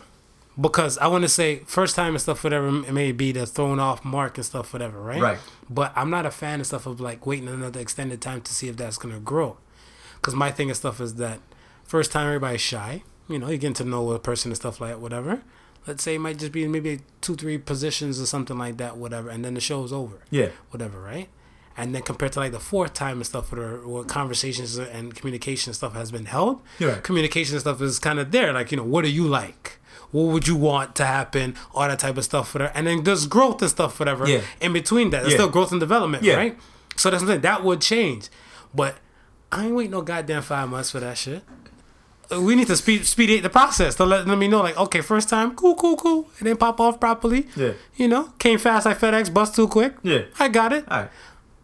Because 0.59 0.97
I 0.97 1.05
want 1.05 1.23
to 1.23 1.30
say, 1.30 1.57
first 1.68 1.95
time 1.95 2.14
and 2.14 2.22
stuff, 2.22 2.43
whatever 2.43 2.68
it 2.68 2.91
may 2.91 3.11
be, 3.11 3.31
the 3.31 3.45
thrown 3.45 3.80
off 3.80 4.03
mark 4.03 4.38
and 4.38 4.45
stuff, 4.45 4.73
whatever, 4.73 4.99
right? 4.99 5.22
Right. 5.22 5.38
But 5.69 5.93
I'm 5.95 6.09
not 6.09 6.26
a 6.26 6.31
fan 6.31 6.59
of 6.59 6.65
stuff 6.65 6.88
of 6.88 6.99
like 6.99 7.27
waiting 7.27 7.47
another 7.47 7.80
extended 7.80 8.22
time 8.22 8.41
to 8.41 8.51
see 8.51 8.68
if 8.68 8.76
that's 8.76 8.97
going 8.97 9.14
to 9.14 9.19
grow. 9.22 9.57
Because 10.15 10.34
my 10.34 10.49
thing 10.51 10.69
and 10.69 10.76
stuff 10.76 10.99
is 10.99 11.15
that 11.15 11.39
first 11.84 12.11
time 12.11 12.26
everybody's 12.26 12.61
shy. 12.61 13.03
You 13.30 13.38
know, 13.38 13.49
you're 13.49 13.57
getting 13.57 13.76
to 13.76 13.84
know 13.84 14.09
a 14.11 14.19
person 14.19 14.49
and 14.49 14.55
stuff 14.57 14.81
like 14.81 14.91
that, 14.91 14.99
whatever. 14.99 15.43
Let's 15.85 16.01
say 16.01 16.15
it 16.15 16.19
might 16.19 16.39
just 16.39 16.51
be 16.51 16.68
maybe 16.68 17.01
two, 17.22 17.35
three 17.35 17.59
positions 17.59 18.19
or 18.19 18.26
something 18.26 18.57
like 18.57 18.77
that, 18.77 18.97
whatever. 18.97 19.30
And 19.30 19.45
then 19.45 19.53
the 19.53 19.61
show's 19.61 19.93
over. 19.93 20.18
yeah 20.31 20.49
whatever, 20.72 20.99
right? 20.99 21.30
And 21.80 21.94
then 21.94 22.02
compared 22.02 22.32
to 22.34 22.40
like 22.40 22.52
the 22.52 22.60
fourth 22.60 22.94
time 22.95 23.18
and 23.18 23.26
stuff 23.26 23.52
where, 23.52 23.78
where 23.88 24.04
conversations 24.04 24.78
and 24.78 25.14
communication 25.14 25.74
stuff 25.74 25.94
has 25.94 26.12
been 26.12 26.26
held, 26.26 26.62
Yeah. 26.80 26.95
communication 27.04 27.60
stuff 27.60 27.82
is 27.84 27.99
kind 27.99 28.18
of 28.18 28.32
there. 28.32 28.52
Like, 28.52 28.72
you 28.72 28.78
know, 28.78 28.84
what 28.84 29.04
do 29.04 29.12
you 29.12 29.28
like? 29.28 29.80
What 30.12 30.24
would 30.34 30.48
you 30.48 30.56
want 30.56 30.95
to 30.95 31.06
happen? 31.06 31.54
All 31.76 31.88
that 31.88 31.99
type 31.99 32.18
of 32.18 32.24
stuff, 32.24 32.54
whatever. 32.56 32.72
And 32.74 32.88
then 32.88 33.04
there's 33.04 33.28
growth 33.28 33.62
and 33.62 33.70
stuff, 33.70 33.99
whatever. 33.99 34.28
Yeah. 34.28 34.41
In 34.60 34.74
between 34.74 35.12
that, 35.12 35.20
there's 35.22 35.34
Yeah. 35.34 35.38
still 35.40 35.49
growth 35.49 35.72
and 35.72 35.80
development, 35.80 36.24
Yeah. 36.24 36.36
right? 36.38 36.58
So 36.95 37.12
that's 37.12 37.22
something 37.22 37.41
that 37.41 37.64
would 37.64 37.82
change. 37.82 38.30
But 38.74 38.95
I 39.52 39.66
ain't 39.66 39.76
waiting 39.76 39.91
no 39.91 40.02
goddamn 40.02 40.41
five 40.41 40.68
months 40.70 40.90
for 40.91 40.99
that 40.99 41.18
shit. 41.18 41.44
We 42.32 42.56
need 42.56 42.68
to 42.68 42.76
speed 42.76 43.06
speed 43.06 43.41
the 43.44 43.49
process 43.49 43.95
to 43.95 44.06
let, 44.06 44.28
let 44.28 44.38
me 44.38 44.48
know, 44.49 44.62
like, 44.62 44.78
okay, 44.78 44.99
first 45.02 45.30
time, 45.30 45.56
cool, 45.56 45.76
cool, 45.76 45.95
cool, 45.95 46.28
and 46.40 46.48
then 46.48 46.58
pop 46.58 46.80
off 46.82 46.99
properly. 46.99 47.48
Yeah. 47.56 47.74
You 47.95 48.08
know, 48.10 48.34
came 48.40 48.58
fast 48.60 48.86
like 48.86 48.99
FedEx, 48.99 49.34
bust 49.34 49.56
too 49.56 49.68
quick. 49.70 49.94
Yeah. 50.04 50.24
I 50.40 50.48
got 50.49 50.74
it. 50.74 50.84
all 50.90 51.02
right 51.02 51.10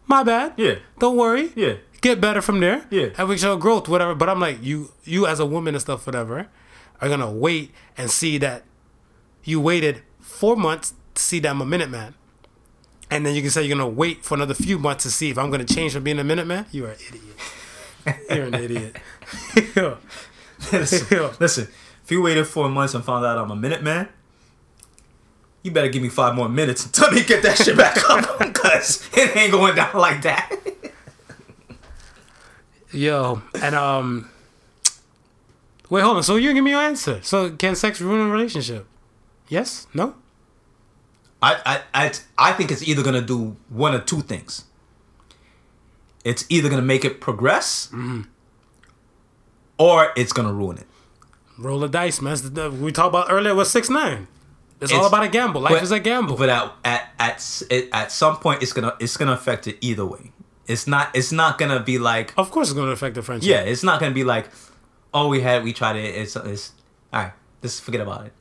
My 0.06 0.22
bad. 0.22 0.54
yeah 0.56 0.76
Don't 0.98 1.16
worry. 1.16 1.52
yeah 1.54 1.74
Get 2.00 2.20
better 2.20 2.42
from 2.42 2.60
there. 2.60 2.84
Yeah. 2.90 3.08
And 3.16 3.30
we 3.30 3.38
show 3.38 3.56
growth, 3.56 3.88
whatever. 3.88 4.14
But 4.14 4.28
I'm 4.28 4.38
like, 4.38 4.62
you 4.62 4.92
you 5.04 5.26
as 5.26 5.40
a 5.40 5.46
woman 5.46 5.74
and 5.74 5.80
stuff, 5.80 6.04
whatever, 6.06 6.48
are 7.00 7.08
gonna 7.08 7.30
wait 7.30 7.72
and 7.96 8.10
see 8.10 8.36
that 8.38 8.64
you 9.42 9.58
waited 9.58 10.02
four 10.20 10.54
months 10.54 10.92
to 11.14 11.22
see 11.22 11.38
that 11.40 11.48
I'm 11.48 11.62
a 11.62 11.66
minute 11.66 11.88
man. 11.88 12.14
And 13.10 13.24
then 13.24 13.34
you 13.34 13.40
can 13.40 13.50
say 13.50 13.62
you're 13.62 13.74
gonna 13.74 13.88
wait 13.88 14.22
for 14.22 14.34
another 14.34 14.52
few 14.52 14.78
months 14.78 15.04
to 15.04 15.10
see 15.10 15.30
if 15.30 15.38
I'm 15.38 15.50
gonna 15.50 15.64
change 15.64 15.94
from 15.94 16.02
being 16.04 16.18
a 16.18 16.24
minute 16.24 16.46
man. 16.46 16.66
You 16.72 16.84
are 16.84 16.90
an 16.90 16.98
idiot. 17.08 18.26
You're 18.30 18.44
an 18.48 18.54
idiot. 18.54 18.96
Listen, 20.72 21.30
listen 21.40 21.68
if 22.04 22.10
you 22.10 22.20
waited 22.22 22.46
four 22.46 22.68
months 22.68 22.94
and 22.94 23.04
found 23.04 23.24
out 23.24 23.36
i'm 23.38 23.50
a 23.50 23.56
minute 23.56 23.82
man 23.82 24.08
you 25.64 25.72
better 25.72 25.88
give 25.88 26.02
me 26.02 26.08
five 26.08 26.34
more 26.36 26.48
minutes 26.48 26.84
until 26.86 27.10
me 27.10 27.24
get 27.24 27.42
that 27.42 27.56
shit 27.58 27.76
back 27.76 27.98
up 28.08 28.38
because 28.38 29.08
it 29.14 29.34
ain't 29.36 29.50
going 29.50 29.74
down 29.74 29.94
like 29.96 30.22
that 30.22 30.52
Yo. 32.92 33.42
And 33.60 33.74
um 33.74 34.30
wait, 35.90 36.02
hold 36.02 36.18
on. 36.18 36.22
So 36.22 36.36
you 36.36 36.52
give 36.54 36.62
me 36.62 36.70
your 36.70 36.80
answer. 36.80 37.20
So 37.22 37.50
can 37.50 37.74
sex 37.74 38.00
ruin 38.00 38.20
a 38.28 38.30
relationship? 38.30 38.86
Yes? 39.48 39.88
No? 39.92 40.14
I, 41.42 41.60
I, 41.66 42.04
I, 42.04 42.12
I 42.38 42.52
think 42.52 42.70
it's 42.70 42.86
either 42.86 43.02
gonna 43.02 43.20
do 43.20 43.56
one 43.68 43.94
or 43.94 44.00
two 44.00 44.20
things. 44.20 44.64
It's 46.24 46.46
either 46.48 46.68
gonna 46.70 46.82
make 46.82 47.04
it 47.04 47.20
progress, 47.20 47.88
Mm-hmm. 47.88 48.22
or 49.78 50.12
it's 50.16 50.32
gonna 50.32 50.52
ruin 50.54 50.78
it. 50.78 50.86
Roll 51.58 51.80
the 51.80 51.88
dice, 51.88 52.20
man. 52.22 52.80
We 52.80 52.92
talked 52.92 53.08
about 53.08 53.26
earlier 53.30 53.54
was 53.54 53.70
six 53.70 53.90
nine. 53.90 54.26
It's, 54.80 54.92
all 54.92 55.06
about 55.06 55.24
a 55.24 55.28
gamble. 55.28 55.60
Life 55.62 55.82
is 55.82 55.92
a 55.92 56.00
gamble. 56.00 56.36
But 56.36 56.48
at 56.50 56.72
at 56.84 57.10
at 57.18 57.62
it- 57.70 57.88
at 57.92 58.12
some 58.12 58.36
point, 58.38 58.62
it's 58.62 58.72
gonna 58.72 58.94
it's 59.00 59.16
gonna 59.16 59.32
affect 59.32 59.66
it 59.66 59.78
either 59.80 60.04
way. 60.04 60.32
It's 60.66 60.86
not 60.86 61.08
it's 61.14 61.32
not 61.32 61.58
gonna 61.58 61.80
be 61.80 61.98
like 61.98 62.32
of 62.36 62.50
course, 62.50 62.68
it's 62.68 62.74
going 62.74 62.86
to 62.86 62.92
affect 62.92 63.14
the 63.14 63.22
friendship. 63.22 63.48
yeah. 63.50 63.60
It's 63.60 63.82
not 63.82 64.00
gonna 64.00 64.14
be 64.14 64.24
like 64.24 64.48
oh 65.12 65.28
we 65.28 65.40
had 65.40 65.62
we 65.64 65.72
tried 65.72 65.96
it. 65.96 66.14
It's 66.14 66.36
it's 66.36 66.72
all 67.12 67.22
right. 67.22 67.32
Just 67.62 67.82
forget 67.82 68.00
about 68.00 68.26
it. 68.26 68.32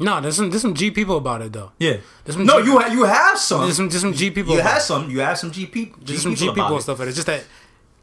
No, 0.00 0.20
there's 0.20 0.36
some 0.36 0.50
there's 0.50 0.62
some 0.62 0.74
G 0.74 0.90
people 0.90 1.16
about 1.18 1.42
it 1.42 1.52
though. 1.52 1.70
Yeah. 1.78 1.98
There's 2.24 2.36
some 2.36 2.46
No, 2.46 2.60
G- 2.60 2.70
you 2.70 2.78
ha- 2.78 2.88
you 2.92 3.04
have 3.04 3.38
some. 3.38 3.60
There's 3.62 3.76
some 3.76 3.88
there's 3.88 4.00
some 4.02 4.12
G 4.12 4.30
people. 4.30 4.54
you 4.54 4.60
have 4.60 4.78
it. 4.78 4.82
some. 4.82 5.10
You 5.10 5.20
have 5.20 5.38
some 5.38 5.52
G 5.52 5.66
people. 5.66 6.00
G 6.02 6.06
There's 6.12 6.22
some 6.22 6.34
G 6.34 6.48
people 6.48 6.66
and 6.74 6.82
stuff 6.82 6.98
like 6.98 7.06
that. 7.06 7.08
It's 7.10 7.16
just 7.24 7.26
that 7.28 7.44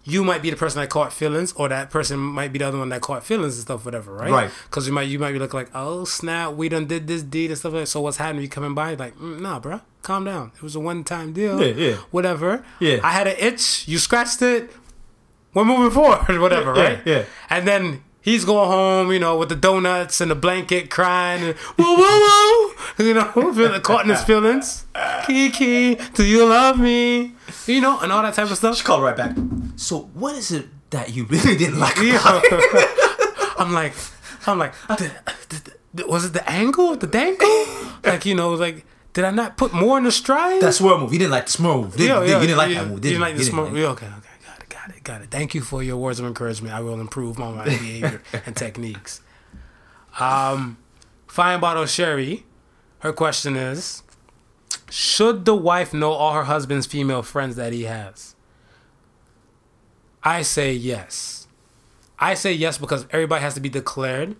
you 0.03 0.23
might 0.23 0.41
be 0.41 0.49
the 0.49 0.55
person 0.55 0.81
that 0.81 0.89
caught 0.89 1.13
feelings, 1.13 1.53
or 1.53 1.69
that 1.69 1.89
person 1.89 2.17
might 2.17 2.51
be 2.51 2.59
the 2.59 2.67
other 2.67 2.77
one 2.77 2.89
that 2.89 3.01
caught 3.01 3.23
feelings 3.23 3.55
and 3.55 3.61
stuff, 3.63 3.85
whatever, 3.85 4.13
right? 4.13 4.31
Right. 4.31 4.51
Because 4.63 4.87
you 4.87 4.93
might 4.93 5.03
you 5.03 5.19
might 5.19 5.31
be 5.31 5.39
looking 5.39 5.59
like, 5.59 5.69
oh 5.75 6.05
snap, 6.05 6.53
we 6.53 6.69
done 6.69 6.85
did 6.87 7.07
this 7.07 7.21
deed 7.23 7.51
and 7.51 7.59
stuff 7.59 7.73
like 7.73 7.83
that. 7.83 7.87
So 7.87 8.01
what's 8.01 8.17
happening? 8.17 8.41
You 8.41 8.49
coming 8.49 8.73
by 8.73 8.95
like, 8.95 9.15
mm, 9.17 9.39
nah, 9.39 9.59
bro, 9.59 9.81
calm 10.01 10.25
down. 10.25 10.51
It 10.55 10.63
was 10.63 10.75
a 10.75 10.79
one 10.79 11.03
time 11.03 11.33
deal. 11.33 11.61
Yeah, 11.61 11.73
yeah. 11.73 11.95
Whatever. 12.11 12.65
Yeah. 12.79 12.99
I 13.03 13.11
had 13.11 13.27
an 13.27 13.35
itch. 13.37 13.87
You 13.87 13.97
scratched 13.99 14.41
it. 14.41 14.71
We're 15.53 15.65
moving 15.65 15.91
forward. 15.91 16.25
Whatever. 16.39 16.75
Yeah, 16.75 16.83
right. 16.83 17.01
yeah. 17.05 17.23
And 17.49 17.67
then. 17.67 18.03
He's 18.23 18.45
going 18.45 18.69
home, 18.69 19.11
you 19.11 19.18
know, 19.19 19.35
with 19.38 19.49
the 19.49 19.56
donuts 19.56 20.22
and 20.22 20.30
the 20.30 20.35
blanket, 20.35 20.89
crying, 20.91 21.41
and 21.43 21.56
whoa, 21.57 21.95
whoa, 21.98 22.72
whoa, 22.99 23.03
you 23.06 23.14
know, 23.15 23.26
feeling 23.53 23.81
caught 23.81 24.03
in 24.06 24.11
his 24.11 24.23
feelings. 24.23 24.85
Kiki, 25.26 25.95
do 26.14 26.23
you 26.23 26.45
love 26.45 26.80
me? 26.80 27.34
You 27.65 27.81
know, 27.81 27.99
and 27.99 28.11
all 28.11 28.22
that 28.22 28.35
type 28.35 28.49
of 28.52 28.57
stuff. 28.57 28.77
She 28.77 28.84
called 28.84 29.02
right 29.03 29.18
back. 29.18 29.35
So 29.76 30.10
what 30.14 30.35
is 30.35 30.52
it 30.52 30.68
that 30.91 31.14
you 31.15 31.26
really 31.26 31.56
didn't 31.57 31.80
like 31.80 31.98
Yeah. 31.98 32.19
I'm 33.57 33.73
like, 33.73 33.93
I'm 34.48 34.57
like, 34.60 34.73
"The- 34.88 35.11
the- 35.49 35.72
the- 35.93 36.07
was 36.07 36.26
it 36.26 36.34
the 36.34 36.48
angle, 36.49 36.95
the 36.95 37.07
dangle? 37.07 37.65
Like, 38.03 38.26
you 38.26 38.34
know, 38.35 38.53
like, 38.53 38.85
did 39.14 39.23
I 39.26 39.31
not 39.31 39.57
put 39.57 39.73
more 39.73 39.98
in 39.98 40.03
the 40.06 40.11
stride? 40.11 40.61
That 40.61 40.73
swirl 40.73 40.99
move. 40.99 41.14
You 41.14 41.19
didn't 41.19 41.31
like 41.31 41.45
the 41.48 41.52
swirl 41.52 41.81
move. 41.84 41.95
Did, 41.98 42.07
Yeah, 42.07 42.23
yeah, 42.23 42.35
you 42.39 42.48
didn't 42.48 42.57
like 42.57 42.69
yeah, 42.72 42.84
that 42.84 42.88
move. 42.89 42.98
You 42.98 43.02
Did 43.02 43.10
didn't 43.10 43.22
like 43.22 43.35
the 43.35 43.43
you 43.43 43.49
didn't 43.52 43.76
Yeah, 43.76 43.88
okay, 43.88 44.06
okay, 44.07 44.30
got 44.81 44.95
it, 44.95 45.03
got 45.03 45.21
it. 45.21 45.31
Thank 45.31 45.53
you 45.53 45.61
for 45.61 45.83
your 45.83 45.97
words 45.97 46.19
of 46.19 46.25
encouragement. 46.25 46.73
I 46.73 46.81
will 46.81 46.99
improve 46.99 47.39
on 47.39 47.55
my 47.55 47.65
behavior 47.65 48.21
and 48.45 48.55
techniques. 48.55 49.21
Um, 50.19 50.77
Fine 51.27 51.59
Bottle 51.59 51.85
Sherry, 51.85 52.45
her 52.99 53.13
question 53.13 53.55
is 53.55 54.03
Should 54.89 55.45
the 55.45 55.55
wife 55.55 55.93
know 55.93 56.11
all 56.11 56.33
her 56.33 56.43
husband's 56.43 56.85
female 56.85 57.21
friends 57.21 57.55
that 57.55 57.73
he 57.73 57.83
has? 57.83 58.35
I 60.23 60.41
say 60.41 60.73
yes. 60.73 61.47
I 62.19 62.35
say 62.35 62.53
yes 62.53 62.77
because 62.77 63.07
everybody 63.11 63.41
has 63.41 63.55
to 63.55 63.59
be 63.59 63.69
declared 63.69 64.35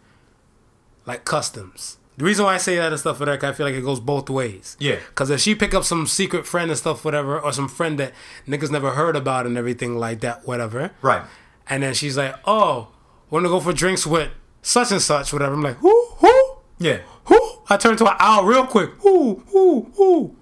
like 1.05 1.26
customs. 1.26 1.97
The 2.17 2.25
reason 2.25 2.45
why 2.45 2.55
I 2.55 2.57
say 2.57 2.75
that 2.75 2.91
and 2.91 2.99
stuff 2.99 3.17
for 3.17 3.25
that, 3.25 3.39
'cause 3.39 3.49
I 3.49 3.53
feel 3.53 3.65
like 3.65 3.75
it 3.75 3.81
goes 3.83 3.99
both 3.99 4.29
ways. 4.29 4.75
Yeah. 4.79 4.97
Because 5.09 5.29
if 5.29 5.39
she 5.39 5.55
pick 5.55 5.73
up 5.73 5.83
some 5.85 6.05
secret 6.07 6.45
friend 6.45 6.69
and 6.69 6.77
stuff, 6.77 7.03
whatever, 7.05 7.39
or 7.39 7.51
some 7.53 7.67
friend 7.69 7.97
that 7.99 8.13
niggas 8.47 8.69
never 8.69 8.91
heard 8.91 9.15
about 9.15 9.45
and 9.45 9.57
everything 9.57 9.97
like 9.97 10.19
that, 10.21 10.45
whatever, 10.45 10.91
Right. 11.01 11.23
and 11.67 11.83
then 11.83 11.93
she's 11.93 12.17
like, 12.17 12.35
"Oh, 12.45 12.89
want 13.29 13.45
to 13.45 13.49
go 13.49 13.59
for 13.59 13.73
drinks 13.73 14.05
with 14.05 14.29
such 14.61 14.91
and 14.91 15.01
such, 15.01 15.31
whatever." 15.33 15.53
I'm 15.53 15.61
like, 15.63 15.77
"Who, 15.77 16.07
who, 16.17 16.33
Yeah. 16.79 16.97
who?" 17.25 17.39
I 17.69 17.77
turn 17.77 17.95
to 17.97 18.05
an 18.11 18.17
owl 18.19 18.43
real 18.43 18.65
quick. 18.67 18.91
Who, 18.99 19.43
who, 19.49 19.91
who? 19.95 20.35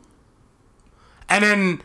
And 1.30 1.44
then, 1.44 1.82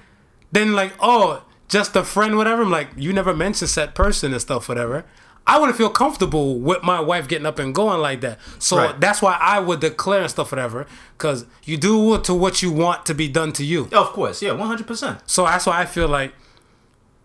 then 0.52 0.72
like, 0.72 0.94
oh, 1.00 1.42
just 1.68 1.94
a 1.96 2.02
friend, 2.04 2.36
whatever. 2.38 2.62
I'm 2.62 2.70
like, 2.70 2.88
you 2.96 3.12
never 3.12 3.34
mentioned 3.34 3.68
said 3.70 3.94
person 3.94 4.32
and 4.32 4.40
stuff, 4.40 4.68
whatever. 4.68 5.04
I 5.46 5.58
wouldn't 5.58 5.76
feel 5.76 5.90
comfortable 5.90 6.58
with 6.58 6.82
my 6.82 7.00
wife 7.00 7.28
getting 7.28 7.44
up 7.46 7.58
and 7.58 7.74
going 7.74 8.00
like 8.00 8.22
that. 8.22 8.38
So 8.58 8.78
Right. 8.78 8.98
that's 9.00 9.20
why 9.20 9.36
I 9.40 9.60
would 9.60 9.80
declare 9.80 10.22
and 10.22 10.30
stuff, 10.30 10.50
whatever. 10.52 10.86
Because 11.18 11.44
you 11.64 11.76
do 11.76 12.18
to 12.20 12.32
what 12.32 12.62
you 12.62 12.70
want 12.72 13.04
to 13.06 13.14
be 13.14 13.28
done 13.28 13.52
to 13.54 13.64
you. 13.64 13.88
Of 13.92 14.08
course. 14.12 14.40
Yeah. 14.40 14.52
One 14.52 14.66
hundred 14.68 14.86
percent. 14.86 15.18
So 15.26 15.44
that's 15.44 15.66
why 15.66 15.80
I 15.80 15.84
feel 15.86 16.08
like 16.08 16.32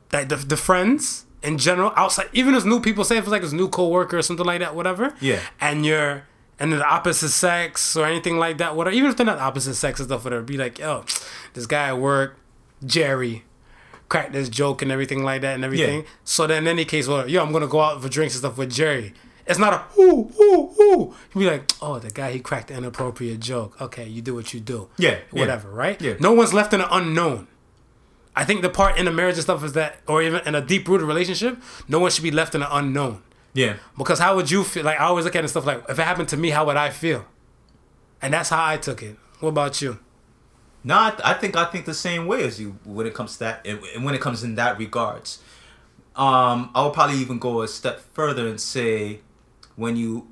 that 0.10 0.28
the, 0.30 0.36
the 0.36 0.58
friends 0.58 1.26
in 1.41 1.58
general, 1.58 1.94
outside, 1.96 2.28
even 2.34 2.54
as 2.56 2.66
new 2.66 2.82
people 2.82 3.06
say, 3.06 3.16
if 3.18 3.24
it's 3.24 3.32
like 3.32 3.44
it's 3.44 3.54
new 3.54 3.70
coworker 3.70 4.18
or 4.18 4.22
something 4.22 4.46
like 4.46 4.60
that, 4.60 4.76
whatever. 4.76 5.14
Yeah. 5.22 5.40
And 5.62 5.86
you're 5.86 6.24
and 6.60 6.74
the 6.74 6.84
opposite 6.86 7.30
sex 7.30 7.96
or 7.96 8.06
anything 8.06 8.38
like 8.38 8.58
that, 8.58 8.76
whatever. 8.76 8.94
Even 8.94 9.10
if 9.10 9.16
they're 9.16 9.26
not 9.26 9.38
opposite 9.40 9.76
sex 9.76 10.02
and 10.02 10.10
stuff, 10.10 10.26
whatever. 10.26 10.44
Be 10.44 10.58
like, 10.58 10.78
yo, 10.78 11.06
this 11.54 11.66
guy 11.66 11.88
at 11.88 11.98
work, 12.00 12.38
Jerry, 12.86 13.46
cracked 14.10 14.34
this 14.34 14.49
joke 14.49 14.81
and 14.81 14.91
everything 14.91 15.23
like 15.23 15.41
that 15.41 15.56
and 15.56 15.64
everything. 15.64 16.02
Yeah. 16.02 16.07
So 16.23 16.48
then 16.48 16.64
in 16.64 16.68
any 16.68 16.86
case, 16.86 17.07
well, 17.07 17.30
yo, 17.30 17.41
I'm 17.44 17.52
gonna 17.52 17.68
go 17.68 17.80
out 17.80 18.02
for 18.02 18.10
drinks 18.10 18.36
and 18.36 18.40
stuff 18.40 18.57
with 18.57 18.72
Jerry. 18.72 19.14
It's 19.48 19.57
not 19.57 19.73
a 19.73 20.02
ooh 20.02 20.31
ooh 20.40 20.73
ooh. 20.81 21.15
You 21.34 21.41
be 21.41 21.45
like, 21.49 21.72
oh, 21.81 21.98
the 21.99 22.11
guy 22.11 22.31
he 22.31 22.40
cracked 22.40 22.69
an 22.69 22.77
inappropriate 22.77 23.40
joke. 23.40 23.80
Okay, 23.81 24.07
you 24.07 24.22
do 24.22 24.36
what 24.36 24.53
you 24.53 24.60
do. 24.60 24.90
Yeah, 24.98 25.19
yeah. 25.31 25.40
Whatever, 25.40 25.69
right? 25.69 25.99
Yeah. 26.02 26.15
No 26.19 26.34
one's 26.34 26.53
left 26.53 26.73
in 26.73 26.80
the 26.80 26.95
unknown. 26.95 27.48
I 28.36 28.45
think 28.45 28.61
the 28.61 28.69
part 28.69 28.98
in 28.98 29.07
a 29.07 29.11
marriage 29.11 29.36
and 29.36 29.44
stuff 29.44 29.64
is 29.64 29.73
that, 29.73 29.98
or 30.07 30.22
even 30.22 30.41
in 30.48 30.56
a 30.56 30.61
deep 30.61 30.88
rooted 30.88 31.07
relationship, 31.07 31.57
no 31.88 31.99
one 31.99 32.11
should 32.11 32.23
be 32.23 32.31
left 32.31 32.53
in 32.53 32.61
the 32.61 32.76
unknown. 32.76 33.23
Yeah. 33.53 33.77
Because 33.98 34.19
how 34.19 34.36
would 34.36 34.52
you 34.52 34.64
feel? 34.64 34.86
Like 34.86 34.99
I 34.99 35.06
always 35.06 35.26
look 35.26 35.36
at 35.36 35.40
it 35.40 35.45
and 35.45 35.49
stuff 35.49 35.65
like, 35.65 35.84
if 35.90 35.98
it 35.98 36.03
happened 36.03 36.30
to 36.30 36.38
me, 36.38 36.52
how 36.52 36.65
would 36.65 36.77
I 36.77 36.90
feel? 36.90 37.26
And 38.22 38.34
that's 38.34 38.49
how 38.49 38.65
I 38.65 38.77
took 38.77 39.02
it. 39.02 39.18
What 39.40 39.49
about 39.49 39.81
you? 39.81 39.99
No, 40.84 40.96
I, 40.96 41.14
I 41.24 41.34
think 41.34 41.56
I 41.58 41.66
think 41.66 41.86
the 41.86 41.94
same 41.94 42.26
way 42.26 42.44
as 42.44 42.60
you 42.60 42.78
when 42.86 43.06
it 43.06 43.14
comes 43.14 43.34
to 43.34 43.40
that, 43.40 43.66
and 43.68 44.04
when 44.06 44.16
it 44.16 44.22
comes 44.22 44.44
in 44.44 44.56
that 44.56 44.78
regards. 44.78 45.40
Um, 46.16 46.72
I 46.76 46.84
would 46.84 46.94
probably 46.94 47.18
even 47.18 47.40
go 47.40 47.62
a 47.62 47.68
step 47.68 48.02
further 48.14 48.48
and 48.48 48.60
say, 48.60 49.22
when 49.78 49.96
you, 49.96 50.28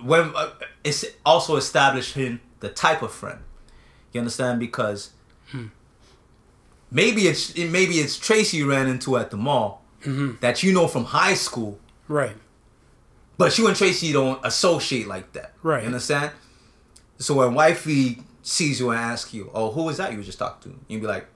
when 0.00 0.32
uh, 0.34 0.50
it's 0.82 1.04
also 1.24 1.54
establishing 1.56 2.40
the 2.60 2.70
type 2.70 3.02
of 3.02 3.12
friend. 3.12 3.38
You 4.12 4.20
understand 4.20 4.58
because 4.58 5.10
maybe 6.90 7.28
it's 7.28 7.56
maybe 7.56 7.94
it's 7.96 8.16
Tracy 8.18 8.58
you 8.58 8.68
ran 8.70 8.88
into 8.88 9.16
at 9.16 9.30
the 9.30 9.36
mall 9.36 9.82
that 10.40 10.62
you 10.62 10.72
know 10.72 10.86
from 10.88 11.04
high 11.06 11.34
school, 11.34 11.78
Right. 12.08 12.36
but 13.36 13.58
you 13.58 13.66
and 13.66 13.76
Tracy 13.76 14.12
don't 14.12 14.40
associate 14.44 15.06
like 15.08 15.32
that. 15.32 15.52
Right. 15.62 15.82
You 15.82 15.86
understand? 15.86 16.30
So 17.18 17.34
when 17.34 17.54
wifey 17.54 18.22
sees 18.46 18.78
you 18.80 18.90
and 18.90 18.98
asks 19.00 19.34
you, 19.34 19.50
"Oh, 19.52 19.72
who 19.72 19.82
was 19.82 19.96
that 19.96 20.12
you 20.12 20.18
were 20.18 20.24
just 20.24 20.38
talking 20.38 20.72
to?" 20.72 20.78
You'd 20.88 21.00
be 21.00 21.06
like, 21.08 21.26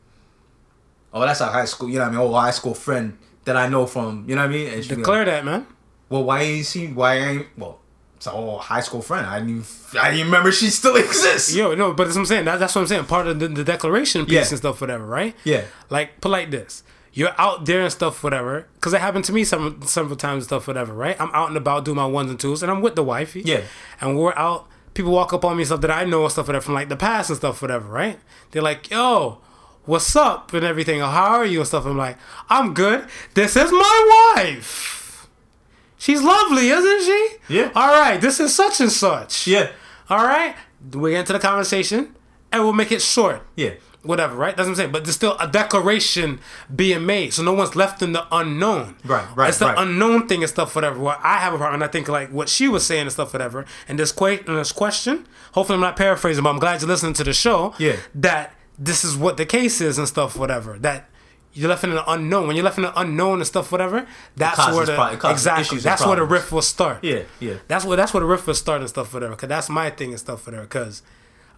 "Oh, 1.13 1.21
that's 1.21 1.41
a 1.41 1.47
high 1.47 1.65
school. 1.65 1.89
You 1.89 1.97
know 1.99 2.05
what 2.05 2.15
I 2.15 2.17
mean? 2.19 2.21
Oh, 2.21 2.33
high 2.35 2.51
school 2.53 2.75
friend 2.75 3.19
that 3.45 3.57
I 3.57 3.69
know 3.69 3.87
from. 3.87 4.25
You 4.29 4.37
know 4.37 4.43
what 4.43 4.51
I 4.51 4.53
mean?" 4.53 4.69
And 4.73 4.87
Declare 4.89 5.19
like, 5.19 5.27
that, 5.27 5.45
man. 5.45 5.67
well, 6.09 6.25
why 6.25 6.43
ain't 6.43 6.67
she? 6.67 6.87
Why 6.87 7.17
ain't? 7.19 7.47
Well, 7.59 7.79
it's 8.17 8.27
a 8.27 8.33
oh, 8.33 8.59
high 8.59 8.81
school 8.81 9.03
friend. 9.03 9.27
I 9.27 9.41
didn't. 9.41 9.51
Even, 9.59 10.01
I 10.01 10.11
didn't 10.13 10.27
remember 10.27 10.53
she 10.53 10.67
still 10.69 10.97
exists. 11.05 11.55
Yo, 11.55 11.75
no, 11.75 11.93
but 11.93 12.05
that's 12.05 12.17
what 12.17 12.23
I'm 12.23 12.27
saying. 12.27 12.45
That, 12.45 12.59
that's 12.61 12.75
what 12.75 12.83
I'm 12.83 12.87
saying. 12.87 13.05
Part 13.07 13.27
of 13.27 13.41
the, 13.41 13.49
the 13.49 13.65
declaration 13.65 14.25
piece 14.25 14.35
Yeah. 14.35 14.49
and 14.51 14.59
stuff, 14.59 14.81
whatever, 14.81 15.05
right? 15.05 15.35
Yeah. 15.45 15.65
Like, 15.89 16.21
put 16.21 16.31
like 16.31 16.51
this. 16.51 16.83
You're 17.13 17.35
out 17.39 17.65
there 17.67 17.81
and 17.81 17.91
stuff, 17.91 18.23
whatever. 18.23 18.69
Because 18.75 18.93
it 18.95 19.01
happened 19.01 19.25
to 19.25 19.33
me 19.33 19.43
some 19.43 19.83
several 19.83 20.15
times 20.17 20.43
and 20.43 20.45
stuff, 20.45 20.69
whatever, 20.69 20.93
right? 20.95 21.21
I'm 21.21 21.31
out 21.33 21.49
and 21.49 21.57
about 21.57 21.85
doing 21.85 21.97
my 21.97 22.07
ones 22.07 22.31
and 22.31 22.39
twos, 22.39 22.63
and 22.63 22.71
I'm 22.71 22.83
with 22.83 22.95
the 22.95 23.03
wifey. 23.03 23.43
Yeah. 23.45 23.63
And 24.01 24.17
we're 24.17 24.33
out. 24.37 24.69
People 25.01 25.13
walk 25.13 25.33
up 25.33 25.47
on 25.47 25.57
me 25.57 25.63
and 25.63 25.67
stuff 25.69 25.81
that 25.81 25.91
I 25.91 26.05
know 26.05 26.25
and 26.25 26.31
stuff, 26.31 26.47
whatever, 26.47 26.63
from 26.63 26.75
like 26.75 26.91
the 26.91 26.97
past 26.97 27.31
and 27.31 27.39
stuff, 27.39 27.63
whatever, 27.63 27.89
right? 27.89 28.19
They're 28.51 28.61
like, 28.61 28.91
yo, 28.91 29.39
what's 29.87 30.15
up? 30.15 30.53
And 30.53 30.63
everything. 30.63 31.01
Or, 31.01 31.09
How 31.09 31.39
are 31.39 31.47
you? 31.47 31.61
And 31.61 31.67
stuff. 31.67 31.87
I'm 31.87 31.97
like, 31.97 32.19
I'm 32.51 32.75
good. 32.75 33.07
This 33.33 33.57
is 33.57 33.73
my 33.73 34.35
wife. 34.37 35.27
She's 35.97 36.23
lovely, 36.23 36.69
isn't 36.69 37.03
she? 37.03 37.29
Yeah. 37.49 37.71
All 37.75 37.89
right. 37.89 38.21
This 38.21 38.41
is 38.41 38.55
such 38.55 38.79
and 38.81 38.93
such. 38.93 39.47
Yeah. 39.47 39.71
All 40.11 40.27
right, 40.27 40.57
we 40.93 41.13
get 41.13 41.21
into 41.21 41.33
the 41.33 41.39
conversation, 41.39 42.17
and 42.51 42.65
we'll 42.65 42.73
make 42.73 42.91
it 42.91 43.01
short. 43.01 43.43
Yeah. 43.55 43.75
Whatever, 44.03 44.35
right? 44.35 44.57
That's 44.57 44.67
what 44.67 44.73
I'm 44.73 44.77
saying. 44.77 44.93
But 44.93 45.05
there's 45.05 45.17
still 45.17 45.37
a 45.39 45.47
declaration 45.47 46.41
being 46.75 47.05
made, 47.05 47.35
so 47.35 47.43
no 47.43 47.53
one's 47.53 47.77
left 47.77 48.01
in 48.01 48.13
the 48.13 48.27
unknown. 48.33 48.97
Right, 49.05 49.27
right, 49.37 49.49
It's 49.51 49.59
the 49.59 49.67
right. 49.67 49.79
unknown 49.79 50.27
thing 50.27 50.43
and 50.43 50.49
stuff, 50.49 50.75
whatever. 50.75 50.99
What 50.99 51.21
I 51.23 51.37
have 51.39 51.53
a 51.53 51.59
problem, 51.59 51.83
and 51.83 51.85
I 51.85 51.93
think 51.93 52.09
like 52.09 52.31
what 52.31 52.49
she 52.49 52.67
was 52.67 52.87
saying 52.87 53.03
and 53.03 53.13
stuff, 53.13 53.35
whatever. 53.35 53.67
And 53.89 53.99
this 53.99 54.13
and 54.19 54.57
this 54.59 54.73
question, 54.73 55.27
hopefully 55.53 55.75
I'm 55.75 55.81
not 55.83 55.97
paraphrasing, 55.97 56.43
but 56.43 56.49
I'm 56.51 56.59
glad 56.59 56.81
you're 56.81 56.89
listening 56.89 57.13
to 57.15 57.25
the 57.25 57.35
show. 57.35 57.75
Yeah. 57.79 57.97
That 58.15 58.55
this 58.79 59.05
is 59.05 59.19
what 59.19 59.37
the 59.37 59.45
case 59.45 59.83
is 59.83 59.99
and 59.99 60.09
stuff, 60.09 60.35
whatever. 60.35 60.79
That 60.79 61.11
you're 61.53 61.69
left 61.69 61.85
in 61.85 61.91
the 61.91 62.11
unknown. 62.11 62.47
When 62.47 62.57
you're 62.57 62.65
left 62.65 62.79
in 62.79 62.85
the 62.85 62.99
unknown 62.99 63.41
and 63.41 63.47
stuff, 63.47 63.71
whatever. 63.71 64.07
That's 64.35 64.59
where 64.75 64.87
the 64.87 64.95
pro- 64.95 65.07
it 65.09 65.19
causes 65.19 65.47
exactly. 65.47 65.79
That's 65.79 66.07
where 66.07 66.17
the 66.17 66.25
rift 66.25 66.53
will 66.53 66.63
start. 66.63 67.05
Yeah. 67.05 67.23
Yeah. 67.39 67.57
That's 67.69 67.85
where 67.85 67.99
that's 67.99 68.15
where 68.15 68.21
the 68.23 68.27
riff 68.27 68.47
will 68.47 68.55
start 68.55 68.81
and 68.81 68.89
stuff 68.89 69.13
there. 69.13 69.35
Cause 69.35 69.49
that's 69.49 69.69
my 69.69 69.91
thing 69.91 70.11
and 70.11 70.19
stuff 70.19 70.47
there. 70.47 70.65
Cause 70.65 71.03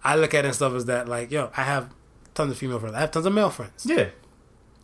I 0.03 0.17
look 0.17 0.35
at 0.35 0.45
it 0.45 0.49
and 0.49 0.55
stuff 0.57 0.73
as 0.75 0.87
that 0.87 1.07
like, 1.09 1.31
yo, 1.31 1.53
I 1.57 1.63
have 1.63 1.91
tons 2.35 2.51
of 2.53 2.59
female 2.59 2.79
friends. 2.79 2.95
I 2.97 3.01
have 3.01 3.11
tons 3.11 3.27
of 3.27 3.33
male 3.33 3.51
friends. 3.51 3.85
Yeah. 3.87 4.09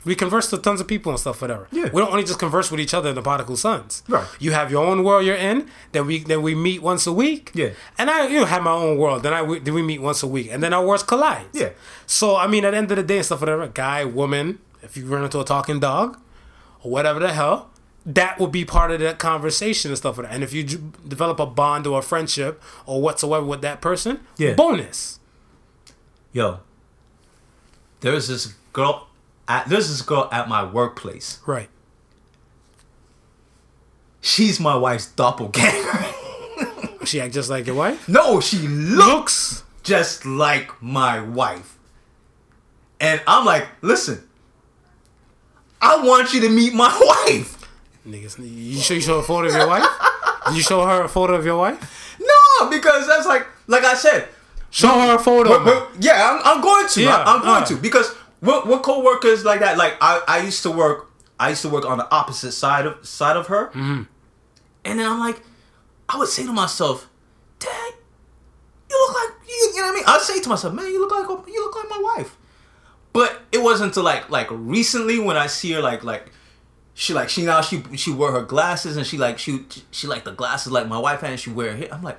We 0.05 0.15
converse 0.15 0.49
to 0.51 0.59
tons 0.59 0.81
of 0.81 0.87
people 0.87 1.11
and 1.11 1.19
stuff, 1.21 1.43
whatever. 1.43 1.67
Yeah. 1.73 1.91
We 1.93 2.01
don't 2.01 2.11
only 2.13 2.23
just 2.23 2.39
converse 2.39 2.71
with 2.71 2.79
each 2.81 2.95
other 2.95 3.09
in 3.09 3.17
the 3.17 3.23
Particle 3.23 3.57
Sons. 3.57 4.05
Right. 4.09 4.27
You 4.39 4.53
have 4.53 4.71
your 4.71 4.87
own 4.87 5.03
world 5.03 5.27
you're 5.27 5.35
in. 5.35 5.69
Then 5.93 6.07
we 6.07 6.21
then 6.21 6.41
we 6.43 6.55
meet 6.55 6.83
once 6.83 7.07
a 7.07 7.13
week. 7.13 7.51
Yeah. 7.53 7.71
And 7.99 8.09
I 8.09 8.29
you 8.29 8.41
know 8.41 8.47
have 8.47 8.63
my 8.63 8.71
own 8.73 8.97
world. 8.97 9.23
Then 9.25 9.35
I 9.35 9.43
we- 9.43 9.59
then 9.59 9.75
we 9.75 9.83
meet 9.83 10.01
once 10.01 10.23
a 10.23 10.29
week, 10.29 10.49
and 10.53 10.63
then 10.63 10.73
our 10.73 10.87
worlds 10.87 11.03
collide. 11.03 11.47
Yeah. 11.53 11.71
So 12.07 12.37
I 12.37 12.47
mean, 12.47 12.65
at 12.65 12.71
the 12.71 12.77
end 12.77 12.91
of 12.93 12.97
the 12.97 13.03
day 13.03 13.17
and 13.17 13.27
stuff, 13.27 13.41
whatever. 13.41 13.67
Guy, 13.67 14.05
woman. 14.05 14.61
If 14.83 14.97
you 14.97 15.05
run 15.07 15.25
into 15.25 15.41
a 15.41 15.45
talking 15.45 15.81
dog, 15.81 16.17
or 16.85 16.91
whatever 16.93 17.19
the 17.19 17.33
hell, 17.33 17.69
that 18.07 18.39
will 18.39 18.47
be 18.47 18.65
part 18.65 18.93
of 18.93 19.01
that 19.01 19.19
conversation 19.19 19.91
and 19.91 19.99
stuff. 19.99 20.17
like 20.17 20.29
that. 20.29 20.35
And 20.35 20.45
if 20.45 20.53
you 20.55 20.63
develop 20.63 21.41
a 21.41 21.47
bond 21.47 21.87
or 21.89 21.99
a 21.99 22.03
friendship 22.03 22.63
or 22.87 23.03
whatsoever 23.03 23.45
with 23.45 23.63
that 23.63 23.81
person, 23.81 24.21
Yeah. 24.37 24.55
bonus. 24.55 25.19
Yo, 26.33 26.61
there's 28.01 28.29
this 28.29 28.55
girl 28.73 29.09
at 29.47 29.69
there's 29.69 29.89
this 29.89 30.03
girl 30.03 30.29
at 30.33 30.49
my 30.49 30.65
workplace. 30.65 31.39
Right. 31.47 31.69
She's 34.21 34.59
my 34.61 34.77
wife's 34.77 35.07
doppelganger. 35.07 36.07
She 37.05 37.23
act 37.23 37.33
just 37.33 37.49
like 37.49 37.67
your 37.67 37.75
wife. 37.77 38.07
no, 38.07 38.39
she 38.41 38.59
looks 38.69 39.63
just 39.83 40.27
like 40.27 40.71
my 40.83 41.21
wife. 41.23 41.79
And 43.01 43.23
I'm 43.27 43.47
like, 43.47 43.67
listen, 43.81 44.29
I 45.81 46.05
want 46.05 46.35
you 46.35 46.41
to 46.43 46.51
meet 46.51 46.75
my 46.75 46.89
wife. 47.31 47.57
Niggas, 48.07 48.37
you 48.39 48.77
show 48.79 48.93
you 48.93 49.01
show 49.01 49.21
a 49.21 49.23
photo 49.23 49.49
of 49.49 49.55
your 49.55 49.67
wife? 49.69 49.87
Did 50.49 50.57
you 50.57 50.63
show 50.63 50.85
her 50.85 51.05
a 51.05 51.09
photo 51.09 51.35
of 51.35 51.47
your 51.47 51.57
wife? 51.57 52.19
No, 52.21 52.69
because 52.69 53.07
that's 53.07 53.27
like, 53.27 53.47
like 53.69 53.85
I 53.85 53.95
said, 53.95 54.29
Show 54.71 54.89
her 54.89 55.15
a 55.15 55.19
photo. 55.19 55.49
But, 55.49 55.65
but, 55.65 56.03
yeah, 56.03 56.41
I'm, 56.45 56.57
I'm 56.57 56.63
going 56.63 56.89
to. 56.89 57.03
Yeah, 57.03 57.17
I, 57.17 57.35
am 57.35 57.41
going 57.41 57.49
alright. 57.49 57.67
to 57.69 57.77
because 57.77 58.15
we're, 58.43 58.65
we're 58.67 58.81
co-workers 58.81 59.45
like 59.45 59.61
that. 59.61 59.79
Like 59.79 59.97
I, 60.01 60.23
I 60.29 60.41
used 60.41 60.63
to 60.65 60.71
work. 60.71 61.11
I 61.41 61.51
used 61.51 61.63
to 61.63 61.69
work 61.69 61.85
on 61.85 61.99
the 61.99 62.11
opposite 62.13 62.53
side 62.53 62.87
of 62.87 63.07
side 63.07 63.37
of 63.37 63.47
her. 63.47 63.69
Mm-hmm. 63.69 64.03
And 64.85 64.99
then 64.99 65.11
I'm 65.11 65.19
like, 65.19 65.43
I 66.09 66.19
would 66.19 66.29
say 66.29 66.45
to 66.45 66.53
myself, 66.53 67.09
Dad, 67.59 67.93
you 68.91 69.07
look 69.07 69.15
like 69.15 69.49
you." 69.49 69.73
You 69.75 69.81
know 69.81 69.89
what 69.89 69.93
I 69.93 69.95
mean? 69.95 70.05
I'd 70.07 70.21
say 70.21 70.41
to 70.41 70.49
myself, 70.49 70.75
"Man, 70.75 70.87
you 70.87 71.01
look 71.01 71.11
like 71.11 71.49
you 71.49 71.65
look 71.65 71.77
like 71.77 71.91
my 71.91 72.15
wife." 72.17 72.37
But 73.13 73.41
it 73.53 73.59
wasn't 73.59 73.89
until 73.89 74.05
like 74.05 74.31
like 74.31 74.49
recently 74.51 75.19
when 75.19 75.37
I 75.37 75.47
see 75.47 75.73
her 75.73 75.81
like 75.81 76.05
like 76.05 76.31
she 76.95 77.15
like 77.15 77.29
she 77.29 77.45
now 77.45 77.61
she 77.61 77.83
she 77.97 78.13
wear 78.13 78.33
her 78.33 78.43
glasses 78.43 78.97
and 78.97 79.07
she 79.07 79.19
like 79.19 79.39
she 79.39 79.65
she 79.91 80.07
like 80.07 80.25
the 80.25 80.33
glasses 80.33 80.73
like 80.73 80.89
my 80.89 80.99
wife 80.99 81.21
had 81.21 81.31
and 81.31 81.41
she 81.41 81.51
wear 81.51 81.71
her 81.71 81.77
hair. 81.77 81.89
I'm 81.93 82.03
like, 82.03 82.19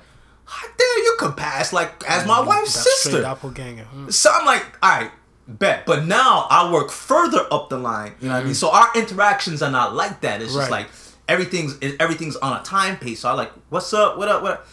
how 0.50 0.66
dare 0.76 1.04
you 1.04 1.16
can 1.18 1.32
pass 1.34 1.72
like 1.72 2.02
as 2.08 2.26
my 2.26 2.40
wife's 2.40 2.72
sister? 2.74 3.22
doppelganger. 3.22 3.86
Mm. 3.94 4.12
So 4.12 4.30
I'm 4.32 4.44
like, 4.44 4.64
all 4.82 4.90
right, 4.90 5.10
bet. 5.46 5.86
But 5.86 6.06
now 6.06 6.46
I 6.50 6.72
work 6.72 6.90
further 6.90 7.46
up 7.50 7.68
the 7.68 7.78
line. 7.78 8.12
You 8.20 8.28
know 8.28 8.34
what 8.34 8.40
I 8.42 8.44
mean? 8.44 8.54
So 8.54 8.70
our 8.70 8.88
interactions 8.94 9.62
are 9.62 9.70
not 9.70 9.94
like 9.94 10.20
that. 10.22 10.42
It's 10.42 10.52
just. 10.54 10.70
Right. 10.70 10.82
like 10.82 10.88
everything's 11.28 11.78
everything's 12.00 12.36
on 12.36 12.60
a 12.60 12.62
time 12.64 12.96
pace. 12.98 13.20
So 13.20 13.28
I 13.28 13.32
like, 13.34 13.52
what's 13.68 13.92
up? 13.94 14.18
What 14.18 14.28
up? 14.28 14.42
What 14.42 14.52
up? 14.52 14.66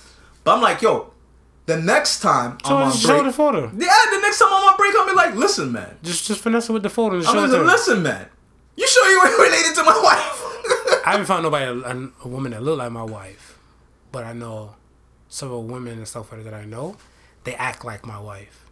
But 0.43 0.55
I'm 0.55 0.61
like, 0.61 0.81
yo, 0.81 1.11
the 1.67 1.77
next 1.77 2.21
time 2.21 2.57
Show, 2.65 2.75
I'm 2.77 2.87
on 2.87 2.93
show 2.93 3.07
break, 3.09 3.23
the 3.25 3.33
photo. 3.33 3.61
yeah, 3.65 3.97
the 4.11 4.19
next 4.21 4.39
time 4.39 4.47
I'm 4.51 4.69
on 4.69 4.77
break, 4.77 4.95
I'll 4.95 5.05
be 5.05 5.13
like, 5.13 5.35
listen, 5.35 5.71
man. 5.71 5.97
Just 6.01 6.25
just 6.25 6.41
finesse 6.41 6.69
it 6.69 6.73
with 6.73 6.83
the 6.83 6.89
photo 6.89 7.17
and 7.17 7.25
I'm 7.27 7.33
show 7.35 7.47
to 7.47 7.57
her. 7.59 7.63
listen, 7.65 8.01
man. 8.01 8.27
You 8.75 8.87
sure 8.87 9.07
you 9.09 9.21
ain't 9.25 9.39
related 9.51 9.75
to 9.75 9.83
my 9.83 9.99
wife? 10.03 11.03
I 11.05 11.11
haven't 11.11 11.25
found 11.27 11.43
nobody, 11.43 11.65
a, 11.65 12.09
a 12.25 12.27
woman 12.27 12.51
that 12.53 12.63
look 12.63 12.77
like 12.79 12.91
my 12.91 13.03
wife, 13.03 13.57
but 14.11 14.23
I 14.25 14.33
know 14.33 14.75
several 15.29 15.63
women 15.63 15.97
and 15.97 16.07
stuff 16.07 16.31
like 16.31 16.43
that 16.43 16.53
I 16.53 16.65
know, 16.65 16.97
they 17.43 17.55
act 17.55 17.83
like 17.85 18.05
my 18.05 18.19
wife. 18.19 18.63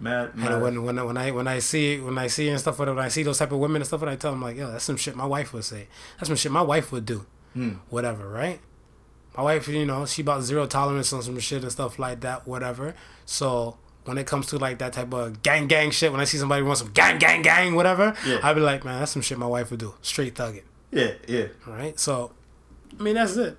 man, 0.00 0.30
And 0.36 0.60
when 0.62 0.82
when 0.84 0.98
I- 0.98 1.02
when 1.02 1.16
I 1.16 1.30
when 1.30 1.46
I 1.48 1.58
see 1.60 2.00
when 2.00 2.18
I 2.18 2.26
see 2.26 2.48
and 2.48 2.58
stuff 2.60 2.78
like 2.78 2.86
that, 2.86 2.94
when 2.96 3.04
I 3.04 3.08
see 3.08 3.22
those 3.22 3.38
type 3.38 3.52
of 3.52 3.58
women 3.58 3.76
and 3.82 3.86
stuff, 3.86 4.00
that, 4.00 4.08
I 4.08 4.16
tell 4.16 4.32
them 4.32 4.42
like, 4.42 4.56
yo, 4.56 4.70
that's 4.72 4.84
some 4.84 4.96
shit 4.96 5.14
my 5.16 5.24
wife 5.26 5.52
would 5.52 5.64
say. 5.64 5.86
That's 6.18 6.28
some 6.28 6.36
shit 6.36 6.50
my 6.52 6.62
wife 6.62 6.90
would 6.92 7.06
do. 7.06 7.26
Hmm. 7.54 7.74
Whatever, 7.90 8.28
right? 8.28 8.60
My 9.36 9.42
wife, 9.44 9.66
you 9.68 9.86
know, 9.86 10.04
she 10.06 10.22
about 10.22 10.42
zero 10.42 10.66
tolerance 10.66 11.12
on 11.12 11.22
some 11.22 11.38
shit 11.38 11.62
and 11.62 11.70
stuff 11.72 11.98
like 11.98 12.20
that. 12.20 12.46
Whatever. 12.46 12.94
So 13.24 13.78
when 14.04 14.18
it 14.18 14.26
comes 14.26 14.46
to 14.48 14.58
like 14.58 14.78
that 14.78 14.92
type 14.92 15.12
of 15.14 15.42
gang 15.42 15.66
gang 15.68 15.90
shit, 15.92 16.10
when 16.12 16.20
I 16.20 16.24
see 16.24 16.38
somebody 16.38 16.62
want 16.62 16.78
some 16.78 16.90
gang 16.92 17.18
gang 17.18 17.42
gang 17.42 17.74
whatever, 17.74 18.14
Yeah. 18.26 18.40
I'd 18.42 18.54
be 18.54 18.60
like, 18.60 18.84
man, 18.84 18.98
that's 19.00 19.12
some 19.12 19.22
shit 19.22 19.38
my 19.38 19.46
wife 19.46 19.70
would 19.70 19.80
do. 19.80 19.94
Straight 20.02 20.34
thugging. 20.34 20.62
yeah, 20.90 21.12
yeah. 21.28 21.46
All 21.66 21.72
right. 21.72 21.98
So, 21.98 22.32
I 22.98 23.02
mean, 23.02 23.14
that's 23.14 23.36
it. 23.36 23.56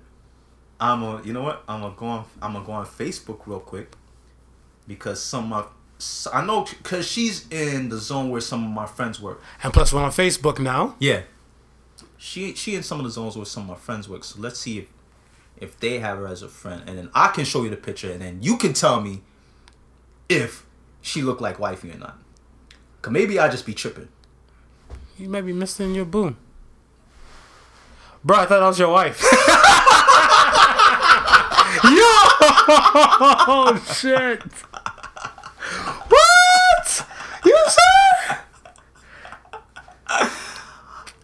I'm 0.78 1.02
a, 1.02 1.22
you 1.22 1.32
know 1.32 1.42
what? 1.42 1.64
I'm 1.68 1.80
gonna 1.80 1.94
go 1.96 2.06
on. 2.06 2.24
I'm 2.42 2.52
gonna 2.52 2.64
go 2.64 2.72
on 2.72 2.86
Facebook 2.86 3.40
real 3.46 3.60
quick 3.60 3.92
because 4.86 5.22
some 5.22 5.52
of 5.52 5.70
I 6.32 6.44
know 6.44 6.64
because 6.64 7.06
she's 7.08 7.48
in 7.48 7.88
the 7.88 7.96
zone 7.96 8.30
where 8.30 8.40
some 8.40 8.64
of 8.64 8.70
my 8.70 8.86
friends 8.86 9.20
work. 9.20 9.40
And 9.62 9.72
plus, 9.72 9.92
we're 9.92 10.02
on 10.02 10.10
Facebook 10.10 10.58
now. 10.58 10.94
Yeah, 10.98 11.22
she 12.18 12.54
she 12.54 12.74
in 12.74 12.82
some 12.82 12.98
of 12.98 13.04
the 13.04 13.10
zones 13.10 13.36
where 13.36 13.46
some 13.46 13.62
of 13.64 13.68
my 13.70 13.74
friends 13.76 14.08
work. 14.08 14.24
So 14.24 14.38
let's 14.40 14.58
see 14.58 14.78
if 14.78 14.86
if 15.56 15.80
they 15.80 15.98
have 16.00 16.18
her 16.18 16.26
as 16.26 16.42
a 16.42 16.48
friend, 16.48 16.82
and 16.86 16.98
then 16.98 17.08
I 17.14 17.28
can 17.28 17.46
show 17.46 17.62
you 17.62 17.70
the 17.70 17.76
picture, 17.76 18.12
and 18.12 18.20
then 18.20 18.42
you 18.42 18.58
can 18.58 18.74
tell 18.74 19.00
me 19.00 19.22
if 20.28 20.66
she 21.00 21.22
look 21.22 21.40
like 21.40 21.58
wifey 21.58 21.90
or 21.92 21.98
not. 21.98 22.18
Cause 23.00 23.12
maybe 23.12 23.38
I 23.38 23.48
just 23.48 23.64
be 23.64 23.72
tripping. 23.72 24.08
You 25.16 25.30
might 25.30 25.42
be 25.42 25.52
missing 25.54 25.94
your 25.94 26.04
boo. 26.04 26.36
Bro, 28.22 28.36
I 28.36 28.40
thought 28.40 28.60
that 28.60 28.66
was 28.66 28.78
your 28.78 28.90
wife. 28.90 29.22
Yo! 31.90 33.76
shit. 33.94 34.42
What? 36.08 37.06
You 37.44 37.64
sir? 37.68 38.38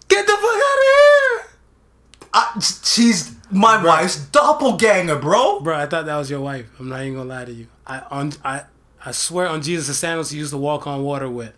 Get 0.08 0.26
the 0.26 0.32
fuck 0.32 0.44
out 0.44 0.78
of 0.78 0.84
here! 0.84 1.44
Uh, 2.34 2.52
I, 2.54 2.60
she's 2.60 3.34
my 3.50 3.82
wife's 3.82 4.16
doppelganger, 4.16 5.16
bro. 5.16 5.60
Bro, 5.60 5.76
I 5.76 5.86
thought 5.86 6.06
that 6.06 6.16
was 6.16 6.30
your 6.30 6.40
wife. 6.40 6.66
I'm 6.78 6.88
not 6.88 7.00
even 7.02 7.14
gonna 7.14 7.28
lie 7.28 7.44
to 7.44 7.52
you. 7.52 7.66
I 7.86 8.00
on 8.10 8.32
I 8.44 8.62
I 9.04 9.10
swear 9.12 9.48
on 9.48 9.62
Jesus 9.62 9.88
the 9.88 9.94
sandals 9.94 10.32
you 10.32 10.38
used 10.40 10.52
to 10.52 10.58
walk 10.58 10.86
on 10.86 11.02
water 11.02 11.28
with. 11.28 11.54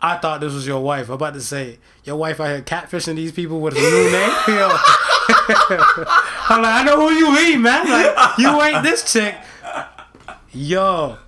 I 0.00 0.18
thought 0.18 0.40
this 0.40 0.52
was 0.52 0.66
your 0.66 0.80
wife. 0.82 1.08
I'm 1.08 1.14
about 1.14 1.34
to 1.34 1.40
say 1.40 1.78
your 2.04 2.16
wife 2.16 2.40
out 2.40 2.48
here 2.48 2.62
catfishing 2.62 3.16
these 3.16 3.32
people 3.32 3.60
with 3.60 3.76
a 3.76 3.80
new 3.80 4.10
name. 4.58 4.70
I'm 5.48 6.62
like, 6.62 6.74
I 6.74 6.82
know 6.84 7.08
who 7.08 7.14
you 7.14 7.36
be, 7.36 7.56
man. 7.56 7.88
Like, 7.88 8.38
you 8.38 8.62
ain't 8.62 8.82
this 8.82 9.10
chick. 9.12 9.34
Yo. 10.52 11.18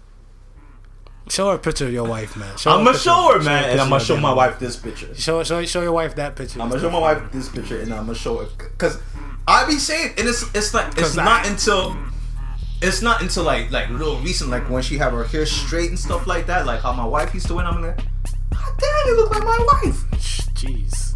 Show 1.28 1.50
her 1.50 1.56
a 1.56 1.58
picture 1.58 1.86
of 1.86 1.92
your 1.92 2.08
wife, 2.08 2.36
man. 2.36 2.56
Show 2.56 2.70
I'm 2.70 2.84
going 2.84 2.94
to 2.96 3.00
show 3.00 3.32
her, 3.34 3.42
man, 3.42 3.70
and 3.70 3.80
I'm 3.80 3.90
gonna 3.90 4.02
show 4.02 4.16
my 4.16 4.32
wife 4.32 4.58
this 4.58 4.76
picture. 4.76 5.14
Show, 5.14 5.42
show, 5.44 5.62
show 5.66 5.82
your 5.82 5.92
wife 5.92 6.14
that 6.14 6.36
picture. 6.36 6.60
I'm 6.62 6.70
gonna 6.70 6.80
show 6.80 6.90
my 6.90 6.98
wife 7.00 7.30
this 7.32 7.50
picture, 7.50 7.80
and 7.80 7.92
I'm 7.92 8.06
gonna 8.06 8.14
show 8.14 8.40
it 8.40 8.48
because 8.56 8.98
I 9.46 9.66
be 9.66 9.74
saying, 9.74 10.14
and 10.16 10.26
it's 10.26 10.42
it's 10.54 10.72
not 10.72 10.98
it's 10.98 11.16
not 11.16 11.44
I- 11.44 11.48
until 11.50 11.94
it's 12.80 13.02
not 13.02 13.20
until 13.20 13.44
like 13.44 13.70
like 13.70 13.90
real 13.90 14.18
recent, 14.20 14.48
like 14.50 14.70
when 14.70 14.82
she 14.82 14.96
have 14.96 15.12
her 15.12 15.24
hair 15.24 15.44
straight 15.44 15.90
and 15.90 15.98
stuff 15.98 16.26
like 16.26 16.46
that, 16.46 16.64
like 16.64 16.80
how 16.80 16.94
my 16.94 17.04
wife 17.04 17.34
used 17.34 17.46
to 17.48 17.54
wear. 17.56 17.66
I'm 17.66 17.82
like, 17.82 17.96
God 18.50 18.72
damn, 18.78 19.06
you 19.08 19.16
look 19.16 19.30
like 19.30 19.44
my 19.44 19.66
wife. 19.84 20.10
Jeez. 20.54 21.14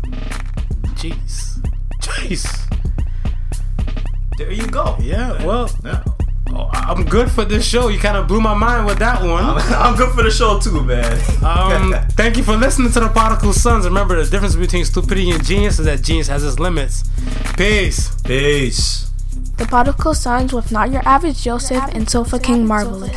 Jeez. 1.00 1.66
Jeez. 2.02 2.81
There 4.38 4.52
you 4.52 4.66
go. 4.66 4.96
Yeah, 5.00 5.44
well, 5.44 5.70
Yeah. 5.84 6.02
I'm 6.74 7.04
good 7.04 7.30
for 7.30 7.44
this 7.46 7.66
show. 7.66 7.88
You 7.88 7.98
kind 7.98 8.16
of 8.16 8.28
blew 8.28 8.40
my 8.40 8.52
mind 8.54 8.84
with 8.84 8.98
that 8.98 9.22
one. 9.22 9.42
I'm, 9.44 9.56
I'm 9.72 9.96
good 9.96 10.12
for 10.14 10.22
the 10.22 10.30
show 10.30 10.58
too, 10.58 10.82
man. 10.84 11.12
Um, 11.42 11.94
thank 12.10 12.36
you 12.36 12.42
for 12.42 12.56
listening 12.56 12.92
to 12.92 13.00
the 13.00 13.08
Particle 13.08 13.52
Sons. 13.54 13.86
Remember, 13.86 14.22
the 14.22 14.30
difference 14.30 14.54
between 14.56 14.84
stupidity 14.84 15.30
and 15.30 15.42
genius 15.44 15.78
is 15.78 15.86
that 15.86 16.02
genius 16.02 16.28
has 16.28 16.44
its 16.44 16.58
limits. 16.58 17.04
Peace. 17.56 18.14
Peace. 18.22 19.10
The 19.56 19.66
Particle 19.66 20.12
Sons 20.14 20.52
with 20.52 20.70
Not 20.72 20.90
Your 20.90 21.06
Average 21.08 21.42
Joseph 21.42 21.84
and 21.94 22.08
Sofa 22.08 22.38
King 22.38 22.66
Marvelous. 22.66 23.12